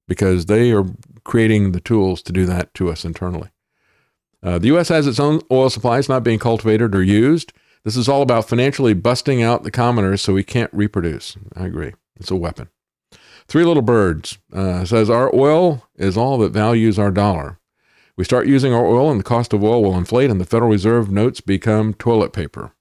because 0.06 0.46
they 0.46 0.72
are 0.72 0.84
creating 1.24 1.72
the 1.72 1.80
tools 1.80 2.22
to 2.22 2.32
do 2.32 2.44
that 2.46 2.74
to 2.74 2.90
us 2.90 3.04
internally. 3.04 3.50
Uh, 4.42 4.58
the 4.58 4.66
U.S. 4.68 4.88
has 4.90 5.06
its 5.06 5.18
own 5.18 5.40
oil 5.50 5.70
supply. 5.70 5.98
It's 5.98 6.08
not 6.08 6.22
being 6.22 6.38
cultivated 6.38 6.94
or 6.94 7.02
used. 7.02 7.52
This 7.84 7.96
is 7.96 8.08
all 8.08 8.22
about 8.22 8.48
financially 8.48 8.94
busting 8.94 9.42
out 9.42 9.62
the 9.62 9.70
commoners 9.70 10.20
so 10.20 10.34
we 10.34 10.44
can't 10.44 10.72
reproduce. 10.72 11.36
I 11.56 11.64
agree. 11.64 11.92
It's 12.16 12.30
a 12.30 12.36
weapon. 12.36 12.68
Three 13.46 13.64
Little 13.64 13.82
Birds 13.82 14.38
uh, 14.52 14.84
says 14.84 15.10
Our 15.10 15.34
oil 15.34 15.86
is 15.96 16.16
all 16.16 16.38
that 16.38 16.52
values 16.52 16.98
our 16.98 17.10
dollar. 17.10 17.58
We 18.16 18.24
start 18.24 18.46
using 18.46 18.72
our 18.72 18.86
oil, 18.86 19.10
and 19.10 19.18
the 19.18 19.24
cost 19.24 19.52
of 19.52 19.64
oil 19.64 19.82
will 19.82 19.98
inflate, 19.98 20.30
and 20.30 20.40
the 20.40 20.44
Federal 20.46 20.70
Reserve 20.70 21.10
notes 21.10 21.40
become 21.40 21.94
toilet 21.94 22.32
paper. 22.32 22.74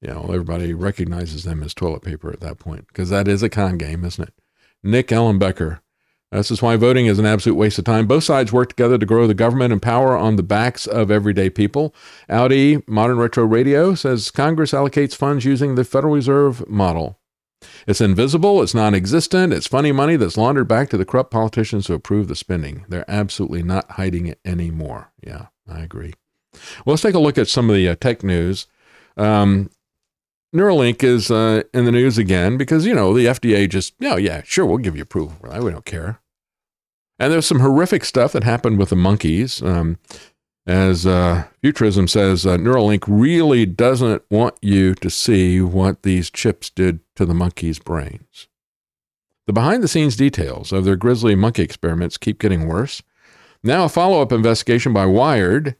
You 0.00 0.08
know, 0.08 0.24
everybody 0.24 0.74
recognizes 0.74 1.44
them 1.44 1.62
as 1.62 1.74
toilet 1.74 2.02
paper 2.02 2.30
at 2.30 2.40
that 2.40 2.58
point 2.58 2.86
because 2.88 3.10
that 3.10 3.28
is 3.28 3.42
a 3.42 3.48
con 3.48 3.78
game, 3.78 4.04
isn't 4.04 4.28
it? 4.28 4.34
Nick 4.82 5.08
Ellenbecker 5.08 5.80
this 6.32 6.50
is 6.50 6.62
why 6.62 6.76
voting 6.76 7.06
is 7.06 7.18
an 7.18 7.26
absolute 7.26 7.56
waste 7.56 7.78
of 7.78 7.84
time. 7.84 8.06
Both 8.06 8.24
sides 8.24 8.52
work 8.52 8.70
together 8.70 8.98
to 8.98 9.06
grow 9.06 9.26
the 9.26 9.34
government 9.34 9.72
and 9.72 9.80
power 9.80 10.16
on 10.16 10.36
the 10.36 10.42
backs 10.42 10.86
of 10.86 11.10
everyday 11.10 11.50
people. 11.50 11.94
Audi 12.28 12.82
Modern 12.86 13.18
Retro 13.18 13.44
Radio 13.44 13.94
says 13.94 14.30
Congress 14.30 14.72
allocates 14.72 15.14
funds 15.14 15.44
using 15.44 15.74
the 15.74 15.84
Federal 15.84 16.14
Reserve 16.14 16.68
model. 16.68 17.18
It's 17.86 18.00
invisible, 18.00 18.62
it's 18.62 18.74
non 18.74 18.94
existent, 18.94 19.52
it's 19.52 19.66
funny 19.66 19.92
money 19.92 20.16
that's 20.16 20.36
laundered 20.36 20.68
back 20.68 20.90
to 20.90 20.96
the 20.96 21.06
corrupt 21.06 21.30
politicians 21.30 21.86
who 21.86 21.94
approve 21.94 22.28
the 22.28 22.36
spending. 22.36 22.84
They're 22.88 23.10
absolutely 23.10 23.62
not 23.62 23.92
hiding 23.92 24.26
it 24.26 24.40
anymore. 24.44 25.12
Yeah, 25.24 25.46
I 25.68 25.80
agree. 25.80 26.14
Well, 26.84 26.92
let's 26.92 27.02
take 27.02 27.14
a 27.14 27.18
look 27.18 27.38
at 27.38 27.48
some 27.48 27.70
of 27.70 27.76
the 27.76 27.88
uh, 27.88 27.94
tech 27.96 28.22
news. 28.22 28.66
Um, 29.16 29.70
Neuralink 30.56 31.02
is 31.02 31.30
uh, 31.30 31.62
in 31.74 31.84
the 31.84 31.92
news 31.92 32.18
again 32.18 32.56
because, 32.56 32.86
you 32.86 32.94
know, 32.94 33.12
the 33.12 33.26
FDA 33.26 33.68
just, 33.68 33.94
oh, 34.02 34.16
yeah, 34.16 34.42
sure, 34.44 34.66
we'll 34.66 34.78
give 34.78 34.96
you 34.96 35.02
approval. 35.02 35.36
We 35.42 35.70
don't 35.70 35.84
care. 35.84 36.20
And 37.18 37.32
there's 37.32 37.46
some 37.46 37.60
horrific 37.60 38.04
stuff 38.04 38.32
that 38.32 38.44
happened 38.44 38.78
with 38.78 38.90
the 38.90 38.96
monkeys. 38.96 39.62
Um, 39.62 39.98
as 40.66 41.06
uh, 41.06 41.44
Futurism 41.62 42.08
says, 42.08 42.44
uh, 42.44 42.56
Neuralink 42.56 43.04
really 43.06 43.66
doesn't 43.66 44.22
want 44.30 44.56
you 44.60 44.94
to 44.96 45.08
see 45.08 45.60
what 45.60 46.02
these 46.02 46.28
chips 46.28 46.70
did 46.70 47.00
to 47.14 47.24
the 47.24 47.34
monkeys' 47.34 47.78
brains. 47.78 48.48
The 49.46 49.52
behind 49.52 49.82
the 49.82 49.88
scenes 49.88 50.16
details 50.16 50.72
of 50.72 50.84
their 50.84 50.96
grisly 50.96 51.36
monkey 51.36 51.62
experiments 51.62 52.18
keep 52.18 52.40
getting 52.40 52.66
worse. 52.66 53.02
Now, 53.62 53.84
a 53.84 53.88
follow 53.88 54.20
up 54.20 54.32
investigation 54.32 54.92
by 54.92 55.06
Wired 55.06 55.76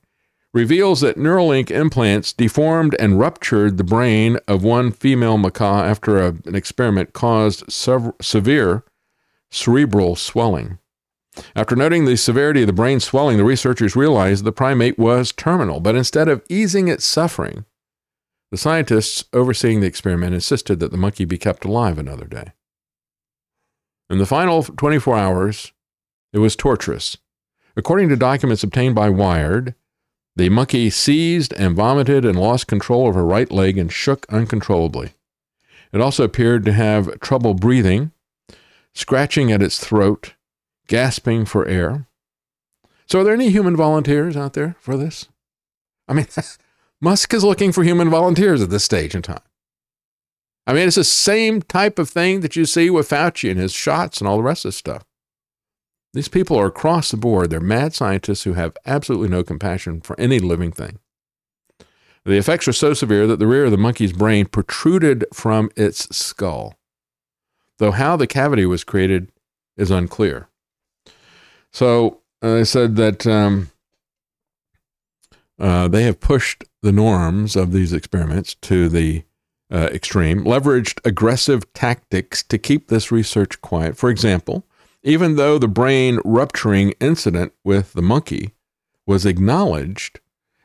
reveals 0.56 1.02
that 1.02 1.18
Neuralink 1.18 1.70
implants 1.70 2.32
deformed 2.32 2.96
and 2.98 3.18
ruptured 3.18 3.76
the 3.76 3.84
brain 3.84 4.38
of 4.48 4.64
one 4.64 4.90
female 4.90 5.36
macaque 5.36 5.84
after 5.84 6.16
a, 6.16 6.28
an 6.46 6.54
experiment 6.54 7.12
caused 7.12 7.70
sev- 7.70 8.14
severe 8.22 8.82
cerebral 9.50 10.16
swelling. 10.16 10.78
After 11.54 11.76
noting 11.76 12.06
the 12.06 12.16
severity 12.16 12.62
of 12.62 12.68
the 12.68 12.72
brain 12.72 13.00
swelling, 13.00 13.36
the 13.36 13.44
researchers 13.44 13.94
realized 13.94 14.44
the 14.44 14.50
primate 14.50 14.98
was 14.98 15.30
terminal, 15.30 15.78
but 15.78 15.94
instead 15.94 16.26
of 16.26 16.42
easing 16.48 16.88
its 16.88 17.04
suffering, 17.04 17.66
the 18.50 18.56
scientists 18.56 19.26
overseeing 19.34 19.80
the 19.80 19.86
experiment 19.86 20.32
insisted 20.32 20.80
that 20.80 20.90
the 20.90 20.96
monkey 20.96 21.26
be 21.26 21.36
kept 21.36 21.66
alive 21.66 21.98
another 21.98 22.24
day. 22.24 22.54
In 24.08 24.16
the 24.16 24.24
final 24.24 24.62
24 24.62 25.18
hours, 25.18 25.72
it 26.32 26.38
was 26.38 26.56
torturous. 26.56 27.18
According 27.76 28.08
to 28.08 28.16
documents 28.16 28.62
obtained 28.64 28.94
by 28.94 29.10
Wired, 29.10 29.74
the 30.36 30.50
monkey 30.50 30.90
seized 30.90 31.54
and 31.54 31.74
vomited 31.74 32.24
and 32.24 32.38
lost 32.38 32.66
control 32.66 33.08
of 33.08 33.14
her 33.14 33.24
right 33.24 33.50
leg 33.50 33.78
and 33.78 33.90
shook 33.90 34.26
uncontrollably. 34.28 35.14
It 35.92 36.00
also 36.00 36.24
appeared 36.24 36.64
to 36.66 36.72
have 36.72 37.20
trouble 37.20 37.54
breathing, 37.54 38.12
scratching 38.92 39.50
at 39.50 39.62
its 39.62 39.78
throat, 39.78 40.34
gasping 40.88 41.46
for 41.46 41.66
air. 41.66 42.06
So, 43.06 43.20
are 43.20 43.24
there 43.24 43.34
any 43.34 43.50
human 43.50 43.76
volunteers 43.76 44.36
out 44.36 44.52
there 44.52 44.76
for 44.78 44.96
this? 44.96 45.26
I 46.06 46.12
mean, 46.12 46.26
Musk 47.00 47.32
is 47.32 47.44
looking 47.44 47.72
for 47.72 47.82
human 47.82 48.10
volunteers 48.10 48.60
at 48.60 48.70
this 48.70 48.84
stage 48.84 49.14
in 49.14 49.22
time. 49.22 49.40
I 50.66 50.72
mean, 50.72 50.86
it's 50.86 50.96
the 50.96 51.04
same 51.04 51.62
type 51.62 51.98
of 51.98 52.10
thing 52.10 52.40
that 52.40 52.56
you 52.56 52.66
see 52.66 52.90
with 52.90 53.08
Fauci 53.08 53.50
and 53.50 53.58
his 53.58 53.72
shots 53.72 54.20
and 54.20 54.28
all 54.28 54.36
the 54.36 54.42
rest 54.42 54.64
of 54.64 54.70
this 54.70 54.76
stuff. 54.76 55.04
These 56.16 56.28
people 56.28 56.58
are 56.58 56.64
across 56.64 57.10
the 57.10 57.18
board. 57.18 57.50
They're 57.50 57.60
mad 57.60 57.92
scientists 57.92 58.44
who 58.44 58.54
have 58.54 58.74
absolutely 58.86 59.28
no 59.28 59.44
compassion 59.44 60.00
for 60.00 60.18
any 60.18 60.38
living 60.38 60.72
thing. 60.72 60.98
The 62.24 62.38
effects 62.38 62.66
were 62.66 62.72
so 62.72 62.94
severe 62.94 63.26
that 63.26 63.38
the 63.38 63.46
rear 63.46 63.66
of 63.66 63.70
the 63.70 63.76
monkey's 63.76 64.14
brain 64.14 64.46
protruded 64.46 65.26
from 65.34 65.68
its 65.76 66.08
skull, 66.16 66.74
though 67.76 67.90
how 67.90 68.16
the 68.16 68.26
cavity 68.26 68.64
was 68.64 68.82
created 68.82 69.30
is 69.76 69.90
unclear. 69.90 70.48
So 71.70 72.22
uh, 72.42 72.60
I 72.60 72.62
said 72.62 72.96
that 72.96 73.26
um, 73.26 73.68
uh, 75.58 75.86
they 75.88 76.04
have 76.04 76.18
pushed 76.18 76.64
the 76.80 76.92
norms 76.92 77.56
of 77.56 77.72
these 77.72 77.92
experiments 77.92 78.54
to 78.62 78.88
the 78.88 79.24
uh, 79.70 79.90
extreme, 79.92 80.44
leveraged 80.44 80.98
aggressive 81.04 81.70
tactics 81.74 82.42
to 82.44 82.56
keep 82.56 82.88
this 82.88 83.12
research 83.12 83.60
quiet. 83.60 83.98
For 83.98 84.08
example, 84.08 84.65
even 85.06 85.36
though 85.36 85.56
the 85.56 85.68
brain 85.68 86.18
rupturing 86.24 86.90
incident 86.98 87.52
with 87.62 87.92
the 87.92 88.02
monkey 88.02 88.50
was 89.06 89.24
acknowledged 89.24 90.18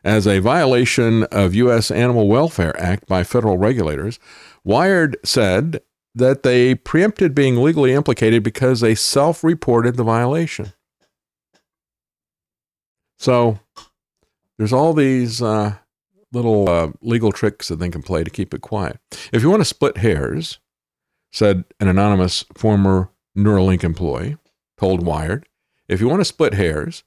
as 0.03 0.25
a 0.25 0.39
violation 0.39 1.23
of 1.25 1.53
U.S. 1.53 1.91
Animal 1.91 2.27
Welfare 2.27 2.77
Act 2.81 3.07
by 3.07 3.23
federal 3.23 3.59
regulators, 3.59 4.17
Wired 4.63 5.15
said 5.23 5.81
that 6.15 6.41
they 6.41 6.73
preempted 6.73 7.35
being 7.35 7.57
legally 7.57 7.93
implicated 7.93 8.41
because 8.41 8.81
they 8.81 8.95
self 8.95 9.43
reported 9.43 9.95
the 9.95 10.03
violation. 10.03 10.73
So 13.19 13.59
there's 14.57 14.73
all 14.73 14.93
these 14.93 15.39
uh, 15.39 15.75
little 16.31 16.67
uh, 16.67 16.91
legal 17.01 17.31
tricks 17.31 17.67
that 17.67 17.75
they 17.75 17.89
can 17.89 18.01
play 18.01 18.23
to 18.23 18.31
keep 18.31 18.55
it 18.55 18.61
quiet. 18.61 18.99
If 19.31 19.43
you 19.43 19.51
want 19.51 19.61
to 19.61 19.65
split 19.65 19.97
hairs, 19.97 20.57
said 21.31 21.63
an 21.79 21.87
anonymous 21.87 22.43
former 22.55 23.11
Neuralink 23.37 23.83
employee, 23.83 24.37
told 24.77 25.05
Wired, 25.05 25.47
if 25.87 26.01
you 26.01 26.07
want 26.07 26.21
to 26.21 26.25
split 26.25 26.53
hairs, 26.53 27.03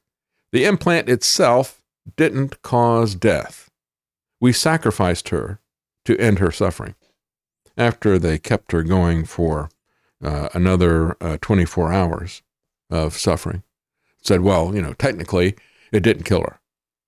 the 0.52 0.64
implant 0.64 1.08
itself 1.08 1.82
didn't 2.16 2.62
cause 2.62 3.14
death. 3.14 3.70
We 4.40 4.52
sacrificed 4.52 5.30
her 5.30 5.60
to 6.04 6.18
end 6.18 6.38
her 6.38 6.50
suffering. 6.50 6.94
After 7.76 8.18
they 8.18 8.38
kept 8.38 8.72
her 8.72 8.82
going 8.82 9.24
for 9.24 9.68
uh, 10.22 10.48
another 10.54 11.16
uh, 11.20 11.38
24 11.40 11.92
hours 11.92 12.42
of 12.90 13.14
suffering, 13.14 13.62
said, 14.22 14.42
well, 14.42 14.74
you 14.74 14.80
know, 14.82 14.92
technically 14.92 15.56
it 15.92 16.00
didn't 16.00 16.24
kill 16.24 16.42
her. 16.42 16.60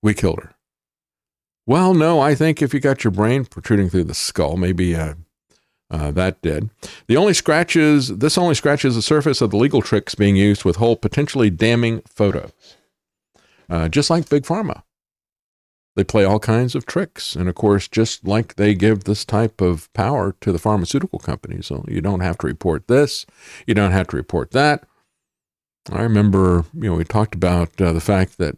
We 0.02 0.14
killed 0.14 0.40
her. 0.42 0.54
Well, 1.66 1.94
no, 1.94 2.20
I 2.20 2.34
think 2.34 2.62
if 2.62 2.72
you 2.72 2.80
got 2.80 3.04
your 3.04 3.10
brain 3.10 3.44
protruding 3.44 3.90
through 3.90 4.04
the 4.04 4.14
skull, 4.14 4.56
maybe 4.56 4.94
uh, 4.94 5.14
uh, 5.90 6.10
that 6.12 6.40
did. 6.42 6.70
The 7.06 7.16
only 7.16 7.34
scratches, 7.34 8.08
this 8.08 8.38
only 8.38 8.54
scratches 8.54 8.94
the 8.94 9.02
surface 9.02 9.40
of 9.40 9.50
the 9.50 9.56
legal 9.56 9.82
tricks 9.82 10.14
being 10.14 10.36
used 10.36 10.64
with 10.64 10.76
whole 10.76 10.96
potentially 10.96 11.50
damning 11.50 12.02
photos. 12.08 12.52
Uh, 13.68 13.88
just 13.88 14.10
like 14.10 14.28
Big 14.28 14.44
Pharma. 14.44 14.82
They 15.96 16.04
play 16.04 16.24
all 16.24 16.38
kinds 16.38 16.74
of 16.74 16.84
tricks. 16.86 17.34
And 17.34 17.48
of 17.48 17.54
course, 17.54 17.88
just 17.88 18.26
like 18.26 18.56
they 18.56 18.74
give 18.74 19.04
this 19.04 19.24
type 19.24 19.60
of 19.60 19.92
power 19.94 20.34
to 20.42 20.52
the 20.52 20.58
pharmaceutical 20.58 21.18
companies. 21.18 21.66
So 21.66 21.84
you 21.88 22.00
don't 22.00 22.20
have 22.20 22.38
to 22.38 22.46
report 22.46 22.86
this, 22.86 23.24
you 23.66 23.74
don't 23.74 23.92
have 23.92 24.08
to 24.08 24.16
report 24.16 24.50
that. 24.50 24.84
I 25.90 26.02
remember, 26.02 26.64
you 26.74 26.90
know, 26.90 26.96
we 26.96 27.04
talked 27.04 27.34
about 27.34 27.80
uh, 27.80 27.92
the 27.92 28.00
fact 28.00 28.38
that 28.38 28.56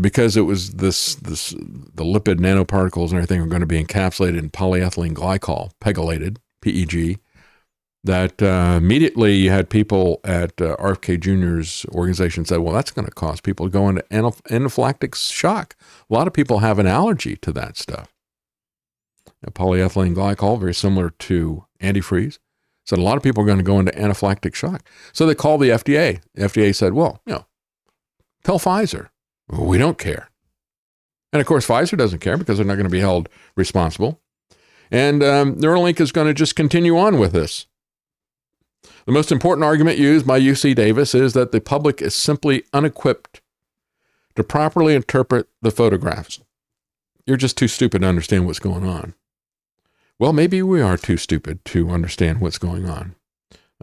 because 0.00 0.36
it 0.36 0.42
was 0.42 0.72
this 0.72 1.14
this 1.16 1.50
the 1.50 2.04
lipid 2.04 2.38
nanoparticles 2.38 3.10
and 3.10 3.14
everything 3.14 3.40
are 3.40 3.46
going 3.46 3.60
to 3.60 3.66
be 3.66 3.82
encapsulated 3.82 4.38
in 4.38 4.50
polyethylene 4.50 5.14
glycol, 5.14 5.70
pegylated 5.80 6.38
PEG. 6.60 7.20
That 8.04 8.40
uh, 8.40 8.74
immediately 8.76 9.34
you 9.34 9.50
had 9.50 9.68
people 9.68 10.20
at 10.22 10.60
uh, 10.62 10.76
RFK 10.76 11.18
Jr.'s 11.18 11.84
organization 11.86 12.44
said, 12.44 12.58
"Well, 12.58 12.74
that's 12.74 12.92
going 12.92 13.06
to 13.06 13.12
cause 13.12 13.40
people 13.40 13.66
to 13.66 13.70
go 13.70 13.88
into 13.88 14.02
anaphylactic 14.10 15.14
shock." 15.16 15.74
A 16.08 16.14
lot 16.14 16.28
of 16.28 16.32
people 16.32 16.60
have 16.60 16.78
an 16.78 16.86
allergy 16.86 17.36
to 17.38 17.52
that 17.52 17.76
stuff. 17.76 18.12
polyethylene 19.50 20.14
glycol, 20.14 20.60
very 20.60 20.74
similar 20.74 21.10
to 21.10 21.64
antifreeze, 21.80 22.38
said 22.84 23.00
a 23.00 23.02
lot 23.02 23.16
of 23.16 23.24
people 23.24 23.42
are 23.42 23.46
going 23.46 23.58
to 23.58 23.64
go 23.64 23.80
into 23.80 23.92
anaphylactic 23.92 24.54
shock. 24.54 24.88
So 25.12 25.26
they 25.26 25.34
called 25.34 25.60
the 25.60 25.70
FDA. 25.70 26.20
The 26.34 26.44
FDA 26.44 26.72
said, 26.72 26.92
"Well, 26.92 27.20
you 27.26 27.32
know, 27.32 27.46
tell 28.44 28.60
Pfizer." 28.60 29.08
We 29.48 29.78
don't 29.78 29.98
care. 29.98 30.30
And 31.32 31.40
of 31.40 31.46
course, 31.46 31.66
Pfizer 31.66 31.98
doesn't 31.98 32.20
care 32.20 32.36
because 32.36 32.58
they're 32.58 32.66
not 32.66 32.74
going 32.74 32.84
to 32.84 32.90
be 32.90 33.00
held 33.00 33.28
responsible. 33.56 34.20
And 34.90 35.22
um, 35.22 35.56
Neuralink 35.56 36.00
is 36.00 36.12
going 36.12 36.28
to 36.28 36.34
just 36.34 36.56
continue 36.56 36.96
on 36.96 37.18
with 37.18 37.32
this. 37.32 37.66
The 39.04 39.12
most 39.12 39.32
important 39.32 39.64
argument 39.64 39.98
used 39.98 40.26
by 40.26 40.40
UC 40.40 40.74
Davis 40.74 41.14
is 41.14 41.32
that 41.32 41.52
the 41.52 41.60
public 41.60 42.00
is 42.00 42.14
simply 42.14 42.64
unequipped 42.72 43.40
to 44.36 44.44
properly 44.44 44.94
interpret 44.94 45.48
the 45.62 45.70
photographs. 45.70 46.40
You're 47.26 47.36
just 47.36 47.58
too 47.58 47.68
stupid 47.68 48.02
to 48.02 48.08
understand 48.08 48.46
what's 48.46 48.58
going 48.58 48.86
on. 48.86 49.14
Well, 50.18 50.32
maybe 50.32 50.62
we 50.62 50.80
are 50.80 50.96
too 50.96 51.16
stupid 51.16 51.64
to 51.66 51.90
understand 51.90 52.40
what's 52.40 52.58
going 52.58 52.88
on 52.88 53.16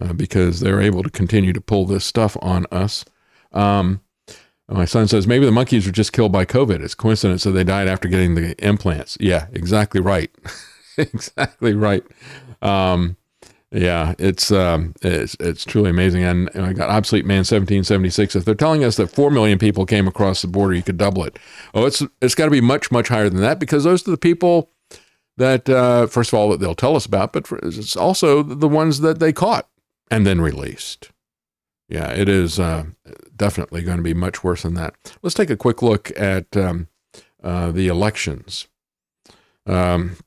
uh, 0.01 0.13
because 0.13 0.59
they're 0.59 0.81
able 0.81 1.03
to 1.03 1.09
continue 1.09 1.53
to 1.53 1.61
pull 1.61 1.85
this 1.85 2.05
stuff 2.05 2.37
on 2.41 2.65
us. 2.71 3.05
Um, 3.51 4.01
my 4.73 4.85
son 4.85 5.07
says 5.07 5.27
maybe 5.27 5.45
the 5.45 5.51
monkeys 5.51 5.85
were 5.85 5.91
just 5.91 6.13
killed 6.13 6.31
by 6.31 6.45
COVID. 6.45 6.81
It's 6.81 6.95
coincidence 6.95 7.43
that 7.43 7.51
they 7.51 7.63
died 7.63 7.87
after 7.87 8.07
getting 8.07 8.35
the 8.35 8.55
implants. 8.65 9.17
Yeah, 9.19 9.47
exactly 9.53 10.01
right. 10.01 10.31
exactly 10.97 11.73
right. 11.73 12.03
Um, 12.61 13.17
yeah, 13.71 14.13
it's 14.19 14.51
um, 14.51 14.93
it's 15.01 15.35
it's 15.39 15.65
truly 15.65 15.89
amazing. 15.89 16.23
And, 16.23 16.49
and 16.53 16.65
I 16.65 16.73
got 16.73 16.89
obsolete 16.89 17.25
man 17.25 17.39
1776. 17.39 18.35
If 18.35 18.45
they're 18.45 18.55
telling 18.55 18.83
us 18.83 18.97
that 18.97 19.07
four 19.07 19.31
million 19.31 19.57
people 19.57 19.85
came 19.85 20.07
across 20.07 20.41
the 20.41 20.47
border, 20.47 20.73
you 20.73 20.83
could 20.83 20.97
double 20.97 21.23
it. 21.23 21.37
Oh, 21.73 21.85
it's 21.85 22.03
it's 22.21 22.35
got 22.35 22.45
to 22.45 22.51
be 22.51 22.61
much 22.61 22.91
much 22.91 23.07
higher 23.07 23.29
than 23.29 23.41
that 23.41 23.59
because 23.59 23.83
those 23.83 24.07
are 24.07 24.11
the 24.11 24.17
people 24.17 24.71
that 25.37 25.67
uh, 25.69 26.07
first 26.07 26.31
of 26.31 26.39
all 26.39 26.49
that 26.49 26.59
they'll 26.59 26.75
tell 26.75 26.95
us 26.95 27.05
about, 27.05 27.33
but 27.33 27.47
for, 27.47 27.59
it's 27.63 27.95
also 27.95 28.43
the 28.43 28.67
ones 28.67 28.99
that 29.01 29.19
they 29.19 29.33
caught 29.33 29.67
and 30.11 30.25
then 30.25 30.39
released. 30.41 31.09
Yeah, 31.93 32.11
it 32.11 32.27
is 32.27 32.59
uh, 32.59 32.85
definitely 33.35 33.83
going 33.83 33.97
to 33.97 34.03
be 34.03 34.15
much 34.15 34.43
worse 34.43 34.63
than 34.63 34.73
that. 34.73 34.95
Let's 35.21 35.35
take 35.35 35.51
a 35.51 35.55
quick 35.55 35.83
look 35.83 36.11
at 36.19 36.57
um, 36.57 36.87
uh, 37.43 37.71
the 37.71 37.87
elections. 37.87 38.67
Um, 39.67 40.17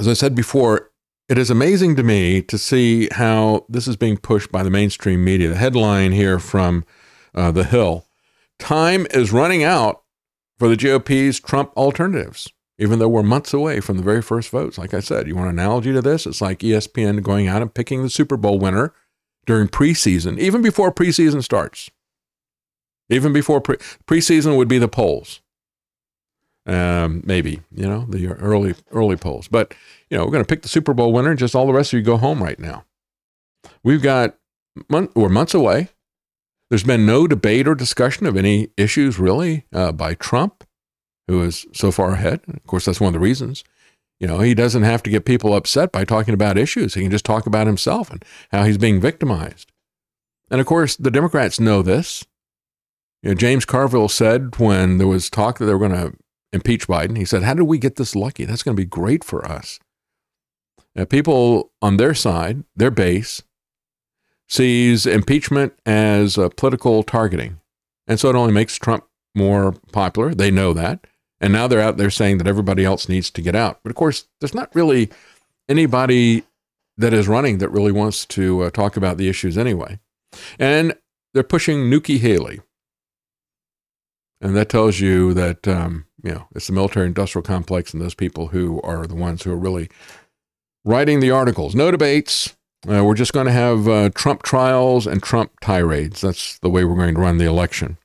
as 0.00 0.08
I 0.08 0.14
said 0.14 0.34
before, 0.34 0.90
it 1.28 1.38
is 1.38 1.48
amazing 1.48 1.94
to 1.94 2.02
me 2.02 2.42
to 2.42 2.58
see 2.58 3.08
how 3.12 3.66
this 3.68 3.86
is 3.86 3.94
being 3.94 4.16
pushed 4.16 4.50
by 4.50 4.64
the 4.64 4.70
mainstream 4.70 5.22
media. 5.22 5.50
The 5.50 5.54
headline 5.54 6.10
here 6.10 6.40
from 6.40 6.84
uh, 7.36 7.52
The 7.52 7.62
Hill 7.62 8.06
Time 8.58 9.06
is 9.12 9.30
running 9.30 9.62
out 9.62 10.02
for 10.58 10.66
the 10.66 10.76
GOP's 10.76 11.38
Trump 11.38 11.72
alternatives, 11.76 12.48
even 12.80 12.98
though 12.98 13.08
we're 13.08 13.22
months 13.22 13.54
away 13.54 13.78
from 13.78 13.96
the 13.96 14.02
very 14.02 14.22
first 14.22 14.50
votes. 14.50 14.76
Like 14.76 14.92
I 14.92 14.98
said, 14.98 15.28
you 15.28 15.36
want 15.36 15.50
an 15.50 15.58
analogy 15.60 15.92
to 15.92 16.02
this? 16.02 16.26
It's 16.26 16.40
like 16.40 16.58
ESPN 16.58 17.22
going 17.22 17.46
out 17.46 17.62
and 17.62 17.72
picking 17.72 18.02
the 18.02 18.10
Super 18.10 18.36
Bowl 18.36 18.58
winner 18.58 18.92
during 19.46 19.68
preseason, 19.68 20.38
even 20.38 20.62
before 20.62 20.92
preseason 20.92 21.42
starts. 21.42 21.90
Even 23.08 23.32
before 23.32 23.60
pre- 23.60 23.78
preseason 24.06 24.56
would 24.56 24.68
be 24.68 24.78
the 24.78 24.88
polls. 24.88 25.40
Um, 26.66 27.22
maybe, 27.24 27.62
you 27.74 27.88
know, 27.88 28.06
the 28.08 28.28
early 28.28 28.74
early 28.92 29.16
polls. 29.16 29.48
But, 29.48 29.74
you 30.08 30.16
know, 30.16 30.24
we're 30.24 30.30
going 30.30 30.44
to 30.44 30.48
pick 30.48 30.62
the 30.62 30.68
Super 30.68 30.94
Bowl 30.94 31.12
winner 31.12 31.34
just 31.34 31.54
all 31.54 31.66
the 31.66 31.72
rest 31.72 31.92
of 31.92 31.98
you 31.98 32.04
go 32.04 32.16
home 32.16 32.42
right 32.42 32.58
now. 32.58 32.84
We've 33.82 34.02
got 34.02 34.36
month, 34.88 35.10
we're 35.16 35.28
months 35.28 35.54
away. 35.54 35.88
There's 36.68 36.84
been 36.84 37.04
no 37.04 37.26
debate 37.26 37.66
or 37.66 37.74
discussion 37.74 38.26
of 38.26 38.36
any 38.36 38.68
issues 38.76 39.18
really 39.18 39.66
uh, 39.72 39.90
by 39.90 40.14
Trump, 40.14 40.62
who 41.26 41.42
is 41.42 41.66
so 41.72 41.90
far 41.90 42.12
ahead. 42.12 42.42
Of 42.46 42.64
course, 42.66 42.84
that's 42.84 43.00
one 43.00 43.08
of 43.08 43.14
the 43.14 43.18
reasons. 43.18 43.64
You 44.20 44.26
know, 44.26 44.40
he 44.40 44.54
doesn't 44.54 44.82
have 44.82 45.02
to 45.04 45.10
get 45.10 45.24
people 45.24 45.54
upset 45.54 45.90
by 45.90 46.04
talking 46.04 46.34
about 46.34 46.58
issues. 46.58 46.94
He 46.94 47.02
can 47.02 47.10
just 47.10 47.24
talk 47.24 47.46
about 47.46 47.66
himself 47.66 48.10
and 48.10 48.22
how 48.52 48.64
he's 48.64 48.78
being 48.78 49.00
victimized. 49.00 49.72
And 50.50 50.60
of 50.60 50.66
course, 50.66 50.94
the 50.94 51.10
Democrats 51.10 51.58
know 51.58 51.80
this. 51.80 52.26
You 53.22 53.30
know, 53.30 53.34
James 53.34 53.64
Carville 53.64 54.08
said 54.08 54.58
when 54.58 54.98
there 54.98 55.06
was 55.06 55.30
talk 55.30 55.58
that 55.58 55.64
they 55.64 55.72
were 55.72 55.88
going 55.88 56.12
to 56.12 56.16
impeach 56.52 56.86
Biden, 56.86 57.16
he 57.16 57.24
said, 57.24 57.42
How 57.42 57.54
did 57.54 57.62
we 57.62 57.78
get 57.78 57.96
this 57.96 58.14
lucky? 58.14 58.44
That's 58.44 58.62
going 58.62 58.76
to 58.76 58.80
be 58.80 58.86
great 58.86 59.24
for 59.24 59.46
us. 59.46 59.78
Now, 60.94 61.04
people 61.04 61.72
on 61.80 61.96
their 61.96 62.14
side, 62.14 62.64
their 62.76 62.90
base, 62.90 63.42
sees 64.48 65.06
impeachment 65.06 65.72
as 65.86 66.38
political 66.56 67.02
targeting. 67.02 67.60
And 68.06 68.18
so 68.18 68.28
it 68.28 68.34
only 68.34 68.52
makes 68.52 68.76
Trump 68.76 69.04
more 69.34 69.72
popular. 69.92 70.34
They 70.34 70.50
know 70.50 70.72
that. 70.72 71.06
And 71.40 71.52
now 71.52 71.66
they're 71.66 71.80
out 71.80 71.96
there 71.96 72.10
saying 72.10 72.38
that 72.38 72.46
everybody 72.46 72.84
else 72.84 73.08
needs 73.08 73.30
to 73.30 73.42
get 73.42 73.54
out. 73.54 73.80
But 73.82 73.90
of 73.90 73.96
course, 73.96 74.26
there's 74.40 74.54
not 74.54 74.74
really 74.74 75.10
anybody 75.68 76.44
that 76.98 77.14
is 77.14 77.28
running 77.28 77.58
that 77.58 77.70
really 77.70 77.92
wants 77.92 78.26
to 78.26 78.62
uh, 78.62 78.70
talk 78.70 78.96
about 78.96 79.16
the 79.16 79.28
issues 79.28 79.56
anyway. 79.56 79.98
And 80.58 80.94
they're 81.32 81.42
pushing 81.42 81.88
Nikki 81.88 82.18
Haley. 82.18 82.60
And 84.40 84.56
that 84.56 84.68
tells 84.68 85.00
you 85.00 85.34
that, 85.34 85.66
um, 85.68 86.06
you 86.22 86.32
know, 86.32 86.46
it's 86.54 86.66
the 86.66 86.72
military 86.72 87.06
industrial 87.06 87.42
complex 87.42 87.92
and 87.92 88.02
those 88.02 88.14
people 88.14 88.48
who 88.48 88.80
are 88.82 89.06
the 89.06 89.14
ones 89.14 89.42
who 89.42 89.52
are 89.52 89.58
really 89.58 89.88
writing 90.84 91.20
the 91.20 91.30
articles. 91.30 91.74
No 91.74 91.90
debates. 91.90 92.56
Uh, 92.88 93.04
we're 93.04 93.14
just 93.14 93.34
going 93.34 93.46
to 93.46 93.52
have 93.52 93.88
uh, 93.88 94.10
Trump 94.14 94.42
trials 94.42 95.06
and 95.06 95.22
Trump 95.22 95.52
tirades. 95.60 96.22
That's 96.22 96.58
the 96.58 96.70
way 96.70 96.84
we're 96.84 96.96
going 96.96 97.14
to 97.14 97.20
run 97.20 97.36
the 97.38 97.44
election. 97.44 97.98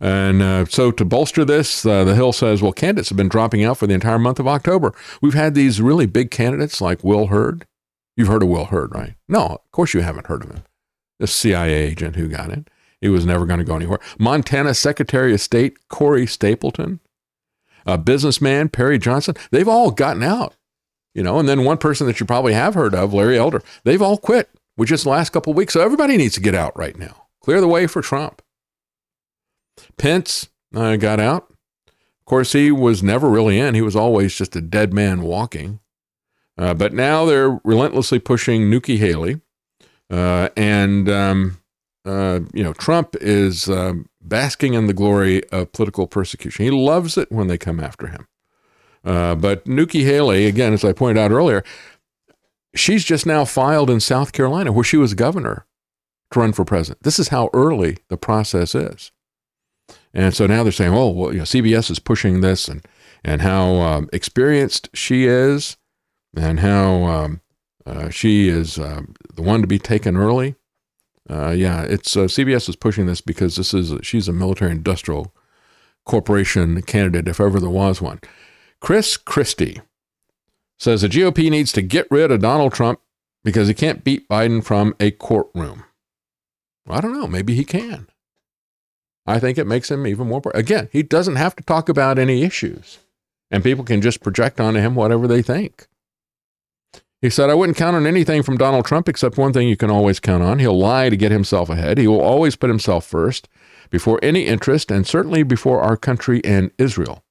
And 0.00 0.42
uh, 0.42 0.64
so, 0.66 0.90
to 0.90 1.04
bolster 1.04 1.44
this, 1.44 1.84
uh, 1.84 2.04
the 2.04 2.14
Hill 2.14 2.32
says, 2.32 2.62
well, 2.62 2.72
candidates 2.72 3.08
have 3.08 3.16
been 3.16 3.28
dropping 3.28 3.64
out 3.64 3.78
for 3.78 3.86
the 3.86 3.94
entire 3.94 4.18
month 4.18 4.38
of 4.38 4.46
October. 4.46 4.94
We've 5.20 5.34
had 5.34 5.54
these 5.54 5.80
really 5.80 6.06
big 6.06 6.30
candidates 6.30 6.80
like 6.80 7.02
Will 7.02 7.28
Hurd. 7.28 7.66
You've 8.16 8.28
heard 8.28 8.42
of 8.42 8.48
Will 8.48 8.66
Hurd, 8.66 8.94
right? 8.94 9.14
No, 9.28 9.44
of 9.46 9.70
course 9.72 9.94
you 9.94 10.00
haven't 10.00 10.26
heard 10.26 10.44
of 10.44 10.50
him. 10.50 10.62
The 11.18 11.26
CIA 11.26 11.72
agent 11.72 12.16
who 12.16 12.28
got 12.28 12.50
it. 12.50 12.68
He 13.00 13.08
was 13.08 13.26
never 13.26 13.46
going 13.46 13.58
to 13.58 13.64
go 13.64 13.76
anywhere. 13.76 14.00
Montana 14.18 14.74
Secretary 14.74 15.34
of 15.34 15.40
State 15.40 15.88
Corey 15.88 16.26
Stapleton. 16.26 17.00
a 17.84 17.98
businessman 17.98 18.68
Perry 18.68 18.98
Johnson. 18.98 19.34
They've 19.50 19.68
all 19.68 19.90
gotten 19.90 20.22
out, 20.22 20.54
you 21.14 21.22
know. 21.22 21.38
And 21.38 21.48
then 21.48 21.64
one 21.64 21.78
person 21.78 22.06
that 22.06 22.20
you 22.20 22.26
probably 22.26 22.52
have 22.54 22.74
heard 22.74 22.94
of, 22.94 23.12
Larry 23.14 23.38
Elder. 23.38 23.62
They've 23.84 24.02
all 24.02 24.16
quit 24.18 24.50
with 24.76 24.88
just 24.88 25.04
the 25.04 25.10
last 25.10 25.30
couple 25.30 25.50
of 25.50 25.56
weeks. 25.56 25.72
So 25.74 25.80
everybody 25.80 26.16
needs 26.16 26.34
to 26.34 26.40
get 26.40 26.54
out 26.54 26.76
right 26.76 26.98
now. 26.98 27.26
Clear 27.42 27.60
the 27.60 27.68
way 27.68 27.86
for 27.86 28.02
Trump. 28.02 28.42
Pence 29.96 30.48
uh, 30.74 30.96
got 30.96 31.20
out. 31.20 31.50
Of 32.20 32.24
course, 32.26 32.52
he 32.52 32.70
was 32.70 33.02
never 33.02 33.28
really 33.28 33.58
in. 33.58 33.74
He 33.74 33.82
was 33.82 33.96
always 33.96 34.34
just 34.34 34.56
a 34.56 34.60
dead 34.60 34.92
man 34.92 35.22
walking. 35.22 35.80
Uh, 36.58 36.74
but 36.74 36.92
now 36.92 37.24
they're 37.24 37.60
relentlessly 37.64 38.18
pushing 38.18 38.70
Nikki 38.70 38.96
Haley. 38.96 39.40
Uh, 40.10 40.48
and, 40.56 41.08
um, 41.08 41.58
uh, 42.04 42.40
you 42.52 42.64
know, 42.64 42.72
Trump 42.72 43.14
is 43.20 43.68
um, 43.68 44.08
basking 44.20 44.74
in 44.74 44.86
the 44.86 44.94
glory 44.94 45.48
of 45.50 45.72
political 45.72 46.06
persecution. 46.06 46.64
He 46.64 46.70
loves 46.70 47.18
it 47.18 47.30
when 47.30 47.48
they 47.48 47.58
come 47.58 47.80
after 47.80 48.06
him. 48.08 48.26
Uh, 49.04 49.34
but 49.34 49.66
Nikki 49.66 50.04
Haley, 50.04 50.46
again, 50.46 50.72
as 50.72 50.84
I 50.84 50.92
pointed 50.92 51.20
out 51.20 51.30
earlier, 51.30 51.62
she's 52.74 53.04
just 53.04 53.26
now 53.26 53.44
filed 53.44 53.90
in 53.90 54.00
South 54.00 54.32
Carolina, 54.32 54.72
where 54.72 54.84
she 54.84 54.96
was 54.96 55.14
governor, 55.14 55.66
to 56.32 56.40
run 56.40 56.52
for 56.52 56.64
president. 56.64 57.02
This 57.02 57.18
is 57.18 57.28
how 57.28 57.50
early 57.52 57.98
the 58.08 58.16
process 58.16 58.74
is. 58.74 59.12
And 60.16 60.34
so 60.34 60.46
now 60.46 60.62
they're 60.62 60.72
saying, 60.72 60.94
oh, 60.94 61.10
well, 61.10 61.30
you 61.30 61.40
know, 61.40 61.44
CBS 61.44 61.90
is 61.90 61.98
pushing 61.98 62.40
this 62.40 62.68
and, 62.68 62.82
and 63.22 63.42
how 63.42 63.74
um, 63.74 64.08
experienced 64.14 64.88
she 64.94 65.26
is 65.26 65.76
and 66.34 66.60
how 66.60 67.04
um, 67.04 67.42
uh, 67.84 68.08
she 68.08 68.48
is 68.48 68.78
um, 68.78 69.14
the 69.34 69.42
one 69.42 69.60
to 69.60 69.66
be 69.66 69.78
taken 69.78 70.16
early. 70.16 70.54
Uh, 71.28 71.50
yeah, 71.50 71.82
it's 71.82 72.16
uh, 72.16 72.20
CBS 72.20 72.66
is 72.66 72.76
pushing 72.76 73.04
this 73.04 73.20
because 73.20 73.56
this 73.56 73.74
is 73.74 73.92
she's 74.02 74.26
a 74.26 74.32
military 74.32 74.70
industrial 74.70 75.34
corporation 76.06 76.80
candidate 76.80 77.28
if 77.28 77.38
ever 77.38 77.60
there 77.60 77.68
was 77.68 78.00
one. 78.00 78.18
Chris 78.80 79.18
Christie 79.18 79.82
says 80.78 81.02
the 81.02 81.08
GOP 81.08 81.50
needs 81.50 81.72
to 81.72 81.82
get 81.82 82.06
rid 82.10 82.30
of 82.30 82.40
Donald 82.40 82.72
Trump 82.72 83.00
because 83.44 83.68
he 83.68 83.74
can't 83.74 84.02
beat 84.02 84.28
Biden 84.30 84.64
from 84.64 84.94
a 84.98 85.10
courtroom. 85.10 85.84
I 86.88 87.02
don't 87.02 87.12
know. 87.12 87.26
Maybe 87.26 87.54
he 87.54 87.64
can. 87.64 88.06
I 89.26 89.38
think 89.38 89.58
it 89.58 89.66
makes 89.66 89.90
him 89.90 90.06
even 90.06 90.28
more. 90.28 90.42
Again, 90.54 90.88
he 90.92 91.02
doesn't 91.02 91.36
have 91.36 91.56
to 91.56 91.64
talk 91.64 91.88
about 91.88 92.18
any 92.18 92.42
issues, 92.42 92.98
and 93.50 93.64
people 93.64 93.84
can 93.84 94.00
just 94.00 94.22
project 94.22 94.60
onto 94.60 94.80
him 94.80 94.94
whatever 94.94 95.26
they 95.26 95.42
think. 95.42 95.86
He 97.22 97.30
said, 97.30 97.50
I 97.50 97.54
wouldn't 97.54 97.78
count 97.78 97.96
on 97.96 98.06
anything 98.06 98.42
from 98.42 98.58
Donald 98.58 98.84
Trump 98.84 99.08
except 99.08 99.38
one 99.38 99.52
thing 99.52 99.68
you 99.68 99.76
can 99.76 99.90
always 99.90 100.20
count 100.20 100.42
on. 100.42 100.58
He'll 100.58 100.78
lie 100.78 101.08
to 101.08 101.16
get 101.16 101.32
himself 101.32 101.70
ahead. 101.70 101.98
He 101.98 102.06
will 102.06 102.20
always 102.20 102.56
put 102.56 102.70
himself 102.70 103.04
first, 103.06 103.48
before 103.90 104.20
any 104.22 104.46
interest, 104.46 104.90
and 104.90 105.06
certainly 105.06 105.42
before 105.42 105.80
our 105.80 105.96
country 105.96 106.44
and 106.44 106.70
Israel. 106.78 107.24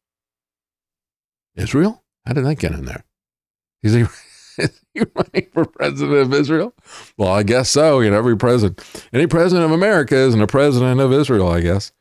Israel? 1.55 2.03
How 2.25 2.33
did 2.33 2.45
that 2.45 2.55
get 2.55 2.73
in 2.73 2.85
there? 2.85 3.05
Is 3.83 3.93
he, 3.93 4.05
is 4.59 4.81
he 4.93 5.01
running 5.15 5.49
for 5.53 5.65
president 5.65 6.17
of 6.17 6.33
Israel? 6.33 6.73
Well, 7.17 7.31
I 7.31 7.43
guess 7.43 7.69
so. 7.69 7.99
You 7.99 8.11
know, 8.11 8.17
every 8.17 8.37
president, 8.37 8.81
any 9.13 9.27
president 9.27 9.65
of 9.65 9.71
America 9.71 10.15
isn't 10.15 10.41
a 10.41 10.47
president 10.47 10.99
of 10.99 11.11
Israel, 11.11 11.47
I 11.47 11.61
guess. 11.61 11.91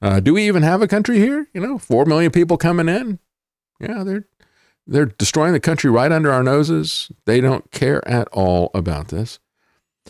Uh, 0.00 0.20
do 0.20 0.34
we 0.34 0.46
even 0.46 0.62
have 0.62 0.82
a 0.82 0.88
country 0.88 1.18
here? 1.18 1.48
You 1.52 1.60
know, 1.60 1.78
four 1.78 2.04
million 2.04 2.30
people 2.30 2.56
coming 2.56 2.88
in. 2.88 3.18
Yeah, 3.80 4.04
they're 4.04 4.26
they're 4.86 5.06
destroying 5.06 5.52
the 5.52 5.60
country 5.60 5.90
right 5.90 6.12
under 6.12 6.32
our 6.32 6.42
noses. 6.42 7.10
They 7.24 7.40
don't 7.40 7.70
care 7.72 8.06
at 8.08 8.28
all 8.28 8.70
about 8.72 9.08
this. 9.08 9.38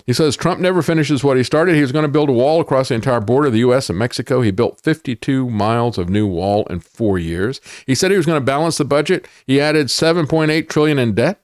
He 0.04 0.12
says 0.12 0.36
Trump 0.36 0.60
never 0.60 0.82
finishes 0.82 1.24
what 1.24 1.38
he 1.38 1.42
started. 1.42 1.74
He 1.74 1.80
was 1.80 1.92
going 1.92 2.04
to 2.04 2.08
build 2.08 2.28
a 2.28 2.32
wall 2.32 2.60
across 2.60 2.88
the 2.88 2.94
entire 2.94 3.20
border 3.20 3.46
of 3.46 3.54
the 3.54 3.60
U.S. 3.60 3.88
and 3.88 3.98
Mexico. 3.98 4.42
He 4.42 4.50
built 4.50 4.80
52 4.80 5.48
miles 5.48 5.96
of 5.96 6.10
new 6.10 6.26
wall 6.26 6.66
in 6.66 6.80
four 6.80 7.18
years. 7.18 7.60
He 7.86 7.94
said 7.94 8.10
he 8.10 8.16
was 8.16 8.26
going 8.26 8.40
to 8.40 8.44
balance 8.44 8.76
the 8.76 8.84
budget. 8.84 9.26
He 9.46 9.60
added 9.60 9.86
7.8 9.86 10.68
trillion 10.68 10.98
in 10.98 11.14
debt. 11.14 11.40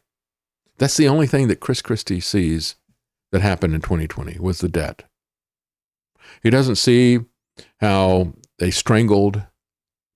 That's 0.79 0.97
the 0.97 1.09
only 1.09 1.27
thing 1.27 1.49
that 1.49 1.61
Chris 1.61 1.83
Christie 1.83 2.21
sees 2.21 2.77
that 3.31 3.43
happened 3.43 3.75
in 3.75 3.81
2020 3.81 4.39
was 4.39 4.59
the 4.59 4.69
debt. 4.69 5.05
He 6.43 6.51
doesn't 6.51 6.77
see 6.77 7.21
how 7.81 8.33
they 8.59 8.71
strangled 8.71 9.43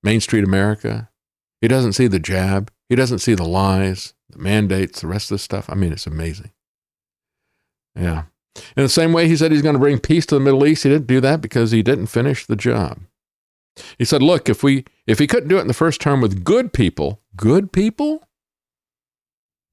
Main 0.02 0.20
Street 0.20 0.44
America. 0.44 1.10
He 1.60 1.68
doesn't 1.68 1.94
see 1.94 2.07
the 2.07 2.18
jab. 2.18 2.70
He 2.89 2.94
doesn't 2.94 3.18
see 3.18 3.35
the 3.35 3.44
lies, 3.44 4.15
the 4.31 4.39
mandates, 4.39 5.01
the 5.01 5.09
rest 5.09 5.31
of 5.31 5.36
the 5.36 5.41
stuff. 5.41 5.68
I 5.68 5.75
mean, 5.75 5.93
it's 5.93 6.07
amazing. 6.07 6.52
Yeah. 7.94 8.25
In 8.76 8.83
the 8.83 8.89
same 8.89 9.12
way, 9.12 9.28
he 9.28 9.36
said 9.36 9.52
he's 9.52 9.62
going 9.62 9.75
to 9.75 9.81
bring 9.81 9.99
peace 9.99 10.26
to 10.26 10.35
the 10.35 10.41
Middle 10.41 10.67
East. 10.67 10.83
He 10.83 10.89
didn't 10.89 11.07
do 11.07 11.20
that 11.20 11.41
because 11.41 11.70
he 11.70 11.83
didn't 11.83 12.07
finish 12.07 12.47
the 12.47 12.57
job. 12.57 13.01
He 13.99 14.05
said, 14.05 14.23
"Look, 14.23 14.49
if 14.49 14.62
we 14.62 14.85
if 15.07 15.18
he 15.18 15.26
couldn't 15.26 15.49
do 15.49 15.59
it 15.59 15.62
in 15.62 15.67
the 15.67 15.75
first 15.75 16.01
term 16.01 16.20
with 16.20 16.44
good 16.44 16.73
people, 16.73 17.20
good 17.36 17.73
people." 17.73 18.26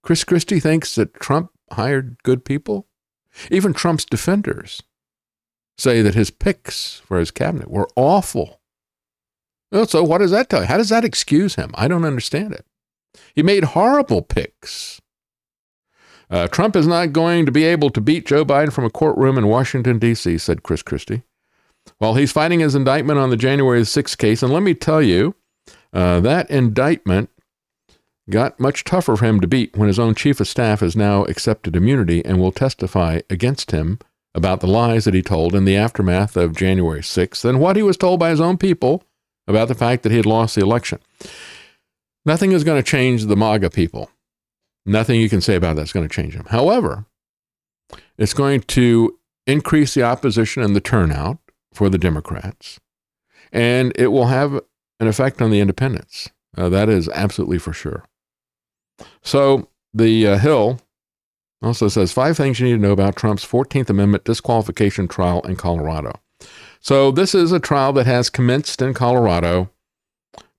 Chris 0.03 0.23
Christie 0.23 0.59
thinks 0.59 0.95
that 0.95 1.14
Trump 1.15 1.51
hired 1.72 2.17
good 2.23 2.45
people. 2.45 2.88
Even 3.49 3.73
Trump's 3.73 4.06
defenders 4.06 4.83
say 5.77 6.01
that 6.01 6.14
his 6.14 6.30
picks 6.30 6.99
for 6.99 7.17
his 7.17 7.32
cabinet 7.32 7.72
were 7.72 7.90
awful. 7.95 8.59
Well, 9.72 9.88
so 9.88 10.03
what 10.03 10.19
does 10.19 10.32
that 10.32 10.49
tell 10.49 10.61
you? 10.61 10.67
How 10.67 10.77
does 10.77 10.90
that 10.90 11.06
excuse 11.06 11.56
him? 11.56 11.72
I 11.73 11.88
don't 11.88 12.06
understand 12.06 12.53
it. 12.53 12.65
He 13.33 13.41
made 13.41 13.64
horrible 13.64 14.22
picks. 14.22 15.01
Uh, 16.30 16.48
Trump 16.48 16.75
is 16.75 16.88
not 16.88 17.14
going 17.14 17.45
to 17.45 17.51
be 17.51 17.64
able 17.64 17.90
to 17.91 18.01
beat 18.01 18.25
Joe 18.25 18.45
Biden 18.45 18.72
from 18.72 18.85
a 18.85 18.90
courtroom 18.90 19.38
in 19.38 19.48
Washington, 19.48 19.99
D.C., 19.99 20.38
said 20.38 20.64
Chris 20.64 20.82
Christie. 20.82 21.23
While 21.98 22.15
he's 22.15 22.32
fighting 22.32 22.59
his 22.59 22.75
indictment 22.75 23.19
on 23.19 23.30
the 23.30 23.38
January 23.38 23.82
6th 23.82 24.17
case, 24.17 24.41
and 24.41 24.53
let 24.53 24.64
me 24.64 24.73
tell 24.73 25.01
you, 25.01 25.35
uh, 25.91 26.19
that 26.22 26.49
indictment 26.49 27.30
got 28.30 28.60
much 28.60 28.84
tougher 28.84 29.16
for 29.16 29.26
him 29.26 29.40
to 29.42 29.48
beat 29.48 29.76
when 29.76 29.88
his 29.88 30.00
own 30.00 30.16
chief 30.16 30.40
of 30.40 30.48
staff 30.48 30.80
has 30.80 30.95
now 30.95 31.24
accepted 31.26 31.76
immunity 31.76 32.24
and 32.24 32.40
will 32.40 32.52
testify 32.52 33.22
against 33.30 33.72
him 33.72 34.00
about 34.35 34.61
the 34.61 34.68
lies 34.68 35.06
that 35.06 35.14
he 35.14 35.22
told 35.22 35.53
in 35.53 35.66
the 35.66 35.76
aftermath 35.76 36.35
of 36.35 36.56
January 36.56 37.02
6th 37.02 37.45
and 37.45 37.60
what 37.60 37.76
he 37.76 37.84
was 37.84 37.98
told 37.98 38.19
by 38.19 38.30
his 38.30 38.42
own 38.42 38.58
people 38.58 39.03
about 39.48 39.68
the 39.68 39.76
fact 39.76 40.03
that 40.03 40.11
he 40.11 40.18
had 40.18 40.26
lost 40.26 40.56
the 40.56 40.61
election. 40.61 41.00
Nothing 42.26 42.53
is 42.53 42.64
going 42.64 42.82
to 42.82 42.90
change 42.90 43.26
the 43.26 43.35
MAGA 43.35 43.69
people. 43.69 44.10
Nothing 44.85 45.19
you 45.19 45.30
can 45.30 45.42
say 45.42 45.56
about 45.56 45.76
that's 45.76 45.93
going 45.93 46.08
to 46.08 46.14
change 46.14 46.35
them. 46.35 46.48
However, 46.50 47.06
it's 48.18 48.34
going 48.34 48.61
to 48.61 49.18
increase 49.45 49.93
the 49.93 50.03
opposition 50.03 50.64
and 50.64 50.76
the 50.76 50.82
turnout 50.82 51.38
for 51.74 51.90
the 51.90 51.98
Democrats, 51.98 52.80
and 53.52 53.92
it 53.95 54.08
will 54.08 54.27
have 54.27 54.53
an 55.00 55.08
effect 55.08 55.42
on 55.42 55.52
the 55.52 55.60
independents. 55.60 56.30
Uh, 56.58 56.69
that 56.69 56.88
is 56.88 57.10
absolutely 57.10 57.58
for 57.58 57.74
sure. 57.74 58.06
So 59.22 59.70
the 59.94 60.28
uh, 60.28 60.38
Hill 60.38 60.80
also 61.62 61.88
says 61.88 62.12
five 62.12 62.38
things 62.38 62.60
you 62.60 62.68
need 62.68 62.74
to 62.74 62.80
know 62.80 62.92
about 62.92 63.16
Trump's 63.16 63.46
14th 63.46 63.90
Amendment 63.90 64.26
disqualification 64.26 65.08
trial 65.08 65.42
in 65.42 65.56
Colorado. 65.56 66.20
So 66.80 67.12
this 67.12 67.34
is 67.34 67.52
a 67.52 67.60
trial 67.60 67.94
that 67.94 68.06
has 68.06 68.30
commenced 68.30 68.82
in 68.82 68.94
Colorado 68.94 69.70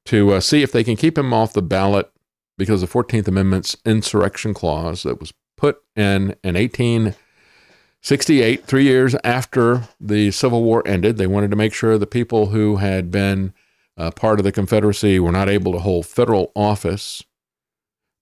to 0.06 0.32
uh, 0.32 0.40
see 0.40 0.62
if 0.62 0.72
they 0.72 0.84
can 0.84 0.96
keep 0.96 1.18
him 1.18 1.34
off 1.34 1.52
the 1.52 1.62
ballot 1.62 2.10
because 2.56 2.80
the 2.80 2.86
14th 2.86 3.28
Amendment's 3.28 3.76
insurrection 3.84 4.54
clause 4.54 5.02
that 5.02 5.20
was 5.20 5.34
put 5.56 5.82
in 5.96 6.34
in 6.42 6.54
1868, 6.54 8.64
three 8.64 8.84
years 8.84 9.14
after 9.24 9.88
the 10.00 10.30
Civil 10.30 10.62
War 10.62 10.86
ended. 10.86 11.16
They 11.16 11.26
wanted 11.26 11.50
to 11.50 11.56
make 11.56 11.74
sure 11.74 11.98
the 11.98 12.06
people 12.06 12.46
who 12.46 12.76
had 12.76 13.10
been 13.10 13.52
uh, 13.96 14.10
part 14.10 14.40
of 14.40 14.44
the 14.44 14.52
Confederacy 14.52 15.18
were 15.20 15.32
not 15.32 15.48
able 15.48 15.72
to 15.72 15.78
hold 15.78 16.06
federal 16.06 16.52
office. 16.54 17.22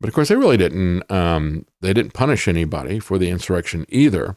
But 0.02 0.08
of 0.08 0.14
course, 0.14 0.28
they 0.28 0.36
really 0.36 0.56
didn't. 0.56 1.10
Um, 1.10 1.64
they 1.80 1.94
didn't 1.94 2.12
punish 2.12 2.48
anybody 2.48 2.98
for 2.98 3.18
the 3.18 3.30
insurrection 3.30 3.86
either. 3.88 4.36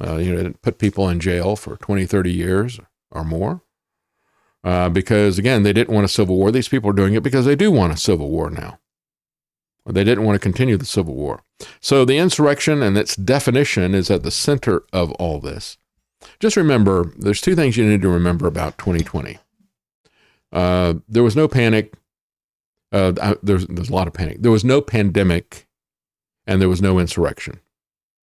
Uh, 0.00 0.16
you 0.16 0.30
know, 0.30 0.36
they 0.36 0.42
didn't 0.44 0.62
put 0.62 0.78
people 0.78 1.08
in 1.08 1.20
jail 1.20 1.56
for 1.56 1.76
20, 1.76 2.04
30 2.04 2.30
years 2.30 2.78
or 3.10 3.24
more. 3.24 3.62
Uh, 4.62 4.90
because 4.90 5.38
again, 5.38 5.62
they 5.62 5.72
didn't 5.72 5.94
want 5.94 6.04
a 6.04 6.08
civil 6.08 6.36
war. 6.36 6.52
These 6.52 6.68
people 6.68 6.90
are 6.90 6.92
doing 6.92 7.14
it 7.14 7.22
because 7.22 7.46
they 7.46 7.56
do 7.56 7.72
want 7.72 7.94
a 7.94 7.96
civil 7.96 8.30
war 8.30 8.50
now. 8.50 8.78
They 9.86 10.04
didn't 10.04 10.24
want 10.24 10.34
to 10.34 10.40
continue 10.40 10.76
the 10.76 10.84
Civil 10.84 11.14
War. 11.14 11.42
So 11.80 12.04
the 12.04 12.18
insurrection 12.18 12.82
and 12.82 12.98
its 12.98 13.14
definition 13.14 13.94
is 13.94 14.10
at 14.10 14.24
the 14.24 14.30
center 14.30 14.82
of 14.92 15.12
all 15.12 15.40
this. 15.40 15.78
Just 16.40 16.56
remember, 16.56 17.12
there's 17.16 17.40
two 17.40 17.54
things 17.54 17.76
you 17.76 17.86
need 17.86 18.02
to 18.02 18.08
remember 18.08 18.48
about 18.48 18.78
2020. 18.78 19.38
Uh, 20.52 20.94
there 21.08 21.22
was 21.22 21.36
no 21.36 21.46
panic. 21.46 21.94
Uh, 22.92 23.34
there's, 23.42 23.66
there's 23.66 23.90
a 23.90 23.94
lot 23.94 24.06
of 24.06 24.14
panic. 24.14 24.38
There 24.40 24.52
was 24.52 24.64
no 24.64 24.80
pandemic, 24.80 25.66
and 26.46 26.60
there 26.60 26.68
was 26.68 26.82
no 26.82 26.98
insurrection. 26.98 27.60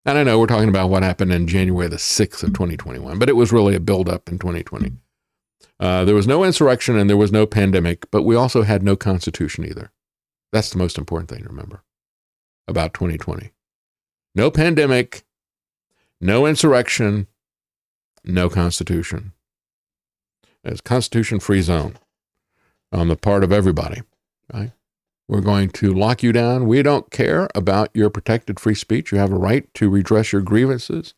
And 0.04 0.18
I 0.18 0.22
know 0.22 0.38
we're 0.38 0.46
talking 0.46 0.68
about 0.68 0.90
what 0.90 1.02
happened 1.02 1.32
in 1.32 1.46
January 1.46 1.88
the 1.88 1.96
6th 1.96 2.42
of 2.42 2.52
2021, 2.52 3.18
but 3.18 3.28
it 3.28 3.36
was 3.36 3.52
really 3.52 3.74
a 3.74 3.80
buildup 3.80 4.28
in 4.28 4.38
2020. 4.38 4.92
Uh, 5.80 6.04
there 6.04 6.14
was 6.14 6.26
no 6.26 6.44
insurrection 6.44 6.96
and 6.96 7.08
there 7.08 7.16
was 7.16 7.32
no 7.32 7.46
pandemic, 7.46 8.10
but 8.10 8.22
we 8.22 8.36
also 8.36 8.62
had 8.62 8.82
no 8.82 8.96
constitution 8.96 9.64
either. 9.64 9.90
That's 10.52 10.70
the 10.70 10.78
most 10.78 10.98
important 10.98 11.30
thing 11.30 11.42
to 11.42 11.48
remember 11.48 11.82
about 12.68 12.94
2020. 12.94 13.50
No 14.34 14.50
pandemic, 14.50 15.24
no 16.20 16.46
insurrection, 16.46 17.26
no 18.24 18.48
constitution. 18.48 19.32
It's 20.62 20.80
constitution 20.80 21.40
free 21.40 21.60
zone 21.60 21.96
on 22.92 23.08
the 23.08 23.16
part 23.16 23.44
of 23.44 23.52
everybody. 23.52 24.02
Right? 24.52 24.72
We're 25.28 25.40
going 25.40 25.70
to 25.70 25.92
lock 25.92 26.22
you 26.22 26.32
down. 26.32 26.66
We 26.66 26.82
don't 26.82 27.10
care 27.10 27.48
about 27.54 27.90
your 27.94 28.10
protected 28.10 28.60
free 28.60 28.74
speech. 28.74 29.10
You 29.10 29.18
have 29.18 29.32
a 29.32 29.38
right 29.38 29.72
to 29.74 29.88
redress 29.88 30.32
your 30.32 30.42
grievances. 30.42 31.14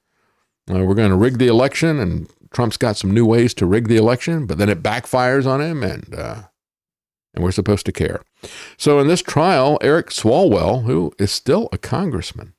Uh, 0.71 0.85
we're 0.85 0.95
going 0.95 1.11
to 1.11 1.17
rig 1.17 1.39
the 1.39 1.49
election, 1.49 1.99
and 1.99 2.31
Trump's 2.53 2.77
got 2.77 2.97
some 2.97 3.11
new 3.13 3.27
ways 3.27 3.53
to 3.55 3.67
rig 3.67 3.89
the 3.89 3.97
election, 3.97 4.47
but 4.47 4.59
then 4.59 4.69
it 4.69 4.83
backfires 4.83 5.47
on 5.47 5.61
him, 5.61 5.83
and 5.83 6.15
uh, 6.15 6.43
and 7.35 7.45
we're 7.45 7.53
supposed 7.53 7.87
to 7.87 7.93
care. 7.93 8.23
So 8.77 8.99
in 8.99 9.09
this 9.09 9.23
trial, 9.23 9.79
Eric 9.83 10.09
Swalwell, 10.09 10.85
who 10.85 11.13
is 11.19 11.31
still 11.31 11.69
a 11.71 11.79
congressman, 11.79 12.55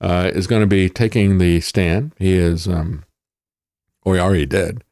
uh, 0.00 0.30
is 0.34 0.46
going 0.46 0.62
to 0.62 0.66
be 0.66 0.88
taking 0.88 1.38
the 1.38 1.60
stand. 1.60 2.12
He 2.18 2.32
is, 2.32 2.66
um, 2.66 3.04
or 4.02 4.14
he 4.14 4.20
already 4.20 4.46
did. 4.46 4.82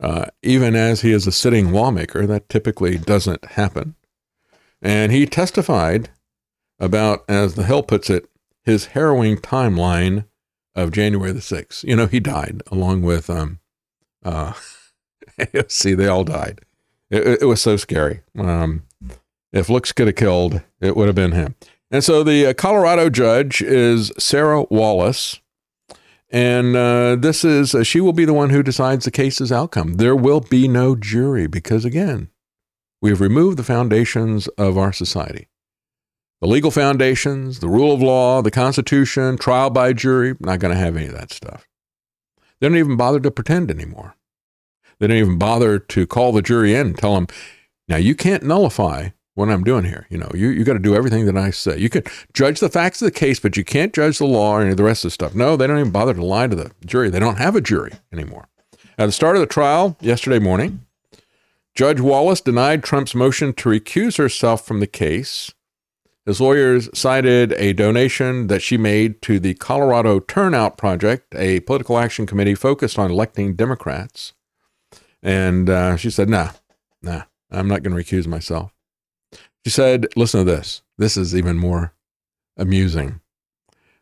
Uh, 0.00 0.26
even 0.42 0.76
as 0.76 1.00
he 1.00 1.12
is 1.12 1.26
a 1.26 1.32
sitting 1.32 1.72
lawmaker, 1.72 2.26
that 2.26 2.48
typically 2.48 2.96
doesn't 2.96 3.44
happen. 3.44 3.96
And 4.80 5.12
he 5.12 5.26
testified 5.26 6.10
about, 6.78 7.24
as 7.28 7.54
the 7.54 7.64
Hill 7.64 7.82
puts 7.82 8.10
it, 8.10 8.28
his 8.64 8.86
harrowing 8.86 9.36
timeline 9.36 10.26
of 10.74 10.92
January 10.92 11.32
the 11.32 11.40
6th. 11.40 11.82
You 11.84 11.96
know, 11.96 12.06
he 12.06 12.20
died 12.20 12.62
along 12.70 13.02
with, 13.02 13.28
um, 13.28 13.58
uh, 14.24 14.52
see, 15.68 15.94
they 15.94 16.06
all 16.06 16.24
died. 16.24 16.60
It, 17.10 17.42
it 17.42 17.46
was 17.46 17.60
so 17.60 17.76
scary. 17.76 18.20
Um, 18.36 18.84
if 19.52 19.68
looks 19.68 19.92
could 19.92 20.06
have 20.06 20.16
killed, 20.16 20.62
it 20.80 20.96
would 20.96 21.06
have 21.06 21.14
been 21.14 21.32
him. 21.32 21.54
And 21.90 22.04
so 22.04 22.22
the 22.22 22.46
uh, 22.46 22.52
Colorado 22.52 23.08
judge 23.08 23.62
is 23.62 24.12
Sarah 24.18 24.64
Wallace. 24.70 25.40
And 26.30 26.76
uh, 26.76 27.16
this 27.16 27.44
is, 27.44 27.74
uh, 27.74 27.82
she 27.82 28.00
will 28.00 28.12
be 28.12 28.26
the 28.26 28.34
one 28.34 28.50
who 28.50 28.62
decides 28.62 29.06
the 29.06 29.10
case's 29.10 29.50
outcome. 29.50 29.94
There 29.94 30.14
will 30.14 30.40
be 30.40 30.68
no 30.68 30.94
jury 30.94 31.46
because, 31.46 31.86
again, 31.86 32.28
we 33.00 33.10
have 33.10 33.20
removed 33.20 33.58
the 33.58 33.64
foundations 33.64 34.48
of 34.48 34.76
our 34.76 34.92
society 34.92 35.48
the 36.40 36.46
legal 36.46 36.70
foundations, 36.70 37.58
the 37.58 37.68
rule 37.68 37.92
of 37.92 38.00
law, 38.00 38.42
the 38.42 38.50
Constitution, 38.50 39.36
trial 39.36 39.70
by 39.70 39.92
jury. 39.92 40.34
Not 40.38 40.60
going 40.60 40.72
to 40.72 40.80
have 40.80 40.96
any 40.96 41.06
of 41.06 41.14
that 41.14 41.32
stuff. 41.32 41.66
They 42.60 42.68
don't 42.68 42.78
even 42.78 42.96
bother 42.96 43.20
to 43.20 43.30
pretend 43.30 43.70
anymore. 43.70 44.14
They 44.98 45.06
don't 45.06 45.16
even 45.16 45.38
bother 45.38 45.78
to 45.78 46.06
call 46.06 46.32
the 46.32 46.42
jury 46.42 46.74
in 46.74 46.88
and 46.88 46.98
tell 46.98 47.14
them, 47.14 47.26
now 47.88 47.96
you 47.96 48.14
can't 48.14 48.42
nullify 48.42 49.10
what 49.34 49.48
I'm 49.48 49.64
doing 49.64 49.84
here. 49.84 50.06
You 50.10 50.18
know, 50.18 50.30
you, 50.34 50.48
you 50.48 50.64
got 50.64 50.72
to 50.74 50.78
do 50.80 50.94
everything 50.94 51.26
that 51.26 51.36
I 51.36 51.50
say. 51.50 51.78
You 51.78 51.88
can 51.88 52.02
judge 52.32 52.60
the 52.60 52.68
facts 52.68 53.00
of 53.00 53.06
the 53.06 53.12
case, 53.12 53.38
but 53.38 53.56
you 53.56 53.64
can't 53.64 53.94
judge 53.94 54.18
the 54.18 54.26
law 54.26 54.56
or 54.56 54.60
any 54.60 54.70
of 54.70 54.76
the 54.76 54.82
rest 54.82 55.04
of 55.04 55.08
the 55.08 55.14
stuff. 55.14 55.34
No, 55.34 55.56
they 55.56 55.66
don't 55.66 55.78
even 55.78 55.92
bother 55.92 56.14
to 56.14 56.24
lie 56.24 56.48
to 56.48 56.56
the 56.56 56.72
jury. 56.84 57.10
They 57.10 57.20
don't 57.20 57.38
have 57.38 57.54
a 57.54 57.60
jury 57.60 57.92
anymore. 58.12 58.48
At 58.96 59.06
the 59.06 59.12
start 59.12 59.36
of 59.36 59.40
the 59.40 59.46
trial 59.46 59.96
yesterday 60.00 60.40
morning, 60.40 60.84
Judge 61.78 62.00
Wallace 62.00 62.40
denied 62.40 62.82
Trump's 62.82 63.14
motion 63.14 63.52
to 63.52 63.68
recuse 63.68 64.18
herself 64.18 64.66
from 64.66 64.80
the 64.80 64.86
case. 64.88 65.54
His 66.26 66.40
lawyers 66.40 66.90
cited 66.92 67.52
a 67.52 67.72
donation 67.72 68.48
that 68.48 68.62
she 68.62 68.76
made 68.76 69.22
to 69.22 69.38
the 69.38 69.54
Colorado 69.54 70.18
Turnout 70.18 70.76
Project, 70.76 71.36
a 71.36 71.60
political 71.60 71.96
action 71.96 72.26
committee 72.26 72.56
focused 72.56 72.98
on 72.98 73.12
electing 73.12 73.54
Democrats. 73.54 74.32
And 75.22 75.70
uh, 75.70 75.96
she 75.96 76.10
said, 76.10 76.28
nah, 76.28 76.50
nah, 77.00 77.22
I'm 77.48 77.68
not 77.68 77.84
going 77.84 77.96
to 77.96 78.02
recuse 78.02 78.26
myself. 78.26 78.72
She 79.64 79.70
said, 79.70 80.08
listen 80.16 80.44
to 80.44 80.52
this. 80.52 80.82
This 80.96 81.16
is 81.16 81.32
even 81.32 81.58
more 81.58 81.94
amusing. 82.56 83.20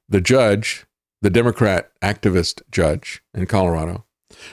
The 0.09 0.23
judge, 0.23 0.87
the 1.21 1.29
Democrat 1.29 1.91
activist 2.01 2.63
judge 2.71 3.23
in 3.35 3.45
Colorado, 3.45 4.07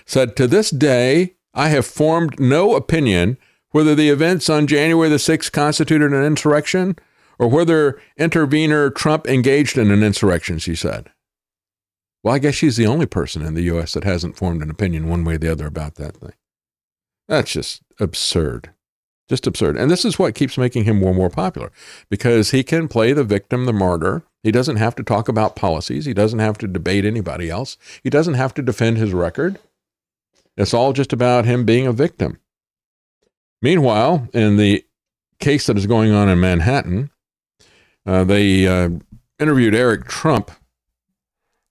said, 0.06 0.36
To 0.36 0.46
this 0.46 0.70
day, 0.72 1.36
I 1.54 1.70
have 1.70 1.86
formed 1.86 2.40
no 2.40 2.76
opinion 2.76 3.38
whether 3.72 3.96
the 3.96 4.10
events 4.10 4.50
on 4.50 4.68
January 4.68 5.10
the 5.10 5.16
6th 5.18 5.52
constituted 5.52 6.14
an 6.14 6.24
insurrection 6.24 6.96
or 7.40 7.48
whether 7.48 8.00
intervener 8.18 8.90
Trump 8.90 9.28
engaged 9.28 9.78
in 9.78 9.92
an 9.92 10.04
insurrection, 10.04 10.60
she 10.60 10.76
said. 10.76 11.10
Well, 12.24 12.36
I 12.36 12.40
guess 12.40 12.56
she's 12.56 12.78
the 12.78 12.88
only 12.88 13.06
person 13.06 13.42
in 13.42 13.54
the 13.54 13.64
U.S. 13.64 13.94
that 13.94 14.04
hasn't 14.04 14.38
formed 14.38 14.62
an 14.62 14.70
opinion 14.70 15.10
one 15.10 15.26
way 15.26 15.36
or 15.36 15.38
the 15.38 15.52
other 15.52 15.68
about 15.68 15.96
that 15.96 16.18
thing. 16.18 16.34
That's 17.28 17.52
just 17.52 17.82
absurd. 18.00 18.72
Just 19.30 19.48
absurd. 19.48 19.78
And 19.78 19.90
this 19.90 20.06
is 20.06 20.20
what 20.20 20.36
keeps 20.36 20.58
making 20.58 20.84
him 20.84 21.00
more 21.00 21.10
and 21.10 21.18
more 21.18 21.30
popular 21.30 21.72
because 22.10 22.52
he 22.52 22.64
can 22.64 22.88
play 22.88 23.14
the 23.14 23.24
victim, 23.24 23.66
the 23.66 23.74
martyr. 23.74 24.24
He 24.44 24.52
doesn't 24.52 24.76
have 24.76 24.96
to 24.96 25.04
talk 25.04 25.28
about 25.28 25.56
policies. 25.56 26.06
He 26.06 26.14
doesn't 26.14 26.40
have 26.40 26.58
to 26.60 26.68
debate 26.68 27.06
anybody 27.06 27.50
else. 27.50 27.78
He 28.04 28.10
doesn't 28.10 28.34
have 28.36 28.54
to 28.56 28.62
defend 28.62 28.98
his 28.98 29.14
record. 29.14 29.60
It's 30.58 30.74
all 30.74 30.94
just 30.94 31.14
about 31.14 31.46
him 31.46 31.66
being 31.66 31.88
a 31.88 31.94
victim. 31.94 32.40
Meanwhile, 33.62 34.28
in 34.34 34.58
the 34.58 34.86
case 35.40 35.68
that 35.68 35.78
is 35.78 35.88
going 35.88 36.12
on 36.12 36.30
in 36.30 36.40
Manhattan, 36.40 37.10
uh, 38.06 38.24
they 38.24 38.68
uh, 38.68 38.90
interviewed 39.40 39.74
Eric 39.74 40.06
Trump. 40.06 40.52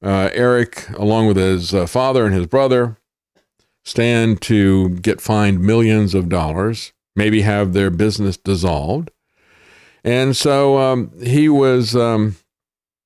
Uh, 0.03 0.31
Eric, 0.33 0.89
along 0.91 1.29
with 1.29 1.37
his 1.37 1.73
uh, 1.73 1.87
father 1.87 2.27
and 2.27 2.35
his 2.35 2.47
brother, 2.47 2.97
stand 3.85 4.41
to 4.43 4.89
get 4.89 5.21
fined 5.21 5.61
millions 5.61 6.15
of 6.15 6.29
dollars, 6.29 6.93
maybe 7.15 7.43
have 7.43 7.73
their 7.73 7.91
business 7.91 8.37
dissolved. 8.37 9.11
And 10.03 10.37
so 10.37 10.79
um, 10.79 11.13
he 11.23 11.49
was. 11.49 11.95
Um, 11.95 12.37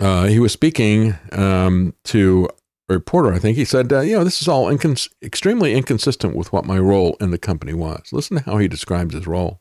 uh, 0.00 0.24
he 0.26 0.38
was 0.38 0.52
speaking 0.52 1.16
um, 1.32 1.94
to 2.04 2.48
a 2.88 2.94
reporter. 2.94 3.32
I 3.32 3.38
think 3.38 3.56
he 3.56 3.64
said, 3.64 3.92
uh, 3.92 4.00
"You 4.00 4.16
know, 4.18 4.24
this 4.24 4.40
is 4.40 4.48
all 4.48 4.66
incons- 4.66 5.10
extremely 5.22 5.74
inconsistent 5.74 6.34
with 6.34 6.52
what 6.52 6.64
my 6.64 6.78
role 6.78 7.16
in 7.20 7.30
the 7.30 7.38
company 7.38 7.74
was." 7.74 8.08
Listen 8.12 8.38
to 8.38 8.44
how 8.44 8.58
he 8.58 8.68
describes 8.68 9.14
his 9.14 9.26
role 9.26 9.60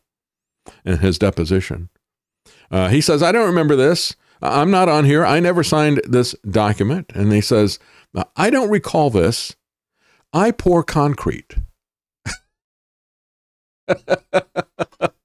in 0.86 1.00
his 1.00 1.20
deposition. 1.20 1.90
Uh, 2.72 2.90
he 2.90 3.02
says, 3.02 3.22
"I 3.22 3.32
don't 3.32 3.48
remember 3.48 3.76
this. 3.76 4.16
I'm 4.42 4.72
not 4.72 4.88
on 4.90 5.06
here. 5.06 5.26
I 5.26 5.40
never 5.40 5.64
signed 5.64 6.02
this 6.06 6.34
document." 6.50 7.12
And 7.14 7.32
he 7.34 7.42
says, 7.42 7.80
"I 8.36 8.50
don't 8.50 8.70
recall 8.70 9.10
this. 9.10 9.56
I 10.34 10.52
pour 10.52 10.84
concrete." 10.84 11.56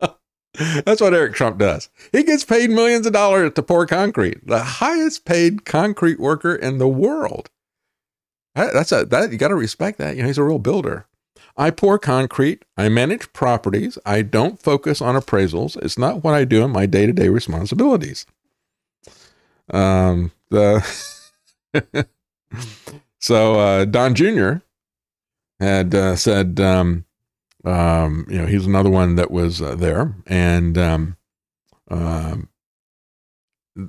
That's 0.54 1.00
what 1.00 1.14
Eric 1.14 1.34
Trump 1.34 1.58
does. 1.58 1.88
He 2.12 2.22
gets 2.22 2.44
paid 2.44 2.70
millions 2.70 3.06
of 3.06 3.12
dollars 3.12 3.52
to 3.54 3.62
pour 3.62 3.86
concrete. 3.86 4.46
The 4.46 4.62
highest 4.62 5.24
paid 5.24 5.64
concrete 5.64 6.20
worker 6.20 6.54
in 6.54 6.78
the 6.78 6.88
world. 6.88 7.50
That's 8.54 8.92
a 8.92 9.04
that 9.06 9.32
you 9.32 9.38
got 9.38 9.48
to 9.48 9.56
respect 9.56 9.98
that. 9.98 10.16
You 10.16 10.22
know, 10.22 10.28
he's 10.28 10.38
a 10.38 10.44
real 10.44 10.60
builder. 10.60 11.06
I 11.56 11.70
pour 11.70 11.98
concrete. 11.98 12.64
I 12.76 12.88
manage 12.88 13.32
properties. 13.32 13.98
I 14.06 14.22
don't 14.22 14.60
focus 14.60 15.00
on 15.00 15.16
appraisals. 15.16 15.76
It's 15.82 15.98
not 15.98 16.22
what 16.22 16.34
I 16.34 16.44
do 16.44 16.64
in 16.64 16.70
my 16.70 16.86
day 16.86 17.06
to 17.06 17.12
day 17.12 17.28
responsibilities. 17.28 18.26
Um, 19.70 20.30
the 20.50 20.84
so 23.18 23.58
uh, 23.58 23.84
Don 23.86 24.14
Jr. 24.14 24.54
had 25.58 25.94
uh, 25.94 26.16
said, 26.16 26.60
um, 26.60 27.04
um, 27.64 28.26
you 28.28 28.38
know, 28.38 28.46
he's 28.46 28.66
another 28.66 28.90
one 28.90 29.16
that 29.16 29.30
was 29.30 29.62
uh, 29.62 29.74
there, 29.74 30.14
and 30.26 30.76
um, 30.76 31.16
um, 31.90 32.48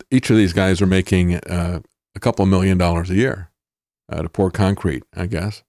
each 0.09 0.29
of 0.29 0.37
these 0.37 0.53
guys 0.53 0.81
are 0.81 0.87
making 0.87 1.35
uh, 1.35 1.81
a 2.15 2.19
couple 2.19 2.45
million 2.45 2.77
dollars 2.77 3.09
a 3.09 3.15
year 3.15 3.51
uh, 4.09 4.21
to 4.21 4.29
pour 4.29 4.51
concrete, 4.51 5.03
I 5.15 5.25
guess. 5.27 5.63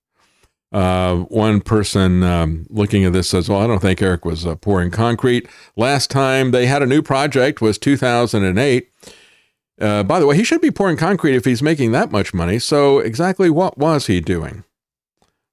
Uh, 0.73 1.19
one 1.29 1.61
person 1.61 2.23
um, 2.23 2.67
looking 2.69 3.05
at 3.05 3.13
this 3.13 3.29
says, 3.29 3.49
Well, 3.49 3.61
I 3.61 3.67
don't 3.67 3.81
think 3.81 4.03
Eric 4.03 4.25
was 4.25 4.45
uh, 4.45 4.57
pouring 4.57 4.91
concrete. 4.91 5.49
Last 5.77 6.11
time 6.11 6.51
they 6.51 6.67
had 6.67 6.83
a 6.83 6.87
new 6.87 7.03
project 7.03 7.61
was 7.61 7.79
2008. 7.79 8.91
Uh, 9.81 10.03
by 10.03 10.19
the 10.19 10.27
way, 10.27 10.37
he 10.37 10.45
should 10.45 10.61
be 10.61 10.71
pouring 10.71 10.97
concrete 10.97 11.37
if 11.37 11.45
he's 11.45 11.63
making 11.63 11.93
that 11.93 12.11
much 12.11 12.35
money. 12.35 12.59
So, 12.59 12.99
exactly 12.99 13.49
what 13.51 13.79
was 13.79 14.07
he 14.07 14.21
doing? 14.21 14.65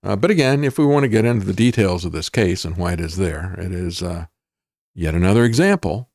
Uh, 0.04 0.16
but 0.18 0.30
again, 0.30 0.64
if 0.64 0.78
we 0.78 0.86
want 0.86 1.04
to 1.04 1.10
get 1.10 1.26
into 1.26 1.46
the 1.46 1.54
details 1.54 2.04
of 2.04 2.12
this 2.12 2.30
case 2.30 2.66
and 2.66 2.76
why 2.76 2.94
it 2.94 3.00
is 3.00 3.16
there, 3.16 3.56
it 3.58 3.72
is 3.72 4.04
uh, 4.04 4.26
yet 4.94 5.16
another 5.16 5.46
example 5.46 6.10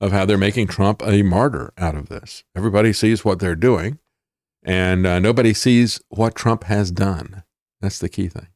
of 0.00 0.12
how 0.12 0.24
they're 0.24 0.38
making 0.38 0.66
Trump 0.66 1.02
a 1.04 1.22
martyr 1.22 1.72
out 1.76 1.94
of 1.94 2.08
this. 2.08 2.44
Everybody 2.56 2.92
sees 2.92 3.24
what 3.24 3.38
they're 3.38 3.54
doing, 3.54 3.98
and 4.62 5.06
uh, 5.06 5.18
nobody 5.18 5.52
sees 5.52 6.00
what 6.08 6.34
Trump 6.34 6.64
has 6.64 6.90
done. 6.90 7.42
That's 7.80 7.98
the 7.98 8.08
key 8.08 8.28
thing. 8.28 8.48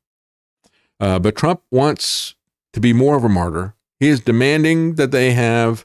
Uh, 0.99 1.19
but 1.19 1.37
Trump 1.37 1.63
wants 1.71 2.35
to 2.73 2.81
be 2.81 2.93
more 2.93 3.17
of 3.17 3.25
a 3.25 3.29
martyr. 3.29 3.75
He 4.01 4.09
is 4.09 4.21
demanding 4.21 4.95
that 4.95 5.11
they 5.11 5.33
have 5.33 5.85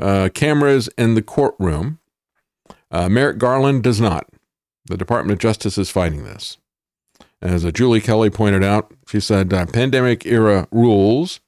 uh, 0.00 0.30
cameras 0.34 0.88
in 0.98 1.14
the 1.14 1.22
courtroom. 1.22 2.00
Uh, 2.90 3.08
Merrick 3.08 3.38
Garland 3.38 3.82
does 3.82 4.00
not. 4.00 4.26
The 4.86 4.96
Department 4.96 5.32
of 5.32 5.38
Justice 5.38 5.78
is 5.78 5.90
fighting 5.90 6.24
this. 6.24 6.58
As 7.44 7.62
uh, 7.62 7.70
Julie 7.70 8.00
Kelly 8.00 8.30
pointed 8.30 8.64
out, 8.64 8.90
she 9.06 9.20
said 9.20 9.52
uh, 9.52 9.66
pandemic 9.66 10.24
era 10.24 10.66
rules 10.72 11.40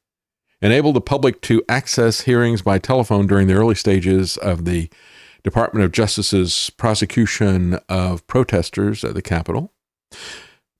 enable 0.60 0.92
the 0.92 1.00
public 1.00 1.40
to 1.42 1.62
access 1.68 2.22
hearings 2.22 2.60
by 2.60 2.78
telephone 2.78 3.26
during 3.26 3.46
the 3.46 3.54
early 3.54 3.74
stages 3.74 4.36
of 4.36 4.66
the 4.66 4.90
Department 5.42 5.84
of 5.84 5.92
Justice's 5.92 6.70
prosecution 6.70 7.78
of 7.88 8.26
protesters 8.26 9.04
at 9.04 9.14
the 9.14 9.22
Capitol. 9.22 9.72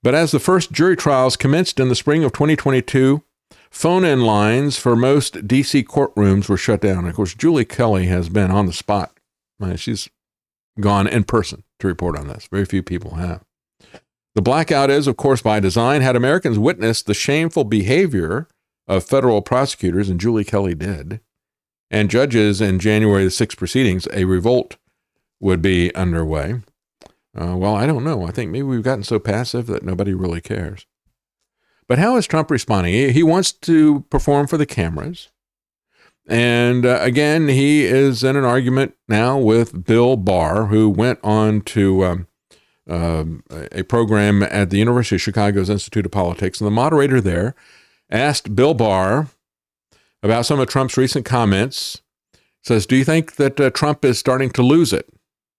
But 0.03 0.15
as 0.15 0.33
the 0.33 0.39
first 0.39 0.73
jury 0.73 0.97
trials 0.97 1.36
commenced 1.36 1.81
in 1.81 1.89
the 1.89 1.95
spring 1.95 2.23
of 2.23 2.33
2022, 2.33 3.23
phone 3.70 4.05
in 4.05 4.20
lines 4.20 4.78
for 4.78 4.97
most 4.97 5.49
D.C. 5.49 5.83
courtrooms 5.85 6.49
were 6.49 6.57
shut 6.59 6.83
down. 6.83 7.07
Of 7.07 7.15
course, 7.15 7.35
Julie 7.35 7.65
Kelly 7.65 8.07
has 8.07 8.28
been 8.28 8.51
on 8.51 8.67
the 8.67 8.73
spot. 8.73 9.19
She's 9.77 10.11
gone 10.78 11.07
in 11.07 11.25
person 11.25 11.65
to 11.78 11.86
report 11.86 12.19
on 12.19 12.28
this. 12.28 12.49
Very 12.51 12.67
few 12.67 12.83
people 12.83 13.15
have. 13.15 13.45
The 14.37 14.43
blackout 14.43 14.91
is, 14.91 15.07
of 15.07 15.17
course, 15.17 15.41
by 15.41 15.61
design. 15.61 16.03
Had 16.03 16.15
Americans 16.15 16.59
witnessed 16.59 17.07
the 17.07 17.15
shameful 17.15 17.65
behavior 17.65 18.47
of 18.87 19.03
federal 19.03 19.41
prosecutors, 19.41 20.11
and 20.11 20.21
Julie 20.21 20.45
Kelly 20.45 20.75
did, 20.75 21.21
and 21.91 22.11
judges 22.11 22.61
in 22.61 22.79
January 22.79 23.25
the 23.25 23.31
6th 23.31 23.57
proceedings, 23.57 24.07
a 24.13 24.27
revolt 24.27 24.77
would 25.41 25.63
be 25.63 25.93
underway. 25.95 26.61
Uh, 27.35 27.57
well, 27.57 27.75
I 27.75 27.87
don't 27.87 28.05
know. 28.05 28.27
I 28.27 28.31
think 28.31 28.51
maybe 28.51 28.65
we've 28.65 28.83
gotten 28.83 29.05
so 29.05 29.19
passive 29.19 29.69
that 29.69 29.83
nobody 29.83 30.13
really 30.13 30.43
cares. 30.43 30.85
But 31.89 31.99
how 31.99 32.19
is 32.19 32.27
Trump 32.27 32.51
responding? 32.51 33.15
He 33.15 33.23
wants 33.23 33.53
to 33.53 34.01
perform 34.11 34.49
for 34.49 34.59
the 34.59 34.67
cameras. 34.67 35.31
And 36.29 36.85
uh, 36.85 36.99
again, 37.01 37.49
he 37.49 37.85
is 37.85 38.23
in 38.23 38.37
an 38.37 38.45
argument 38.45 38.97
now 39.09 39.39
with 39.39 39.87
Bill 39.87 40.19
Barr, 40.19 40.67
who 40.67 40.91
went 40.91 41.21
on 41.23 41.63
to 41.63 42.05
um, 42.05 42.27
uh, 42.89 43.25
a 43.73 43.83
program 43.83 44.43
at 44.43 44.71
the 44.71 44.79
University 44.79 45.17
of 45.17 45.23
Chicago's 45.23 45.71
Institute 45.71 46.07
of 46.07 46.13
Politics. 46.13 46.61
And 46.61 46.67
the 46.67 46.73
moderator 46.73 47.21
there 47.21 47.55
asked 48.11 48.55
Bill 48.55 48.75
Barr 48.75 49.29
about 50.23 50.47
some 50.47 50.61
of 50.61 50.69
Trump's 50.69 50.97
recent 50.97 51.25
comments. 51.25 52.03
Says, 52.63 52.87
Do 52.87 52.97
you 52.97 53.05
think 53.05 53.37
that 53.37 53.61
uh, 53.61 53.71
Trump 53.71 54.05
is 54.05 54.19
starting 54.19 54.51
to 54.51 54.63
lose 54.63 54.93
it? 54.93 55.09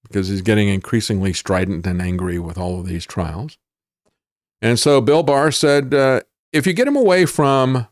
Because 0.04 0.30
he's 0.30 0.42
getting 0.42 0.70
increasingly 0.70 1.34
strident 1.34 1.86
and 1.86 2.02
angry 2.02 2.40
with 2.40 2.58
all 2.58 2.80
of 2.80 2.86
these 2.86 3.06
trials. 3.06 3.58
And 4.62 4.80
so 4.80 5.02
Bill 5.02 5.24
Barr 5.24 5.52
said, 5.52 5.94
uh, 5.94 6.22
If 6.52 6.68
you 6.68 6.74
get 6.74 6.88
him 6.88 6.96
away 6.96 7.26
from 7.26 7.88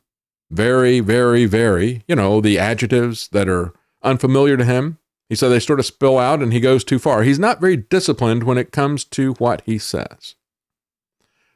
very, 0.51 0.99
very, 0.99 1.45
very, 1.45 2.03
you 2.07 2.15
know, 2.15 2.41
the 2.41 2.59
adjectives 2.59 3.29
that 3.29 3.49
are 3.49 3.73
unfamiliar 4.03 4.57
to 4.57 4.65
him, 4.65 4.97
he 5.29 5.35
said 5.35 5.49
they 5.49 5.59
sort 5.59 5.79
of 5.79 5.85
spill 5.85 6.17
out 6.17 6.41
and 6.41 6.53
he 6.53 6.59
goes 6.59 6.83
too 6.83 6.99
far. 6.99 7.23
He's 7.23 7.39
not 7.39 7.59
very 7.59 7.77
disciplined 7.77 8.43
when 8.43 8.57
it 8.57 8.71
comes 8.71 9.03
to 9.05 9.33
what 9.33 9.61
he 9.65 9.77
says. 9.77 10.35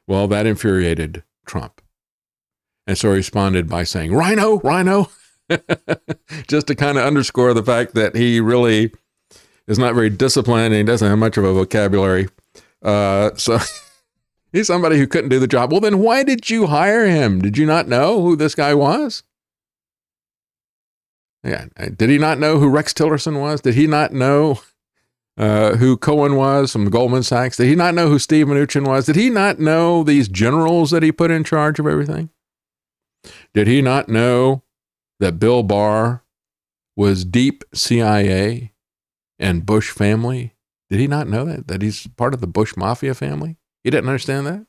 Well, 0.06 0.26
that 0.28 0.46
infuriated 0.46 1.22
Trump. 1.46 1.80
And 2.86 2.98
so 2.98 3.10
he 3.10 3.16
responded 3.16 3.68
by 3.68 3.84
saying, 3.84 4.12
Rhino, 4.12 4.58
Rhino, 4.60 5.10
just 6.48 6.66
to 6.66 6.74
kind 6.74 6.98
of 6.98 7.04
underscore 7.04 7.54
the 7.54 7.62
fact 7.62 7.94
that 7.94 8.16
he 8.16 8.40
really 8.40 8.92
is 9.68 9.78
not 9.78 9.94
very 9.94 10.10
disciplined 10.10 10.74
and 10.74 10.76
he 10.76 10.82
doesn't 10.82 11.08
have 11.08 11.18
much 11.18 11.36
of 11.36 11.44
a 11.44 11.52
vocabulary. 11.52 12.28
Uh, 12.82 13.30
so 13.36 13.58
he's 14.52 14.66
somebody 14.66 14.98
who 14.98 15.06
couldn't 15.06 15.30
do 15.30 15.38
the 15.38 15.46
job. 15.46 15.70
Well, 15.70 15.80
then 15.80 16.00
why 16.00 16.24
did 16.24 16.50
you 16.50 16.66
hire 16.66 17.06
him? 17.06 17.40
Did 17.40 17.56
you 17.56 17.66
not 17.66 17.86
know 17.86 18.20
who 18.20 18.34
this 18.34 18.56
guy 18.56 18.74
was? 18.74 19.22
Yeah. 21.42 21.66
Did 21.96 22.10
he 22.10 22.18
not 22.18 22.38
know 22.38 22.58
who 22.58 22.68
Rex 22.68 22.92
Tillerson 22.92 23.40
was? 23.40 23.60
Did 23.60 23.74
he 23.74 23.86
not 23.86 24.12
know 24.12 24.60
uh, 25.36 25.76
who 25.76 25.96
Cohen 25.96 26.36
was 26.36 26.72
from 26.72 26.90
Goldman 26.90 27.22
Sachs? 27.22 27.56
Did 27.56 27.68
he 27.68 27.74
not 27.74 27.94
know 27.94 28.08
who 28.08 28.18
Steve 28.18 28.46
Mnuchin 28.46 28.86
was? 28.86 29.06
Did 29.06 29.16
he 29.16 29.30
not 29.30 29.58
know 29.58 30.02
these 30.02 30.28
generals 30.28 30.90
that 30.90 31.02
he 31.02 31.12
put 31.12 31.30
in 31.30 31.44
charge 31.44 31.78
of 31.78 31.86
everything? 31.86 32.30
Did 33.54 33.66
he 33.66 33.80
not 33.82 34.08
know 34.08 34.62
that 35.18 35.38
Bill 35.38 35.62
Barr 35.62 36.24
was 36.96 37.24
deep 37.24 37.64
CIA 37.74 38.72
and 39.38 39.64
Bush 39.64 39.90
family? 39.90 40.54
Did 40.90 41.00
he 41.00 41.06
not 41.06 41.28
know 41.28 41.44
that? 41.44 41.68
That 41.68 41.82
he's 41.82 42.06
part 42.06 42.34
of 42.34 42.40
the 42.40 42.46
Bush 42.46 42.76
Mafia 42.76 43.14
family? 43.14 43.56
He 43.82 43.90
didn't 43.90 44.08
understand 44.08 44.46
that? 44.46 44.66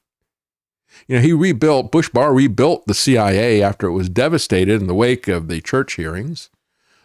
You 1.07 1.15
know, 1.15 1.21
he 1.21 1.33
rebuilt, 1.33 1.91
Bush 1.91 2.09
Barr 2.09 2.33
rebuilt 2.33 2.85
the 2.85 2.93
CIA 2.93 3.61
after 3.61 3.87
it 3.87 3.93
was 3.93 4.09
devastated 4.09 4.81
in 4.81 4.87
the 4.87 4.95
wake 4.95 5.27
of 5.27 5.47
the 5.47 5.61
church 5.61 5.93
hearings, 5.93 6.49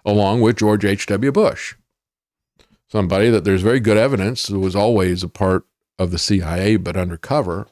along 0.07 0.41
with 0.41 0.57
George 0.57 0.86
H.W. 0.86 1.33
Bush. 1.33 1.75
Somebody 2.89 3.28
that 3.28 3.44
there's 3.44 3.62
very 3.62 3.81
good 3.81 3.99
evidence 3.99 4.49
was 4.49 4.75
always 4.75 5.23
a 5.23 5.28
part 5.28 5.67
of 5.99 6.10
the 6.10 6.18
CIA, 6.18 6.76
but 6.76 6.97
undercover 6.97 7.67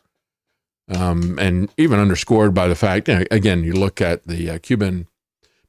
um, 0.89 1.39
and 1.39 1.71
even 1.77 1.99
underscored 1.99 2.53
by 2.53 2.69
the 2.69 2.75
fact, 2.75 3.09
you 3.09 3.15
know, 3.15 3.25
again, 3.31 3.65
you 3.65 3.73
look 3.73 4.01
at 4.01 4.27
the 4.27 4.51
uh, 4.51 4.59
Cuban 4.59 5.09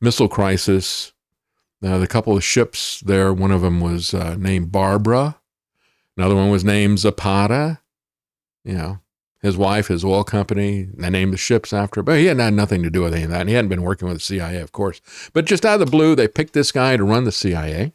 Missile 0.02 0.27
Crisis, 0.27 1.14
uh, 1.84 1.98
the 1.98 2.08
couple 2.08 2.35
of 2.35 2.44
ships 2.44 3.00
there, 3.02 3.34
one 3.34 3.52
of 3.52 3.61
them 3.61 3.80
was 3.80 4.14
uh, 4.14 4.35
named 4.38 4.72
Barbara, 4.72 5.40
another 6.18 6.35
one 6.35 6.50
was 6.50 6.64
named 6.66 7.00
Zapata. 7.00 7.80
You 8.64 8.74
know, 8.74 9.00
his 9.45 9.57
wife, 9.57 9.88
his 9.88 10.03
oil 10.03 10.24
company, 10.24 10.88
they 10.91 11.09
named 11.09 11.32
the 11.32 11.38
ships 11.38 11.72
after, 11.72 11.99
him. 11.99 12.06
but 12.06 12.17
he 12.17 12.25
had 12.25 12.40
had 12.40 12.56
nothing 12.56 12.82
to 12.82 12.90
do 12.90 13.03
with 13.03 13.14
any 13.14 13.24
of 13.24 13.30
that. 13.30 13.41
And 13.41 13.49
he 13.49 13.56
hadn't 13.56 13.69
been 13.69 13.83
working 13.83 14.07
with 14.07 14.17
the 14.17 14.24
CIA, 14.24 14.59
of 14.59 14.72
course. 14.72 14.99
But 15.33 15.45
just 15.45 15.65
out 15.65 15.80
of 15.80 15.85
the 15.85 15.91
blue, 15.91 16.15
they 16.15 16.27
picked 16.27 16.53
this 16.53 16.72
guy 16.72 16.98
to 16.98 17.03
run 17.03 17.25
the 17.25 17.32
CIA 17.32 17.93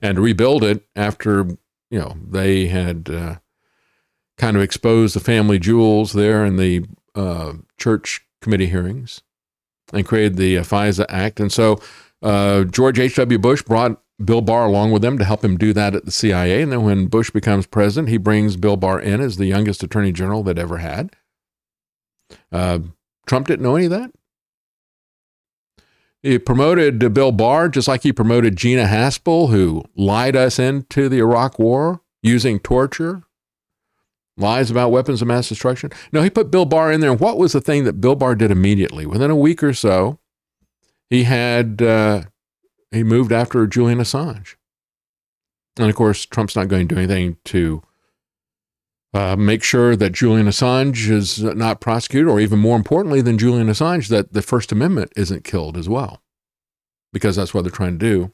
and 0.00 0.18
rebuild 0.18 0.64
it 0.64 0.84
after, 0.96 1.48
you 1.90 1.98
know, 1.98 2.16
they 2.26 2.68
had 2.68 3.10
uh, 3.10 3.36
kind 4.38 4.56
of 4.56 4.62
exposed 4.62 5.14
the 5.14 5.20
family 5.20 5.58
jewels 5.58 6.14
there 6.14 6.46
in 6.46 6.56
the 6.56 6.86
uh, 7.14 7.52
church 7.76 8.22
committee 8.40 8.68
hearings 8.68 9.20
and 9.92 10.06
created 10.06 10.36
the 10.36 10.56
FISA 10.56 11.04
Act. 11.10 11.40
And 11.40 11.52
so 11.52 11.78
uh, 12.22 12.64
George 12.64 12.98
H.W. 12.98 13.38
Bush 13.38 13.62
brought 13.62 14.00
Bill 14.24 14.40
Barr 14.40 14.66
along 14.66 14.92
with 14.92 15.04
him 15.04 15.18
to 15.18 15.24
help 15.24 15.44
him 15.44 15.56
do 15.56 15.72
that 15.72 15.94
at 15.94 16.04
the 16.04 16.10
CIA. 16.10 16.62
And 16.62 16.72
then 16.72 16.82
when 16.84 17.06
Bush 17.06 17.30
becomes 17.30 17.66
president, 17.66 18.08
he 18.08 18.16
brings 18.16 18.56
Bill 18.56 18.76
Barr 18.76 19.00
in 19.00 19.20
as 19.20 19.36
the 19.36 19.46
youngest 19.46 19.82
attorney 19.82 20.12
general 20.12 20.42
that 20.44 20.58
ever 20.58 20.78
had. 20.78 21.14
Uh, 22.50 22.78
Trump 23.26 23.46
didn't 23.46 23.62
know 23.62 23.76
any 23.76 23.86
of 23.86 23.90
that. 23.90 24.12
He 26.22 26.38
promoted 26.38 27.12
Bill 27.12 27.30
Barr 27.30 27.68
just 27.68 27.88
like 27.88 28.02
he 28.02 28.12
promoted 28.12 28.56
Gina 28.56 28.84
Haspel, 28.84 29.50
who 29.50 29.84
lied 29.94 30.34
us 30.34 30.58
into 30.58 31.08
the 31.08 31.18
Iraq 31.18 31.58
War 31.58 32.00
using 32.22 32.58
torture 32.58 33.22
lies 34.36 34.70
about 34.70 34.90
weapons 34.90 35.22
of 35.22 35.28
mass 35.28 35.48
destruction. 35.48 35.90
No, 36.12 36.22
he 36.22 36.30
put 36.30 36.50
Bill 36.50 36.64
Barr 36.64 36.92
in 36.92 37.00
there. 37.00 37.10
And 37.10 37.20
what 37.20 37.38
was 37.38 37.52
the 37.52 37.60
thing 37.60 37.84
that 37.84 38.00
Bill 38.00 38.14
Barr 38.14 38.34
did 38.34 38.50
immediately? 38.50 39.06
Within 39.06 39.30
a 39.30 39.36
week 39.36 39.62
or 39.62 39.72
so, 39.72 40.18
he 41.08 41.24
had 41.24 41.80
uh, 41.80 42.22
he 42.90 43.02
moved 43.02 43.32
after 43.32 43.66
Julian 43.66 43.98
Assange, 43.98 44.56
and 45.78 45.88
of 45.88 45.96
course, 45.96 46.24
Trump's 46.26 46.56
not 46.56 46.68
going 46.68 46.88
to 46.88 46.94
do 46.94 46.98
anything 46.98 47.36
to 47.46 47.82
uh, 49.14 49.36
make 49.36 49.62
sure 49.62 49.96
that 49.96 50.12
Julian 50.12 50.46
Assange 50.46 51.08
is 51.08 51.42
not 51.42 51.80
prosecuted, 51.80 52.28
or 52.28 52.40
even 52.40 52.58
more 52.58 52.76
importantly 52.76 53.20
than 53.20 53.38
Julian 53.38 53.68
Assange, 53.68 54.08
that 54.08 54.32
the 54.32 54.42
First 54.42 54.72
Amendment 54.72 55.12
isn't 55.16 55.44
killed 55.44 55.76
as 55.76 55.88
well, 55.88 56.22
because 57.12 57.36
that's 57.36 57.54
what 57.54 57.62
they're 57.62 57.70
trying 57.70 57.98
to 57.98 58.06
do 58.06 58.32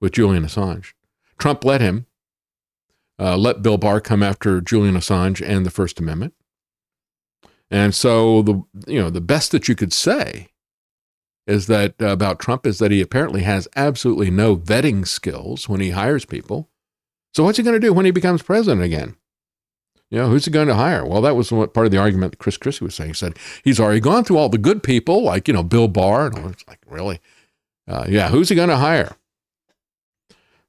with 0.00 0.12
Julian 0.12 0.44
Assange. 0.44 0.92
Trump 1.38 1.64
let 1.64 1.80
him 1.80 2.06
uh, 3.18 3.36
let 3.36 3.62
Bill 3.62 3.76
Barr 3.76 4.00
come 4.00 4.22
after 4.22 4.60
Julian 4.60 4.94
Assange 4.94 5.46
and 5.46 5.64
the 5.66 5.70
First 5.70 5.98
Amendment. 5.98 6.34
And 7.70 7.94
so 7.94 8.42
the 8.42 8.62
you 8.86 9.00
know 9.00 9.10
the 9.10 9.20
best 9.20 9.52
that 9.52 9.68
you 9.68 9.74
could 9.74 9.92
say 9.92 10.48
is 11.50 11.66
that 11.66 12.00
uh, 12.00 12.06
about 12.06 12.38
Trump 12.38 12.66
is 12.66 12.78
that 12.78 12.90
he 12.90 13.00
apparently 13.00 13.42
has 13.42 13.68
absolutely 13.76 14.30
no 14.30 14.56
vetting 14.56 15.06
skills 15.06 15.68
when 15.68 15.80
he 15.80 15.90
hires 15.90 16.24
people. 16.24 16.68
So 17.34 17.44
what's 17.44 17.58
he 17.58 17.64
going 17.64 17.78
to 17.78 17.86
do 17.86 17.92
when 17.92 18.06
he 18.06 18.10
becomes 18.10 18.42
president 18.42 18.82
again? 18.82 19.16
You 20.10 20.18
know, 20.18 20.28
who's 20.28 20.44
he 20.44 20.50
going 20.50 20.68
to 20.68 20.74
hire? 20.74 21.04
Well, 21.06 21.20
that 21.22 21.36
was 21.36 21.52
what 21.52 21.74
part 21.74 21.86
of 21.86 21.92
the 21.92 21.98
argument 21.98 22.32
that 22.32 22.38
Chris 22.38 22.56
Christie 22.56 22.84
was 22.84 22.94
saying. 22.94 23.10
He 23.10 23.14
said 23.14 23.36
he's 23.62 23.78
already 23.78 24.00
gone 24.00 24.24
through 24.24 24.38
all 24.38 24.48
the 24.48 24.58
good 24.58 24.82
people, 24.82 25.22
like, 25.22 25.46
you 25.46 25.54
know, 25.54 25.62
Bill 25.62 25.86
Barr. 25.86 26.26
And 26.26 26.38
all. 26.38 26.48
It's 26.48 26.66
like, 26.66 26.80
really? 26.88 27.20
Uh, 27.86 28.06
yeah, 28.08 28.28
who's 28.28 28.48
he 28.48 28.56
going 28.56 28.68
to 28.68 28.76
hire? 28.76 29.16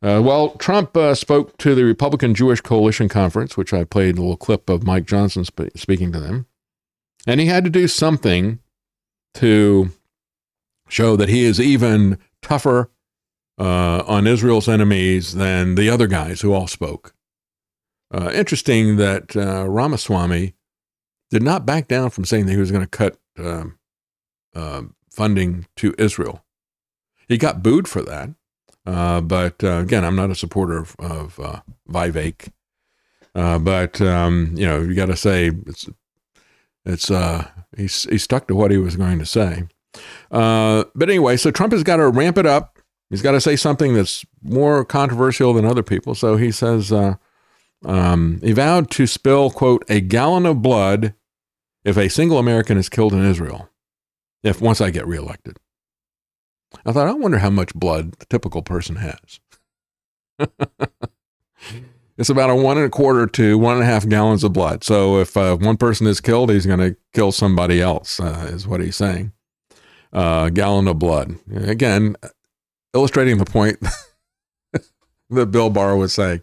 Uh, 0.04 0.22
well, 0.24 0.52
Trump 0.56 0.98
uh, 0.98 1.14
spoke 1.14 1.58
to 1.58 1.76
the 1.76 1.84
Republican 1.84 2.34
Jewish 2.34 2.62
Coalition 2.62 3.08
Conference, 3.08 3.56
which 3.56 3.74
I 3.74 3.84
played 3.84 4.18
a 4.18 4.22
little 4.22 4.38
clip 4.38 4.70
of 4.70 4.84
Mike 4.84 5.06
Johnson 5.06 5.46
sp- 5.46 5.74
speaking 5.76 6.12
to 6.12 6.20
them. 6.20 6.48
And 7.28 7.40
he 7.40 7.46
had 7.46 7.64
to 7.64 7.70
do 7.70 7.88
something 7.88 8.60
to 9.36 9.92
show 10.92 11.16
that 11.16 11.30
he 11.30 11.44
is 11.44 11.60
even 11.60 12.18
tougher 12.42 12.92
uh, 13.58 14.04
on 14.08 14.28
Israel's 14.28 14.68
enemies 14.68 15.34
than 15.36 15.76
the 15.76 15.90
other 15.90 16.08
guys 16.08 16.42
who 16.42 16.54
all 16.54 16.68
spoke. 16.68 17.14
Uh, 18.14 18.32
interesting 18.34 18.98
that 18.98 19.36
uh, 19.36 19.68
Ramaswamy 19.70 20.54
did 21.30 21.44
not 21.44 21.66
back 21.66 21.88
down 21.88 22.10
from 22.10 22.26
saying 22.26 22.46
that 22.46 22.52
he 22.52 22.58
was 22.58 22.72
going 22.72 22.84
to 22.84 22.90
cut 22.90 23.18
um, 23.38 23.78
uh, 24.54 24.82
funding 25.10 25.66
to 25.78 25.96
Israel. 25.98 26.44
He 27.30 27.38
got 27.38 27.64
booed 27.64 27.88
for 27.88 28.02
that. 28.02 28.32
Uh, 28.86 29.22
but 29.22 29.64
uh, 29.64 29.78
again, 29.78 30.04
I'm 30.04 30.16
not 30.16 30.32
a 30.32 30.36
supporter 30.36 30.78
of, 30.78 30.96
of 31.00 31.40
uh, 31.40 31.62
Vivek. 31.88 32.52
but 33.34 34.02
um, 34.02 34.54
you 34.56 34.66
know, 34.66 34.82
you 34.82 34.96
got 34.96 35.06
to 35.06 35.16
say 35.16 35.52
it's 35.68 35.88
it's 36.84 37.12
he's 37.78 38.04
he 38.04 38.18
stuck 38.18 38.48
to 38.48 38.56
what 38.56 38.72
he 38.72 38.78
was 38.78 38.98
going 38.98 39.20
to 39.20 39.26
say. 39.26 39.68
But 40.30 41.10
anyway, 41.10 41.38
so 41.38 41.52
Trump 41.52 41.74
has 41.74 41.84
got 41.84 41.98
to 41.98 42.08
ramp 42.10 42.38
it 42.38 42.46
up. 42.46 42.80
He's 43.10 43.22
got 43.22 43.32
to 43.32 43.42
say 43.42 43.56
something 43.56 43.94
that's 43.94 44.26
more 44.42 44.86
controversial 44.86 45.54
than 45.54 45.66
other 45.66 45.84
people. 45.84 46.16
So 46.16 46.38
he 46.38 46.52
says 46.52 46.94
um, 47.86 48.40
he 48.42 48.52
vowed 48.52 48.92
to 48.92 49.08
spill, 49.08 49.50
quote, 49.50 49.84
a 49.90 50.00
gallon 50.02 50.46
of 50.46 50.62
blood 50.62 51.14
if 51.84 51.98
a 51.98 52.10
single 52.10 52.38
American 52.38 52.78
is 52.78 52.90
killed 52.90 53.14
in 53.14 53.26
Israel, 53.26 53.70
if 54.44 54.62
once 54.62 54.82
I 54.82 54.92
get 54.92 55.08
reelected. 55.08 55.58
I 56.86 56.92
thought, 56.92 57.08
I 57.08 57.14
wonder 57.14 57.40
how 57.40 57.50
much 57.50 57.74
blood 57.74 58.14
the 58.14 58.26
typical 58.26 58.62
person 58.62 58.98
has. 58.98 59.40
it's 62.18 62.30
about 62.30 62.50
a 62.50 62.56
one 62.56 62.78
and 62.78 62.86
a 62.86 62.90
quarter 62.90 63.28
to 63.28 63.58
one 63.58 63.76
and 63.76 63.84
a 63.84 63.88
half 63.88 64.08
gallons 64.08 64.44
of 64.44 64.54
blood. 64.54 64.84
So 64.84 65.20
if 65.20 65.36
uh, 65.36 65.58
one 65.58 65.78
person 65.78 66.08
is 66.08 66.22
killed, 66.22 66.50
he's 66.52 66.66
going 66.66 66.80
to 66.80 66.96
kill 67.14 67.32
somebody 67.32 67.82
else, 67.82 68.20
uh, 68.20 68.50
is 68.52 68.68
what 68.68 68.80
he's 68.80 68.96
saying. 68.96 69.34
Uh, 70.14 70.50
gallon 70.50 70.88
of 70.88 71.00
blood. 71.00 71.36
Again, 71.54 72.16
illustrating 72.94 73.38
the 73.38 73.46
point 73.46 73.80
that 75.30 75.52
Bill 75.52 75.70
Barr 75.70 75.96
was 75.96 76.14
saying. 76.14 76.42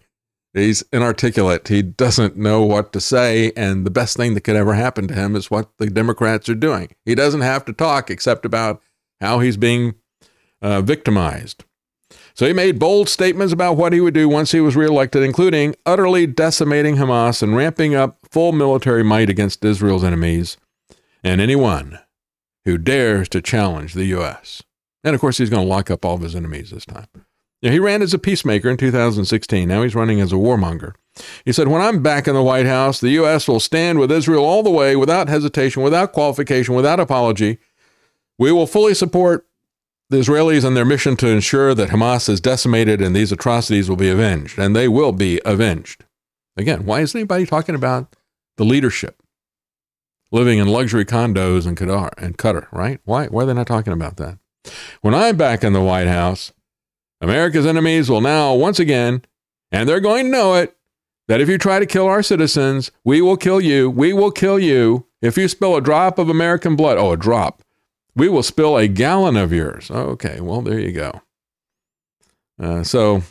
He's 0.55 0.82
inarticulate. 0.92 1.68
He 1.68 1.82
doesn't 1.82 2.36
know 2.36 2.62
what 2.62 2.92
to 2.94 3.00
say. 3.00 3.52
And 3.56 3.84
the 3.84 3.90
best 3.90 4.16
thing 4.16 4.34
that 4.34 4.40
could 4.42 4.56
ever 4.56 4.74
happen 4.74 5.06
to 5.08 5.14
him 5.14 5.36
is 5.36 5.50
what 5.50 5.70
the 5.78 5.90
Democrats 5.90 6.48
are 6.48 6.55
doing. 6.55 6.94
He 7.05 7.14
doesn't 7.14 7.42
have 7.42 7.64
to 7.66 7.72
talk 7.72 8.10
except 8.10 8.47
about 8.47 8.82
how 9.20 9.40
he's 9.40 9.56
being 9.56 9.94
uh, 10.62 10.80
victimized. 10.80 11.64
So 12.34 12.47
he 12.47 12.52
made 12.52 12.78
bold 12.78 13.08
statements 13.08 13.52
about 13.52 13.76
what 13.76 13.92
he 13.92 14.00
would 14.00 14.14
do 14.14 14.28
once 14.28 14.52
he 14.52 14.60
was 14.60 14.76
reelected, 14.76 15.22
including 15.22 15.74
utterly 15.84 16.26
decimating 16.26 16.97
Hamas 16.97 17.42
and 17.42 17.56
ramping 17.56 17.94
up 17.94 18.18
full 18.30 18.52
military 18.52 19.02
might 19.02 19.28
against 19.28 19.64
Israel's 19.64 20.05
enemies 20.05 20.56
and 21.22 21.40
anyone 21.40 21.98
who 22.68 22.76
dares 22.76 23.30
to 23.30 23.40
challenge 23.40 23.94
the 23.94 24.05
U.S. 24.06 24.62
And 25.02 25.14
of 25.14 25.20
course, 25.22 25.38
he's 25.38 25.48
going 25.48 25.64
to 25.64 25.68
lock 25.68 25.90
up 25.90 26.05
all 26.05 26.16
of 26.16 26.20
his 26.20 26.36
enemies 26.36 26.70
this 26.70 26.84
time. 26.84 27.06
Yeah, 27.62 27.70
he 27.70 27.78
ran 27.78 28.02
as 28.02 28.12
a 28.12 28.18
peacemaker 28.18 28.68
in 28.68 28.76
2016. 28.76 29.66
Now 29.66 29.82
he's 29.82 29.94
running 29.94 30.20
as 30.20 30.32
a 30.32 30.36
warmonger. 30.36 30.94
He 31.47 31.52
said, 31.52 31.68
When 31.68 31.80
I'm 31.80 32.02
back 32.02 32.28
in 32.28 32.34
the 32.34 32.42
White 32.42 32.66
House, 32.66 33.00
the 33.00 33.10
U.S. 33.10 33.48
will 33.48 33.58
stand 33.58 33.98
with 33.98 34.12
Israel 34.12 34.44
all 34.44 34.62
the 34.62 34.70
way 34.70 34.94
without 34.94 35.28
hesitation, 35.28 35.82
without 35.82 36.12
qualification, 36.12 36.74
without 36.74 37.00
apology. 37.00 37.58
We 38.38 38.52
will 38.52 38.66
fully 38.66 38.94
support 38.94 39.47
the 40.10 40.18
Israelis 40.18 40.64
and 40.64 40.76
their 40.76 40.84
mission 40.84 41.16
to 41.16 41.28
ensure 41.28 41.74
that 41.74 41.88
Hamas 41.88 42.28
is 42.28 42.40
decimated 42.40 43.00
and 43.00 43.16
these 43.16 43.32
atrocities 43.32 43.88
will 43.88 43.97
be 43.97 44.10
avenged, 44.10 44.58
and 44.58 44.76
they 44.76 44.88
will 44.88 45.12
be 45.12 45.40
avenged. 45.44 46.05
Again, 46.56 46.84
why 46.84 47.00
is 47.00 47.14
anybody 47.14 47.47
talking 47.47 47.74
about 47.74 48.14
the 48.56 48.64
leadership 48.64 49.22
living 50.31 50.58
in 50.58 50.68
luxury 50.68 51.05
condos 51.05 51.66
in 51.66 51.74
Qatar 51.74 52.10
and 52.18 52.36
Qatar, 52.36 52.66
right? 52.73 53.00
Why, 53.05 53.26
why 53.26 53.42
are 53.42 53.47
they 53.47 53.55
not 53.55 53.66
talking 53.66 53.92
about 53.92 54.16
that? 54.16 54.39
When 55.00 55.15
I'm 55.15 55.36
back 55.36 55.65
in 55.65 55.73
the 55.73 55.81
White 55.81 56.08
House, 56.08 56.52
America's 57.20 57.66
enemies 57.66 58.10
will 58.10 58.20
now 58.20 58.55
once 58.55 58.78
again, 58.78 59.23
and 59.73 59.89
they're 59.89 60.00
going 60.00 60.26
to 60.26 60.31
know 60.31 60.55
it, 60.55 60.76
that 61.26 61.40
if 61.40 61.48
you 61.48 61.58
try 61.58 61.78
to 61.78 61.86
kill 61.86 62.07
our 62.07 62.23
citizens, 62.23 62.90
we 63.05 63.20
will 63.20 63.36
kill 63.36 63.60
you. 63.60 63.90
We 63.90 64.12
will 64.12 64.31
kill 64.31 64.58
you. 64.58 65.07
If 65.20 65.36
you 65.36 65.48
spill 65.48 65.76
a 65.76 65.81
drop 65.81 66.18
of 66.18 66.28
American 66.28 66.74
blood, 66.74 66.97
oh, 66.97 67.12
a 67.12 67.16
drop, 67.16 67.62
we 68.15 68.28
will 68.28 68.42
spill 68.42 68.76
a 68.76 68.89
gallon 68.89 69.36
of 69.36 69.52
yours. 69.52 69.90
Okay, 69.90 70.40
well, 70.40 70.62
there 70.62 70.78
you 70.78 70.92
go. 70.92 71.20
Uh, 72.60 72.82
so, 72.82 73.23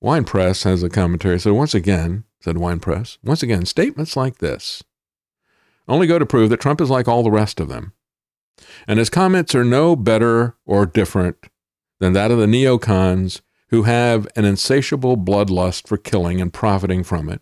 Wine 0.00 0.24
Press 0.24 0.62
has 0.62 0.82
a 0.82 0.88
commentary. 0.88 1.40
So, 1.40 1.52
once 1.52 1.74
again, 1.74 2.24
said 2.40 2.58
Wine 2.58 2.80
Press, 2.80 3.18
once 3.24 3.42
again, 3.42 3.66
statements 3.66 4.16
like 4.16 4.38
this 4.38 4.82
only 5.88 6.06
go 6.06 6.18
to 6.18 6.26
prove 6.26 6.50
that 6.50 6.60
Trump 6.60 6.80
is 6.80 6.90
like 6.90 7.08
all 7.08 7.22
the 7.22 7.30
rest 7.30 7.60
of 7.60 7.68
them. 7.68 7.92
And 8.86 8.98
his 8.98 9.10
comments 9.10 9.54
are 9.54 9.64
no 9.64 9.96
better 9.96 10.56
or 10.64 10.86
different 10.86 11.36
than 12.00 12.12
that 12.14 12.30
of 12.30 12.38
the 12.38 12.46
neocons 12.46 13.40
who 13.70 13.82
have 13.82 14.26
an 14.36 14.44
insatiable 14.44 15.16
bloodlust 15.16 15.88
for 15.88 15.96
killing 15.96 16.40
and 16.40 16.52
profiting 16.52 17.02
from 17.02 17.28
it. 17.28 17.40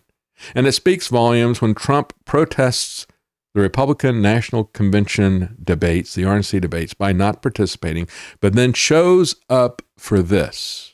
And 0.53 0.67
it 0.67 0.73
speaks 0.73 1.07
volumes 1.07 1.61
when 1.61 1.75
Trump 1.75 2.13
protests 2.25 3.05
the 3.53 3.61
Republican 3.61 4.21
National 4.21 4.65
Convention 4.65 5.55
debates, 5.63 6.13
the 6.13 6.23
RNC 6.23 6.59
debates, 6.59 6.93
by 6.93 7.13
not 7.13 7.41
participating, 7.41 8.07
but 8.41 8.53
then 8.53 8.73
shows 8.73 9.35
up 9.49 9.81
for 9.97 10.21
this 10.21 10.93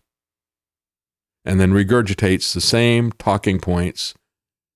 and 1.43 1.59
then 1.59 1.71
regurgitates 1.71 2.53
the 2.53 2.61
same 2.61 3.11
talking 3.13 3.59
points 3.59 4.13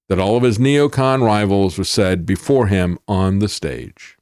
that 0.10 0.20
all 0.20 0.38
of 0.38 0.44
his 0.44 0.58
neocon 0.58 1.22
rivals 1.22 1.78
were 1.78 1.84
said 1.84 2.26
before 2.26 2.68
him 2.68 3.00
on 3.08 3.40
the 3.40 3.50
stage. 3.50 4.18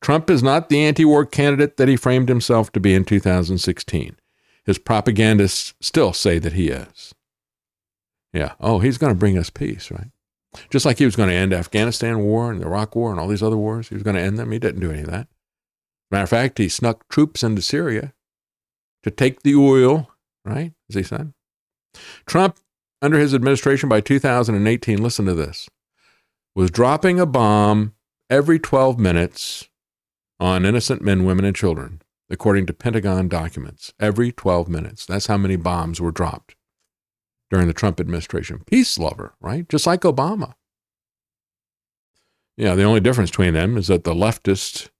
Trump 0.00 0.30
is 0.30 0.42
not 0.42 0.68
the 0.68 0.80
anti 0.80 1.04
war 1.04 1.26
candidate 1.26 1.76
that 1.76 1.88
he 1.88 1.96
framed 1.96 2.28
himself 2.28 2.72
to 2.72 2.80
be 2.80 2.94
in 2.94 3.04
2016. 3.04 4.16
His 4.64 4.78
propagandists 4.78 5.74
still 5.80 6.12
say 6.12 6.38
that 6.38 6.54
he 6.54 6.68
is. 6.68 7.14
Yeah. 8.32 8.52
Oh, 8.60 8.78
he's 8.78 8.98
going 8.98 9.12
to 9.12 9.18
bring 9.18 9.36
us 9.36 9.50
peace, 9.50 9.90
right? 9.90 10.10
Just 10.70 10.86
like 10.86 10.98
he 10.98 11.04
was 11.04 11.16
going 11.16 11.28
to 11.28 11.34
end 11.34 11.52
Afghanistan 11.52 12.20
war 12.20 12.50
and 12.50 12.60
the 12.60 12.66
Iraq 12.66 12.96
war 12.96 13.10
and 13.10 13.20
all 13.20 13.28
these 13.28 13.42
other 13.42 13.56
wars. 13.56 13.88
He 13.88 13.94
was 13.94 14.02
going 14.02 14.16
to 14.16 14.22
end 14.22 14.38
them. 14.38 14.52
He 14.52 14.58
didn't 14.58 14.80
do 14.80 14.90
any 14.90 15.02
of 15.02 15.10
that. 15.10 15.28
Matter 16.10 16.24
of 16.24 16.30
fact, 16.30 16.58
he 16.58 16.68
snuck 16.68 17.08
troops 17.08 17.42
into 17.42 17.62
Syria 17.62 18.14
to 19.02 19.10
take 19.10 19.42
the 19.42 19.54
oil, 19.54 20.10
right? 20.44 20.72
As 20.88 20.96
he 20.96 21.02
said. 21.02 21.32
Trump, 22.26 22.58
under 23.02 23.18
his 23.18 23.34
administration 23.34 23.88
by 23.88 24.00
2018, 24.00 25.02
listen 25.02 25.26
to 25.26 25.34
this, 25.34 25.68
was 26.54 26.70
dropping 26.70 27.18
a 27.18 27.26
bomb 27.26 27.94
every 28.28 28.58
12 28.58 28.98
minutes 28.98 29.68
on 30.38 30.64
innocent 30.64 31.02
men, 31.02 31.24
women, 31.24 31.44
and 31.44 31.56
children, 31.56 32.02
according 32.28 32.66
to 32.66 32.72
Pentagon 32.72 33.28
documents, 33.28 33.92
every 34.00 34.32
12 34.32 34.68
minutes. 34.68 35.06
That's 35.06 35.26
how 35.26 35.36
many 35.36 35.56
bombs 35.56 36.00
were 36.00 36.12
dropped 36.12 36.54
during 37.50 37.66
the 37.66 37.74
Trump 37.74 38.00
administration. 38.00 38.62
Peace 38.66 38.98
lover, 38.98 39.34
right? 39.40 39.68
Just 39.68 39.86
like 39.86 40.02
Obama. 40.02 40.54
Yeah, 42.56 42.74
the 42.74 42.84
only 42.84 43.00
difference 43.00 43.30
between 43.30 43.54
them 43.54 43.76
is 43.76 43.86
that 43.86 44.04
the 44.04 44.14
leftists 44.14 44.90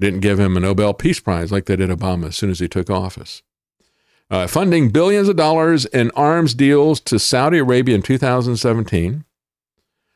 didn't 0.00 0.20
give 0.20 0.38
him 0.38 0.56
a 0.56 0.60
Nobel 0.60 0.92
Peace 0.94 1.20
Prize 1.20 1.50
like 1.50 1.66
they 1.66 1.76
did 1.76 1.90
Obama 1.90 2.26
as 2.26 2.36
soon 2.36 2.50
as 2.50 2.58
he 2.58 2.68
took 2.68 2.90
office. 2.90 3.42
Uh, 4.28 4.46
funding 4.46 4.90
billions 4.90 5.28
of 5.28 5.36
dollars 5.36 5.84
in 5.86 6.10
arms 6.12 6.52
deals 6.52 7.00
to 7.00 7.18
Saudi 7.18 7.58
Arabia 7.58 7.94
in 7.94 8.02
2017 8.02 9.24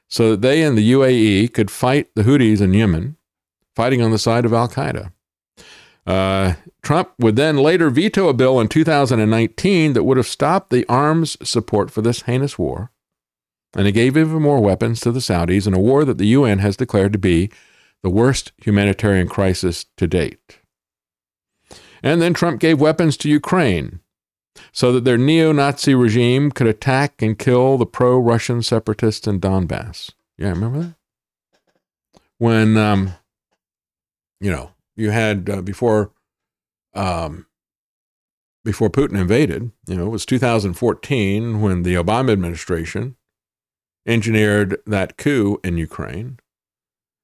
so 0.09 0.33
that 0.33 0.41
they 0.41 0.63
and 0.65 0.77
the 0.77 0.93
UAE 0.93 1.53
could 1.55 1.71
fight 1.71 2.09
the 2.17 2.25
Houthis 2.25 2.61
in 2.61 2.75
Yemen 2.75 3.17
fighting 3.77 4.03
on 4.03 4.11
the 4.11 4.19
side 4.19 4.45
of 4.45 4.53
Al 4.53 4.69
Qaeda. 4.69 5.13
Uh, 6.07 6.55
Trump 6.83 7.13
would 7.19 7.37
then 7.37 7.57
later 7.57 7.89
veto 7.89 8.29
a 8.29 8.35
bill 8.35 8.59
in 8.59 8.67
2019 8.67 9.93
that 9.93 10.03
would 10.03 10.17
have 10.17 10.27
stopped 10.27 10.71
the 10.71 10.85
arms 10.89 11.37
support 11.49 11.91
for 11.91 12.03
this 12.03 12.23
heinous 12.23 12.59
war. 12.59 12.91
And 13.75 13.87
he 13.87 13.93
gave 13.93 14.17
even 14.17 14.43
more 14.43 14.61
weapons 14.61 15.01
to 15.01 15.13
the 15.13 15.21
Saudis 15.21 15.69
in 15.69 15.75
a 15.75 15.79
war 15.79 16.05
that 16.05 16.19
the 16.19 16.27
UN 16.27 16.59
has 16.59 16.77
declared 16.77 17.13
to 17.13 17.19
be 17.19 17.51
the 18.03 18.11
worst 18.11 18.51
humanitarian 18.59 19.29
crisis 19.29 19.87
to 19.97 20.09
date. 20.09 20.60
And 22.03 22.21
then 22.21 22.35
Trump 22.35 22.61
gave 22.61 22.81
weapons 22.81 23.17
to 23.19 23.29
Ukraine 23.29 24.01
so 24.73 24.93
that 24.93 25.05
their 25.05 25.19
neo 25.19 25.53
Nazi 25.53 25.95
regime 25.95 26.51
could 26.51 26.67
attack 26.67 27.23
and 27.23 27.39
kill 27.39 27.79
the 27.79 27.87
pro 27.87 28.19
Russian 28.19 28.63
separatists 28.63 29.27
in 29.27 29.41
Donbass. 29.41 30.11
Yeah, 30.39 30.51
remember 30.51 30.81
that? 30.81 30.95
When 32.39 32.77
um, 32.77 33.13
you 34.41 34.51
know, 34.51 34.71
you 34.97 35.11
had 35.11 35.49
uh, 35.51 35.63
before 35.63 36.13
um, 36.95 37.47
before 38.65 38.91
Putin 38.91 39.19
invaded, 39.19 39.71
you 39.87 39.97
know, 39.97 40.07
it 40.07 40.11
was 40.11 40.27
2014 40.27 41.61
when 41.61 41.83
the 41.83 41.95
Obama 41.95 42.33
administration 42.33 43.17
engineered 44.07 44.79
that 44.87 45.17
coup 45.17 45.59
in 45.63 45.77
Ukraine. 45.77 46.39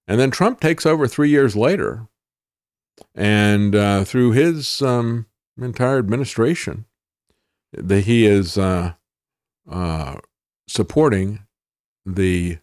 And 0.07 0.21
then 0.21 0.31
Trump 0.31 0.61
takes 0.61 0.87
over 0.87 1.09
three 1.09 1.31
years 1.31 1.57
later. 1.57 2.07
And 3.15 3.75
uh, 3.75 4.05
through 4.05 4.33
his 4.33 4.83
um, 4.83 5.27
entire 5.61 5.99
administration, 5.99 6.87
that 7.73 8.03
he 8.03 8.27
is 8.27 8.57
uh, 8.57 8.95
uh, 9.71 10.17
supporting 10.69 11.41
the 12.05 12.59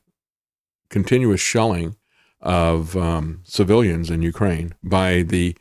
continuous 0.90 1.42
shelling 1.42 1.96
of 2.42 2.96
um, 2.96 3.42
civilians 3.44 4.10
in 4.10 4.22
Ukraine 4.22 4.76
by 4.84 5.24
the 5.24 5.56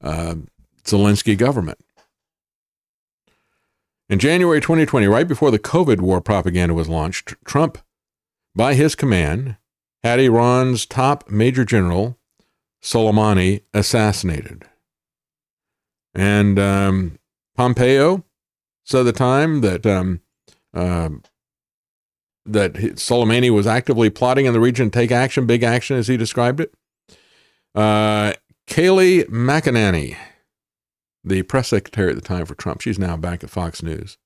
uh, 0.00 0.36
Zelensky 0.84 1.36
government. 1.36 1.78
In 4.08 4.18
January 4.18 4.60
2020, 4.60 5.06
right 5.06 5.26
before 5.26 5.50
the 5.50 5.58
COVID 5.58 6.00
war 6.00 6.20
propaganda 6.20 6.74
was 6.74 6.88
launched, 6.88 7.34
Trump, 7.44 7.78
by 8.54 8.74
his 8.74 8.94
command, 8.94 9.56
had 10.02 10.20
Iran's 10.20 10.84
top 10.84 11.30
major 11.30 11.64
general, 11.64 12.18
Soleimani, 12.82 13.62
assassinated. 13.72 14.64
And 16.14 16.58
um, 16.58 17.18
Pompeo 17.56 18.24
said 18.84 19.00
at 19.00 19.04
the 19.04 19.12
time 19.12 19.60
that 19.60 19.86
um, 19.86 20.20
uh, 20.74 21.10
that 22.44 22.74
Soleimani 22.74 23.50
was 23.50 23.66
actively 23.66 24.10
plotting 24.10 24.46
in 24.46 24.52
the 24.52 24.60
region 24.60 24.90
to 24.90 24.98
take 24.98 25.12
action, 25.12 25.46
big 25.46 25.62
action, 25.62 25.96
as 25.96 26.08
he 26.08 26.16
described 26.16 26.60
it. 26.60 26.74
Uh, 27.74 28.32
Kayleigh 28.66 29.28
McEnany, 29.28 30.16
the 31.24 31.42
press 31.42 31.68
secretary 31.68 32.10
at 32.10 32.16
the 32.16 32.20
time 32.20 32.44
for 32.46 32.54
Trump, 32.54 32.80
she's 32.80 32.98
now 32.98 33.16
back 33.16 33.44
at 33.44 33.50
Fox 33.50 33.82
News, 33.82 34.18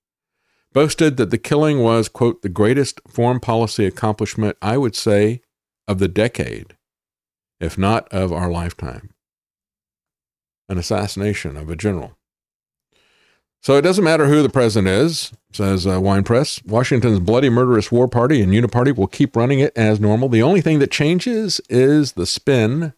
boasted 0.73 1.17
that 1.17 1.31
the 1.31 1.39
killing 1.39 1.81
was, 1.81 2.09
quote, 2.09 2.43
the 2.43 2.49
greatest 2.49 3.01
foreign 3.09 3.41
policy 3.41 3.87
accomplishment, 3.87 4.57
I 4.63 4.79
would 4.79 4.97
say, 4.97 5.43
of 5.87 5.99
the 5.99 6.09
decade, 6.09 6.76
if 7.61 7.79
not 7.79 8.09
of 8.13 8.33
our 8.33 8.51
lifetime. 8.51 9.11
An 10.69 10.79
assassination 10.79 11.57
of 11.57 11.71
a 11.71 11.77
general. 11.77 12.17
So 13.63 13.77
it 13.77 13.83
doesn't 13.83 14.05
matter 14.05 14.27
who 14.27 14.43
the 14.43 14.49
president 14.49 14.89
is, 14.89 15.33
says 15.53 15.87
uh, 15.87 16.01
Wine 16.01 16.23
Press. 16.23 16.63
Washington's 16.65 17.19
bloody 17.19 17.49
murderous 17.49 17.91
war 17.91 18.07
party 18.07 18.41
and 18.41 18.53
uniparty 18.53 18.97
will 18.97 19.09
keep 19.09 19.35
running 19.35 19.59
it 19.59 19.73
as 19.77 19.99
normal. 19.99 20.29
The 20.29 20.43
only 20.43 20.61
thing 20.61 20.79
that 20.79 20.91
changes 20.91 21.61
is 21.69 22.13
the 22.13 22.27
spin 22.27 22.93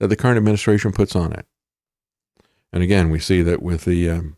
that 0.00 0.08
the 0.08 0.16
current 0.16 0.38
administration 0.38 0.92
puts 0.92 1.14
on 1.14 1.32
it. 1.32 1.46
And 2.72 2.82
again, 2.82 3.10
we 3.10 3.20
see 3.20 3.42
that 3.42 3.62
with 3.62 3.84
the 3.84 4.10
um, 4.10 4.36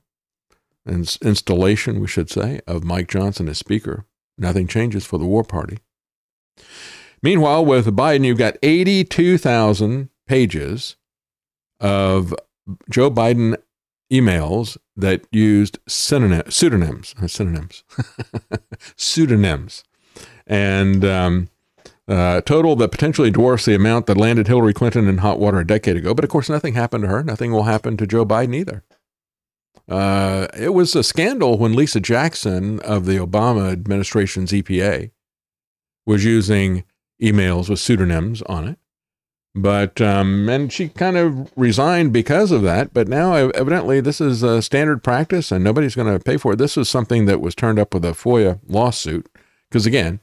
installation, 0.86 2.00
we 2.00 2.08
should 2.08 2.31
say, 2.31 2.60
of 2.67 2.84
Mike 2.84 3.08
Johnson 3.08 3.49
as 3.49 3.58
Speaker, 3.58 4.05
nothing 4.36 4.67
changes 4.67 5.05
for 5.07 5.18
the 5.18 5.26
war 5.26 5.44
party. 5.44 5.78
Meanwhile, 7.23 7.65
with 7.65 7.87
Biden, 7.97 8.25
you've 8.25 8.39
got 8.39 8.57
82,000 8.63 10.11
pages 10.27 10.97
of 11.81 12.35
Joe 12.91 13.11
Biden 13.11 13.57
emails 14.13 14.77
that 14.97 15.27
used 15.31 15.79
synonym, 15.87 16.43
pseudonyms, 16.51 17.15
synonyms, 17.27 17.85
pseudonyms, 18.97 19.85
and 20.47 21.05
um, 21.05 21.49
uh, 22.09 22.41
total 22.43 22.75
that 22.77 22.91
potentially 22.91 23.31
dwarfs 23.31 23.67
the 23.67 23.75
amount 23.75 24.07
that 24.07 24.17
landed 24.17 24.49
Hillary 24.49 24.73
Clinton 24.73 25.07
in 25.09 25.19
hot 25.19 25.39
water 25.39 25.59
a 25.59 25.67
decade 25.67 25.97
ago. 25.97 26.15
But 26.15 26.25
of 26.25 26.31
course, 26.31 26.49
nothing 26.49 26.75
happened 26.75 27.03
to 27.03 27.09
her. 27.09 27.23
Nothing 27.23 27.53
will 27.53 27.65
happen 27.65 27.97
to 27.97 28.07
Joe 28.07 28.25
Biden 28.25 28.55
either. 28.55 28.83
Uh, 29.89 30.49
it 30.59 30.75
was 30.75 30.95
a 30.95 31.03
scandal 31.03 31.59
when 31.59 31.75
Lisa 31.75 32.01
Jackson 32.01 32.81
of 32.81 33.07
the 33.07 33.17
Obama 33.17 33.73
administration's 33.73 34.53
EPA 34.53 35.11
was 36.07 36.25
using 36.25 36.85
emails 37.23 37.69
with 37.69 37.81
pseudonyms 37.81 38.43
on 38.43 38.69
it. 38.69 38.79
But 39.55 40.01
um, 40.01 40.49
and 40.49 40.73
she 40.73 40.89
kind 40.89 41.17
of 41.17 41.51
resigned 41.57 42.13
because 42.13 42.53
of 42.53 42.63
that. 42.63 42.95
But 42.95 43.09
now, 43.09 43.35
evidently, 43.35 44.01
this 44.01 44.21
is 44.21 44.43
a 44.43 44.63
standard 44.63 45.03
practice, 45.03 45.51
and 45.51 45.65
nobody's 45.65 45.97
going 45.97 46.13
to 46.13 46.23
pay 46.23 46.37
for 46.37 46.53
it. 46.53 46.57
This 46.57 46.77
is 46.77 46.89
something 46.89 47.27
that 47.27 47.41
was 47.41 47.55
turned 47.55 47.79
up 47.79 47.93
with 47.93 48.05
a 48.05 48.13
FOIA 48.13 48.61
lawsuit. 48.69 49.29
Because 49.69 49.87
again, 49.87 50.21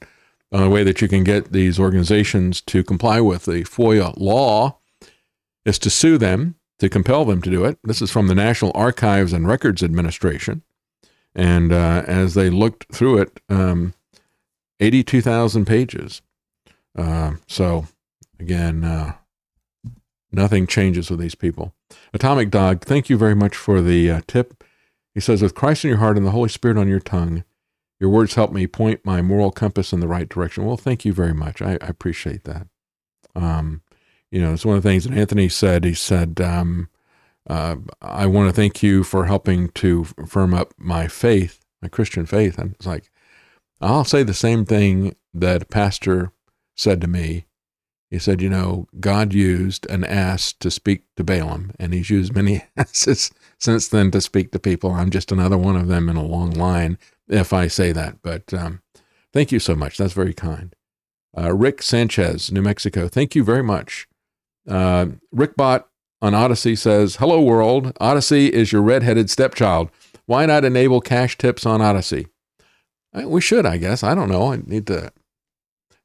the 0.51 0.59
only 0.59 0.69
way 0.69 0.83
that 0.83 1.01
you 1.01 1.07
can 1.07 1.24
get 1.24 1.51
these 1.51 1.80
organizations 1.80 2.61
to 2.61 2.83
comply 2.83 3.19
with 3.19 3.45
the 3.45 3.64
FOIA 3.64 4.14
law 4.15 4.77
is 5.65 5.80
to 5.80 5.90
sue 5.90 6.17
them 6.17 6.56
to 6.80 6.88
compel 6.88 7.25
them 7.25 7.41
to 7.41 7.49
do 7.49 7.65
it. 7.65 7.77
This 7.83 8.01
is 8.01 8.11
from 8.11 8.27
the 8.27 8.35
National 8.35 8.72
Archives 8.75 9.33
and 9.33 9.48
Records 9.48 9.83
Administration, 9.83 10.61
and 11.33 11.74
uh, 11.74 12.03
as 12.06 12.35
they 12.35 12.49
looked 12.49 12.93
through 12.93 13.17
it, 13.17 13.40
um, 13.49 13.95
eighty-two 14.80 15.22
thousand 15.22 15.65
pages. 15.65 16.22
Uh, 16.95 17.33
so 17.48 17.88
Again, 18.40 18.83
uh, 18.83 19.14
nothing 20.32 20.67
changes 20.67 21.09
with 21.09 21.19
these 21.19 21.35
people. 21.35 21.74
Atomic 22.14 22.51
Dog, 22.51 22.82
thank 22.82 23.09
you 23.09 23.17
very 23.17 23.35
much 23.35 23.56
for 23.56 23.82
the 23.82 24.11
uh, 24.11 24.22
tip. 24.27 24.64
He 25.14 25.19
says, 25.19 25.41
With 25.41 25.56
Christ 25.56 25.85
in 25.85 25.90
your 25.90 25.99
heart 25.99 26.17
and 26.17 26.25
the 26.25 26.32
Holy 26.32 26.49
Spirit 26.49 26.77
on 26.77 26.88
your 26.88 26.99
tongue, 26.99 27.43
your 27.99 28.09
words 28.09 28.35
help 28.35 28.51
me 28.51 28.67
point 28.67 29.06
my 29.06 29.22
moral 29.22 29.51
compass 29.51 29.93
in 29.93 30.01
the 30.01 30.07
right 30.07 30.27
direction. 30.27 30.65
Well, 30.65 30.77
thank 30.77 31.06
you 31.06 31.14
very 31.14 31.33
much. 31.33 31.61
I, 31.61 31.74
I 31.74 31.88
appreciate 31.88 32.43
that. 32.43 32.67
Um, 33.35 33.82
you 34.32 34.41
know, 34.41 34.53
it's 34.53 34.65
one 34.65 34.75
of 34.75 34.83
the 34.83 34.90
things 34.90 35.06
that 35.06 35.17
Anthony 35.17 35.48
said. 35.48 35.85
He 35.85 35.93
said, 35.93 36.41
um, 36.41 36.90
uh, 37.49 37.77
I 38.01 38.25
want 38.25 38.49
to 38.49 38.53
thank 38.53 38.83
you 38.83 39.03
for 39.06 39.25
helping 39.25 39.69
to 39.69 40.03
firm 40.27 40.53
up 40.53 40.74
my 40.77 41.07
faith, 41.07 41.61
my 41.82 41.88
Christian 41.88 42.25
faith. 42.25 42.57
And 42.57 42.74
it's 42.74 42.85
like, 42.85 43.09
I'll 43.80 44.03
say 44.03 44.24
the 44.24 44.33
same 44.33 44.65
thing 44.65 45.15
that 45.33 45.69
pastor 45.69 46.32
said 46.75 47.01
to 47.01 47.07
me 47.07 47.45
he 48.11 48.19
said, 48.19 48.41
you 48.41 48.49
know, 48.49 48.87
God 48.99 49.33
used 49.33 49.89
an 49.89 50.03
ass 50.03 50.53
to 50.53 50.69
speak 50.69 51.03
to 51.17 51.23
Balaam, 51.23 51.71
and 51.79 51.93
he's 51.93 52.09
used 52.09 52.35
many 52.35 52.63
asses 52.77 53.31
since 53.59 53.87
then 53.87 54.11
to 54.11 54.21
speak 54.21 54.51
to 54.51 54.59
people. 54.59 54.91
I'm 54.91 55.09
just 55.09 55.31
another 55.31 55.57
one 55.57 55.75
of 55.75 55.87
them 55.87 56.07
in 56.07 56.15
a 56.15 56.23
long 56.23 56.51
line, 56.51 56.97
if 57.27 57.51
I 57.51 57.67
say 57.67 57.91
that. 57.91 58.21
But 58.21 58.53
um, 58.53 58.81
thank 59.33 59.51
you 59.51 59.59
so 59.59 59.75
much. 59.75 59.97
That's 59.97 60.13
very 60.13 60.33
kind. 60.33 60.73
Uh, 61.37 61.53
Rick 61.53 61.81
Sanchez, 61.81 62.51
New 62.51 62.61
Mexico, 62.61 63.07
thank 63.07 63.35
you 63.35 63.43
very 63.43 63.63
much. 63.63 64.07
Uh, 64.65 65.07
Rick 65.31 65.57
Bott 65.57 65.89
on 66.21 66.33
Odysee 66.33 66.77
says, 66.77 67.17
Hello, 67.17 67.41
world. 67.41 67.91
Odysee 67.99 68.47
is 68.47 68.71
your 68.71 68.81
redheaded 68.81 69.29
stepchild. 69.29 69.89
Why 70.25 70.45
not 70.45 70.63
enable 70.63 71.01
cash 71.01 71.37
tips 71.37 71.65
on 71.65 71.81
Odysee? 71.81 72.27
We 73.13 73.41
should, 73.41 73.65
I 73.65 73.77
guess. 73.77 74.03
I 74.03 74.15
don't 74.15 74.29
know. 74.29 74.53
I 74.53 74.57
need 74.65 74.87
to 74.87 75.11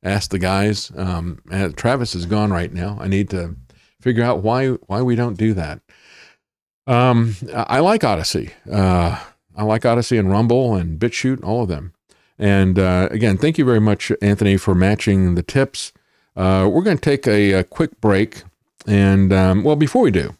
ask 0.02 0.30
the 0.30 0.38
guys. 0.38 0.90
Um, 0.96 1.40
Travis 1.76 2.14
is 2.14 2.26
gone 2.26 2.52
right 2.52 2.72
now. 2.72 2.98
I 3.00 3.08
need 3.08 3.30
to 3.30 3.56
figure 4.00 4.24
out 4.24 4.42
why 4.42 4.68
why 4.68 5.02
we 5.02 5.16
don't 5.16 5.36
do 5.36 5.54
that. 5.54 5.80
Um, 6.86 7.36
I 7.54 7.80
like 7.80 8.02
Odysee. 8.02 8.50
Uh, 8.70 9.22
I 9.54 9.62
like 9.62 9.84
Odysee 9.84 10.18
and 10.18 10.30
Rumble 10.30 10.74
and 10.74 10.98
BitChute, 10.98 11.44
all 11.44 11.62
of 11.62 11.68
them. 11.68 11.92
And 12.38 12.78
uh, 12.78 13.08
again, 13.10 13.36
thank 13.36 13.58
you 13.58 13.64
very 13.64 13.80
much, 13.80 14.10
Anthony, 14.22 14.56
for 14.56 14.74
matching 14.74 15.34
the 15.34 15.42
tips. 15.42 15.92
Uh, 16.34 16.68
we're 16.72 16.82
going 16.82 16.96
to 16.96 17.02
take 17.02 17.26
a, 17.26 17.52
a, 17.52 17.64
quick 17.64 18.00
break. 18.00 18.44
And 18.86 19.32
um, 19.32 19.62
well, 19.62 19.76
before 19.76 20.02
we 20.02 20.10
do, 20.10 20.34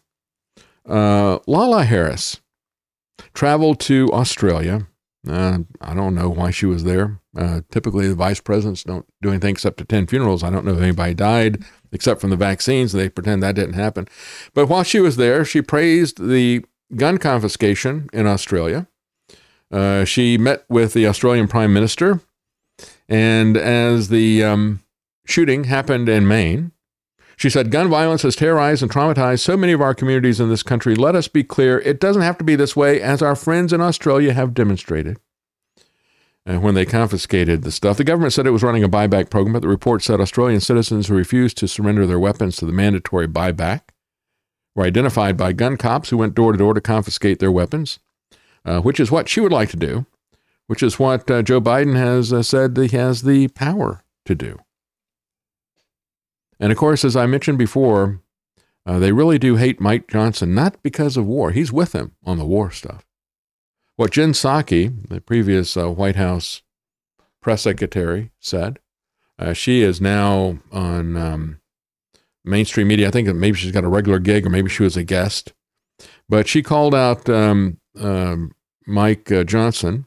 uh, 0.89 1.39
Lala 1.45 1.83
Harris 1.83 2.41
traveled 3.33 3.79
to 3.81 4.09
Australia 4.11 4.87
uh, 5.27 5.59
I 5.79 5.93
don't 5.93 6.15
know 6.15 6.29
why 6.29 6.51
she 6.51 6.65
was 6.65 6.83
there. 6.83 7.19
Uh, 7.37 7.61
typically, 7.69 8.07
the 8.07 8.15
vice 8.15 8.39
presidents 8.39 8.83
don't 8.83 9.05
do 9.21 9.29
anything 9.29 9.51
except 9.51 9.79
attend 9.79 10.09
funerals. 10.09 10.43
I 10.43 10.49
don't 10.49 10.65
know 10.65 10.73
if 10.73 10.81
anybody 10.81 11.13
died 11.13 11.63
except 11.91 12.21
from 12.21 12.31
the 12.31 12.35
vaccines. 12.35 12.91
They 12.91 13.09
pretend 13.09 13.43
that 13.43 13.55
didn't 13.55 13.73
happen. 13.73 14.07
But 14.53 14.67
while 14.67 14.83
she 14.83 14.99
was 14.99 15.17
there, 15.17 15.45
she 15.45 15.61
praised 15.61 16.25
the 16.25 16.65
gun 16.95 17.17
confiscation 17.17 18.09
in 18.11 18.25
Australia. 18.25 18.87
Uh, 19.71 20.03
she 20.05 20.37
met 20.37 20.65
with 20.69 20.93
the 20.93 21.07
Australian 21.07 21.47
Prime 21.47 21.73
Minister. 21.73 22.21
And 23.07 23.57
as 23.57 24.09
the 24.09 24.43
um, 24.43 24.83
shooting 25.25 25.65
happened 25.65 26.09
in 26.09 26.27
Maine, 26.27 26.71
she 27.41 27.49
said, 27.49 27.71
Gun 27.71 27.89
violence 27.89 28.21
has 28.21 28.35
terrorized 28.35 28.83
and 28.83 28.91
traumatized 28.91 29.39
so 29.39 29.57
many 29.57 29.73
of 29.73 29.81
our 29.81 29.95
communities 29.95 30.39
in 30.39 30.49
this 30.49 30.61
country. 30.61 30.93
Let 30.93 31.15
us 31.15 31.27
be 31.27 31.43
clear, 31.43 31.79
it 31.79 31.99
doesn't 31.99 32.21
have 32.21 32.37
to 32.37 32.43
be 32.43 32.55
this 32.55 32.75
way, 32.75 33.01
as 33.01 33.23
our 33.23 33.35
friends 33.35 33.73
in 33.73 33.81
Australia 33.81 34.31
have 34.31 34.53
demonstrated. 34.53 35.17
And 36.45 36.61
when 36.61 36.75
they 36.75 36.85
confiscated 36.85 37.63
the 37.63 37.71
stuff, 37.71 37.97
the 37.97 38.03
government 38.03 38.33
said 38.33 38.45
it 38.45 38.51
was 38.51 38.61
running 38.61 38.83
a 38.83 38.89
buyback 38.89 39.31
program, 39.31 39.53
but 39.53 39.63
the 39.63 39.67
report 39.67 40.03
said 40.03 40.21
Australian 40.21 40.59
citizens 40.59 41.07
who 41.07 41.15
refused 41.15 41.57
to 41.57 41.67
surrender 41.67 42.05
their 42.05 42.19
weapons 42.19 42.57
to 42.57 42.67
the 42.67 42.71
mandatory 42.71 43.27
buyback 43.27 43.81
were 44.75 44.85
identified 44.85 45.35
by 45.35 45.51
gun 45.51 45.77
cops 45.77 46.11
who 46.11 46.17
went 46.17 46.35
door 46.35 46.51
to 46.51 46.59
door 46.59 46.75
to 46.75 46.81
confiscate 46.81 47.39
their 47.39 47.51
weapons, 47.51 47.97
uh, 48.65 48.81
which 48.81 48.99
is 48.99 49.09
what 49.09 49.27
she 49.27 49.41
would 49.41 49.51
like 49.51 49.71
to 49.71 49.77
do, 49.77 50.05
which 50.67 50.83
is 50.83 50.99
what 50.99 51.29
uh, 51.31 51.41
Joe 51.41 51.59
Biden 51.59 51.95
has 51.95 52.31
uh, 52.31 52.43
said 52.43 52.77
he 52.77 52.95
has 52.95 53.23
the 53.23 53.47
power 53.47 54.03
to 54.25 54.35
do. 54.35 54.59
And 56.61 56.71
of 56.71 56.77
course, 56.77 57.03
as 57.03 57.15
I 57.15 57.25
mentioned 57.25 57.57
before, 57.57 58.21
uh, 58.85 58.99
they 58.99 59.11
really 59.11 59.39
do 59.39 59.55
hate 59.55 59.81
Mike 59.81 60.07
Johnson, 60.07 60.53
not 60.53 60.81
because 60.83 61.17
of 61.17 61.25
war. 61.25 61.49
He's 61.51 61.73
with 61.73 61.91
them 61.91 62.15
on 62.23 62.37
the 62.37 62.45
war 62.45 62.69
stuff. 62.69 63.03
What 63.95 64.11
Jen 64.11 64.33
Psaki, 64.33 65.09
the 65.09 65.19
previous 65.19 65.75
uh, 65.75 65.89
White 65.89 66.15
House 66.15 66.61
press 67.41 67.63
secretary, 67.63 68.31
said. 68.39 68.79
Uh, 69.39 69.53
she 69.53 69.81
is 69.81 69.99
now 69.99 70.59
on 70.71 71.17
um, 71.17 71.59
mainstream 72.45 72.87
media. 72.87 73.07
I 73.07 73.11
think 73.11 73.27
maybe 73.27 73.57
she's 73.57 73.71
got 73.71 73.83
a 73.83 73.89
regular 73.89 74.19
gig 74.19 74.45
or 74.45 74.51
maybe 74.51 74.69
she 74.69 74.83
was 74.83 74.95
a 74.95 75.03
guest. 75.03 75.53
But 76.29 76.47
she 76.47 76.61
called 76.61 76.93
out 76.93 77.27
um, 77.27 77.79
um, 77.99 78.51
Mike 78.85 79.31
uh, 79.31 79.43
Johnson 79.43 80.05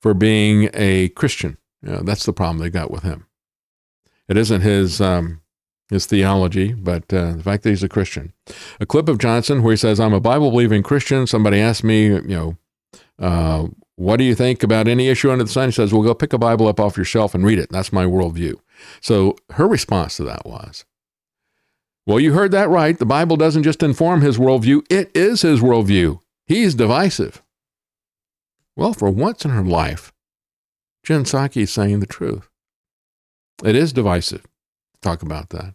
for 0.00 0.12
being 0.12 0.70
a 0.74 1.10
Christian. 1.10 1.56
That's 1.82 2.26
the 2.26 2.32
problem 2.32 2.58
they 2.58 2.70
got 2.70 2.90
with 2.90 3.04
him. 3.04 3.26
It 4.28 4.36
isn't 4.36 4.60
his 4.60 5.00
um, 5.00 5.41
his 5.92 6.06
theology, 6.06 6.72
but 6.72 7.12
uh, 7.12 7.32
the 7.34 7.42
fact 7.42 7.62
that 7.62 7.70
he's 7.70 7.82
a 7.82 7.88
Christian. 7.88 8.32
A 8.80 8.86
clip 8.86 9.08
of 9.08 9.18
Johnson 9.18 9.62
where 9.62 9.72
he 9.72 9.76
says, 9.76 10.00
"I'm 10.00 10.14
a 10.14 10.20
Bible 10.20 10.50
believing 10.50 10.82
Christian." 10.82 11.26
Somebody 11.26 11.60
asked 11.60 11.84
me, 11.84 12.06
you 12.06 12.22
know, 12.22 12.56
uh, 13.18 13.68
what 13.96 14.16
do 14.16 14.24
you 14.24 14.34
think 14.34 14.62
about 14.62 14.88
any 14.88 15.08
issue 15.08 15.30
under 15.30 15.44
the 15.44 15.50
sun? 15.50 15.68
He 15.68 15.72
says, 15.72 15.92
"Well, 15.92 16.02
go 16.02 16.14
pick 16.14 16.32
a 16.32 16.38
Bible 16.38 16.66
up 16.66 16.80
off 16.80 16.96
your 16.96 17.04
shelf 17.04 17.34
and 17.34 17.44
read 17.44 17.58
it. 17.58 17.70
That's 17.70 17.92
my 17.92 18.04
worldview." 18.04 18.54
So 19.00 19.36
her 19.50 19.68
response 19.68 20.16
to 20.16 20.24
that 20.24 20.46
was, 20.46 20.84
"Well, 22.06 22.18
you 22.18 22.32
heard 22.32 22.52
that 22.52 22.70
right. 22.70 22.98
The 22.98 23.06
Bible 23.06 23.36
doesn't 23.36 23.62
just 23.62 23.82
inform 23.82 24.22
his 24.22 24.38
worldview; 24.38 24.84
it 24.90 25.10
is 25.14 25.42
his 25.42 25.60
worldview. 25.60 26.20
He's 26.46 26.74
divisive." 26.74 27.42
Well, 28.74 28.94
for 28.94 29.10
once 29.10 29.44
in 29.44 29.50
her 29.50 29.62
life, 29.62 30.12
Jen 31.04 31.24
Psaki 31.24 31.62
is 31.62 31.70
saying 31.70 32.00
the 32.00 32.06
truth. 32.06 32.48
It 33.62 33.76
is 33.76 33.92
divisive. 33.92 34.46
Talk 35.02 35.22
about 35.22 35.50
that. 35.50 35.74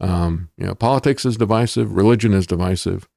Um, 0.00 0.50
you 0.58 0.66
know, 0.66 0.74
politics 0.74 1.24
is 1.24 1.36
divisive, 1.36 1.92
religion 1.92 2.34
is 2.34 2.46
divisive. 2.46 3.08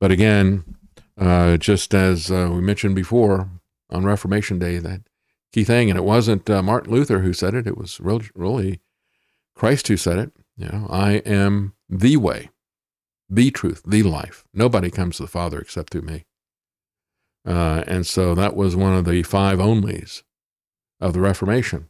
But 0.00 0.10
again, 0.10 0.76
uh, 1.18 1.56
just 1.56 1.94
as 1.94 2.30
uh, 2.30 2.50
we 2.52 2.60
mentioned 2.60 2.96
before 2.96 3.48
on 3.90 4.04
Reformation 4.04 4.58
Day, 4.58 4.78
that 4.78 5.02
key 5.52 5.64
thing, 5.64 5.88
and 5.88 5.98
it 5.98 6.04
wasn't 6.04 6.50
uh, 6.50 6.62
Martin 6.62 6.92
Luther 6.92 7.20
who 7.20 7.32
said 7.32 7.54
it; 7.54 7.66
it 7.66 7.78
was 7.78 8.00
really 8.00 8.80
Christ 9.54 9.88
who 9.88 9.96
said 9.96 10.18
it. 10.18 10.32
You 10.56 10.66
know, 10.66 10.86
I 10.90 11.14
am 11.18 11.74
the 11.88 12.16
way, 12.16 12.50
the 13.28 13.50
truth, 13.50 13.82
the 13.86 14.02
life. 14.02 14.44
Nobody 14.52 14.90
comes 14.90 15.16
to 15.16 15.22
the 15.22 15.28
Father 15.28 15.60
except 15.60 15.90
through 15.90 16.02
me. 16.02 16.24
Uh, 17.46 17.84
and 17.86 18.06
so 18.06 18.34
that 18.34 18.56
was 18.56 18.74
one 18.74 18.94
of 18.94 19.04
the 19.04 19.22
five 19.22 19.58
onlys 19.58 20.22
of 21.00 21.12
the 21.12 21.20
Reformation. 21.20 21.88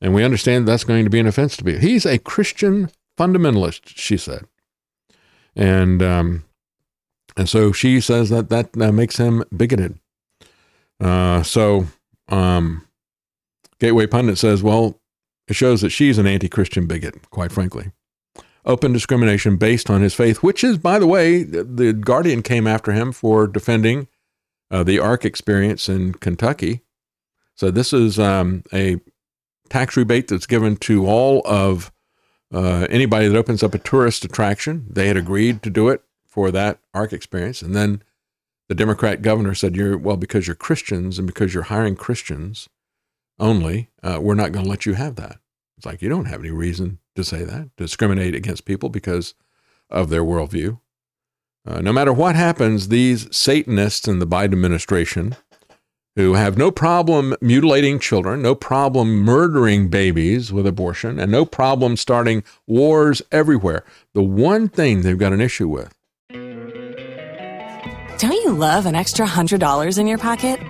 And 0.00 0.14
we 0.14 0.24
understand 0.24 0.66
that's 0.66 0.84
going 0.84 1.04
to 1.04 1.10
be 1.10 1.20
an 1.20 1.26
offense 1.26 1.56
to 1.58 1.64
be. 1.64 1.78
He's 1.78 2.06
a 2.06 2.18
Christian 2.18 2.90
fundamentalist, 3.20 3.82
she 3.84 4.16
said. 4.16 4.46
And 5.54 6.02
um, 6.02 6.44
and 7.36 7.48
so 7.48 7.72
she 7.72 8.00
says 8.00 8.30
that 8.30 8.48
that 8.48 8.70
uh, 8.80 8.92
makes 8.92 9.16
him 9.18 9.44
bigoted. 9.54 9.98
Uh, 11.00 11.42
so 11.42 11.86
um, 12.28 12.86
Gateway 13.78 14.06
Pundit 14.06 14.38
says, 14.38 14.62
well, 14.62 15.00
it 15.48 15.54
shows 15.54 15.80
that 15.80 15.90
she's 15.90 16.18
an 16.18 16.26
anti-Christian 16.26 16.86
bigot, 16.86 17.30
quite 17.30 17.52
frankly. 17.52 17.92
Open 18.64 18.92
discrimination 18.92 19.56
based 19.56 19.88
on 19.88 20.02
his 20.02 20.14
faith, 20.14 20.42
which 20.42 20.62
is, 20.62 20.76
by 20.76 20.98
the 20.98 21.06
way, 21.06 21.42
the 21.42 21.92
Guardian 21.92 22.42
came 22.42 22.66
after 22.66 22.92
him 22.92 23.10
for 23.10 23.46
defending 23.46 24.06
uh, 24.70 24.84
the 24.84 24.98
Ark 24.98 25.24
experience 25.24 25.88
in 25.88 26.12
Kentucky. 26.14 26.82
So 27.54 27.70
this 27.70 27.92
is 27.92 28.18
um, 28.18 28.62
a 28.72 29.00
tax 29.70 29.96
rebate 29.96 30.28
that's 30.28 30.46
given 30.46 30.76
to 30.76 31.06
all 31.06 31.42
of 31.46 31.90
uh, 32.52 32.86
anybody 32.90 33.28
that 33.28 33.36
opens 33.36 33.62
up 33.62 33.74
a 33.74 33.78
tourist 33.78 34.24
attraction. 34.24 34.86
They 34.88 35.08
had 35.08 35.16
agreed 35.16 35.62
to 35.62 35.70
do 35.70 35.88
it 35.88 36.02
for 36.26 36.50
that 36.50 36.78
Ark 36.94 37.12
experience, 37.12 37.62
and 37.62 37.74
then 37.74 38.02
the 38.68 38.74
Democrat 38.74 39.22
governor 39.22 39.54
said, 39.54 39.76
"You're 39.76 39.98
well 39.98 40.16
because 40.16 40.46
you're 40.46 40.56
Christians 40.56 41.18
and 41.18 41.26
because 41.26 41.54
you're 41.54 41.64
hiring 41.64 41.96
Christians 41.96 42.68
only. 43.38 43.90
Uh, 44.02 44.18
we're 44.20 44.34
not 44.34 44.52
going 44.52 44.64
to 44.64 44.70
let 44.70 44.86
you 44.86 44.94
have 44.94 45.16
that." 45.16 45.38
It's 45.76 45.86
like 45.86 46.02
you 46.02 46.08
don't 46.08 46.26
have 46.26 46.40
any 46.40 46.50
reason 46.50 46.98
to 47.16 47.24
say 47.24 47.42
that, 47.44 47.74
discriminate 47.76 48.34
against 48.34 48.64
people 48.64 48.90
because 48.90 49.34
of 49.88 50.10
their 50.10 50.22
worldview. 50.22 50.78
Uh, 51.66 51.80
no 51.80 51.92
matter 51.92 52.12
what 52.12 52.36
happens, 52.36 52.88
these 52.88 53.34
Satanists 53.34 54.08
in 54.08 54.18
the 54.18 54.26
Biden 54.26 54.52
administration 54.52 55.36
who 56.16 56.34
have 56.34 56.58
no 56.58 56.70
problem 56.70 57.34
mutilating 57.40 57.98
children, 57.98 58.42
no 58.42 58.54
problem 58.54 59.08
murdering 59.08 59.88
babies 59.88 60.52
with 60.52 60.66
abortion, 60.66 61.18
and 61.18 61.30
no 61.30 61.44
problem 61.44 61.96
starting 61.96 62.42
wars 62.66 63.22
everywhere. 63.30 63.84
The 64.14 64.22
one 64.22 64.68
thing 64.68 65.02
they've 65.02 65.16
got 65.16 65.32
an 65.32 65.40
issue 65.40 65.68
with. 65.68 65.94
Don't 68.18 68.32
you 68.32 68.52
love 68.52 68.86
an 68.86 68.94
extra 68.94 69.26
$100 69.26 69.98
in 69.98 70.06
your 70.06 70.18
pocket? 70.18 70.60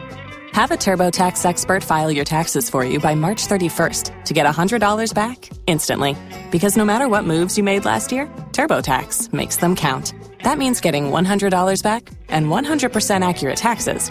Have 0.53 0.73
a 0.73 0.77
TurboTax 0.77 1.45
expert 1.45 1.83
file 1.83 2.11
your 2.11 2.25
taxes 2.25 2.69
for 2.69 2.85
you 2.85 3.01
by 3.01 3.15
March 3.15 3.47
31st 3.47 4.25
to 4.25 4.35
get 4.35 4.47
$100 4.47 5.15
back 5.15 5.49
instantly. 5.67 6.17
Because 6.51 6.77
no 6.77 6.85
matter 6.85 7.09
what 7.09 7.25
moves 7.25 7.57
you 7.57 7.65
made 7.65 7.85
last 7.85 8.13
year, 8.13 8.27
TurboTax 8.53 9.33
makes 9.33 9.57
them 9.57 9.75
count. 9.75 10.13
That 10.45 10.59
means 10.59 10.81
getting 10.81 11.07
$100 11.07 11.83
back 11.83 12.09
and 12.29 12.47
100% 12.47 13.29
accurate 13.29 13.57
taxes 13.57 14.11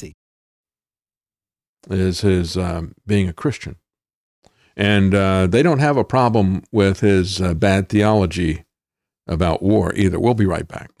is 1.89 2.21
his 2.21 2.57
um, 2.57 2.95
being 3.05 3.27
a 3.27 3.33
Christian. 3.33 3.77
And 4.75 5.13
uh, 5.13 5.47
they 5.47 5.63
don't 5.63 5.79
have 5.79 5.97
a 5.97 6.03
problem 6.03 6.63
with 6.71 7.01
his 7.01 7.41
uh, 7.41 7.53
bad 7.53 7.89
theology 7.89 8.63
about 9.27 9.61
war 9.61 9.93
either. 9.95 10.19
We'll 10.19 10.33
be 10.33 10.45
right 10.45 10.67
back. 10.67 10.91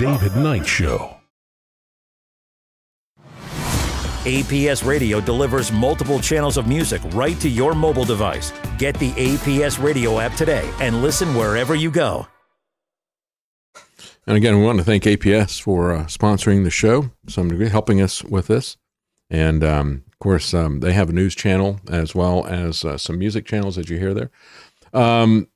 David 0.00 0.34
Knight 0.34 0.66
Show. 0.66 1.14
APS 4.24 4.82
Radio 4.82 5.20
delivers 5.20 5.70
multiple 5.70 6.18
channels 6.18 6.56
of 6.56 6.66
music 6.66 7.02
right 7.12 7.38
to 7.38 7.50
your 7.50 7.74
mobile 7.74 8.06
device. 8.06 8.50
Get 8.78 8.98
the 8.98 9.10
APS 9.10 9.78
Radio 9.78 10.18
app 10.18 10.32
today 10.36 10.72
and 10.80 11.02
listen 11.02 11.34
wherever 11.34 11.74
you 11.74 11.90
go. 11.90 12.26
And 14.26 14.38
again, 14.38 14.58
we 14.58 14.64
want 14.64 14.78
to 14.78 14.84
thank 14.84 15.02
APS 15.02 15.60
for 15.60 15.92
uh, 15.92 16.04
sponsoring 16.04 16.64
the 16.64 16.70
show, 16.70 17.10
some 17.28 17.50
degree, 17.50 17.68
helping 17.68 18.00
us 18.00 18.24
with 18.24 18.46
this. 18.46 18.78
And 19.28 19.62
um, 19.62 20.04
of 20.10 20.18
course, 20.18 20.54
um, 20.54 20.80
they 20.80 20.94
have 20.94 21.10
a 21.10 21.12
news 21.12 21.34
channel 21.34 21.78
as 21.90 22.14
well 22.14 22.46
as 22.46 22.86
uh, 22.86 22.96
some 22.96 23.18
music 23.18 23.44
channels 23.44 23.76
that 23.76 23.90
you 23.90 23.98
hear 23.98 24.14
there. 24.14 24.30
Um, 24.94 25.48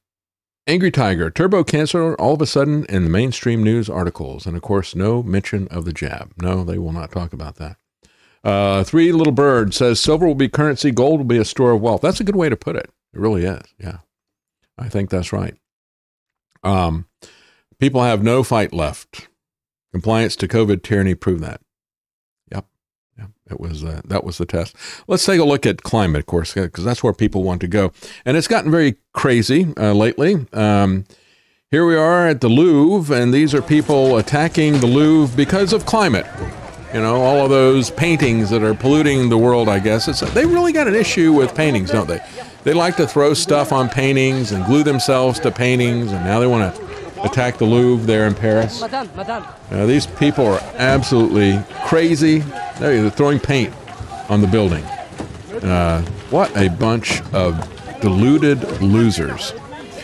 Angry 0.66 0.90
Tiger, 0.90 1.30
turbo 1.30 1.62
cancer, 1.62 2.14
all 2.14 2.34
of 2.34 2.40
a 2.40 2.46
sudden 2.46 2.86
in 2.86 3.04
the 3.04 3.10
mainstream 3.10 3.62
news 3.62 3.90
articles. 3.90 4.46
And 4.46 4.56
of 4.56 4.62
course, 4.62 4.94
no 4.94 5.22
mention 5.22 5.68
of 5.68 5.84
the 5.84 5.92
jab. 5.92 6.32
No, 6.40 6.64
they 6.64 6.78
will 6.78 6.92
not 6.92 7.12
talk 7.12 7.34
about 7.34 7.56
that. 7.56 7.76
Uh, 8.42 8.82
Three 8.82 9.12
Little 9.12 9.32
Bird 9.32 9.74
says 9.74 10.00
silver 10.00 10.26
will 10.26 10.34
be 10.34 10.48
currency, 10.48 10.90
gold 10.90 11.20
will 11.20 11.26
be 11.26 11.38
a 11.38 11.44
store 11.44 11.72
of 11.72 11.82
wealth. 11.82 12.00
That's 12.00 12.20
a 12.20 12.24
good 12.24 12.36
way 12.36 12.48
to 12.48 12.56
put 12.56 12.76
it. 12.76 12.90
It 13.12 13.20
really 13.20 13.44
is. 13.44 13.62
Yeah. 13.78 13.98
I 14.78 14.88
think 14.88 15.10
that's 15.10 15.32
right. 15.32 15.54
Um, 16.62 17.06
people 17.78 18.02
have 18.02 18.22
no 18.22 18.42
fight 18.42 18.72
left. 18.72 19.28
Compliance 19.92 20.34
to 20.36 20.48
COVID 20.48 20.82
tyranny 20.82 21.14
proved 21.14 21.42
that. 21.42 21.60
It 23.54 23.60
was 23.60 23.84
uh, 23.84 24.00
that 24.04 24.24
was 24.24 24.38
the 24.38 24.46
test. 24.46 24.74
Let's 25.06 25.24
take 25.24 25.40
a 25.40 25.44
look 25.44 25.64
at 25.64 25.82
climate, 25.82 26.20
of 26.20 26.26
course, 26.26 26.52
because 26.54 26.84
that's 26.84 27.02
where 27.04 27.12
people 27.12 27.44
want 27.44 27.60
to 27.60 27.68
go, 27.68 27.92
and 28.24 28.36
it's 28.36 28.48
gotten 28.48 28.70
very 28.70 28.96
crazy 29.12 29.72
uh, 29.76 29.92
lately. 29.92 30.46
Um, 30.52 31.04
here 31.70 31.86
we 31.86 31.96
are 31.96 32.28
at 32.28 32.40
the 32.40 32.48
Louvre, 32.48 33.16
and 33.16 33.32
these 33.32 33.54
are 33.54 33.62
people 33.62 34.16
attacking 34.16 34.80
the 34.80 34.86
Louvre 34.86 35.36
because 35.36 35.72
of 35.72 35.86
climate. 35.86 36.26
You 36.92 37.00
know, 37.00 37.16
all 37.22 37.44
of 37.44 37.50
those 37.50 37.90
paintings 37.90 38.50
that 38.50 38.62
are 38.62 38.74
polluting 38.74 39.28
the 39.28 39.38
world. 39.38 39.68
I 39.68 39.78
guess 39.78 40.08
it's 40.08 40.20
they 40.32 40.46
really 40.46 40.72
got 40.72 40.88
an 40.88 40.94
issue 40.94 41.32
with 41.32 41.54
paintings, 41.54 41.90
don't 41.90 42.08
they? 42.08 42.20
They 42.64 42.72
like 42.72 42.96
to 42.96 43.06
throw 43.06 43.34
stuff 43.34 43.72
on 43.72 43.88
paintings 43.88 44.52
and 44.52 44.64
glue 44.64 44.82
themselves 44.82 45.38
to 45.40 45.50
paintings, 45.50 46.12
and 46.12 46.24
now 46.24 46.40
they 46.40 46.46
want 46.46 46.74
to 46.74 46.93
attack 47.24 47.58
the 47.58 47.64
Louvre 47.64 48.06
there 48.06 48.26
in 48.26 48.34
Paris. 48.34 48.82
Uh, 48.82 49.86
these 49.86 50.06
people 50.06 50.46
are 50.46 50.60
absolutely 50.76 51.62
crazy. 51.86 52.40
They're 52.78 53.10
throwing 53.10 53.40
paint 53.40 53.72
on 54.28 54.40
the 54.40 54.46
building. 54.46 54.84
Uh, 55.62 56.02
what 56.30 56.54
a 56.56 56.68
bunch 56.68 57.22
of 57.32 57.58
deluded 58.00 58.62
losers. 58.82 59.52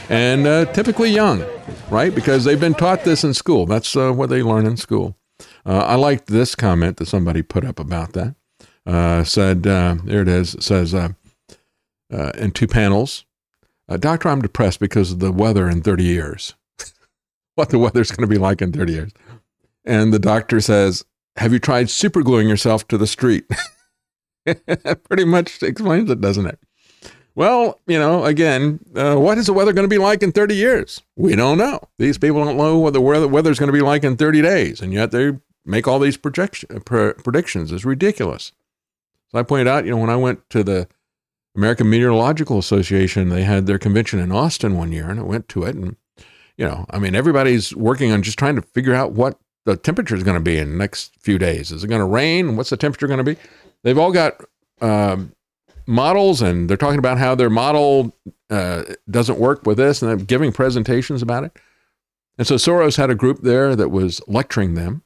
And 0.09 0.47
uh, 0.47 0.65
typically 0.73 1.11
young, 1.11 1.45
right? 1.91 2.15
Because 2.15 2.45
they've 2.45 2.59
been 2.61 2.75
taught 2.75 3.05
this 3.05 3.23
in 3.23 3.35
school. 3.35 3.67
That's 3.67 3.95
uh, 3.95 4.13
what 4.13 4.31
they 4.31 4.43
learn 4.43 4.67
in 4.67 4.77
school. 4.77 5.17
Uh, 5.65 5.79
I 5.79 5.95
liked 5.97 6.27
this 6.27 6.55
comment 6.55 6.97
that 6.97 7.07
somebody 7.07 7.43
put 7.43 7.65
up 7.65 7.79
about 7.79 8.15
that. 8.15 8.35
Uh, 8.87 9.23
said, 9.25 9.63
there 9.63 10.23
it 10.23 10.29
is, 10.29 10.55
it 10.55 10.63
says, 10.63 10.95
in 10.95 12.51
two 12.53 12.67
panels, 12.67 13.25
Doctor, 13.99 14.29
I'm 14.29 14.41
depressed 14.41 14.81
because 14.81 15.13
of 15.13 15.19
the 15.19 15.33
weather 15.33 15.69
in 15.69 15.83
30 15.83 16.05
years 16.05 16.55
what 17.61 17.69
the 17.69 17.79
weather's 17.79 18.11
going 18.11 18.27
to 18.27 18.33
be 18.33 18.39
like 18.39 18.63
in 18.63 18.73
30 18.73 18.93
years. 18.93 19.13
And 19.85 20.15
the 20.15 20.19
doctor 20.19 20.63
says, 20.63 21.05
Have 21.37 21.53
you 21.53 21.59
tried 21.59 21.87
supergluing 21.87 22.49
yourself 22.49 22.89
to 22.89 22.97
the 22.97 23.07
street? 23.07 23.45
Pretty 25.05 25.27
much 25.27 25.63
explains 25.63 26.11
it, 26.11 26.23
doesn't 26.23 26.47
it? 26.47 26.59
Well, 27.35 27.79
you 27.87 27.99
know, 27.99 28.25
again, 28.25 28.81
uh, 28.97 29.17
what 29.17 29.37
is 29.37 29.47
the 29.47 29.53
weather 29.53 29.75
going 29.75 29.85
to 29.85 29.95
be 29.95 29.99
like 29.99 30.23
in 30.23 30.33
30 30.33 30.55
years? 30.55 31.03
We 31.17 31.37
don't 31.37 31.59
know. 31.59 31.81
These 31.99 32.17
people 32.17 32.43
don't 32.43 32.57
know 32.57 32.79
what 32.79 32.95
the 32.95 33.01
weather 33.01 33.51
is 33.51 33.59
going 33.59 33.69
to 33.69 33.77
be 33.77 33.83
like 33.83 34.05
in 34.05 34.17
30 34.17 34.41
days, 34.41 34.81
and 34.81 34.93
yet 34.93 35.11
they 35.11 35.33
make 35.67 35.87
all 35.87 35.99
these 35.99 36.17
projection, 36.17 36.81
pr- 36.81 37.11
predictions. 37.11 37.73
It's 37.73 37.85
ridiculous. 37.85 38.53
So 39.29 39.39
I 39.39 39.43
pointed 39.43 39.69
out, 39.69 39.85
you 39.85 39.91
know, 39.91 39.99
when 39.99 40.11
I 40.11 40.17
went 40.17 40.49
to 40.51 40.65
the 40.65 40.89
American 41.55 41.91
Meteorological 41.91 42.59
Association, 42.59 43.29
they 43.29 43.43
had 43.43 43.67
their 43.67 43.79
convention 43.79 44.19
in 44.19 44.33
Austin 44.33 44.77
one 44.79 44.93
year, 44.93 45.11
and 45.11 45.21
I 45.21 45.25
went 45.25 45.49
to 45.51 45.65
it, 45.65 45.77
and 45.77 45.97
you 46.61 46.67
know, 46.67 46.85
I 46.91 46.99
mean, 46.99 47.15
everybody's 47.15 47.75
working 47.75 48.13
on 48.13 48.23
just 48.23 48.39
trying 48.39 48.55
to 48.57 48.61
figure 48.61 48.95
out 48.95 49.13
what 49.13 49.39
the 49.65 49.79
temperature 49.79 50.15
is 50.15 50.23
going 50.23 50.37
to 50.37 50.43
be 50.43 50.59
in 50.59 50.73
the 50.73 50.77
next 50.77 51.17
few 51.19 51.39
days. 51.39 51.73
Is 51.73 51.83
it 51.83 51.89
going 51.89 52.03
to 52.03 52.07
rain? 52.07 52.55
What's 52.55 52.69
the 52.69 52.77
temperature 52.77 53.07
going 53.07 53.25
to 53.25 53.25
be? 53.25 53.37
They've 53.83 53.97
all 53.97 54.13
got 54.13 54.45
um, 54.83 55.35
models, 55.87 56.43
and 56.43 56.69
they're 56.69 56.77
talking 56.77 56.99
about 56.99 57.17
how 57.17 57.35
their 57.35 57.49
model 57.49 58.15
uh, 58.51 58.85
doesn't 59.11 59.39
work 59.39 59.65
with 59.65 59.79
this, 59.79 60.03
and 60.03 60.11
they're 60.11 60.27
giving 60.27 60.53
presentations 60.53 61.23
about 61.23 61.45
it. 61.45 61.57
And 62.37 62.47
so 62.47 62.57
Soros 62.57 62.99
had 62.99 63.09
a 63.09 63.15
group 63.15 63.41
there 63.41 63.75
that 63.75 63.89
was 63.89 64.21
lecturing 64.29 64.75
them 64.75 65.03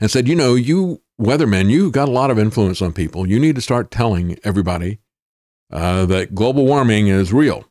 and 0.00 0.08
said, 0.08 0.28
you 0.28 0.36
know, 0.36 0.54
you 0.54 1.02
weathermen, 1.20 1.68
you've 1.68 1.92
got 1.92 2.08
a 2.08 2.12
lot 2.12 2.30
of 2.30 2.38
influence 2.38 2.80
on 2.80 2.92
people. 2.92 3.26
You 3.26 3.40
need 3.40 3.56
to 3.56 3.60
start 3.60 3.90
telling 3.90 4.38
everybody 4.44 5.00
uh, 5.72 6.06
that 6.06 6.32
global 6.32 6.64
warming 6.64 7.08
is 7.08 7.32
real 7.32 7.64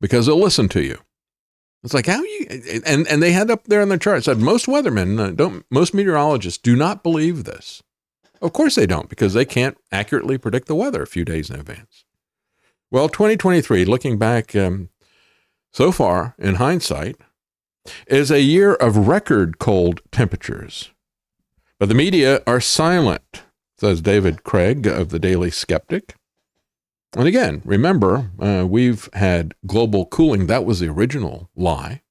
because 0.00 0.26
they'll 0.26 0.36
listen 0.36 0.68
to 0.70 0.82
you. 0.82 0.98
It's 1.84 1.92
like 1.92 2.06
how 2.06 2.22
you 2.22 2.46
and 2.86 3.06
and 3.06 3.22
they 3.22 3.32
had 3.32 3.50
up 3.50 3.64
there 3.64 3.82
on 3.82 3.90
their 3.90 3.98
chart 3.98 4.24
said 4.24 4.38
most 4.38 4.66
weathermen 4.66 5.20
uh, 5.20 5.30
don't 5.32 5.66
most 5.70 5.92
meteorologists 5.92 6.58
do 6.58 6.74
not 6.74 7.02
believe 7.02 7.44
this. 7.44 7.82
Of 8.40 8.54
course 8.54 8.74
they 8.74 8.86
don't 8.86 9.10
because 9.10 9.34
they 9.34 9.44
can't 9.44 9.76
accurately 9.92 10.38
predict 10.38 10.66
the 10.66 10.74
weather 10.74 11.02
a 11.02 11.06
few 11.06 11.26
days 11.26 11.50
in 11.50 11.60
advance. 11.60 12.04
Well, 12.90 13.08
2023, 13.08 13.84
looking 13.84 14.18
back 14.18 14.54
um, 14.54 14.88
so 15.72 15.92
far 15.92 16.34
in 16.38 16.56
hindsight, 16.56 17.16
is 18.06 18.30
a 18.30 18.40
year 18.40 18.74
of 18.74 19.08
record 19.08 19.58
cold 19.58 20.00
temperatures. 20.10 20.90
But 21.78 21.88
the 21.88 21.94
media 21.94 22.42
are 22.46 22.60
silent, 22.60 23.42
says 23.78 24.00
David 24.00 24.44
Craig 24.44 24.86
of 24.86 25.08
the 25.08 25.18
Daily 25.18 25.50
Skeptic. 25.50 26.14
And 27.16 27.28
again, 27.28 27.62
remember, 27.64 28.30
uh, 28.40 28.66
we've 28.68 29.08
had 29.12 29.54
global 29.66 30.06
cooling. 30.06 30.46
That 30.46 30.64
was 30.64 30.80
the 30.80 30.88
original 30.88 31.48
lie. 31.54 32.02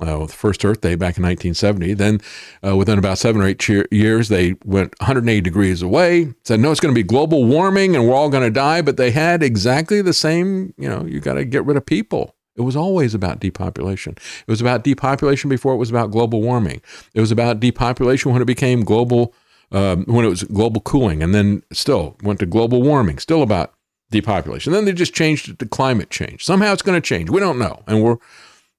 Uh, 0.00 0.16
with 0.20 0.30
the 0.30 0.36
first 0.36 0.64
Earth 0.64 0.80
Day 0.80 0.94
back 0.94 1.18
in 1.18 1.24
1970. 1.24 1.92
Then, 1.94 2.20
uh, 2.64 2.76
within 2.76 3.00
about 3.00 3.18
seven 3.18 3.42
or 3.42 3.46
eight 3.48 3.58
cheer- 3.58 3.88
years, 3.90 4.28
they 4.28 4.54
went 4.64 4.94
180 5.00 5.40
degrees 5.40 5.82
away, 5.82 6.34
said, 6.44 6.60
no, 6.60 6.70
it's 6.70 6.78
going 6.78 6.94
to 6.94 6.98
be 6.98 7.02
global 7.02 7.44
warming 7.44 7.96
and 7.96 8.06
we're 8.06 8.14
all 8.14 8.28
going 8.28 8.44
to 8.44 8.50
die. 8.50 8.80
But 8.80 8.96
they 8.96 9.10
had 9.10 9.42
exactly 9.42 10.00
the 10.00 10.12
same, 10.12 10.72
you 10.78 10.88
know, 10.88 11.04
you 11.04 11.18
got 11.18 11.34
to 11.34 11.44
get 11.44 11.64
rid 11.64 11.76
of 11.76 11.84
people. 11.84 12.36
It 12.54 12.60
was 12.60 12.76
always 12.76 13.12
about 13.12 13.40
depopulation. 13.40 14.12
It 14.12 14.50
was 14.50 14.60
about 14.60 14.84
depopulation 14.84 15.50
before 15.50 15.74
it 15.74 15.78
was 15.78 15.90
about 15.90 16.12
global 16.12 16.42
warming. 16.42 16.80
It 17.12 17.20
was 17.20 17.32
about 17.32 17.58
depopulation 17.58 18.30
when 18.30 18.40
it 18.40 18.44
became 18.44 18.84
global, 18.84 19.34
um, 19.72 20.04
when 20.04 20.24
it 20.24 20.28
was 20.28 20.44
global 20.44 20.80
cooling, 20.80 21.24
and 21.24 21.34
then 21.34 21.64
still 21.72 22.16
went 22.22 22.38
to 22.38 22.46
global 22.46 22.82
warming, 22.82 23.18
still 23.18 23.42
about 23.42 23.74
depopulation. 24.10 24.72
Then 24.72 24.84
they 24.84 24.92
just 24.92 25.14
changed 25.14 25.48
it 25.48 25.58
to 25.58 25.66
climate 25.66 26.10
change. 26.10 26.44
Somehow 26.44 26.72
it's 26.72 26.82
going 26.82 27.00
to 27.00 27.06
change. 27.06 27.30
We 27.30 27.40
don't 27.40 27.58
know. 27.58 27.82
And 27.86 28.02
we're, 28.02 28.16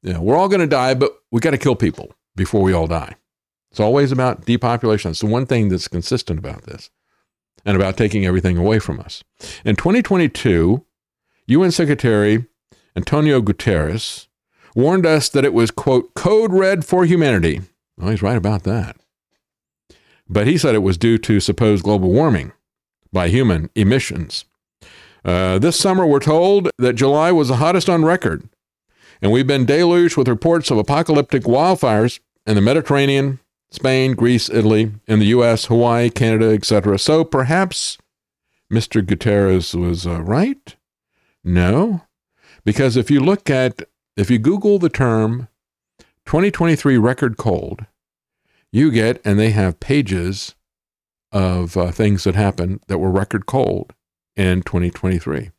you 0.02 0.14
know, 0.14 0.22
we're 0.22 0.38
all 0.38 0.50
going 0.50 0.62
to 0.62 0.68
die, 0.68 0.94
but 0.94 1.12
we 1.32 1.40
got 1.40 1.52
to 1.52 1.58
kill 1.58 1.76
people 1.76 2.14
before 2.36 2.62
we 2.62 2.74
all 2.74 2.88
die. 2.88 3.16
It's 3.72 3.80
always 3.80 4.12
about 4.12 4.46
depopulation. 4.46 5.12
It's 5.12 5.20
the 5.20 5.28
one 5.28 5.46
thing 5.46 5.70
that's 5.70 5.88
consistent 5.88 6.40
about 6.40 6.64
this 6.64 6.90
and 7.66 7.76
about 7.76 7.98
taking 7.98 8.26
everything 8.26 8.58
away 8.58 8.80
from 8.80 9.00
us. 9.00 9.24
In 9.64 9.76
2022, 9.76 10.84
UN 11.48 11.72
Secretary 11.72 12.46
Antonio 12.96 13.42
Guterres 13.42 14.28
warned 14.76 15.06
us 15.06 15.30
that 15.30 15.46
it 15.46 15.54
was, 15.54 15.72
quote, 15.72 16.14
code 16.14 16.52
red 16.54 16.86
for 16.86 17.06
humanity. 17.06 17.62
Well, 17.98 18.10
he's 18.10 18.22
right 18.22 18.38
about 18.38 18.64
that. 18.64 18.98
But 20.28 20.48
he 20.48 20.58
said 20.58 20.76
it 20.76 20.80
was 20.80 20.98
due 20.98 21.18
to 21.20 21.40
supposed 21.40 21.84
global 21.84 22.12
warming 22.12 22.52
by 23.12 23.30
human 23.30 23.70
emissions. 23.76 24.46
Uh, 25.24 25.60
this 25.60 25.80
summer, 25.80 26.06
we're 26.06 26.20
told 26.20 26.70
that 26.78 26.94
July 26.94 27.32
was 27.32 27.50
the 27.50 27.58
hottest 27.58 27.90
on 27.90 28.06
record, 28.06 28.48
and 29.22 29.32
we've 29.32 29.48
been 29.48 29.66
deluged 29.66 30.18
with 30.18 30.28
reports 30.28 30.72
of 30.72 30.78
apocalyptic 30.78 31.44
wildfires 31.44 32.20
in 32.46 32.56
the 32.56 32.62
Mediterranean, 32.62 33.40
Spain, 33.72 34.14
Greece, 34.14 34.50
Italy, 34.50 34.92
in 35.08 35.20
the 35.20 35.28
U.S., 35.28 35.66
Hawaii, 35.66 36.10
Canada, 36.10 36.52
etc. 36.52 36.98
So 36.98 37.24
perhaps 37.24 37.98
Mr. 38.72 39.06
Guterres 39.06 39.76
was 39.76 40.08
uh, 40.08 40.22
right? 40.22 40.76
No, 41.44 42.02
because 42.64 42.98
if 42.98 43.12
you 43.12 43.20
look 43.20 43.50
at, 43.50 43.84
if 44.16 44.30
you 44.32 44.40
Google 44.40 44.80
the 44.80 44.90
term 44.90 45.48
2023 46.26 46.98
record 46.98 47.38
cold, 47.38 47.86
you 48.72 48.92
get, 48.92 49.22
and 49.26 49.40
they 49.40 49.50
have 49.52 49.80
pages 49.80 50.56
of 51.32 51.76
uh, 51.78 51.92
things 51.92 52.24
that 52.24 52.36
happened 52.36 52.82
that 52.88 53.00
were 53.00 53.12
record 53.12 53.46
cold 53.46 53.94
in 54.40 54.62
2023. 54.62 55.52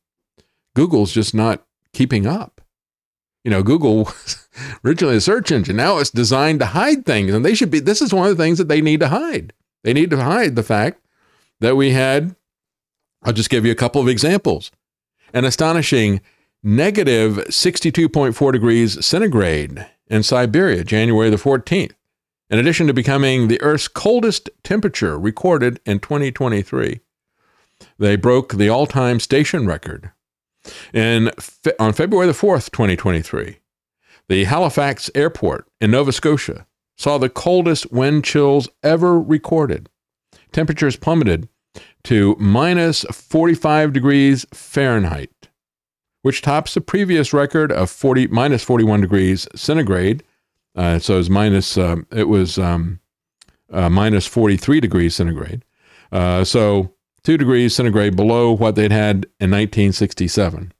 Google's 0.75 1.13
just 1.13 1.35
not 1.35 1.67
keeping 1.93 2.27
up. 2.27 2.63
You 3.45 3.51
know, 3.51 3.63
Google 3.63 3.97
was 4.05 4.49
originally 4.83 5.17
a 5.17 5.21
search 5.21 5.53
engine. 5.53 5.77
Now 5.77 5.99
it's 5.99 6.09
designed 6.09 6.61
to 6.61 6.67
hide 6.67 7.05
things, 7.05 7.35
and 7.35 7.45
they 7.45 7.55
should 7.55 7.71
be. 7.71 7.81
This 7.81 8.01
is 8.01 8.15
one 8.15 8.27
of 8.27 8.37
the 8.37 8.43
things 8.43 8.57
that 8.57 8.69
they 8.69 8.81
need 8.81 9.01
to 9.01 9.09
hide. 9.09 9.53
They 9.85 9.93
need 9.93 10.09
to 10.11 10.23
hide 10.23 10.57
the 10.57 10.63
fact 10.63 11.05
that 11.61 11.77
we 11.77 11.91
had. 11.91 12.35
I'll 13.23 13.35
just 13.35 13.51
give 13.51 13.67
you 13.67 13.73
a 13.73 13.77
couple 13.77 14.01
of 14.01 14.09
examples. 14.09 14.71
An 15.35 15.45
astonishing 15.45 16.23
negative 16.63 17.37
62.4 17.49 18.53
degrees 18.53 19.05
centigrade 19.05 19.87
in 20.07 20.23
Siberia, 20.23 20.85
January 20.85 21.29
the 21.29 21.37
14th, 21.37 21.93
in 22.49 22.59
addition 22.59 22.87
to 22.87 22.95
becoming 22.95 23.49
the 23.49 23.61
Earth's 23.61 23.89
coldest 23.89 24.49
temperature 24.65 25.19
recorded 25.19 25.81
in 25.85 26.01
2023. 26.01 27.01
They 27.99 28.17
broke 28.17 28.55
the 28.55 28.69
all 28.69 28.87
time 28.87 29.21
station 29.21 29.67
record. 29.67 30.11
And 30.93 31.33
on 31.79 31.93
February 31.93 32.27
the 32.27 32.33
4th, 32.33 32.71
2023, 32.71 33.59
the 34.29 34.45
Halifax 34.45 35.11
Airport 35.15 35.67
in 35.81 35.91
Nova 35.91 36.13
Scotia 36.13 36.67
saw 36.97 37.19
the 37.19 37.31
coldest 37.31 37.91
wind 37.91 38.25
chills 38.25 38.69
ever 38.83 39.21
recorded. 39.21 39.89
Temperatures 40.53 40.97
plummeted 40.97 41.49
to 42.05 42.37
minus 42.39 43.05
45 43.05 43.93
degrees 43.93 44.45
Fahrenheit, 44.53 45.49
which 46.23 46.43
tops 46.43 46.75
the 46.75 46.81
previous 46.81 47.33
record 47.33 47.73
of 47.73 47.91
40 47.91 48.27
minus 48.29 48.63
41 48.63 49.01
degrees 49.01 49.49
centigrade. 49.55 50.23
Uh, 50.75 50.99
so 50.99 51.15
it 51.15 51.19
was 51.19 51.31
minus, 51.31 51.79
um, 51.79 52.07
it 52.11 52.29
was 52.29 52.59
um, 52.59 53.01
uh, 53.73 53.89
minus 53.89 54.27
43 54.27 54.81
degrees 54.81 55.15
centigrade. 55.15 55.65
Uh, 56.13 56.45
so 56.45 56.93
two 57.23 57.37
degrees 57.37 57.75
centigrade 57.75 58.17
below 58.17 58.53
what 58.53 58.75
they'd 58.75 58.93
had 58.93 59.27
in 59.39 59.51
1967. 59.51 60.73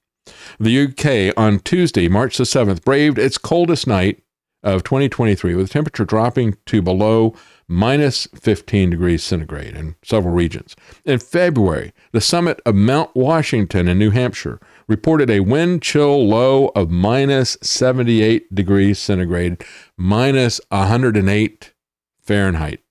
The 0.59 0.83
UK 0.83 1.33
on 1.37 1.59
Tuesday, 1.59 2.07
March 2.07 2.37
the 2.37 2.43
7th, 2.43 2.83
braved 2.83 3.17
its 3.17 3.37
coldest 3.37 3.87
night 3.87 4.21
of 4.63 4.83
2023 4.83 5.55
with 5.55 5.71
temperature 5.71 6.05
dropping 6.05 6.57
to 6.67 6.81
below 6.81 7.33
minus 7.67 8.27
15 8.35 8.89
degrees 8.89 9.23
centigrade 9.23 9.75
in 9.75 9.95
several 10.03 10.33
regions. 10.33 10.75
In 11.05 11.19
February, 11.19 11.93
the 12.11 12.21
summit 12.21 12.61
of 12.65 12.75
Mount 12.75 13.15
Washington 13.15 13.87
in 13.87 13.97
New 13.97 14.11
Hampshire 14.11 14.59
reported 14.87 15.29
a 15.29 15.39
wind 15.39 15.81
chill 15.81 16.27
low 16.27 16.67
of 16.75 16.91
minus 16.91 17.57
78 17.61 18.53
degrees 18.53 18.99
centigrade, 18.99 19.63
minus 19.97 20.59
108 20.69 21.73
Fahrenheit, 22.21 22.81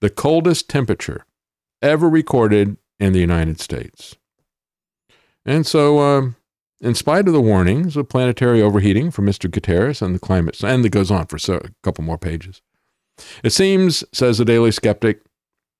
the 0.00 0.10
coldest 0.10 0.68
temperature 0.68 1.25
ever 1.86 2.08
recorded 2.08 2.76
in 2.98 3.12
the 3.12 3.20
United 3.20 3.60
States. 3.60 4.16
And 5.44 5.66
so, 5.66 5.98
uh, 5.98 6.30
in 6.80 6.94
spite 6.94 7.26
of 7.26 7.32
the 7.32 7.40
warnings 7.40 7.96
of 7.96 8.08
planetary 8.08 8.60
overheating 8.60 9.10
from 9.10 9.26
Mr. 9.26 9.50
Guterres 9.50 10.02
and 10.02 10.14
the 10.14 10.18
climate, 10.18 10.62
and 10.62 10.84
it 10.84 10.90
goes 10.90 11.10
on 11.10 11.26
for 11.26 11.38
so, 11.38 11.56
a 11.56 11.70
couple 11.82 12.04
more 12.04 12.18
pages. 12.18 12.60
It 13.42 13.50
seems, 13.50 14.04
says 14.12 14.38
the 14.38 14.44
Daily 14.44 14.70
Skeptic, 14.70 15.22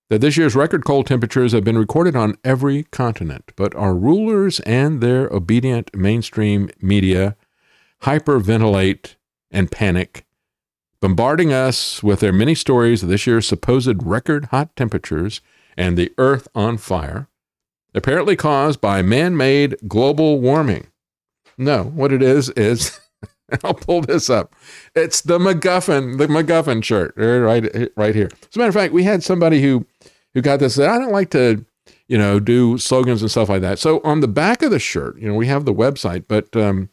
that 0.09 0.21
this 0.21 0.37
year's 0.37 0.55
record 0.55 0.85
cold 0.85 1.07
temperatures 1.07 1.53
have 1.53 1.65
been 1.65 1.77
recorded 1.77 2.15
on 2.15 2.39
every 2.45 2.85
continent, 2.85 3.53
but 3.57 3.75
our 3.75 3.95
rulers 3.95 4.61
and 4.61 5.01
their 5.01 5.27
obedient 5.29 5.95
mainstream 5.95 6.71
media 6.81 7.37
hyperventilate 8.03 9.17
and 9.51 9.71
panic, 9.71 10.25
bombarding 11.01 11.53
us 11.53 12.03
with 12.03 12.21
their 12.21 12.33
many 12.33 12.55
stories 12.55 13.03
of 13.03 13.09
this 13.09 13.27
year's 13.27 13.47
supposed 13.47 14.07
record 14.07 14.47
hot 14.47 14.75
temperatures 14.77 15.41
and 15.77 15.97
the 15.97 16.13
earth 16.19 16.49
on 16.55 16.79
fire, 16.79 17.29
apparently 17.95 18.37
caused 18.37 18.81
by 18.81 19.03
man 19.03 19.37
made 19.37 19.77
global 19.87 20.41
warming. 20.41 20.87
No, 21.59 21.85
what 21.85 22.13
it 22.13 22.23
is 22.23 22.51
is. 22.51 22.99
I'll 23.65 23.75
pull 23.75 24.01
this 24.01 24.29
up. 24.29 24.55
It's 24.97 25.21
the 25.21 25.39
MacGuffin, 25.39 26.19
the 26.19 26.27
MacGuffin 26.27 26.83
shirt, 26.83 27.15
right, 27.17 27.91
right 27.97 28.15
here. 28.15 28.29
As 28.33 28.57
a 28.57 28.59
matter 28.59 28.69
of 28.69 28.75
fact, 28.75 28.93
we 28.93 29.05
had 29.05 29.23
somebody 29.23 29.63
who 29.63 29.87
who 30.35 30.43
got 30.43 30.59
this. 30.59 30.79
I 30.79 30.99
don't 30.99 31.13
like 31.13 31.31
to, 31.31 31.65
you 32.09 32.19
know, 32.19 32.41
do 32.41 32.77
slogans 32.77 33.23
and 33.23 33.31
stuff 33.31 33.49
like 33.49 33.63
that. 33.63 33.79
So 33.79 34.01
on 34.03 34.21
the 34.21 34.29
back 34.29 34.63
of 34.63 34.71
the 34.71 34.79
shirt, 34.79 35.19
you 35.19 35.29
know, 35.29 35.35
we 35.35 35.47
have 35.47 35.65
the 35.65 35.73
website, 35.73 36.25
but 36.29 36.55
um, 36.57 36.91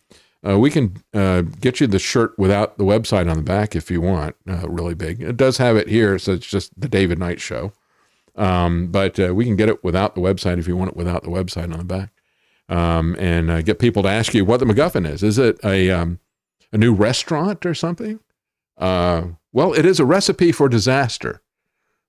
uh, 0.47 0.59
we 0.59 0.69
can 0.69 0.95
uh, 1.13 1.41
get 1.41 1.79
you 1.79 1.87
the 1.87 1.99
shirt 1.99 2.37
without 2.37 2.77
the 2.77 2.83
website 2.83 3.29
on 3.29 3.37
the 3.37 3.43
back 3.43 3.75
if 3.75 3.89
you 3.89 3.99
want. 3.99 4.35
Uh, 4.47 4.69
really 4.69 4.95
big. 4.95 5.21
It 5.21 5.37
does 5.37 5.57
have 5.57 5.75
it 5.75 5.87
here, 5.89 6.19
so 6.19 6.33
it's 6.33 6.47
just 6.47 6.79
the 6.79 6.87
David 6.87 7.19
Knight 7.19 7.41
Show. 7.41 7.73
Um, 8.35 8.87
but 8.87 9.19
uh, 9.19 9.33
we 9.33 9.45
can 9.45 9.55
get 9.55 9.69
it 9.69 9.83
without 9.83 10.15
the 10.15 10.21
website 10.21 10.57
if 10.57 10.67
you 10.67 10.75
want 10.75 10.91
it 10.91 10.97
without 10.97 11.23
the 11.23 11.29
website 11.29 11.71
on 11.71 11.77
the 11.77 11.83
back, 11.83 12.11
um, 12.67 13.15
and 13.19 13.51
uh, 13.51 13.61
get 13.61 13.79
people 13.79 14.03
to 14.03 14.09
ask 14.09 14.33
you 14.33 14.43
what 14.43 14.59
the 14.59 14.65
MacGuffin 14.65 15.07
is. 15.07 15.21
Is 15.21 15.37
it 15.37 15.59
a 15.63 15.91
um, 15.91 16.19
a 16.71 16.77
new 16.77 16.93
restaurant 16.93 17.65
or 17.65 17.73
something? 17.75 18.19
Uh, 18.77 19.23
well, 19.51 19.73
it 19.73 19.85
is 19.85 19.99
a 19.99 20.05
recipe 20.05 20.51
for 20.51 20.67
disaster, 20.67 21.41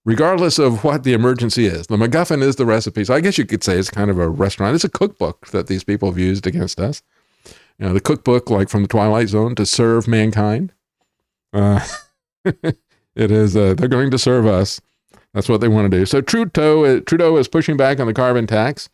regardless 0.04 0.58
of 0.58 0.82
what 0.82 1.04
the 1.04 1.12
emergency 1.12 1.66
is. 1.66 1.86
The 1.86 1.96
MacGuffin 1.96 2.42
is 2.42 2.56
the 2.56 2.64
recipe. 2.66 3.04
So 3.04 3.14
I 3.14 3.20
guess 3.20 3.36
you 3.36 3.44
could 3.44 3.62
say 3.62 3.76
it's 3.76 3.90
kind 3.90 4.10
of 4.10 4.18
a 4.18 4.28
restaurant. 4.28 4.74
It's 4.74 4.84
a 4.84 4.88
cookbook 4.88 5.48
that 5.48 5.66
these 5.66 5.84
people 5.84 6.10
have 6.10 6.18
used 6.18 6.46
against 6.46 6.80
us. 6.80 7.02
You 7.78 7.86
know, 7.86 7.92
the 7.92 8.00
cookbook, 8.00 8.48
like 8.48 8.68
from 8.70 8.82
the 8.82 8.88
Twilight 8.88 9.28
Zone, 9.28 9.54
to 9.56 9.66
serve 9.66 10.08
mankind. 10.08 10.72
Uh, 11.52 11.80
it 12.44 12.76
is. 13.16 13.56
Uh, 13.56 13.74
they're 13.74 13.88
going 13.88 14.10
to 14.10 14.18
serve 14.18 14.46
us. 14.46 14.80
That's 15.34 15.48
what 15.48 15.60
they 15.60 15.68
want 15.68 15.90
to 15.90 15.98
do. 15.98 16.06
So 16.06 16.22
Trudeau, 16.22 17.00
Trudeau 17.00 17.36
is 17.36 17.48
pushing 17.48 17.76
back 17.76 18.00
on 18.00 18.06
the 18.06 18.14
carbon 18.14 18.46
tax. 18.46 18.88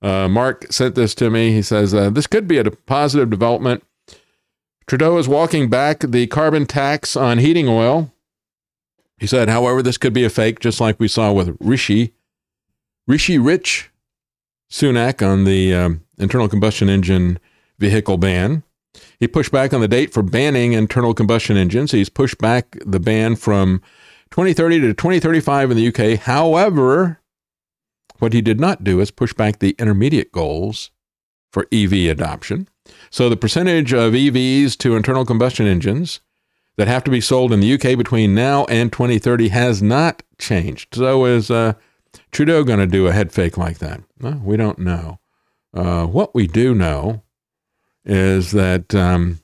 Uh, 0.00 0.28
Mark 0.28 0.70
sent 0.70 0.94
this 0.94 1.14
to 1.16 1.30
me. 1.30 1.52
He 1.52 1.62
says 1.62 1.92
uh, 1.92 2.10
this 2.10 2.26
could 2.26 2.46
be 2.46 2.58
a 2.58 2.70
positive 2.70 3.28
development 3.28 3.82
Trudeau 4.90 5.18
is 5.18 5.28
walking 5.28 5.70
back 5.70 6.00
the 6.00 6.26
carbon 6.26 6.66
tax 6.66 7.14
on 7.14 7.38
heating 7.38 7.68
oil. 7.68 8.12
He 9.18 9.26
said, 9.28 9.48
however, 9.48 9.84
this 9.84 9.96
could 9.96 10.12
be 10.12 10.24
a 10.24 10.28
fake, 10.28 10.58
just 10.58 10.80
like 10.80 10.98
we 10.98 11.06
saw 11.06 11.32
with 11.32 11.56
Rishi, 11.60 12.12
Rishi 13.06 13.38
Rich 13.38 13.88
Sunak 14.68 15.24
on 15.24 15.44
the 15.44 15.72
um, 15.72 16.00
internal 16.18 16.48
combustion 16.48 16.88
engine 16.88 17.38
vehicle 17.78 18.16
ban. 18.16 18.64
He 19.20 19.28
pushed 19.28 19.52
back 19.52 19.72
on 19.72 19.80
the 19.80 19.86
date 19.86 20.12
for 20.12 20.24
banning 20.24 20.72
internal 20.72 21.14
combustion 21.14 21.56
engines. 21.56 21.92
He's 21.92 22.08
pushed 22.08 22.38
back 22.38 22.76
the 22.84 22.98
ban 22.98 23.36
from 23.36 23.82
2030 24.30 24.80
to 24.80 24.94
2035 24.94 25.70
in 25.70 25.76
the 25.76 25.88
UK. 25.88 26.20
However, 26.20 27.20
what 28.18 28.32
he 28.32 28.40
did 28.40 28.60
not 28.60 28.84
do 28.84 29.00
is 29.00 29.10
push 29.10 29.32
back 29.32 29.58
the 29.58 29.74
intermediate 29.78 30.30
goals 30.32 30.90
for 31.52 31.66
EV 31.72 31.92
adoption. 32.10 32.68
So 33.10 33.28
the 33.28 33.36
percentage 33.36 33.92
of 33.92 34.12
EVs 34.12 34.76
to 34.78 34.96
internal 34.96 35.24
combustion 35.24 35.66
engines 35.66 36.20
that 36.76 36.88
have 36.88 37.04
to 37.04 37.10
be 37.10 37.20
sold 37.20 37.52
in 37.52 37.60
the 37.60 37.74
UK 37.74 37.98
between 37.98 38.34
now 38.34 38.64
and 38.66 38.92
2030 38.92 39.48
has 39.48 39.82
not 39.82 40.22
changed. 40.38 40.94
So 40.94 41.24
is 41.24 41.50
uh, 41.50 41.74
Trudeau 42.30 42.64
going 42.64 42.78
to 42.78 42.86
do 42.86 43.06
a 43.06 43.12
head 43.12 43.32
fake 43.32 43.58
like 43.58 43.78
that? 43.78 44.00
We 44.20 44.56
don't 44.56 44.78
know. 44.78 45.18
Uh, 45.74 46.06
what 46.06 46.34
we 46.34 46.46
do 46.46 46.74
know 46.74 47.22
is 48.04 48.52
that 48.52 48.94
um, 48.94 49.40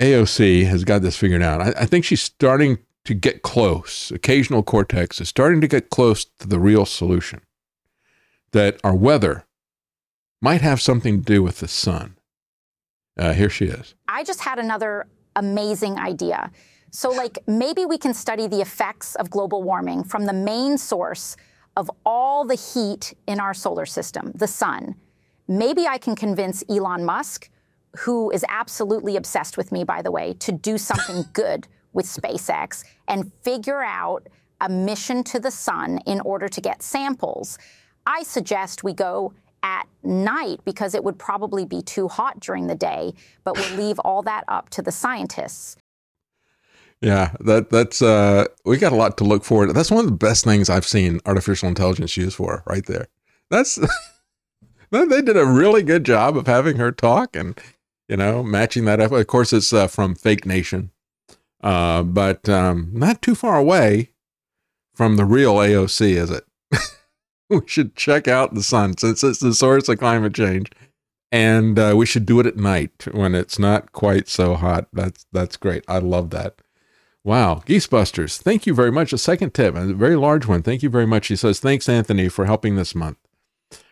AOC 0.00 0.66
has 0.66 0.84
got 0.84 1.02
this 1.02 1.16
figured 1.16 1.42
out. 1.42 1.60
I, 1.60 1.68
I 1.82 1.86
think 1.86 2.04
she's 2.04 2.22
starting 2.22 2.78
to 3.04 3.14
get 3.14 3.42
close. 3.42 4.10
Occasional 4.10 4.62
cortex 4.62 5.20
is 5.20 5.28
starting 5.28 5.60
to 5.60 5.68
get 5.68 5.90
close 5.90 6.24
to 6.38 6.46
the 6.46 6.58
real 6.58 6.84
solution. 6.84 7.40
That 8.52 8.80
our 8.82 8.94
weather 8.94 9.44
might 10.42 10.60
have 10.60 10.80
something 10.80 11.18
to 11.18 11.24
do 11.24 11.42
with 11.42 11.60
the 11.60 11.68
sun. 11.68 12.16
Uh, 13.18 13.32
here 13.32 13.50
she 13.50 13.66
is. 13.66 13.94
I 14.08 14.24
just 14.24 14.40
had 14.40 14.58
another 14.58 15.06
amazing 15.36 15.98
idea. 15.98 16.50
So, 16.90 17.10
like, 17.10 17.38
maybe 17.46 17.84
we 17.84 17.98
can 17.98 18.14
study 18.14 18.48
the 18.48 18.60
effects 18.60 19.14
of 19.14 19.30
global 19.30 19.62
warming 19.62 20.02
from 20.04 20.26
the 20.26 20.32
main 20.32 20.76
source 20.76 21.36
of 21.76 21.90
all 22.04 22.44
the 22.44 22.56
heat 22.56 23.14
in 23.26 23.38
our 23.38 23.54
solar 23.54 23.86
system, 23.86 24.32
the 24.34 24.48
sun. 24.48 24.96
Maybe 25.46 25.86
I 25.86 25.98
can 25.98 26.16
convince 26.16 26.64
Elon 26.68 27.04
Musk, 27.04 27.48
who 27.98 28.30
is 28.30 28.44
absolutely 28.48 29.16
obsessed 29.16 29.56
with 29.56 29.70
me, 29.70 29.84
by 29.84 30.02
the 30.02 30.10
way, 30.10 30.34
to 30.40 30.52
do 30.52 30.78
something 30.78 31.24
good 31.32 31.68
with 31.92 32.06
SpaceX 32.06 32.84
and 33.08 33.32
figure 33.42 33.82
out 33.82 34.28
a 34.60 34.68
mission 34.68 35.24
to 35.24 35.40
the 35.40 35.50
sun 35.50 35.98
in 36.06 36.20
order 36.20 36.48
to 36.48 36.60
get 36.60 36.82
samples. 36.82 37.58
I 38.06 38.22
suggest 38.22 38.84
we 38.84 38.92
go 38.92 39.32
at 39.62 39.86
night 40.02 40.60
because 40.64 40.94
it 40.94 41.04
would 41.04 41.18
probably 41.18 41.64
be 41.64 41.82
too 41.82 42.08
hot 42.08 42.40
during 42.40 42.66
the 42.66 42.74
day, 42.74 43.12
but 43.44 43.56
we'll 43.56 43.76
leave 43.76 43.98
all 44.00 44.22
that 44.22 44.44
up 44.48 44.70
to 44.70 44.82
the 44.82 44.92
scientists. 44.92 45.76
Yeah, 47.00 47.34
that 47.40 47.70
that's 47.70 48.02
uh 48.02 48.46
we 48.64 48.76
got 48.76 48.92
a 48.92 48.96
lot 48.96 49.16
to 49.18 49.24
look 49.24 49.44
forward 49.44 49.68
to. 49.68 49.72
That's 49.72 49.90
one 49.90 50.04
of 50.04 50.10
the 50.10 50.16
best 50.16 50.44
things 50.44 50.68
I've 50.68 50.86
seen 50.86 51.20
artificial 51.24 51.68
intelligence 51.68 52.16
used 52.16 52.36
for 52.36 52.62
right 52.66 52.84
there. 52.84 53.08
That's 53.50 53.78
they 54.90 55.22
did 55.22 55.36
a 55.36 55.46
really 55.46 55.82
good 55.82 56.04
job 56.04 56.36
of 56.36 56.46
having 56.46 56.76
her 56.76 56.92
talk 56.92 57.34
and 57.34 57.58
you 58.08 58.16
know 58.18 58.42
matching 58.42 58.84
that 58.84 59.00
up. 59.00 59.12
Of 59.12 59.26
course, 59.26 59.52
it's 59.52 59.72
uh, 59.72 59.86
from 59.86 60.14
Fake 60.14 60.44
Nation, 60.44 60.90
uh, 61.62 62.02
but 62.02 62.48
um, 62.48 62.90
not 62.92 63.22
too 63.22 63.34
far 63.34 63.56
away 63.56 64.10
from 64.94 65.16
the 65.16 65.24
real 65.24 65.56
AOC, 65.56 66.16
is 66.16 66.30
it? 66.30 66.44
we 67.48 67.60
should 67.66 67.96
check 67.96 68.28
out 68.28 68.54
the 68.54 68.62
sun 68.62 68.96
since 68.96 69.24
it's 69.24 69.40
the 69.40 69.54
source 69.54 69.88
of 69.88 69.98
climate 69.98 70.34
change. 70.34 70.70
And 71.32 71.78
uh, 71.78 71.94
we 71.96 72.06
should 72.06 72.26
do 72.26 72.40
it 72.40 72.46
at 72.46 72.56
night 72.56 73.06
when 73.12 73.34
it's 73.34 73.58
not 73.58 73.92
quite 73.92 74.28
so 74.28 74.56
hot. 74.56 74.88
That's 74.92 75.26
that's 75.30 75.56
great. 75.56 75.84
I 75.86 75.98
love 75.98 76.30
that. 76.30 76.60
Wow, 77.22 77.62
Geesebusters, 77.66 78.38
thank 78.38 78.66
you 78.66 78.74
very 78.74 78.90
much. 78.90 79.12
A 79.12 79.18
second 79.18 79.54
tip, 79.54 79.76
a 79.76 79.92
very 79.92 80.16
large 80.16 80.46
one. 80.46 80.62
Thank 80.62 80.82
you 80.82 80.88
very 80.88 81.06
much. 81.06 81.28
He 81.28 81.36
says, 81.36 81.60
"Thanks, 81.60 81.88
Anthony, 81.88 82.28
for 82.28 82.46
helping 82.46 82.74
this 82.74 82.94
month. 82.94 83.18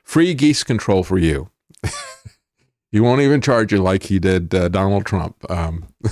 Free 0.03 0.35
geese 0.35 0.65
control 0.65 1.05
for 1.05 1.19
you. 1.19 1.51
he 2.91 3.01
won't 3.01 3.21
even 3.21 3.41
charge 3.41 3.73
you 3.73 3.79
like 3.83 4.05
he 4.05 4.19
did 4.19 4.55
uh, 4.55 4.69
Donald 4.69 5.05
Trump. 5.05 5.49
Um, 5.51 5.87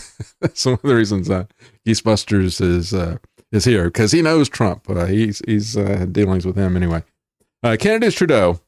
one 0.64 0.74
of 0.74 0.82
the 0.82 0.94
reasons 0.94 1.28
that 1.28 1.52
Geesebusters 1.86 2.60
is 2.60 2.92
uh, 2.92 3.18
is 3.52 3.64
here 3.64 3.84
because 3.84 4.12
he 4.12 4.22
knows 4.22 4.48
Trump. 4.48 4.88
Uh, 4.88 5.06
he's 5.06 5.40
he's 5.46 5.76
uh, 5.76 6.06
dealings 6.10 6.44
with 6.44 6.56
him 6.56 6.76
anyway. 6.76 7.02
Uh, 7.62 7.76
Canada's 7.78 8.14
Trudeau 8.14 8.60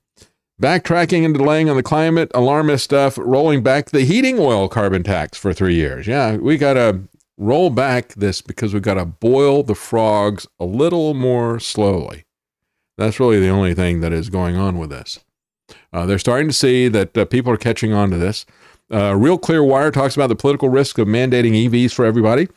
backtracking 0.60 1.24
and 1.24 1.34
delaying 1.34 1.70
on 1.70 1.76
the 1.76 1.82
climate 1.82 2.30
alarmist 2.34 2.84
stuff, 2.84 3.16
rolling 3.18 3.62
back 3.62 3.90
the 3.90 4.04
heating 4.04 4.38
oil 4.38 4.68
carbon 4.68 5.02
tax 5.02 5.38
for 5.38 5.52
three 5.52 5.74
years. 5.74 6.06
Yeah, 6.06 6.36
we 6.36 6.56
got 6.56 6.74
to 6.74 7.02
roll 7.36 7.70
back 7.70 8.08
this 8.14 8.42
because 8.42 8.74
we 8.74 8.80
got 8.80 8.94
to 8.94 9.04
boil 9.04 9.62
the 9.62 9.74
frogs 9.74 10.46
a 10.58 10.64
little 10.64 11.14
more 11.14 11.60
slowly. 11.60 12.24
That's 12.96 13.20
really 13.20 13.38
the 13.38 13.48
only 13.48 13.74
thing 13.74 14.00
that 14.00 14.12
is 14.12 14.28
going 14.28 14.56
on 14.56 14.78
with 14.78 14.90
this. 14.90 15.20
Uh, 15.92 16.07
they're 16.07 16.18
starting 16.18 16.49
to 16.49 16.55
see 16.55 16.89
that 16.89 17.17
uh, 17.17 17.25
people 17.25 17.52
are 17.52 17.58
catching 17.58 17.92
on 17.92 18.10
to 18.10 18.17
this. 18.17 18.44
Uh, 18.92 19.15
Real 19.15 19.39
Clear 19.39 19.62
Wire 19.62 19.91
talks 19.91 20.17
about 20.17 20.28
the 20.28 20.36
political 20.36 20.68
risk 20.68 20.99
of 20.99 21.08
mandating 21.08 21.52
EVs 21.68 21.92
for 21.92 22.05
everybody. 22.05 22.49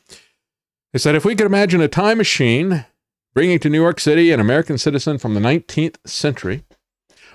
They 0.93 0.99
said 0.99 1.15
if 1.15 1.25
we 1.25 1.35
could 1.35 1.45
imagine 1.45 1.81
a 1.81 1.87
time 1.87 2.17
machine 2.17 2.85
bringing 3.33 3.59
to 3.59 3.69
New 3.69 3.81
York 3.81 3.99
City 3.99 4.31
an 4.31 4.39
American 4.39 4.77
citizen 4.77 5.17
from 5.17 5.33
the 5.33 5.39
19th 5.39 5.95
century, 6.05 6.63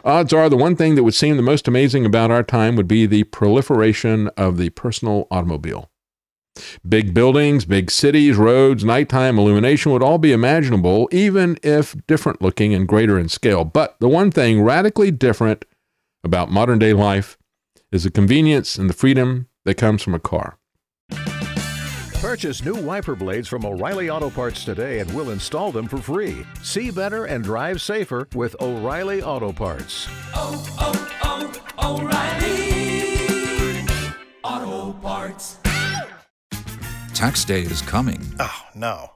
odds 0.05 0.33
are 0.33 0.49
the 0.49 0.57
one 0.57 0.77
thing 0.77 0.95
that 0.95 1.05
would 1.05 1.15
seem 1.15 1.37
the 1.37 1.43
most 1.43 1.67
amazing 1.67 2.05
about 2.05 2.31
our 2.31 2.43
time 2.43 2.77
would 2.77 2.89
be 2.89 3.07
the 3.07 3.25
proliferation 3.25 4.29
of 4.37 4.57
the 4.57 4.71
personal 4.71 5.27
automobile. 5.31 5.91
Big 6.89 7.13
buildings, 7.13 7.67
big 7.67 7.91
cities, 7.91 8.37
roads, 8.37 8.83
nighttime 8.85 9.39
illumination 9.39 9.93
would 9.93 10.03
all 10.03 10.17
be 10.17 10.33
imaginable, 10.33 11.07
even 11.13 11.59
if 11.63 11.95
different 12.07 12.41
looking 12.41 12.73
and 12.73 12.89
greater 12.89 13.19
in 13.19 13.29
scale. 13.29 13.65
But 13.65 13.97
the 14.01 14.09
one 14.09 14.31
thing 14.31 14.63
radically 14.63 15.11
different 15.11 15.67
about 16.27 16.51
modern 16.51 16.79
day 16.79 16.93
life 16.93 17.39
is 17.91 18.03
the 18.05 18.11
convenience 18.11 18.77
and 18.77 18.91
the 18.91 18.95
freedom 18.95 19.49
that 19.65 19.77
comes 19.77 20.03
from 20.03 20.13
a 20.13 20.19
car. 20.19 20.59
Purchase 22.21 22.65
new 22.65 22.75
wiper 22.75 23.15
blades 23.15 23.47
from 23.47 23.65
O'Reilly 23.65 24.11
Auto 24.11 24.29
Parts 24.29 24.65
today 24.65 24.99
and 24.99 25.15
we'll 25.15 25.31
install 25.31 25.71
them 25.71 25.87
for 25.87 25.99
free. 25.99 26.45
See 26.63 26.91
better 26.91 27.27
and 27.27 27.45
drive 27.45 27.81
safer 27.81 28.29
with 28.35 28.57
O'Reilly 28.61 29.23
Auto 29.23 29.53
Parts. 29.53 30.09
Oh, 30.35 30.67
oh, 30.81 31.61
oh, 31.79 32.01
O'Reilly 32.01 33.87
Auto 34.43 34.93
Parts. 34.99 35.59
Tax 37.15 37.45
day 37.45 37.63
is 37.63 37.81
coming. 37.83 38.21
Oh, 38.41 38.63
no. 38.75 39.16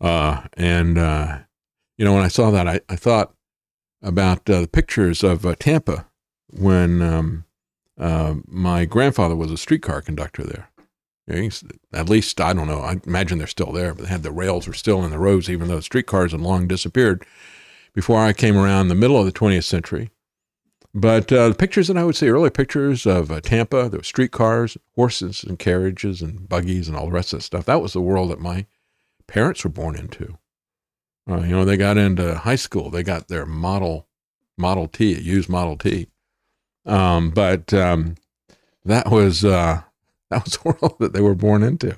Uh, 0.00 0.42
and, 0.56 0.98
uh, 0.98 1.38
you 1.96 2.04
know, 2.04 2.14
when 2.14 2.24
I 2.24 2.28
saw 2.28 2.50
that, 2.50 2.68
I, 2.68 2.80
I 2.88 2.96
thought 2.96 3.34
about 4.02 4.48
uh, 4.48 4.62
the 4.62 4.68
pictures 4.68 5.24
of 5.24 5.44
uh, 5.44 5.54
Tampa 5.58 6.06
when 6.50 7.02
um, 7.02 7.44
uh, 7.98 8.34
my 8.46 8.84
grandfather 8.84 9.36
was 9.36 9.50
a 9.50 9.56
streetcar 9.56 10.02
conductor 10.02 10.44
there. 10.44 10.70
At 11.92 12.08
least, 12.08 12.40
I 12.40 12.54
don't 12.54 12.68
know, 12.68 12.80
I 12.80 13.00
imagine 13.06 13.36
they're 13.36 13.46
still 13.46 13.72
there, 13.72 13.92
but 13.92 14.04
they 14.04 14.08
had 14.08 14.22
the 14.22 14.30
rails 14.32 14.66
were 14.66 14.72
still 14.72 15.04
in 15.04 15.10
the 15.10 15.18
roads, 15.18 15.50
even 15.50 15.68
though 15.68 15.76
the 15.76 15.82
streetcars 15.82 16.32
had 16.32 16.40
long 16.40 16.66
disappeared 16.66 17.26
before 17.92 18.20
I 18.20 18.32
came 18.32 18.56
around 18.56 18.88
the 18.88 18.94
middle 18.94 19.18
of 19.18 19.26
the 19.26 19.32
20th 19.32 19.64
century. 19.64 20.10
But 20.94 21.30
uh, 21.30 21.50
the 21.50 21.54
pictures 21.54 21.88
that 21.88 21.98
I 21.98 22.04
would 22.04 22.16
see, 22.16 22.28
early 22.28 22.48
pictures 22.48 23.04
of 23.04 23.30
uh, 23.30 23.40
Tampa, 23.40 23.90
there 23.90 23.98
were 23.98 24.04
streetcars, 24.04 24.78
horses 24.94 25.44
and 25.44 25.58
carriages 25.58 26.22
and 26.22 26.48
buggies 26.48 26.88
and 26.88 26.96
all 26.96 27.06
the 27.06 27.12
rest 27.12 27.34
of 27.34 27.40
that 27.40 27.44
stuff. 27.44 27.66
That 27.66 27.82
was 27.82 27.92
the 27.92 28.00
world 28.00 28.30
that 28.30 28.40
my 28.40 28.64
parents 29.28 29.62
were 29.62 29.70
born 29.70 29.94
into. 29.94 30.38
Uh, 31.30 31.42
you 31.42 31.50
know, 31.50 31.64
they 31.64 31.76
got 31.76 31.98
into 31.98 32.34
high 32.34 32.56
school, 32.56 32.90
they 32.90 33.02
got 33.02 33.28
their 33.28 33.46
Model 33.46 34.08
Model 34.56 34.88
T, 34.88 35.12
used 35.20 35.48
Model 35.48 35.76
T. 35.76 36.08
Um, 36.84 37.30
but 37.30 37.72
um, 37.72 38.16
that 38.84 39.10
was 39.10 39.44
uh, 39.44 39.82
that 40.30 40.44
was 40.44 40.54
the 40.54 40.60
world 40.64 40.96
that 40.98 41.12
they 41.12 41.20
were 41.20 41.34
born 41.34 41.62
into. 41.62 41.96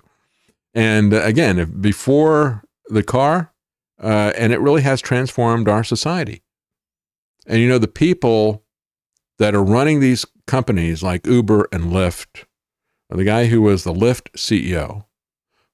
And 0.75 1.15
uh, 1.15 1.23
again, 1.23 1.59
if 1.59 1.81
before 1.81 2.65
the 2.89 3.03
car, 3.03 3.53
uh, 4.03 4.33
and 4.37 4.53
it 4.53 4.61
really 4.61 4.83
has 4.83 5.01
transformed 5.01 5.69
our 5.69 5.85
society. 5.85 6.43
And 7.47 7.61
you 7.61 7.69
know, 7.69 7.79
the 7.79 7.89
people 7.89 8.65
that 9.39 9.55
are 9.55 9.63
running 9.63 10.01
these 10.01 10.27
companies 10.47 11.03
like 11.03 11.27
Uber 11.27 11.69
and 11.73 11.85
Lyft, 11.85 12.45
the 13.09 13.25
guy 13.25 13.47
who 13.47 13.63
was 13.63 13.85
the 13.85 13.95
Lyft 13.95 14.31
CEO, 14.37 15.05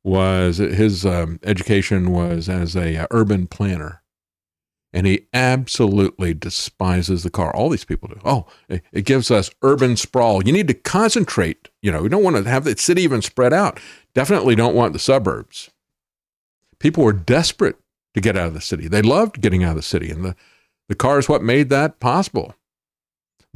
was 0.06 0.58
his 0.58 1.04
um, 1.04 1.40
education 1.42 2.12
was 2.12 2.48
as 2.48 2.76
a 2.76 2.96
uh, 2.96 3.06
urban 3.10 3.48
planner. 3.48 4.02
And 4.92 5.04
he 5.06 5.26
absolutely 5.34 6.32
despises 6.32 7.22
the 7.22 7.28
car. 7.28 7.54
All 7.54 7.68
these 7.68 7.84
people 7.84 8.08
do. 8.08 8.20
Oh 8.24 8.46
it, 8.68 8.82
it, 8.92 9.04
gives 9.04 9.30
us 9.30 9.50
urban 9.62 9.96
sprawl. 9.96 10.46
You 10.46 10.52
need 10.52 10.68
to 10.68 10.74
concentrate. 10.74 11.68
You 11.82 11.90
know 11.90 12.02
we 12.02 12.08
don't 12.08 12.22
want 12.22 12.36
to 12.36 12.48
have 12.48 12.64
the 12.64 12.78
city 12.78 13.02
even 13.02 13.20
spread 13.20 13.52
out. 13.52 13.80
Definitely 14.14 14.54
don't 14.54 14.76
want 14.76 14.92
the 14.92 14.98
suburbs. 15.00 15.70
People 16.78 17.02
were 17.02 17.12
desperate 17.12 17.76
to 18.14 18.20
get 18.20 18.36
out 18.36 18.46
of 18.46 18.54
the 18.54 18.60
city. 18.60 18.86
They 18.86 19.02
loved 19.02 19.40
getting 19.40 19.64
out 19.64 19.70
of 19.70 19.76
the 19.76 19.82
city 19.82 20.10
and 20.10 20.24
the, 20.24 20.36
the 20.88 20.94
car 20.94 21.18
is 21.18 21.28
what 21.28 21.42
made 21.42 21.68
that 21.70 21.98
possible 21.98 22.54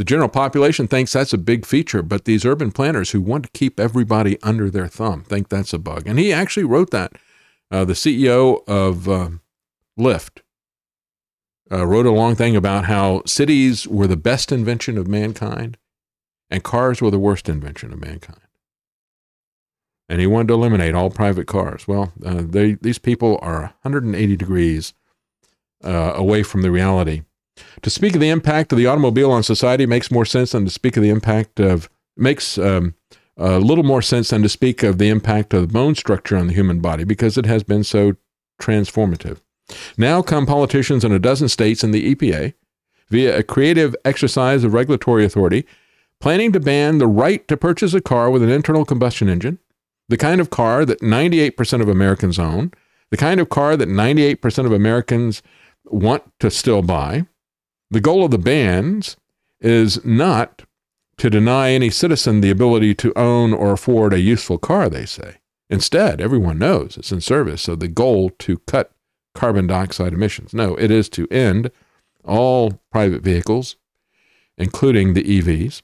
the 0.01 0.05
general 0.05 0.31
population 0.31 0.89
thinks 0.89 1.13
that's 1.13 1.35
a 1.35 1.37
big 1.37 1.67
feature, 1.67 2.03
but 2.03 2.25
these 2.25 2.47
urban 2.47 2.73
planners 2.73 3.11
who 3.11 3.21
want 3.21 3.45
to 3.45 3.51
keep 3.51 3.79
everybody 3.79 4.41
under 4.43 4.71
their 4.71 4.89
thumb 4.89 5.25
think 5.25 5.51
that's 5.51 5.75
a 5.75 5.79
bug. 5.79 6.05
And 6.07 6.19
he 6.19 6.33
actually 6.33 6.65
wrote 6.65 6.91
that. 6.91 7.13
Uh, 7.71 7.85
the 7.85 7.93
CEO 7.93 8.67
of 8.67 9.07
uh, 9.11 9.29
Lyft 9.99 10.41
uh, 11.71 11.87
wrote 11.87 12.07
a 12.07 12.13
long 12.13 12.35
thing 12.35 12.57
about 12.57 12.87
how 12.87 13.21
cities 13.27 13.87
were 13.87 14.07
the 14.07 14.17
best 14.17 14.51
invention 14.51 14.97
of 14.97 15.07
mankind 15.07 15.77
and 16.49 16.65
cars 16.65 17.03
were 17.03 17.11
the 17.11 17.19
worst 17.19 17.47
invention 17.47 17.93
of 17.93 18.01
mankind. 18.01 18.41
And 20.09 20.19
he 20.19 20.27
wanted 20.27 20.49
to 20.49 20.55
eliminate 20.55 20.95
all 20.95 21.11
private 21.11 21.47
cars. 21.47 21.87
Well, 21.87 22.15
uh, 22.25 22.45
they, 22.47 22.73
these 22.73 22.99
people 22.99 23.39
are 23.43 23.75
180 23.83 24.35
degrees 24.39 24.95
uh, 25.85 26.15
away 26.15 26.43
from 26.43 26.63
the 26.63 26.71
reality 26.71 27.25
to 27.83 27.91
speak 27.91 28.15
of 28.15 28.21
the 28.21 28.29
impact 28.29 28.73
of 28.73 28.79
the 28.79 28.87
automobile 28.87 29.31
on 29.31 29.43
society 29.43 29.87
makes 29.87 30.11
more 30.11 30.25
sense 30.25 30.53
than 30.53 30.65
to 30.65 30.71
speak 30.71 30.97
of 30.97 31.03
the 31.03 31.11
impact 31.11 31.61
of 31.61 31.89
makes 32.17 32.59
um, 32.59 32.95
a 33.37 33.59
little 33.59 33.85
more 33.85 34.03
sense 34.03 34.31
than 34.31 34.43
to 34.43 34.49
speak 34.49 34.83
of 34.83 34.99
the 34.99 35.09
impact 35.09 35.55
of 35.55 35.63
the 35.63 35.73
bone 35.73 35.95
structure 35.95 36.37
on 36.37 36.47
the 36.47 36.53
human 36.53 36.81
body 36.81 37.05
because 37.05 37.39
it 37.39 37.47
has 37.47 37.63
been 37.63 37.83
so 37.83 38.15
transformative. 38.61 39.41
Now 39.97 40.21
come 40.21 40.47
politicians 40.47 41.05
in 41.05 41.13
a 41.13 41.19
dozen 41.19 41.49
states 41.49 41.83
and 41.83 41.95
the 41.95 42.15
EPA 42.15 42.55
via 43.09 43.39
a 43.39 43.43
creative 43.43 43.97
exercise 44.05 44.63
of 44.63 44.75
regulatory 44.75 45.25
authority 45.25 45.67
planning 46.21 46.53
to 46.53 46.61
ban 46.61 46.99
the 46.99 47.07
right 47.07 47.47
to 47.49 47.57
purchase 47.57 47.95
a 47.95 48.01
car 48.01 48.31
with 48.31 48.43
an 48.43 48.51
internal 48.51 48.85
combustion 48.85 49.29
engine, 49.29 49.59
the 50.09 50.19
kind 50.19 50.41
of 50.41 50.51
car 50.51 50.85
that 50.85 51.01
98% 51.01 51.81
of 51.81 51.89
Americans 51.89 52.39
own, 52.39 52.73
the 53.11 53.17
kind 53.17 53.41
of 53.41 53.49
car 53.49 53.77
that 53.77 53.89
98% 53.89 54.67
of 54.67 54.73
Americans 54.73 55.43
want 55.87 56.23
to 56.41 56.51
still 56.51 56.83
buy, 56.83 57.27
the 57.91 58.01
goal 58.01 58.25
of 58.25 58.31
the 58.31 58.39
bans 58.39 59.17
is 59.61 60.05
not 60.05 60.63
to 61.19 61.29
deny 61.29 61.71
any 61.71 61.91
citizen 61.91 62.41
the 62.41 62.51
ability 62.51 62.95
to 62.95 63.13
own 63.19 63.53
or 63.53 63.73
afford 63.73 64.13
a 64.13 64.21
useful 64.21 64.59
car, 64.59 64.89
they 64.89 65.05
say. 65.05 65.37
Instead, 65.69 66.21
everyone 66.21 66.59
knows 66.59 66.97
it's 66.97 67.13
in 67.13 67.21
service 67.21 67.69
of 67.69 67.79
the 67.81 67.89
goal 67.89 68.31
to 68.39 68.59
cut 68.67 68.93
carbon 69.35 69.67
dioxide 69.67 70.13
emissions. 70.13 70.55
No, 70.55 70.75
it 70.77 70.91
is 70.91 71.09
to 71.11 71.29
end 71.31 71.71
all 72.25 72.81
private 72.91 73.23
vehicles, 73.23 73.77
including 74.57 75.15
the 75.15 75.23
EVs. 75.23 75.83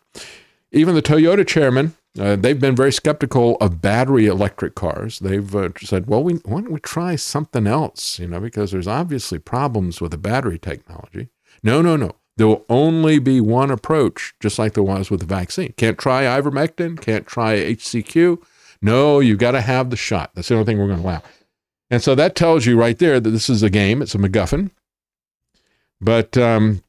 Even 0.73 0.95
the 0.95 1.03
Toyota 1.03 1.47
chairman, 1.47 1.95
uh, 2.19 2.37
they've 2.37 2.61
been 2.61 2.75
very 2.75 2.93
skeptical 2.93 3.57
of 3.61 3.81
battery 3.81 4.27
electric 4.27 4.75
cars. 4.75 5.19
They've 5.19 5.55
uh, 5.55 5.71
said, 5.81 6.07
well, 6.07 6.25
we, 6.25 6.35
why 6.45 6.63
don't 6.63 6.73
we 6.73 6.81
try 6.81 7.17
something 7.17 7.67
else, 7.67 8.19
you 8.19 8.27
know, 8.27 8.41
because 8.41 8.73
there's 8.73 8.89
obviously 8.89 9.39
problems 9.39 10.01
with 10.01 10.11
the 10.13 10.19
battery 10.19 10.59
technology. 10.59 11.29
No, 11.63 11.83
no, 11.83 11.97
no. 11.97 12.17
There 12.37 12.47
will 12.47 12.67
only 12.69 13.19
be 13.19 13.41
one 13.41 13.71
approach, 13.71 14.35
just 14.41 14.59
like 14.59 14.75
there 14.75 14.83
was 14.83 15.11
with 15.11 15.21
the 15.21 15.27
vaccine. 15.27 15.73
Can't 15.77 15.99
try 15.99 16.25
ivermectin, 16.25 17.01
can't 17.01 17.27
try 17.27 17.57
HCQ. 17.57 18.43
No, 18.83 19.21
you've 19.21 19.39
got 19.39 19.53
to 19.53 19.63
have 19.63 19.89
the 19.91 19.97
shot. 19.97 20.33
That's 20.35 20.49
the 20.49 20.55
only 20.55 20.67
thing 20.67 20.79
we're 20.79 20.89
going 20.89 21.01
to 21.01 21.05
allow. 21.05 21.23
And 21.91 22.03
so 22.03 22.15
that 22.15 22.35
tells 22.35 22.67
you 22.67 22.79
right 22.79 22.99
there 22.99 23.21
that 23.21 23.31
this 23.31 23.49
is 23.49 23.63
a 23.63 23.71
game. 23.71 24.03
It's 24.03 24.15
a 24.15 24.19
MacGuffin. 24.19 24.71
But 26.01 26.37
um, 26.37 26.83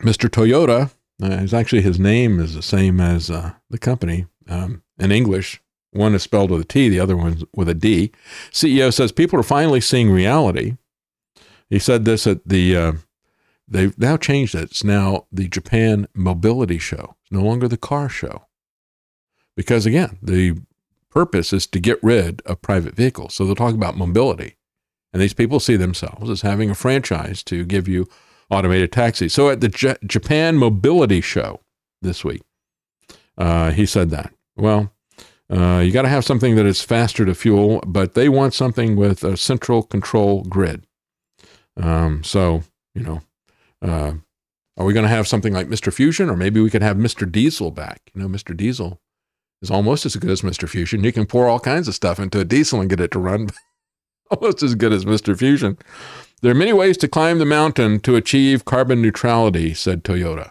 Mr. 0.00 0.28
Toyota, 0.28 0.90
uh, 1.22 1.26
is 1.26 1.54
actually 1.54 1.82
his 1.82 2.00
name 2.00 2.40
is 2.40 2.54
the 2.54 2.62
same 2.62 3.00
as 3.00 3.30
uh, 3.30 3.52
the 3.70 3.78
company 3.78 4.26
um, 4.48 4.82
in 4.98 5.12
English. 5.12 5.62
One 5.92 6.14
is 6.14 6.22
spelled 6.22 6.50
with 6.50 6.62
a 6.62 6.64
T, 6.64 6.88
the 6.88 6.98
other 7.00 7.16
one's 7.16 7.44
with 7.54 7.68
a 7.68 7.74
D. 7.74 8.10
CEO 8.50 8.92
says 8.92 9.12
people 9.12 9.38
are 9.38 9.44
finally 9.44 9.80
seeing 9.80 10.10
reality. 10.10 10.76
He 11.68 11.78
said 11.78 12.04
this 12.04 12.26
at 12.26 12.46
the 12.46 12.76
uh, 12.76 12.92
They've 13.72 13.98
now 13.98 14.16
changed 14.16 14.54
it. 14.54 14.64
It's 14.64 14.84
now 14.84 15.26
the 15.32 15.48
Japan 15.48 16.06
Mobility 16.14 16.78
Show. 16.78 17.16
It's 17.22 17.32
no 17.32 17.42
longer 17.42 17.68
the 17.68 17.76
car 17.76 18.08
show. 18.08 18.46
Because 19.56 19.86
again, 19.86 20.18
the 20.22 20.60
purpose 21.10 21.52
is 21.52 21.66
to 21.68 21.80
get 21.80 22.02
rid 22.02 22.42
of 22.42 22.62
private 22.62 22.94
vehicles. 22.94 23.34
So 23.34 23.44
they'll 23.44 23.54
talk 23.54 23.74
about 23.74 23.96
mobility. 23.96 24.56
And 25.12 25.20
these 25.20 25.34
people 25.34 25.60
see 25.60 25.76
themselves 25.76 26.30
as 26.30 26.42
having 26.42 26.70
a 26.70 26.74
franchise 26.74 27.42
to 27.44 27.64
give 27.64 27.88
you 27.88 28.08
automated 28.50 28.92
taxis. 28.92 29.34
So 29.34 29.50
at 29.50 29.60
the 29.60 29.68
J- 29.68 29.96
Japan 30.06 30.56
Mobility 30.56 31.20
Show 31.20 31.60
this 32.00 32.24
week, 32.24 32.42
Uh, 33.38 33.70
he 33.70 33.86
said 33.86 34.10
that. 34.10 34.30
Well, 34.56 34.92
uh, 35.50 35.82
you 35.84 35.90
got 35.90 36.02
to 36.02 36.08
have 36.08 36.24
something 36.24 36.54
that 36.56 36.66
is 36.66 36.82
faster 36.82 37.24
to 37.24 37.34
fuel, 37.34 37.82
but 37.86 38.12
they 38.12 38.28
want 38.28 38.52
something 38.52 38.94
with 38.94 39.24
a 39.24 39.36
central 39.36 39.82
control 39.82 40.44
grid. 40.44 40.86
Um, 41.76 42.22
so, 42.22 42.62
you 42.94 43.02
know, 43.02 43.22
uh, 43.82 44.14
are 44.76 44.86
we 44.86 44.94
going 44.94 45.04
to 45.04 45.08
have 45.08 45.28
something 45.28 45.52
like 45.52 45.68
Mr. 45.68 45.92
Fusion, 45.92 46.30
or 46.30 46.36
maybe 46.36 46.60
we 46.60 46.70
could 46.70 46.82
have 46.82 46.96
Mr. 46.96 47.30
Diesel 47.30 47.70
back? 47.70 48.00
You 48.14 48.22
know, 48.22 48.28
Mr. 48.28 48.56
Diesel 48.56 49.00
is 49.60 49.70
almost 49.70 50.06
as 50.06 50.16
good 50.16 50.30
as 50.30 50.42
Mr. 50.42 50.68
Fusion. 50.68 51.04
You 51.04 51.12
can 51.12 51.26
pour 51.26 51.46
all 51.46 51.60
kinds 51.60 51.88
of 51.88 51.94
stuff 51.94 52.18
into 52.18 52.40
a 52.40 52.44
diesel 52.44 52.80
and 52.80 52.90
get 52.90 53.00
it 53.00 53.10
to 53.12 53.18
run 53.18 53.50
almost 54.30 54.62
as 54.62 54.74
good 54.74 54.92
as 54.92 55.04
Mr. 55.04 55.38
Fusion. 55.38 55.78
There 56.40 56.50
are 56.50 56.56
many 56.56 56.72
ways 56.72 56.96
to 56.98 57.08
climb 57.08 57.38
the 57.38 57.44
mountain 57.44 58.00
to 58.00 58.16
achieve 58.16 58.64
carbon 58.64 59.00
neutrality, 59.00 59.74
said 59.74 60.02
Toyota. 60.02 60.50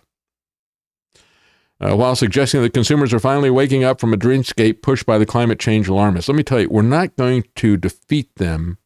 Uh, 1.81 1.95
while 1.97 2.15
suggesting 2.15 2.61
that 2.61 2.73
consumers 2.73 3.11
are 3.11 3.19
finally 3.19 3.49
waking 3.49 3.83
up 3.83 3.99
from 3.99 4.13
a 4.13 4.17
dreamscape 4.17 4.83
pushed 4.83 5.05
by 5.05 5.17
the 5.17 5.25
climate 5.25 5.59
change 5.59 5.87
alarmists, 5.87 6.29
let 6.29 6.37
me 6.37 6.43
tell 6.43 6.59
you, 6.59 6.69
we're 6.69 6.83
not 6.83 7.15
going 7.15 7.43
to 7.55 7.75
defeat 7.75 8.33
them 8.35 8.77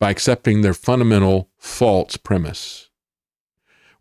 by 0.00 0.08
accepting 0.10 0.62
their 0.62 0.72
fundamental 0.72 1.50
false 1.58 2.16
premise. 2.16 2.89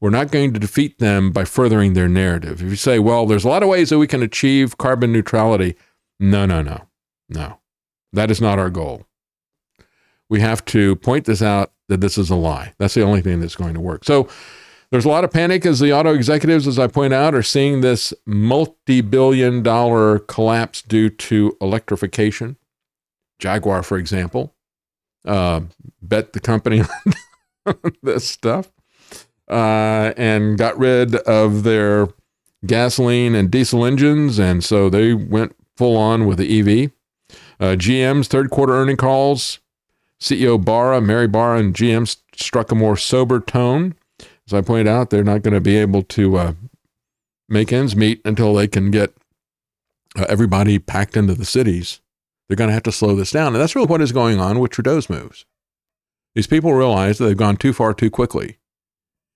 We're 0.01 0.09
not 0.09 0.31
going 0.31 0.53
to 0.53 0.59
defeat 0.59 0.99
them 0.99 1.31
by 1.31 1.43
furthering 1.43 1.93
their 1.93 2.07
narrative. 2.07 2.61
If 2.61 2.69
you 2.69 2.75
say, 2.75 2.99
well, 2.99 3.25
there's 3.25 3.43
a 3.43 3.49
lot 3.49 3.63
of 3.63 3.69
ways 3.69 3.89
that 3.89 3.99
we 3.99 4.07
can 4.07 4.23
achieve 4.23 4.77
carbon 4.77 5.11
neutrality, 5.11 5.75
no, 6.19 6.45
no, 6.45 6.61
no, 6.61 6.87
no. 7.27 7.59
That 8.13 8.31
is 8.31 8.39
not 8.39 8.59
our 8.59 8.69
goal. 8.69 9.05
We 10.29 10.39
have 10.39 10.63
to 10.65 10.95
point 10.97 11.25
this 11.25 11.41
out 11.41 11.73
that 11.89 12.01
this 12.01 12.17
is 12.17 12.29
a 12.29 12.35
lie. 12.35 12.73
That's 12.77 12.93
the 12.93 13.03
only 13.03 13.21
thing 13.21 13.39
that's 13.39 13.55
going 13.55 13.73
to 13.73 13.79
work. 13.79 14.05
So 14.05 14.29
there's 14.91 15.05
a 15.05 15.09
lot 15.09 15.23
of 15.23 15.31
panic 15.31 15.65
as 15.65 15.79
the 15.79 15.93
auto 15.93 16.13
executives, 16.13 16.67
as 16.67 16.79
I 16.79 16.87
point 16.87 17.13
out, 17.13 17.35
are 17.35 17.43
seeing 17.43 17.81
this 17.81 18.13
multi 18.25 19.01
billion 19.01 19.61
dollar 19.61 20.19
collapse 20.19 20.81
due 20.81 21.09
to 21.09 21.57
electrification. 21.59 22.57
Jaguar, 23.39 23.83
for 23.83 23.97
example, 23.97 24.55
uh, 25.25 25.61
bet 26.01 26.33
the 26.33 26.39
company 26.39 26.81
on 27.65 27.77
this 28.01 28.27
stuff 28.27 28.71
uh, 29.49 30.13
and 30.17 30.57
got 30.57 30.77
rid 30.77 31.15
of 31.15 31.63
their 31.63 32.07
gasoline 32.65 33.35
and 33.35 33.49
diesel 33.49 33.85
engines. 33.85 34.39
And 34.39 34.63
so 34.63 34.89
they 34.89 35.13
went 35.13 35.55
full 35.75 35.97
on 35.97 36.27
with 36.27 36.37
the 36.37 36.59
EV. 36.59 36.91
Uh, 37.59 37.75
GM's 37.75 38.27
third 38.27 38.49
quarter 38.49 38.73
earning 38.73 38.97
calls 38.97 39.59
CEO 40.19 40.63
Barra, 40.63 41.01
Mary 41.01 41.27
Barra, 41.27 41.59
and 41.59 41.73
GM 41.73 42.17
struck 42.35 42.71
a 42.71 42.75
more 42.75 42.97
sober 42.97 43.39
tone. 43.39 43.95
As 44.47 44.53
I 44.53 44.61
pointed 44.61 44.87
out, 44.87 45.09
they're 45.09 45.23
not 45.23 45.43
going 45.43 45.53
to 45.53 45.61
be 45.61 45.77
able 45.77 46.03
to 46.03 46.37
uh, 46.37 46.53
make 47.47 47.71
ends 47.71 47.95
meet 47.95 48.21
until 48.25 48.53
they 48.53 48.67
can 48.67 48.91
get 48.91 49.13
uh, 50.17 50.25
everybody 50.27 50.79
packed 50.79 51.15
into 51.15 51.35
the 51.35 51.45
cities. 51.45 52.01
They're 52.47 52.57
going 52.57 52.69
to 52.69 52.73
have 52.73 52.83
to 52.83 52.91
slow 52.91 53.15
this 53.15 53.31
down. 53.31 53.53
And 53.53 53.61
that's 53.61 53.75
really 53.75 53.87
what 53.87 54.01
is 54.01 54.11
going 54.11 54.39
on 54.39 54.59
with 54.59 54.71
Trudeau's 54.71 55.09
moves. 55.09 55.45
These 56.35 56.47
people 56.47 56.73
realize 56.73 57.17
that 57.17 57.25
they've 57.25 57.37
gone 57.37 57.57
too 57.57 57.73
far 57.73 57.93
too 57.93 58.09
quickly 58.09 58.58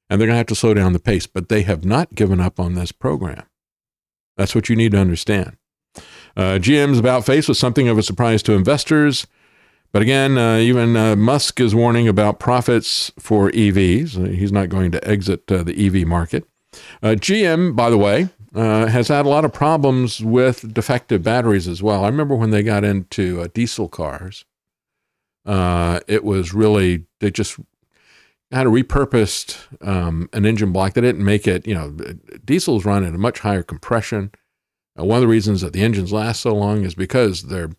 and 0.09 0.19
they're 0.19 0.27
going 0.27 0.35
to 0.35 0.37
have 0.37 0.47
to 0.47 0.55
slow 0.55 0.73
down 0.73 0.93
the 0.93 0.99
pace, 0.99 1.27
but 1.27 1.49
they 1.49 1.63
have 1.63 1.85
not 1.85 2.15
given 2.15 2.39
up 2.39 2.59
on 2.59 2.75
this 2.75 2.91
program. 2.91 3.43
That's 4.37 4.55
what 4.55 4.69
you 4.69 4.75
need 4.75 4.91
to 4.93 4.99
understand. 4.99 5.57
Uh, 6.35 6.57
GM's 6.57 6.99
about 6.99 7.25
face 7.25 7.47
was 7.47 7.59
something 7.59 7.87
of 7.87 7.97
a 7.97 8.03
surprise 8.03 8.41
to 8.43 8.53
investors. 8.53 9.27
But 9.91 10.01
again, 10.01 10.39
uh, 10.39 10.57
even 10.57 10.97
uh, 10.97 11.15
Musk 11.15 11.59
is 11.59 11.75
warning 11.75 12.07
about 12.07 12.39
profits 12.39 13.11
for 13.19 13.51
EVs. 13.51 14.35
He's 14.35 14.51
not 14.51 14.69
going 14.69 14.91
to 14.91 15.07
exit 15.07 15.51
uh, 15.51 15.61
the 15.61 15.85
EV 15.85 16.07
market. 16.07 16.45
Uh, 17.03 17.09
GM, 17.09 17.75
by 17.75 17.91
the 17.91 17.97
way, 17.97 18.29
uh, 18.55 18.87
has 18.87 19.09
had 19.09 19.27
a 19.27 19.29
lot 19.29 19.45
of 19.45 19.53
problems 19.53 20.23
with 20.23 20.73
defective 20.73 21.21
batteries 21.21 21.67
as 21.67 21.83
well. 21.83 22.03
I 22.03 22.07
remember 22.07 22.35
when 22.35 22.49
they 22.49 22.63
got 22.63 22.83
into 22.83 23.41
uh, 23.41 23.47
diesel 23.53 23.87
cars, 23.87 24.45
it 25.45 26.23
was 26.23 26.55
really, 26.55 27.05
they 27.19 27.29
just 27.29 27.59
had 28.53 28.67
a 28.67 28.69
repurposed 28.69 29.57
um, 29.85 30.29
an 30.31 30.45
engine 30.45 30.71
block. 30.71 30.93
They 30.93 31.01
didn't 31.01 31.25
make 31.25 31.47
it, 31.47 31.67
you 31.67 31.73
know, 31.73 31.95
diesels 32.45 32.85
run 32.85 33.03
at 33.03 33.15
a 33.15 33.17
much 33.17 33.39
higher 33.39 33.63
compression. 33.63 34.31
one 34.95 35.17
of 35.17 35.21
the 35.21 35.27
reasons 35.27 35.61
that 35.61 35.73
the 35.73 35.81
engines 35.81 36.13
last 36.13 36.41
so 36.41 36.53
long 36.53 36.83
is 36.83 36.95
because 36.95 37.43
they're 37.43 37.71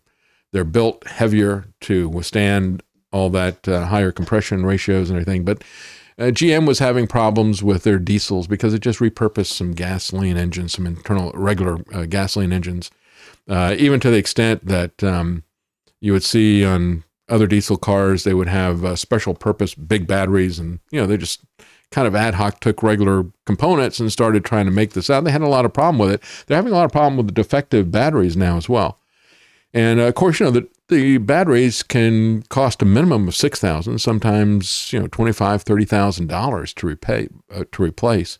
they're 0.51 0.63
built 0.63 1.05
heavier 1.07 1.65
to 1.81 2.07
withstand 2.07 2.83
all 3.11 3.29
that 3.29 3.67
uh, 3.67 3.85
higher 3.85 4.11
compression 4.11 4.65
ratios 4.65 5.09
and 5.09 5.17
everything. 5.19 5.43
But 5.45 5.63
uh, 6.17 6.25
GM 6.25 6.67
was 6.67 6.79
having 6.79 7.07
problems 7.07 7.63
with 7.63 7.83
their 7.83 7.99
diesels 7.99 8.47
because 8.47 8.73
it 8.73 8.79
just 8.79 8.99
repurposed 8.99 9.51
some 9.51 9.71
gasoline 9.71 10.37
engines, 10.37 10.73
some 10.73 10.85
internal 10.85 11.31
regular 11.33 11.79
uh, 11.93 12.05
gasoline 12.05 12.53
engines, 12.53 12.91
uh, 13.49 13.75
even 13.77 13.99
to 14.01 14.09
the 14.09 14.17
extent 14.17 14.65
that 14.65 15.03
um, 15.03 15.43
you 16.01 16.11
would 16.11 16.23
see 16.23 16.65
on 16.65 17.04
other 17.29 17.47
diesel 17.47 17.77
cars, 17.77 18.23
they 18.23 18.33
would 18.33 18.47
have 18.47 18.85
uh, 18.85 18.95
special 18.95 19.33
purpose 19.33 19.73
big 19.75 20.07
batteries, 20.07 20.59
and 20.59 20.79
you 20.91 20.99
know 20.99 21.07
they 21.07 21.17
just 21.17 21.41
kind 21.91 22.07
of 22.07 22.15
ad 22.15 22.35
hoc 22.35 22.59
took 22.59 22.83
regular 22.83 23.25
components 23.45 23.99
and 23.99 24.11
started 24.11 24.43
trying 24.43 24.65
to 24.65 24.71
make 24.71 24.93
this 24.93 25.09
out. 25.09 25.23
They 25.23 25.31
had 25.31 25.41
a 25.41 25.47
lot 25.47 25.65
of 25.65 25.73
problem 25.73 25.97
with 25.97 26.11
it. 26.11 26.23
They're 26.45 26.57
having 26.57 26.73
a 26.73 26.75
lot 26.75 26.85
of 26.85 26.91
problem 26.91 27.17
with 27.17 27.27
the 27.27 27.31
defective 27.31 27.91
batteries 27.91 28.35
now 28.35 28.57
as 28.57 28.67
well. 28.67 28.99
And 29.73 29.99
uh, 29.99 30.03
of 30.03 30.15
course, 30.15 30.39
you 30.39 30.45
know, 30.45 30.51
the, 30.51 30.67
the 30.87 31.17
batteries 31.17 31.83
can 31.83 32.43
cost 32.43 32.81
a 32.81 32.85
minimum 32.85 33.27
of 33.27 33.35
6000 33.35 33.99
sometimes, 33.99 34.91
you 34.93 34.99
know, 34.99 35.07
$25,000, 35.07 35.63
$30,000 35.63 36.75
to 36.75 36.87
repay, 36.87 37.27
uh, 37.53 37.65
to 37.71 37.83
replace. 37.83 38.39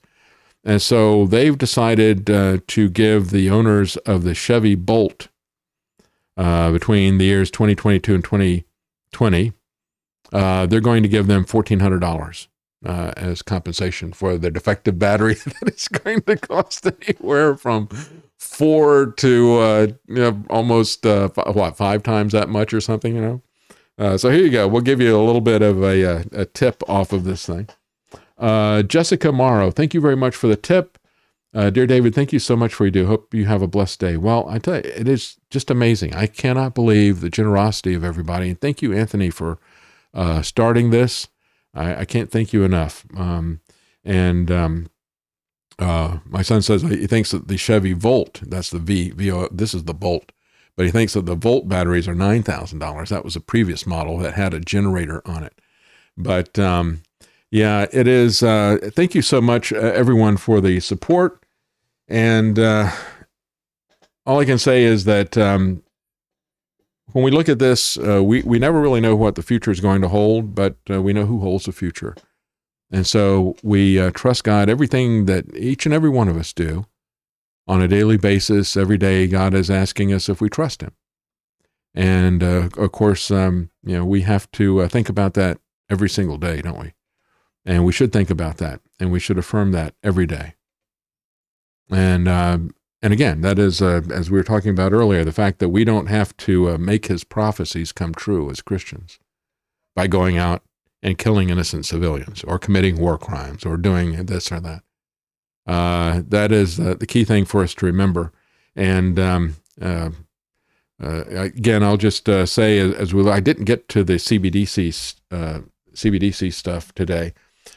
And 0.64 0.82
so 0.82 1.28
they've 1.28 1.58
decided 1.58 2.30
uh, 2.30 2.60
to 2.68 2.90
give 2.90 3.30
the 3.30 3.50
owners 3.50 3.98
of 3.98 4.24
the 4.24 4.34
Chevy 4.34 4.76
Bolt 4.76 5.28
uh, 6.38 6.72
between 6.72 7.18
the 7.18 7.26
years 7.26 7.52
2022 7.52 8.16
and 8.16 8.24
2020, 9.16 9.54
uh, 10.34 10.66
they're 10.66 10.82
going 10.82 11.04
to 11.04 11.10
give 11.10 11.28
them 11.28 11.46
$1,400 11.46 12.48
uh, 12.86 13.14
as 13.16 13.42
compensation 13.42 14.12
for 14.12 14.38
the 14.38 14.52
defective 14.52 15.00
battery 15.00 15.34
that 15.62 15.74
is 15.74 15.88
going 15.88 16.22
to 16.24 16.36
cost 16.36 16.86
anywhere 16.86 17.56
from 17.56 17.88
four 18.38 19.12
to 19.14 19.58
uh, 19.60 19.88
you 20.08 20.16
know, 20.16 20.44
almost 20.50 21.06
uh, 21.06 21.30
what 21.30 21.78
five 21.78 22.04
times 22.04 22.34
that 22.34 22.50
much 22.50 22.74
or 22.74 22.82
something. 22.82 23.16
You 23.16 23.22
know. 23.22 23.42
Uh, 23.98 24.18
so 24.18 24.30
here 24.30 24.44
you 24.44 24.50
go. 24.50 24.68
We'll 24.68 24.82
give 24.82 25.00
you 25.00 25.18
a 25.18 25.24
little 25.24 25.42
bit 25.42 25.62
of 25.62 25.82
a, 25.82 26.02
a, 26.02 26.16
uh, 26.16 26.24
a 26.34 26.46
tip 26.46 26.84
off 26.88 27.14
of 27.14 27.24
this 27.24 27.46
thing. 27.46 27.70
Jessica 28.88 29.32
Morrow, 29.32 29.72
thank 29.72 29.94
you 29.94 30.02
very 30.02 30.18
much 30.18 30.36
for 30.36 30.48
the 30.48 30.58
tip. 30.58 30.98
Uh, 31.56 31.70
dear 31.70 31.88
David, 31.88 32.14
thank 32.14 32.34
you 32.34 32.40
so 32.40 32.58
much 32.58 32.74
for 32.74 32.84
you 32.84 32.92
do. 32.92 33.08
Hope 33.08 33.34
you 33.34 33.46
have 33.46 33.62
a 33.62 33.68
blessed 33.68 34.02
day. 34.02 34.18
Well, 34.18 34.46
I 34.50 34.60
tell 34.60 34.76
you, 34.76 34.82
it 34.84 35.08
is 35.08 35.38
just 35.50 35.72
amazing. 35.72 36.14
I 36.14 36.28
cannot 36.28 36.76
believe 36.76 37.22
the 37.22 37.30
generosity 37.30 37.94
of 37.94 38.04
everybody. 38.04 38.50
And 38.50 38.60
thank 38.60 38.82
you, 38.82 38.92
Anthony, 38.92 39.30
for 39.30 39.58
uh, 40.14 40.42
starting 40.42 40.90
this. 40.90 41.30
I, 41.74 42.02
I, 42.02 42.06
can't 42.06 42.30
thank 42.30 42.52
you 42.52 42.66
enough. 42.66 43.06
Um, 43.16 43.62
and 44.04 44.52
um, 44.52 44.88
uh, 45.80 46.18
my 46.26 46.42
son 46.42 46.62
says 46.62 46.82
he 46.82 47.08
thinks 47.08 47.32
that 47.32 47.48
the 47.48 47.58
Chevy 47.58 47.94
Volt, 47.94 48.42
that's 48.44 48.70
the 48.70 48.80
V, 48.80 49.12
VO, 49.12 49.48
this 49.50 49.74
is 49.74 49.86
the 49.86 49.94
Bolt, 49.94 50.34
but 50.76 50.86
he 50.86 50.92
thinks 50.92 51.14
that 51.14 51.26
the 51.26 51.36
Volt 51.36 51.70
batteries 51.70 52.08
are 52.08 52.16
$9,000. 52.16 53.08
That 53.08 53.24
was 53.24 53.38
a 53.38 53.42
previous 53.42 53.88
model 53.88 54.18
that 54.18 54.34
had 54.34 54.54
a 54.54 54.60
generator 54.60 55.22
on 55.26 55.44
it. 55.44 55.54
But 56.18 56.60
um, 56.60 57.04
yeah, 57.50 57.86
it 57.94 58.08
is. 58.08 58.44
Uh, 58.44 58.78
thank 58.94 59.16
you 59.16 59.22
so 59.22 59.40
much, 59.40 59.72
uh, 59.72 59.78
everyone, 59.78 60.36
for 60.36 60.60
the 60.60 60.82
support. 60.82 61.45
And 62.08 62.60
uh, 62.60 62.92
all 64.26 64.40
I 64.40 64.46
can 64.46 64.58
say 64.58 64.84
is 64.84 65.06
that 65.06 65.38
um, 65.38 65.84
when 67.12 67.24
we 67.24 67.32
look 67.32 67.50
at 67.50 67.60
this, 67.60 67.98
uh, 67.98 68.24
we, 68.24 68.42
we 68.44 68.60
never 68.60 68.80
really 68.82 69.02
know 69.02 69.16
what 69.16 69.36
the 69.36 69.44
future 69.44 69.72
is 69.72 69.80
going 69.80 70.02
to 70.02 70.10
hold, 70.10 70.56
but 70.56 70.76
uh, 70.90 71.02
we 71.02 71.14
know 71.14 71.26
who 71.26 71.40
holds 71.40 71.66
the 71.66 71.72
future. 71.72 72.16
And 72.92 73.08
so 73.08 73.56
we 73.64 74.00
uh, 74.00 74.12
trust 74.12 74.44
God. 74.44 74.70
Everything 74.70 75.26
that 75.26 75.56
each 75.56 75.86
and 75.86 75.94
every 75.94 76.10
one 76.10 76.28
of 76.28 76.38
us 76.38 76.54
do 76.54 76.86
on 77.68 77.82
a 77.82 77.88
daily 77.88 78.18
basis, 78.18 78.78
every 78.78 78.98
day, 78.98 79.28
God 79.28 79.54
is 79.54 79.72
asking 79.72 80.14
us 80.14 80.30
if 80.30 80.40
we 80.40 80.50
trust 80.50 80.82
Him. 80.82 80.92
And 81.96 82.44
uh, 82.44 82.70
of 82.78 82.92
course, 82.92 83.32
um, 83.32 83.70
you 83.84 83.98
know, 83.98 84.06
we 84.06 84.22
have 84.22 84.52
to 84.52 84.82
uh, 84.82 84.88
think 84.88 85.10
about 85.10 85.34
that 85.36 85.60
every 85.90 86.10
single 86.10 86.38
day, 86.38 86.62
don't 86.62 86.80
we? 86.80 86.94
And 87.66 87.86
we 87.86 87.92
should 87.92 88.12
think 88.12 88.30
about 88.30 88.58
that, 88.58 88.82
and 89.00 89.12
we 89.12 89.20
should 89.20 89.38
affirm 89.38 89.72
that 89.72 89.96
every 90.04 90.28
day. 90.28 90.54
And 91.90 92.28
uh, 92.28 92.58
and 93.02 93.14
again, 93.14 93.42
that 93.42 93.60
is 93.60 93.82
uh, 93.82 94.02
as 94.12 94.32
we 94.32 94.38
were 94.38 94.44
talking 94.44 94.72
about 94.72 94.94
earlier, 94.94 95.24
the 95.24 95.32
fact 95.32 95.60
that 95.60 95.70
we 95.70 95.84
don't 95.84 96.08
have 96.08 96.36
to 96.38 96.72
uh, 96.72 96.78
make 96.78 97.08
His 97.08 97.24
prophecies 97.24 97.92
come 97.92 98.14
true 98.14 98.50
as 98.50 98.62
Christians 98.62 99.20
by 99.96 100.08
going 100.08 100.38
out 100.38 100.64
and 101.04 101.18
killing 101.18 101.50
innocent 101.50 101.86
civilians 101.86 102.44
or 102.46 102.58
committing 102.58 103.00
war 103.00 103.18
crimes 103.18 103.64
or 103.64 103.78
doing 103.78 104.26
this 104.26 104.52
or 104.52 104.60
that. 104.60 104.82
Uh, 105.68 106.22
that 106.28 106.52
is 106.52 106.80
uh, 106.80 106.96
the 106.96 107.08
key 107.08 107.24
thing 107.24 107.46
for 107.46 107.64
us 107.64 107.74
to 107.76 107.86
remember. 107.86 108.32
And 108.76 109.20
um, 109.20 109.56
uh, 109.82 110.10
uh 111.02 111.24
again, 111.30 111.84
I'll 111.84 111.98
just 111.98 112.28
uh, 112.28 112.46
say, 112.46 112.80
as, 112.80 113.14
we, 113.14 113.30
I 113.30 113.40
didn't 113.40 113.66
get 113.66 113.88
to 113.90 114.04
the 114.04 114.16
CBDC 114.16 115.16
uh, 115.32 115.60
CBDC 115.94 116.54
stuff 116.54 116.94
today. 116.94 117.34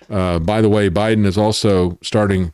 by 0.08 0.60
the 0.60 0.68
way, 0.68 0.90
Biden 0.90 1.24
is 1.24 1.38
also 1.38 1.98
starting 2.02 2.52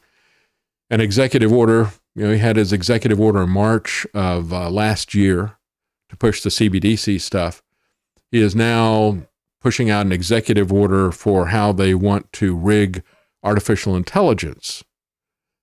an 0.91 1.01
executive 1.01 1.53
order 1.53 1.93
You 2.15 2.27
know, 2.27 2.33
he 2.33 2.39
had 2.39 2.57
his 2.57 2.73
executive 2.73 3.21
order 3.21 3.43
in 3.43 3.51
March 3.51 4.07
of 4.15 4.53
uh, 4.53 4.71
last 4.71 5.15
year 5.15 5.57
to 6.11 6.17
push 6.17 6.43
the 6.43 6.51
CBDC 6.51 7.21
stuff. 7.21 7.63
He 8.31 8.41
is 8.41 8.55
now 8.55 9.19
pushing 9.61 9.91
out 9.91 10.07
an 10.07 10.13
executive 10.13 10.73
order 10.73 11.11
for 11.11 11.47
how 11.47 11.73
they 11.73 11.95
want 11.95 12.33
to 12.35 12.55
rig 12.55 13.03
artificial 13.43 13.97
intelligence 13.97 14.85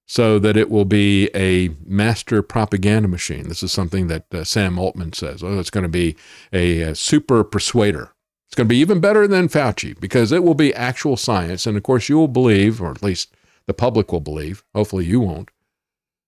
so 0.08 0.38
that 0.40 0.58
it 0.58 0.70
will 0.70 0.84
be 0.84 1.30
a 1.34 1.70
master 1.86 2.42
propaganda 2.42 3.08
machine. 3.08 3.48
This 3.48 3.64
is 3.64 3.72
something 3.72 4.08
that 4.08 4.26
uh, 4.34 4.44
Sam 4.44 4.78
Altman 4.78 5.14
says. 5.14 5.42
Oh, 5.42 5.58
it's 5.58 5.70
going 5.70 5.84
to 5.84 5.90
be 5.90 6.18
a, 6.52 6.82
a 6.82 6.96
super 6.96 7.46
persuader. 7.46 8.12
It's 8.48 8.56
going 8.56 8.68
to 8.68 8.74
be 8.74 8.80
even 8.80 9.00
better 9.00 9.26
than 9.26 9.48
Fauci 9.48 9.98
because 9.98 10.34
it 10.34 10.44
will 10.44 10.54
be 10.54 10.74
actual 10.74 11.16
science. 11.16 11.66
And 11.66 11.78
of 11.78 11.84
course, 11.84 12.10
you 12.10 12.18
will 12.18 12.28
believe, 12.28 12.82
or 12.82 12.92
at 12.92 13.02
least 13.02 13.34
the 13.68 13.74
public 13.74 14.12
will 14.12 14.20
believe, 14.20 14.64
hopefully 14.74 15.06
you 15.06 15.20
won't, 15.20 15.50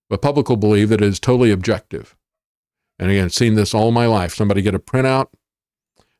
but 0.10 0.22
public 0.22 0.50
will 0.50 0.58
believe 0.58 0.90
that 0.90 1.02
it 1.02 1.08
is 1.08 1.20
totally 1.20 1.52
objective. 1.52 2.16
And 3.00 3.10
again, 3.10 3.30
seen 3.30 3.56
this 3.56 3.74
all 3.74 3.92
my 3.92 4.06
life. 4.06 4.34
Somebody 4.34 4.62
get 4.62 4.76
a 4.76 4.80
printout. 4.80 5.28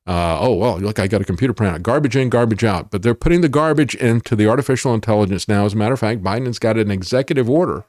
Uh, 0.06 0.38
oh, 0.40 0.54
well, 0.56 0.80
look, 0.80 1.00
I 1.00 1.08
got 1.08 1.22
a 1.22 1.26
computer 1.26 1.54
printout. 1.54 1.82
Garbage 1.82 2.16
in, 2.16 2.30
garbage 2.30 2.64
out. 2.64 2.92
But 2.92 3.04
they're 3.04 3.14
putting 3.14 3.42
the 3.42 3.50
garbage 3.50 3.96
into 3.96 4.36
the 4.36 4.48
artificial 4.48 4.94
intelligence 4.94 5.48
now. 5.48 5.66
As 5.66 5.74
a 5.74 5.78
matter 5.78 5.94
of 5.94 6.00
fact, 6.00 6.22
Biden's 6.22 6.60
got 6.60 6.78
an 6.78 6.92
executive 6.92 7.50
order 7.50 7.86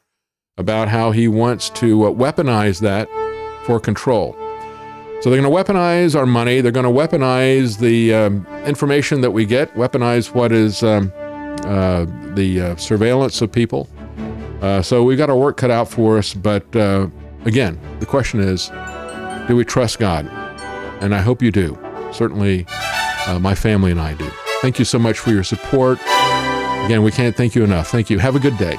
about 0.57 0.89
how 0.89 1.11
he 1.11 1.27
wants 1.27 1.71
to 1.71 2.05
uh, 2.05 2.11
weaponize 2.11 2.81
that 2.81 3.09
for 3.65 3.81
control. 3.81 4.37
So 5.21 5.31
they're 5.31 5.41
going 5.41 5.51
to 5.51 5.73
weaponize 5.73 6.15
our 6.15 6.27
money. 6.27 6.61
They're 6.61 6.71
going 6.71 6.85
to 6.85 6.91
weaponize 6.91 7.79
the 7.79 8.13
um, 8.15 8.47
information 8.67 9.23
that 9.23 9.31
we 9.31 9.47
get, 9.47 9.75
weaponize 9.75 10.35
what 10.35 10.53
is 10.53 10.83
um, 10.83 11.11
the 11.65 12.61
uh, 12.61 12.77
surveillance 12.77 13.41
of 13.43 13.51
people. 13.51 13.89
Uh, 14.61 14.81
so 14.81 15.03
we've 15.03 15.19
got 15.19 15.29
our 15.29 15.37
work 15.37 15.57
cut 15.57 15.71
out 15.71 15.89
for 15.89 16.19
us. 16.19 16.33
But 16.35 16.75
uh, 16.75 17.09
again, 17.45 17.79
the 18.01 18.07
question 18.07 18.41
is 18.41 18.71
do 19.47 19.57
we 19.57 19.65
trust 19.65 19.99
God? 19.99 20.27
And 21.03 21.15
I 21.15 21.21
hope 21.21 21.43
you 21.43 21.51
do. 21.51 21.79
Certainly, 22.13 22.67
uh, 23.27 23.39
my 23.41 23.55
family 23.55 23.91
and 23.91 24.01
I 24.01 24.15
do. 24.15 24.31
Thank 24.63 24.79
you 24.79 24.85
so 24.85 24.99
much 24.99 25.19
for 25.19 25.31
your 25.31 25.45
support. 25.45 25.99
Again, 26.85 27.03
we 27.03 27.11
can't 27.11 27.37
thank 27.37 27.55
you 27.55 27.65
enough. 27.65 27.89
Thank 27.89 28.09
you. 28.09 28.19
Have 28.19 28.37
a 28.37 28.41
good 28.41 28.57
day. 28.57 28.79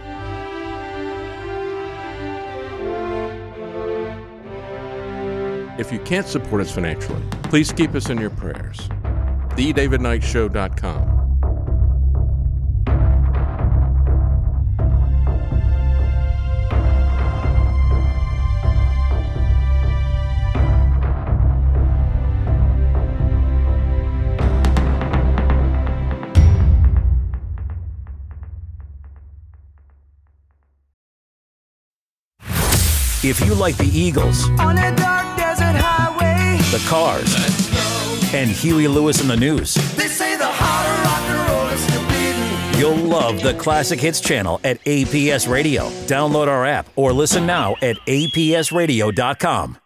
If 5.77 5.91
you 5.91 5.99
can't 5.99 6.27
support 6.27 6.61
us 6.61 6.71
financially, 6.71 7.21
please 7.43 7.71
keep 7.71 7.95
us 7.95 8.09
in 8.09 8.17
your 8.19 8.29
prayers. 8.29 8.77
TheDavidKnightShow.com. 9.55 11.21
If 33.23 33.39
you 33.45 33.53
like 33.53 33.77
the 33.77 33.85
Eagles, 33.85 34.49
the 36.71 36.83
Cars, 36.87 37.35
and 38.33 38.49
Huey 38.49 38.87
Lewis 38.87 39.19
and 39.19 39.29
the 39.29 39.35
News, 39.35 39.73
they 39.97 40.07
say 40.07 40.37
the 40.37 40.45
heart 40.47 41.05
rock 41.05 41.21
and 41.29 41.49
roll 41.49 41.67
is 41.67 42.79
you'll 42.79 43.09
love 43.09 43.41
the 43.41 43.53
Classic 43.55 43.99
Hits 43.99 44.21
channel 44.21 44.61
at 44.63 44.81
APS 44.85 45.51
Radio. 45.51 45.89
Download 46.07 46.47
our 46.47 46.65
app 46.65 46.87
or 46.95 47.11
listen 47.11 47.45
now 47.45 47.75
at 47.81 47.97
apsradio.com. 48.07 49.80